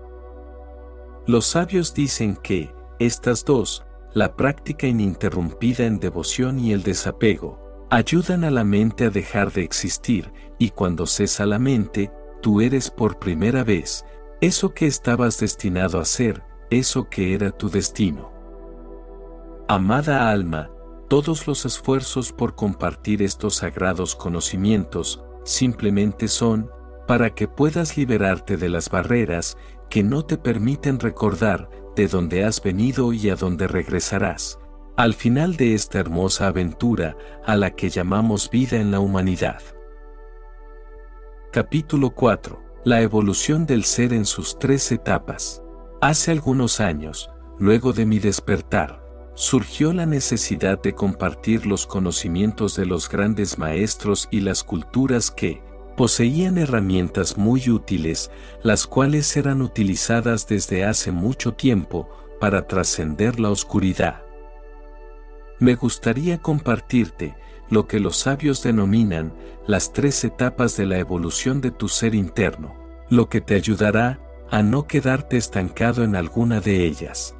Los 1.27 1.45
sabios 1.45 1.93
dicen 1.93 2.35
que, 2.35 2.73
estas 2.99 3.45
dos, 3.45 3.85
la 4.13 4.35
práctica 4.35 4.87
ininterrumpida 4.87 5.85
en 5.85 5.99
devoción 5.99 6.59
y 6.59 6.73
el 6.73 6.83
desapego, 6.83 7.87
ayudan 7.89 8.43
a 8.43 8.51
la 8.51 8.63
mente 8.63 9.05
a 9.05 9.09
dejar 9.09 9.51
de 9.51 9.63
existir, 9.63 10.31
y 10.57 10.69
cuando 10.69 11.05
cesa 11.05 11.45
la 11.45 11.59
mente, 11.59 12.11
tú 12.41 12.61
eres 12.61 12.89
por 12.89 13.19
primera 13.19 13.63
vez, 13.63 14.05
eso 14.41 14.73
que 14.73 14.87
estabas 14.87 15.39
destinado 15.39 15.99
a 15.99 16.05
ser, 16.05 16.43
eso 16.69 17.09
que 17.09 17.33
era 17.33 17.51
tu 17.51 17.69
destino. 17.69 18.31
Amada 19.67 20.31
alma, 20.31 20.71
todos 21.07 21.45
los 21.45 21.65
esfuerzos 21.65 22.31
por 22.31 22.55
compartir 22.55 23.21
estos 23.21 23.55
sagrados 23.55 24.15
conocimientos 24.15 25.23
simplemente 25.43 26.27
son 26.27 26.71
para 27.07 27.35
que 27.35 27.47
puedas 27.47 27.97
liberarte 27.97 28.57
de 28.57 28.69
las 28.69 28.89
barreras 28.89 29.57
que 29.91 30.03
no 30.03 30.25
te 30.25 30.37
permiten 30.37 30.99
recordar 31.01 31.69
de 31.97 32.07
dónde 32.07 32.45
has 32.45 32.63
venido 32.63 33.11
y 33.11 33.29
a 33.29 33.35
dónde 33.35 33.67
regresarás, 33.67 34.57
al 34.95 35.13
final 35.13 35.57
de 35.57 35.73
esta 35.73 35.99
hermosa 35.99 36.47
aventura 36.47 37.17
a 37.45 37.57
la 37.57 37.71
que 37.71 37.89
llamamos 37.89 38.49
vida 38.49 38.77
en 38.77 38.89
la 38.89 39.01
humanidad. 39.01 39.61
Capítulo 41.51 42.11
4. 42.11 42.63
La 42.85 43.01
evolución 43.01 43.65
del 43.65 43.83
ser 43.83 44.13
en 44.13 44.23
sus 44.23 44.57
tres 44.57 44.89
etapas. 44.93 45.61
Hace 45.99 46.31
algunos 46.31 46.79
años, 46.79 47.29
luego 47.59 47.91
de 47.91 48.05
mi 48.05 48.19
despertar, 48.19 49.03
surgió 49.35 49.91
la 49.91 50.05
necesidad 50.05 50.81
de 50.81 50.93
compartir 50.93 51.65
los 51.65 51.85
conocimientos 51.85 52.77
de 52.77 52.85
los 52.85 53.09
grandes 53.09 53.57
maestros 53.57 54.29
y 54.31 54.39
las 54.39 54.63
culturas 54.63 55.31
que 55.31 55.61
poseían 56.01 56.57
herramientas 56.57 57.37
muy 57.37 57.69
útiles, 57.69 58.31
las 58.63 58.87
cuales 58.87 59.37
eran 59.37 59.61
utilizadas 59.61 60.47
desde 60.47 60.83
hace 60.83 61.11
mucho 61.11 61.53
tiempo 61.53 62.09
para 62.39 62.65
trascender 62.65 63.39
la 63.39 63.51
oscuridad. 63.51 64.23
Me 65.59 65.75
gustaría 65.75 66.39
compartirte 66.39 67.35
lo 67.69 67.85
que 67.85 67.99
los 67.99 68.17
sabios 68.17 68.63
denominan 68.63 69.31
las 69.67 69.93
tres 69.93 70.23
etapas 70.23 70.75
de 70.75 70.87
la 70.87 70.97
evolución 70.97 71.61
de 71.61 71.69
tu 71.69 71.87
ser 71.87 72.15
interno, 72.15 72.73
lo 73.11 73.29
que 73.29 73.39
te 73.39 73.53
ayudará 73.53 74.19
a 74.49 74.63
no 74.63 74.87
quedarte 74.87 75.37
estancado 75.37 76.03
en 76.03 76.15
alguna 76.15 76.61
de 76.61 76.83
ellas. 76.83 77.35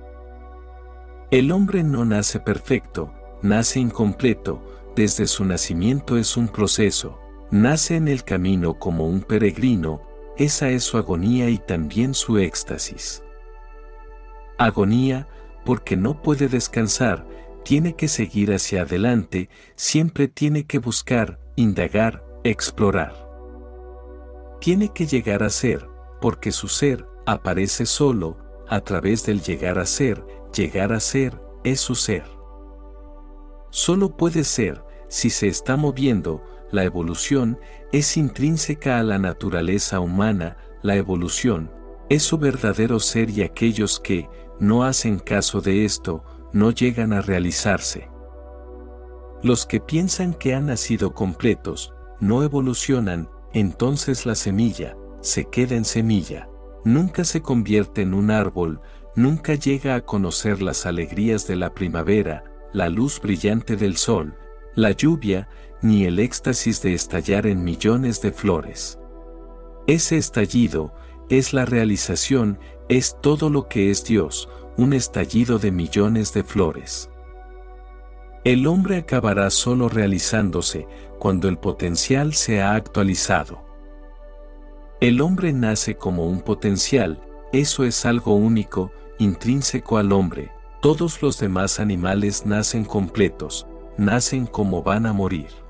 El 1.32 1.52
hombre 1.52 1.82
no 1.82 2.06
nace 2.06 2.40
perfecto, 2.40 3.12
nace 3.42 3.80
incompleto, 3.80 4.64
desde 4.96 5.26
su 5.26 5.46
nacimiento 5.46 6.16
es 6.16 6.38
un 6.38 6.48
proceso, 6.48 7.18
nace 7.52 7.98
en 7.98 8.08
el 8.08 8.24
camino 8.24 8.80
como 8.80 9.06
un 9.06 9.22
peregrino, 9.22 10.02
esa 10.38 10.70
es 10.70 10.84
su 10.84 10.98
agonía 10.98 11.50
y 11.50 11.58
también 11.58 12.14
su 12.14 12.38
éxtasis. 12.38 13.24
Agonía, 14.58 15.28
porque 15.66 15.98
no 15.98 16.22
puede 16.22 16.48
descansar, 16.48 17.28
tiene 17.64 17.96
que 17.96 18.08
seguir 18.08 18.54
hacia 18.54 18.84
adelante, 18.84 19.50
siempre 19.76 20.28
tiene 20.28 20.66
que 20.66 20.80
buscar, 20.80 21.40
indagar, 21.56 22.24
explorar. 22.44 23.14
Tiene 24.60 24.90
que 24.90 25.06
llegar 25.06 25.44
a 25.44 25.50
ser, 25.50 25.88
porque 26.22 26.52
su 26.52 26.68
ser 26.68 27.06
aparece 27.26 27.86
solo, 27.86 28.38
a 28.68 28.80
través 28.82 29.26
del 29.26 29.42
llegar 29.42 29.78
a 29.78 29.86
ser, 29.86 30.26
llegar 30.56 30.94
a 30.94 31.00
ser, 31.00 31.40
es 31.64 31.82
su 31.82 31.96
ser. 31.96 32.24
Solo 33.70 34.16
puede 34.16 34.44
ser, 34.44 34.84
si 35.08 35.30
se 35.30 35.48
está 35.48 35.76
moviendo, 35.76 36.44
la 36.72 36.84
evolución 36.84 37.60
es 37.92 38.18
intrínseca 38.18 39.00
a 39.00 39.04
la 39.04 39.20
naturaleza 39.20 40.00
humana, 40.00 40.58
la 40.82 40.96
evolución 40.96 41.72
es 42.10 42.24
su 42.24 42.38
verdadero 42.38 43.00
ser 43.00 43.30
y 43.30 43.42
aquellos 43.42 44.00
que 44.00 44.28
no 44.60 44.84
hacen 44.84 45.20
caso 45.20 45.62
de 45.62 45.86
esto, 45.86 46.24
no 46.54 46.72
llegan 46.72 47.14
a 47.14 47.22
realizarse. 47.22 48.10
Los 49.44 49.66
que 49.66 49.80
piensan 49.80 50.34
que 50.34 50.54
han 50.54 50.68
nacido 50.68 51.14
completos, 51.14 51.94
no 52.20 52.44
evolucionan, 52.44 53.30
entonces 53.54 54.26
la 54.26 54.36
semilla, 54.36 54.96
se 55.22 55.46
queda 55.46 55.76
en 55.76 55.86
semilla, 55.86 56.48
nunca 56.84 57.24
se 57.24 57.42
convierte 57.42 58.02
en 58.02 58.14
un 58.14 58.30
árbol, 58.30 58.82
nunca 59.16 59.56
llega 59.56 59.96
a 59.96 60.02
conocer 60.02 60.62
las 60.62 60.86
alegrías 60.86 61.48
de 61.48 61.56
la 61.56 61.74
primavera, 61.74 62.44
la 62.74 62.90
luz 62.90 63.20
brillante 63.20 63.76
del 63.76 63.98
sol, 63.98 64.38
la 64.76 64.92
lluvia, 64.92 65.48
ni 65.82 66.06
el 66.06 66.20
éxtasis 66.20 66.82
de 66.82 66.94
estallar 66.94 67.48
en 67.48 67.64
millones 67.64 68.22
de 68.22 68.32
flores. 68.32 69.00
Ese 69.88 70.18
estallido 70.18 70.94
es 71.30 71.54
la 71.54 71.66
realización, 71.66 72.60
es 72.90 73.18
todo 73.22 73.50
lo 73.50 73.68
que 73.68 73.90
es 73.90 74.04
Dios, 74.04 74.50
un 74.78 74.94
estallido 74.94 75.60
de 75.60 75.72
millones 75.72 76.34
de 76.34 76.44
flores. 76.44 77.10
El 78.44 78.68
hombre 78.68 78.98
acabará 78.98 79.50
solo 79.50 79.88
realizándose 79.88 80.88
cuando 81.20 81.48
el 81.48 81.58
potencial 81.58 82.34
se 82.34 82.62
ha 82.62 82.74
actualizado. 82.74 83.64
El 85.00 85.22
hombre 85.22 85.54
nace 85.54 85.96
como 85.96 86.26
un 86.26 86.42
potencial, 86.42 87.22
eso 87.54 87.84
es 87.84 88.06
algo 88.06 88.36
único, 88.36 88.92
intrínseco 89.20 89.98
al 89.98 90.12
hombre, 90.12 90.52
todos 90.82 91.22
los 91.22 91.40
demás 91.40 91.80
animales 91.80 92.46
nacen 92.46 92.86
completos, 92.86 93.68
nacen 93.98 94.48
como 94.48 94.82
van 94.82 95.06
a 95.06 95.14
morir. 95.14 95.61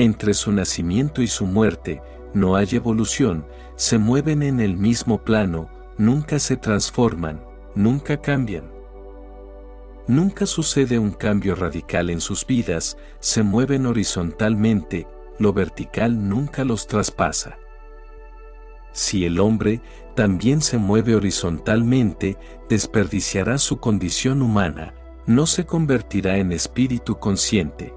Entre 0.00 0.32
su 0.32 0.50
nacimiento 0.50 1.20
y 1.20 1.26
su 1.26 1.44
muerte, 1.44 2.00
no 2.32 2.56
hay 2.56 2.68
evolución, 2.72 3.44
se 3.76 3.98
mueven 3.98 4.42
en 4.42 4.58
el 4.58 4.78
mismo 4.78 5.22
plano, 5.22 5.68
nunca 5.98 6.38
se 6.38 6.56
transforman, 6.56 7.44
nunca 7.74 8.16
cambian. 8.16 8.72
Nunca 10.06 10.46
sucede 10.46 10.98
un 10.98 11.10
cambio 11.10 11.54
radical 11.54 12.08
en 12.08 12.22
sus 12.22 12.46
vidas, 12.46 12.96
se 13.18 13.42
mueven 13.42 13.84
horizontalmente, 13.84 15.06
lo 15.38 15.52
vertical 15.52 16.30
nunca 16.30 16.64
los 16.64 16.86
traspasa. 16.86 17.58
Si 18.92 19.26
el 19.26 19.38
hombre 19.38 19.82
también 20.16 20.62
se 20.62 20.78
mueve 20.78 21.14
horizontalmente, 21.14 22.38
desperdiciará 22.70 23.58
su 23.58 23.80
condición 23.80 24.40
humana, 24.40 24.94
no 25.26 25.44
se 25.44 25.66
convertirá 25.66 26.38
en 26.38 26.52
espíritu 26.52 27.18
consciente. 27.18 27.92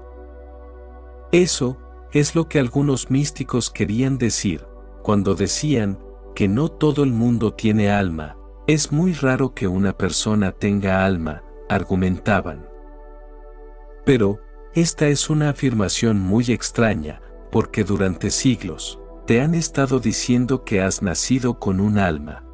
Eso 1.32 1.78
es 2.14 2.36
lo 2.36 2.48
que 2.48 2.60
algunos 2.60 3.10
místicos 3.10 3.70
querían 3.70 4.18
decir, 4.18 4.64
cuando 5.02 5.34
decían 5.34 5.98
que 6.36 6.46
no 6.46 6.68
todo 6.68 7.02
el 7.02 7.10
mundo 7.10 7.52
tiene 7.52 7.90
alma, 7.90 8.36
es 8.68 8.92
muy 8.92 9.12
raro 9.12 9.52
que 9.52 9.66
una 9.66 9.96
persona 9.96 10.52
tenga 10.52 11.04
alma, 11.04 11.42
argumentaban. 11.68 12.68
Pero, 14.04 14.38
esta 14.74 15.08
es 15.08 15.28
una 15.28 15.50
afirmación 15.50 16.20
muy 16.20 16.44
extraña, 16.52 17.20
porque 17.50 17.82
durante 17.82 18.30
siglos, 18.30 19.00
te 19.26 19.40
han 19.40 19.56
estado 19.56 19.98
diciendo 19.98 20.64
que 20.64 20.82
has 20.82 21.02
nacido 21.02 21.58
con 21.58 21.80
un 21.80 21.98
alma. 21.98 22.44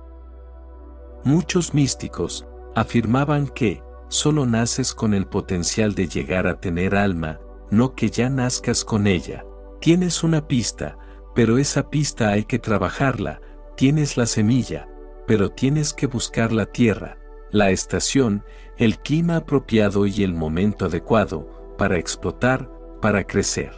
Muchos 1.23 1.75
místicos 1.75 2.47
afirmaban 2.75 3.47
que 3.47 3.83
solo 4.09 4.47
naces 4.47 4.95
con 4.95 5.13
el 5.13 5.27
potencial 5.27 5.95
de 5.95 6.09
llegar 6.09 6.47
a 6.47 6.61
tener 6.61 6.97
alma, 6.97 7.41
no 7.71 7.95
que 7.95 8.09
ya 8.09 8.31
nazcas 8.31 8.85
con 8.87 9.07
ella. 9.07 9.45
Tienes 9.81 10.23
una 10.23 10.47
pista, 10.47 10.99
pero 11.35 11.57
esa 11.57 11.89
pista 11.89 12.29
hay 12.29 12.45
que 12.45 12.59
trabajarla, 12.59 13.41
tienes 13.77 14.19
la 14.19 14.27
semilla, 14.27 14.87
pero 15.27 15.49
tienes 15.49 15.95
que 15.95 16.07
buscar 16.07 16.53
la 16.53 16.67
tierra, 16.67 17.17
la 17.51 17.71
estación, 17.71 18.45
el 18.77 18.99
clima 18.99 19.37
apropiado 19.37 20.07
y 20.07 20.23
el 20.23 20.35
momento 20.35 20.85
adecuado 20.85 21.75
para 21.79 21.97
explotar, 21.97 22.71
para 23.01 23.25
crecer. 23.25 23.73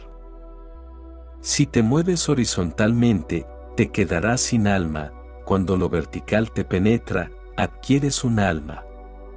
Si 1.39 1.65
te 1.65 1.81
mueves 1.83 2.27
horizontalmente, 2.27 3.45
te 3.77 3.89
quedarás 3.89 4.41
sin 4.41 4.67
alma, 4.67 5.13
cuando 5.45 5.77
lo 5.77 5.87
vertical 5.89 6.51
te 6.51 6.65
penetra, 6.65 7.31
adquieres 7.55 8.25
un 8.25 8.39
alma. 8.39 8.83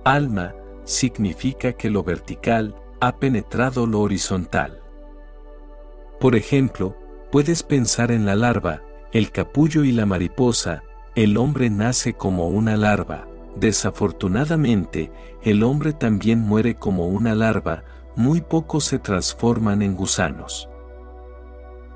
Alma 0.04 0.54
significa 0.84 1.74
que 1.74 1.90
lo 1.90 2.02
vertical 2.02 2.74
ha 3.00 3.18
penetrado 3.18 3.86
lo 3.86 4.00
horizontal. 4.00 4.82
Por 6.20 6.34
ejemplo, 6.34 6.96
puedes 7.30 7.62
pensar 7.62 8.10
en 8.10 8.24
la 8.24 8.34
larva, 8.34 8.82
el 9.12 9.30
capullo 9.30 9.84
y 9.84 9.92
la 9.92 10.06
mariposa, 10.06 10.82
el 11.14 11.36
hombre 11.36 11.70
nace 11.70 12.14
como 12.14 12.48
una 12.48 12.76
larva. 12.76 13.26
Desafortunadamente, 13.56 15.10
el 15.42 15.62
hombre 15.62 15.92
también 15.92 16.40
muere 16.40 16.74
como 16.74 17.06
una 17.06 17.34
larva, 17.34 17.84
muy 18.14 18.40
pocos 18.40 18.84
se 18.84 18.98
transforman 18.98 19.82
en 19.82 19.94
gusanos. 19.94 20.68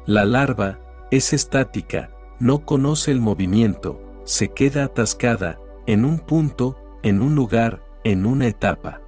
La 0.07 0.25
larva 0.25 0.79
es 1.11 1.33
estática, 1.33 2.11
no 2.39 2.65
conoce 2.65 3.11
el 3.11 3.21
movimiento, 3.21 4.01
se 4.25 4.49
queda 4.49 4.85
atascada, 4.85 5.59
en 5.87 6.05
un 6.05 6.19
punto, 6.19 6.77
en 7.03 7.21
un 7.23 7.35
lugar, 7.35 7.83
en 8.05 8.27
una 8.27 8.47
etapa. 8.47 9.01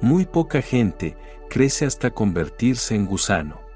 Muy 0.00 0.26
poca 0.26 0.62
gente 0.62 1.16
crece 1.50 1.84
hasta 1.84 2.10
convertirse 2.10 2.94
en 2.94 3.06
gusano. 3.06 3.67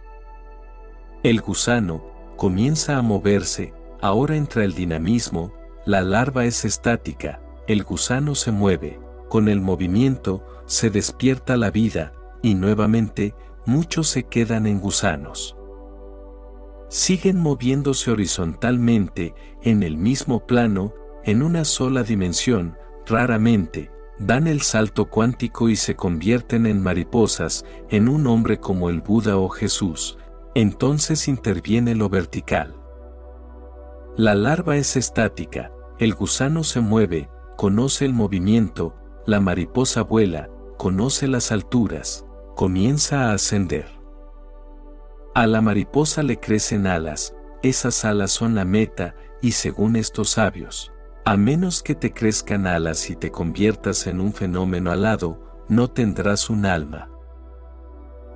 El 1.23 1.41
gusano 1.41 2.03
comienza 2.37 2.99
a 2.99 3.03
moverse, 3.03 3.73
ahora 4.01 4.35
entra 4.35 4.65
el 4.65 4.75
dinamismo, 4.75 5.53
la 5.87 6.01
larva 6.01 6.47
es 6.47 6.65
estática, 6.65 7.41
el 7.69 7.85
gusano 7.85 8.35
se 8.35 8.51
mueve, 8.51 8.99
con 9.29 9.49
el 9.49 9.61
movimiento 9.61 10.45
se 10.67 10.91
despierta 10.91 11.57
la 11.57 11.71
vida, 11.71 12.13
y 12.43 12.57
nuevamente 12.57 13.37
muchos 13.67 14.09
se 14.09 14.25
quedan 14.25 14.67
en 14.67 14.81
gusanos. 14.81 15.57
Siguen 16.89 17.39
moviéndose 17.39 18.11
horizontalmente, 18.11 19.33
en 19.63 19.85
el 19.85 19.97
mismo 19.97 20.45
plano, 20.45 20.93
en 21.23 21.45
una 21.45 21.65
sola 21.65 22.03
dimensión, 22.03 22.77
raramente, 23.07 23.93
dan 24.19 24.49
el 24.49 24.61
salto 24.63 25.09
cuántico 25.09 25.69
y 25.69 25.77
se 25.77 25.95
convierten 25.95 26.67
en 26.67 26.83
mariposas, 26.83 27.65
en 27.91 28.09
un 28.09 28.27
hombre 28.27 28.59
como 28.59 28.91
el 28.91 29.03
Buda 29.03 29.39
o 29.39 29.49
Jesús, 29.49 30.19
entonces 30.55 31.29
interviene 31.29 31.95
lo 31.95 32.09
vertical. 32.09 32.77
La 34.17 34.35
larva 34.35 34.77
es 34.77 34.97
estática, 34.97 35.73
el 35.99 36.15
gusano 36.15 36.65
se 36.65 36.81
mueve, 36.81 37.31
conoce 37.57 38.05
el 38.05 38.13
movimiento, 38.13 38.95
la 39.27 39.41
mariposa 39.41 40.03
vuela, 40.03 40.51
conoce 40.77 41.29
las 41.29 41.53
alturas, 41.53 42.27
comienza 42.55 43.31
a 43.31 43.33
ascender. 43.33 43.87
A 45.35 45.47
la 45.47 45.63
mariposa 45.63 46.23
le 46.23 46.39
crecen 46.39 46.87
alas, 46.87 47.35
esas 47.63 48.05
alas 48.05 48.33
son 48.33 48.55
la 48.55 48.65
meta, 48.65 49.15
y 49.41 49.53
según 49.53 49.97
estos 49.97 50.31
sabios, 50.31 50.93
a 51.25 51.37
menos 51.37 51.83
que 51.83 51.95
te 51.95 52.13
crezcan 52.13 52.67
alas 52.67 53.09
y 53.09 53.17
te 53.17 53.31
conviertas 53.31 54.07
en 54.07 54.21
un 54.21 54.33
fenómeno 54.33 54.91
alado, 54.91 55.65
no 55.69 55.89
tendrás 55.89 56.51
un 56.51 56.67
alma. 56.67 57.09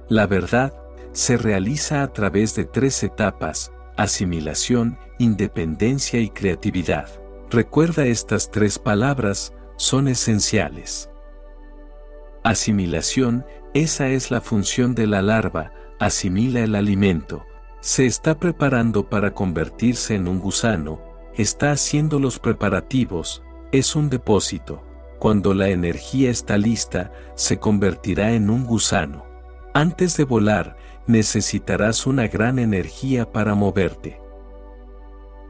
La 0.08 0.26
verdad 0.26 0.72
se 1.16 1.38
realiza 1.38 2.02
a 2.02 2.12
través 2.12 2.54
de 2.56 2.66
tres 2.66 3.02
etapas, 3.02 3.72
asimilación, 3.96 4.98
independencia 5.18 6.20
y 6.20 6.28
creatividad. 6.28 7.08
Recuerda 7.50 8.04
estas 8.04 8.50
tres 8.50 8.78
palabras, 8.78 9.54
son 9.76 10.08
esenciales. 10.08 11.08
Asimilación, 12.44 13.46
esa 13.72 14.08
es 14.08 14.30
la 14.30 14.42
función 14.42 14.94
de 14.94 15.06
la 15.06 15.22
larva, 15.22 15.72
asimila 15.98 16.60
el 16.60 16.74
alimento, 16.74 17.46
se 17.80 18.04
está 18.04 18.38
preparando 18.38 19.08
para 19.08 19.32
convertirse 19.32 20.16
en 20.16 20.28
un 20.28 20.38
gusano, 20.38 21.00
está 21.34 21.70
haciendo 21.70 22.18
los 22.18 22.38
preparativos, 22.38 23.42
es 23.72 23.96
un 23.96 24.10
depósito. 24.10 24.82
Cuando 25.18 25.54
la 25.54 25.70
energía 25.70 26.28
está 26.28 26.58
lista, 26.58 27.10
se 27.36 27.58
convertirá 27.58 28.32
en 28.32 28.50
un 28.50 28.66
gusano. 28.66 29.24
Antes 29.72 30.16
de 30.16 30.24
volar, 30.24 30.76
necesitarás 31.06 32.06
una 32.06 32.26
gran 32.28 32.58
energía 32.58 33.30
para 33.32 33.54
moverte. 33.54 34.20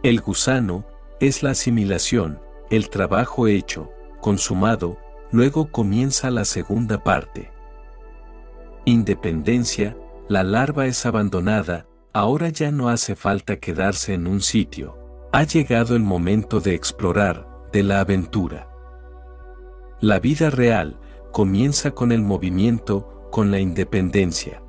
El 0.02 0.20
gusano 0.20 0.85
es 1.20 1.43
la 1.43 1.51
asimilación, 1.51 2.41
el 2.70 2.91
trabajo 2.91 3.47
hecho, 3.47 3.91
consumado, 4.20 4.99
luego 5.31 5.70
comienza 5.70 6.31
la 6.31 6.44
segunda 6.44 7.02
parte. 7.02 7.51
Independencia, 8.85 9.97
la 10.28 10.44
larva 10.44 10.86
es 10.86 11.07
abandonada, 11.07 11.86
ahora 12.12 12.49
ya 12.51 12.70
no 12.70 12.89
hace 12.89 13.17
falta 13.17 13.57
quedarse 13.57 14.15
en 14.15 14.26
un 14.26 14.41
sitio, 14.41 14.99
ha 15.33 15.43
llegado 15.44 15.97
el 15.97 16.02
momento 16.02 16.60
de 16.60 16.75
explorar, 16.75 17.49
de 17.73 17.83
la 17.83 18.01
aventura. 18.01 18.68
La 20.01 20.18
vida 20.20 20.51
real 20.51 21.01
comienza 21.33 21.91
con 21.91 22.12
el 22.12 22.23
movimiento, 22.23 23.28
con 23.31 23.51
la 23.51 23.59
independencia. 23.60 24.62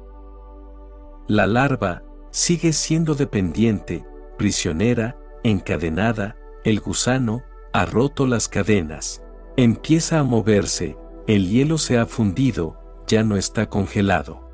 La 1.28 1.46
larva 1.46 2.04
sigue 2.32 2.72
siendo 2.72 3.14
dependiente, 3.14 4.06
prisionera, 4.38 5.18
encadenada, 5.44 6.38
el 6.64 6.80
gusano 6.80 7.44
ha 7.74 7.86
roto 7.86 8.26
las 8.26 8.48
cadenas, 8.48 9.22
empieza 9.58 10.20
a 10.20 10.24
moverse, 10.24 10.98
el 11.28 11.50
hielo 11.50 11.78
se 11.78 11.98
ha 11.98 12.06
fundido, 12.06 12.80
ya 13.08 13.24
no 13.24 13.36
está 13.36 13.70
congelado. 13.70 14.50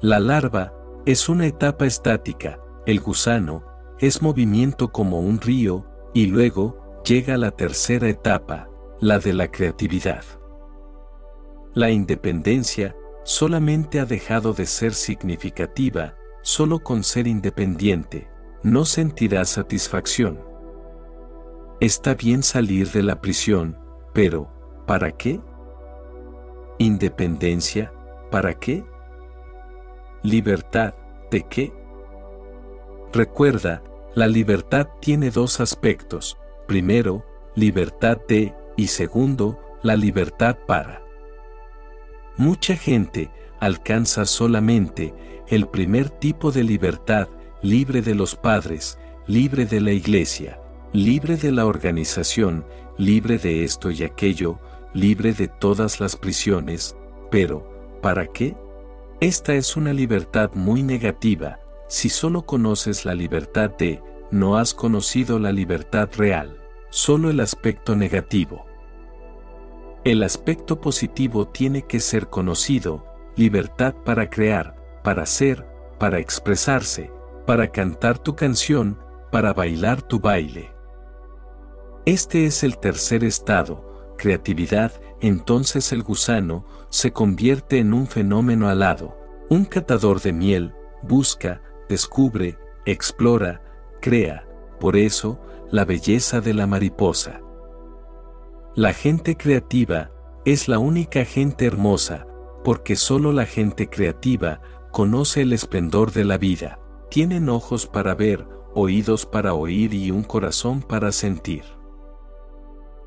La 0.00 0.20
larva 0.20 0.72
es 1.04 1.28
una 1.28 1.46
etapa 1.46 1.84
estática, 1.84 2.60
el 2.86 3.00
gusano 3.00 3.64
es 3.98 4.22
movimiento 4.22 4.92
como 4.92 5.18
un 5.18 5.40
río, 5.40 5.84
y 6.14 6.26
luego 6.26 7.02
llega 7.04 7.36
la 7.36 7.50
tercera 7.50 8.08
etapa, 8.08 8.68
la 9.00 9.18
de 9.18 9.32
la 9.32 9.50
creatividad. 9.50 10.22
La 11.74 11.90
independencia 11.90 12.94
solamente 13.24 14.00
ha 14.00 14.04
dejado 14.04 14.52
de 14.52 14.66
ser 14.66 14.94
significativa, 14.94 16.16
solo 16.42 16.80
con 16.80 17.04
ser 17.04 17.26
independiente, 17.26 18.28
no 18.62 18.84
sentirás 18.84 19.50
satisfacción. 19.50 20.40
Está 21.80 22.14
bien 22.14 22.42
salir 22.42 22.90
de 22.90 23.02
la 23.02 23.20
prisión, 23.20 23.78
pero, 24.12 24.50
¿para 24.86 25.12
qué? 25.12 25.40
Independencia, 26.78 27.92
¿para 28.30 28.54
qué? 28.54 28.84
Libertad, 30.22 30.94
¿de 31.30 31.42
qué? 31.44 31.72
Recuerda, 33.12 33.82
la 34.14 34.26
libertad 34.26 34.88
tiene 35.00 35.30
dos 35.30 35.60
aspectos. 35.60 36.38
Primero, 36.66 37.24
libertad 37.54 38.18
de, 38.28 38.54
y 38.76 38.88
segundo, 38.88 39.58
la 39.82 39.96
libertad 39.96 40.58
para. 40.66 41.02
Mucha 42.40 42.74
gente 42.74 43.30
alcanza 43.58 44.24
solamente 44.24 45.12
el 45.48 45.68
primer 45.68 46.08
tipo 46.08 46.50
de 46.50 46.64
libertad, 46.64 47.28
libre 47.60 48.00
de 48.00 48.14
los 48.14 48.34
padres, 48.34 48.98
libre 49.26 49.66
de 49.66 49.82
la 49.82 49.92
iglesia, 49.92 50.58
libre 50.94 51.36
de 51.36 51.52
la 51.52 51.66
organización, 51.66 52.64
libre 52.96 53.36
de 53.36 53.62
esto 53.62 53.90
y 53.90 54.04
aquello, 54.04 54.58
libre 54.94 55.34
de 55.34 55.48
todas 55.48 56.00
las 56.00 56.16
prisiones, 56.16 56.96
pero, 57.30 58.00
¿para 58.00 58.26
qué? 58.26 58.56
Esta 59.20 59.52
es 59.52 59.76
una 59.76 59.92
libertad 59.92 60.50
muy 60.54 60.82
negativa, 60.82 61.60
si 61.88 62.08
solo 62.08 62.46
conoces 62.46 63.04
la 63.04 63.14
libertad 63.14 63.70
de, 63.76 64.02
no 64.30 64.56
has 64.56 64.72
conocido 64.72 65.38
la 65.38 65.52
libertad 65.52 66.08
real, 66.16 66.58
solo 66.88 67.28
el 67.28 67.40
aspecto 67.40 67.96
negativo. 67.96 68.69
El 70.02 70.22
aspecto 70.22 70.80
positivo 70.80 71.46
tiene 71.48 71.82
que 71.82 72.00
ser 72.00 72.28
conocido, 72.28 73.04
libertad 73.36 73.94
para 74.02 74.30
crear, 74.30 74.74
para 75.04 75.26
ser, 75.26 75.66
para 75.98 76.18
expresarse, 76.18 77.12
para 77.46 77.70
cantar 77.70 78.18
tu 78.18 78.34
canción, 78.34 78.98
para 79.30 79.52
bailar 79.52 80.00
tu 80.00 80.18
baile. 80.18 80.72
Este 82.06 82.46
es 82.46 82.64
el 82.64 82.78
tercer 82.78 83.24
estado, 83.24 84.14
creatividad, 84.16 84.92
entonces 85.20 85.92
el 85.92 86.02
gusano 86.02 86.64
se 86.88 87.12
convierte 87.12 87.78
en 87.78 87.92
un 87.92 88.06
fenómeno 88.06 88.70
alado, 88.70 89.18
un 89.50 89.66
catador 89.66 90.22
de 90.22 90.32
miel, 90.32 90.74
busca, 91.02 91.60
descubre, 91.90 92.58
explora, 92.86 93.60
crea, 94.00 94.48
por 94.80 94.96
eso, 94.96 95.42
la 95.70 95.84
belleza 95.84 96.40
de 96.40 96.54
la 96.54 96.66
mariposa. 96.66 97.42
La 98.80 98.94
gente 98.94 99.36
creativa 99.36 100.10
es 100.46 100.66
la 100.66 100.78
única 100.78 101.26
gente 101.26 101.66
hermosa, 101.66 102.26
porque 102.64 102.96
solo 102.96 103.30
la 103.30 103.44
gente 103.44 103.90
creativa 103.90 104.62
conoce 104.90 105.42
el 105.42 105.52
esplendor 105.52 106.12
de 106.12 106.24
la 106.24 106.38
vida, 106.38 106.80
tienen 107.10 107.50
ojos 107.50 107.86
para 107.86 108.14
ver, 108.14 108.48
oídos 108.74 109.26
para 109.26 109.52
oír 109.52 109.92
y 109.92 110.10
un 110.10 110.22
corazón 110.22 110.80
para 110.80 111.12
sentir. 111.12 111.64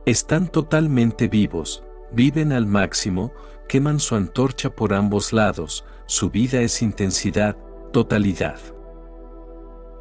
Están 0.06 0.48
totalmente 0.48 1.28
vivos, 1.28 1.84
viven 2.12 2.52
al 2.52 2.68
máximo, 2.68 3.34
queman 3.68 4.00
su 4.00 4.14
antorcha 4.14 4.70
por 4.70 4.94
ambos 4.94 5.34
lados, 5.34 5.86
su 6.06 6.30
vida 6.30 6.62
es 6.62 6.84
intensidad, 6.84 7.58
totalidad. 7.92 8.60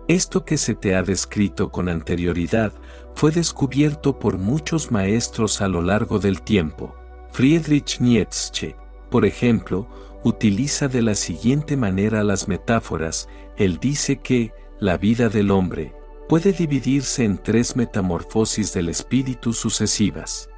Esto 0.06 0.44
que 0.44 0.58
se 0.58 0.74
te 0.74 0.96
ha 0.96 1.02
descrito 1.02 1.70
con 1.70 1.88
anterioridad 1.88 2.74
fue 3.14 3.30
descubierto 3.30 4.18
por 4.18 4.38
muchos 4.38 4.90
maestros 4.90 5.60
a 5.60 5.68
lo 5.68 5.82
largo 5.82 6.18
del 6.18 6.42
tiempo. 6.42 6.94
Friedrich 7.30 8.00
Nietzsche, 8.00 8.76
por 9.10 9.24
ejemplo, 9.24 9.88
utiliza 10.24 10.88
de 10.88 11.02
la 11.02 11.14
siguiente 11.14 11.76
manera 11.76 12.24
las 12.24 12.48
metáforas, 12.48 13.28
él 13.56 13.78
dice 13.78 14.20
que, 14.20 14.52
la 14.80 14.96
vida 14.96 15.28
del 15.28 15.50
hombre, 15.50 15.94
puede 16.28 16.52
dividirse 16.52 17.24
en 17.24 17.38
tres 17.38 17.76
metamorfosis 17.76 18.72
del 18.72 18.88
espíritu 18.88 19.52
sucesivas. 19.52 20.48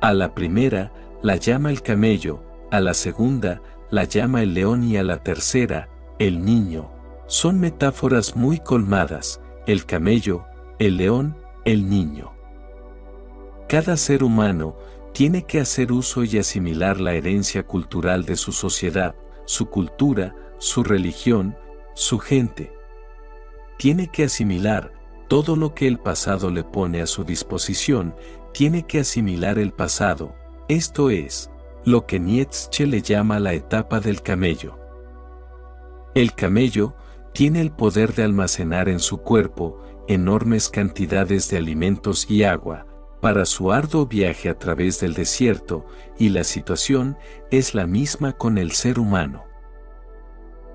A 0.00 0.12
la 0.12 0.34
primera, 0.34 0.92
la 1.22 1.36
llama 1.36 1.70
el 1.70 1.82
camello, 1.82 2.42
a 2.70 2.80
la 2.80 2.94
segunda, 2.94 3.62
la 3.90 4.04
llama 4.04 4.42
el 4.42 4.54
león 4.54 4.84
y 4.84 4.96
a 4.96 5.02
la 5.02 5.22
tercera, 5.22 5.88
el 6.18 6.44
niño. 6.44 6.90
Son 7.26 7.60
metáforas 7.60 8.34
muy 8.36 8.58
colmadas, 8.58 9.40
el 9.66 9.84
camello, 9.86 10.46
el 10.80 10.96
león, 10.96 11.36
el 11.66 11.90
niño. 11.90 12.32
Cada 13.68 13.98
ser 13.98 14.24
humano 14.24 14.78
tiene 15.12 15.44
que 15.44 15.60
hacer 15.60 15.92
uso 15.92 16.24
y 16.24 16.38
asimilar 16.38 16.98
la 16.98 17.12
herencia 17.12 17.66
cultural 17.66 18.24
de 18.24 18.34
su 18.34 18.50
sociedad, 18.50 19.14
su 19.44 19.66
cultura, 19.66 20.34
su 20.56 20.82
religión, 20.82 21.54
su 21.94 22.18
gente. 22.18 22.72
Tiene 23.76 24.08
que 24.08 24.24
asimilar 24.24 24.94
todo 25.28 25.54
lo 25.54 25.74
que 25.74 25.86
el 25.86 25.98
pasado 25.98 26.50
le 26.50 26.64
pone 26.64 27.02
a 27.02 27.06
su 27.06 27.24
disposición, 27.24 28.14
tiene 28.54 28.86
que 28.86 29.00
asimilar 29.00 29.58
el 29.58 29.72
pasado, 29.72 30.34
esto 30.68 31.10
es, 31.10 31.50
lo 31.84 32.06
que 32.06 32.18
Nietzsche 32.18 32.86
le 32.86 33.02
llama 33.02 33.38
la 33.38 33.52
etapa 33.52 34.00
del 34.00 34.22
camello. 34.22 34.78
El 36.14 36.32
camello 36.32 36.94
tiene 37.34 37.60
el 37.60 37.70
poder 37.70 38.14
de 38.14 38.24
almacenar 38.24 38.88
en 38.88 38.98
su 38.98 39.18
cuerpo 39.18 39.82
enormes 40.10 40.68
cantidades 40.68 41.48
de 41.50 41.56
alimentos 41.56 42.28
y 42.28 42.42
agua, 42.42 42.84
para 43.20 43.44
su 43.44 43.70
arduo 43.70 44.06
viaje 44.06 44.48
a 44.48 44.58
través 44.58 44.98
del 44.98 45.14
desierto, 45.14 45.86
y 46.18 46.30
la 46.30 46.42
situación 46.42 47.16
es 47.52 47.76
la 47.76 47.86
misma 47.86 48.32
con 48.32 48.58
el 48.58 48.72
ser 48.72 48.98
humano. 48.98 49.44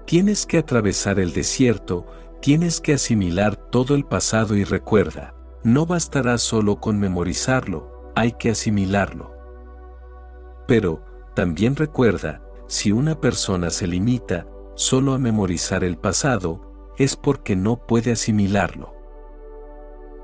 Tienes 0.05 0.45
que 0.45 0.59
atravesar 0.59 1.19
el 1.19 1.33
desierto, 1.33 2.05
tienes 2.41 2.79
que 2.79 2.93
asimilar 2.93 3.57
todo 3.57 3.95
el 3.95 4.05
pasado 4.05 4.55
y 4.55 4.63
recuerda, 4.63 5.35
no 5.63 5.85
bastará 5.85 6.37
solo 6.37 6.79
con 6.79 6.97
memorizarlo, 6.97 8.13
hay 8.15 8.31
que 8.33 8.51
asimilarlo. 8.51 9.33
Pero, 10.65 11.03
también 11.35 11.75
recuerda, 11.75 12.41
si 12.67 12.93
una 12.93 13.19
persona 13.19 13.69
se 13.69 13.85
limita 13.85 14.47
solo 14.75 15.13
a 15.13 15.19
memorizar 15.19 15.83
el 15.83 15.97
pasado, 15.97 16.93
es 16.97 17.17
porque 17.17 17.57
no 17.57 17.85
puede 17.85 18.13
asimilarlo. 18.13 18.94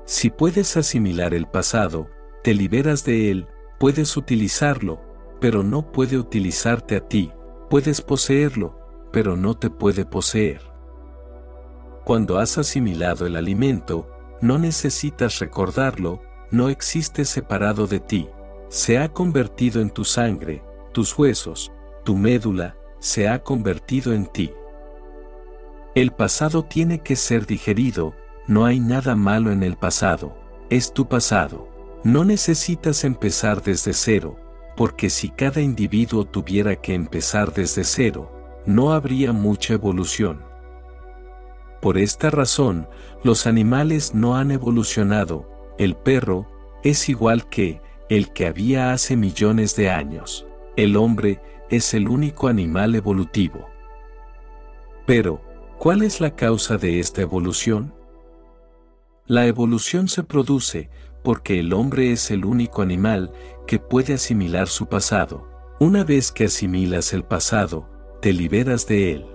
Si 0.04 0.30
puedes 0.30 0.76
asimilar 0.76 1.34
el 1.34 1.46
pasado, 1.46 2.08
te 2.42 2.54
liberas 2.54 3.04
de 3.04 3.30
él, 3.30 3.46
puedes 3.78 4.16
utilizarlo, 4.16 5.00
pero 5.40 5.62
no 5.62 5.92
puede 5.92 6.18
utilizarte 6.18 6.96
a 6.96 7.08
ti, 7.08 7.32
puedes 7.70 8.00
poseerlo, 8.00 8.78
pero 9.12 9.36
no 9.36 9.56
te 9.56 9.70
puede 9.70 10.04
poseer. 10.04 10.60
Cuando 12.04 12.38
has 12.38 12.58
asimilado 12.58 13.26
el 13.26 13.36
alimento, 13.36 14.08
no 14.40 14.58
necesitas 14.58 15.38
recordarlo, 15.38 16.20
no 16.50 16.68
existe 16.68 17.24
separado 17.24 17.86
de 17.86 18.00
ti, 18.00 18.28
se 18.68 18.98
ha 18.98 19.08
convertido 19.08 19.80
en 19.80 19.90
tu 19.90 20.04
sangre, 20.04 20.64
tus 20.92 21.16
huesos, 21.16 21.70
tu 22.04 22.16
médula, 22.16 22.76
se 22.98 23.28
ha 23.28 23.42
convertido 23.42 24.12
en 24.12 24.26
ti. 24.26 24.52
El 25.94 26.10
pasado 26.10 26.64
tiene 26.64 27.00
que 27.00 27.16
ser 27.16 27.46
digerido, 27.46 28.14
no 28.52 28.66
hay 28.66 28.80
nada 28.80 29.16
malo 29.16 29.50
en 29.50 29.62
el 29.62 29.76
pasado, 29.76 30.36
es 30.68 30.92
tu 30.92 31.08
pasado. 31.08 31.68
No 32.04 32.24
necesitas 32.24 33.04
empezar 33.04 33.62
desde 33.62 33.94
cero, 33.94 34.36
porque 34.76 35.08
si 35.08 35.30
cada 35.30 35.62
individuo 35.62 36.26
tuviera 36.26 36.76
que 36.76 36.94
empezar 36.94 37.54
desde 37.54 37.84
cero, 37.84 38.30
no 38.66 38.92
habría 38.92 39.32
mucha 39.32 39.72
evolución. 39.74 40.42
Por 41.80 41.96
esta 41.96 42.28
razón, 42.30 42.88
los 43.24 43.46
animales 43.46 44.14
no 44.14 44.36
han 44.36 44.50
evolucionado, 44.50 45.48
el 45.78 45.96
perro 45.96 46.46
es 46.82 47.08
igual 47.08 47.48
que 47.48 47.80
el 48.10 48.32
que 48.34 48.46
había 48.46 48.92
hace 48.92 49.16
millones 49.16 49.76
de 49.76 49.88
años, 49.88 50.46
el 50.76 50.96
hombre 50.96 51.40
es 51.70 51.94
el 51.94 52.06
único 52.06 52.48
animal 52.48 52.94
evolutivo. 52.94 53.66
Pero, 55.06 55.40
¿cuál 55.78 56.02
es 56.02 56.20
la 56.20 56.36
causa 56.36 56.76
de 56.76 57.00
esta 57.00 57.22
evolución? 57.22 58.01
La 59.26 59.46
evolución 59.46 60.08
se 60.08 60.24
produce 60.24 60.90
porque 61.22 61.60
el 61.60 61.72
hombre 61.72 62.10
es 62.10 62.30
el 62.32 62.44
único 62.44 62.82
animal 62.82 63.32
que 63.66 63.78
puede 63.78 64.14
asimilar 64.14 64.66
su 64.66 64.86
pasado. 64.86 65.48
Una 65.78 66.02
vez 66.02 66.32
que 66.32 66.46
asimilas 66.46 67.12
el 67.12 67.22
pasado, 67.22 67.88
te 68.20 68.32
liberas 68.32 68.86
de 68.86 69.12
él. 69.12 69.26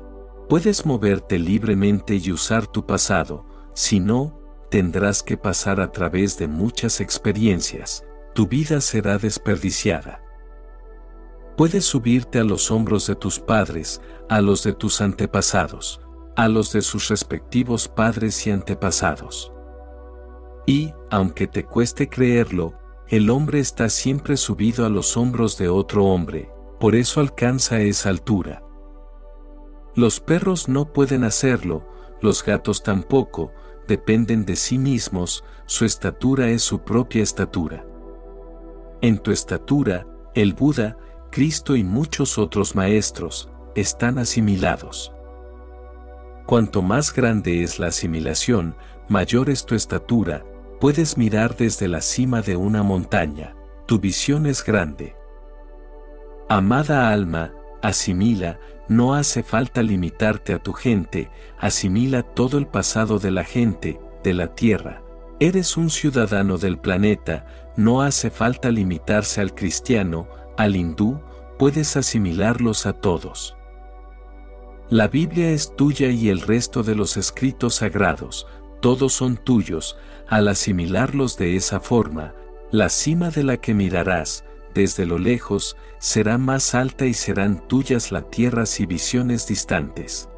Puedes 0.49 0.85
moverte 0.85 1.39
libremente 1.39 2.15
y 2.15 2.31
usar 2.31 2.67
tu 2.67 2.85
pasado, 2.85 3.45
si 3.73 3.99
no, 3.99 4.41
tendrás 4.69 5.23
que 5.23 5.37
pasar 5.37 5.79
a 5.79 5.91
través 5.91 6.37
de 6.37 6.47
muchas 6.47 6.99
experiencias, 6.99 8.03
tu 8.33 8.47
vida 8.47 8.81
será 8.81 9.17
desperdiciada. 9.17 10.21
Puedes 11.55 11.85
subirte 11.85 12.39
a 12.39 12.43
los 12.43 12.71
hombros 12.71 13.07
de 13.07 13.15
tus 13.15 13.39
padres, 13.39 14.01
a 14.29 14.41
los 14.41 14.63
de 14.63 14.73
tus 14.73 15.01
antepasados, 15.01 16.01
a 16.35 16.47
los 16.47 16.71
de 16.71 16.81
sus 16.81 17.07
respectivos 17.07 17.87
padres 17.87 18.45
y 18.45 18.51
antepasados. 18.51 19.51
Y, 20.67 20.93
aunque 21.09 21.47
te 21.47 21.63
cueste 21.63 22.09
creerlo, 22.09 22.73
el 23.07 23.29
hombre 23.29 23.59
está 23.59 23.87
siempre 23.87 24.35
subido 24.35 24.85
a 24.85 24.89
los 24.89 25.15
hombros 25.15 25.57
de 25.57 25.69
otro 25.69 26.05
hombre, 26.05 26.51
por 26.77 26.93
eso 26.93 27.21
alcanza 27.21 27.79
esa 27.79 28.09
altura. 28.09 28.61
Los 29.95 30.19
perros 30.19 30.67
no 30.67 30.91
pueden 30.91 31.23
hacerlo, 31.23 31.87
los 32.21 32.43
gatos 32.43 32.83
tampoco, 32.83 33.53
dependen 33.87 34.43
de 34.45 34.57
sí 34.57 34.77
mismos, 34.77 35.45
su 35.67 35.85
estatura 35.85 36.49
es 36.49 36.63
su 36.63 36.79
propia 36.79 37.23
estatura. 37.23 37.85
En 39.01 39.19
tu 39.19 39.31
estatura, 39.31 40.05
el 40.35 40.53
Buda, 40.53 40.97
Cristo 41.31 41.77
y 41.77 41.85
muchos 41.85 42.37
otros 42.37 42.75
maestros, 42.75 43.49
están 43.73 44.17
asimilados. 44.17 45.13
Cuanto 46.45 46.81
más 46.81 47.13
grande 47.13 47.63
es 47.63 47.79
la 47.79 47.87
asimilación, 47.87 48.75
mayor 49.07 49.49
es 49.49 49.65
tu 49.65 49.75
estatura, 49.75 50.43
Puedes 50.79 51.17
mirar 51.17 51.57
desde 51.57 51.87
la 51.87 52.01
cima 52.01 52.41
de 52.41 52.55
una 52.55 52.83
montaña, 52.83 53.55
tu 53.87 53.99
visión 53.99 54.45
es 54.45 54.63
grande. 54.63 55.15
Amada 56.49 57.09
alma, 57.09 57.51
asimila, 57.81 58.59
no 58.87 59.15
hace 59.15 59.41
falta 59.41 59.81
limitarte 59.81 60.53
a 60.53 60.59
tu 60.59 60.73
gente, 60.73 61.31
asimila 61.57 62.21
todo 62.21 62.59
el 62.59 62.67
pasado 62.67 63.17
de 63.17 63.31
la 63.31 63.43
gente, 63.43 63.99
de 64.23 64.35
la 64.35 64.53
tierra. 64.53 65.01
Eres 65.39 65.77
un 65.77 65.89
ciudadano 65.89 66.59
del 66.59 66.77
planeta, 66.77 67.47
no 67.75 68.01
hace 68.01 68.29
falta 68.29 68.69
limitarse 68.69 69.41
al 69.41 69.55
cristiano, 69.55 70.27
al 70.57 70.75
hindú, 70.75 71.19
puedes 71.57 71.97
asimilarlos 71.97 72.85
a 72.85 72.93
todos. 72.93 73.57
La 74.89 75.07
Biblia 75.07 75.49
es 75.49 75.75
tuya 75.75 76.09
y 76.09 76.29
el 76.29 76.41
resto 76.41 76.83
de 76.83 76.95
los 76.95 77.17
escritos 77.17 77.75
sagrados, 77.75 78.47
todos 78.79 79.13
son 79.13 79.37
tuyos, 79.37 79.97
al 80.29 80.47
asimilarlos 80.47 81.37
de 81.37 81.55
esa 81.55 81.79
forma, 81.79 82.33
la 82.71 82.89
cima 82.89 83.29
de 83.29 83.43
la 83.43 83.57
que 83.57 83.73
mirarás, 83.73 84.43
desde 84.73 85.05
lo 85.05 85.17
lejos, 85.17 85.77
será 85.99 86.37
más 86.37 86.75
alta 86.75 87.05
y 87.05 87.13
serán 87.13 87.67
tuyas 87.67 88.11
las 88.11 88.29
tierras 88.29 88.79
y 88.79 88.85
visiones 88.85 89.47
distantes. 89.47 90.29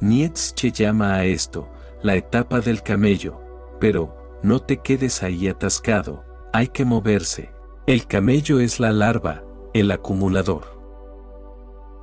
Nietzsche 0.00 0.72
llama 0.72 1.14
a 1.14 1.24
esto, 1.24 1.70
la 2.02 2.16
etapa 2.16 2.60
del 2.60 2.82
camello, 2.82 3.40
pero, 3.80 4.38
no 4.42 4.60
te 4.60 4.78
quedes 4.78 5.22
ahí 5.22 5.48
atascado, 5.48 6.24
hay 6.52 6.68
que 6.68 6.84
moverse. 6.84 7.50
El 7.86 8.06
camello 8.06 8.60
es 8.60 8.80
la 8.80 8.92
larva, 8.92 9.44
el 9.72 9.90
acumulador. 9.90 10.76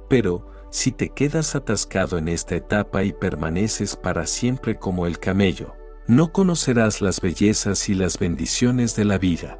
Pero, 0.10 0.48
si 0.72 0.92
te 0.92 1.10
quedas 1.10 1.56
atascado 1.56 2.18
en 2.18 2.28
esta 2.28 2.56
etapa 2.56 3.04
y 3.04 3.14
permaneces 3.14 3.96
para 3.96 4.26
siempre 4.26 4.80
como 4.80 5.06
el 5.06 5.20
camello, 5.20 5.76
no 6.08 6.32
conocerás 6.32 7.02
las 7.02 7.22
bellezas 7.22 7.88
y 7.90 7.94
las 7.94 8.20
bendiciones 8.20 8.96
de 8.96 9.06
la 9.06 9.18
vida. 9.18 9.60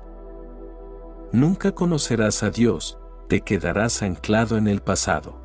Nunca 1.32 1.72
conocerás 1.72 2.44
a 2.44 2.50
Dios, 2.50 3.00
te 3.30 3.42
quedarás 3.42 4.04
anclado 4.04 4.58
en 4.58 4.68
el 4.68 4.82
pasado. 4.82 5.42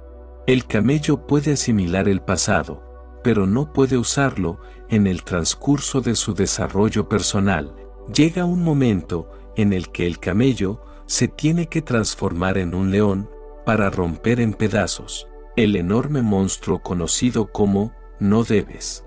El 0.47 0.67
camello 0.67 1.27
puede 1.27 1.52
asimilar 1.52 2.09
el 2.09 2.20
pasado, 2.20 2.83
pero 3.23 3.47
no 3.47 3.73
puede 3.73 3.97
usarlo 3.97 4.59
en 4.89 5.07
el 5.07 5.23
transcurso 5.23 6.01
de 6.01 6.15
su 6.15 6.35
desarrollo 6.35 7.09
personal. 7.09 7.75
Llega 8.12 8.44
un 8.44 8.62
momento 8.62 9.31
en 9.57 9.73
el 9.73 9.91
que 9.91 10.07
el 10.07 10.18
camello 10.18 10.83
se 11.07 11.28
tiene 11.28 11.68
que 11.68 11.83
transformar 11.83 12.59
en 12.59 12.75
un 12.75 12.91
león 12.91 13.31
para 13.65 13.91
romper 13.91 14.41
en 14.41 14.52
pedazos 14.52 15.28
el 15.57 15.75
enorme 15.75 16.23
monstruo 16.23 16.81
conocido 16.83 17.51
como 17.51 17.93
no 18.20 18.44
debes. 18.44 19.05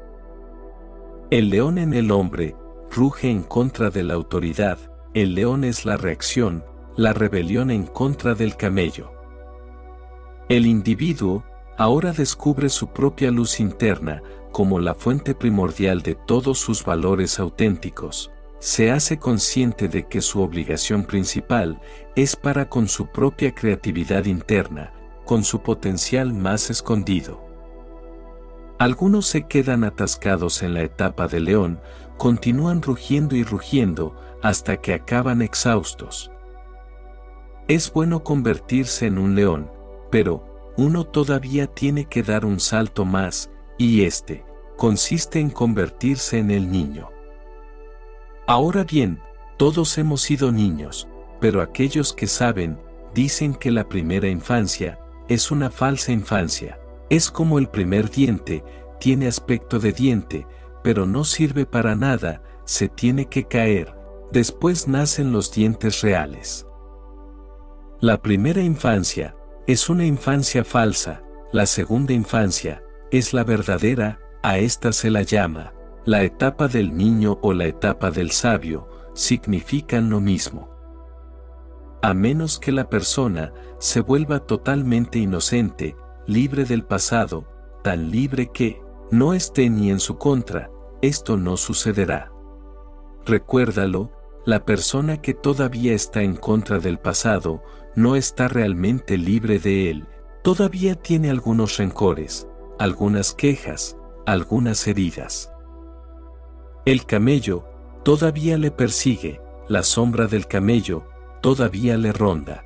El 1.31 1.49
león 1.49 1.77
en 1.77 1.93
el 1.93 2.11
hombre 2.11 2.57
ruge 2.91 3.31
en 3.31 3.43
contra 3.43 3.89
de 3.89 4.03
la 4.03 4.15
autoridad, 4.15 4.77
el 5.13 5.33
león 5.33 5.63
es 5.63 5.85
la 5.85 5.95
reacción, 5.95 6.65
la 6.97 7.13
rebelión 7.13 7.71
en 7.71 7.85
contra 7.85 8.33
del 8.35 8.57
camello. 8.57 9.13
El 10.49 10.65
individuo 10.65 11.45
ahora 11.77 12.11
descubre 12.11 12.67
su 12.67 12.87
propia 12.87 13.31
luz 13.31 13.61
interna 13.61 14.21
como 14.51 14.81
la 14.81 14.93
fuente 14.93 15.33
primordial 15.33 16.01
de 16.01 16.15
todos 16.15 16.59
sus 16.59 16.83
valores 16.83 17.39
auténticos. 17.39 18.29
Se 18.59 18.91
hace 18.91 19.17
consciente 19.17 19.87
de 19.87 20.09
que 20.09 20.19
su 20.19 20.41
obligación 20.41 21.05
principal 21.05 21.79
es 22.17 22.35
para 22.35 22.67
con 22.67 22.89
su 22.89 23.07
propia 23.07 23.55
creatividad 23.55 24.25
interna, 24.25 24.91
con 25.23 25.45
su 25.45 25.61
potencial 25.61 26.33
más 26.33 26.69
escondido. 26.69 27.50
Algunos 28.81 29.27
se 29.27 29.43
quedan 29.43 29.83
atascados 29.83 30.63
en 30.63 30.73
la 30.73 30.81
etapa 30.81 31.27
de 31.27 31.39
león, 31.39 31.79
continúan 32.17 32.81
rugiendo 32.81 33.35
y 33.35 33.43
rugiendo 33.43 34.19
hasta 34.41 34.77
que 34.77 34.95
acaban 34.95 35.43
exhaustos. 35.43 36.31
Es 37.67 37.93
bueno 37.93 38.23
convertirse 38.23 39.05
en 39.05 39.19
un 39.19 39.35
león, 39.35 39.71
pero 40.09 40.73
uno 40.77 41.03
todavía 41.03 41.67
tiene 41.67 42.05
que 42.05 42.23
dar 42.23 42.43
un 42.43 42.59
salto 42.59 43.05
más, 43.05 43.51
y 43.77 44.01
este 44.01 44.43
consiste 44.77 45.39
en 45.39 45.51
convertirse 45.51 46.39
en 46.39 46.49
el 46.49 46.71
niño. 46.71 47.11
Ahora 48.47 48.83
bien, 48.83 49.21
todos 49.57 49.95
hemos 49.99 50.21
sido 50.21 50.51
niños, 50.51 51.07
pero 51.39 51.61
aquellos 51.61 52.13
que 52.13 52.25
saben 52.25 52.79
dicen 53.13 53.53
que 53.53 53.69
la 53.69 53.87
primera 53.87 54.27
infancia 54.27 54.97
es 55.27 55.51
una 55.51 55.69
falsa 55.69 56.11
infancia. 56.11 56.80
Es 57.11 57.29
como 57.29 57.59
el 57.59 57.67
primer 57.67 58.09
diente, 58.09 58.63
tiene 58.97 59.27
aspecto 59.27 59.79
de 59.79 59.91
diente, 59.91 60.47
pero 60.81 61.05
no 61.05 61.25
sirve 61.25 61.65
para 61.65 61.93
nada, 61.93 62.41
se 62.63 62.87
tiene 62.87 63.25
que 63.25 63.49
caer, 63.49 63.93
después 64.31 64.87
nacen 64.87 65.33
los 65.33 65.51
dientes 65.51 65.99
reales. 66.03 66.65
La 67.99 68.21
primera 68.21 68.61
infancia 68.61 69.35
es 69.67 69.89
una 69.89 70.05
infancia 70.05 70.63
falsa, 70.63 71.21
la 71.51 71.65
segunda 71.65 72.13
infancia 72.13 72.81
es 73.11 73.33
la 73.33 73.43
verdadera, 73.43 74.21
a 74.41 74.57
esta 74.59 74.93
se 74.93 75.11
la 75.11 75.23
llama, 75.23 75.73
la 76.05 76.23
etapa 76.23 76.69
del 76.69 76.95
niño 76.95 77.39
o 77.41 77.51
la 77.51 77.65
etapa 77.65 78.09
del 78.09 78.31
sabio, 78.31 78.87
significan 79.15 80.09
lo 80.09 80.21
mismo. 80.21 80.69
A 82.01 82.13
menos 82.13 82.57
que 82.57 82.71
la 82.71 82.89
persona 82.89 83.51
se 83.79 83.99
vuelva 83.99 84.39
totalmente 84.39 85.19
inocente, 85.19 85.97
libre 86.27 86.65
del 86.65 86.83
pasado, 86.83 87.45
tan 87.83 88.11
libre 88.11 88.51
que, 88.51 88.81
no 89.11 89.33
esté 89.33 89.69
ni 89.69 89.89
en 89.89 89.99
su 89.99 90.17
contra, 90.17 90.71
esto 91.01 91.37
no 91.37 91.57
sucederá. 91.57 92.31
Recuérdalo, 93.25 94.11
la 94.45 94.65
persona 94.65 95.21
que 95.21 95.33
todavía 95.33 95.93
está 95.93 96.23
en 96.23 96.35
contra 96.35 96.79
del 96.79 96.97
pasado, 96.97 97.61
no 97.95 98.15
está 98.15 98.47
realmente 98.47 99.17
libre 99.17 99.59
de 99.59 99.91
él, 99.91 100.07
todavía 100.43 100.95
tiene 100.95 101.29
algunos 101.29 101.77
rencores, 101.77 102.47
algunas 102.79 103.33
quejas, 103.33 103.97
algunas 104.25 104.87
heridas. 104.87 105.51
El 106.85 107.05
camello, 107.05 107.65
todavía 108.03 108.57
le 108.57 108.71
persigue, 108.71 109.41
la 109.67 109.83
sombra 109.83 110.27
del 110.27 110.47
camello, 110.47 111.05
todavía 111.41 111.97
le 111.97 112.11
ronda. 112.11 112.65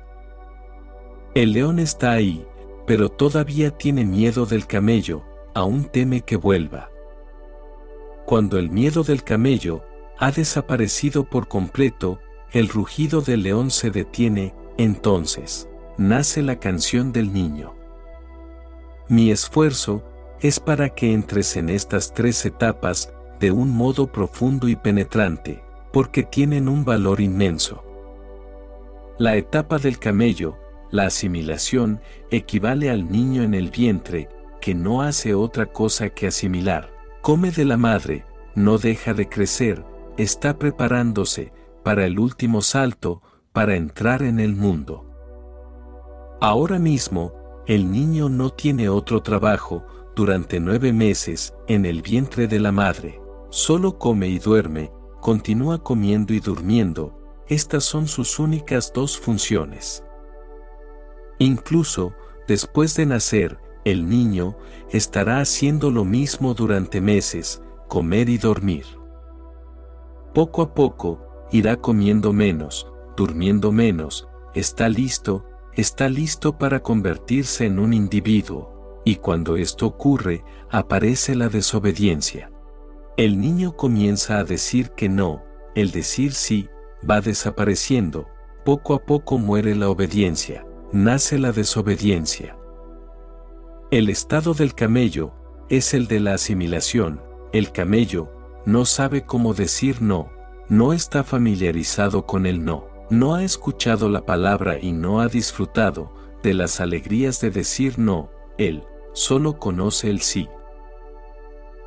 El 1.34 1.52
león 1.52 1.78
está 1.78 2.12
ahí, 2.12 2.46
pero 2.86 3.08
todavía 3.08 3.70
tiene 3.70 4.04
miedo 4.04 4.46
del 4.46 4.66
camello, 4.66 5.24
aún 5.54 5.84
teme 5.84 6.20
que 6.22 6.36
vuelva. 6.36 6.90
Cuando 8.24 8.58
el 8.58 8.70
miedo 8.70 9.02
del 9.02 9.22
camello 9.22 9.84
ha 10.18 10.30
desaparecido 10.30 11.24
por 11.24 11.48
completo, 11.48 12.18
el 12.52 12.68
rugido 12.68 13.20
del 13.20 13.42
león 13.42 13.70
se 13.70 13.90
detiene, 13.90 14.54
entonces, 14.78 15.68
nace 15.98 16.42
la 16.42 16.58
canción 16.58 17.12
del 17.12 17.32
niño. 17.32 17.74
Mi 19.08 19.30
esfuerzo 19.30 20.02
es 20.40 20.60
para 20.60 20.90
que 20.90 21.12
entres 21.12 21.56
en 21.56 21.70
estas 21.70 22.12
tres 22.12 22.44
etapas 22.44 23.12
de 23.40 23.50
un 23.52 23.70
modo 23.70 24.06
profundo 24.10 24.68
y 24.68 24.76
penetrante, 24.76 25.62
porque 25.92 26.22
tienen 26.22 26.68
un 26.68 26.84
valor 26.84 27.20
inmenso. 27.20 27.82
La 29.18 29.36
etapa 29.36 29.78
del 29.78 29.98
camello, 29.98 30.56
la 30.90 31.06
asimilación, 31.06 32.00
equivale 32.30 32.90
al 32.90 33.10
niño 33.10 33.42
en 33.42 33.54
el 33.54 33.70
vientre, 33.70 34.28
que 34.60 34.74
no 34.74 35.02
hace 35.02 35.34
otra 35.34 35.66
cosa 35.66 36.10
que 36.10 36.26
asimilar. 36.26 36.90
Come 37.22 37.50
de 37.50 37.64
la 37.64 37.76
madre, 37.76 38.24
no 38.54 38.78
deja 38.78 39.14
de 39.14 39.28
crecer, 39.28 39.84
está 40.16 40.58
preparándose 40.58 41.52
para 41.84 42.06
el 42.06 42.18
último 42.18 42.62
salto, 42.62 43.22
para 43.52 43.76
entrar 43.76 44.22
en 44.22 44.40
el 44.40 44.54
mundo. 44.54 45.04
Ahora 46.40 46.78
mismo, 46.78 47.32
el 47.66 47.90
niño 47.90 48.28
no 48.28 48.50
tiene 48.50 48.88
otro 48.88 49.22
trabajo 49.22 49.84
durante 50.14 50.60
nueve 50.60 50.92
meses 50.92 51.54
en 51.66 51.84
el 51.84 52.02
vientre 52.02 52.46
de 52.46 52.60
la 52.60 52.72
madre. 52.72 53.20
Solo 53.50 53.98
come 53.98 54.28
y 54.28 54.38
duerme, 54.38 54.90
continúa 55.20 55.82
comiendo 55.82 56.32
y 56.34 56.40
durmiendo, 56.40 57.18
estas 57.48 57.84
son 57.84 58.08
sus 58.08 58.38
únicas 58.38 58.92
dos 58.92 59.18
funciones. 59.18 60.02
Incluso, 61.38 62.14
después 62.48 62.94
de 62.96 63.06
nacer, 63.06 63.58
el 63.84 64.08
niño 64.08 64.56
estará 64.90 65.40
haciendo 65.40 65.90
lo 65.90 66.04
mismo 66.04 66.54
durante 66.54 67.00
meses, 67.00 67.62
comer 67.88 68.28
y 68.28 68.38
dormir. 68.38 68.84
Poco 70.34 70.62
a 70.62 70.74
poco, 70.74 71.20
irá 71.52 71.76
comiendo 71.76 72.32
menos, 72.32 72.90
durmiendo 73.16 73.72
menos, 73.72 74.28
está 74.54 74.88
listo, 74.88 75.44
está 75.74 76.08
listo 76.08 76.58
para 76.58 76.80
convertirse 76.80 77.66
en 77.66 77.78
un 77.78 77.92
individuo, 77.92 79.00
y 79.04 79.16
cuando 79.16 79.56
esto 79.56 79.86
ocurre, 79.86 80.42
aparece 80.70 81.34
la 81.34 81.48
desobediencia. 81.48 82.50
El 83.16 83.40
niño 83.40 83.76
comienza 83.76 84.38
a 84.38 84.44
decir 84.44 84.90
que 84.90 85.08
no, 85.08 85.44
el 85.74 85.90
decir 85.90 86.32
sí, 86.32 86.68
va 87.08 87.20
desapareciendo, 87.20 88.26
poco 88.64 88.94
a 88.94 89.04
poco 89.04 89.38
muere 89.38 89.74
la 89.76 89.88
obediencia, 89.88 90.66
nace 90.92 91.38
la 91.38 91.52
desobediencia. 91.52 92.56
El 93.90 94.08
estado 94.08 94.54
del 94.54 94.74
camello 94.74 95.32
es 95.68 95.94
el 95.94 96.06
de 96.06 96.20
la 96.20 96.34
asimilación. 96.34 97.20
El 97.52 97.72
camello 97.72 98.30
no 98.64 98.84
sabe 98.84 99.24
cómo 99.24 99.54
decir 99.54 100.00
no, 100.00 100.30
no 100.68 100.92
está 100.92 101.24
familiarizado 101.24 102.26
con 102.26 102.46
el 102.46 102.64
no, 102.64 102.88
no 103.10 103.34
ha 103.34 103.44
escuchado 103.44 104.08
la 104.08 104.24
palabra 104.26 104.78
y 104.80 104.92
no 104.92 105.20
ha 105.20 105.28
disfrutado 105.28 106.12
de 106.42 106.54
las 106.54 106.80
alegrías 106.80 107.40
de 107.40 107.50
decir 107.50 107.98
no, 107.98 108.30
él 108.58 108.84
solo 109.12 109.58
conoce 109.58 110.10
el 110.10 110.20
sí. 110.20 110.48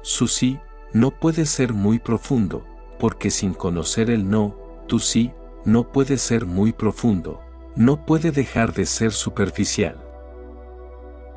Su 0.01 0.27
sí 0.27 0.59
no 0.93 1.11
puede 1.11 1.45
ser 1.45 1.73
muy 1.73 1.99
profundo, 1.99 2.65
porque 2.97 3.29
sin 3.31 3.53
conocer 3.53 4.09
el 4.09 4.29
no, 4.29 4.57
tu 4.87 4.99
sí 4.99 5.31
no 5.65 5.91
puede 5.91 6.17
ser 6.17 6.45
muy 6.45 6.73
profundo, 6.73 7.41
no 7.80 8.06
puede 8.06 8.32
dejar 8.32 8.74
de 8.74 8.85
ser 8.85 9.14
superficial. 9.14 10.03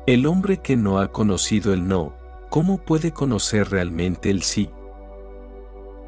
El 0.05 0.25
hombre 0.25 0.57
que 0.57 0.75
no 0.75 0.99
ha 0.99 1.09
conocido 1.09 1.73
el 1.73 1.87
no, 1.87 2.17
¿cómo 2.49 2.79
puede 2.79 3.13
conocer 3.13 3.69
realmente 3.69 4.29
el 4.29 4.43
sí? 4.43 4.69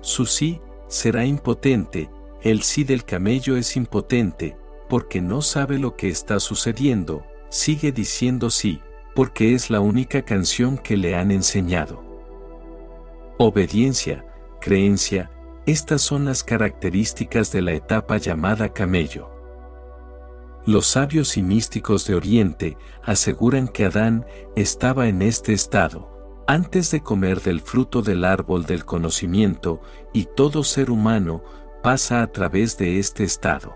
Su 0.02 0.26
sí 0.26 0.60
será 0.90 1.26
impotente, 1.26 2.10
el 2.42 2.64
sí 2.64 2.84
del 2.84 3.06
camello 3.06 3.56
es 3.56 3.78
impotente, 3.78 4.58
porque 4.90 5.22
no 5.22 5.42
sabe 5.42 5.80
lo 5.80 5.96
que 5.96 6.10
está 6.10 6.42
sucediendo, 6.42 7.24
sigue 7.48 7.94
diciendo 7.94 8.50
sí, 8.50 8.82
porque 9.16 9.54
es 9.54 9.70
la 9.70 9.80
única 9.80 10.24
canción 10.24 10.78
que 10.78 10.98
le 10.98 11.16
han 11.16 11.32
enseñado. 11.32 12.04
Obediencia, 13.38 14.26
creencia, 14.60 15.32
estas 15.66 16.02
son 16.02 16.26
las 16.26 16.44
características 16.44 17.54
de 17.54 17.62
la 17.62 17.72
etapa 17.72 18.18
llamada 18.18 18.74
camello. 18.74 19.35
Los 20.66 20.88
sabios 20.88 21.38
y 21.38 21.44
místicos 21.44 22.08
de 22.08 22.16
Oriente 22.16 22.78
aseguran 23.04 23.68
que 23.68 23.86
Adán 23.86 24.26
estaba 24.56 25.08
en 25.08 25.22
este 25.22 25.54
estado, 25.54 26.44
antes 26.48 26.90
de 26.90 27.02
comer 27.02 27.42
del 27.42 27.62
fruto 27.62 28.02
del 28.02 28.26
árbol 28.26 28.66
del 28.66 28.84
conocimiento, 28.84 29.82
y 30.12 30.26
todo 30.36 30.64
ser 30.64 30.90
humano 30.90 31.44
pasa 31.84 32.24
a 32.24 32.32
través 32.32 32.80
de 32.80 32.98
este 32.98 33.24
estado. 33.24 33.76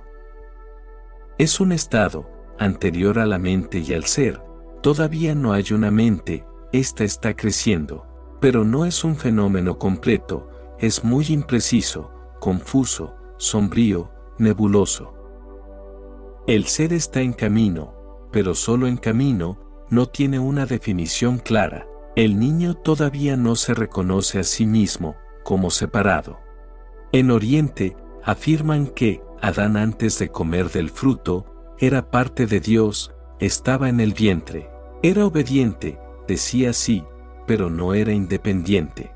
Es 1.37 1.59
un 1.59 1.73
estado, 1.73 2.27
anterior 2.57 3.19
a 3.19 3.27
la 3.27 3.37
mente 3.37 3.77
y 3.79 3.93
al 3.93 4.05
ser, 4.05 4.41
todavía 4.81 5.35
no 5.35 5.53
hay 5.53 5.65
una 5.71 5.91
mente, 5.91 6.43
ésta 6.71 7.03
está 7.03 7.35
creciendo, 7.35 8.07
pero 8.41 8.65
no 8.65 8.85
es 8.85 9.03
un 9.03 9.15
fenómeno 9.15 9.77
completo, 9.77 10.49
es 10.79 11.03
muy 11.03 11.27
impreciso, 11.27 12.11
confuso, 12.39 13.13
sombrío, 13.37 14.09
nebuloso. 14.39 15.18
El 16.49 16.65
ser 16.65 16.93
está 16.93 17.21
en 17.21 17.33
camino, 17.33 17.93
pero 18.31 18.55
solo 18.55 18.87
en 18.87 18.97
camino, 18.97 19.59
no 19.91 20.07
tiene 20.07 20.39
una 20.39 20.65
definición 20.65 21.37
clara. 21.37 21.87
El 22.15 22.39
niño 22.39 22.73
todavía 22.73 23.37
no 23.37 23.55
se 23.55 23.75
reconoce 23.75 24.39
a 24.39 24.43
sí 24.43 24.65
mismo, 24.65 25.15
como 25.43 25.69
separado. 25.69 26.39
En 27.11 27.29
Oriente, 27.29 27.95
afirman 28.23 28.87
que, 28.87 29.21
Adán 29.43 29.77
antes 29.77 30.17
de 30.17 30.29
comer 30.29 30.71
del 30.71 30.89
fruto, 30.89 31.45
era 31.77 32.09
parte 32.09 32.47
de 32.47 32.59
Dios, 32.59 33.13
estaba 33.39 33.87
en 33.87 33.99
el 33.99 34.13
vientre, 34.15 34.71
era 35.03 35.27
obediente, 35.27 35.99
decía 36.27 36.73
sí, 36.73 37.03
pero 37.45 37.69
no 37.69 37.93
era 37.93 38.11
independiente. 38.11 39.11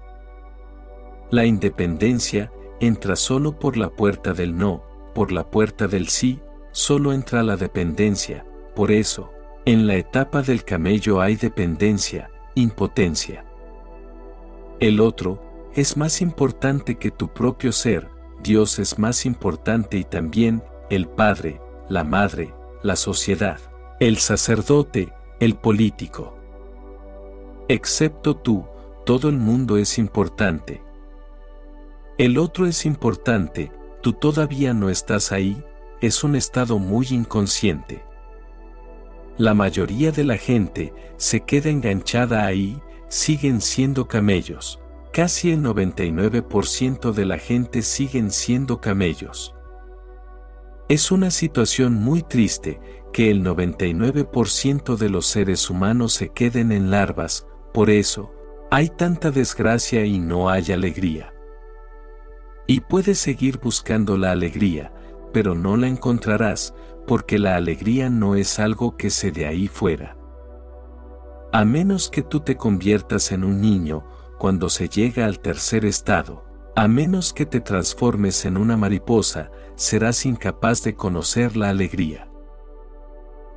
La 1.31 1.45
independencia 1.47 2.53
entra 2.79 3.15
solo 3.15 3.57
por 3.57 3.75
la 3.75 3.89
puerta 3.89 4.33
del 4.33 4.55
no, 4.55 4.83
por 5.15 5.31
la 5.31 5.49
puerta 5.49 5.87
del 5.87 6.09
sí, 6.09 6.42
solo 6.73 7.13
entra 7.13 7.43
la 7.43 7.55
dependencia, 7.55 8.45
por 8.75 8.91
eso, 8.91 9.31
en 9.63 9.87
la 9.87 9.95
etapa 9.95 10.41
del 10.41 10.65
camello 10.65 11.21
hay 11.21 11.37
dependencia, 11.37 12.29
impotencia. 12.55 13.45
El 14.81 14.99
otro, 14.99 15.41
es 15.75 15.95
más 15.95 16.21
importante 16.21 16.95
que 16.95 17.11
tu 17.11 17.29
propio 17.29 17.71
ser, 17.71 18.09
Dios 18.43 18.77
es 18.79 18.99
más 18.99 19.25
importante 19.25 19.97
y 19.97 20.03
también, 20.03 20.61
el 20.89 21.07
Padre, 21.07 21.61
la 21.87 22.03
Madre, 22.03 22.53
la 22.81 22.95
sociedad, 22.95 23.59
el 23.99 24.17
sacerdote, 24.17 25.13
el 25.39 25.55
político. 25.55 26.35
Excepto 27.69 28.35
tú, 28.35 28.65
todo 29.05 29.29
el 29.29 29.37
mundo 29.37 29.77
es 29.77 29.97
importante. 29.97 30.81
El 32.17 32.37
otro 32.37 32.65
es 32.67 32.85
importante, 32.85 33.71
tú 34.01 34.13
todavía 34.13 34.73
no 34.73 34.89
estás 34.89 35.31
ahí, 35.31 35.63
es 36.03 36.25
un 36.25 36.35
estado 36.35 36.79
muy 36.79 37.07
inconsciente. 37.11 38.03
La 39.37 39.53
mayoría 39.53 40.11
de 40.11 40.25
la 40.25 40.35
gente 40.35 40.93
se 41.15 41.45
queda 41.45 41.69
enganchada 41.69 42.45
ahí, 42.45 42.81
siguen 43.07 43.61
siendo 43.61 44.05
camellos. 44.09 44.81
Casi 45.13 45.51
el 45.51 45.63
99% 45.63 47.13
de 47.13 47.25
la 47.25 47.37
gente 47.37 47.81
siguen 47.83 48.31
siendo 48.31 48.81
camellos. 48.81 49.55
Es 50.89 51.09
una 51.09 51.31
situación 51.31 51.93
muy 51.93 52.21
triste 52.21 52.81
que 53.13 53.31
el 53.31 53.41
99% 53.41 54.97
de 54.97 55.09
los 55.09 55.25
seres 55.25 55.69
humanos 55.69 56.11
se 56.11 56.29
queden 56.33 56.73
en 56.73 56.91
larvas, 56.91 57.47
por 57.73 57.89
eso, 57.89 58.33
hay 58.69 58.89
tanta 58.89 59.31
desgracia 59.31 60.03
y 60.03 60.19
no 60.19 60.49
hay 60.49 60.73
alegría. 60.73 61.33
Y 62.67 62.81
puedes 62.81 63.19
seguir 63.19 63.59
buscando 63.59 64.17
la 64.17 64.31
alegría, 64.31 64.92
pero 65.33 65.55
no 65.55 65.75
la 65.75 65.87
encontrarás, 65.87 66.73
porque 67.05 67.39
la 67.39 67.55
alegría 67.55 68.09
no 68.09 68.35
es 68.35 68.59
algo 68.59 68.95
que 68.95 69.09
se 69.09 69.31
de 69.31 69.45
ahí 69.45 69.67
fuera. 69.67 70.15
A 71.51 71.65
menos 71.65 72.09
que 72.09 72.21
tú 72.21 72.39
te 72.39 72.55
conviertas 72.55 73.31
en 73.31 73.43
un 73.43 73.59
niño, 73.59 74.05
cuando 74.39 74.69
se 74.69 74.89
llega 74.89 75.25
al 75.25 75.39
tercer 75.39 75.85
estado, 75.85 76.45
a 76.75 76.87
menos 76.87 77.33
que 77.33 77.45
te 77.45 77.59
transformes 77.61 78.45
en 78.45 78.57
una 78.57 78.77
mariposa, 78.77 79.51
serás 79.75 80.25
incapaz 80.25 80.83
de 80.83 80.95
conocer 80.95 81.55
la 81.55 81.69
alegría. 81.69 82.29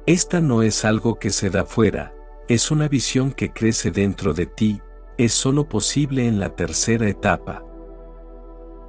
Esta 0.05 0.41
no 0.41 0.63
es 0.63 0.85
algo 0.85 1.19
que 1.19 1.31
se 1.31 1.51
da 1.51 1.65
fuera, 1.65 2.15
es 2.49 2.71
una 2.71 2.89
visión 2.89 3.33
que 3.33 3.53
crece 3.53 3.91
dentro 3.91 4.35
de 4.35 4.47
ti, 4.47 4.81
es 5.19 5.33
solo 5.33 5.69
posible 5.69 6.27
en 6.27 6.39
la 6.39 6.55
tercera 6.55 7.09
etapa. 7.09 7.65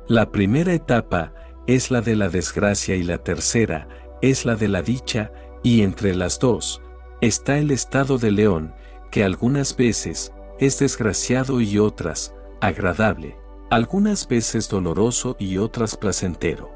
La 0.07 0.31
primera 0.31 0.73
etapa 0.73 1.33
es 1.67 1.91
la 1.91 2.01
de 2.01 2.15
la 2.15 2.29
desgracia 2.29 2.95
y 2.95 3.03
la 3.03 3.17
tercera 3.19 3.87
es 4.21 4.45
la 4.45 4.55
de 4.55 4.67
la 4.67 4.81
dicha, 4.81 5.31
y 5.63 5.81
entre 5.81 6.15
las 6.15 6.39
dos, 6.39 6.81
está 7.21 7.57
el 7.57 7.71
estado 7.71 8.17
de 8.17 8.31
león, 8.31 8.73
que 9.11 9.23
algunas 9.23 9.75
veces 9.75 10.33
es 10.59 10.79
desgraciado 10.79 11.61
y 11.61 11.77
otras, 11.77 12.33
agradable, 12.61 13.37
algunas 13.69 14.27
veces 14.27 14.69
doloroso 14.69 15.35
y 15.39 15.57
otras 15.57 15.97
placentero. 15.97 16.71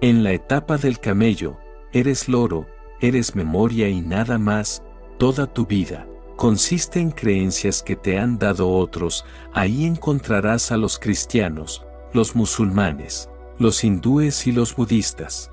En 0.00 0.24
la 0.24 0.32
etapa 0.32 0.76
del 0.76 1.00
camello, 1.00 1.56
eres 1.92 2.28
loro, 2.28 2.66
eres 3.00 3.34
memoria 3.34 3.88
y 3.88 4.00
nada 4.00 4.38
más, 4.38 4.82
toda 5.18 5.46
tu 5.46 5.64
vida 5.64 6.06
consiste 6.36 7.00
en 7.00 7.10
creencias 7.10 7.82
que 7.82 7.96
te 7.96 8.16
han 8.16 8.38
dado 8.38 8.70
otros, 8.70 9.24
ahí 9.52 9.84
encontrarás 9.84 10.70
a 10.70 10.76
los 10.76 10.96
cristianos, 10.96 11.84
los 12.12 12.36
musulmanes, 12.36 13.28
los 13.58 13.82
hindúes 13.82 14.46
y 14.46 14.52
los 14.52 14.76
budistas. 14.76 15.50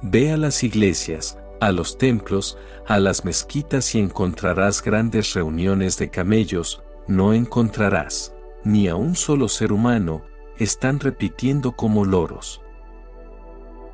Ve 0.00 0.32
a 0.32 0.36
las 0.36 0.62
iglesias, 0.62 1.38
a 1.60 1.72
los 1.72 1.98
templos, 1.98 2.56
a 2.86 2.98
las 3.00 3.24
mezquitas 3.24 3.94
y 3.94 4.00
encontrarás 4.00 4.82
grandes 4.82 5.34
reuniones 5.34 5.98
de 5.98 6.08
camellos, 6.08 6.82
no 7.08 7.32
encontrarás, 7.32 8.32
ni 8.64 8.86
a 8.86 8.94
un 8.94 9.16
solo 9.16 9.48
ser 9.48 9.72
humano, 9.72 10.22
están 10.58 11.00
repitiendo 11.00 11.72
como 11.72 12.04
loros. 12.04 12.60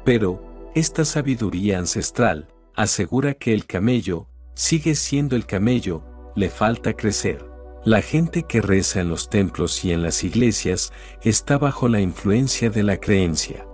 Pero, 0.05 0.71
esta 0.75 1.05
sabiduría 1.05 1.79
ancestral 1.79 2.49
asegura 2.75 3.35
que 3.35 3.55
el 3.55 3.65
camello 3.67 4.27
sigue 4.55 4.95
siendo 4.95 5.37
el 5.37 5.47
camello, 5.47 6.05
le 6.37 6.51
falta 6.51 6.95
crecer. 6.95 7.54
La 7.85 8.01
gente 8.01 8.45
que 8.45 8.63
reza 8.63 9.03
en 9.03 9.11
los 9.11 9.29
templos 9.29 9.85
y 9.85 9.93
en 9.93 10.03
las 10.03 10.25
iglesias 10.25 10.91
está 11.21 11.59
bajo 11.59 11.87
la 11.87 12.01
influencia 12.01 12.71
de 12.71 12.83
la 12.83 12.97
creencia. 12.97 13.67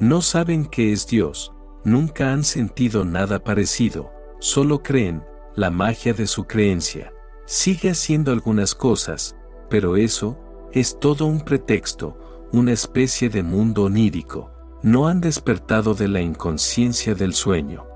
No 0.00 0.20
saben 0.20 0.66
qué 0.66 0.92
es 0.92 1.06
Dios, 1.06 1.54
nunca 1.82 2.30
han 2.30 2.44
sentido 2.44 3.06
nada 3.06 3.42
parecido, 3.42 4.12
solo 4.38 4.82
creen, 4.82 5.24
la 5.56 5.70
magia 5.70 6.12
de 6.12 6.26
su 6.26 6.44
creencia. 6.44 7.10
Sigue 7.46 7.88
haciendo 7.88 8.32
algunas 8.32 8.74
cosas, 8.74 9.34
pero 9.70 9.96
eso 9.96 10.38
es 10.72 11.00
todo 11.00 11.24
un 11.24 11.40
pretexto, 11.40 12.18
una 12.52 12.72
especie 12.72 13.30
de 13.30 13.42
mundo 13.42 13.84
onírico. 13.84 14.50
No 14.82 15.08
han 15.08 15.22
despertado 15.22 15.94
de 15.94 16.08
la 16.08 16.20
inconsciencia 16.20 17.14
del 17.14 17.32
sueño. 17.32 17.86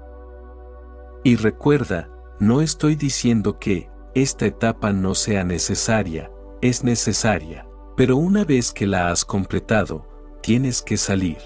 Y 1.25 1.37
recuerda, 1.37 2.09
no 2.41 2.63
estoy 2.63 2.95
diciendo 2.95 3.59
que 3.59 3.91
esta 4.23 4.47
etapa 4.47 4.93
no 4.93 5.15
sea 5.15 5.45
necesaria, 5.45 6.31
es 6.61 6.85
necesaria, 6.85 7.67
pero 7.97 8.17
una 8.17 8.45
vez 8.45 8.73
que 8.73 8.87
la 8.87 9.11
has 9.11 9.25
completado, 9.25 10.07
tienes 10.43 10.83
que 10.83 10.97
salir. 10.97 11.39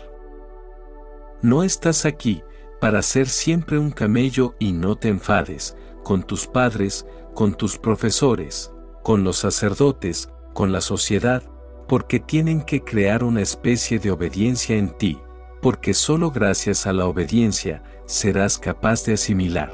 No 1.42 1.62
estás 1.62 2.04
aquí 2.04 2.42
para 2.80 3.02
ser 3.02 3.28
siempre 3.28 3.78
un 3.78 3.90
camello 3.90 4.54
y 4.58 4.72
no 4.72 4.96
te 4.96 5.08
enfades 5.08 5.76
con 6.02 6.22
tus 6.22 6.46
padres, 6.46 7.06
con 7.34 7.54
tus 7.54 7.78
profesores, 7.78 8.72
con 9.02 9.24
los 9.24 9.38
sacerdotes, 9.38 10.28
con 10.52 10.72
la 10.72 10.80
sociedad, 10.80 11.42
porque 11.88 12.20
tienen 12.20 12.62
que 12.62 12.82
crear 12.82 13.24
una 13.24 13.42
especie 13.42 13.98
de 13.98 14.10
obediencia 14.10 14.76
en 14.76 14.96
ti, 14.96 15.20
porque 15.60 15.94
solo 15.94 16.30
gracias 16.30 16.86
a 16.86 16.92
la 16.92 17.06
obediencia 17.06 17.82
serás 18.06 18.58
capaz 18.58 19.04
de 19.04 19.14
asimilar. 19.14 19.72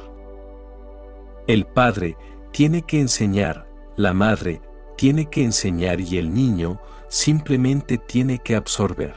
El 1.47 1.67
padre 1.67 2.17
tiene 2.53 2.83
que 2.83 3.01
enseñar, 3.01 3.69
la 3.97 4.13
madre 4.13 4.61
tiene 4.97 5.27
que 5.27 5.45
enseñar 5.45 6.01
y 6.01 6.19
el 6.19 6.35
niño 6.35 6.81
simplemente 7.09 7.99
tiene 7.99 8.39
que 8.39 8.57
absorber. 8.57 9.15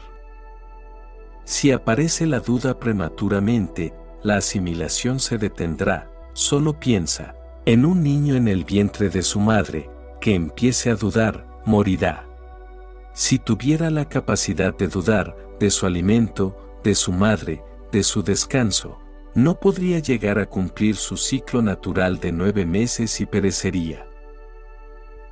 Si 1.44 1.72
aparece 1.72 2.28
la 2.28 2.40
duda 2.40 2.80
prematuramente, 2.80 3.94
la 4.24 4.38
asimilación 4.38 5.20
se 5.20 5.38
detendrá. 5.38 6.10
Solo 6.34 6.80
piensa, 6.80 7.36
en 7.66 7.86
un 7.86 8.04
niño 8.04 8.36
en 8.36 8.48
el 8.48 8.64
vientre 8.64 9.10
de 9.10 9.24
su 9.24 9.40
madre, 9.40 9.90
que 10.22 10.36
empiece 10.36 10.92
a 10.92 10.96
dudar, 10.96 11.48
morirá. 11.66 12.28
Si 13.14 13.40
tuviera 13.40 13.90
la 13.90 14.08
capacidad 14.08 14.74
de 14.76 14.88
dudar 14.88 15.36
de 15.60 15.70
su 15.72 15.86
alimento, 15.86 16.56
de 16.84 16.96
su 16.96 17.12
madre, 17.12 17.64
de 17.92 18.04
su 18.04 18.24
descanso, 18.24 19.00
no 19.34 19.60
podría 19.60 20.00
llegar 20.00 20.40
a 20.40 20.46
cumplir 20.46 20.96
su 20.96 21.18
ciclo 21.18 21.62
natural 21.62 22.20
de 22.20 22.32
nueve 22.32 22.66
meses 22.66 23.22
y 23.22 23.26
perecería. 23.26 24.08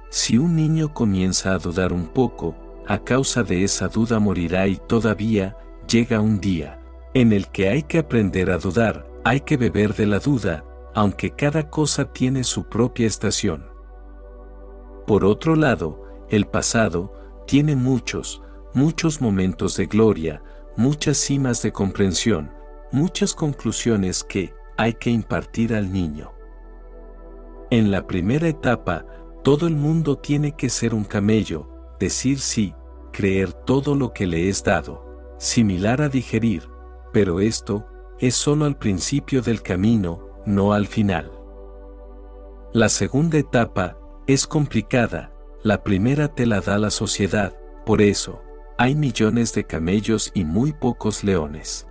Si 0.10 0.38
un 0.38 0.56
niño 0.56 0.94
comienza 0.94 1.54
a 1.54 1.58
dudar 1.58 1.94
un 1.94 2.08
poco, 2.08 2.56
a 2.88 3.00
causa 3.00 3.44
de 3.44 3.64
esa 3.64 3.88
duda 3.88 4.20
morirá 4.20 4.68
y 4.68 4.78
todavía, 4.78 5.58
llega 5.88 6.22
un 6.22 6.40
día 6.40 6.80
en 7.14 7.34
el 7.34 7.48
que 7.48 7.70
hay 7.70 7.84
que 7.84 8.00
aprender 8.00 8.52
a 8.52 8.58
dudar, 8.58 9.08
hay 9.24 9.42
que 9.42 9.58
beber 9.58 9.96
de 9.96 10.06
la 10.06 10.20
duda, 10.20 10.64
aunque 10.94 11.32
cada 11.32 11.70
cosa 11.70 12.12
tiene 12.12 12.44
su 12.44 12.70
propia 12.70 13.08
estación. 13.08 13.68
Por 15.08 15.26
otro 15.26 15.56
lado, 15.56 16.04
el 16.30 16.46
pasado 16.46 17.14
tiene 17.48 17.76
muchos, 17.76 18.44
muchos 18.74 19.22
momentos 19.22 19.76
de 19.76 19.88
gloria, 19.88 20.44
muchas 20.78 21.18
cimas 21.18 21.64
de 21.64 21.72
comprensión, 21.72 22.52
muchas 22.92 23.34
conclusiones 23.34 24.24
que 24.24 24.54
hay 24.78 24.94
que 24.94 25.10
impartir 25.10 25.74
al 25.74 25.92
niño. 25.92 26.32
En 27.70 27.92
la 27.92 28.08
primera 28.08 28.48
etapa, 28.48 29.06
todo 29.44 29.68
el 29.68 29.76
mundo 29.76 30.18
tiene 30.18 30.54
que 30.54 30.70
ser 30.70 30.94
un 30.94 31.04
camello, 31.04 31.68
decir 32.00 32.40
sí, 32.40 32.74
creer 33.12 33.54
todo 33.54 33.96
lo 33.96 34.14
que 34.14 34.26
le 34.26 34.50
es 34.50 34.64
dado 34.64 35.10
similar 35.40 36.02
a 36.02 36.10
digerir, 36.10 36.70
pero 37.14 37.40
esto 37.40 37.88
es 38.20 38.36
solo 38.36 38.66
al 38.66 38.78
principio 38.78 39.42
del 39.42 39.62
camino, 39.62 40.28
no 40.46 40.74
al 40.74 40.86
final. 40.86 41.32
La 42.74 42.90
segunda 42.90 43.38
etapa 43.38 43.98
es 44.28 44.46
complicada, 44.46 45.34
la 45.64 45.82
primera 45.82 46.28
te 46.28 46.46
la 46.46 46.60
da 46.60 46.78
la 46.78 46.92
sociedad, 46.92 47.58
por 47.86 48.02
eso, 48.02 48.42
hay 48.78 48.96
millones 48.96 49.54
de 49.54 49.64
camellos 49.64 50.30
y 50.34 50.44
muy 50.44 50.74
pocos 50.74 51.24
leones. 51.24 51.88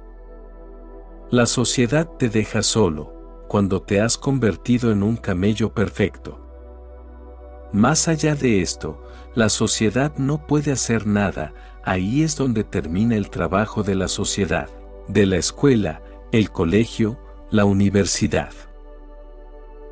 La 1.31 1.45
sociedad 1.45 2.09
te 2.19 2.31
deja 2.31 2.63
solo, 2.63 3.45
cuando 3.49 3.83
te 3.83 4.01
has 4.01 4.17
convertido 4.17 4.91
en 4.91 5.03
un 5.03 5.19
camello 5.19 5.75
perfecto. 5.75 6.41
Más 7.71 8.09
allá 8.09 8.35
de 8.35 8.63
esto, 8.63 9.03
la 9.35 9.51
sociedad 9.51 10.17
no 10.17 10.47
puede 10.47 10.73
hacer 10.73 11.07
nada, 11.07 11.53
ahí 11.85 12.23
es 12.23 12.35
donde 12.35 12.65
termina 12.65 13.15
el 13.15 13.29
trabajo 13.29 13.83
de 13.83 13.95
la 13.95 14.09
sociedad, 14.09 14.71
de 15.07 15.27
la 15.27 15.37
escuela, 15.37 16.01
el 16.33 16.51
colegio, 16.51 17.19
la 17.51 17.67
universidad. 17.67 18.53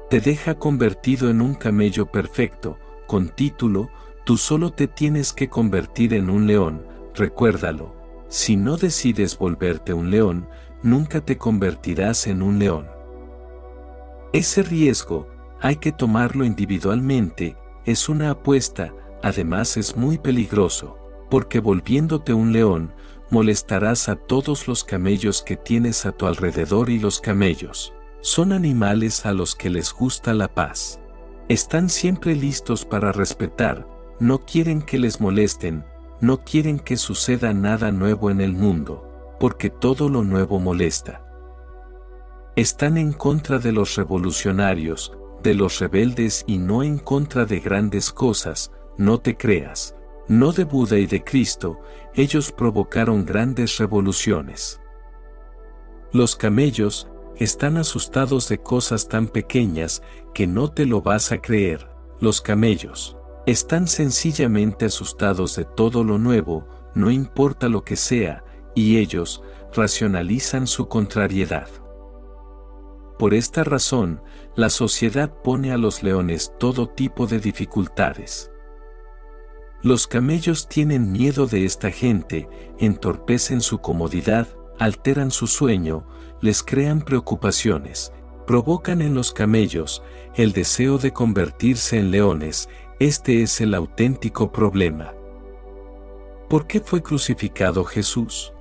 Te 0.09 0.23
deja 0.23 0.59
convertido 0.59 1.29
en 1.29 1.43
un 1.43 1.55
camello 1.55 2.07
perfecto, 2.07 2.79
con 3.07 3.29
título, 3.29 3.91
tú 4.25 4.39
solo 4.39 4.71
te 4.71 4.89
tienes 4.89 5.35
que 5.35 5.51
convertir 5.51 6.15
en 6.15 6.31
un 6.31 6.47
león, 6.47 6.87
recuérdalo. 7.15 7.95
Si 8.29 8.57
no 8.57 8.79
decides 8.79 9.37
volverte 9.37 9.93
un 9.93 10.11
león, 10.11 10.49
nunca 10.83 11.21
te 11.21 11.39
convertirás 11.39 12.27
en 12.27 12.43
un 12.43 12.59
león. 12.59 12.87
Ese 14.33 14.63
riesgo, 14.63 15.29
hay 15.61 15.77
que 15.77 15.93
tomarlo 15.93 16.45
individualmente, 16.45 17.57
es 17.85 18.09
una 18.09 18.31
apuesta, 18.31 18.93
además 19.23 19.77
es 19.77 19.97
muy 19.97 20.19
peligroso, 20.19 20.99
porque 21.31 21.61
volviéndote 21.61 22.35
un 22.35 22.53
león, 22.53 22.93
molestarás 23.31 24.09
a 24.09 24.17
todos 24.17 24.69
los 24.69 24.85
camellos 24.85 25.43
que 25.43 25.57
tienes 25.57 26.07
a 26.07 26.13
tu 26.13 26.27
alrededor 26.27 26.91
y 26.91 26.99
los 26.99 27.21
camellos. 27.21 27.93
Son 28.21 28.53
animales 28.53 29.27
a 29.27 29.33
los 29.33 29.55
que 29.55 29.71
les 29.71 29.93
gusta 29.93 30.35
la 30.35 30.49
paz. 30.49 31.01
Están 31.49 31.89
siempre 31.89 32.35
listos 32.35 32.85
para 32.85 33.13
respetar, 33.13 33.87
no 34.19 34.41
quieren 34.41 34.83
que 34.83 34.99
les 34.99 35.21
molesten, 35.21 35.85
no 36.21 36.43
quieren 36.45 36.79
que 36.79 36.97
suceda 36.97 37.53
nada 37.53 37.93
nuevo 37.93 38.31
en 38.31 38.41
el 38.41 38.53
mundo, 38.53 39.16
porque 39.39 39.71
todo 39.71 40.09
lo 40.09 40.23
nuevo 40.23 40.59
molesta. 40.59 41.23
Están 42.57 42.97
en 42.97 43.13
contra 43.13 43.59
de 43.59 43.73
los 43.73 43.97
revolucionarios, 43.97 45.13
de 45.43 45.55
los 45.55 45.79
rebeldes 45.79 46.45
y 46.47 46.59
no 46.59 46.83
en 46.83 46.99
contra 46.99 47.45
de 47.45 47.61
grandes 47.61 48.11
cosas, 48.11 48.73
no 48.97 49.19
te 49.19 49.37
creas. 49.37 49.95
No 50.29 50.51
de 50.53 50.65
Buda 50.65 50.99
y 50.99 51.07
de 51.07 51.23
Cristo, 51.23 51.79
ellos 52.15 52.51
provocaron 52.51 53.25
grandes 53.25 53.79
revoluciones. 53.79 54.81
Los 56.13 56.35
camellos, 56.35 57.09
están 57.37 57.77
asustados 57.77 58.49
de 58.49 58.59
cosas 58.59 59.09
tan 59.09 59.29
pequeñas 59.29 60.03
que 60.35 60.47
no 60.47 60.71
te 60.71 60.87
lo 60.87 61.03
vas 61.03 61.33
a 61.33 61.39
creer. 61.39 61.89
Los 62.19 62.41
camellos 62.41 63.17
están 63.47 63.87
sencillamente 63.87 64.87
asustados 64.87 65.55
de 65.57 65.65
todo 65.65 66.03
lo 66.03 66.19
nuevo, 66.19 66.67
no 66.95 67.11
importa 67.11 67.69
lo 67.69 67.85
que 67.85 67.97
sea, 67.97 68.43
y 68.77 68.99
ellos 68.99 69.43
racionalizan 69.75 70.69
su 70.69 70.87
contrariedad. 70.87 71.69
Por 73.19 73.35
esta 73.35 73.65
razón, 73.65 74.23
la 74.55 74.69
sociedad 74.71 75.33
pone 75.43 75.73
a 75.73 75.79
los 75.79 76.03
leones 76.03 76.53
todo 76.61 76.87
tipo 76.89 77.27
de 77.27 77.41
dificultades. 77.41 78.53
Los 79.83 80.07
camellos 80.07 80.69
tienen 80.69 81.11
miedo 81.11 81.47
de 81.47 81.65
esta 81.65 81.91
gente, 81.91 82.49
entorpecen 82.79 83.63
su 83.63 83.79
comodidad, 83.79 84.47
alteran 84.79 85.31
su 85.31 85.47
sueño, 85.47 86.07
les 86.43 86.63
crean 86.63 87.01
preocupaciones, 87.01 88.13
provocan 88.47 89.01
en 89.01 89.15
los 89.15 89.33
camellos 89.33 90.03
el 90.35 90.53
deseo 90.53 90.99
de 90.99 91.13
convertirse 91.13 91.99
en 91.99 92.11
leones, 92.11 92.69
este 92.99 93.43
es 93.43 93.61
el 93.63 93.75
auténtico 93.75 94.53
problema. 94.53 95.15
¿Por 96.51 96.67
qué 96.67 96.81
fue 96.81 97.03
crucificado 97.03 97.85
Jesús? 97.85 98.53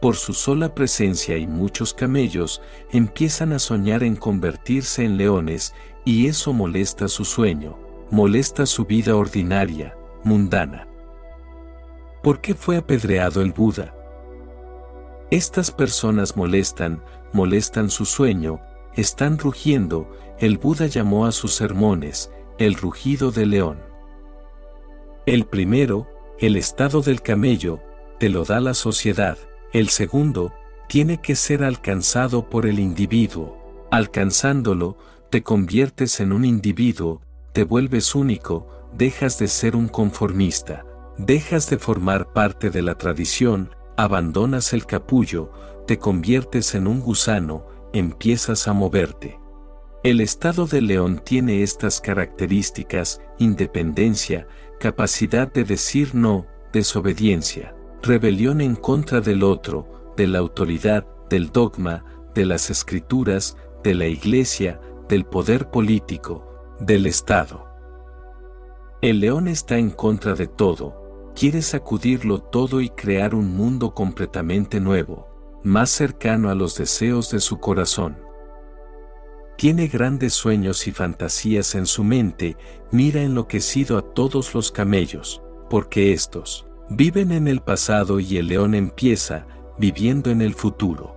Por 0.00 0.16
su 0.16 0.34
sola 0.34 0.74
presencia 0.74 1.38
y 1.38 1.46
muchos 1.46 1.94
camellos 1.94 2.60
empiezan 2.90 3.52
a 3.52 3.58
soñar 3.58 4.02
en 4.02 4.14
convertirse 4.14 5.04
en 5.04 5.16
leones 5.16 5.74
y 6.04 6.26
eso 6.26 6.52
molesta 6.52 7.08
su 7.08 7.24
sueño, 7.24 7.78
molesta 8.10 8.66
su 8.66 8.84
vida 8.84 9.16
ordinaria, 9.16 9.96
mundana. 10.22 10.86
¿Por 12.22 12.40
qué 12.40 12.54
fue 12.54 12.76
apedreado 12.76 13.40
el 13.40 13.52
Buda? 13.52 13.94
Estas 15.30 15.70
personas 15.70 16.36
molestan, 16.36 17.02
molestan 17.32 17.90
su 17.90 18.04
sueño, 18.04 18.60
están 18.94 19.38
rugiendo, 19.38 20.10
el 20.38 20.58
Buda 20.58 20.86
llamó 20.86 21.26
a 21.26 21.32
sus 21.32 21.54
sermones, 21.54 22.30
el 22.58 22.74
rugido 22.74 23.30
del 23.30 23.50
león. 23.50 23.80
El 25.24 25.46
primero, 25.46 26.06
el 26.38 26.56
estado 26.56 27.00
del 27.00 27.22
camello, 27.22 27.80
te 28.18 28.28
lo 28.28 28.44
da 28.44 28.60
la 28.60 28.74
sociedad, 28.74 29.36
el 29.78 29.90
segundo, 29.90 30.54
tiene 30.88 31.20
que 31.20 31.36
ser 31.36 31.62
alcanzado 31.62 32.48
por 32.48 32.64
el 32.64 32.78
individuo, 32.78 33.86
alcanzándolo, 33.90 34.96
te 35.30 35.42
conviertes 35.42 36.18
en 36.20 36.32
un 36.32 36.46
individuo, 36.46 37.20
te 37.52 37.62
vuelves 37.62 38.14
único, 38.14 38.88
dejas 38.94 39.38
de 39.38 39.48
ser 39.48 39.76
un 39.76 39.88
conformista, 39.88 40.86
dejas 41.18 41.68
de 41.68 41.76
formar 41.76 42.32
parte 42.32 42.70
de 42.70 42.80
la 42.80 42.94
tradición, 42.94 43.68
abandonas 43.98 44.72
el 44.72 44.86
capullo, 44.86 45.52
te 45.86 45.98
conviertes 45.98 46.74
en 46.74 46.86
un 46.86 47.00
gusano, 47.00 47.66
empiezas 47.92 48.68
a 48.68 48.72
moverte. 48.72 49.38
El 50.02 50.22
estado 50.22 50.66
de 50.66 50.80
león 50.80 51.20
tiene 51.22 51.62
estas 51.62 52.00
características, 52.00 53.20
independencia, 53.38 54.48
capacidad 54.80 55.52
de 55.52 55.64
decir 55.64 56.14
no, 56.14 56.46
desobediencia, 56.72 57.75
rebelión 58.02 58.60
en 58.60 58.74
contra 58.74 59.20
del 59.20 59.42
otro, 59.42 60.14
de 60.16 60.26
la 60.26 60.38
autoridad, 60.38 61.06
del 61.28 61.50
dogma, 61.50 62.04
de 62.34 62.46
las 62.46 62.70
escrituras, 62.70 63.56
de 63.82 63.94
la 63.94 64.06
iglesia, 64.06 64.80
del 65.08 65.24
poder 65.24 65.70
político, 65.70 66.74
del 66.80 67.06
Estado. 67.06 67.66
El 69.02 69.20
león 69.20 69.48
está 69.48 69.78
en 69.78 69.90
contra 69.90 70.34
de 70.34 70.46
todo, 70.46 71.32
quiere 71.34 71.62
sacudirlo 71.62 72.40
todo 72.40 72.80
y 72.80 72.90
crear 72.90 73.34
un 73.34 73.54
mundo 73.54 73.94
completamente 73.94 74.80
nuevo, 74.80 75.28
más 75.62 75.90
cercano 75.90 76.50
a 76.50 76.54
los 76.54 76.76
deseos 76.76 77.30
de 77.30 77.40
su 77.40 77.58
corazón. 77.58 78.18
Tiene 79.56 79.88
grandes 79.88 80.34
sueños 80.34 80.86
y 80.86 80.92
fantasías 80.92 81.74
en 81.74 81.86
su 81.86 82.04
mente, 82.04 82.56
mira 82.90 83.22
enloquecido 83.22 83.96
a 83.98 84.02
todos 84.02 84.54
los 84.54 84.70
camellos, 84.70 85.42
porque 85.70 86.12
estos 86.12 86.65
viven 86.88 87.32
en 87.32 87.48
el 87.48 87.60
pasado 87.60 88.20
y 88.20 88.38
el 88.38 88.48
león 88.48 88.74
empieza, 88.74 89.46
viviendo 89.78 90.30
en 90.30 90.40
el 90.40 90.54
futuro. 90.54 91.14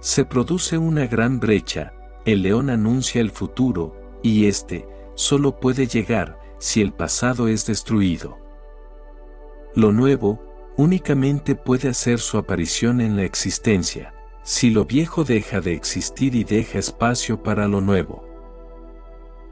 Se 0.00 0.24
produce 0.24 0.78
una 0.78 1.06
gran 1.06 1.40
brecha, 1.40 1.92
el 2.24 2.42
león 2.42 2.70
anuncia 2.70 3.20
el 3.20 3.30
futuro, 3.30 3.96
y 4.22 4.46
este 4.46 4.86
solo 5.14 5.58
puede 5.58 5.86
llegar 5.86 6.38
si 6.58 6.80
el 6.80 6.92
pasado 6.92 7.48
es 7.48 7.66
destruido. 7.66 8.38
Lo 9.74 9.92
nuevo, 9.92 10.40
únicamente 10.76 11.54
puede 11.54 11.88
hacer 11.88 12.20
su 12.20 12.38
aparición 12.38 13.00
en 13.00 13.16
la 13.16 13.24
existencia, 13.24 14.14
si 14.42 14.70
lo 14.70 14.84
viejo 14.84 15.24
deja 15.24 15.60
de 15.60 15.74
existir 15.74 16.34
y 16.34 16.44
deja 16.44 16.78
espacio 16.78 17.42
para 17.42 17.68
lo 17.68 17.80
nuevo. 17.80 18.24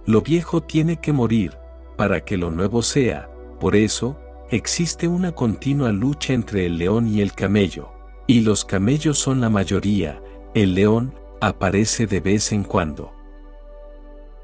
Lo 0.06 0.22
viejo 0.22 0.62
tiene 0.62 1.00
que 1.00 1.12
morir, 1.12 1.58
para 1.96 2.24
que 2.24 2.36
lo 2.36 2.50
nuevo 2.50 2.82
sea, 2.82 3.28
por 3.58 3.74
eso, 3.74 4.16
existe 4.50 5.08
una 5.08 5.32
continua 5.32 5.92
lucha 5.92 6.32
entre 6.32 6.66
el 6.66 6.78
león 6.78 7.06
y 7.06 7.20
el 7.20 7.32
camello, 7.32 7.90
y 8.26 8.40
los 8.40 8.64
camellos 8.64 9.18
son 9.18 9.40
la 9.40 9.50
mayoría, 9.50 10.22
el 10.54 10.74
león 10.74 11.14
aparece 11.40 12.06
de 12.06 12.20
vez 12.20 12.52
en 12.52 12.64
cuando. 12.64 13.12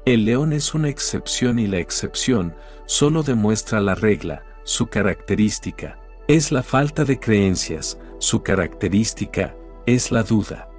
El 0.05 0.25
león 0.25 0.51
es 0.53 0.73
una 0.73 0.89
excepción 0.89 1.59
y 1.59 1.67
la 1.67 1.77
excepción 1.77 2.55
solo 2.85 3.23
demuestra 3.23 3.79
la 3.79 3.95
regla, 3.95 4.43
su 4.63 4.87
característica 4.87 5.99
es 6.27 6.51
la 6.51 6.63
falta 6.63 7.03
de 7.03 7.19
creencias, 7.19 7.97
su 8.17 8.43
característica 8.43 9.55
es 9.85 10.11
la 10.11 10.23
duda. 10.23 10.69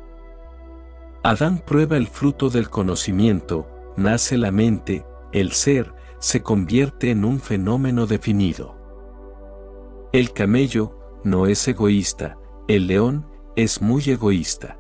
Adán 1.23 1.59
prueba 1.59 1.97
el 1.97 2.07
fruto 2.07 2.49
del 2.49 2.71
conocimiento, 2.71 3.67
nace 3.97 4.39
la 4.39 4.51
mente, 4.51 5.05
el 5.33 5.53
ser, 5.53 5.95
se 6.19 6.43
convierte 6.43 7.11
en 7.11 7.25
un 7.25 7.41
fenómeno 7.41 8.07
definido. 8.07 8.74
El 10.15 10.33
camello 10.33 10.97
no 11.25 11.49
es 11.49 11.67
egoísta, 11.67 12.39
el 12.69 12.87
león 12.87 13.27
es 13.57 13.83
muy 13.83 14.01
egoísta. 14.07 14.79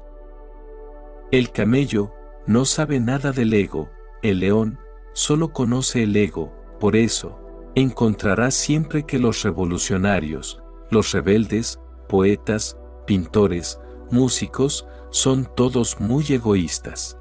El 1.33 1.51
camello 1.51 2.13
no 2.47 2.65
sabe 2.65 3.01
nada 3.01 3.33
del 3.33 3.53
ego, 3.53 3.91
el 4.23 4.39
león 4.39 4.79
solo 5.13 5.53
conoce 5.53 6.05
el 6.05 6.15
ego, 6.15 6.53
por 6.79 6.95
eso, 6.95 7.41
encontrarás 7.75 8.55
siempre 8.55 9.03
que 9.03 9.19
los 9.19 9.43
revolucionarios, 9.43 10.63
los 10.93 11.11
rebeldes, 11.11 11.81
poetas, 12.09 12.79
pintores, 13.05 13.81
músicos, 14.13 14.87
son 15.11 15.49
todos 15.57 15.99
muy 15.99 16.25
egoístas. 16.29 17.19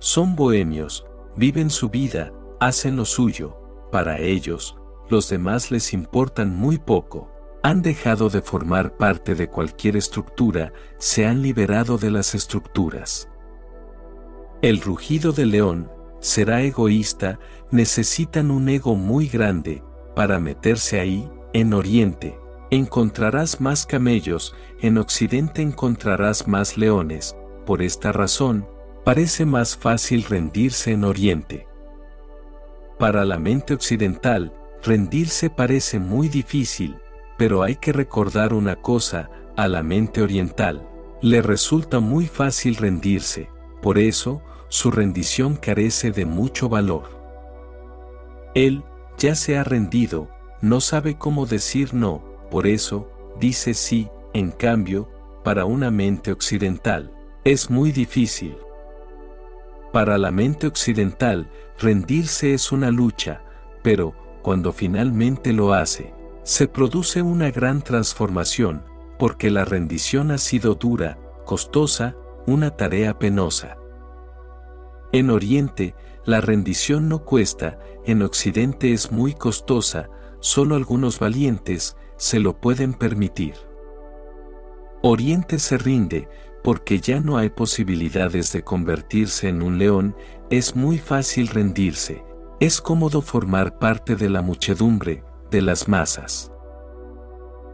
Son 0.00 0.34
bohemios, 0.34 1.06
viven 1.36 1.70
su 1.70 1.88
vida, 1.88 2.32
hacen 2.58 2.96
lo 2.96 3.04
suyo, 3.04 3.56
para 3.92 4.18
ellos, 4.18 4.77
los 5.10 5.28
demás 5.28 5.70
les 5.70 5.92
importan 5.92 6.54
muy 6.54 6.78
poco. 6.78 7.30
Han 7.62 7.82
dejado 7.82 8.30
de 8.30 8.40
formar 8.40 8.96
parte 8.96 9.34
de 9.34 9.48
cualquier 9.48 9.96
estructura, 9.96 10.72
se 10.98 11.26
han 11.26 11.42
liberado 11.42 11.98
de 11.98 12.10
las 12.10 12.34
estructuras. 12.34 13.28
El 14.62 14.80
rugido 14.80 15.32
del 15.32 15.50
león, 15.50 15.90
será 16.20 16.62
egoísta, 16.62 17.38
necesitan 17.70 18.50
un 18.50 18.68
ego 18.68 18.94
muy 18.94 19.28
grande, 19.28 19.82
para 20.14 20.40
meterse 20.40 20.98
ahí, 20.98 21.30
en 21.52 21.72
Oriente, 21.74 22.38
encontrarás 22.70 23.60
más 23.60 23.86
camellos, 23.86 24.54
en 24.80 24.98
Occidente 24.98 25.62
encontrarás 25.62 26.46
más 26.48 26.76
leones, 26.76 27.36
por 27.66 27.82
esta 27.82 28.12
razón, 28.12 28.68
parece 29.04 29.44
más 29.46 29.76
fácil 29.76 30.24
rendirse 30.24 30.92
en 30.92 31.04
Oriente. 31.04 31.66
Para 32.98 33.24
la 33.24 33.38
mente 33.38 33.74
occidental, 33.74 34.52
rendirse 34.82 35.50
parece 35.50 35.98
muy 35.98 36.28
difícil, 36.28 36.96
pero 37.36 37.62
hay 37.62 37.76
que 37.76 37.92
recordar 37.92 38.52
una 38.52 38.76
cosa, 38.76 39.30
a 39.56 39.66
la 39.66 39.82
mente 39.82 40.22
oriental, 40.22 40.88
le 41.20 41.42
resulta 41.42 41.98
muy 42.00 42.26
fácil 42.26 42.76
rendirse, 42.76 43.50
por 43.82 43.98
eso, 43.98 44.42
su 44.68 44.90
rendición 44.90 45.56
carece 45.56 46.10
de 46.12 46.26
mucho 46.26 46.68
valor. 46.68 47.18
Él, 48.54 48.84
ya 49.18 49.34
se 49.34 49.56
ha 49.56 49.64
rendido, 49.64 50.28
no 50.60 50.80
sabe 50.80 51.16
cómo 51.16 51.46
decir 51.46 51.94
no, 51.94 52.22
por 52.50 52.66
eso, 52.66 53.10
dice 53.40 53.74
sí, 53.74 54.08
en 54.32 54.50
cambio, 54.50 55.08
para 55.42 55.64
una 55.64 55.90
mente 55.90 56.32
occidental, 56.32 57.12
es 57.44 57.70
muy 57.70 57.92
difícil. 57.92 58.56
Para 59.92 60.18
la 60.18 60.30
mente 60.30 60.66
occidental, 60.66 61.50
rendirse 61.78 62.54
es 62.54 62.72
una 62.72 62.90
lucha, 62.90 63.42
pero, 63.82 64.14
cuando 64.48 64.72
finalmente 64.72 65.52
lo 65.52 65.74
hace, 65.74 66.14
se 66.42 66.68
produce 66.68 67.20
una 67.20 67.50
gran 67.50 67.82
transformación, 67.82 68.82
porque 69.18 69.50
la 69.50 69.66
rendición 69.66 70.30
ha 70.30 70.38
sido 70.38 70.74
dura, 70.74 71.18
costosa, 71.44 72.16
una 72.46 72.70
tarea 72.70 73.18
penosa. 73.18 73.76
En 75.12 75.28
Oriente, 75.28 75.94
la 76.24 76.40
rendición 76.40 77.10
no 77.10 77.26
cuesta, 77.26 77.78
en 78.06 78.22
Occidente 78.22 78.94
es 78.94 79.12
muy 79.12 79.34
costosa, 79.34 80.08
solo 80.40 80.76
algunos 80.76 81.18
valientes 81.18 81.98
se 82.16 82.40
lo 82.40 82.58
pueden 82.58 82.94
permitir. 82.94 83.52
Oriente 85.02 85.58
se 85.58 85.76
rinde, 85.76 86.26
porque 86.64 87.00
ya 87.00 87.20
no 87.20 87.36
hay 87.36 87.50
posibilidades 87.50 88.50
de 88.54 88.62
convertirse 88.62 89.50
en 89.50 89.60
un 89.60 89.76
león, 89.76 90.16
es 90.48 90.74
muy 90.74 90.96
fácil 90.96 91.48
rendirse, 91.48 92.24
es 92.60 92.80
cómodo 92.80 93.22
formar 93.22 93.78
parte 93.78 94.16
de 94.16 94.28
la 94.28 94.42
muchedumbre, 94.42 95.22
de 95.50 95.62
las 95.62 95.86
masas. 95.86 96.50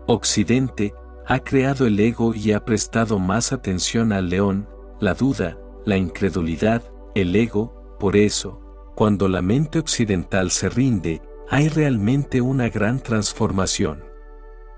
Occidente 0.07 0.93
ha 1.27 1.39
creado 1.39 1.87
el 1.87 1.99
ego 1.99 2.35
y 2.35 2.53
ha 2.53 2.67
prestado 2.67 3.19
más 3.19 3.53
atención 3.53 4.13
al 4.13 4.29
león, 4.29 4.69
la 5.01 5.15
duda, 5.15 5.59
la 5.87 5.97
incredulidad, 5.97 6.83
el 7.15 7.35
ego, 7.35 7.97
por 7.99 8.15
eso, 8.15 8.61
cuando 8.95 9.29
la 9.29 9.41
mente 9.41 9.79
occidental 9.79 10.51
se 10.51 10.69
rinde, 10.69 11.23
hay 11.49 11.69
realmente 11.69 12.43
una 12.43 12.69
gran 12.69 13.01
transformación. 13.01 14.05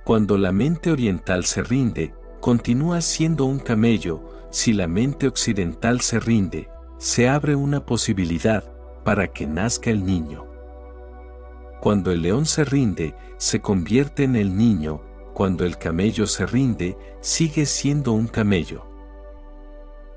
Cuando 0.04 0.38
la 0.38 0.52
mente 0.52 0.92
oriental 0.92 1.44
se 1.44 1.64
rinde, 1.64 2.14
continúa 2.40 3.00
siendo 3.00 3.44
un 3.44 3.58
camello, 3.58 4.22
si 4.50 4.72
la 4.72 4.86
mente 4.86 5.26
occidental 5.26 6.00
se 6.00 6.20
rinde, 6.20 6.68
se 6.98 7.28
abre 7.28 7.56
una 7.56 7.84
posibilidad 7.84 8.75
para 9.06 9.28
que 9.28 9.46
nazca 9.46 9.90
el 9.90 10.04
niño. 10.04 10.46
Cuando 11.80 12.10
el 12.10 12.22
león 12.22 12.44
se 12.44 12.64
rinde, 12.64 13.14
se 13.36 13.60
convierte 13.60 14.24
en 14.24 14.34
el 14.34 14.56
niño, 14.56 15.00
cuando 15.32 15.64
el 15.64 15.78
camello 15.78 16.26
se 16.26 16.44
rinde, 16.44 16.98
sigue 17.20 17.66
siendo 17.66 18.10
un 18.10 18.26
camello. 18.26 18.84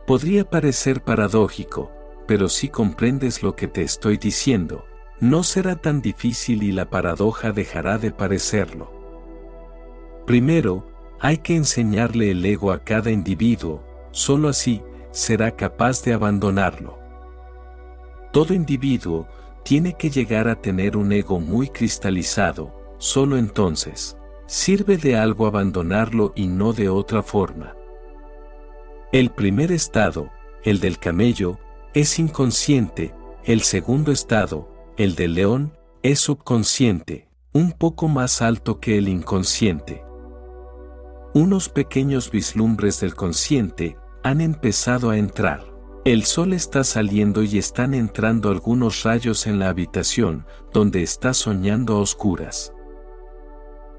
Podría 0.08 0.44
parecer 0.50 1.04
paradójico, 1.04 1.92
pero 2.28 2.50
si 2.50 2.70
comprendes 2.70 3.44
lo 3.44 3.56
que 3.56 3.68
te 3.68 3.84
estoy 3.84 4.18
diciendo, 4.18 4.86
no 5.20 5.44
será 5.44 5.76
tan 5.76 6.02
difícil 6.02 6.64
y 6.64 6.72
la 6.72 6.90
paradoja 6.90 7.52
dejará 7.52 8.00
de 8.00 8.12
parecerlo. 8.12 8.92
Primero, 10.26 10.88
hay 11.20 11.38
que 11.38 11.56
enseñarle 11.56 12.32
el 12.32 12.44
ego 12.44 12.72
a 12.72 12.84
cada 12.84 13.12
individuo, 13.12 13.84
solo 14.10 14.50
así 14.50 14.82
será 15.12 15.56
capaz 15.56 16.04
de 16.04 16.14
abandonarlo. 16.14 16.99
Todo 18.32 18.54
individuo 18.54 19.28
tiene 19.64 19.94
que 19.94 20.10
llegar 20.10 20.48
a 20.48 20.62
tener 20.62 20.98
un 20.98 21.12
ego 21.12 21.40
muy 21.40 21.70
cristalizado, 21.70 22.74
solo 22.98 23.38
entonces 23.38 24.18
sirve 24.46 24.98
de 24.98 25.16
algo 25.16 25.46
abandonarlo 25.46 26.34
y 26.36 26.48
no 26.48 26.74
de 26.74 26.90
otra 26.90 27.22
forma. 27.22 27.76
El 29.12 29.30
primer 29.30 29.72
estado, 29.72 30.30
el 30.64 30.80
del 30.80 30.98
camello, 30.98 31.60
es 31.94 32.18
inconsciente, 32.18 33.14
el 33.44 33.62
segundo 33.62 34.12
estado, 34.12 34.68
el 34.98 35.16
del 35.16 35.36
león, 35.36 35.78
es 36.02 36.20
subconsciente, 36.20 37.28
un 37.54 37.72
poco 37.72 38.08
más 38.08 38.42
alto 38.42 38.80
que 38.80 38.98
el 38.98 39.08
inconsciente. 39.08 40.04
Unos 41.34 41.70
pequeños 41.70 42.32
vislumbres 42.32 43.00
del 43.00 43.14
consciente 43.14 43.98
han 44.24 44.42
empezado 44.42 45.12
a 45.12 45.18
entrar. 45.18 45.69
El 46.06 46.24
sol 46.24 46.54
está 46.54 46.86
saliendo 46.86 47.44
y 47.44 47.58
están 47.58 47.94
entrando 47.94 48.50
algunos 48.50 49.04
rayos 49.04 49.46
en 49.48 49.60
la 49.60 49.68
habitación 49.68 50.46
donde 50.72 51.04
está 51.04 51.34
soñando 51.34 51.98
a 51.98 52.00
oscuras. 52.00 52.74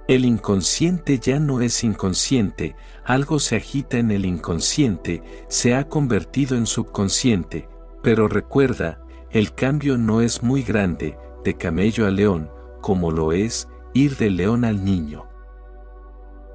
El 0.08 0.24
inconsciente 0.24 1.18
ya 1.18 1.38
no 1.38 1.60
es 1.60 1.84
inconsciente, 1.84 2.74
algo 3.04 3.38
se 3.38 3.56
agita 3.56 3.98
en 3.98 4.10
el 4.10 4.24
inconsciente, 4.24 5.22
se 5.48 5.74
ha 5.74 5.88
convertido 5.88 6.56
en 6.56 6.66
subconsciente, 6.66 7.68
pero 8.02 8.28
recuerda, 8.28 9.02
el 9.30 9.54
cambio 9.54 9.98
no 9.98 10.22
es 10.22 10.42
muy 10.42 10.62
grande, 10.62 11.18
de 11.44 11.54
camello 11.54 12.06
a 12.06 12.10
león, 12.10 12.50
como 12.80 13.10
lo 13.10 13.32
es 13.32 13.68
ir 13.92 14.16
de 14.16 14.30
león 14.30 14.64
al 14.64 14.86
niño. 14.86 15.29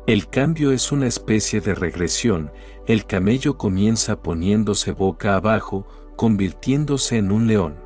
El 0.07 0.27
cambio 0.27 0.71
es 0.71 0.91
una 0.91 1.07
especie 1.07 1.61
de 1.61 1.73
regresión, 1.73 2.51
el 2.85 3.07
camello 3.07 3.57
comienza 3.57 4.21
poniéndose 4.21 4.91
boca 4.91 5.35
abajo, 5.35 5.87
convirtiéndose 6.15 7.17
en 7.17 7.31
un 7.31 7.47
león. 7.47 7.79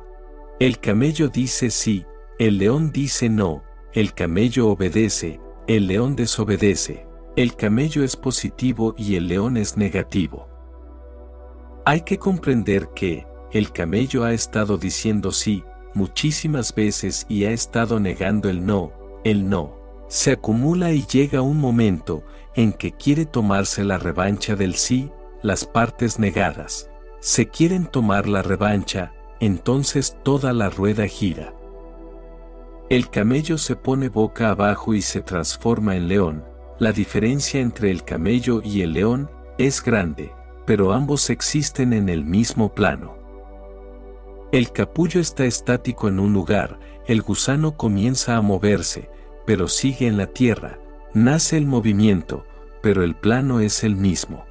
El 0.58 0.80
camello 0.80 1.28
dice 1.28 1.70
sí, 1.70 2.04
el 2.38 2.58
león 2.58 2.92
dice 2.92 3.30
no, 3.30 3.62
el 3.94 4.12
camello 4.12 4.68
obedece, 4.68 5.40
el 5.66 5.86
león 5.86 6.14
desobedece, 6.14 7.06
el 7.36 7.56
camello 7.56 8.04
es 8.04 8.16
positivo 8.16 8.94
y 8.98 9.14
el 9.14 9.26
león 9.26 9.56
es 9.56 9.78
negativo. 9.78 10.46
Hay 11.86 12.02
que 12.02 12.18
comprender 12.18 12.90
que, 12.94 13.26
el 13.50 13.72
camello 13.72 14.24
ha 14.24 14.34
estado 14.34 14.76
diciendo 14.76 15.32
sí, 15.32 15.64
muchísimas 15.94 16.74
veces 16.74 17.24
y 17.30 17.46
ha 17.46 17.50
estado 17.50 17.98
negando 17.98 18.50
el 18.50 18.66
no, 18.66 18.92
el 19.24 19.48
no 19.48 19.79
se 20.10 20.32
acumula 20.32 20.90
y 20.90 21.06
llega 21.06 21.40
un 21.40 21.58
momento 21.58 22.24
en 22.56 22.72
que 22.72 22.90
quiere 22.90 23.26
tomarse 23.26 23.84
la 23.84 23.96
revancha 23.96 24.56
del 24.56 24.74
sí, 24.74 25.12
las 25.40 25.64
partes 25.64 26.18
negadas. 26.18 26.90
Se 27.20 27.46
quieren 27.46 27.86
tomar 27.86 28.26
la 28.28 28.42
revancha, 28.42 29.12
entonces 29.38 30.16
toda 30.24 30.52
la 30.52 30.68
rueda 30.68 31.06
gira. 31.06 31.54
El 32.88 33.08
camello 33.08 33.56
se 33.56 33.76
pone 33.76 34.08
boca 34.08 34.50
abajo 34.50 34.94
y 34.94 35.02
se 35.02 35.20
transforma 35.20 35.94
en 35.94 36.08
león. 36.08 36.44
La 36.80 36.90
diferencia 36.90 37.60
entre 37.60 37.92
el 37.92 38.02
camello 38.02 38.62
y 38.64 38.82
el 38.82 38.94
león 38.94 39.30
es 39.58 39.80
grande, 39.80 40.32
pero 40.66 40.92
ambos 40.92 41.30
existen 41.30 41.92
en 41.92 42.08
el 42.08 42.24
mismo 42.24 42.74
plano. 42.74 43.16
El 44.50 44.72
capullo 44.72 45.20
está 45.20 45.44
estático 45.44 46.08
en 46.08 46.18
un 46.18 46.32
lugar, 46.32 46.80
el 47.06 47.22
gusano 47.22 47.76
comienza 47.76 48.36
a 48.36 48.40
moverse, 48.40 49.08
pero 49.50 49.66
sigue 49.66 50.06
en 50.06 50.16
la 50.16 50.28
tierra, 50.28 50.78
nace 51.12 51.56
el 51.56 51.66
movimiento, 51.66 52.44
pero 52.84 53.02
el 53.02 53.16
plano 53.16 53.58
es 53.58 53.82
el 53.82 53.96
mismo. 53.96 54.44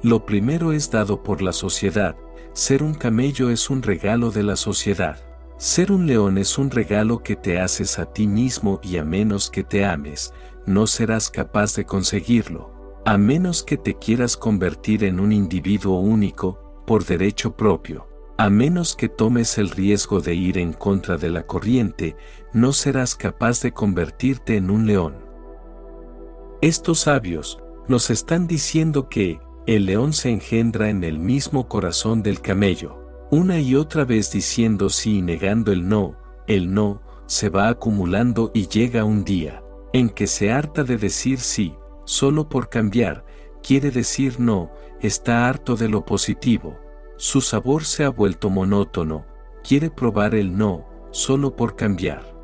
Lo 0.00 0.24
primero 0.24 0.70
es 0.70 0.92
dado 0.92 1.24
por 1.24 1.42
la 1.42 1.52
sociedad, 1.52 2.14
ser 2.52 2.84
un 2.84 2.94
camello 2.94 3.50
es 3.50 3.70
un 3.70 3.82
regalo 3.82 4.30
de 4.30 4.44
la 4.44 4.54
sociedad. 4.54 5.16
Ser 5.56 5.90
un 5.90 6.06
león 6.06 6.38
es 6.38 6.56
un 6.56 6.70
regalo 6.70 7.24
que 7.24 7.34
te 7.34 7.58
haces 7.58 7.98
a 7.98 8.04
ti 8.04 8.28
mismo 8.28 8.78
y 8.80 8.98
a 8.98 9.04
menos 9.04 9.50
que 9.50 9.64
te 9.64 9.84
ames, 9.84 10.32
no 10.66 10.86
serás 10.86 11.28
capaz 11.28 11.74
de 11.74 11.84
conseguirlo, 11.84 13.02
a 13.04 13.18
menos 13.18 13.64
que 13.64 13.76
te 13.76 13.94
quieras 13.94 14.36
convertir 14.36 15.02
en 15.02 15.18
un 15.18 15.32
individuo 15.32 15.98
único, 15.98 16.84
por 16.86 17.04
derecho 17.04 17.56
propio. 17.56 18.13
A 18.36 18.50
menos 18.50 18.96
que 18.96 19.08
tomes 19.08 19.58
el 19.58 19.70
riesgo 19.70 20.20
de 20.20 20.34
ir 20.34 20.58
en 20.58 20.72
contra 20.72 21.16
de 21.16 21.30
la 21.30 21.46
corriente, 21.46 22.16
no 22.52 22.72
serás 22.72 23.14
capaz 23.14 23.62
de 23.62 23.72
convertirte 23.72 24.56
en 24.56 24.70
un 24.70 24.86
león. 24.86 25.14
Estos 26.60 27.00
sabios 27.00 27.60
nos 27.86 28.10
están 28.10 28.48
diciendo 28.48 29.08
que 29.08 29.38
el 29.66 29.86
león 29.86 30.12
se 30.12 30.30
engendra 30.30 30.90
en 30.90 31.04
el 31.04 31.18
mismo 31.18 31.68
corazón 31.68 32.24
del 32.24 32.40
camello, 32.40 32.98
una 33.30 33.60
y 33.60 33.76
otra 33.76 34.04
vez 34.04 34.32
diciendo 34.32 34.88
sí 34.88 35.18
y 35.18 35.22
negando 35.22 35.70
el 35.70 35.88
no, 35.88 36.16
el 36.48 36.74
no, 36.74 37.02
se 37.26 37.50
va 37.50 37.68
acumulando 37.68 38.50
y 38.52 38.66
llega 38.66 39.04
un 39.04 39.24
día, 39.24 39.62
en 39.92 40.10
que 40.10 40.26
se 40.26 40.50
harta 40.50 40.82
de 40.82 40.96
decir 40.96 41.38
sí, 41.38 41.74
solo 42.04 42.48
por 42.48 42.68
cambiar, 42.68 43.24
quiere 43.62 43.90
decir 43.90 44.40
no, 44.40 44.72
está 45.00 45.48
harto 45.48 45.76
de 45.76 45.88
lo 45.88 46.04
positivo, 46.04 46.78
su 47.16 47.40
sabor 47.40 47.84
se 47.84 48.04
ha 48.04 48.08
vuelto 48.08 48.50
monótono, 48.50 49.24
quiere 49.62 49.90
probar 49.90 50.34
el 50.34 50.56
no, 50.56 50.86
solo 51.10 51.54
por 51.56 51.76
cambiar. 51.76 52.34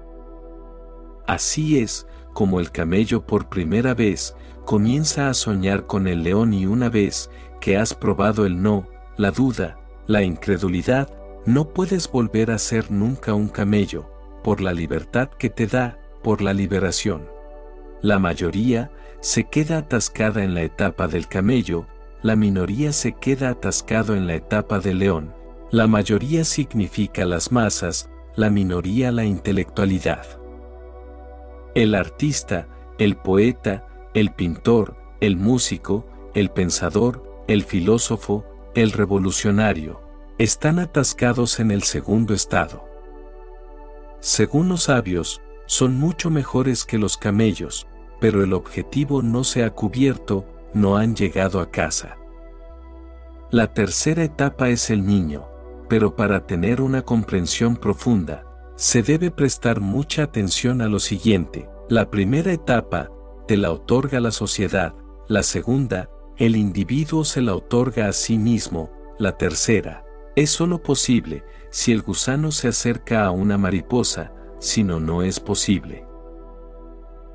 Así 1.27 1.79
es, 1.79 2.07
como 2.33 2.61
el 2.61 2.71
camello 2.71 3.27
por 3.27 3.49
primera 3.49 3.95
vez, 3.95 4.37
comienza 4.65 5.29
a 5.29 5.35
soñar 5.35 5.87
con 5.87 6.07
el 6.07 6.23
león 6.23 6.53
y 6.53 6.67
una 6.67 6.89
vez 6.89 7.31
que 7.61 7.77
has 7.77 7.95
probado 7.95 8.47
el 8.47 8.63
no, 8.63 8.87
la 9.17 9.31
duda, 9.31 9.79
la 10.07 10.23
incredulidad, 10.23 11.13
no 11.47 11.71
puedes 11.71 12.11
volver 12.11 12.51
a 12.51 12.59
ser 12.59 12.91
nunca 12.91 13.35
un 13.35 13.49
camello, 13.49 14.11
por 14.43 14.61
la 14.61 14.73
libertad 14.73 15.29
que 15.29 15.51
te 15.51 15.67
da, 15.67 15.99
por 16.23 16.43
la 16.43 16.53
liberación. 16.53 17.29
La 18.03 18.19
mayoría 18.19 18.91
se 19.21 19.45
queda 19.45 19.79
atascada 19.79 20.43
en 20.43 20.55
la 20.55 20.63
etapa 20.63 21.07
del 21.09 21.29
camello, 21.29 21.87
la 22.23 22.37
minoría 22.37 22.93
se 22.93 23.13
queda 23.13 23.51
atascado 23.51 24.15
en 24.15 24.27
la 24.27 24.35
etapa 24.35 24.79
del 24.79 24.99
león. 24.99 25.35
La 25.71 25.87
mayoría 25.87 26.45
significa 26.45 27.25
las 27.25 27.53
masas, 27.53 28.11
la 28.35 28.51
minoría 28.51 29.13
la 29.13 29.25
intelectualidad. 29.25 30.27
El 31.75 31.95
artista, 31.95 32.69
el 32.99 33.17
poeta, 33.17 33.87
el 34.15 34.33
pintor, 34.33 34.97
el 35.21 35.37
músico, 35.37 36.07
el 36.35 36.51
pensador, 36.51 37.45
el 37.49 37.65
filósofo, 37.65 38.45
el 38.75 38.93
revolucionario, 38.93 40.01
están 40.39 40.79
atascados 40.79 41.61
en 41.61 41.71
el 41.71 41.83
segundo 41.83 42.35
estado. 42.35 42.85
Según 44.21 44.69
los 44.69 44.85
sabios, 44.85 45.41
son 45.67 45.99
mucho 45.99 46.31
mejores 46.31 46.85
que 46.85 46.99
los 46.99 47.17
camellos, 47.17 47.87
pero 48.21 48.43
el 48.43 48.53
objetivo 48.53 49.23
no 49.23 49.45
se 49.45 49.65
ha 49.65 49.71
cubierto, 49.71 50.45
no 50.75 50.97
han 50.97 51.15
llegado 51.15 51.61
a 51.61 51.71
casa. 51.71 52.17
La 53.51 53.73
tercera 53.73 54.23
etapa 54.23 54.69
es 54.69 54.91
el 54.91 55.05
niño, 55.05 55.49
pero 55.89 56.15
para 56.15 56.47
tener 56.47 56.81
una 56.81 57.03
comprensión 57.03 57.77
profunda, 57.77 58.45
se 58.77 59.03
debe 59.03 59.31
prestar 59.31 59.81
mucha 59.81 60.23
atención 60.23 60.81
a 60.83 60.89
lo 60.89 61.01
siguiente. 61.01 61.69
La 61.89 62.11
primera 62.11 62.53
etapa, 62.53 63.11
te 63.49 63.57
la 63.57 63.73
otorga 63.73 64.21
la 64.21 64.31
sociedad, 64.31 64.95
la 65.29 65.43
segunda, 65.43 66.09
el 66.37 66.57
individuo 66.57 67.25
se 67.25 67.43
la 67.43 67.55
otorga 67.55 68.07
a 68.07 68.13
sí 68.13 68.39
mismo, 68.39 68.91
la 69.19 69.37
tercera, 69.37 70.05
es 70.37 70.51
solo 70.51 70.83
posible 70.83 71.45
si 71.71 71.93
el 71.93 72.03
gusano 72.03 72.53
se 72.53 72.69
acerca 72.69 73.27
a 73.27 73.31
una 73.31 73.59
mariposa, 73.59 74.33
si 74.61 74.85
no, 74.85 75.01
no 75.01 75.23
es 75.23 75.41
posible. 75.41 76.07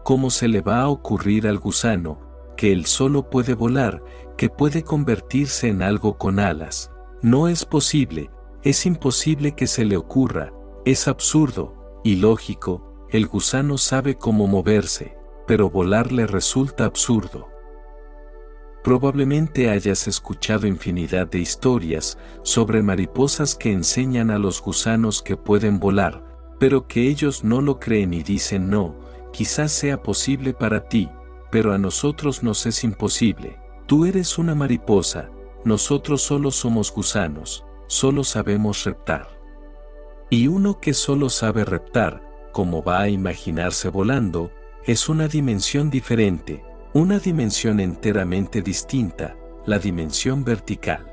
¿Cómo 0.04 0.30
se 0.30 0.48
le 0.48 0.62
va 0.62 0.82
a 0.82 0.90
ocurrir 0.90 1.48
al 1.48 1.60
gusano, 1.60 2.25
que 2.56 2.72
él 2.72 2.86
solo 2.86 3.30
puede 3.30 3.54
volar, 3.54 4.04
que 4.38 4.50
puede 4.50 4.84
convertirse 4.84 5.68
en 5.68 5.82
algo 5.82 6.18
con 6.18 6.40
alas? 6.40 6.92
No 7.22 7.48
es 7.48 7.66
posible, 7.66 8.30
es 8.64 8.86
imposible 8.86 9.54
que 9.54 9.68
se 9.68 9.86
le 9.86 9.98
ocurra, 9.98 10.54
es 10.86 11.08
absurdo, 11.08 12.02
ilógico, 12.04 13.08
el 13.10 13.28
gusano 13.28 13.78
sabe 13.78 14.16
cómo 14.16 14.48
moverse, 14.48 15.16
pero 15.48 15.70
volar 15.70 16.12
le 16.12 16.28
resulta 16.28 16.86
absurdo. 16.86 17.48
Probablemente 18.84 19.70
hayas 19.70 20.08
escuchado 20.08 20.68
infinidad 20.68 21.28
de 21.28 21.40
historias 21.40 22.18
sobre 22.44 22.84
mariposas 22.84 23.56
que 23.56 23.72
enseñan 23.72 24.30
a 24.30 24.38
los 24.38 24.62
gusanos 24.62 25.24
que 25.24 25.38
pueden 25.38 25.80
volar, 25.80 26.24
pero 26.60 26.88
que 26.88 27.08
ellos 27.08 27.44
no 27.44 27.62
lo 27.62 27.80
creen 27.80 28.14
y 28.14 28.22
dicen 28.22 28.70
no, 28.70 28.96
quizás 29.34 29.72
sea 29.72 30.04
posible 30.04 30.54
para 30.54 30.88
ti, 30.88 31.10
pero 31.56 31.72
a 31.72 31.78
nosotros 31.78 32.44
nos 32.44 32.66
es 32.66 32.84
imposible. 32.84 33.58
Tú 33.86 34.06
eres 34.06 34.38
una 34.38 34.56
mariposa, 34.56 35.30
nosotros 35.64 36.22
solo 36.22 36.52
somos 36.52 36.92
gusanos, 36.92 37.64
solo 37.88 38.26
sabemos 38.26 38.84
reptar. 38.84 39.40
Y 40.30 40.48
uno 40.48 40.82
que 40.82 40.94
solo 40.94 41.30
sabe 41.30 41.64
reptar, 41.64 42.22
como 42.52 42.84
va 42.84 43.00
a 43.00 43.08
imaginarse 43.08 43.88
volando, 43.88 44.52
es 44.84 45.08
una 45.08 45.30
dimensión 45.30 45.90
diferente, 45.90 46.62
una 46.92 47.20
dimensión 47.20 47.80
enteramente 47.80 48.62
distinta, 48.62 49.38
la 49.66 49.80
dimensión 49.80 50.44
vertical. 50.44 51.10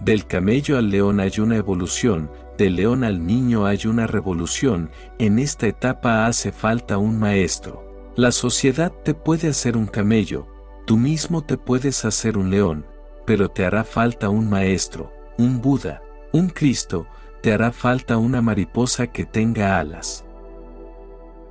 Del 0.00 0.26
camello 0.26 0.78
al 0.78 0.90
león 0.90 1.20
hay 1.20 1.38
una 1.38 1.54
evolución, 1.54 2.28
del 2.58 2.74
león 2.74 3.04
al 3.04 3.24
niño 3.24 3.66
hay 3.66 3.86
una 3.86 4.08
revolución, 4.08 4.90
en 5.20 5.38
esta 5.38 5.68
etapa 5.68 6.26
hace 6.26 6.50
falta 6.50 6.98
un 6.98 7.20
maestro. 7.20 7.85
La 8.16 8.32
sociedad 8.32 8.92
te 9.04 9.12
puede 9.12 9.48
hacer 9.48 9.76
un 9.76 9.86
camello, 9.86 10.46
tú 10.86 10.96
mismo 10.96 11.44
te 11.44 11.58
puedes 11.58 12.06
hacer 12.06 12.38
un 12.38 12.50
león, 12.50 12.86
pero 13.26 13.50
te 13.50 13.66
hará 13.66 13.84
falta 13.84 14.30
un 14.30 14.48
maestro, 14.48 15.12
un 15.36 15.60
Buda, 15.60 16.00
un 16.32 16.48
Cristo, 16.48 17.06
te 17.42 17.52
hará 17.52 17.72
falta 17.72 18.16
una 18.16 18.40
mariposa 18.40 19.08
que 19.08 19.26
tenga 19.26 19.78
alas. 19.78 20.24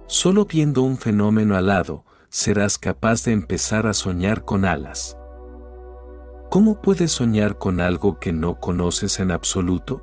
Solo 0.07 0.45
viendo 0.45 0.81
un 0.81 0.97
fenómeno 0.97 1.55
alado, 1.55 2.03
serás 2.29 2.79
capaz 2.79 3.23
de 3.25 3.33
empezar 3.33 3.85
a 3.85 3.93
soñar 3.93 4.43
con 4.43 4.65
alas. 4.65 5.19
¿Cómo 6.49 6.81
puedes 6.81 7.11
soñar 7.11 7.59
con 7.59 7.79
algo 7.79 8.19
que 8.19 8.33
no 8.33 8.59
conoces 8.59 9.19
en 9.19 9.29
absoluto? 9.29 10.01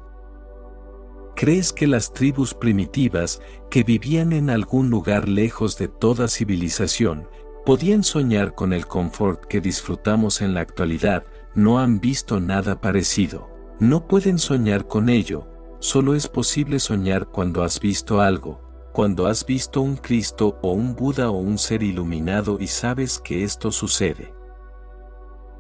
¿Crees 1.35 1.73
que 1.73 1.87
las 1.87 2.13
tribus 2.13 2.55
primitivas, 2.55 3.41
que 3.71 3.83
vivían 3.83 4.33
en 4.33 4.51
algún 4.51 4.91
lugar 4.91 5.29
lejos 5.29 5.79
de 5.79 5.89
toda 5.89 6.29
civilización, 6.29 7.29
podían 7.65 8.05
soñar 8.05 8.55
con 8.55 8.73
el 8.73 8.87
confort 8.87 9.45
que 9.47 9.61
disfrutamos 9.61 10.41
en 10.41 10.55
la 10.55 10.61
actualidad, 10.61 11.25
no 11.55 11.79
han 11.79 12.01
visto 12.01 12.41
nada 12.41 12.81
parecido? 12.81 13.49
No 13.81 14.07
pueden 14.07 14.39
soñar 14.39 14.87
con 14.87 15.09
ello, 15.09 15.49
solo 15.81 16.15
es 16.15 16.29
posible 16.29 16.79
soñar 16.79 17.27
cuando 17.27 17.63
has 17.63 17.81
visto 17.81 18.21
algo, 18.21 18.61
cuando 18.93 19.27
has 19.27 19.45
visto 19.47 19.81
un 19.81 19.97
Cristo 19.97 20.59
o 20.63 20.73
un 20.73 20.95
Buda 20.95 21.31
o 21.31 21.39
un 21.39 21.59
ser 21.59 21.83
iluminado 21.83 22.59
y 22.61 22.67
sabes 22.67 23.19
que 23.19 23.43
esto 23.43 23.73
sucede. 23.73 24.35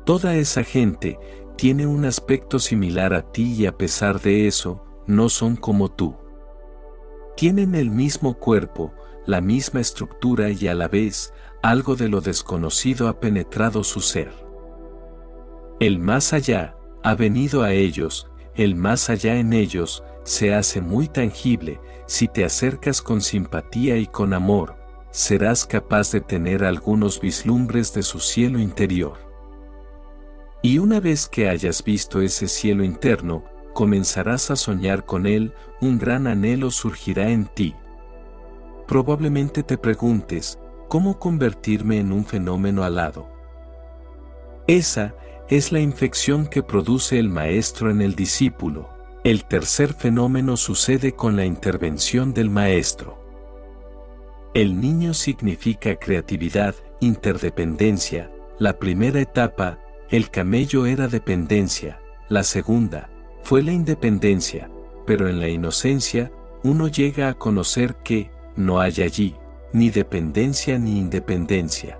Toda 0.05 0.36
esa 0.36 0.65
gente 0.65 1.18
tiene 1.57 1.86
un 1.86 2.05
aspecto 2.05 2.59
similar 2.59 3.15
a 3.15 3.23
ti 3.23 3.55
y 3.55 3.67
a 3.67 3.76
pesar 3.76 4.20
de 4.20 4.47
eso, 4.47 4.84
no 5.06 5.28
son 5.28 5.56
como 5.56 5.90
tú. 5.90 6.16
Tienen 7.36 7.74
el 7.74 7.90
mismo 7.90 8.34
cuerpo, 8.34 8.92
la 9.26 9.40
misma 9.40 9.81
estructura 9.81 10.50
y 10.50 10.68
a 10.68 10.74
la 10.74 10.89
vez, 10.89 11.32
algo 11.62 11.97
de 11.97 12.08
lo 12.08 12.20
desconocido 12.20 13.08
ha 13.08 13.20
penetrado 13.20 13.84
su 13.84 14.00
ser. 14.00 14.32
El 15.81 15.98
más 15.98 16.32
allá, 16.32 16.76
ha 17.02 17.14
venido 17.14 17.62
a 17.62 17.72
ellos, 17.72 18.31
el 18.55 18.74
más 18.74 19.10
allá 19.10 19.36
en 19.36 19.52
ellos, 19.52 20.05
se 20.24 20.55
hace 20.55 20.81
muy 20.81 21.08
tangible, 21.08 21.81
si 22.06 22.28
te 22.28 22.44
acercas 22.44 23.02
con 23.02 23.20
simpatía 23.20 23.97
y 23.97 24.06
con 24.06 24.34
amor, 24.34 24.76
serás 25.10 25.66
capaz 25.66 26.12
de 26.12 26.20
tener 26.20 26.64
algunos 26.64 27.20
vislumbres 27.20 27.92
de 27.94 28.02
su 28.02 28.20
cielo 28.20 28.58
interior. 28.58 29.18
Y 30.62 30.78
una 30.78 31.00
vez 31.00 31.26
que 31.26 31.48
hayas 31.48 31.82
visto 31.82 32.20
ese 32.20 32.47
cielo 32.47 32.84
interno, 32.84 33.44
comenzarás 33.73 34.51
a 34.51 34.57
soñar 34.57 35.05
con 35.05 35.26
él, 35.26 35.55
un 35.81 35.99
gran 35.99 36.26
anhelo 36.26 36.70
surgirá 36.70 37.31
en 37.31 37.47
ti. 37.47 37.75
Probablemente 38.86 39.62
te 39.62 39.78
preguntes, 39.78 40.59
¿cómo 40.89 41.18
convertirme 41.18 41.99
en 41.99 42.12
un 42.12 42.25
fenómeno 42.25 42.84
alado? 42.84 43.28
Esa 44.67 45.15
es 45.49 45.73
la 45.73 45.81
infección 45.81 46.47
que 46.47 46.62
produce 46.62 47.18
el 47.18 47.28
maestro 47.28 47.91
en 47.91 48.01
el 48.01 48.15
discípulo. 48.15 48.89
El 49.25 49.44
tercer 49.44 49.92
fenómeno 49.92 50.57
sucede 50.57 51.12
con 51.12 51.36
la 51.36 51.44
intervención 51.44 52.34
del 52.34 52.51
maestro. 52.51 53.23
El 54.55 54.81
niño 54.81 55.15
significa 55.15 55.97
creatividad, 55.97 56.75
interdependencia. 57.01 58.31
La 58.59 58.78
primera 58.78 59.20
etapa, 59.20 59.78
el 60.10 60.31
camello 60.31 60.86
era 60.86 61.09
dependencia. 61.09 62.01
La 62.28 62.42
segunda, 62.42 63.10
fue 63.42 63.62
la 63.62 63.72
independencia, 63.72 64.70
pero 65.06 65.28
en 65.28 65.40
la 65.40 65.48
inocencia, 65.48 66.32
uno 66.62 66.88
llega 66.88 67.28
a 67.28 67.34
conocer 67.34 67.96
que, 67.96 68.30
no 68.56 68.80
hay 68.80 69.02
allí, 69.02 69.36
ni 69.72 69.90
dependencia 69.90 70.78
ni 70.78 70.98
independencia. 70.98 71.98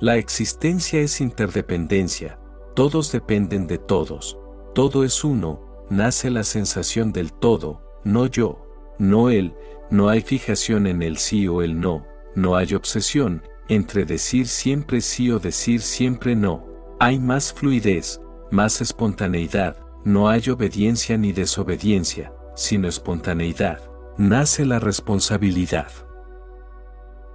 La 0.00 0.16
existencia 0.16 1.00
es 1.00 1.20
interdependencia, 1.20 2.38
todos 2.74 3.10
dependen 3.12 3.66
de 3.66 3.78
todos, 3.78 4.38
todo 4.74 5.04
es 5.04 5.24
uno, 5.24 5.60
nace 5.90 6.30
la 6.30 6.44
sensación 6.44 7.12
del 7.12 7.32
todo, 7.32 7.82
no 8.04 8.26
yo, 8.26 8.64
no 8.98 9.30
él, 9.30 9.54
no 9.90 10.08
hay 10.08 10.20
fijación 10.20 10.86
en 10.86 11.02
el 11.02 11.18
sí 11.18 11.48
o 11.48 11.62
el 11.62 11.80
no, 11.80 12.06
no 12.34 12.56
hay 12.56 12.74
obsesión 12.74 13.42
entre 13.68 14.04
decir 14.04 14.48
siempre 14.48 15.00
sí 15.00 15.30
o 15.30 15.38
decir 15.38 15.82
siempre 15.82 16.34
no, 16.34 16.64
hay 16.98 17.18
más 17.18 17.52
fluidez, 17.52 18.20
más 18.50 18.80
espontaneidad, 18.80 19.76
no 20.08 20.30
hay 20.30 20.48
obediencia 20.48 21.18
ni 21.18 21.32
desobediencia, 21.32 22.32
sino 22.54 22.88
espontaneidad, 22.88 23.78
nace 24.16 24.64
la 24.64 24.78
responsabilidad. 24.78 25.90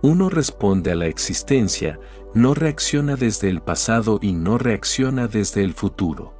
Uno 0.01 0.27
responde 0.27 0.91
a 0.91 0.95
la 0.95 1.05
existencia, 1.05 1.99
no 2.33 2.55
reacciona 2.55 3.15
desde 3.15 3.49
el 3.49 3.61
pasado 3.61 4.17
y 4.23 4.33
no 4.33 4.57
reacciona 4.57 5.27
desde 5.27 5.63
el 5.63 5.75
futuro. 5.75 6.33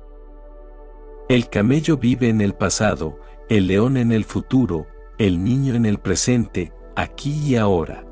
El 1.29 1.49
camello 1.49 1.97
vive 1.97 2.29
en 2.29 2.41
el 2.41 2.55
pasado, 2.55 3.19
el 3.47 3.67
león 3.67 3.95
en 3.95 4.11
el 4.11 4.25
futuro, 4.25 4.87
el 5.19 5.43
niño 5.43 5.75
en 5.75 5.85
el 5.85 5.99
presente, 5.99 6.73
aquí 6.95 7.31
y 7.45 7.57
ahora. 7.57 8.07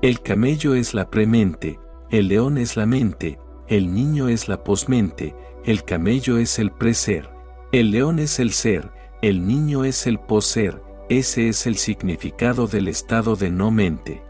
El 0.00 0.22
camello 0.22 0.74
es 0.74 0.94
la 0.94 1.10
premente, 1.10 1.78
el 2.10 2.28
león 2.28 2.56
es 2.56 2.74
la 2.74 2.86
mente, 2.86 3.38
el 3.68 3.92
niño 3.92 4.28
es 4.28 4.48
la 4.48 4.64
posmente, 4.64 5.34
el 5.66 5.82
camello 5.82 6.38
es 6.38 6.60
el 6.60 6.70
preser, 6.70 7.28
el 7.72 7.90
león 7.90 8.20
es 8.20 8.38
el 8.38 8.52
ser, 8.52 8.88
el 9.20 9.48
niño 9.48 9.84
es 9.84 10.06
el 10.06 10.20
poser, 10.20 10.80
ese 11.08 11.48
es 11.48 11.66
el 11.66 11.74
significado 11.74 12.68
del 12.68 12.86
estado 12.86 13.34
de 13.34 13.50
no 13.50 13.72
mente. 13.72 14.22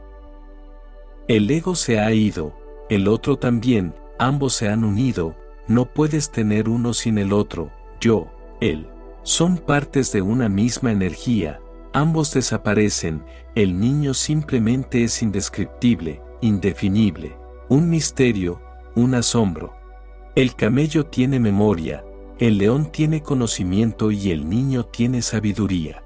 El 1.29 1.51
ego 1.51 1.75
se 1.75 2.01
ha 2.01 2.11
ido, 2.11 2.57
el 2.89 3.07
otro 3.07 3.37
también, 3.37 3.95
ambos 4.19 4.55
se 4.55 4.71
han 4.71 4.83
unido, 4.83 5.37
no 5.69 5.85
puedes 5.85 6.31
tener 6.31 6.71
uno 6.71 6.95
sin 6.95 7.19
el 7.19 7.35
otro, 7.35 7.71
yo, 8.01 8.29
él. 8.63 8.89
Son 9.23 9.59
partes 9.59 10.13
de 10.13 10.23
una 10.23 10.49
misma 10.49 10.91
energía, 10.91 11.61
ambos 11.93 12.33
desaparecen, 12.33 13.23
el 13.55 13.79
niño 13.79 14.15
simplemente 14.15 15.05
es 15.05 15.21
indescriptible, 15.23 16.23
indefinible, 16.41 17.37
un 17.69 17.91
misterio, 17.91 18.63
un 18.95 19.15
asombro. 19.15 19.76
El 20.37 20.55
camello 20.55 21.07
tiene 21.07 21.41
memoria, 21.41 22.05
el 22.39 22.59
león 22.59 22.93
tiene 22.93 23.23
conocimiento 23.23 24.11
y 24.11 24.33
el 24.33 24.51
niño 24.51 24.85
tiene 24.85 25.23
sabiduría. 25.23 26.05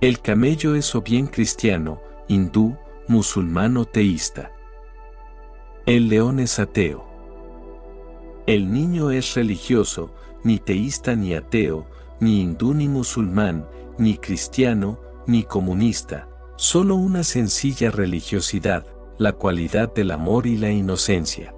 El 0.00 0.20
camello 0.20 0.74
es 0.74 0.92
o 0.96 1.02
bien 1.02 1.28
cristiano, 1.28 2.00
hindú, 2.26 2.76
musulmán 3.06 3.76
o 3.76 3.84
teísta. 3.84 4.50
El 5.86 6.08
león 6.08 6.40
es 6.40 6.58
ateo. 6.58 7.06
El 8.48 8.72
niño 8.72 9.12
es 9.12 9.32
religioso, 9.36 10.12
ni 10.42 10.58
teísta 10.58 11.14
ni 11.14 11.34
ateo, 11.34 11.86
ni 12.18 12.40
hindú 12.40 12.74
ni 12.74 12.88
musulmán, 12.88 13.64
ni 13.96 14.16
cristiano, 14.18 14.98
ni 15.24 15.44
comunista, 15.44 16.28
solo 16.56 16.96
una 16.96 17.22
sencilla 17.22 17.92
religiosidad, 17.92 18.84
la 19.18 19.34
cualidad 19.34 19.94
del 19.94 20.10
amor 20.10 20.48
y 20.48 20.56
la 20.56 20.72
inocencia. 20.72 21.54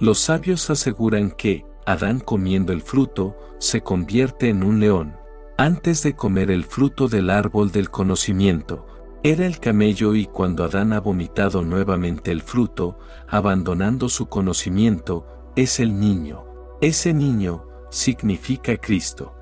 Los 0.00 0.18
sabios 0.18 0.70
aseguran 0.70 1.30
que, 1.30 1.66
Adán 1.84 2.20
comiendo 2.20 2.72
el 2.72 2.80
fruto, 2.80 3.36
se 3.58 3.82
convierte 3.82 4.48
en 4.48 4.62
un 4.62 4.80
león. 4.80 5.18
Antes 5.58 6.02
de 6.02 6.16
comer 6.16 6.50
el 6.50 6.64
fruto 6.64 7.06
del 7.06 7.28
árbol 7.28 7.70
del 7.70 7.90
conocimiento, 7.90 8.86
era 9.22 9.44
el 9.44 9.60
camello 9.60 10.14
y 10.14 10.24
cuando 10.24 10.64
Adán 10.64 10.94
ha 10.94 11.00
vomitado 11.00 11.60
nuevamente 11.60 12.32
el 12.32 12.40
fruto, 12.40 12.98
abandonando 13.28 14.08
su 14.08 14.30
conocimiento, 14.30 15.26
es 15.54 15.78
el 15.80 16.00
niño. 16.00 16.46
Ese 16.80 17.12
niño 17.12 17.66
significa 17.90 18.78
Cristo. 18.78 19.34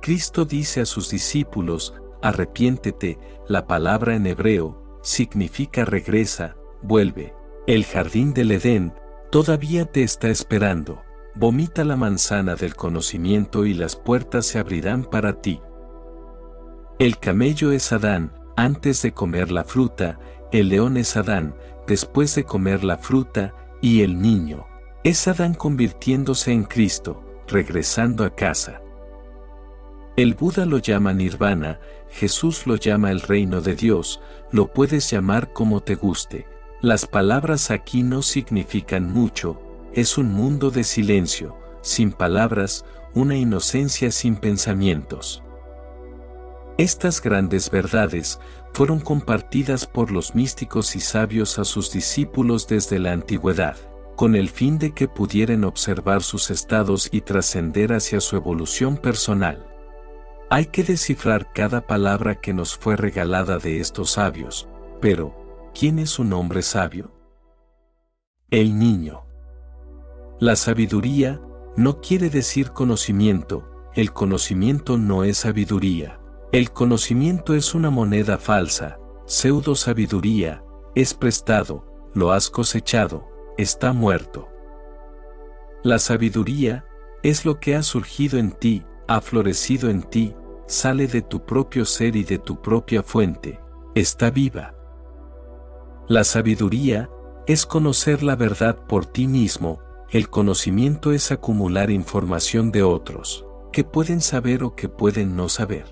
Cristo 0.00 0.44
dice 0.44 0.82
a 0.82 0.86
sus 0.86 1.10
discípulos, 1.10 1.92
arrepiéntete, 2.22 3.18
la 3.48 3.66
palabra 3.66 4.14
en 4.14 4.28
hebreo, 4.28 5.00
significa 5.02 5.84
regresa, 5.84 6.54
vuelve. 6.82 7.34
El 7.66 7.84
jardín 7.84 8.32
del 8.32 8.52
Edén, 8.52 8.94
todavía 9.34 9.84
te 9.84 10.04
está 10.04 10.28
esperando. 10.28 11.02
Vomita 11.34 11.82
la 11.82 11.96
manzana 11.96 12.54
del 12.54 12.76
conocimiento 12.76 13.66
y 13.66 13.74
las 13.74 13.96
puertas 13.96 14.46
se 14.46 14.60
abrirán 14.60 15.02
para 15.02 15.40
ti. 15.40 15.60
El 17.00 17.18
camello 17.18 17.72
es 17.72 17.92
Adán, 17.92 18.32
antes 18.56 19.02
de 19.02 19.10
comer 19.10 19.50
la 19.50 19.64
fruta, 19.64 20.20
el 20.52 20.68
león 20.68 20.96
es 20.96 21.16
Adán, 21.16 21.56
después 21.88 22.32
de 22.36 22.44
comer 22.44 22.84
la 22.84 22.96
fruta, 22.96 23.56
y 23.82 24.02
el 24.02 24.22
niño. 24.22 24.68
Es 25.02 25.26
Adán 25.26 25.54
convirtiéndose 25.54 26.52
en 26.52 26.62
Cristo, 26.62 27.20
regresando 27.48 28.22
a 28.22 28.36
casa. 28.36 28.82
El 30.16 30.34
Buda 30.34 30.64
lo 30.64 30.78
llama 30.78 31.12
nirvana, 31.12 31.80
Jesús 32.08 32.68
lo 32.68 32.76
llama 32.76 33.10
el 33.10 33.20
reino 33.20 33.60
de 33.60 33.74
Dios, 33.74 34.20
lo 34.52 34.72
puedes 34.72 35.10
llamar 35.10 35.52
como 35.52 35.80
te 35.80 35.96
guste. 35.96 36.53
Las 36.84 37.06
palabras 37.06 37.70
aquí 37.70 38.02
no 38.02 38.20
significan 38.20 39.10
mucho, 39.10 39.58
es 39.94 40.18
un 40.18 40.30
mundo 40.30 40.70
de 40.70 40.84
silencio, 40.84 41.56
sin 41.80 42.12
palabras, 42.12 42.84
una 43.14 43.36
inocencia 43.36 44.12
sin 44.12 44.36
pensamientos. 44.36 45.42
Estas 46.76 47.22
grandes 47.22 47.70
verdades 47.70 48.38
fueron 48.74 49.00
compartidas 49.00 49.86
por 49.86 50.10
los 50.10 50.34
místicos 50.34 50.94
y 50.94 51.00
sabios 51.00 51.58
a 51.58 51.64
sus 51.64 51.90
discípulos 51.90 52.66
desde 52.68 52.98
la 52.98 53.12
antigüedad, 53.12 53.78
con 54.14 54.36
el 54.36 54.50
fin 54.50 54.78
de 54.78 54.92
que 54.92 55.08
pudieran 55.08 55.64
observar 55.64 56.22
sus 56.22 56.50
estados 56.50 57.08
y 57.10 57.22
trascender 57.22 57.94
hacia 57.94 58.20
su 58.20 58.36
evolución 58.36 58.98
personal. 58.98 59.66
Hay 60.50 60.66
que 60.66 60.82
descifrar 60.82 61.50
cada 61.54 61.86
palabra 61.86 62.42
que 62.42 62.52
nos 62.52 62.76
fue 62.76 62.96
regalada 62.96 63.56
de 63.56 63.80
estos 63.80 64.10
sabios, 64.10 64.68
pero, 65.00 65.43
¿quién 65.74 65.98
es 65.98 66.18
un 66.18 66.32
hombre 66.32 66.62
sabio? 66.62 67.12
El 68.50 68.78
niño. 68.78 69.26
La 70.38 70.56
sabiduría 70.56 71.40
no 71.76 72.00
quiere 72.00 72.30
decir 72.30 72.70
conocimiento, 72.70 73.68
el 73.94 74.12
conocimiento 74.12 74.96
no 74.96 75.24
es 75.24 75.38
sabiduría. 75.38 76.20
El 76.52 76.70
conocimiento 76.70 77.54
es 77.54 77.74
una 77.74 77.90
moneda 77.90 78.38
falsa, 78.38 78.98
pseudo 79.26 79.74
sabiduría, 79.74 80.64
es 80.94 81.14
prestado, 81.14 81.84
lo 82.14 82.30
has 82.30 82.48
cosechado, 82.48 83.28
está 83.58 83.92
muerto. 83.92 84.48
La 85.82 85.98
sabiduría 85.98 86.84
es 87.24 87.44
lo 87.44 87.58
que 87.58 87.74
ha 87.74 87.82
surgido 87.82 88.38
en 88.38 88.52
ti, 88.52 88.84
ha 89.08 89.20
florecido 89.20 89.90
en 89.90 90.04
ti, 90.04 90.36
sale 90.68 91.08
de 91.08 91.22
tu 91.22 91.44
propio 91.44 91.84
ser 91.84 92.14
y 92.14 92.22
de 92.22 92.38
tu 92.38 92.62
propia 92.62 93.02
fuente, 93.02 93.58
está 93.96 94.30
viva. 94.30 94.73
La 96.06 96.22
sabiduría 96.22 97.08
es 97.46 97.64
conocer 97.64 98.22
la 98.22 98.36
verdad 98.36 98.76
por 98.76 99.06
ti 99.06 99.26
mismo, 99.26 99.80
el 100.10 100.28
conocimiento 100.28 101.12
es 101.12 101.32
acumular 101.32 101.90
información 101.90 102.70
de 102.70 102.82
otros, 102.82 103.46
que 103.72 103.84
pueden 103.84 104.20
saber 104.20 104.64
o 104.64 104.74
que 104.74 104.90
pueden 104.90 105.34
no 105.34 105.48
saber. 105.48 105.86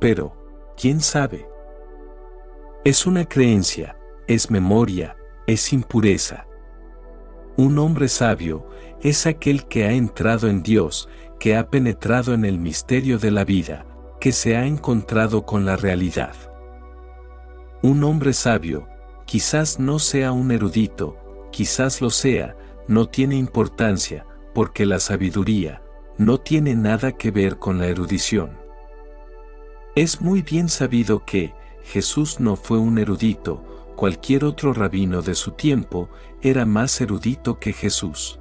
Pero, 0.00 0.34
¿quién 0.74 1.02
sabe? 1.02 1.46
Es 2.82 3.06
una 3.06 3.26
creencia, 3.26 3.98
es 4.26 4.50
memoria, 4.50 5.18
es 5.46 5.70
impureza. 5.74 6.46
Un 7.58 7.78
hombre 7.78 8.08
sabio 8.08 8.66
es 9.02 9.26
aquel 9.26 9.66
que 9.66 9.84
ha 9.84 9.92
entrado 9.92 10.48
en 10.48 10.62
Dios, 10.62 11.10
que 11.38 11.56
ha 11.56 11.68
penetrado 11.68 12.32
en 12.32 12.46
el 12.46 12.58
misterio 12.58 13.18
de 13.18 13.32
la 13.32 13.44
vida, 13.44 13.84
que 14.18 14.32
se 14.32 14.56
ha 14.56 14.64
encontrado 14.64 15.44
con 15.44 15.66
la 15.66 15.76
realidad. 15.76 16.51
Un 17.82 18.04
hombre 18.04 18.32
sabio, 18.32 18.86
quizás 19.26 19.80
no 19.80 19.98
sea 19.98 20.30
un 20.30 20.52
erudito, 20.52 21.18
quizás 21.50 22.00
lo 22.00 22.10
sea, 22.10 22.56
no 22.86 23.06
tiene 23.06 23.34
importancia, 23.34 24.24
porque 24.54 24.86
la 24.86 25.00
sabiduría 25.00 25.82
no 26.16 26.38
tiene 26.38 26.76
nada 26.76 27.10
que 27.10 27.32
ver 27.32 27.58
con 27.58 27.78
la 27.78 27.88
erudición. 27.88 28.56
Es 29.96 30.20
muy 30.20 30.42
bien 30.42 30.68
sabido 30.68 31.24
que 31.24 31.54
Jesús 31.82 32.38
no 32.38 32.54
fue 32.54 32.78
un 32.78 32.98
erudito, 32.98 33.64
cualquier 33.96 34.44
otro 34.44 34.72
rabino 34.72 35.20
de 35.20 35.34
su 35.34 35.50
tiempo 35.50 36.08
era 36.40 36.64
más 36.64 37.00
erudito 37.00 37.58
que 37.58 37.72
Jesús. 37.72 38.38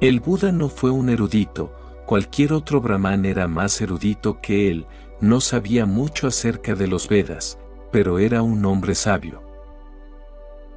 El 0.00 0.20
Buda 0.20 0.52
no 0.52 0.68
fue 0.68 0.90
un 0.90 1.08
erudito, 1.08 1.74
cualquier 2.06 2.52
otro 2.52 2.80
brahman 2.80 3.24
era 3.24 3.48
más 3.48 3.80
erudito 3.80 4.40
que 4.40 4.70
él, 4.70 4.86
no 5.20 5.40
sabía 5.40 5.86
mucho 5.86 6.28
acerca 6.28 6.76
de 6.76 6.86
los 6.86 7.08
Vedas, 7.08 7.58
pero 7.96 8.18
era 8.18 8.42
un 8.42 8.62
hombre 8.66 8.94
sabio. 8.94 9.42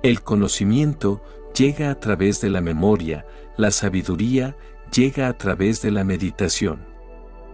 El 0.04 0.22
conocimiento 0.22 1.22
llega 1.54 1.90
a 1.90 2.00
través 2.00 2.40
de 2.40 2.50
la 2.50 2.62
memoria, 2.62 3.26
la 3.58 3.72
sabiduría 3.72 4.56
llega 4.96 5.28
a 5.28 5.38
través 5.38 5.82
de 5.82 5.92
la 5.92 6.06
meditación. 6.06 6.80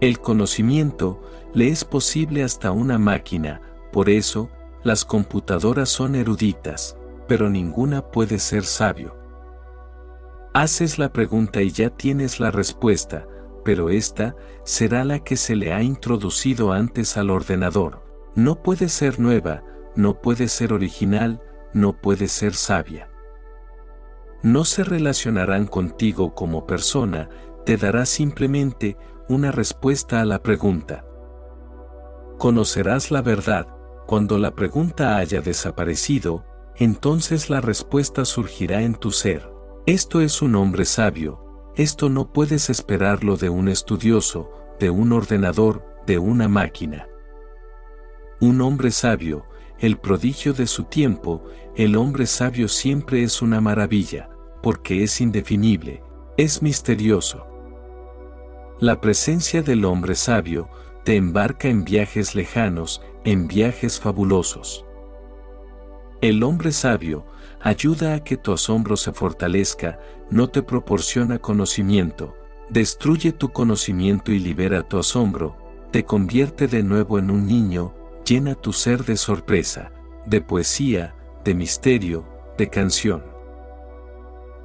El 0.02 0.20
conocimiento 0.20 1.20
le 1.56 1.70
es 1.70 1.84
posible 1.84 2.44
hasta 2.44 2.70
una 2.70 3.00
máquina, 3.00 3.60
por 3.92 4.08
eso, 4.08 4.52
las 4.84 5.04
computadoras 5.04 5.90
son 5.90 6.14
eruditas, 6.14 6.96
pero 7.28 7.50
ninguna 7.50 8.04
puede 8.12 8.38
ser 8.38 8.66
sabio. 8.66 9.16
Haces 10.54 11.00
la 11.00 11.12
pregunta 11.12 11.64
y 11.64 11.72
ya 11.72 11.90
tienes 11.90 12.40
la 12.40 12.52
respuesta, 12.52 13.26
pero 13.64 13.90
esta 13.90 14.36
será 14.64 15.04
la 15.04 15.24
que 15.24 15.36
se 15.36 15.56
le 15.56 15.74
ha 15.74 15.82
introducido 15.82 16.72
antes 16.72 17.18
al 17.18 17.32
ordenador. 17.32 18.05
No 18.36 18.62
puede 18.62 18.90
ser 18.90 19.20
nueva, 19.20 19.64
no 19.96 20.22
puede 20.22 20.50
ser 20.50 20.74
original, 20.74 21.42
no 21.74 21.94
puede 21.94 22.28
ser 22.28 22.54
sabia. 22.54 23.10
No 24.44 24.66
se 24.66 24.84
relacionarán 24.84 25.68
contigo 25.68 26.36
como 26.36 26.68
persona, 26.68 27.30
te 27.66 27.78
dará 27.78 28.06
simplemente 28.06 28.98
una 29.30 29.52
respuesta 29.52 30.20
a 30.20 30.26
la 30.26 30.44
pregunta. 30.44 31.06
Conocerás 32.38 33.10
la 33.10 33.22
verdad, 33.22 33.68
cuando 34.06 34.38
la 34.38 34.54
pregunta 34.54 35.16
haya 35.16 35.40
desaparecido, 35.40 36.44
entonces 36.76 37.50
la 37.50 37.62
respuesta 37.62 38.26
surgirá 38.26 38.82
en 38.82 38.96
tu 38.96 39.12
ser. 39.12 39.50
Esto 39.86 40.20
es 40.20 40.42
un 40.42 40.56
hombre 40.56 40.84
sabio, 40.84 41.72
esto 41.76 42.10
no 42.10 42.34
puedes 42.34 42.70
esperarlo 42.70 43.38
de 43.38 43.50
un 43.50 43.70
estudioso, 43.70 44.52
de 44.78 44.90
un 44.90 45.14
ordenador, 45.14 45.86
de 46.06 46.18
una 46.20 46.50
máquina. 46.50 47.08
Un 48.42 48.60
hombre 48.62 48.92
sabio, 48.92 49.46
el 49.80 49.98
prodigio 49.98 50.54
de 50.54 50.68
su 50.68 50.84
tiempo, 50.84 51.44
el 51.76 51.96
hombre 51.96 52.26
sabio 52.26 52.68
siempre 52.68 53.24
es 53.24 53.42
una 53.42 53.62
maravilla, 53.62 54.30
porque 54.62 55.04
es 55.04 55.22
indefinible, 55.22 56.04
es 56.38 56.62
misterioso. 56.62 57.48
La 58.80 59.00
presencia 59.00 59.62
del 59.62 59.86
hombre 59.86 60.16
sabio 60.16 60.68
te 61.06 61.16
embarca 61.16 61.70
en 61.70 61.86
viajes 61.86 62.36
lejanos, 62.36 63.02
en 63.24 63.48
viajes 63.48 64.02
fabulosos. 64.02 64.86
El 66.20 66.44
hombre 66.44 66.74
sabio 66.74 67.26
ayuda 67.62 68.16
a 68.16 68.24
que 68.24 68.36
tu 68.36 68.52
asombro 68.52 68.98
se 68.98 69.14
fortalezca, 69.14 70.00
no 70.30 70.50
te 70.50 70.62
proporciona 70.62 71.40
conocimiento, 71.40 72.36
destruye 72.70 73.32
tu 73.32 73.54
conocimiento 73.54 74.32
y 74.32 74.40
libera 74.40 74.84
tu 74.84 74.98
asombro, 74.98 75.56
te 75.92 76.04
convierte 76.04 76.68
de 76.68 76.84
nuevo 76.84 77.18
en 77.20 77.32
un 77.32 77.48
niño, 77.48 77.94
llena 78.26 78.56
tu 78.56 78.74
ser 78.74 79.06
de 79.06 79.18
sorpresa, 79.18 79.92
de 80.26 80.42
poesía, 80.42 81.16
de 81.44 81.54
misterio, 81.54 82.26
de 82.58 82.70
canción. 82.70 83.24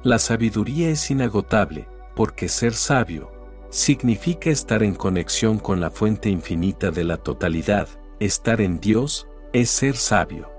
La 0.03 0.17
sabiduría 0.17 0.89
es 0.89 1.11
inagotable, 1.11 1.87
porque 2.15 2.49
ser 2.49 2.73
sabio 2.73 3.31
significa 3.69 4.49
estar 4.49 4.83
en 4.83 4.95
conexión 4.95 5.59
con 5.59 5.79
la 5.79 5.91
fuente 5.91 6.29
infinita 6.29 6.91
de 6.91 7.03
la 7.03 7.17
totalidad, 7.17 7.87
estar 8.19 8.61
en 8.61 8.79
Dios 8.79 9.27
es 9.53 9.69
ser 9.69 9.95
sabio. 9.95 10.49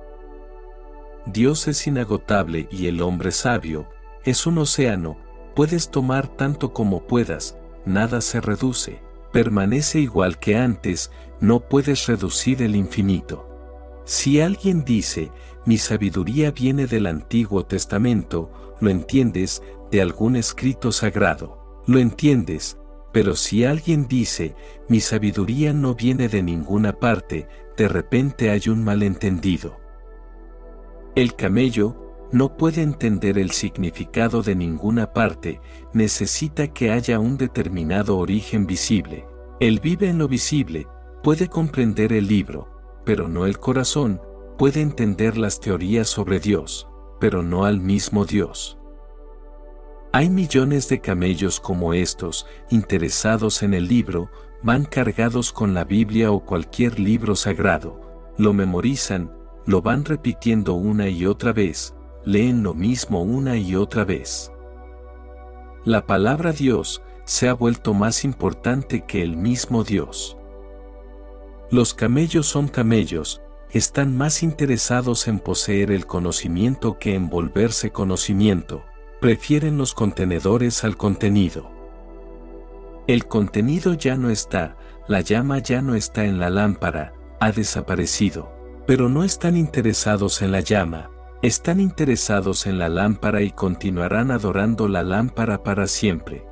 Dios 1.27 1.69
es 1.69 1.87
inagotable 1.87 2.69
y 2.71 2.87
el 2.87 3.03
hombre 3.03 3.33
sabio 3.33 3.89
es 4.25 4.47
un 4.47 4.59
océano, 4.59 5.19
puedes 5.55 5.91
tomar 5.91 6.29
tanto 6.29 6.73
como 6.73 7.07
puedas, 7.07 7.59
nada 7.85 8.21
se 8.21 8.41
reduce, 8.41 9.03
permanece 9.33 9.99
igual 9.99 10.39
que 10.39 10.57
antes, 10.57 11.11
no 11.43 11.61
puedes 11.61 12.07
reducir 12.07 12.63
el 12.63 12.77
infinito. 12.77 13.49
Si 14.05 14.41
alguien 14.41 14.85
dice, 14.85 15.33
mi 15.67 15.77
sabiduría 15.77 16.53
viene 16.53 16.87
del 16.87 17.07
Antiguo 17.07 17.67
Testamento, 17.67 18.51
lo 18.81 18.91
entiendes, 18.91 19.61
de 19.91 20.01
algún 20.01 20.37
escrito 20.37 20.93
sagrado, 20.93 21.83
lo 21.87 21.99
entiendes, 21.99 22.79
pero 23.13 23.35
si 23.35 23.65
alguien 23.65 24.07
dice, 24.07 24.55
mi 24.89 25.01
sabiduría 25.01 25.73
no 25.73 25.97
viene 25.97 26.29
de 26.29 26.43
ninguna 26.43 26.93
parte, 26.93 27.49
de 27.77 27.89
repente 27.89 28.51
hay 28.51 28.69
un 28.69 28.85
malentendido. 28.85 29.77
El 31.17 31.35
camello, 31.35 32.29
no 32.31 32.57
puede 32.57 32.83
entender 32.83 33.37
el 33.37 33.51
significado 33.51 34.43
de 34.43 34.55
ninguna 34.55 35.13
parte, 35.13 35.61
necesita 35.93 36.69
que 36.69 36.93
haya 36.93 37.19
un 37.19 37.37
determinado 37.37 38.17
origen 38.17 38.67
visible. 38.67 39.27
Él 39.61 39.81
vive 39.81 40.09
en 40.09 40.19
lo 40.19 40.29
visible, 40.29 40.87
puede 41.23 41.49
comprender 41.49 42.13
el 42.13 42.27
libro, 42.27 42.69
pero 43.05 43.29
no 43.29 43.47
el 43.47 43.59
corazón, 43.59 44.21
puede 44.59 44.81
entender 44.81 45.37
las 45.37 45.61
teorías 45.61 46.09
sobre 46.09 46.41
Dios, 46.41 46.89
pero 47.21 47.43
no 47.43 47.65
al 47.65 47.81
mismo 47.81 48.25
Dios. 48.25 48.79
Hay 50.13 50.29
millones 50.29 50.89
de 50.89 51.01
camellos 51.01 51.59
como 51.59 51.95
estos, 51.95 52.47
interesados 52.71 53.63
en 53.63 53.73
el 53.73 53.89
libro, 53.89 54.31
van 54.63 54.85
cargados 54.85 55.53
con 55.53 55.75
la 55.75 55.85
Biblia 55.85 56.31
o 56.31 56.45
cualquier 56.45 57.01
libro 57.01 57.35
sagrado, 57.35 58.01
lo 58.37 58.53
memorizan, 58.53 59.33
lo 59.65 59.81
van 59.81 60.05
repitiendo 60.05 60.75
una 60.75 61.09
y 61.09 61.27
otra 61.27 61.53
vez, 61.53 61.95
leen 62.25 62.63
lo 62.63 62.75
mismo 62.75 63.23
una 63.23 63.57
y 63.57 63.75
otra 63.75 64.05
vez. 64.05 64.53
La 65.85 66.07
palabra 66.07 66.53
Dios 66.53 67.03
se 67.25 67.49
ha 67.49 67.55
vuelto 67.55 67.95
más 67.95 68.25
importante 68.25 69.05
que 69.07 69.23
el 69.23 69.37
mismo 69.37 69.83
Dios. 69.85 70.37
Los 71.73 71.95
camellos 71.95 72.45
son 72.45 72.69
camellos, 72.69 73.41
están 73.71 74.15
más 74.15 74.43
interesados 74.43 75.27
en 75.27 75.39
poseer 75.39 75.91
el 75.91 76.05
conocimiento 76.05 76.99
que 76.99 77.15
en 77.15 77.31
volverse 77.31 77.91
conocimiento, 77.91 78.85
prefieren 79.23 79.79
los 79.79 79.95
contenedores 79.95 80.85
al 80.85 80.99
contenido. 80.99 81.71
El 83.07 83.27
contenido 83.27 83.95
ya 83.95 84.17
no 84.19 84.29
está, 84.29 84.77
la 85.09 85.23
llama 85.23 85.61
ya 85.61 85.81
no 85.81 85.95
está 85.95 86.27
en 86.27 86.39
la 86.39 86.51
lámpara, 86.51 87.15
ha 87.41 87.53
desaparecido, 87.53 88.53
pero 88.87 89.09
no 89.09 89.25
están 89.25 89.57
interesados 89.57 90.43
en 90.43 90.53
la 90.53 90.61
llama, 90.61 91.09
están 91.41 91.81
interesados 91.81 92.67
en 92.67 92.79
la 92.79 92.91
lámpara 92.91 93.41
y 93.41 93.51
continuarán 93.51 94.31
adorando 94.31 94.89
la 94.89 95.03
lámpara 95.03 95.63
para 95.63 95.87
siempre. 95.87 96.45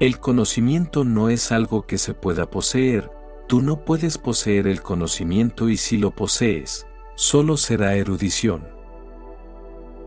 El 0.00 0.18
conocimiento 0.18 1.04
no 1.04 1.28
es 1.28 1.52
algo 1.52 1.82
que 1.82 1.98
se 1.98 2.14
pueda 2.14 2.48
poseer, 2.48 3.10
tú 3.52 3.60
no 3.60 3.84
puedes 3.84 4.16
poseer 4.16 4.66
el 4.66 4.80
conocimiento 4.80 5.68
y 5.68 5.76
si 5.76 5.98
lo 5.98 6.12
posees, 6.12 6.86
solo 7.16 7.58
será 7.58 7.96
erudición. 7.96 8.66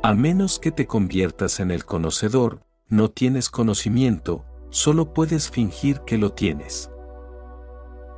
A 0.02 0.16
menos 0.16 0.58
que 0.58 0.72
te 0.72 0.88
conviertas 0.88 1.60
en 1.60 1.70
el 1.70 1.86
conocedor, 1.86 2.62
no 2.90 3.12
tienes 3.12 3.52
conocimiento, 3.52 4.46
solo 4.72 5.14
puedes 5.14 5.52
fingir 5.52 6.00
que 6.08 6.18
lo 6.18 6.32
tienes. 6.32 6.90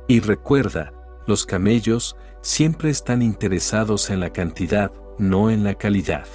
Y 0.08 0.20
recuerda, 0.20 0.94
los 1.26 1.44
camellos 1.44 2.16
siempre 2.40 2.88
están 2.88 3.20
interesados 3.20 4.08
en 4.08 4.20
la 4.20 4.32
cantidad, 4.32 4.90
no 5.18 5.50
en 5.50 5.62
la 5.62 5.74
calidad. 5.74 6.26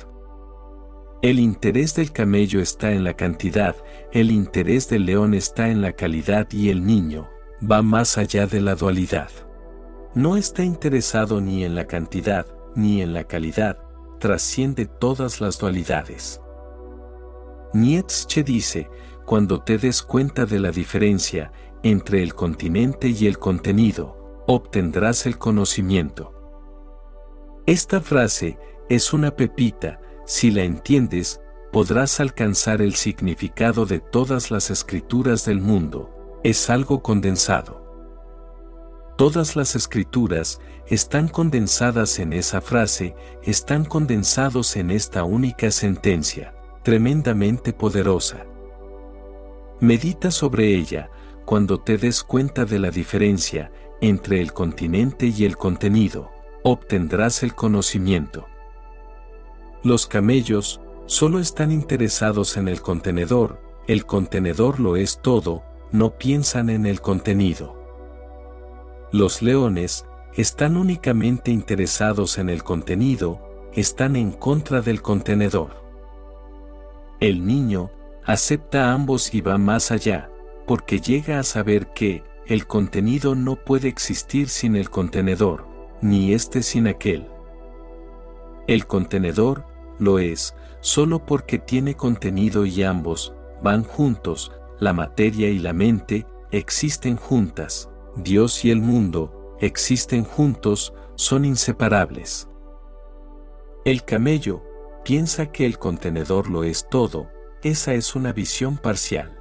El 1.23 1.39
interés 1.39 1.95
del 1.95 2.11
camello 2.11 2.61
está 2.61 2.91
en 2.91 3.03
la 3.03 3.15
cantidad, 3.15 3.75
el 4.11 4.29
interés 4.29 4.87
del 4.87 5.07
león 5.07 5.33
está 5.33 5.69
en 5.69 5.81
la 5.81 5.93
calidad 5.93 6.47
y 6.51 6.69
el 6.69 6.85
niño 6.85 7.32
va 7.69 7.81
más 7.81 8.17
allá 8.17 8.47
de 8.47 8.61
la 8.61 8.75
dualidad. 8.75 9.29
No 10.15 10.37
está 10.37 10.63
interesado 10.63 11.41
ni 11.41 11.63
en 11.63 11.75
la 11.75 11.87
cantidad 11.87 12.45
ni 12.75 13.01
en 13.01 13.13
la 13.13 13.23
calidad, 13.25 13.77
trasciende 14.19 14.85
todas 14.85 15.41
las 15.41 15.59
dualidades. 15.59 16.41
Nietzsche 17.73 18.43
dice, 18.43 18.89
cuando 19.25 19.61
te 19.61 19.77
des 19.77 20.01
cuenta 20.01 20.45
de 20.45 20.59
la 20.59 20.71
diferencia 20.71 21.51
entre 21.83 22.23
el 22.23 22.33
continente 22.33 23.09
y 23.09 23.27
el 23.27 23.37
contenido, 23.39 24.43
obtendrás 24.47 25.25
el 25.25 25.37
conocimiento. 25.37 26.33
Esta 27.65 28.01
frase 28.01 28.57
es 28.89 29.13
una 29.13 29.35
pepita, 29.35 29.99
si 30.25 30.51
la 30.51 30.63
entiendes, 30.63 31.41
podrás 31.71 32.19
alcanzar 32.19 32.81
el 32.81 32.93
significado 32.93 33.85
de 33.85 33.99
todas 33.99 34.51
las 34.51 34.69
escrituras 34.69 35.45
del 35.45 35.59
mundo, 35.59 36.22
es 36.43 36.69
algo 36.69 37.01
condensado. 37.01 37.81
Todas 39.17 39.55
las 39.55 39.75
escrituras 39.75 40.59
están 40.87 41.29
condensadas 41.29 42.19
en 42.19 42.33
esa 42.33 42.59
frase, 42.59 43.15
están 43.43 43.85
condensados 43.85 44.75
en 44.75 44.91
esta 44.91 45.23
única 45.23 45.71
sentencia, 45.71 46.53
tremendamente 46.83 47.71
poderosa. 47.71 48.45
Medita 49.79 50.31
sobre 50.31 50.75
ella, 50.75 51.09
cuando 51.45 51.79
te 51.79 51.97
des 51.97 52.23
cuenta 52.23 52.65
de 52.65 52.79
la 52.79 52.91
diferencia 52.91 53.71
entre 54.01 54.41
el 54.41 54.51
continente 54.51 55.27
y 55.27 55.45
el 55.45 55.55
contenido, 55.55 56.29
obtendrás 56.63 57.43
el 57.43 57.55
conocimiento. 57.55 58.47
Los 59.83 60.07
camellos 60.07 60.81
solo 61.05 61.39
están 61.39 61.71
interesados 61.71 62.57
en 62.57 62.67
el 62.67 62.81
contenedor, 62.81 63.61
el 63.87 64.05
contenedor 64.05 64.79
lo 64.79 64.95
es 64.95 65.19
todo, 65.21 65.63
no 65.93 66.17
piensan 66.17 66.71
en 66.71 66.87
el 66.87 67.01
contenido. 67.01 67.77
Los 69.11 69.43
leones 69.43 70.05
están 70.35 70.75
únicamente 70.75 71.51
interesados 71.51 72.39
en 72.39 72.49
el 72.49 72.63
contenido, 72.63 73.39
están 73.73 74.15
en 74.15 74.31
contra 74.31 74.81
del 74.81 75.03
contenedor. 75.03 75.83
El 77.19 77.45
niño 77.45 77.91
acepta 78.25 78.91
ambos 78.91 79.35
y 79.35 79.41
va 79.41 79.59
más 79.59 79.91
allá, 79.91 80.31
porque 80.65 80.99
llega 80.99 81.37
a 81.37 81.43
saber 81.43 81.93
que 81.93 82.23
el 82.47 82.65
contenido 82.65 83.35
no 83.35 83.55
puede 83.55 83.87
existir 83.87 84.49
sin 84.49 84.75
el 84.75 84.89
contenedor, 84.89 85.67
ni 86.01 86.33
este 86.33 86.63
sin 86.63 86.87
aquel. 86.87 87.27
El 88.65 88.87
contenedor 88.87 89.63
lo 89.99 90.17
es, 90.17 90.55
solo 90.81 91.23
porque 91.23 91.59
tiene 91.59 91.93
contenido 91.93 92.65
y 92.65 92.81
ambos, 92.81 93.35
van 93.61 93.83
juntos, 93.83 94.51
la 94.79 94.93
materia 94.93 95.49
y 95.49 95.59
la 95.59 95.73
mente, 95.73 96.25
existen 96.51 97.15
juntas, 97.15 97.89
Dios 98.15 98.63
y 98.65 98.71
el 98.71 98.81
mundo, 98.81 99.55
existen 99.59 100.23
juntos, 100.23 100.93
son 101.15 101.45
inseparables. 101.45 102.47
El 103.85 104.03
camello, 104.03 104.63
piensa 105.03 105.51
que 105.51 105.65
el 105.65 105.77
contenedor 105.77 106.49
lo 106.49 106.63
es 106.63 106.87
todo, 106.89 107.27
esa 107.63 107.93
es 107.93 108.15
una 108.15 108.33
visión 108.33 108.77
parcial. 108.77 109.39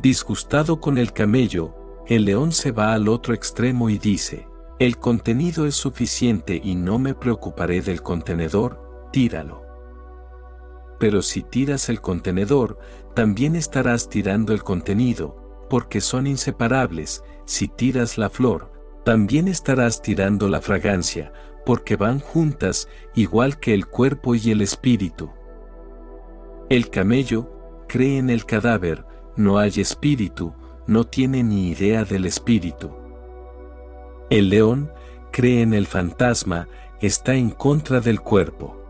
Disgustado 0.00 0.80
con 0.80 0.98
el 0.98 1.12
camello, 1.12 1.74
el 2.06 2.24
león 2.24 2.52
se 2.52 2.72
va 2.72 2.92
al 2.92 3.08
otro 3.08 3.32
extremo 3.32 3.88
y 3.88 3.98
dice, 3.98 4.46
el 4.78 4.98
contenido 4.98 5.66
es 5.66 5.76
suficiente 5.76 6.60
y 6.62 6.74
no 6.74 6.98
me 6.98 7.14
preocuparé 7.14 7.80
del 7.80 8.02
contenedor, 8.02 9.08
tíralo. 9.12 9.63
Pero 10.98 11.22
si 11.22 11.42
tiras 11.42 11.88
el 11.88 12.00
contenedor, 12.00 12.78
también 13.14 13.56
estarás 13.56 14.08
tirando 14.08 14.52
el 14.52 14.62
contenido, 14.62 15.66
porque 15.68 16.00
son 16.00 16.26
inseparables, 16.26 17.22
si 17.46 17.68
tiras 17.68 18.18
la 18.18 18.30
flor, 18.30 18.72
también 19.04 19.48
estarás 19.48 20.02
tirando 20.02 20.48
la 20.48 20.60
fragancia, 20.60 21.32
porque 21.66 21.96
van 21.96 22.20
juntas, 22.20 22.88
igual 23.14 23.58
que 23.58 23.74
el 23.74 23.86
cuerpo 23.86 24.34
y 24.34 24.50
el 24.50 24.60
espíritu. 24.60 25.30
El 26.70 26.90
camello 26.90 27.84
cree 27.88 28.18
en 28.18 28.30
el 28.30 28.44
cadáver, 28.46 29.04
no 29.36 29.58
hay 29.58 29.72
espíritu, 29.76 30.54
no 30.86 31.04
tiene 31.04 31.42
ni 31.42 31.68
idea 31.68 32.04
del 32.04 32.26
espíritu. 32.26 32.90
El 34.30 34.48
león 34.48 34.90
cree 35.32 35.62
en 35.62 35.74
el 35.74 35.86
fantasma, 35.86 36.68
está 37.00 37.34
en 37.34 37.50
contra 37.50 38.00
del 38.00 38.20
cuerpo. 38.20 38.83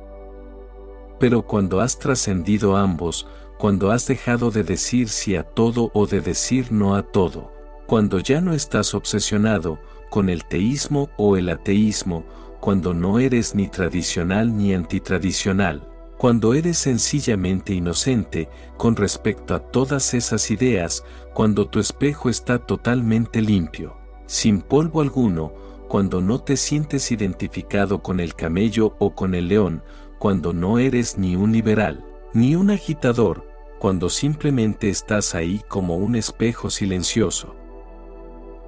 Pero 1.24 1.40
cuando 1.40 1.80
has 1.80 1.98
trascendido 1.98 2.76
ambos, 2.76 3.26
cuando 3.56 3.90
has 3.90 4.06
dejado 4.06 4.50
de 4.50 4.62
decir 4.62 5.08
sí 5.08 5.36
a 5.36 5.42
todo 5.42 5.90
o 5.94 6.06
de 6.06 6.20
decir 6.20 6.70
no 6.70 6.96
a 6.96 7.02
todo, 7.02 7.50
cuando 7.86 8.18
ya 8.18 8.42
no 8.42 8.52
estás 8.52 8.92
obsesionado 8.92 9.78
con 10.10 10.28
el 10.28 10.44
teísmo 10.44 11.08
o 11.16 11.38
el 11.38 11.48
ateísmo, 11.48 12.26
cuando 12.60 12.92
no 12.92 13.20
eres 13.20 13.54
ni 13.54 13.68
tradicional 13.68 14.54
ni 14.54 14.74
antitradicional, 14.74 15.88
cuando 16.18 16.52
eres 16.52 16.76
sencillamente 16.76 17.72
inocente 17.72 18.50
con 18.76 18.94
respecto 18.94 19.54
a 19.54 19.60
todas 19.60 20.12
esas 20.12 20.50
ideas, 20.50 21.04
cuando 21.32 21.68
tu 21.68 21.80
espejo 21.80 22.28
está 22.28 22.58
totalmente 22.58 23.40
limpio, 23.40 23.96
sin 24.26 24.60
polvo 24.60 25.00
alguno, 25.00 25.54
cuando 25.88 26.20
no 26.20 26.40
te 26.40 26.58
sientes 26.58 27.10
identificado 27.12 28.02
con 28.02 28.20
el 28.20 28.34
camello 28.34 28.94
o 28.98 29.14
con 29.14 29.34
el 29.34 29.48
león, 29.48 29.82
cuando 30.24 30.54
no 30.54 30.78
eres 30.78 31.18
ni 31.18 31.36
un 31.36 31.52
liberal, 31.52 32.02
ni 32.32 32.56
un 32.56 32.70
agitador, 32.70 33.46
cuando 33.78 34.08
simplemente 34.08 34.88
estás 34.88 35.34
ahí 35.34 35.60
como 35.68 35.98
un 35.98 36.16
espejo 36.16 36.70
silencioso. 36.70 37.54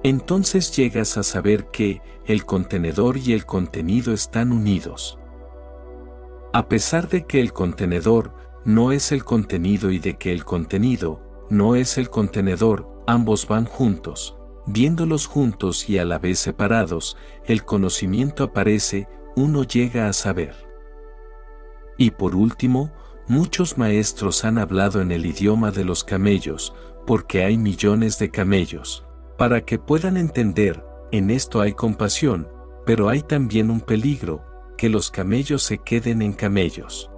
Entonces 0.03 0.71
llegas 0.77 1.17
a 1.17 1.23
saber 1.23 1.71
que 1.71 2.03
el 2.27 2.45
contenedor 2.45 3.17
y 3.17 3.33
el 3.33 3.47
contenido 3.47 4.13
están 4.13 4.51
unidos. 4.51 5.17
A 6.53 6.69
pesar 6.69 7.09
de 7.09 7.25
que 7.25 7.41
el 7.41 7.53
contenedor 7.53 8.35
no 8.63 8.91
es 8.91 9.11
el 9.11 9.23
contenido 9.23 9.89
y 9.89 9.97
de 9.97 10.15
que 10.15 10.33
el 10.33 10.45
contenido 10.45 11.23
no 11.49 11.75
es 11.75 11.97
el 11.97 12.11
contenedor, 12.11 12.87
ambos 13.07 13.47
van 13.47 13.65
juntos. 13.65 14.37
Viéndolos 14.67 15.25
juntos 15.25 15.89
y 15.89 15.97
a 15.97 16.05
la 16.05 16.19
vez 16.19 16.37
separados, 16.37 17.17
el 17.45 17.65
conocimiento 17.65 18.43
aparece, 18.43 19.07
uno 19.35 19.63
llega 19.63 20.07
a 20.07 20.13
saber. 20.13 20.66
Y 21.97 22.11
por 22.11 22.35
último, 22.35 22.91
muchos 23.27 23.77
maestros 23.77 24.45
han 24.45 24.57
hablado 24.57 25.01
en 25.01 25.11
el 25.11 25.25
idioma 25.25 25.71
de 25.71 25.83
los 25.83 26.03
camellos, 26.03 26.73
porque 27.05 27.43
hay 27.43 27.57
millones 27.57 28.19
de 28.19 28.29
camellos. 28.29 29.05
Para 29.37 29.61
que 29.61 29.79
puedan 29.79 30.17
entender, 30.17 30.83
en 31.11 31.29
esto 31.29 31.61
hay 31.61 31.73
compasión, 31.73 32.47
pero 32.85 33.09
hay 33.09 33.21
también 33.21 33.69
un 33.69 33.81
peligro, 33.81 34.43
que 34.77 34.89
los 34.89 35.09
camellos 35.11 35.63
se 35.63 35.79
queden 35.79 36.21
en 36.21 36.33
camellos. 36.33 37.09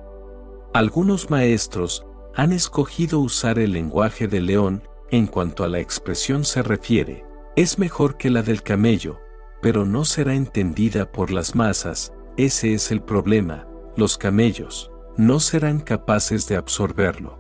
Algunos 0.74 1.30
maestros 1.30 2.06
han 2.36 2.54
escogido 2.54 3.20
usar 3.20 3.60
el 3.60 3.74
lenguaje 3.74 4.28
del 4.28 4.46
león 4.46 4.84
en 5.12 5.28
cuanto 5.28 5.64
a 5.64 5.68
la 5.68 5.80
expresión 5.80 6.46
se 6.46 6.62
refiere. 6.62 7.26
Es 7.56 7.80
mejor 7.80 8.18
que 8.18 8.30
la 8.30 8.44
del 8.44 8.62
camello, 8.62 9.20
pero 9.62 9.86
no 9.86 10.06
será 10.06 10.36
entendida 10.36 11.12
por 11.12 11.32
las 11.32 11.56
masas, 11.56 12.14
ese 12.38 12.74
es 12.74 12.92
el 12.92 13.02
problema, 13.02 13.68
los 14.00 14.18
camellos 14.18 14.92
no 15.18 15.40
serán 15.40 15.82
capaces 15.82 16.48
de 16.48 16.56
absorberlo. 16.56 17.38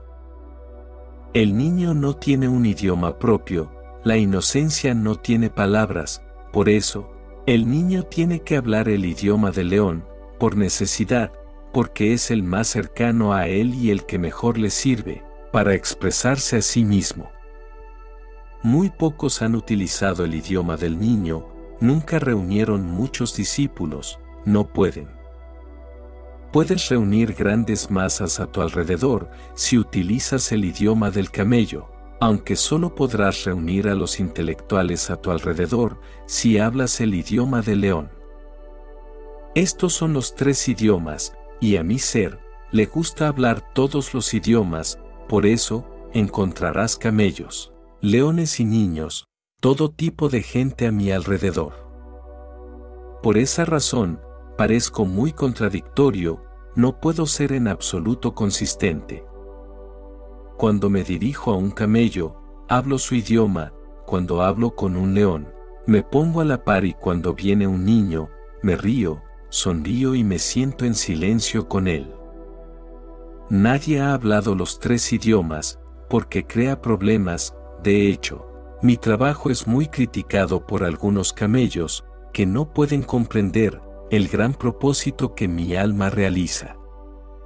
El 1.34 1.58
niño 1.58 1.94
no 1.94 2.16
tiene 2.16 2.50
un 2.50 2.66
idioma 2.66 3.18
propio, 3.18 3.72
la 4.04 4.18
inocencia 4.18 4.94
no 4.94 5.16
tiene 5.16 5.50
palabras, 5.50 6.22
por 6.52 6.68
eso, 6.68 7.10
el 7.46 7.70
niño 7.70 8.04
tiene 8.04 8.42
que 8.42 8.58
hablar 8.58 8.90
el 8.90 9.06
idioma 9.06 9.52
del 9.52 9.70
león, 9.70 10.06
por 10.38 10.58
necesidad, 10.58 11.32
porque 11.72 12.14
es 12.14 12.32
el 12.32 12.44
más 12.44 12.68
cercano 12.68 13.34
a 13.34 13.48
él 13.48 13.74
y 13.74 13.92
el 13.92 14.06
que 14.06 14.20
mejor 14.20 14.58
le 14.58 14.70
sirve, 14.70 15.24
para 15.52 15.74
expresarse 15.74 16.58
a 16.58 16.62
sí 16.62 16.84
mismo. 16.84 17.32
Muy 18.62 18.90
pocos 18.90 19.42
han 19.42 19.56
utilizado 19.56 20.26
el 20.26 20.36
idioma 20.36 20.76
del 20.76 21.00
niño, 21.00 21.48
nunca 21.80 22.20
reunieron 22.20 22.86
muchos 22.86 23.36
discípulos, 23.36 24.20
no 24.46 24.68
pueden. 24.68 25.19
Puedes 26.52 26.90
reunir 26.90 27.34
grandes 27.34 27.92
masas 27.92 28.40
a 28.40 28.48
tu 28.48 28.61
alrededor 28.61 29.30
si 29.53 29.78
utilizas 29.78 30.52
el 30.52 30.66
idioma 30.66 31.11
del 31.11 31.30
camello, 31.30 31.90
aunque 32.19 32.56
solo 32.56 32.95
podrás 32.95 33.44
reunir 33.45 33.88
a 33.88 33.94
los 33.94 34.19
intelectuales 34.19 35.11
a 35.11 35.18
tu 35.18 35.30
alrededor 35.30 36.00
si 36.26 36.58
hablas 36.58 37.02
el 37.02 37.14
idioma 37.14 37.61
del 37.61 37.82
león. 37.82 38.10
Estos 39.53 39.94
son 39.94 40.14
los 40.14 40.36
tres 40.36 40.68
idiomas, 40.68 41.34
y 41.60 41.78
a 41.78 41.84
mi 41.84 42.00
ser, 42.00 42.40
le 42.72 42.86
gusta 42.86 43.28
hablar 43.28 43.74
todos 43.74 44.14
los 44.14 44.34
idiomas, 44.34 45.00
por 45.28 45.45
eso, 45.45 45.86
encontrarás 46.14 46.98
camellos, 46.98 47.74
leones 48.02 48.60
y 48.60 48.66
niños, 48.66 49.28
todo 49.60 49.92
tipo 49.92 50.30
de 50.30 50.42
gente 50.42 50.88
a 50.88 50.92
mi 50.92 51.11
alrededor. 51.11 51.74
Por 53.22 53.38
esa 53.38 53.66
razón, 53.66 54.19
parezco 54.60 55.06
muy 55.06 55.32
contradictorio, 55.32 56.44
no 56.76 57.00
puedo 57.00 57.26
ser 57.26 57.54
en 57.54 57.70
absoluto 57.70 58.36
consistente. 58.36 59.24
Cuando 60.58 60.90
me 60.90 61.06
dirijo 61.06 61.54
a 61.54 61.56
un 61.56 61.72
camello, 61.72 62.36
hablo 62.68 62.98
su 62.98 63.16
idioma, 63.16 63.72
cuando 64.06 64.42
hablo 64.42 64.76
con 64.76 64.98
un 64.98 65.14
león, 65.14 65.48
me 65.88 66.04
pongo 66.04 66.42
a 66.42 66.44
la 66.44 66.66
par 66.66 66.84
y 66.84 66.94
cuando 66.94 67.34
viene 67.34 67.68
un 67.68 67.86
niño, 67.86 68.32
me 68.62 68.76
río, 68.76 69.22
sonrío 69.48 70.14
y 70.14 70.26
me 70.26 70.40
siento 70.40 70.84
en 70.84 70.94
silencio 70.94 71.70
con 71.70 71.88
él. 71.88 72.14
Nadie 73.50 74.02
ha 74.02 74.14
hablado 74.14 74.56
los 74.56 74.78
tres 74.78 75.14
idiomas, 75.14 75.80
porque 76.10 76.46
crea 76.46 76.82
problemas, 76.82 77.56
de 77.82 78.10
hecho, 78.10 78.46
mi 78.82 78.98
trabajo 78.98 79.52
es 79.52 79.68
muy 79.68 79.88
criticado 79.88 80.68
por 80.68 80.84
algunos 80.84 81.32
camellos, 81.32 82.04
que 82.34 82.46
no 82.46 82.74
pueden 82.74 83.04
comprender 83.04 83.88
el 84.12 84.28
gran 84.28 84.54
propósito 84.54 85.36
que 85.36 85.48
mi 85.48 85.76
alma 85.76 86.10
realiza. 86.10 86.76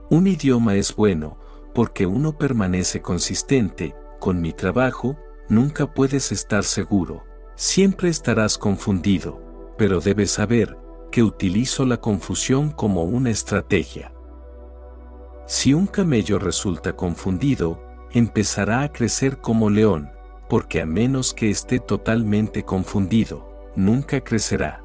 Un 0.10 0.28
idioma 0.28 0.76
es 0.76 0.96
bueno, 0.96 1.38
porque 1.74 2.06
uno 2.06 2.38
permanece 2.38 3.02
consistente, 3.02 3.96
con 4.20 4.42
mi 4.42 4.54
trabajo, 4.54 5.18
nunca 5.50 5.94
puedes 5.94 6.32
estar 6.32 6.64
seguro, 6.64 7.24
siempre 7.56 8.10
estarás 8.10 8.58
confundido, 8.58 9.42
pero 9.78 10.00
debes 10.00 10.32
saber, 10.32 10.78
que 11.12 11.24
utilizo 11.24 11.86
la 11.86 11.98
confusión 11.98 12.72
como 12.72 13.04
una 13.04 13.30
estrategia. 13.30 14.14
Si 15.46 15.74
un 15.74 15.88
camello 15.88 16.40
resulta 16.40 16.96
confundido, 16.96 17.84
empezará 18.12 18.82
a 18.82 18.92
crecer 18.92 19.38
como 19.38 19.70
león, 19.70 20.12
porque 20.48 20.82
a 20.82 20.86
menos 20.86 21.34
que 21.34 21.50
esté 21.50 21.80
totalmente 21.80 22.64
confundido, 22.64 23.72
nunca 23.76 24.22
crecerá. 24.22 24.83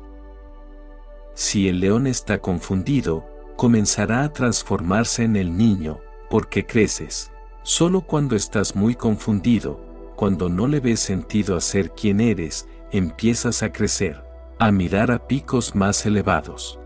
Si 1.38 1.68
el 1.68 1.78
león 1.78 2.08
está 2.08 2.40
confundido, 2.40 3.24
comenzará 3.54 4.24
a 4.24 4.32
transformarse 4.32 5.22
en 5.22 5.36
el 5.36 5.56
niño, 5.56 6.00
porque 6.28 6.66
creces. 6.66 7.30
Solo 7.62 8.00
cuando 8.00 8.34
estás 8.34 8.74
muy 8.74 8.96
confundido, 8.96 9.80
cuando 10.16 10.48
no 10.48 10.66
le 10.66 10.80
ves 10.80 10.98
sentido 10.98 11.56
a 11.56 11.60
ser 11.60 11.92
quien 11.92 12.20
eres, 12.20 12.66
empiezas 12.90 13.62
a 13.62 13.70
crecer 13.70 14.20
a 14.58 14.72
mirar 14.72 15.12
a 15.12 15.28
picos 15.28 15.76
más 15.76 16.04
elevados. 16.06 16.80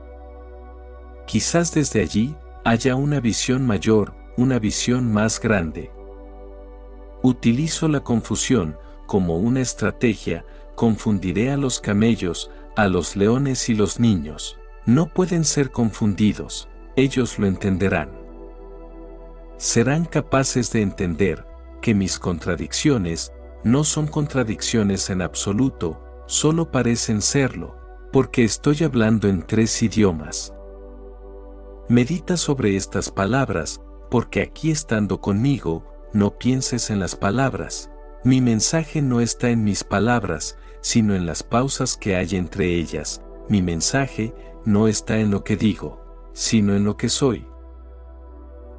Quizás 1.26 1.72
desde 1.72 2.02
allí 2.02 2.36
haya 2.62 2.94
una 2.94 3.20
visión 3.20 3.66
mayor, 3.66 4.14
una 4.36 4.58
visión 4.58 5.10
más 5.10 5.40
grande. 5.40 5.90
Utilizo 7.22 7.88
la 7.88 8.00
confusión 8.00 8.76
como 9.06 9.38
una 9.38 9.62
estrategia, 9.62 10.44
confundiré 10.74 11.50
a 11.50 11.56
los 11.56 11.80
camellos, 11.80 12.50
a 12.76 12.88
los 12.88 13.16
leones 13.16 13.68
y 13.68 13.74
los 13.74 14.00
niños. 14.00 14.58
No 14.86 15.06
pueden 15.06 15.44
ser 15.44 15.70
confundidos, 15.70 16.68
ellos 16.96 17.38
lo 17.38 17.46
entenderán. 17.46 18.10
Serán 19.56 20.04
capaces 20.04 20.72
de 20.72 20.82
entender 20.82 21.46
que 21.80 21.94
mis 21.94 22.18
contradicciones 22.18 23.32
no 23.64 23.84
son 23.84 24.06
contradicciones 24.06 25.08
en 25.10 25.22
absoluto, 25.22 26.02
solo 26.26 26.70
parecen 26.70 27.22
serlo, 27.22 27.76
porque 28.12 28.44
estoy 28.44 28.82
hablando 28.82 29.28
en 29.28 29.42
tres 29.46 29.82
idiomas. 29.82 30.52
Medita 31.88 32.36
sobre 32.36 32.76
estas 32.76 33.10
palabras, 33.10 33.80
porque 34.10 34.42
aquí 34.42 34.70
estando 34.70 35.20
conmigo, 35.20 35.84
no 36.12 36.38
pienses 36.38 36.90
en 36.90 36.98
las 36.98 37.16
palabras, 37.16 37.88
Mi 38.24 38.40
mensaje 38.40 39.02
no 39.02 39.20
está 39.20 39.50
en 39.50 39.64
mis 39.64 39.82
palabras, 39.82 40.56
sino 40.82 41.14
en 41.14 41.24
las 41.24 41.42
pausas 41.42 41.96
que 41.96 42.16
hay 42.16 42.36
entre 42.36 42.74
ellas. 42.74 43.22
Mi 43.48 43.62
mensaje 43.62 44.34
no 44.66 44.88
está 44.88 45.18
en 45.18 45.30
lo 45.30 45.42
que 45.42 45.56
digo, 45.56 46.04
sino 46.34 46.74
en 46.74 46.84
lo 46.84 46.96
que 46.96 47.08
soy. 47.08 47.46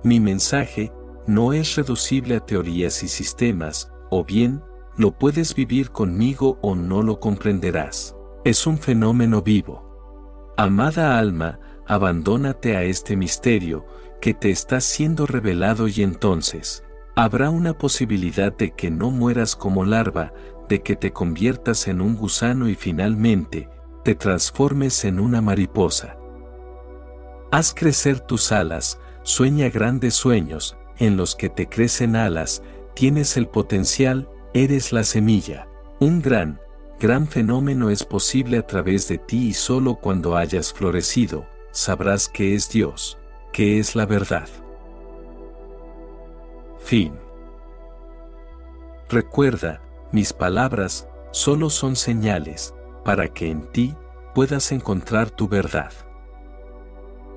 Mi 0.03 0.19
mensaje 0.19 0.91
no 1.25 1.53
es 1.53 1.75
reducible 1.75 2.35
a 2.35 2.39
teorías 2.41 3.01
y 3.03 3.07
sistemas, 3.07 3.91
o 4.11 4.23
bien, 4.23 4.61
lo 4.97 5.17
puedes 5.17 5.55
vivir 5.55 5.89
conmigo 5.89 6.59
o 6.61 6.75
no 6.75 7.01
lo 7.01 7.19
comprenderás. 7.19 8.15
Es 8.43 8.67
un 8.67 8.77
fenómeno 8.77 9.41
vivo. 9.41 10.53
Amada 10.57 11.17
alma, 11.17 11.59
abandónate 11.87 12.75
a 12.75 12.83
este 12.83 13.15
misterio 13.15 13.85
que 14.21 14.33
te 14.33 14.51
está 14.51 14.81
siendo 14.81 15.25
revelado 15.25 15.87
y 15.87 16.03
entonces, 16.03 16.83
Habrá 17.15 17.51
una 17.51 17.77
posibilidad 17.77 18.51
de 18.51 18.71
que 18.71 18.89
no 18.89 19.11
mueras 19.11 19.55
como 19.55 19.85
larva, 19.85 20.33
de 20.69 20.81
que 20.81 20.95
te 20.95 21.11
conviertas 21.11 21.87
en 21.87 22.01
un 22.01 22.15
gusano 22.15 22.69
y 22.69 22.75
finalmente, 22.75 23.69
te 24.03 24.15
transformes 24.15 25.05
en 25.05 25.19
una 25.19 25.41
mariposa. 25.41 26.17
Haz 27.51 27.73
crecer 27.73 28.19
tus 28.19 28.51
alas, 28.51 28.99
sueña 29.23 29.69
grandes 29.69 30.15
sueños, 30.15 30.77
en 30.97 31.17
los 31.17 31.35
que 31.35 31.49
te 31.49 31.67
crecen 31.67 32.15
alas, 32.15 32.63
tienes 32.95 33.37
el 33.37 33.47
potencial, 33.47 34.29
eres 34.53 34.91
la 34.91 35.03
semilla. 35.03 35.67
Un 35.99 36.21
gran, 36.21 36.59
gran 36.99 37.27
fenómeno 37.27 37.89
es 37.89 38.03
posible 38.03 38.57
a 38.57 38.67
través 38.67 39.07
de 39.07 39.17
ti 39.17 39.49
y 39.49 39.53
solo 39.53 39.95
cuando 39.95 40.35
hayas 40.35 40.73
florecido, 40.73 41.45
sabrás 41.71 42.27
que 42.27 42.55
es 42.55 42.69
Dios, 42.69 43.17
que 43.51 43.79
es 43.79 43.95
la 43.95 44.05
verdad. 44.05 44.47
Fin. 46.79 47.13
Recuerda, 49.09 49.81
mis 50.13 50.31
palabras 50.31 51.09
solo 51.31 51.71
son 51.71 51.95
señales 51.95 52.73
para 53.03 53.27
que 53.27 53.49
en 53.49 53.63
ti 53.71 53.95
puedas 54.35 54.71
encontrar 54.71 55.31
tu 55.31 55.47
verdad. 55.47 55.91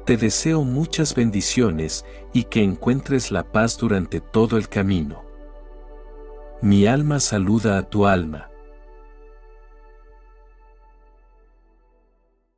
Te 0.05 0.17
deseo 0.17 0.63
muchas 0.63 1.15
bendiciones 1.15 2.05
y 2.33 2.45
que 2.45 2.63
encuentres 2.63 3.33
la 3.33 3.51
paz 3.51 3.79
durante 3.79 4.21
todo 4.21 4.59
el 4.59 4.69
camino. 4.69 5.25
Mi 6.61 6.87
alma 6.87 7.19
saluda 7.19 7.79
a 7.79 7.89
tu 7.89 8.07
alma. 8.07 8.51